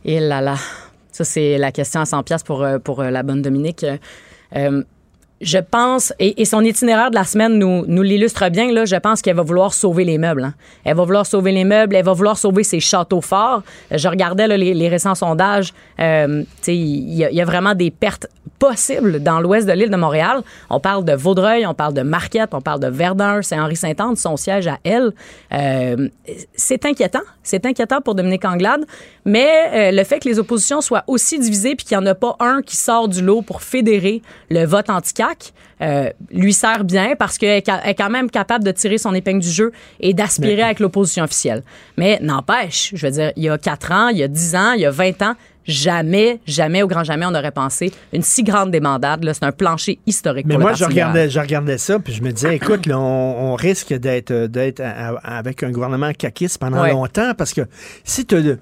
Et 0.04 0.20
là 0.20 0.40
là, 0.40 0.56
ça 1.12 1.24
c'est 1.24 1.58
la 1.58 1.72
question 1.72 2.00
à 2.00 2.06
100 2.06 2.22
pièces 2.22 2.42
pour 2.42 2.66
pour 2.82 3.02
la 3.02 3.22
bonne 3.22 3.42
Dominique. 3.42 3.84
Euh, 4.56 4.82
je 5.44 5.58
pense, 5.58 6.12
et, 6.18 6.44
son 6.46 6.62
itinéraire 6.62 7.10
de 7.10 7.14
la 7.16 7.24
semaine 7.24 7.58
nous, 7.58 7.84
l'illustre 8.02 8.48
bien, 8.48 8.72
là, 8.72 8.84
je 8.86 8.96
pense 8.96 9.20
qu'elle 9.20 9.36
va 9.36 9.42
vouloir 9.42 9.74
sauver 9.74 10.04
les 10.04 10.16
meubles. 10.18 10.44
hein. 10.44 10.54
Elle 10.84 10.96
va 10.96 11.04
vouloir 11.04 11.26
sauver 11.26 11.52
les 11.52 11.64
meubles, 11.64 11.94
elle 11.94 12.04
va 12.04 12.14
vouloir 12.14 12.38
sauver 12.38 12.64
ses 12.64 12.80
châteaux 12.80 13.20
forts. 13.20 13.62
Euh, 13.92 13.98
Je 13.98 14.08
regardais 14.08 14.48
les, 14.56 14.88
récents 14.88 15.14
sondages. 15.14 15.72
euh, 16.00 16.42
il 16.66 17.14
y, 17.14 17.40
a- 17.40 17.44
vraiment 17.44 17.74
des 17.74 17.90
pertes 17.90 18.26
possibles 18.58 19.22
dans 19.22 19.38
l'ouest 19.40 19.66
de 19.68 19.72
l'île 19.72 19.90
de 19.90 19.96
Montréal. 19.96 20.42
On 20.70 20.80
parle 20.80 21.04
de 21.04 21.12
Vaudreuil, 21.12 21.66
on 21.66 21.74
parle 21.74 21.92
de 21.92 22.00
Marquette, 22.02 22.50
on 22.54 22.62
parle 22.62 22.80
de 22.80 22.88
Verdun, 22.88 23.42
Saint-Henri-Saint-Anne, 23.42 24.16
son 24.16 24.36
siège 24.38 24.66
à 24.66 24.78
elle. 24.84 25.12
Euh, 25.52 26.08
c'est 26.54 26.86
inquiétant. 26.86 27.20
C'est 27.42 27.66
inquiétant 27.66 28.00
pour 28.00 28.14
Dominique 28.14 28.46
Anglade. 28.46 28.86
Mais 29.26 29.92
le 29.92 30.04
fait 30.04 30.18
que 30.20 30.28
les 30.28 30.38
oppositions 30.38 30.80
soient 30.80 31.04
aussi 31.06 31.38
divisées 31.38 31.74
puis 31.76 31.84
qu'il 31.86 31.98
n'y 31.98 32.02
en 32.04 32.06
a 32.06 32.14
pas 32.14 32.36
un 32.40 32.62
qui 32.62 32.76
sort 32.76 33.08
du 33.08 33.20
lot 33.22 33.42
pour 33.42 33.60
fédérer 33.62 34.22
le 34.50 34.64
vote 34.64 34.88
euh, 35.82 36.10
lui 36.30 36.52
sert 36.52 36.84
bien 36.84 37.14
parce 37.18 37.36
qu'elle 37.38 37.62
est 37.84 37.94
quand 37.94 38.10
même 38.10 38.30
capable 38.30 38.64
de 38.64 38.70
tirer 38.70 38.98
son 38.98 39.12
épingle 39.14 39.40
du 39.40 39.50
jeu 39.50 39.72
et 40.00 40.14
d'aspirer 40.14 40.62
avec 40.62 40.80
l'opposition 40.80 41.24
officielle. 41.24 41.62
Mais 41.96 42.18
n'empêche, 42.22 42.92
je 42.94 43.06
veux 43.06 43.12
dire, 43.12 43.32
il 43.36 43.42
y 43.44 43.48
a 43.48 43.58
4 43.58 43.92
ans, 43.92 44.08
il 44.08 44.18
y 44.18 44.22
a 44.22 44.28
10 44.28 44.54
ans, 44.56 44.72
il 44.72 44.80
y 44.82 44.86
a 44.86 44.90
20 44.90 45.22
ans, 45.22 45.34
jamais, 45.66 46.40
jamais, 46.46 46.82
au 46.82 46.86
grand 46.86 47.04
jamais, 47.04 47.24
on 47.26 47.34
aurait 47.34 47.50
pensé 47.50 47.90
une 48.12 48.22
si 48.22 48.42
grande 48.42 48.70
débandade. 48.70 49.24
là. 49.24 49.32
C'est 49.34 49.44
un 49.44 49.52
plancher 49.52 49.98
historique 50.06 50.46
Mais 50.46 50.54
pour 50.54 50.60
moi, 50.62 50.70
le 50.72 50.76
je 50.76 50.84
regardais, 50.84 51.24
libéral. 51.26 51.30
je 51.30 51.40
regardais 51.40 51.78
ça, 51.78 51.98
puis 51.98 52.12
je 52.12 52.22
me 52.22 52.30
disais, 52.32 52.54
écoute, 52.56 52.86
là, 52.86 52.98
on, 52.98 53.52
on 53.52 53.54
risque 53.54 53.92
d'être, 53.94 54.32
à- 54.80 55.36
avec 55.38 55.62
un 55.62 55.70
gouvernement 55.70 56.12
caquiste 56.12 56.58
pendant 56.58 56.82
Ouais. 56.82 56.90
longtemps, 56.92 57.32
parce 57.36 57.52
que 57.54 57.62
si 58.04 58.26
tu 58.26 58.36
as, 58.36 58.56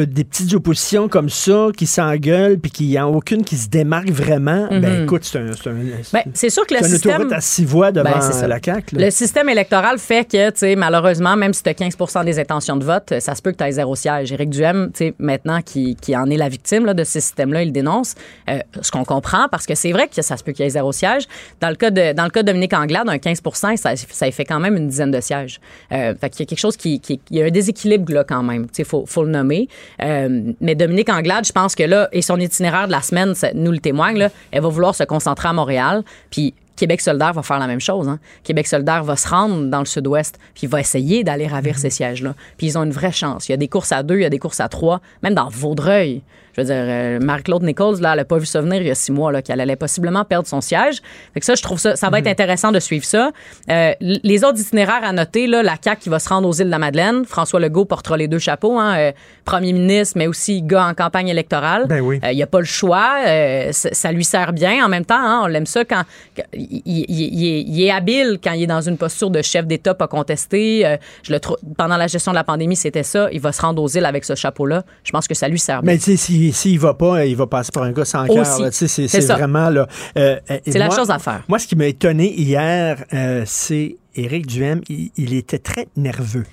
des 0.00 0.24
petites 0.24 0.52
oppositions 0.54 1.08
comme 1.08 1.28
ça 1.28 1.68
qui 1.76 1.86
s'engueulent, 1.86 2.58
puis 2.58 2.70
qu'il 2.70 2.86
n'y 2.88 2.98
en 2.98 3.06
a 3.12 3.16
aucune 3.16 3.44
qui 3.44 3.56
se 3.56 3.68
démarque 3.68 4.10
vraiment, 4.10 4.68
ben 4.70 4.80
Mhm. 4.98 5.02
écoute, 5.04 5.24
c'est 5.24 5.38
un, 5.38 5.52
c'est 5.52 5.68
un, 5.70 5.74
Ben, 6.12 6.22
c'est 6.34 6.50
sûr 6.50 6.66
que 6.66 6.74
le 6.74 6.82
système. 6.84 7.12
autoroute 7.14 7.32
à 7.32 7.40
six 7.40 7.64
voies 7.64 7.92
devant 7.92 8.10
Ben, 8.10 8.20
c'est 8.20 8.32
ça. 8.32 8.46
la 8.48 8.58
CAQ. 8.62 8.96
là. 8.96 9.04
Le 9.06 9.10
système 9.10 9.48
électoral 9.48 9.98
fait 9.98 10.24
que, 10.30 10.50
tu 10.50 10.58
sais, 10.58 10.76
malheureusement, 10.76 11.36
même 11.36 11.52
si 11.52 11.62
tu 11.62 11.68
as 11.68 11.74
15 11.74 12.24
des 12.24 12.38
intentions 12.38 12.76
de 12.76 12.84
vote, 12.84 13.14
ça 13.20 13.34
se 13.34 13.42
peut 13.42 13.52
que 13.52 13.56
tu 13.58 13.64
aies 13.64 13.72
zéro 13.72 13.94
siège. 13.96 14.32
Éric 14.32 14.50
Duhem, 14.50 14.90
tu 14.92 14.98
sais, 15.06 15.14
maintenant, 15.18 15.60
qui, 15.62 15.96
qui 15.96 16.16
en 16.16 16.28
est 16.30 16.36
la 16.36 16.48
victime 16.48 16.84
là, 16.86 16.94
de 16.94 17.04
ce 17.04 17.20
système-là, 17.20 17.62
il 17.62 17.72
dénonce. 17.72 18.14
Euh, 18.48 18.58
ce 18.80 18.90
qu'on 18.90 19.04
comprend, 19.04 19.48
parce 19.50 19.66
que 19.66 19.74
c'est 19.74 19.92
vrai 19.92 20.08
que 20.14 20.22
ça 20.22 20.36
se 20.36 20.44
peut 20.44 20.52
qu'il 20.52 20.64
y 20.64 20.66
ait 20.66 20.70
zéro 20.70 20.92
siège. 20.92 21.24
Dans 21.60 21.68
le 21.68 21.76
cas 21.76 21.90
de, 21.90 22.12
dans 22.12 22.24
le 22.24 22.30
cas 22.30 22.42
de 22.42 22.46
Dominique 22.48 22.72
Anglade, 22.74 23.08
un 23.08 23.18
15 23.18 23.40
ça, 23.76 23.94
ça 23.96 24.30
fait 24.30 24.44
quand 24.44 24.60
même 24.60 24.76
une 24.76 24.88
dizaine 24.88 25.10
de 25.10 25.20
sièges. 25.20 25.60
Euh, 25.92 26.14
fait 26.20 26.30
qu'il 26.30 26.40
y 26.40 26.42
a 26.42 26.46
quelque 26.46 26.58
chose 26.58 26.76
qui, 26.76 27.00
qui- 27.00 27.20
Il 27.30 27.38
y 27.38 27.42
a 27.42 27.46
un 27.46 27.50
déséquilibre 27.50 28.12
là 28.12 28.24
quand 28.24 28.42
même. 28.42 28.66
Il 28.78 28.84
faut, 28.84 29.04
faut 29.06 29.24
le 29.24 29.30
nommer. 29.30 29.68
Euh, 30.02 30.52
mais 30.60 30.74
Dominique 30.74 31.08
Anglade, 31.08 31.46
je 31.46 31.52
pense 31.52 31.74
que 31.74 31.82
là, 31.82 32.08
et 32.12 32.22
son 32.22 32.38
itinéraire 32.38 32.86
de 32.86 32.92
la 32.92 33.02
semaine 33.02 33.34
ça 33.34 33.52
nous 33.54 33.72
le 33.72 33.78
témoigne, 33.78 34.18
là, 34.18 34.30
elle 34.50 34.62
va 34.62 34.68
vouloir 34.68 34.94
se 34.94 35.04
concentrer 35.04 35.48
à 35.48 35.52
Montréal. 35.52 36.02
Puis 36.30 36.54
Québec 36.76 37.00
solidaire 37.00 37.32
va 37.32 37.42
faire 37.42 37.58
la 37.58 37.66
même 37.66 37.80
chose. 37.80 38.08
hein. 38.08 38.18
Québec 38.42 38.66
solidaire 38.66 39.04
va 39.04 39.16
se 39.16 39.28
rendre 39.28 39.66
dans 39.66 39.78
le 39.78 39.84
sud-ouest, 39.84 40.38
puis 40.54 40.66
va 40.66 40.80
essayer 40.80 41.22
d'aller 41.22 41.46
ravir 41.46 41.78
ces 41.78 41.90
sièges-là. 41.90 42.34
Puis 42.56 42.68
ils 42.68 42.78
ont 42.78 42.82
une 42.82 42.90
vraie 42.90 43.12
chance. 43.12 43.48
Il 43.48 43.52
y 43.52 43.54
a 43.54 43.58
des 43.58 43.68
courses 43.68 43.92
à 43.92 44.02
deux, 44.02 44.16
il 44.16 44.22
y 44.22 44.26
a 44.26 44.30
des 44.30 44.38
courses 44.38 44.60
à 44.60 44.68
trois, 44.68 45.00
même 45.22 45.34
dans 45.34 45.48
Vaudreuil. 45.48 46.22
Je 46.56 46.60
veux 46.60 46.66
dire, 46.66 46.76
euh, 46.78 47.18
Marie-Claude 47.20 47.62
Nichols, 47.64 48.00
là, 48.00 48.12
elle 48.12 48.18
n'a 48.18 48.24
pas 48.24 48.38
vu 48.38 48.46
ça 48.46 48.60
venir 48.60 48.80
il 48.80 48.86
y 48.86 48.90
a 48.90 48.94
six 48.94 49.10
mois, 49.12 49.32
là, 49.32 49.42
qu'elle 49.42 49.60
allait 49.60 49.76
possiblement 49.76 50.24
perdre 50.24 50.46
son 50.46 50.60
siège. 50.60 51.00
Fait 51.34 51.40
que 51.40 51.46
ça, 51.46 51.54
je 51.54 51.62
trouve 51.62 51.78
ça, 51.78 51.96
ça 51.96 52.10
va 52.10 52.18
être 52.20 52.26
intéressant 52.28 52.70
de 52.72 52.78
suivre 52.80 53.04
ça. 53.04 53.30
Euh, 53.70 53.92
les 54.00 54.44
autres 54.44 54.60
itinéraires 54.60 55.02
à 55.04 55.12
noter, 55.12 55.46
là, 55.46 55.62
la 55.62 55.74
CAQ 55.82 56.02
qui 56.02 56.08
va 56.08 56.18
se 56.18 56.28
rendre 56.28 56.48
aux 56.48 56.52
îles 56.52 56.66
de 56.66 56.70
la 56.70 56.78
Madeleine. 56.78 57.24
François 57.24 57.58
Legault 57.60 57.84
portera 57.84 58.16
les 58.16 58.28
deux 58.28 58.38
chapeaux, 58.38 58.78
hein, 58.78 58.94
euh, 58.96 59.12
premier 59.44 59.72
ministre, 59.72 60.14
mais 60.16 60.26
aussi 60.26 60.62
gars 60.62 60.86
en 60.86 60.94
campagne 60.94 61.28
électorale. 61.28 61.86
Ben 61.88 62.00
oui. 62.00 62.20
Euh, 62.24 62.30
il 62.32 62.36
n'y 62.36 62.42
a 62.42 62.46
pas 62.46 62.60
le 62.60 62.64
choix. 62.66 63.16
euh, 63.26 63.70
ça, 63.72 64.12
lui 64.12 64.24
sert 64.24 64.52
bien. 64.52 64.84
En 64.84 64.88
même 64.88 65.04
temps, 65.04 65.18
hein, 65.18 65.40
on 65.44 65.46
l'aime 65.46 65.66
ça 65.66 65.84
quand, 65.84 66.02
quand- 66.36 66.44
il, 66.52 66.82
il- 66.86 67.04
il 67.08 67.46
est, 67.46 67.60
il 67.62 67.82
est 67.82 67.90
habile 67.90 68.38
quand 68.42 68.52
il 68.52 68.62
est 68.62 68.66
dans 68.68 68.80
une 68.80 68.96
posture 68.96 69.30
de 69.30 69.42
chef 69.42 69.66
d'État 69.66 69.94
pas 69.94 70.06
contesté. 70.08 70.86
Euh, 70.86 70.96
je 71.22 71.32
le 71.32 71.40
trouve 71.40 71.56
pendant 71.76 71.96
la 71.96 72.06
gestion 72.06 72.32
de 72.32 72.36
la 72.36 72.44
pandémie, 72.44 72.76
c'était 72.76 73.02
ça. 73.02 73.28
Il 73.32 73.40
va 73.40 73.52
se 73.52 73.60
rendre 73.62 73.82
aux 73.82 73.88
îles 73.88 74.04
avec 74.04 74.24
ce 74.24 74.34
chapeau-là. 74.34 74.84
Je 75.02 75.10
pense 75.12 75.26
que 75.26 75.34
ça 75.34 75.48
lui 75.48 75.58
sert 75.58 75.82
bien. 75.82 75.92
Mais 75.92 75.98
tu 75.98 76.16
sais, 76.16 76.16
s'il 76.52 76.74
s'il 76.74 76.78
va 76.80 76.94
pas, 76.94 77.24
il 77.26 77.36
va 77.36 77.46
passer 77.46 77.70
pour 77.72 77.82
un 77.82 77.92
gars 77.92 78.04
sans 78.04 78.26
cœur. 78.26 78.44
C'est 78.70 79.08
vraiment 79.36 79.70
là. 79.70 79.86
euh, 80.18 80.36
euh, 80.50 80.58
C'est 80.66 80.78
la 80.78 80.90
chose 80.90 81.10
à 81.10 81.18
faire. 81.18 81.42
Moi, 81.48 81.58
ce 81.58 81.66
qui 81.66 81.76
m'a 81.76 81.86
étonné 81.86 82.32
hier, 82.32 83.04
euh, 83.12 83.42
c'est 83.46 83.96
Éric 84.16 84.46
Duhem, 84.46 84.80
il, 84.88 85.10
il 85.16 85.34
était 85.34 85.58
très 85.58 85.88
nerveux. 85.96 86.44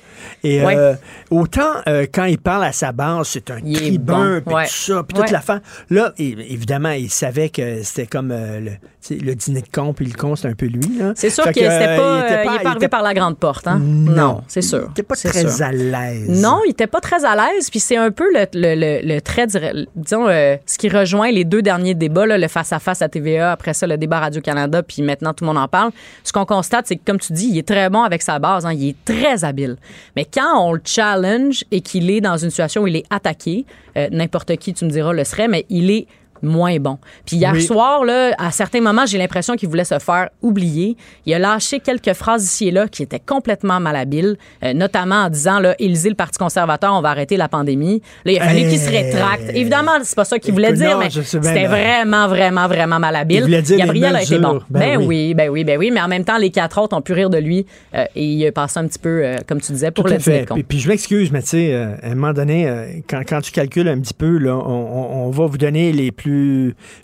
Et 0.43 0.63
Ouais. 0.63 0.75
euh, 0.75 0.93
autant 1.29 1.71
euh, 1.87 2.05
quand 2.11 2.25
il 2.25 2.37
parle 2.37 2.63
à 2.63 2.71
sa 2.71 2.91
base, 2.91 3.27
c'est 3.29 3.49
un 3.51 3.59
Il 3.65 3.75
tribun, 3.77 4.35
bon, 4.39 4.41
puis 4.45 4.55
ouais. 4.55 4.65
tout 4.65 4.73
ça, 4.73 5.03
puis 5.03 5.15
toute 5.15 5.25
Ouais. 5.25 5.31
l'affaire. 5.31 5.61
Là, 5.89 6.13
évidemment, 6.17 6.91
il 6.91 7.09
savait 7.09 7.49
que 7.49 7.83
c'était 7.83 8.07
comme 8.07 8.31
euh, 8.31 8.59
le, 9.09 9.35
dîner 9.35 9.61
de 9.61 9.67
con, 9.71 9.93
puis 9.93 10.05
le 10.05 10.13
con, 10.13 10.35
c'est 10.35 10.47
un 10.47 10.53
peu 10.53 10.65
lui. 10.67 10.81
C'est 11.15 11.29
sûr 11.29 11.43
qu'il 11.51 11.63
que, 11.63 11.67
n'était 11.69 11.97
pas, 11.97 12.19
il 12.19 12.25
était 12.31 12.41
est 12.41 12.45
pas 12.45 12.51
arrivé 12.69 12.75
était- 12.77 12.87
par 12.89 13.03
la 13.03 13.13
grande 13.13 13.37
porte. 13.37 13.67
Hein? 13.67 13.79
Non. 13.79 14.41
c'est 14.47 14.61
sûr. 14.61 14.85
Il 14.87 14.91
était 14.91 15.03
pas 15.03 15.15
très 15.15 15.31
sûr. 15.49 15.65
à 15.65 15.71
l'aise. 15.71 16.41
Non, 16.41 16.59
il 16.67 16.71
était 16.71 16.87
pas 16.87 16.99
très 17.01 17.23
à 17.25 17.35
l'aise. 17.35 17.69
Puis 17.69 17.79
c'est 17.79 17.97
un 17.97 18.11
peu 18.11 18.25
le, 18.33 18.45
le, 18.53 18.75
le, 19.01 19.13
le 19.15 19.21
trait, 19.21 19.47
disons, 19.95 20.27
ce 20.27 20.77
qui 20.77 20.89
rejoint 20.89 21.31
les 21.31 21.45
deux 21.45 21.61
derniers 21.61 21.93
débats, 21.95 22.25
là, 22.25 22.37
le 22.37 22.47
face-à-face 22.47 23.01
à 23.01 23.09
TVA, 23.09 23.51
après 23.51 23.73
ça, 23.73 23.87
le 23.87 23.97
débat 23.97 24.19
Radio-Canada, 24.19 24.83
puis 24.83 25.01
maintenant, 25.01 25.33
tout 25.33 25.43
le 25.43 25.47
monde 25.47 25.57
en 25.57 25.67
parle. 25.67 25.91
Ce 26.23 26.31
qu'on 26.31 26.45
constate, 26.45 26.87
c'est 26.87 26.95
que, 26.95 27.01
comme 27.05 27.19
tu 27.19 27.33
dis, 27.33 27.50
il 27.51 27.57
est 27.57 27.67
très 27.67 27.89
bon 27.89 28.01
avec 28.01 28.21
sa 28.21 28.39
base. 28.39 28.65
hein, 28.65 28.73
il 28.73 28.89
est 28.89 29.05
très 29.05 29.43
habile. 29.43 29.75
Mais 30.15 30.25
quand 30.25 30.59
on 30.59 30.73
le 30.73 30.81
challenge 30.83 31.63
et 31.71 31.81
qu'il 31.81 32.09
est 32.09 32.21
dans 32.21 32.37
une 32.37 32.49
situation 32.49 32.83
où 32.83 32.87
il 32.87 32.95
est 32.95 33.05
attaqué, 33.09 33.65
euh, 33.97 34.07
n'importe 34.11 34.55
qui, 34.57 34.73
tu 34.73 34.85
me 34.85 34.89
diras, 34.89 35.13
le 35.13 35.23
serait, 35.23 35.47
mais 35.47 35.65
il 35.69 35.91
est 35.91 36.07
moins 36.41 36.77
bon. 36.77 36.97
Puis 37.25 37.37
hier 37.37 37.51
Oui. 37.53 37.61
soir, 37.63 38.03
là, 38.03 38.31
à 38.37 38.51
certains 38.51 38.81
moments, 38.81 39.05
j'ai 39.05 39.17
l'impression 39.17 39.55
qu'il 39.55 39.69
voulait 39.69 39.83
se 39.83 39.99
faire 39.99 40.29
oublier. 40.41 40.97
Il 41.25 41.33
a 41.33 41.39
lâché 41.39 41.79
quelques 41.79 42.13
phrases 42.13 42.43
ici 42.43 42.67
et 42.67 42.71
là 42.71 42.87
qui 42.87 43.03
étaient 43.03 43.19
complètement 43.19 43.79
malhabiles, 43.79 44.37
euh, 44.63 44.73
notamment 44.73 45.15
en 45.25 45.29
disant, 45.29 45.59
là, 45.59 45.75
Élysée, 45.79 46.09
le 46.09 46.15
Parti 46.15 46.37
conservateur, 46.37 46.93
on 46.93 47.01
va 47.01 47.09
arrêter 47.09 47.37
la 47.37 47.47
pandémie. 47.47 48.01
Là, 48.25 48.31
il 48.31 48.39
a 48.39 48.45
fallu 48.45 48.61
qu'il 48.69 48.79
se 48.79 48.89
rétracte. 48.89 49.49
Évidemment, 49.53 49.91
c'est 50.03 50.15
pas 50.15 50.25
ça 50.25 50.39
qu'il 50.39 50.53
voulait 50.53 50.73
dire, 50.73 50.91
non, 50.91 50.99
mais 50.99 51.09
c'était 51.09 51.65
vraiment, 51.67 52.27
vraiment, 52.27 52.67
vraiment 52.67 52.99
malhabile. 52.99 53.45
Il 53.47 53.61
dire 53.61 53.77
Gabriel 53.77 54.15
a 54.15 54.23
été 54.23 54.39
bon. 54.39 54.59
Ben 54.69 54.79
Ben, 54.79 54.97
oui. 54.97 55.05
oui. 55.07 55.33
ben 55.33 55.49
oui, 55.49 55.63
ben 55.63 55.77
oui. 55.77 55.91
Mais 55.91 56.01
en 56.01 56.07
même 56.07 56.23
temps, 56.25 56.37
les 56.37 56.49
quatre 56.49 56.79
autres 56.81 56.95
ont 56.97 57.01
pu 57.01 57.13
rire 57.13 57.29
de 57.29 57.37
lui 57.37 57.65
euh, 57.95 58.05
et 58.15 58.25
il 58.25 58.47
a 58.47 58.51
passé 58.51 58.79
un 58.79 58.87
petit 58.87 58.99
peu, 58.99 59.21
euh, 59.23 59.35
comme 59.47 59.61
tu 59.61 59.71
disais, 59.71 59.91
pour 59.91 60.05
Tout 60.05 60.11
le 60.13 60.19
fait. 60.19 60.45
Puis, 60.53 60.63
puis 60.63 60.79
je 60.79 60.87
m'excuse, 60.89 61.31
mais 61.31 61.41
tu 61.41 61.49
sais, 61.49 61.75
à 61.75 62.07
un 62.07 62.15
moment 62.15 62.33
donné, 62.33 63.03
quand, 63.07 63.21
quand 63.27 63.41
tu 63.41 63.51
calcules 63.51 63.87
un 63.87 63.99
petit 63.99 64.13
peu, 64.13 64.37
là, 64.37 64.55
on, 64.55 64.61
on- 64.69 65.25
on 65.27 65.29
va 65.29 65.45
vous 65.45 65.57
donner 65.57 65.91
les 65.91 66.11
plus 66.11 66.30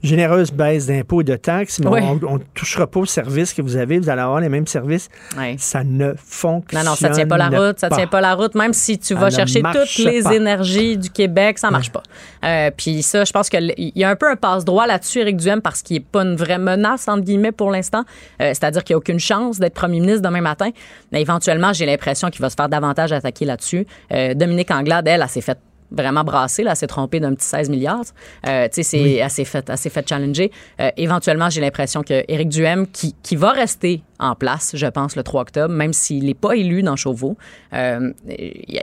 généreuses 0.03 0.51
baisses 0.51 0.87
d'impôts 0.87 1.21
et 1.21 1.23
de 1.23 1.35
taxes, 1.35 1.79
mais 1.79 1.87
Oui. 1.89 2.01
on 2.27 2.37
ne 2.37 2.43
touchera 2.53 2.87
pas 2.87 2.99
aux 3.01 3.05
services 3.05 3.53
que 3.53 3.61
vous 3.61 3.75
avez. 3.75 3.99
Vous 3.99 4.09
allez 4.09 4.21
avoir 4.21 4.39
les 4.39 4.49
mêmes 4.49 4.67
services. 4.67 5.09
Ça 5.57 5.83
ne 5.83 6.13
fonctionne 6.17 6.83
Non, 6.83 6.91
non, 6.91 6.95
ça 6.95 7.09
tient 7.09 7.27
pas 7.27 7.37
la 7.37 7.49
route. 7.49 7.79
Ça 7.79 7.89
tient 7.89 8.07
pas 8.07 8.21
la 8.21 8.33
route. 8.35 8.55
Même 8.55 8.73
si 8.73 8.97
tu 8.97 9.13
vas 9.13 9.27
ne 9.29 9.35
chercher 9.35 9.61
toutes 9.61 9.97
les 9.99 10.21
pas. 10.21 10.33
énergies 10.35 10.97
du 10.97 11.09
Québec, 11.09 11.57
ça 11.59 11.71
marche 11.71 11.91
pas. 11.91 12.03
Euh, 12.43 12.71
Puis 12.75 13.03
ça, 13.03 13.23
je 13.25 13.31
pense 13.31 13.49
qu'il 13.49 13.73
y 13.77 14.03
a 14.03 14.09
un 14.09 14.15
peu 14.15 14.29
un 14.29 14.35
passe-droit 14.35 14.87
là-dessus, 14.87 15.19
Éric 15.19 15.37
Duhem, 15.37 15.61
parce 15.61 15.81
qu'il 15.81 15.97
n'est 15.97 16.05
pas 16.11 16.23
une 16.23 16.35
vraie 16.35 16.57
menace, 16.57 17.07
entre 17.07 17.23
guillemets, 17.23 17.51
pour 17.51 17.71
l'instant. 17.71 18.03
Euh, 18.41 18.49
C'est-à-dire 18.53 18.83
qu'il 18.83 18.93
n'y 18.93 18.97
a 18.97 18.99
aucune 18.99 19.19
chance 19.19 19.59
d'être 19.59 19.73
premier 19.73 19.99
ministre 19.99 20.21
demain 20.21 20.41
matin. 20.41 20.69
Mais 21.11 21.21
éventuellement, 21.21 21.73
j'ai 21.73 21.85
l'impression 21.85 22.29
qu'il 22.29 22.41
va 22.41 22.49
se 22.49 22.55
faire 22.55 22.69
davantage 22.69 23.11
attaquer 23.11 23.45
là-dessus. 23.45 23.85
Euh, 24.13 24.33
Dominique 24.33 24.71
Anglade, 24.71 25.07
elle, 25.07 25.21
elle 25.21 25.29
s'est 25.29 25.41
fait 25.41 25.57
vraiment 25.91 26.23
brassée, 26.23 26.63
là, 26.63 26.75
s'est 26.75 26.87
trompée 26.87 27.19
d'un 27.19 27.33
petit 27.33 27.45
16 27.45 27.69
milliards. 27.69 28.01
Euh, 28.47 28.65
tu 28.65 28.75
sais, 28.75 28.83
c'est 28.83 29.01
Oui. 29.01 29.29
s'est 29.29 29.45
fait, 29.45 29.75
s'est 29.77 29.89
fait 29.89 30.07
challenger. 30.07 30.51
Euh, 30.81 30.89
éventuellement, 30.97 31.49
j'ai 31.49 31.61
l'impression 31.61 32.01
que 32.03 32.23
Éric 32.27 32.49
Duhem, 32.49 32.87
qui, 32.87 33.15
qui 33.23 33.35
va 33.35 33.51
rester 33.51 34.01
en 34.19 34.33
place, 34.33 34.71
je 34.73 34.87
pense, 34.87 35.15
le 35.15 35.21
3 35.21 35.41
octobre, 35.41 35.71
même 35.73 35.93
s'il 35.93 36.25
n'est 36.25 36.33
pas 36.33 36.53
élu 36.55 36.81
dans 36.81 36.95
Chauveau, 36.95 37.37
euh, 37.73 38.11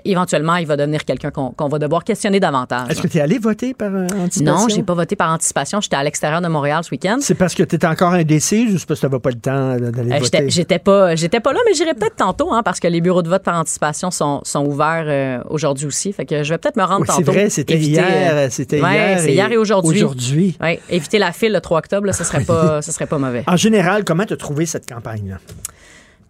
éventuellement, 0.05 0.57
il 0.57 0.67
va 0.67 0.77
devenir 0.77 1.05
quelqu'un 1.05 1.31
qu'on 1.31 1.69
va 1.69 1.79
devoir 1.79 2.05
questionner 2.05 2.39
davantage. 2.41 2.91
Est-ce 2.91 3.03
que 3.03 3.09
tu 3.09 3.19
es 3.19 3.21
allé 3.21 3.39
voter 3.39 3.75
par 3.75 3.93
euh, 3.95 4.07
anticipation? 4.17 4.45
Non, 4.63 4.69
j'ai 4.69 4.83
pas 4.85 4.95
voté 4.95 5.17
par 5.17 5.33
anticipation. 5.33 5.81
J'étais 5.81 5.97
à 5.97 6.05
l'extérieur 6.05 6.41
de 6.41 6.47
Montréal 6.49 6.85
ce 6.85 6.91
week-end. 6.91 7.17
C'est 7.21 7.35
parce 7.35 7.55
que 7.55 7.65
tu 7.65 7.75
es 7.77 7.85
encore 7.87 8.13
indécis 8.13 8.69
ou 8.73 8.79
c'est 8.79 8.87
parce 8.87 9.01
que 9.01 9.07
tu 9.07 9.11
n'avais 9.11 9.21
pas 9.21 9.31
le 9.31 9.37
temps 9.41 9.77
d'aller 9.91 10.19
voter? 10.21 10.51
j'étais- 10.51 10.79
pas, 10.79 11.15
pas 11.17 11.53
là, 11.53 11.61
mais 11.67 11.75
j'irai 11.75 11.95
peut-être 11.95 12.17
tantôt, 12.17 12.53
hein, 12.53 12.63
parce 12.63 12.79
que 12.79 12.87
les 12.87 13.01
bureaux 13.01 13.23
de 13.23 13.29
vote 13.29 13.43
par 13.43 13.59
anticipation 13.59 14.11
sont, 14.13 14.41
sont 14.45 14.65
ouverts 14.65 15.43
aujourd'hui 15.51 15.87
aussi. 15.87 16.13
Fait 16.13 16.27
que 16.27 16.43
je 16.45 16.51
vais 16.55 16.59
peut-être 16.59 16.77
me 16.77 16.85
rendre 16.85 16.94
C'est 17.09 17.23
vrai, 17.23 17.51
c'était 17.51 17.77
hier, 17.77 18.05
euh, 18.33 18.49
c'était 18.51 18.79
hier 18.79 19.19
c'est 19.21 19.31
et 19.31 19.35
hier 19.35 19.51
et 19.53 19.57
aujourd'hui. 19.57 20.03
aujourd'hui. 20.03 20.59
Éviter 20.89 21.19
la 21.19 21.33
file 21.33 21.53
le 21.53 21.61
3 21.61 21.79
octobre, 21.79 22.13
ce 22.13 22.25
serait 22.25 22.45
pas, 22.45 22.83
ce 22.83 22.93
serait 22.93 23.07
pas 23.07 23.19
mauvais. 23.19 23.45
En 23.47 23.57
général, 23.57 24.05
comment 24.05 24.25
tu 24.25 24.35
as 24.35 24.37
trouvé 24.37 24.67
cette 24.67 24.89
campagne-là? 24.89 25.39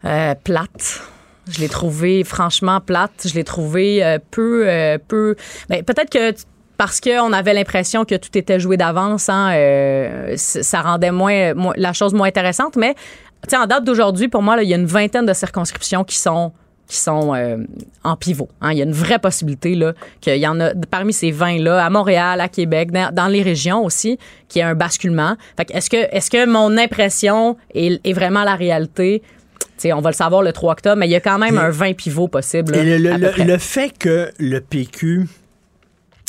Euh, 0.04 0.34
plate. 0.42 1.02
Je 1.50 1.60
l'ai 1.60 1.68
trouvé 1.68 2.24
franchement 2.24 2.80
plate. 2.80 3.26
Je 3.26 3.34
l'ai 3.34 3.44
trouvé 3.44 4.04
euh, 4.04 4.18
peu, 4.30 4.64
euh, 4.66 4.98
peu. 5.06 5.36
Ben, 5.68 5.82
peut-être 5.82 6.10
que 6.10 6.34
parce 6.76 7.00
qu'on 7.00 7.32
avait 7.32 7.54
l'impression 7.54 8.04
que 8.04 8.14
tout 8.16 8.36
était 8.36 8.58
joué 8.58 8.76
d'avance, 8.76 9.28
hein, 9.28 9.52
ça 10.36 10.80
rendait 10.82 11.12
moins, 11.12 11.54
moins- 11.54 11.74
la 11.76 11.92
chose 11.92 12.12
moins 12.14 12.26
intéressante. 12.26 12.76
Mais 12.76 12.94
en 13.52 13.66
date 13.66 13.84
d'aujourd'hui, 13.84 14.28
pour 14.28 14.42
moi, 14.42 14.60
il 14.62 14.68
y 14.68 14.74
a 14.74 14.76
une 14.76 14.86
vingtaine 14.86 15.24
de 15.26 15.32
circonscriptions 15.32 16.02
qui 16.02 16.16
sont 16.16 16.52
qui 16.86 16.96
sont 16.96 17.34
euh, 17.34 17.56
en 18.02 18.16
pivot. 18.16 18.48
hein. 18.60 18.72
Il 18.72 18.78
y 18.78 18.82
a 18.82 18.84
une 18.84 18.92
vraie 18.92 19.18
possibilité 19.18 19.74
là 19.74 19.94
qu'il 20.20 20.36
y 20.36 20.46
en 20.46 20.60
a 20.60 20.74
parmi 20.90 21.12
ces 21.12 21.30
20 21.30 21.58
là 21.60 21.84
à 21.84 21.88
Montréal, 21.90 22.40
à 22.40 22.48
Québec, 22.48 22.90
dans, 22.92 23.12
dans 23.12 23.26
les 23.28 23.42
régions 23.42 23.84
aussi, 23.84 24.18
qu'il 24.48 24.60
y 24.60 24.62
ait 24.62 24.68
un 24.68 24.74
basculement. 24.74 25.36
Fait 25.56 25.64
que 25.64 25.72
est-ce 25.72 25.88
que 25.88 25.96
est-ce 26.14 26.30
que 26.30 26.46
mon 26.46 26.76
impression 26.76 27.56
est, 27.74 28.00
est 28.06 28.12
vraiment 28.12 28.44
la 28.44 28.54
réalité? 28.54 29.22
Tu 29.58 29.66
sais, 29.88 29.92
on 29.92 30.00
va 30.00 30.10
le 30.10 30.14
savoir 30.14 30.42
le 30.42 30.52
3 30.52 30.72
octobre, 30.72 30.96
mais 30.96 31.08
il 31.08 31.10
y 31.10 31.16
a 31.16 31.20
quand 31.20 31.38
même 31.38 31.58
un 31.58 31.70
20 31.70 31.94
pivot 31.96 32.28
possible. 32.28 32.72
là, 32.72 32.78
Et 32.82 32.98
le, 32.98 33.10
à 33.12 33.18
le- 33.18 33.26
peu 33.28 33.32
près. 33.32 33.44
le 33.44 33.58
fait 33.58 33.90
que 33.98 34.30
le 34.38 34.60
PQ 34.60 35.26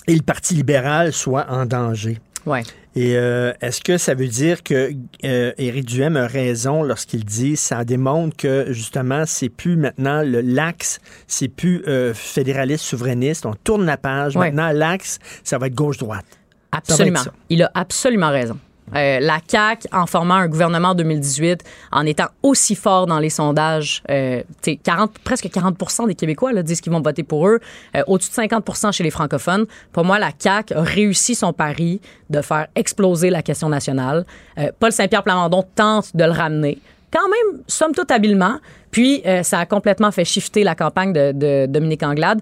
et 0.07 0.15
le 0.15 0.21
Parti 0.21 0.53
libéral 0.55 1.11
soient 1.13 1.45
en 1.49 1.65
danger. 1.65 2.19
Ouais. 2.45 2.63
Et 2.95 3.17
euh, 3.17 3.51
est-ce 3.59 3.81
que 3.81 3.97
ça 3.97 4.13
veut 4.13 4.27
dire 4.27 4.63
que 4.63 4.91
euh, 5.23 5.51
Éric 5.57 5.85
Duhem 5.85 6.15
a 6.15 6.27
raison 6.27 6.81
lorsqu'il 6.83 7.25
dit 7.25 7.57
ça 7.57 7.83
démontre 7.83 8.37
que 8.37 8.67
justement 8.69 9.23
c'est 9.25 9.49
plus 9.49 9.75
maintenant 9.75 10.21
le 10.21 10.41
l'axe, 10.41 10.99
c'est 11.27 11.49
plus 11.49 11.83
euh, 11.87 12.13
fédéraliste 12.13 12.85
souverainiste, 12.85 13.45
on 13.45 13.53
tourne 13.53 13.85
la 13.85 13.97
page. 13.97 14.37
Ouais. 14.37 14.51
Maintenant 14.51 14.71
l'axe, 14.71 15.19
ça 15.43 15.57
va 15.57 15.67
être 15.67 15.75
gauche 15.75 15.97
droite. 15.97 16.25
Absolument. 16.71 17.19
Il 17.49 17.63
a 17.63 17.71
absolument 17.73 18.29
raison. 18.29 18.57
Euh, 18.95 19.19
la 19.19 19.39
CAQ, 19.45 19.87
en 19.91 20.05
formant 20.05 20.35
un 20.35 20.47
gouvernement 20.47 20.89
en 20.89 20.95
2018, 20.95 21.63
en 21.91 22.05
étant 22.05 22.27
aussi 22.43 22.75
fort 22.75 23.07
dans 23.07 23.19
les 23.19 23.29
sondages, 23.29 24.03
euh, 24.09 24.43
t'sais, 24.61 24.75
40, 24.75 25.17
presque 25.23 25.45
40% 25.45 26.07
des 26.07 26.15
Québécois 26.15 26.53
là, 26.53 26.61
disent 26.61 26.81
qu'ils 26.81 26.91
vont 26.91 27.01
voter 27.01 27.23
pour 27.23 27.47
eux, 27.47 27.59
euh, 27.95 28.03
au-dessus 28.07 28.29
de 28.29 28.35
50% 28.35 28.91
chez 28.91 29.03
les 29.03 29.09
francophones. 29.09 29.65
Pour 29.91 30.05
moi, 30.05 30.19
la 30.19 30.31
CAQ 30.37 30.75
a 30.75 30.81
réussi 30.81 31.35
son 31.35 31.51
pari 31.51 31.99
de 32.29 32.41
faire 32.41 32.67
exploser 32.75 33.29
la 33.29 33.41
question 33.41 33.69
nationale. 33.69 34.25
Euh, 34.57 34.71
Paul 34.79 34.91
Saint-Pierre 34.91 35.23
Plamondon 35.23 35.63
tente 35.75 36.15
de 36.15 36.23
le 36.23 36.31
ramener 36.31 36.79
quand 37.11 37.29
même, 37.29 37.61
somme 37.67 37.93
toute 37.93 38.11
habilement. 38.11 38.59
Puis, 38.91 39.23
ça 39.43 39.59
a 39.59 39.65
complètement 39.65 40.11
fait 40.11 40.25
shifter 40.25 40.63
la 40.63 40.75
campagne 40.75 41.13
de 41.13 41.65
Dominique 41.65 42.03
Anglade. 42.03 42.41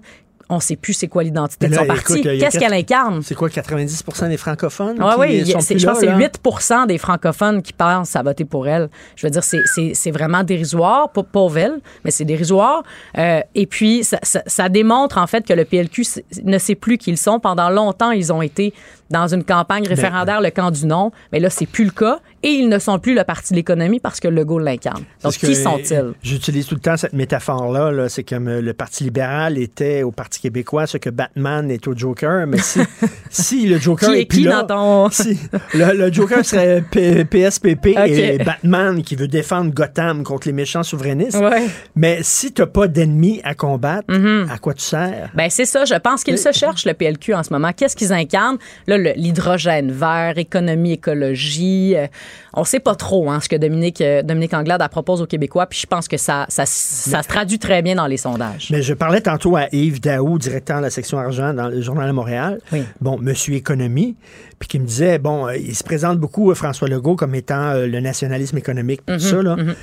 On 0.50 0.56
ne 0.56 0.60
sait 0.60 0.76
plus 0.76 0.92
c'est 0.92 1.08
quoi 1.08 1.22
l'identité 1.22 1.68
de 1.68 1.74
son 1.74 1.86
parti. 1.86 2.20
Qu'est-ce 2.22 2.58
qu'elle 2.58 2.74
incarne? 2.74 3.22
C'est 3.22 3.34
quoi, 3.34 3.48
90% 3.48 4.28
des 4.28 4.36
francophones? 4.36 4.96
Oui, 5.00 5.14
oui, 5.18 5.44
je 5.46 5.52
pense 5.52 5.68
que 5.68 5.78
c'est 5.78 6.06
là? 6.06 6.18
8% 6.18 6.86
des 6.86 6.98
francophones 6.98 7.62
qui 7.62 7.72
pensent 7.72 8.14
à 8.16 8.22
voter 8.22 8.44
pour 8.44 8.68
elle. 8.68 8.88
Je 9.16 9.26
veux 9.26 9.30
dire, 9.30 9.42
c'est- 9.44 10.10
vraiment 10.10 10.44
dérisoire, 10.44 11.10
pas 11.10 11.22
pauvre 11.22 11.58
elle, 11.58 11.80
mais 12.04 12.10
c'est 12.10 12.24
dérisoire. 12.24 12.82
Euh, 13.18 13.40
et 13.54 13.66
puis, 13.66 14.04
ça, 14.04 14.18
ça- 14.22 14.42
ça 14.46 14.68
démontre 14.68 15.18
en 15.18 15.26
fait 15.26 15.46
que 15.46 15.52
le 15.52 15.64
PLQ 15.64 16.04
ne 16.44 16.58
sait 16.58 16.74
plus 16.74 16.98
qui 16.98 17.10
ils 17.10 17.18
sont. 17.18 17.40
Pendant 17.40 17.70
longtemps, 17.70 18.10
ils 18.12 18.32
ont 18.32 18.42
été 18.42 18.72
dans 19.10 19.28
une 19.28 19.44
campagne 19.44 19.86
référendaire, 19.86 20.40
le 20.40 20.50
camp 20.50 20.70
du 20.70 20.86
non, 20.86 21.12
mais 21.32 21.38
là, 21.40 21.50
c'est 21.50 21.66
plus 21.66 21.84
le 21.84 21.90
cas. 21.90 22.18
Et 22.42 22.48
ils 22.50 22.68
ne 22.68 22.78
sont 22.78 22.98
plus 22.98 23.14
le 23.14 23.22
parti 23.24 23.52
de 23.52 23.56
l'économie 23.56 24.00
parce 24.00 24.18
que 24.20 24.28
Legault 24.28 24.58
l'incarne. 24.58 25.04
Donc, 25.22 25.32
qui 25.34 25.54
sont-ils? 25.56 26.12
J'utilise 26.22 26.66
tout 26.66 26.74
le 26.74 26.80
temps 26.80 26.96
cette 26.96 27.12
métaphore-là. 27.12 27.90
-là, 27.92 28.08
c'est 28.08 28.22
comme 28.24 28.48
euh, 28.48 28.60
le 28.60 28.72
Parti 28.74 29.04
libéral 29.04 29.56
était 29.58 30.02
au 30.02 30.10
Parti 30.10 30.33
québécois, 30.38 30.86
ce 30.86 30.98
que 30.98 31.10
Batman 31.10 31.70
est 31.70 31.86
au 31.88 31.96
Joker. 31.96 32.46
Mais 32.46 32.58
si, 32.58 32.80
si 33.30 33.66
le 33.66 33.78
Joker 33.78 34.10
Qui 34.12 34.20
est 34.20 34.26
qui 34.26 34.42
là, 34.42 34.64
ton- 34.66 35.08
si 35.10 35.38
le, 35.74 35.96
le 35.96 36.12
Joker 36.12 36.44
serait 36.44 36.82
P- 36.90 37.24
PSPP 37.24 37.86
Ok. 37.96 38.08
et 38.08 38.38
Batman 38.38 39.02
qui 39.02 39.16
veut 39.16 39.28
défendre 39.28 39.72
Gotham 39.72 40.22
contre 40.24 40.48
les 40.48 40.52
méchants 40.52 40.82
souverainistes. 40.82 41.38
Ouais. 41.38 41.66
Mais 41.96 42.18
si 42.22 42.52
t'as 42.52 42.66
pas 42.66 42.86
d'ennemis 42.88 43.40
à 43.44 43.54
combattre, 43.54 44.06
à 44.50 44.58
quoi 44.58 44.74
tu 44.74 44.82
sers? 44.84 45.30
Ben 45.34 45.48
c'est 45.50 45.64
ça, 45.66 45.84
je 45.84 45.94
pense 45.94 46.24
qu'ils 46.24 46.38
se 46.38 46.52
cherchent, 46.52 46.86
le 46.86 46.94
PLQ, 46.94 47.34
en 47.34 47.42
ce 47.42 47.52
moment. 47.52 47.72
Qu'est-ce 47.76 47.96
qu'ils 47.96 48.12
incarnent? 48.12 48.58
Là, 48.86 48.96
l'hydrogène 48.98 49.90
vert, 49.92 50.38
économie, 50.38 50.92
écologie. 50.92 51.94
euh, 51.96 52.06
on 52.52 52.64
sait 52.64 52.80
pas 52.80 52.94
trop 52.94 53.30
hein, 53.30 53.40
ce 53.40 53.48
que 53.48 53.56
Dominique, 53.56 54.00
euh, 54.00 54.22
Dominique 54.22 54.54
Anglade 54.54 54.86
propose 54.90 55.20
aux 55.22 55.26
Québécois, 55.26 55.66
puis 55.66 55.78
je 55.80 55.86
pense 55.86 56.06
que 56.08 56.16
ça, 56.16 56.46
ça, 56.48 56.64
ça 56.66 57.22
se 57.22 57.28
traduit 57.28 57.58
très 57.58 57.82
bien 57.82 57.94
dans 57.96 58.06
les 58.06 58.16
sondages. 58.16 58.68
Mais 58.70 58.82
je 58.82 58.94
parlais 58.94 59.20
tantôt 59.20 59.56
à 59.56 59.66
Yves 59.72 60.00
Daou, 60.00 60.23
directeur 60.38 60.78
de 60.78 60.82
la 60.82 60.90
section 60.90 61.18
argent 61.18 61.52
dans 61.54 61.68
le 61.68 61.80
Journal 61.80 62.06
de 62.08 62.12
Montréal. 62.12 62.60
Bon, 63.00 63.18
Monsieur 63.18 63.54
Économie, 63.54 64.16
puis 64.58 64.68
qui 64.68 64.78
me 64.80 64.86
disait, 64.86 65.18
bon, 65.18 65.46
euh, 65.46 65.56
il 65.56 65.74
se 65.74 65.84
présente 65.84 66.18
beaucoup, 66.18 66.50
euh, 66.50 66.54
François 66.54 66.88
Legault, 66.88 67.16
comme 67.16 67.34
étant 67.34 67.70
euh, 67.70 67.86
le 67.86 68.00
nationalisme 68.00 68.56
économique, 68.58 69.00
tout 69.06 69.14
Mhm, 69.14 69.18
ça, 69.20 69.42
là. 69.42 69.56
mhm. 69.56 69.74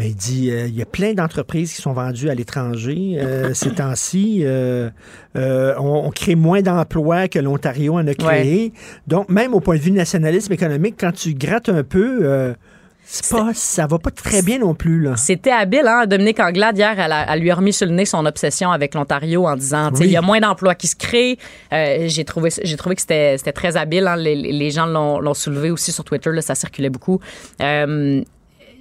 Mais 0.00 0.10
il 0.10 0.14
dit, 0.14 0.50
euh, 0.52 0.66
il 0.68 0.76
y 0.76 0.82
a 0.82 0.86
plein 0.86 1.12
d'entreprises 1.12 1.74
qui 1.74 1.82
sont 1.82 1.92
vendues 1.92 2.30
à 2.30 2.34
l'étranger 2.36 3.18
euh, 3.20 3.50
ces 3.54 3.70
temps-ci. 3.70 4.42
euh, 4.44 4.90
on, 5.34 6.02
on 6.06 6.10
crée 6.10 6.36
moins 6.36 6.62
d'emplois 6.62 7.26
que 7.26 7.40
l'Ontario 7.40 7.94
en 7.94 8.06
a 8.06 8.14
créé. 8.14 8.72
Donc, 9.08 9.28
même 9.28 9.54
au 9.54 9.60
point 9.60 9.74
de 9.76 9.80
vue 9.80 9.90
nationalisme 9.90 10.52
économique, 10.52 10.94
quand 11.00 11.10
tu 11.12 11.34
grattes 11.34 11.68
un 11.68 11.82
peu, 11.82 12.54
c'est 13.10 13.30
pas, 13.34 13.50
ça 13.54 13.86
va 13.86 13.98
pas 13.98 14.10
très 14.10 14.42
bien 14.42 14.58
non 14.58 14.74
plus. 14.74 15.00
Là. 15.00 15.16
C'était 15.16 15.50
habile, 15.50 15.86
hein? 15.86 16.04
Dominique 16.06 16.38
Anglade, 16.40 16.76
hier, 16.76 16.98
elle, 17.00 17.10
a- 17.12 17.32
elle 17.32 17.40
lui 17.40 17.50
a 17.50 17.54
remis 17.54 17.72
sur 17.72 17.86
le 17.86 17.92
nez 17.92 18.04
son 18.04 18.24
obsession 18.26 18.70
avec 18.70 18.94
l'Ontario 18.94 19.46
en 19.46 19.56
disant, 19.56 19.90
Oui. 19.94 20.00
il 20.06 20.10
y 20.10 20.16
a 20.16 20.20
moins 20.22 20.40
d'emplois 20.40 20.74
qui 20.74 20.86
se 20.88 20.96
créent. 20.96 21.38
Euh, 21.72 22.04
j'ai 22.06 22.24
trouvé, 22.24 22.50
j'ai 22.62 22.76
trouvé 22.76 22.94
que 22.96 23.00
c'était, 23.00 23.38
c'était 23.38 23.52
très 23.52 23.76
habile. 23.78 24.06
hein. 24.06 24.16
Les, 24.16 24.34
les 24.36 24.70
gens 24.70 24.84
l'ont, 24.86 25.20
l'ont 25.20 25.32
soulevé 25.34 25.70
aussi 25.70 25.90
sur 25.90 26.04
Twitter, 26.04 26.30
là, 26.32 26.42
ça 26.42 26.54
circulait 26.54 26.90
beaucoup. 26.90 27.18
Euh, 27.62 28.22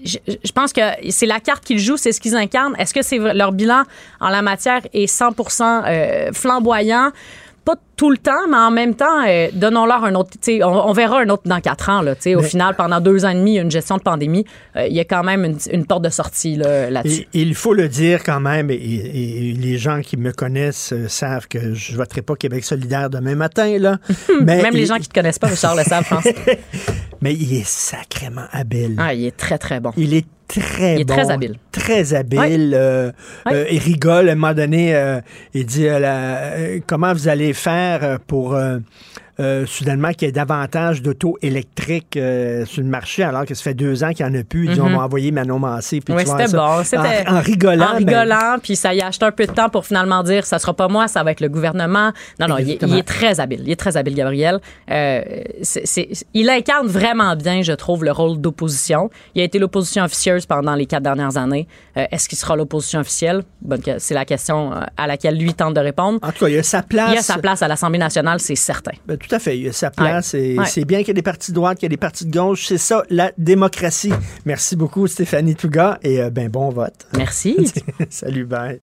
je, 0.05 0.17
je 0.27 0.51
pense 0.51 0.73
que 0.73 0.81
c'est 1.09 1.25
la 1.25 1.39
carte 1.39 1.63
qu'ils 1.63 1.79
jouent, 1.79 1.97
c'est 1.97 2.11
ce 2.11 2.19
qu'ils 2.19 2.35
incarnent. 2.35 2.75
Est-ce 2.77 2.93
que 2.93 3.01
c'est 3.01 3.17
leur 3.17 3.51
bilan 3.51 3.83
en 4.19 4.29
la 4.29 4.41
matière 4.41 4.81
est 4.93 5.05
100% 5.11 5.83
euh, 5.87 6.31
flamboyant? 6.33 7.11
Pas 7.67 7.75
tout 7.97 8.09
le 8.11 8.17
temps, 8.17 8.47
mais 8.49 8.55
en 8.55 8.71
même 8.71 8.95
temps, 8.95 9.25
euh, 9.27 9.49
donnons-leur 9.51 10.05
un 10.05 10.15
autre. 10.15 10.29
On, 10.47 10.63
on 10.63 10.93
verra 10.93 11.19
un 11.19 11.27
autre 11.29 11.43
dans 11.45 11.59
quatre 11.59 11.89
ans. 11.89 12.01
Là, 12.01 12.13
au 12.37 12.41
final, 12.41 12.75
pendant 12.77 13.01
deux 13.01 13.25
ans 13.25 13.29
et 13.29 13.33
demi, 13.35 13.51
il 13.51 13.55
y 13.55 13.59
a 13.59 13.61
une 13.63 13.71
gestion 13.71 13.97
de 13.97 14.01
pandémie. 14.03 14.45
euh, 14.77 14.87
il 14.87 14.95
y 14.95 15.01
a 15.01 15.03
quand 15.03 15.21
même 15.23 15.43
une, 15.43 15.57
une 15.73 15.85
porte 15.85 16.03
de 16.03 16.09
sortie 16.09 16.55
là, 16.55 16.89
là-dessus. 16.89 17.27
Il 17.33 17.55
faut 17.55 17.73
le 17.73 17.89
dire 17.89 18.23
quand 18.23 18.39
même, 18.39 18.71
et, 18.71 18.75
et- 18.75 19.49
et 19.49 19.53
les 19.53 19.77
gens 19.77 19.99
qui 20.01 20.15
me 20.15 20.31
connaissent 20.31 20.93
euh, 20.93 21.09
savent 21.09 21.47
que 21.49 21.73
je 21.73 21.91
ne 21.91 21.97
voterai 21.97 22.21
pas 22.21 22.35
Québec 22.35 22.63
solidaire 22.63 23.09
demain 23.09 23.35
matin. 23.35 23.77
Là. 23.77 23.97
Mais 24.41 24.61
même 24.61 24.73
les 24.73 24.85
gens 24.85 24.95
qui 24.95 25.01
ne 25.01 25.05
te 25.07 25.13
connaissent 25.13 25.39
pas, 25.39 25.47
Richard 25.47 25.75
le 25.75 25.83
savent, 25.83 26.05
je 26.09 26.15
pense. 26.15 26.27
Mais 27.21 27.33
il 27.33 27.53
est 27.53 27.67
sacrément 27.67 28.45
habile. 28.51 28.95
Ah, 28.97 29.13
il 29.13 29.25
est 29.25 29.35
très, 29.37 29.57
très 29.57 29.79
bon. 29.79 29.91
Il 29.97 30.13
est 30.13 30.25
très 30.47 30.95
Il 30.95 31.01
est 31.01 31.03
bon. 31.05 31.13
très 31.15 31.31
habile. 31.31 31.55
Très 31.71 32.13
habile. 32.13 32.39
Ouais. 32.39 32.69
euh, 32.73 33.11
euh, 33.51 33.65
il 33.71 33.79
rigole. 33.79 34.29
À 34.29 34.31
un 34.33 34.35
moment 34.35 34.53
donné, 34.53 34.95
euh, 34.95 35.19
il 35.53 35.65
dit 35.65 35.85
la- 35.85 36.79
comment 36.85 37.13
vous 37.13 37.27
allez 37.27 37.53
faire 37.53 38.19
pour 38.27 38.57
euh, 39.39 39.65
soudainement 39.65 40.11
qu'il 40.11 40.27
y 40.27 40.29
ait 40.29 40.31
davantage 40.31 41.01
d'auto 41.01 41.37
électriques 41.41 42.17
euh, 42.17 42.65
sur 42.65 42.81
le 42.81 42.87
marché 42.89 43.23
alors 43.23 43.45
que 43.45 43.53
ça 43.53 43.63
fait 43.63 43.73
deux 43.73 44.03
ans 44.03 44.11
qu'il 44.11 44.25
n'y 44.25 44.37
en 44.37 44.39
a 44.39 44.43
plus. 44.43 44.65
Il 44.65 44.73
dit 44.73 44.79
Mhm. 44.79 44.85
on 44.95 44.97
va 44.97 45.03
envoyer 45.05 45.31
Manon 45.31 45.59
Massé. 45.59 46.01
puis 46.01 46.13
Oui, 46.13 46.23
c'était 46.25 46.47
bon. 46.51 46.59
En, 46.59 47.35
en 47.37 47.41
rigolant. 47.41 47.85
En 47.85 48.01
ben, 48.01 48.07
rigolant, 48.19 48.55
puis 48.61 48.75
ça 48.75 48.93
y 48.93 49.01
a 49.01 49.07
acheté 49.07 49.25
un 49.25 49.31
peu 49.31 49.45
de 49.45 49.51
temps 49.51 49.69
pour 49.69 49.85
finalement 49.85 50.23
dire 50.23 50.45
ça 50.45 50.59
sera 50.59 50.73
pas 50.73 50.87
moi, 50.87 51.07
ça 51.07 51.23
va 51.23 51.31
être 51.31 51.41
le 51.41 51.49
gouvernement. 51.49 52.11
Non, 52.39 52.47
non, 52.47 52.57
il 52.57 52.69
est, 52.69 52.73
Exactement. 52.73 52.93
il 52.95 52.99
est 52.99 53.03
très 53.03 53.39
habile. 53.39 53.61
Il 53.65 53.71
est 53.71 53.75
très 53.75 53.95
habile, 53.97 54.15
Gabriel. 54.15 54.59
Euh, 54.91 55.21
il 56.33 56.49
incarne 56.49 56.87
vraiment 56.87 57.35
bien, 57.35 57.61
je 57.61 57.73
trouve, 57.73 58.03
le 58.03 58.11
rôle 58.11 58.39
d'opposition. 58.39 59.09
Il 59.35 59.41
a 59.41 59.45
été 59.45 59.59
l'opposition 59.59 60.03
officieuse 60.03 60.45
pendant 60.45 60.75
les 60.75 60.85
quatre 60.85 61.03
dernières 61.03 61.37
années. 61.37 61.67
Euh, 61.97 62.05
Est-ce 62.11 62.27
qu'il 62.29 62.37
sera 62.37 62.55
l'opposition 62.55 62.99
officielle? 62.99 63.43
C'est 63.99 64.13
la 64.13 64.25
question 64.25 64.73
euh, 64.73 64.79
à 64.97 65.07
laquelle 65.07 65.37
lui 65.37 65.53
tente 65.53 65.73
de 65.73 65.79
répondre. 65.79 66.19
En 66.21 66.31
tout 66.31 66.45
cas, 66.45 66.49
il 66.49 66.57
a 66.59 66.63
sa 66.63 66.81
place. 66.81 67.11
Il 67.13 67.17
a 67.17 67.21
sa 67.21 67.37
place 67.37 67.61
à 67.61 67.67
l'Assemblée 67.67 67.99
nationale, 67.99 68.39
c'est 68.39 68.55
certain. 68.55 68.91
Ben, 69.07 69.17
tout 69.27 69.35
à 69.35 69.39
fait. 69.39 69.57
Il 69.57 69.65
y 69.65 69.69
a 69.69 69.73
sa 69.73 69.91
place. 69.91 70.33
Ouais. 70.33 70.49
et 70.49 70.59
Ouais. 70.59 70.65
C'est 70.65 70.85
bien 70.85 70.99
qu'il 70.99 71.09
y 71.09 71.11
ait 71.11 71.15
des 71.15 71.21
partis 71.21 71.51
de 71.51 71.55
droite, 71.55 71.79
qu'il 71.79 71.85
y 71.85 71.87
ait 71.87 71.89
des 71.89 71.97
partis 71.97 72.25
de 72.25 72.31
gauche. 72.31 72.65
C'est 72.67 72.77
ça, 72.77 73.03
la 73.09 73.31
démocratie. 73.37 74.13
Merci 74.45 74.75
beaucoup, 74.75 75.07
Stéphanie 75.07 75.55
Touga. 75.55 75.99
Et 76.03 76.21
euh, 76.21 76.29
ben, 76.29 76.49
bon 76.49 76.69
vote. 76.69 77.07
Merci. 77.15 77.71
Salut, 78.09 78.45
bye. 78.45 78.79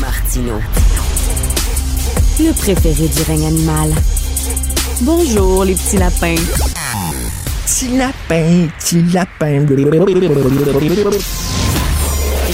Martino. 0.00 0.60
Le 2.38 2.52
préféré 2.52 3.08
du 3.08 3.22
règne 3.22 3.46
animal. 3.46 3.90
Bonjour, 5.02 5.64
les 5.64 5.74
petits 5.74 5.96
lapins. 5.96 6.34
Petit 7.64 7.96
lapin, 7.96 8.68
petit 8.78 9.02
lapin. 9.12 9.66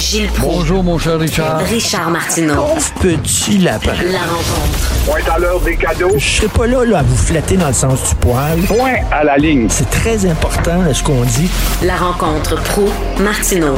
Gilles 0.03 0.27
Proulx. 0.33 0.57
Bonjour, 0.57 0.83
mon 0.83 0.99
cher 0.99 1.17
Richard. 1.17 1.61
Richard 1.61 2.11
Martineau. 2.11 2.55
Pauvre 2.55 2.93
petit 3.23 3.59
lapin. 3.59 3.93
La 4.11 4.19
rencontre. 4.19 5.07
Point 5.07 5.33
à 5.33 5.39
l'heure 5.39 5.61
des 5.61 5.77
cadeaux. 5.77 6.19
Je 6.19 6.29
serai 6.29 6.49
pas 6.49 6.67
là, 6.67 6.85
là 6.85 6.99
à 6.99 7.03
vous 7.05 7.17
flatter 7.17 7.57
dans 7.57 7.69
le 7.69 7.73
sens 7.73 8.09
du 8.09 8.15
poil. 8.17 8.59
Point 8.63 8.97
à 9.13 9.23
la 9.23 9.37
ligne. 9.37 9.69
C'est 9.71 9.89
très 9.91 10.27
important 10.27 10.83
là, 10.83 10.93
ce 10.93 11.05
qu'on 11.05 11.23
dit. 11.23 11.49
La 11.85 11.95
rencontre 11.97 12.61
pro 12.65 12.89
martineau 13.21 13.77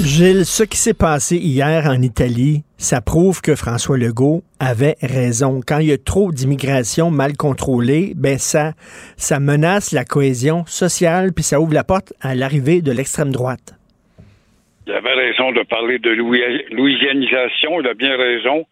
Gilles, 0.00 0.46
ce 0.46 0.62
qui 0.62 0.78
s'est 0.78 0.94
passé 0.94 1.36
hier 1.36 1.86
en 1.86 2.00
Italie, 2.00 2.62
ça 2.78 3.00
prouve 3.00 3.40
que 3.40 3.56
François 3.56 3.98
Legault 3.98 4.44
avait 4.60 4.96
raison. 5.02 5.62
Quand 5.66 5.78
il 5.78 5.88
y 5.88 5.92
a 5.92 5.98
trop 5.98 6.30
d'immigration 6.30 7.10
mal 7.10 7.36
contrôlée, 7.36 8.12
ben 8.14 8.38
ça, 8.38 8.72
ça 9.16 9.40
menace 9.40 9.90
la 9.90 10.04
cohésion 10.04 10.64
sociale, 10.68 11.32
puis 11.32 11.42
ça 11.42 11.60
ouvre 11.60 11.74
la 11.74 11.82
porte 11.82 12.12
à 12.20 12.36
l'arrivée 12.36 12.82
de 12.82 12.92
l'extrême 12.92 13.32
droite. 13.32 13.75
Il 14.86 14.92
avait 14.92 15.14
raison 15.14 15.52
de 15.52 15.62
parler 15.62 15.98
de 15.98 16.10
louis- 16.10 16.64
louisianisation, 16.70 17.80
il 17.80 17.88
a 17.88 17.94
bien 17.94 18.16
raison. 18.16 18.66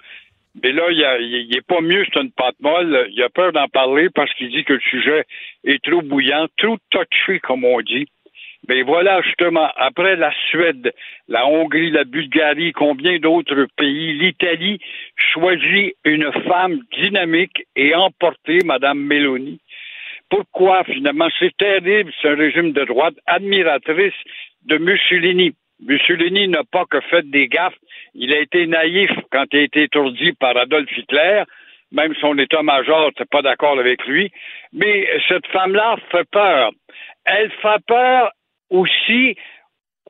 Mais 0.62 0.70
là, 0.70 0.85
il, 0.91 1.05
a- 1.05 1.19
il 1.19 1.57
est 1.57 1.66
pas 1.66 1.81
mieux, 1.81 2.05
c'est 2.12 2.20
une 2.20 2.31
pâte 2.31 2.55
molle. 2.61 3.09
Il 3.11 3.20
a 3.23 3.28
peur 3.28 3.53
d'en 3.53 3.66
parler 3.69 4.09
parce 4.15 4.32
qu'il 4.35 4.51
dit 4.51 4.62
que 4.65 4.74
le 4.74 4.81
sujet 4.81 5.24
est 5.65 5.82
trop 5.82 6.03
bouillant, 6.03 6.47
trop 6.57 6.77
touché, 6.91 7.41
comme 7.41 7.65
on 7.65 7.81
dit. 7.81 8.07
Mais 8.69 8.82
voilà, 8.82 9.20
justement, 9.23 9.69
après 9.77 10.16
la 10.16 10.32
Suède, 10.51 10.95
la 11.28 11.47
Hongrie, 11.47 11.91
la 11.91 12.05
Bulgarie, 12.05 12.73
combien 12.73 13.19
d'autres 13.19 13.66
pays, 13.77 14.15
l'Italie 14.15 14.78
choisit 15.16 15.97
une 16.05 16.31
femme 16.47 16.78
dynamique 16.97 17.65
et 17.77 17.95
emportée, 17.95 18.59
Madame 18.65 19.01
Meloni. 19.01 19.61
Pourquoi, 20.31 20.85
finalement? 20.85 21.28
C'est 21.39 21.55
terrible, 21.57 22.12
c'est 22.23 22.28
un 22.28 22.36
régime 22.36 22.73
de 22.73 22.85
droite 22.85 23.15
admiratrice 23.27 24.15
de 24.65 24.78
Mussolini. 24.78 25.53
Mussolini 25.81 26.49
n'a 26.49 26.63
pas 26.65 26.85
que 26.87 27.01
fait 27.01 27.29
des 27.31 27.49
gaffes. 27.49 27.77
Il 28.15 28.33
a 28.33 28.41
été 28.41 28.67
naïf 28.67 29.11
quand 29.31 29.45
il 29.53 29.61
a 29.61 29.63
été 29.63 29.83
étourdi 29.85 30.33
par 30.33 30.57
Adolf 30.57 30.91
Hitler. 30.97 31.43
Même 31.93 32.15
son 32.21 32.39
état-major 32.39 33.07
n'était 33.07 33.25
pas 33.25 33.43
d'accord 33.43 33.79
avec 33.79 34.05
lui. 34.07 34.31
Mais 34.73 35.09
cette 35.29 35.47
femme-là 35.49 35.97
fait 36.11 36.29
peur. 36.31 36.71
Elle 37.25 37.51
fait 37.51 37.85
peur 37.87 38.33
aussi 38.71 39.37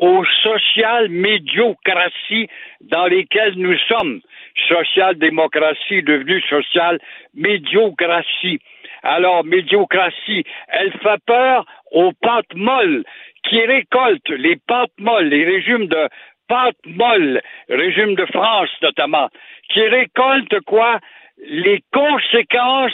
aux 0.00 0.24
sociales 0.42 1.08
médiocraties 1.08 2.48
dans 2.80 3.06
lesquelles 3.06 3.54
nous 3.56 3.78
sommes. 3.88 4.20
Social-démocratie 4.68 6.02
devenue 6.02 6.40
sociale 6.42 6.98
médiocratie. 7.34 8.60
Alors, 9.02 9.44
médiocratie, 9.44 10.44
elle 10.68 10.92
fait 10.92 11.22
peur 11.26 11.66
aux 11.92 12.12
pâtes 12.12 12.54
molles 12.54 13.04
qui 13.48 13.60
récoltent 13.64 14.28
les 14.30 14.56
pâtes 14.56 14.92
molles, 14.98 15.28
les 15.28 15.44
régimes 15.44 15.86
de 15.86 16.08
pâtes 16.48 16.86
molles, 16.86 17.40
régime 17.68 18.14
de 18.14 18.26
France 18.26 18.70
notamment, 18.82 19.28
qui 19.68 19.82
récoltent 19.82 20.60
quoi? 20.66 20.98
Les 21.38 21.82
conséquences 21.92 22.92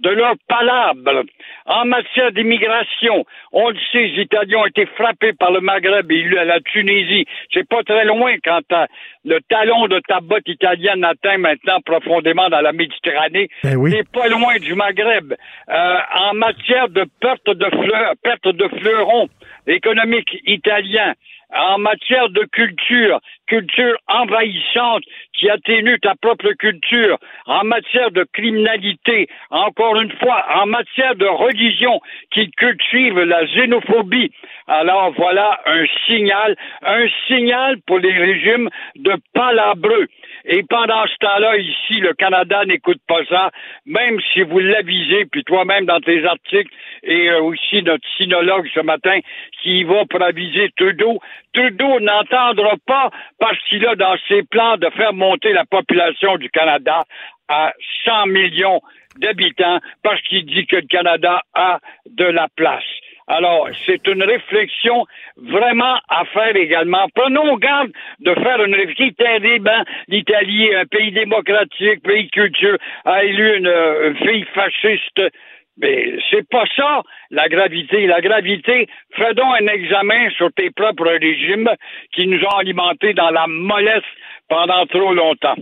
de 0.00 0.10
leur 0.10 0.34
palabre. 0.48 1.24
En 1.66 1.84
matière 1.84 2.32
d'immigration, 2.32 3.24
on 3.52 3.70
le 3.70 3.76
sait, 3.92 4.06
les 4.06 4.22
Italiens 4.22 4.58
ont 4.58 4.66
été 4.66 4.86
frappés 4.86 5.32
par 5.32 5.52
le 5.52 5.60
Maghreb 5.60 6.10
et 6.10 6.22
la 6.28 6.60
Tunisie. 6.60 7.26
C'est 7.52 7.68
pas 7.68 7.82
très 7.82 8.04
loin 8.04 8.34
quand 8.42 8.60
le 9.24 9.38
talon 9.48 9.86
de 9.86 10.00
ta 10.08 10.20
botte 10.20 10.48
italienne 10.48 11.04
atteint 11.04 11.38
maintenant 11.38 11.80
profondément 11.84 12.48
dans 12.48 12.60
la 12.60 12.72
Méditerranée. 12.72 13.48
Ben 13.62 13.76
oui. 13.76 13.92
C'est 13.92 14.10
pas 14.10 14.28
loin 14.28 14.56
du 14.58 14.74
Maghreb. 14.74 15.34
Euh, 15.68 15.96
en 16.18 16.34
matière 16.34 16.88
de 16.88 17.04
perte 17.20 17.50
de 17.50 17.66
fleurs, 17.66 18.14
perte 18.22 18.48
de 18.48 18.68
fleurons 18.78 19.28
économiques 19.66 20.36
italiens, 20.46 21.14
en 21.54 21.78
matière 21.78 22.28
de 22.30 22.44
culture, 22.52 23.20
culture 23.46 23.96
envahissante 24.08 25.02
qui 25.34 25.50
atténue 25.50 25.98
ta 26.00 26.14
propre 26.14 26.52
culture, 26.52 27.18
en 27.46 27.64
matière 27.64 28.10
de 28.10 28.24
criminalité, 28.32 29.28
encore 29.50 30.00
une 30.00 30.12
fois, 30.12 30.44
en 30.54 30.66
matière 30.66 31.16
de 31.16 31.26
religion 31.26 32.00
qui 32.30 32.50
cultive 32.52 33.18
la 33.18 33.44
xénophobie. 33.46 34.30
Alors 34.66 35.12
voilà 35.16 35.60
un 35.66 35.84
signal, 36.06 36.56
un 36.82 37.06
signal 37.26 37.78
pour 37.86 37.98
les 37.98 38.12
régimes 38.12 38.68
de 38.96 39.14
palabreux. 39.34 40.06
Et 40.44 40.62
pendant 40.62 41.06
ce 41.06 41.16
temps-là, 41.20 41.56
ici, 41.58 42.00
le 42.00 42.14
Canada 42.14 42.64
n'écoute 42.64 43.00
pas 43.06 43.24
ça, 43.28 43.50
même 43.86 44.18
si 44.32 44.42
vous 44.42 44.58
l'avisez, 44.58 45.26
puis 45.26 45.44
toi-même 45.44 45.86
dans 45.86 46.00
tes 46.00 46.24
articles, 46.24 46.72
et 47.02 47.30
euh, 47.30 47.42
aussi 47.42 47.82
notre 47.82 48.06
sinologue 48.16 48.68
ce 48.74 48.80
matin 48.80 49.18
qui 49.62 49.84
va 49.84 50.04
pour 50.08 50.22
aviser 50.22 50.70
Trudeau. 50.76 51.18
Trudeau 51.52 52.00
n'entendra 52.00 52.74
pas 52.86 53.10
parce 53.38 53.58
qu'il 53.68 53.86
a 53.86 53.94
dans 53.94 54.16
ses 54.28 54.42
plans 54.42 54.76
de 54.76 54.88
faire 54.90 55.12
monter 55.12 55.52
la 55.52 55.64
population 55.64 56.36
du 56.36 56.50
Canada 56.50 57.04
à 57.48 57.72
100 58.04 58.26
millions 58.26 58.80
d'habitants 59.18 59.80
parce 60.02 60.20
qu'il 60.22 60.46
dit 60.46 60.66
que 60.66 60.76
le 60.76 60.86
Canada 60.86 61.42
a 61.54 61.80
de 62.06 62.24
la 62.24 62.48
place. 62.54 62.84
Alors, 63.32 63.68
c'est 63.86 64.04
une 64.08 64.24
réflexion 64.24 65.06
vraiment 65.36 65.96
à 66.08 66.24
faire 66.24 66.56
également. 66.56 67.06
Prenons 67.14 67.56
garde 67.58 67.92
de 68.18 68.34
faire 68.34 68.60
une 68.64 68.74
réflexion 68.74 69.10
terrible. 69.16 69.68
hein. 69.68 69.84
L'Italie, 70.08 70.74
un 70.74 70.84
pays 70.84 71.12
démocratique, 71.12 72.02
pays 72.02 72.28
culture, 72.30 72.76
a 73.04 73.22
élu 73.22 73.58
une, 73.58 73.68
euh, 73.68 74.14
fille 74.14 74.44
fasciste. 74.52 75.22
Mais 75.80 76.18
c'est 76.28 76.46
pas 76.48 76.64
ça, 76.74 77.02
la 77.30 77.48
gravité. 77.48 78.08
La 78.08 78.20
gravité, 78.20 78.88
fais 79.14 79.34
donc 79.34 79.54
un 79.60 79.66
examen 79.68 80.28
sur 80.30 80.52
tes 80.52 80.70
propres 80.72 81.16
régimes 81.20 81.70
qui 82.12 82.26
nous 82.26 82.42
ont 82.44 82.58
alimentés 82.58 83.14
dans 83.14 83.30
la 83.30 83.46
mollesse 83.46 84.10
pendant 84.48 84.84
trop 84.86 85.14
longtemps. 85.14 85.54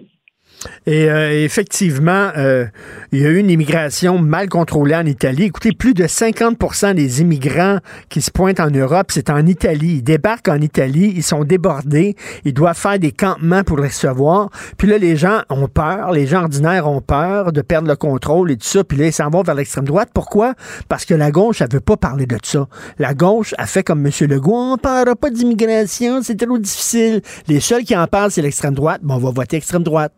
Et 0.86 1.10
euh, 1.10 1.44
effectivement, 1.44 2.30
euh, 2.36 2.66
il 3.12 3.20
y 3.20 3.26
a 3.26 3.30
eu 3.30 3.38
une 3.38 3.50
immigration 3.50 4.18
mal 4.18 4.48
contrôlée 4.48 4.94
en 4.94 5.06
Italie. 5.06 5.44
Écoutez, 5.44 5.72
plus 5.72 5.94
de 5.94 6.04
50% 6.04 6.94
des 6.94 7.20
immigrants 7.20 7.78
qui 8.08 8.20
se 8.20 8.30
pointent 8.30 8.60
en 8.60 8.70
Europe, 8.70 9.08
c'est 9.10 9.30
en 9.30 9.46
Italie. 9.46 9.96
Ils 9.96 10.02
débarquent 10.02 10.48
en 10.48 10.60
Italie, 10.60 11.12
ils 11.14 11.22
sont 11.22 11.44
débordés, 11.44 12.16
ils 12.44 12.54
doivent 12.54 12.76
faire 12.76 12.98
des 12.98 13.12
campements 13.12 13.62
pour 13.64 13.78
les 13.78 13.88
recevoir. 13.88 14.50
Puis 14.76 14.88
là, 14.88 14.98
les 14.98 15.16
gens 15.16 15.42
ont 15.50 15.68
peur, 15.68 16.12
les 16.12 16.26
gens 16.26 16.42
ordinaires 16.42 16.88
ont 16.88 17.00
peur 17.00 17.52
de 17.52 17.60
perdre 17.60 17.88
le 17.88 17.96
contrôle 17.96 18.50
et 18.50 18.56
tout 18.56 18.66
ça. 18.66 18.84
Puis 18.84 18.98
là, 18.98 19.06
ils 19.06 19.12
s'en 19.12 19.30
vont 19.30 19.42
vers 19.42 19.54
l'extrême 19.54 19.84
droite. 19.84 20.10
Pourquoi? 20.12 20.54
Parce 20.88 21.04
que 21.04 21.14
la 21.14 21.30
gauche, 21.30 21.60
elle 21.60 21.70
veut 21.70 21.80
pas 21.80 21.96
parler 21.96 22.26
de 22.26 22.38
ça. 22.42 22.66
La 22.98 23.14
gauche 23.14 23.54
a 23.58 23.66
fait 23.66 23.82
comme 23.82 24.04
M. 24.04 24.12
Legault, 24.28 24.72
on 24.72 24.76
parlera 24.76 25.14
pas 25.14 25.30
d'immigration, 25.30 26.22
c'est 26.22 26.36
trop 26.36 26.58
difficile. 26.58 27.22
Les 27.46 27.60
seuls 27.60 27.84
qui 27.84 27.96
en 27.96 28.06
parlent, 28.06 28.30
c'est 28.30 28.42
l'extrême 28.42 28.74
droite. 28.74 29.00
Bon, 29.02 29.14
on 29.14 29.18
va 29.18 29.30
voter 29.30 29.56
extrême 29.56 29.82
droite. 29.82 30.12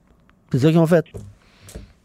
C'est 0.51 0.59
ça 0.59 0.69
qu'ils 0.69 0.79
ont 0.79 0.87
fait. 0.87 1.05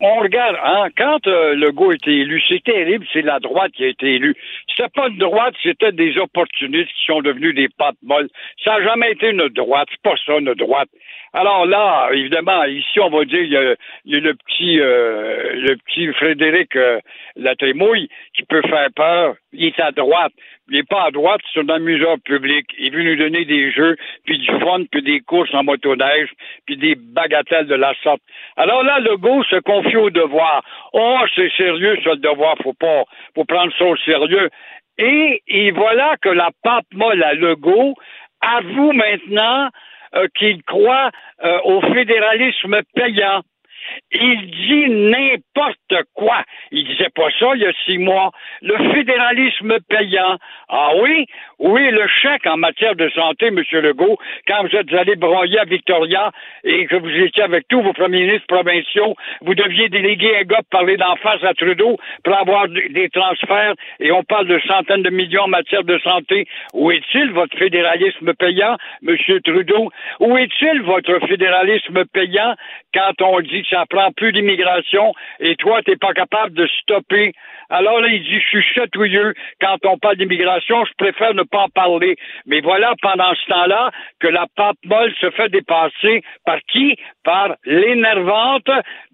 On 0.02 0.20
regarde, 0.20 0.58
hein, 0.62 0.88
quand 0.98 1.26
euh, 1.26 1.56
Legault 1.56 1.92
a 1.92 1.96
été 1.96 2.12
élu, 2.12 2.44
c'est 2.50 2.62
terrible, 2.64 3.06
c'est 3.14 3.22
la 3.22 3.40
droite 3.40 3.72
qui 3.72 3.86
a 3.86 3.88
été 3.88 4.16
élue. 4.16 4.36
C'était 4.68 4.90
pas 4.90 5.08
une 5.08 5.18
droite, 5.18 5.56
c'était 5.64 5.94
des 5.94 6.18
opportunistes 6.18 6.90
qui 6.90 7.06
sont 7.08 7.22
devenus 7.22 7.56
des 7.56 7.70
pattes 7.70 7.96
molles. 8.04 8.28
Ça 8.64 8.72
n'a 8.72 8.84
jamais 8.84 9.14
été 9.14 9.30
une 9.30 9.48
droite, 9.48 9.88
c'est 9.90 10.02
pas 10.02 10.16
ça 10.26 10.38
une 10.38 10.54
droite. 10.54 10.90
Alors 11.38 11.66
là, 11.66 12.08
évidemment, 12.14 12.64
ici 12.64 12.98
on 13.02 13.10
va 13.10 13.26
dire 13.26 13.42
il 13.42 13.52
y 13.52 13.58
a, 13.58 14.20
le 14.22 14.34
petit 14.36 14.80
euh, 14.80 15.52
le 15.56 15.76
petit 15.76 16.08
Frédéric 16.14 16.74
euh, 16.78 17.02
Latrémouille 17.36 18.08
qui 18.34 18.44
peut 18.44 18.62
faire 18.62 18.88
peur. 18.96 19.36
Il 19.52 19.66
est 19.66 19.80
à 19.82 19.92
droite. 19.92 20.32
Il 20.70 20.78
n'est 20.78 20.84
pas 20.84 21.04
à 21.04 21.12
droite, 21.12 21.42
c'est 21.54 21.60
un 21.60 21.68
amuseur 21.68 22.16
public. 22.24 22.66
Il 22.80 22.94
veut 22.94 23.04
nous 23.04 23.18
donner 23.18 23.44
des 23.44 23.70
jeux, 23.74 23.98
puis 24.24 24.38
du 24.40 24.48
fun, 24.62 24.84
puis 24.90 25.04
des 25.04 25.20
courses 25.20 25.54
en 25.54 25.66
motoneige, 25.66 26.30
puis 26.66 26.78
des 26.78 26.96
bagatelles 26.96 27.68
de 27.68 27.76
la 27.76 27.94
sorte. 28.02 28.22
Alors 28.56 28.84
là, 28.84 29.00
Legault 29.00 29.44
se 29.44 29.58
confie 29.58 29.98
au 29.98 30.10
devoir. 30.12 30.64
Oh, 30.94 31.20
c'est 31.36 31.52
sérieux, 31.58 31.98
le 32.06 32.16
devoir. 32.16 32.56
Faut 32.64 32.74
pas, 32.74 33.04
faut 33.36 33.44
prendre 33.44 33.74
ça 33.78 33.84
au 33.84 33.98
sérieux. 33.98 34.50
Et, 34.98 35.72
voilà 35.72 36.16
que 36.22 36.30
la 36.30 36.50
pape 36.64 36.86
molle 36.94 37.22
à 37.24 37.34
Legault 37.34 37.96
avoue 38.40 38.94
maintenant 38.94 39.70
qu'il 40.38 40.64
croit 40.64 41.12
euh, 41.44 41.60
au 41.66 41.82
fédéralisme 41.82 42.82
payant. 42.94 43.42
Il 44.12 44.52
dit 44.52 44.90
n'importe 44.90 46.08
quoi. 46.14 46.44
Il 46.72 46.86
disait 46.86 47.10
pas 47.14 47.30
ça 47.40 47.52
il 47.56 47.62
y 47.62 47.66
a 47.66 47.74
six 47.86 47.98
mois. 47.98 48.32
Le 48.62 48.78
fédéralisme 48.94 49.78
payant. 49.90 50.38
Ah 50.70 50.92
oui? 51.02 51.26
Oui, 51.60 51.90
le 51.90 52.08
chèque 52.08 52.46
en 52.48 52.58
matière 52.58 52.96
de 52.96 53.10
santé, 53.10 53.48
M. 53.48 53.62
Legault, 53.72 54.18
quand 54.48 54.64
vous 54.64 54.76
êtes 54.76 54.94
allé 54.94 55.16
broyer 55.16 55.60
à 55.60 55.66
Victoria 55.66 56.32
et 56.64 56.86
que 56.86 56.96
vous 56.96 57.10
étiez 57.10 57.44
avec 57.44 57.68
tous 57.68 57.82
vos 57.82 57.94
premiers 57.94 58.26
ministres 58.26 58.48
provinciaux, 58.48 59.16
vous 59.42 59.56
deviez 59.56 59.90
déléguer 59.90 60.38
un 60.38 60.44
gars 60.44 60.62
pour 60.70 60.80
parler 60.80 60.98
d'en 60.98 61.16
face 61.18 61.44
à 61.44 61.54
Trudeau 61.54 61.98
pour 62.24 62.36
avoir 62.36 62.68
des 62.68 63.10
transferts 63.10 63.76
et 64.00 64.12
on 64.12 64.24
parle 64.24 64.48
de 64.48 64.60
centaines 64.68 65.04
de 65.04 65.10
millions 65.10 65.44
en 65.44 65.48
matière 65.48 65.84
de 65.84 65.98
santé. 66.00 66.48
Où 66.74 66.92
est-il 66.92 67.32
votre 67.32 67.58
fédéralisme 67.58 68.34
payant, 68.34 68.78
M. 69.08 69.18
Trudeau? 69.44 69.92
Où 70.20 70.38
est-il 70.38 70.82
votre 70.82 71.20
fédéralisme 71.28 72.06
payant 72.14 72.56
quand 72.94 73.22
on 73.22 73.40
dit 73.42 73.64
que 73.64 73.75
ça 73.76 74.10
plus 74.16 74.32
d'immigration 74.32 75.14
et 75.40 75.56
toi, 75.56 75.82
t'es 75.84 75.96
pas 75.96 76.14
capable 76.14 76.54
de 76.54 76.68
stopper. 76.82 77.34
Alors 77.70 78.00
là, 78.00 78.08
il 78.10 78.24
dit, 78.24 78.40
je 78.40 78.48
suis 78.48 78.74
chatouilleux 78.74 79.34
quand 79.60 79.78
on 79.86 79.98
parle 79.98 80.18
d'immigration, 80.18 80.86
je 80.86 80.92
préfère 80.98 81.34
ne 81.34 81.44
pas 81.44 81.64
en 81.64 81.70
parler. 81.70 82.16
Mais 82.46 82.62
voilà, 82.62 82.94
pendant 83.02 83.34
ce 83.34 83.50
temps-là, 83.50 83.92
que 84.20 84.28
la 84.28 84.46
pape 84.56 84.78
molle 84.86 85.14
se 85.20 85.30
fait 85.32 85.50
dépasser 85.50 86.22
par 86.46 86.60
qui? 86.72 86.96
Par 87.24 87.56
l'énervante 87.66 88.70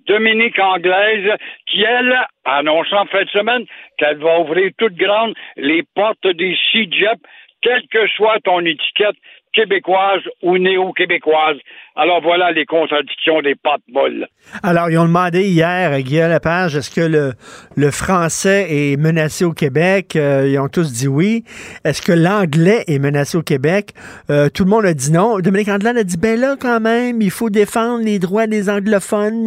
Dominique 0.07 0.59
Anglaise, 0.59 1.31
qui, 1.67 1.83
elle, 1.83 2.17
annonce 2.45 2.91
en 2.91 3.05
fin 3.05 3.23
de 3.23 3.29
semaine 3.29 3.65
qu'elle 3.97 4.17
va 4.17 4.39
ouvrir 4.39 4.71
toute 4.77 4.95
grande 4.95 5.33
les 5.57 5.83
portes 5.95 6.27
des 6.27 6.57
CIGEP, 6.71 7.19
quelle 7.61 7.88
que 7.88 8.07
soit 8.07 8.39
ton 8.43 8.65
étiquette, 8.65 9.15
québécoise 9.53 10.22
ou 10.41 10.57
néo-québécoise. 10.57 11.57
Alors 11.95 12.22
voilà 12.22 12.52
les 12.52 12.65
contradictions 12.65 13.41
des 13.41 13.56
pattes 13.56 13.82
molles. 13.90 14.28
Alors, 14.64 14.90
ils 14.90 14.98
ont 14.98 15.06
demandé 15.06 15.44
hier, 15.44 15.99
Guillaume 16.02 16.32
Lepage, 16.32 16.76
est-ce 16.76 16.90
que 16.90 17.02
le, 17.02 17.34
le 17.76 17.91
français 17.91 18.68
est 18.69 18.98
menacé 18.98 19.45
au 19.45 19.53
Québec? 19.53 20.15
Euh, 20.15 20.48
ils 20.48 20.57
ont 20.60 20.69
tous 20.69 20.91
dit 20.91 21.07
oui. 21.07 21.44
Est-ce 21.84 22.02
que 22.02 22.11
l'anglais 22.11 22.84
est 22.88 22.99
menacé 22.99 23.38
au 23.38 23.44
Québec? 23.44 23.91
Euh, 24.30 24.49
tout 24.49 24.64
le 24.64 24.69
monde 24.69 24.86
a 24.86 24.94
dit 24.94 25.11
non. 25.11 25.40
Dominique 25.40 25.69
Anglade 25.69 25.98
a 25.98 26.03
dit, 26.03 26.18
ben 26.18 26.40
là, 26.40 26.56
quand 26.60 26.80
même, 26.80 27.22
il 27.22 27.32
faut 27.32 27.49
défendre 27.49 28.03
les 28.03 28.19
droits 28.19 28.48
des 28.48 28.69
anglophones. 28.69 29.44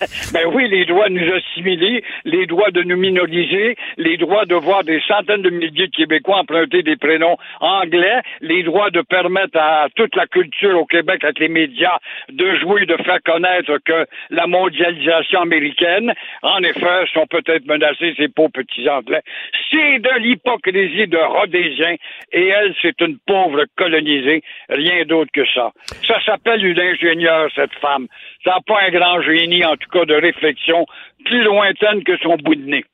ben 0.32 0.46
oui, 0.52 0.68
les 0.68 0.84
droits 0.84 1.08
de 1.08 1.14
nous 1.14 1.32
assimiler, 1.32 2.04
les 2.24 2.46
droits 2.46 2.70
de 2.70 2.82
nous 2.82 2.96
minoriser, 2.96 3.76
les 3.96 4.16
droits 4.16 4.44
de 4.44 4.54
voir 4.54 4.84
des 4.84 5.00
centaines 5.06 5.42
de 5.42 5.50
milliers 5.50 5.86
de 5.86 5.96
Québécois 5.96 6.40
emprunter 6.40 6.82
des 6.82 6.96
prénoms 6.96 7.36
anglais, 7.60 8.20
les 8.40 8.62
droits 8.62 8.90
de 8.90 9.00
permettre 9.00 9.58
à 9.58 9.86
toute 9.94 10.14
la 10.16 10.26
culture 10.26 10.78
au 10.78 10.84
Québec, 10.84 11.24
avec 11.24 11.38
les 11.38 11.48
médias, 11.48 11.98
de 12.30 12.56
jouer, 12.56 12.84
de 12.86 12.96
faire 13.02 13.22
connaître 13.24 13.78
que 13.84 14.06
la 14.30 14.46
mondialisation 14.46 15.40
américaine, 15.40 16.12
en 16.42 16.62
effet, 16.62 17.04
sont 17.12 17.26
peut-être 17.26 17.66
menacés, 17.66 18.14
ces 18.16 18.28
pauvres 18.28 18.50
petits 18.52 18.88
Anglais. 18.88 19.22
C'est 19.70 19.98
de 19.98 20.18
l'hypocrisie 20.18 21.06
de 21.06 21.18
Rhodésien, 21.18 21.96
et 22.32 22.46
elle, 22.48 22.74
c'est 22.82 23.00
une 23.00 23.18
pauvre 23.26 23.64
colonisée, 23.76 24.42
rien 24.68 25.04
d'autre 25.04 25.30
que 25.32 25.46
ça. 25.54 25.72
Ça 26.06 26.20
s'appelle 26.24 26.64
une 26.64 26.80
ingénieure, 26.80 27.48
cette 27.54 27.74
femme. 27.80 28.06
N'a 28.46 28.60
pas 28.64 28.78
un 28.86 28.90
grand 28.90 29.20
génie, 29.22 29.64
en 29.64 29.76
tout 29.76 29.90
cas, 29.92 30.04
de 30.04 30.14
réflexion 30.14 30.86
plus 31.24 31.42
lointaine 31.42 32.04
que 32.04 32.16
son 32.18 32.36
bout 32.36 32.54
de 32.54 32.64
nez. 32.64 32.84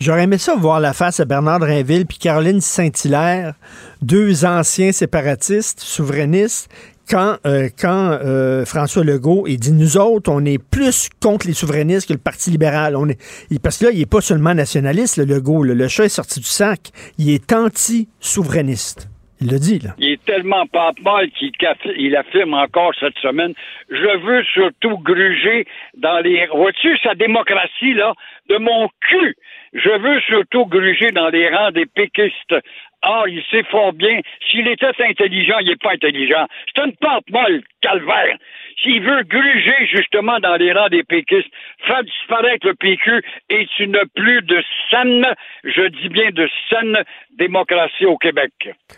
J'aurais 0.00 0.24
aimé 0.24 0.38
ça 0.38 0.54
voir 0.54 0.80
la 0.80 0.92
face 0.92 1.18
à 1.18 1.24
Bernard 1.24 1.60
Drinville 1.60 2.06
puis 2.06 2.18
Caroline 2.18 2.60
Saint-Hilaire, 2.60 3.54
deux 4.00 4.44
anciens 4.44 4.92
séparatistes, 4.92 5.80
souverainistes, 5.80 6.70
quand, 7.08 7.38
euh, 7.46 7.68
quand 7.80 8.18
euh, 8.22 8.64
François 8.66 9.02
Legault 9.02 9.46
il 9.48 9.58
dit 9.58 9.72
nous 9.72 9.96
autres, 9.96 10.30
on 10.30 10.44
est 10.44 10.58
plus 10.58 11.08
contre 11.20 11.46
les 11.46 11.54
souverainistes 11.54 12.06
que 12.06 12.12
le 12.12 12.18
Parti 12.18 12.50
libéral. 12.50 12.94
On 12.94 13.08
est, 13.08 13.18
parce 13.62 13.78
que 13.78 13.86
là, 13.86 13.90
il 13.92 13.98
n'est 13.98 14.06
pas 14.06 14.20
seulement 14.20 14.54
nationaliste, 14.54 15.16
le 15.16 15.24
Legault. 15.24 15.64
Le 15.64 15.88
chat 15.88 16.04
est 16.04 16.10
sorti 16.10 16.40
du 16.40 16.46
sac. 16.46 16.90
Il 17.16 17.30
est 17.30 17.52
anti-souverainiste. 17.52 19.08
Il 19.40 19.50
le 19.50 19.58
dit, 19.58 19.78
là. 19.78 19.90
Il 19.98 20.12
est 20.12 20.24
tellement 20.24 20.66
pas 20.66 20.92
mal 21.02 21.30
qu'il 21.30 21.52
il 21.96 22.16
affirme 22.16 22.54
encore 22.54 22.92
cette 22.98 23.16
semaine 23.18 23.54
Je 23.88 24.18
veux 24.18 24.42
surtout 24.44 24.98
gruger 24.98 25.66
dans 25.96 26.18
les. 26.20 26.46
Vois-tu 26.46 26.96
sa 26.98 27.14
démocratie, 27.14 27.94
là, 27.94 28.14
de 28.48 28.56
mon 28.56 28.88
cul? 29.00 29.36
Je 29.74 29.90
veux 29.90 30.20
surtout 30.22 30.66
gruger 30.66 31.12
dans 31.12 31.28
les 31.28 31.48
rangs 31.50 31.70
des 31.70 31.86
péquistes. 31.86 32.54
Ah, 33.02 33.24
il 33.28 33.42
sait 33.50 33.62
fort 33.64 33.92
bien. 33.92 34.20
S'il 34.50 34.66
était 34.66 34.90
intelligent, 34.98 35.58
il 35.60 35.68
n'est 35.68 35.76
pas 35.76 35.92
intelligent. 35.92 36.46
C'est 36.74 36.84
une 36.84 36.96
pente 36.96 37.30
molle, 37.30 37.62
calvaire. 37.80 38.36
S'il 38.82 39.02
veut 39.02 39.22
gruger 39.24 39.86
justement 39.92 40.38
dans 40.40 40.54
les 40.56 40.72
rangs 40.72 40.88
des 40.88 41.02
péquistes, 41.02 41.48
faire 41.86 42.02
disparaître 42.04 42.66
le 42.66 42.74
PQ 42.74 43.22
et 43.50 43.66
tu 43.76 43.88
n'as 43.88 44.04
plus 44.14 44.42
de 44.42 44.62
saine, 44.90 45.26
je 45.64 45.88
dis 46.00 46.08
bien 46.08 46.30
de 46.30 46.48
saine 46.70 46.96
démocratie 47.38 48.06
au 48.06 48.16
Québec. 48.16 48.52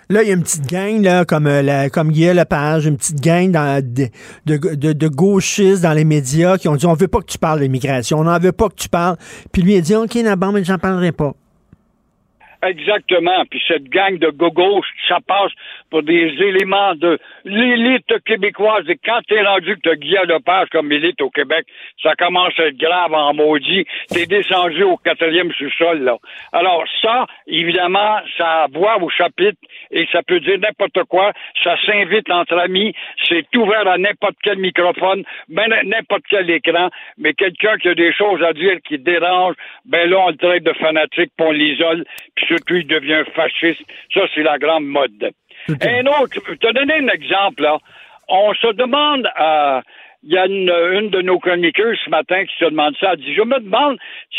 Là, 0.08 0.22
il 0.22 0.28
y 0.28 0.32
a 0.32 0.34
une 0.34 0.42
petite 0.42 0.70
gang, 0.70 1.02
là, 1.02 1.24
comme, 1.24 1.46
euh, 1.46 1.62
la, 1.62 1.88
comme 1.88 2.10
Guy 2.10 2.32
Lepage, 2.32 2.86
une 2.86 2.96
petite 2.96 3.20
gang 3.20 3.52
de, 3.52 5.08
gauchistes 5.08 5.82
dans 5.82 5.92
les 5.92 6.04
médias 6.04 6.58
qui 6.58 6.68
ont 6.68 6.76
dit 6.76 6.86
on 6.86 6.94
veut 6.94 7.08
pas 7.08 7.20
que 7.20 7.30
tu 7.30 7.38
parles 7.38 7.60
d'immigration, 7.60 8.18
on 8.18 8.24
n'en 8.24 8.38
veut 8.38 8.52
pas 8.52 8.68
que 8.68 8.76
tu 8.76 8.88
parles. 8.88 9.16
Puis 9.52 9.62
lui, 9.62 9.74
il 9.74 9.78
a 9.78 9.80
dit 9.80 9.94
OK, 9.94 10.22
d'abord, 10.22 10.52
mais 10.52 10.62
j'en 10.64 10.78
parlerai 10.78 11.12
pas. 11.12 11.32
Exactement. 12.62 13.44
Puis 13.50 13.62
cette 13.66 13.88
gang 13.88 14.18
de 14.18 14.28
gogos, 14.28 14.82
ça 15.08 15.18
passe 15.26 15.52
pour 15.90 16.02
des 16.02 16.28
éléments 16.40 16.94
de 16.94 17.18
l'élite 17.44 18.12
québécoise. 18.26 18.84
Et 18.88 18.98
quand 19.02 19.20
t'es 19.26 19.42
rendu 19.42 19.76
que 19.76 19.80
t'as 19.82 19.96
Guy 19.96 20.14
Lepage 20.26 20.68
comme 20.70 20.92
élite 20.92 21.20
au 21.22 21.30
Québec, 21.30 21.66
ça 22.02 22.14
commence 22.16 22.58
à 22.58 22.66
être 22.66 22.76
grave 22.76 23.14
en 23.14 23.32
maudit. 23.32 23.86
T'es 24.08 24.26
descendu 24.26 24.82
au 24.82 24.98
quatrième 24.98 25.52
sous-sol, 25.52 26.02
là. 26.02 26.16
Alors 26.52 26.84
ça, 27.00 27.26
évidemment, 27.46 28.18
ça 28.36 28.66
voit 28.72 29.02
au 29.02 29.08
chapitre 29.08 29.58
et 29.90 30.06
ça 30.12 30.22
peut 30.22 30.40
dire 30.40 30.58
n'importe 30.58 31.04
quoi. 31.08 31.32
Ça 31.64 31.76
s'invite 31.86 32.30
entre 32.30 32.58
amis. 32.58 32.94
C'est 33.28 33.46
ouvert 33.56 33.88
à 33.88 33.96
n'importe 33.96 34.36
quel 34.42 34.58
microphone, 34.58 35.24
ben, 35.48 35.68
n'importe 35.84 36.24
quel 36.28 36.50
écran. 36.50 36.90
Mais 37.16 37.32
quelqu'un 37.32 37.78
qui 37.78 37.88
a 37.88 37.94
des 37.94 38.12
choses 38.12 38.42
à 38.42 38.52
dire 38.52 38.76
qui 38.86 38.98
dérange, 38.98 39.54
ben 39.86 40.08
là, 40.10 40.18
on 40.20 40.28
le 40.28 40.36
traite 40.36 40.62
de 40.62 40.72
fanatique, 40.74 41.32
on 41.40 41.52
l'isole, 41.52 42.04
surtout, 42.50 42.76
il 42.76 42.86
devient 42.86 43.22
fasciste. 43.34 43.82
Ça, 44.12 44.22
c'est 44.34 44.42
la 44.42 44.58
grande 44.58 44.86
mode. 44.86 45.30
Un 45.68 46.06
autre, 46.06 46.40
je 46.48 46.54
te 46.54 46.72
donner 46.72 46.94
un 46.94 47.08
exemple, 47.08 47.62
là. 47.62 47.78
On 48.28 48.54
se 48.54 48.72
demande 48.72 49.28
à. 49.36 49.82
Il 50.22 50.34
y 50.34 50.36
a 50.36 50.44
une, 50.44 50.70
une, 50.92 51.08
de 51.08 51.22
nos 51.22 51.38
chroniqueurs 51.38 51.94
ce 52.04 52.10
matin 52.10 52.44
qui 52.44 52.54
se 52.58 52.66
demande 52.66 52.94
ça. 53.00 53.12
Elle 53.12 53.20
dit 53.20 53.34
Je 53.34 53.42
me 53.42 53.58
demande 53.58 53.96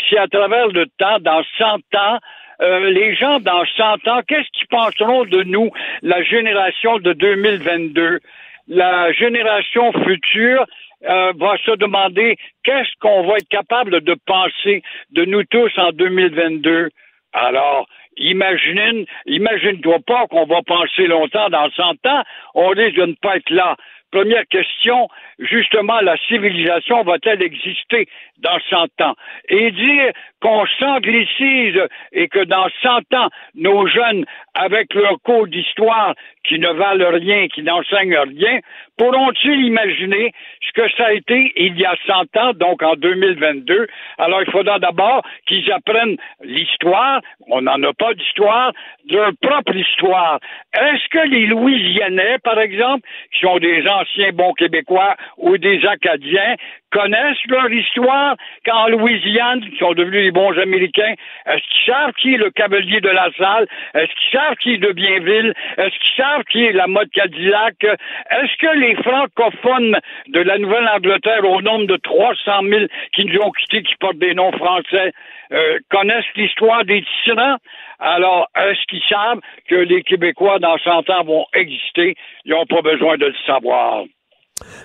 si 0.08 0.16
à 0.16 0.28
travers 0.28 0.68
le 0.68 0.86
temps, 0.96 1.18
dans 1.20 1.42
100 1.58 1.74
ans, 1.96 2.18
euh, 2.60 2.90
les 2.90 3.16
gens 3.16 3.40
dans 3.40 3.64
100 3.76 4.06
ans, 4.06 4.20
qu'est-ce 4.26 4.48
qu'ils 4.52 4.68
penseront 4.68 5.24
de 5.24 5.42
nous, 5.42 5.70
la 6.02 6.22
génération 6.22 6.98
de 6.98 7.12
2022? 7.14 8.20
La 8.68 9.12
génération 9.12 9.92
future 10.04 10.64
euh, 11.04 11.32
va 11.36 11.56
se 11.66 11.76
demander 11.76 12.36
qu'est-ce 12.62 12.96
qu'on 13.00 13.26
va 13.26 13.38
être 13.38 13.48
capable 13.48 14.02
de 14.02 14.14
penser 14.24 14.82
de 15.10 15.24
nous 15.24 15.42
tous 15.44 15.76
en 15.78 15.90
2022. 15.90 16.90
Alors, 17.32 17.88
imagine, 18.16 19.04
imagine-toi 19.26 19.98
pas 20.06 20.26
qu'on 20.28 20.46
va 20.46 20.62
penser 20.62 21.06
longtemps 21.06 21.48
dans 21.48 21.70
100 21.70 22.06
ans, 22.06 22.22
on 22.54 22.68
risque 22.68 22.96
de 22.96 23.06
ne 23.06 23.14
pas 23.14 23.36
être 23.36 23.50
là. 23.50 23.76
Première 24.12 24.46
question, 24.46 25.08
justement, 25.38 25.98
la 26.02 26.18
civilisation 26.28 27.02
va-t-elle 27.02 27.42
exister 27.42 28.06
dans 28.38 28.58
100 28.68 29.00
ans? 29.00 29.14
Et 29.48 29.70
dire 29.70 30.12
qu'on 30.42 30.66
s'anglicise 30.78 31.80
et 32.12 32.28
que 32.28 32.44
dans 32.44 32.68
100 32.82 33.14
ans, 33.14 33.30
nos 33.54 33.86
jeunes, 33.86 34.26
avec 34.52 34.92
leur 34.92 35.18
cours 35.22 35.48
d'histoire 35.48 36.14
qui 36.44 36.58
ne 36.58 36.68
valent 36.68 37.10
rien, 37.10 37.48
qui 37.48 37.62
n'enseignent 37.62 38.16
rien, 38.16 38.60
pourront-ils 38.98 39.66
imaginer 39.66 40.32
ce 40.60 40.72
que 40.72 40.88
ça 40.96 41.06
a 41.06 41.12
été 41.12 41.52
il 41.56 41.78
y 41.78 41.84
a 41.84 41.94
100 42.06 42.36
ans, 42.36 42.52
donc 42.54 42.82
en 42.82 42.94
2022? 42.94 43.86
Alors, 44.18 44.42
il 44.42 44.50
faudra 44.50 44.78
d'abord 44.78 45.22
qu'ils 45.46 45.70
apprennent 45.72 46.16
l'histoire, 46.42 47.20
on 47.48 47.62
n'en 47.62 47.82
a 47.82 47.92
pas 47.92 48.14
d'histoire, 48.14 48.72
leur 49.10 49.32
propre 49.40 49.74
histoire. 49.76 50.38
Est-ce 50.74 51.08
que 51.10 51.28
les 51.28 51.46
Louisianais, 51.46 52.38
par 52.42 52.58
exemple, 52.58 53.06
qui 53.32 53.40
sont 53.40 53.58
des 53.58 53.86
anciens 53.88 54.32
bons 54.32 54.52
Québécois 54.54 55.16
ou 55.36 55.58
des 55.58 55.84
Acadiens, 55.86 56.56
connaissent 56.90 57.44
leur 57.48 57.72
histoire 57.72 58.36
qu'en 58.66 58.88
Louisiane, 58.88 59.60
qui 59.62 59.76
sont 59.78 59.94
devenus 59.94 60.24
les 60.24 60.30
bons 60.30 60.56
Américains, 60.58 61.14
est-ce 61.46 61.62
qu'ils 61.68 61.92
savent 61.92 62.12
qui 62.12 62.34
est 62.34 62.38
le 62.38 62.50
cavalier 62.50 63.00
de 63.00 63.08
la 63.08 63.30
salle? 63.38 63.66
Est-ce 63.94 64.12
qu'ils 64.14 64.38
savent 64.38 64.56
qui 64.56 64.74
est 64.74 64.78
de 64.78 64.92
Bienville? 64.92 65.54
Est-ce 65.78 65.98
qu'ils 65.98 66.16
savent 66.16 66.31
qui 66.50 66.64
est 66.64 66.72
la 66.72 66.86
mode 66.86 67.10
Cadillac? 67.10 67.74
Est-ce 67.82 68.56
que 68.58 68.78
les 68.78 68.94
francophones 68.96 69.98
de 70.28 70.40
la 70.40 70.58
Nouvelle-Angleterre, 70.58 71.44
au 71.44 71.60
nombre 71.62 71.86
de 71.86 71.96
300 71.96 72.62
000 72.68 72.84
qui 73.14 73.24
nous 73.24 73.38
ont 73.40 73.50
quittés, 73.50 73.82
qui 73.82 73.94
portent 73.96 74.18
des 74.18 74.34
noms 74.34 74.52
français, 74.52 75.12
euh, 75.52 75.78
connaissent 75.90 76.24
l'histoire 76.36 76.84
des 76.84 77.04
tyrans? 77.24 77.56
Alors, 77.98 78.48
est-ce 78.56 78.84
qu'ils 78.88 79.02
savent 79.08 79.40
que 79.68 79.76
les 79.76 80.02
Québécois, 80.02 80.58
dans 80.58 80.78
100 80.78 81.10
ans, 81.10 81.24
vont 81.24 81.46
exister? 81.54 82.14
Ils 82.44 82.52
n'ont 82.52 82.66
pas 82.66 82.82
besoin 82.82 83.16
de 83.16 83.26
le 83.26 83.34
savoir. 83.46 84.04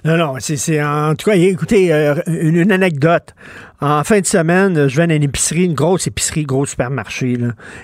Non, 0.06 0.18
non, 0.18 0.36
c'est 0.40 0.84
en 0.84 1.15
tout 1.15 1.30
cas, 1.30 1.36
écoutez, 1.36 1.94
euh, 1.94 2.15
une, 2.28 2.72
anecdote. 2.72 3.34
En 3.82 4.03
fin 4.03 4.19
de 4.19 4.26
semaine, 4.26 4.88
je 4.88 4.98
vais 4.98 5.07
dans 5.07 5.15
une 5.15 5.24
épicerie, 5.24 5.65
une 5.65 5.74
grosse 5.74 6.07
épicerie, 6.07 6.44
gros 6.44 6.65
supermarché, 6.65 7.38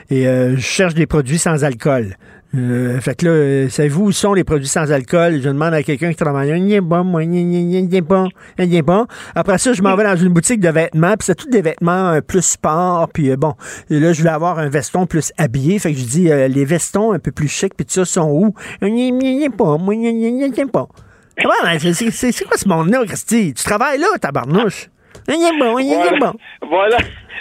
et 0.10 0.28
euh, 0.28 0.56
je 0.56 0.62
cherche 0.62 0.94
des 0.94 1.06
produits 1.06 1.38
sans 1.38 1.64
alcool. 1.64 2.16
Euh, 2.56 3.00
fait 3.02 3.16
que 3.16 3.26
là, 3.26 3.70
savez-vous 3.70 4.06
où 4.06 4.12
sont 4.12 4.34
les 4.34 4.44
produits 4.44 4.68
sans 4.68 4.92
alcool? 4.92 5.42
Je 5.42 5.48
demande 5.48 5.74
à 5.74 5.82
quelqu'un 5.82 6.12
qui 6.12 6.16
travaille. 6.16 6.50
Il 6.50 6.72
est 6.72 6.82
bon, 6.82 7.04
moi, 7.04 7.24
bon, 7.26 8.30
il 8.60 8.76
est 8.76 8.82
bon. 8.82 9.08
Après 9.34 9.58
ça, 9.58 9.74
je 9.74 9.82
m'en 9.82 9.96
vais 9.96 10.04
dans 10.04 10.16
une 10.16 10.30
boutique 10.30 10.60
de 10.60 10.70
vêtements, 10.70 11.16
puis 11.18 11.26
c'est 11.26 11.36
tous 11.36 11.50
des 11.50 11.62
vêtements 11.62 12.20
plus 12.22 12.46
sport, 12.46 13.10
puis 13.12 13.36
bon. 13.36 13.54
Et 13.90 14.00
là, 14.00 14.14
je 14.14 14.20
voulais 14.20 14.34
avoir 14.34 14.60
un 14.60 14.70
veston 14.70 15.08
plus 15.08 15.32
habillé. 15.38 15.80
Fait 15.80 15.94
que 15.94 16.00
je 16.00 16.06
dis, 16.06 16.24
les 16.26 16.66
vestons 16.66 17.14
un 17.14 17.20
peu 17.20 17.32
plus 17.32 17.48
chics, 17.48 17.74
puis 17.76 17.86
tout 17.86 17.94
ça 17.94 18.06
sont 18.06 18.30
où? 18.30 18.54
Il 18.82 19.44
est 19.44 19.50
pas, 19.50 19.78
moi, 19.78 19.96
est 19.96 20.72
pas. 20.72 20.88
C'est 21.36 22.46
quoi 22.46 22.58
ce 22.58 22.68
monde-là, 22.68 23.04
Christy? 23.08 23.54
Tu 23.56 23.64
travailles 23.64 23.98
là, 23.98 24.08
tabarnouche? 24.22 24.90
Il 25.28 25.34
est 25.34 25.60
bon, 25.60 25.78
il 25.80 25.94
est 25.94 26.20
bon. 26.20 26.34
Voilà. 26.62 26.98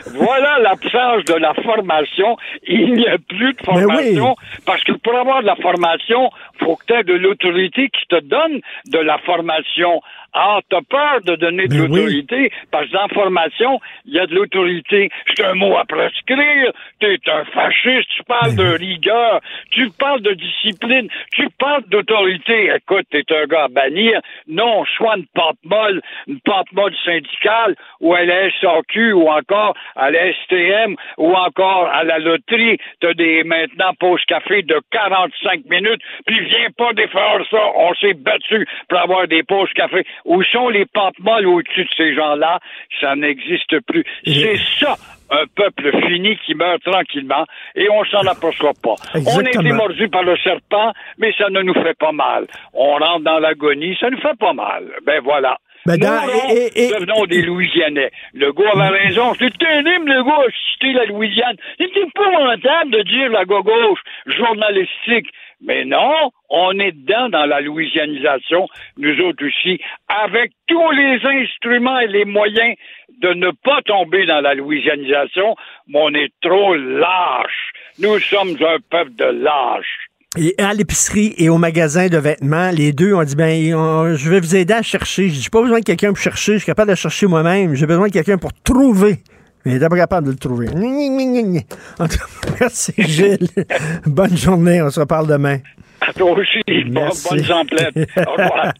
Voilà 0.06 0.58
l'absence 0.58 1.24
de 1.26 1.34
la 1.34 1.54
formation. 1.54 2.36
Il 2.66 2.94
n'y 2.94 3.06
a 3.06 3.18
plus 3.18 3.52
de 3.52 3.62
formation 3.64 4.36
parce 4.66 4.82
que 4.84 4.92
pour 4.92 5.14
avoir 5.16 5.42
de 5.42 5.46
la 5.46 5.56
formation, 5.56 6.30
faut 6.60 6.76
que 6.76 6.86
tu 6.86 6.94
aies 6.94 7.04
de 7.04 7.14
l'autorité 7.14 7.88
qui 7.88 8.06
te 8.08 8.20
donne 8.20 8.60
de 8.86 8.98
la 8.98 9.18
formation. 9.18 10.00
Ah, 10.34 10.60
t'as 10.70 10.80
peur 10.88 11.20
de 11.24 11.36
donner 11.36 11.68
de 11.68 11.76
l'autorité, 11.76 12.50
parce 12.70 12.86
que 12.86 12.92
dans 12.92 13.08
formation, 13.08 13.80
il 14.06 14.14
y 14.14 14.18
a 14.18 14.26
de 14.26 14.34
l'autorité. 14.34 15.10
C'est 15.34 15.44
un 15.44 15.54
mot 15.54 15.76
à 15.76 15.84
prescrire. 15.84 16.72
T'es 17.00 17.18
un 17.28 17.44
fasciste, 17.44 18.08
tu 18.16 18.22
parles 18.24 18.56
de 18.56 18.76
rigueur, 18.78 19.40
tu 19.70 19.90
parles 19.90 20.22
de 20.22 20.32
discipline, 20.32 21.08
tu 21.32 21.48
parles 21.58 21.84
d'autorité. 21.88 22.72
Écoute, 22.74 23.06
t'es 23.10 23.24
un 23.30 23.46
gars 23.46 23.64
à 23.64 23.68
bannir. 23.68 24.20
Non, 24.48 24.84
soit 24.96 25.16
une 25.16 25.26
pente 25.34 25.58
molle, 25.64 26.00
une 26.26 26.40
pente 26.40 26.72
molle 26.72 26.94
syndicale, 27.04 27.74
ou 28.00 28.14
à 28.14 28.24
la 28.24 28.50
SAQ, 28.60 29.12
ou 29.12 29.28
encore 29.28 29.74
à 29.96 30.10
la 30.10 30.32
STM, 30.32 30.96
ou 31.18 31.34
encore 31.34 31.88
à 31.92 32.04
la 32.04 32.18
loterie. 32.18 32.78
T'as 33.00 33.14
des, 33.14 33.44
maintenant, 33.44 33.92
pause 33.98 34.22
café 34.26 34.62
de 34.62 34.80
45 34.92 35.66
minutes, 35.68 36.00
puis 36.26 36.40
viens 36.46 36.70
pas 36.76 36.92
défendre 36.94 37.44
ça. 37.50 37.60
On 37.76 37.94
s'est 37.94 38.14
battu 38.14 38.66
pour 38.88 38.98
avoir 38.98 39.28
des 39.28 39.42
pauses 39.42 39.72
café. 39.74 40.04
Où 40.24 40.42
sont 40.44 40.68
les 40.68 40.86
papes 40.86 41.18
molles 41.20 41.46
au-dessus 41.46 41.84
de 41.84 41.90
ces 41.96 42.14
gens-là? 42.14 42.60
Ça 43.00 43.14
n'existe 43.16 43.80
plus. 43.86 44.04
C'est 44.24 44.58
ça 44.80 44.96
un 45.34 45.44
peuple 45.56 45.90
fini 46.06 46.36
qui 46.44 46.54
meurt 46.54 46.82
tranquillement 46.82 47.46
et 47.74 47.88
on 47.88 48.04
s'en 48.04 48.20
aperçoit 48.26 48.74
pas. 48.82 48.96
On 49.14 49.38
a 49.38 49.48
été 49.48 49.72
mordu 49.72 50.08
par 50.10 50.24
le 50.24 50.36
serpent, 50.36 50.92
mais 51.16 51.32
ça 51.38 51.48
ne 51.48 51.62
nous 51.62 51.72
fait 51.72 51.96
pas 51.98 52.12
mal. 52.12 52.46
On 52.74 52.96
rentre 52.96 53.20
dans 53.24 53.38
l'agonie, 53.38 53.96
ça 53.98 54.10
nous 54.10 54.20
fait 54.20 54.36
pas 54.38 54.52
mal. 54.52 54.84
Ben 55.06 55.20
voilà. 55.22 55.56
Ben 55.86 55.96
dans- 55.96 56.26
non, 56.26 56.54
et- 56.54 56.70
et- 56.84 56.88
devenons 56.92 57.24
des 57.24 57.40
Louisianais. 57.42 58.10
Le 58.34 58.52
gars 58.52 58.70
avait 58.74 58.98
raison. 59.04 59.32
C'est 59.38 59.56
terrible, 59.56 60.12
le 60.12 60.22
gars, 60.22 60.44
cité 60.74 60.92
la 60.92 61.06
Louisiane. 61.06 61.56
C'est 61.80 61.90
épouvantable 61.96 62.90
de 62.90 63.02
dire 63.02 63.30
la 63.30 63.44
gauche 63.46 64.00
journalistique. 64.26 65.28
Mais 65.64 65.84
non, 65.84 66.30
on 66.50 66.78
est 66.78 66.92
dedans 66.92 67.28
dans 67.28 67.46
la 67.46 67.60
louisianisation, 67.60 68.66
nous 68.98 69.20
autres 69.20 69.46
aussi, 69.46 69.80
avec 70.08 70.50
tous 70.66 70.90
les 70.90 71.20
instruments 71.24 72.00
et 72.00 72.08
les 72.08 72.24
moyens 72.24 72.74
de 73.20 73.28
ne 73.34 73.50
pas 73.64 73.80
tomber 73.86 74.26
dans 74.26 74.40
la 74.40 74.54
louisianisation, 74.54 75.54
mais 75.88 76.00
on 76.02 76.14
est 76.14 76.32
trop 76.40 76.74
lâches. 76.74 77.72
Nous 78.00 78.18
sommes 78.18 78.56
un 78.60 78.78
peuple 78.90 79.12
de 79.14 79.24
lâches. 79.24 80.08
Et 80.38 80.54
à 80.58 80.72
l'épicerie 80.72 81.34
et 81.36 81.48
au 81.50 81.58
magasin 81.58 82.08
de 82.08 82.16
vêtements, 82.16 82.70
les 82.70 82.92
deux 82.92 83.12
ont 83.14 83.22
dit 83.22 83.36
ben 83.36 83.74
on- 83.74 84.14
je 84.16 84.30
vais 84.30 84.40
vous 84.40 84.56
aider 84.56 84.72
à 84.72 84.82
chercher. 84.82 85.28
J'ai 85.28 85.50
pas 85.50 85.60
besoin 85.60 85.80
de 85.80 85.84
quelqu'un 85.84 86.08
pour 86.08 86.16
chercher, 86.22 86.54
je 86.54 86.58
suis 86.58 86.66
capable 86.66 86.90
de 86.90 86.96
chercher 86.96 87.26
moi-même. 87.26 87.74
J'ai 87.74 87.86
besoin 87.86 88.08
de 88.08 88.12
quelqu'un 88.12 88.38
pour 88.38 88.50
trouver. 88.64 89.16
Mais 89.64 89.72
il 89.72 89.78
n'est 89.78 89.88
pas 89.88 89.96
capable 89.96 90.26
de 90.26 90.32
le 90.32 90.38
trouver. 90.38 90.68
En 90.68 92.08
tout 92.08 92.18
cas, 92.18 92.24
Merci 92.60 92.92
Gilles. 92.98 93.48
Bonne 94.06 94.36
journée, 94.36 94.82
on 94.82 94.90
se 94.90 95.00
reparle 95.00 95.26
demain. 95.26 95.58
À 96.04 96.12
toi 96.12 96.32
aussi, 96.32 96.60
Merci. 96.90 97.28
bonne 97.28 97.52
emplette. 97.52 97.94
Au 98.26 98.30
revoir. 98.32 98.72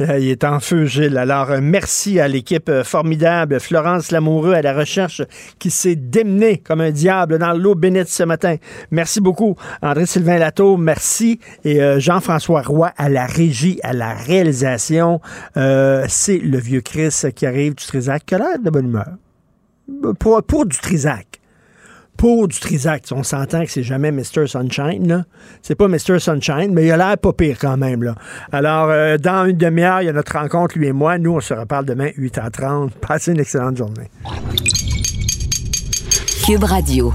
Euh, 0.00 0.18
Il 0.18 0.28
est 0.30 0.42
en 0.42 0.58
feu, 0.58 0.86
Gilles. 0.86 1.16
Alors, 1.18 1.52
euh, 1.52 1.60
merci 1.62 2.18
à 2.18 2.26
l'équipe 2.26 2.68
euh, 2.68 2.82
formidable. 2.82 3.60
Florence 3.60 4.10
Lamoureux 4.10 4.54
à 4.54 4.60
la 4.62 4.74
recherche 4.74 5.22
qui 5.60 5.70
s'est 5.70 5.94
démenée 5.94 6.58
comme 6.58 6.80
un 6.80 6.90
diable 6.90 7.38
dans 7.38 7.52
l'eau 7.52 7.76
bénite 7.76 8.08
ce 8.08 8.24
matin. 8.24 8.56
Merci 8.90 9.20
beaucoup. 9.20 9.54
André-Sylvain 9.82 10.38
Lato, 10.38 10.76
merci. 10.76 11.38
Et 11.64 11.80
euh, 11.80 12.00
Jean-François 12.00 12.62
Roy 12.62 12.90
à 12.96 13.08
la 13.08 13.26
régie, 13.26 13.78
à 13.84 13.92
la 13.92 14.12
réalisation. 14.12 15.20
Euh, 15.56 16.04
C'est 16.08 16.38
le 16.38 16.58
vieux 16.58 16.80
Chris 16.80 17.14
qui 17.36 17.46
arrive 17.46 17.76
du 17.76 17.84
Trisac 17.86 18.26
qui 18.26 18.34
a 18.34 18.38
l'air 18.38 18.58
de 18.60 18.70
bonne 18.70 18.86
humeur? 18.86 19.06
Pour, 20.18 20.66
du 20.66 20.78
Trisac 20.78 21.40
pour 22.16 22.46
du 22.48 22.58
Trisac. 22.58 23.04
On 23.10 23.22
s'entend 23.22 23.64
que 23.64 23.70
c'est 23.70 23.82
jamais 23.82 24.12
Mr. 24.12 24.46
Sunshine. 24.46 25.26
C'est 25.62 25.74
pas 25.74 25.88
Mr. 25.88 26.20
Sunshine, 26.20 26.72
mais 26.72 26.86
il 26.86 26.92
a 26.92 26.96
l'air 26.96 27.18
pas 27.18 27.32
pire 27.32 27.56
quand 27.60 27.76
même. 27.76 28.14
Alors, 28.52 28.88
euh, 28.88 29.18
dans 29.18 29.46
une 29.46 29.56
demi-heure, 29.56 30.00
il 30.00 30.06
y 30.06 30.08
a 30.08 30.12
notre 30.12 30.38
rencontre, 30.38 30.78
lui 30.78 30.86
et 30.86 30.92
moi. 30.92 31.18
Nous, 31.18 31.32
on 31.32 31.40
se 31.40 31.54
reparle 31.54 31.86
demain, 31.86 32.10
8h30. 32.16 32.90
Passez 33.00 33.32
une 33.32 33.40
excellente 33.40 33.76
journée. 33.76 34.10
Cube 36.46 36.64
Radio. 36.64 37.12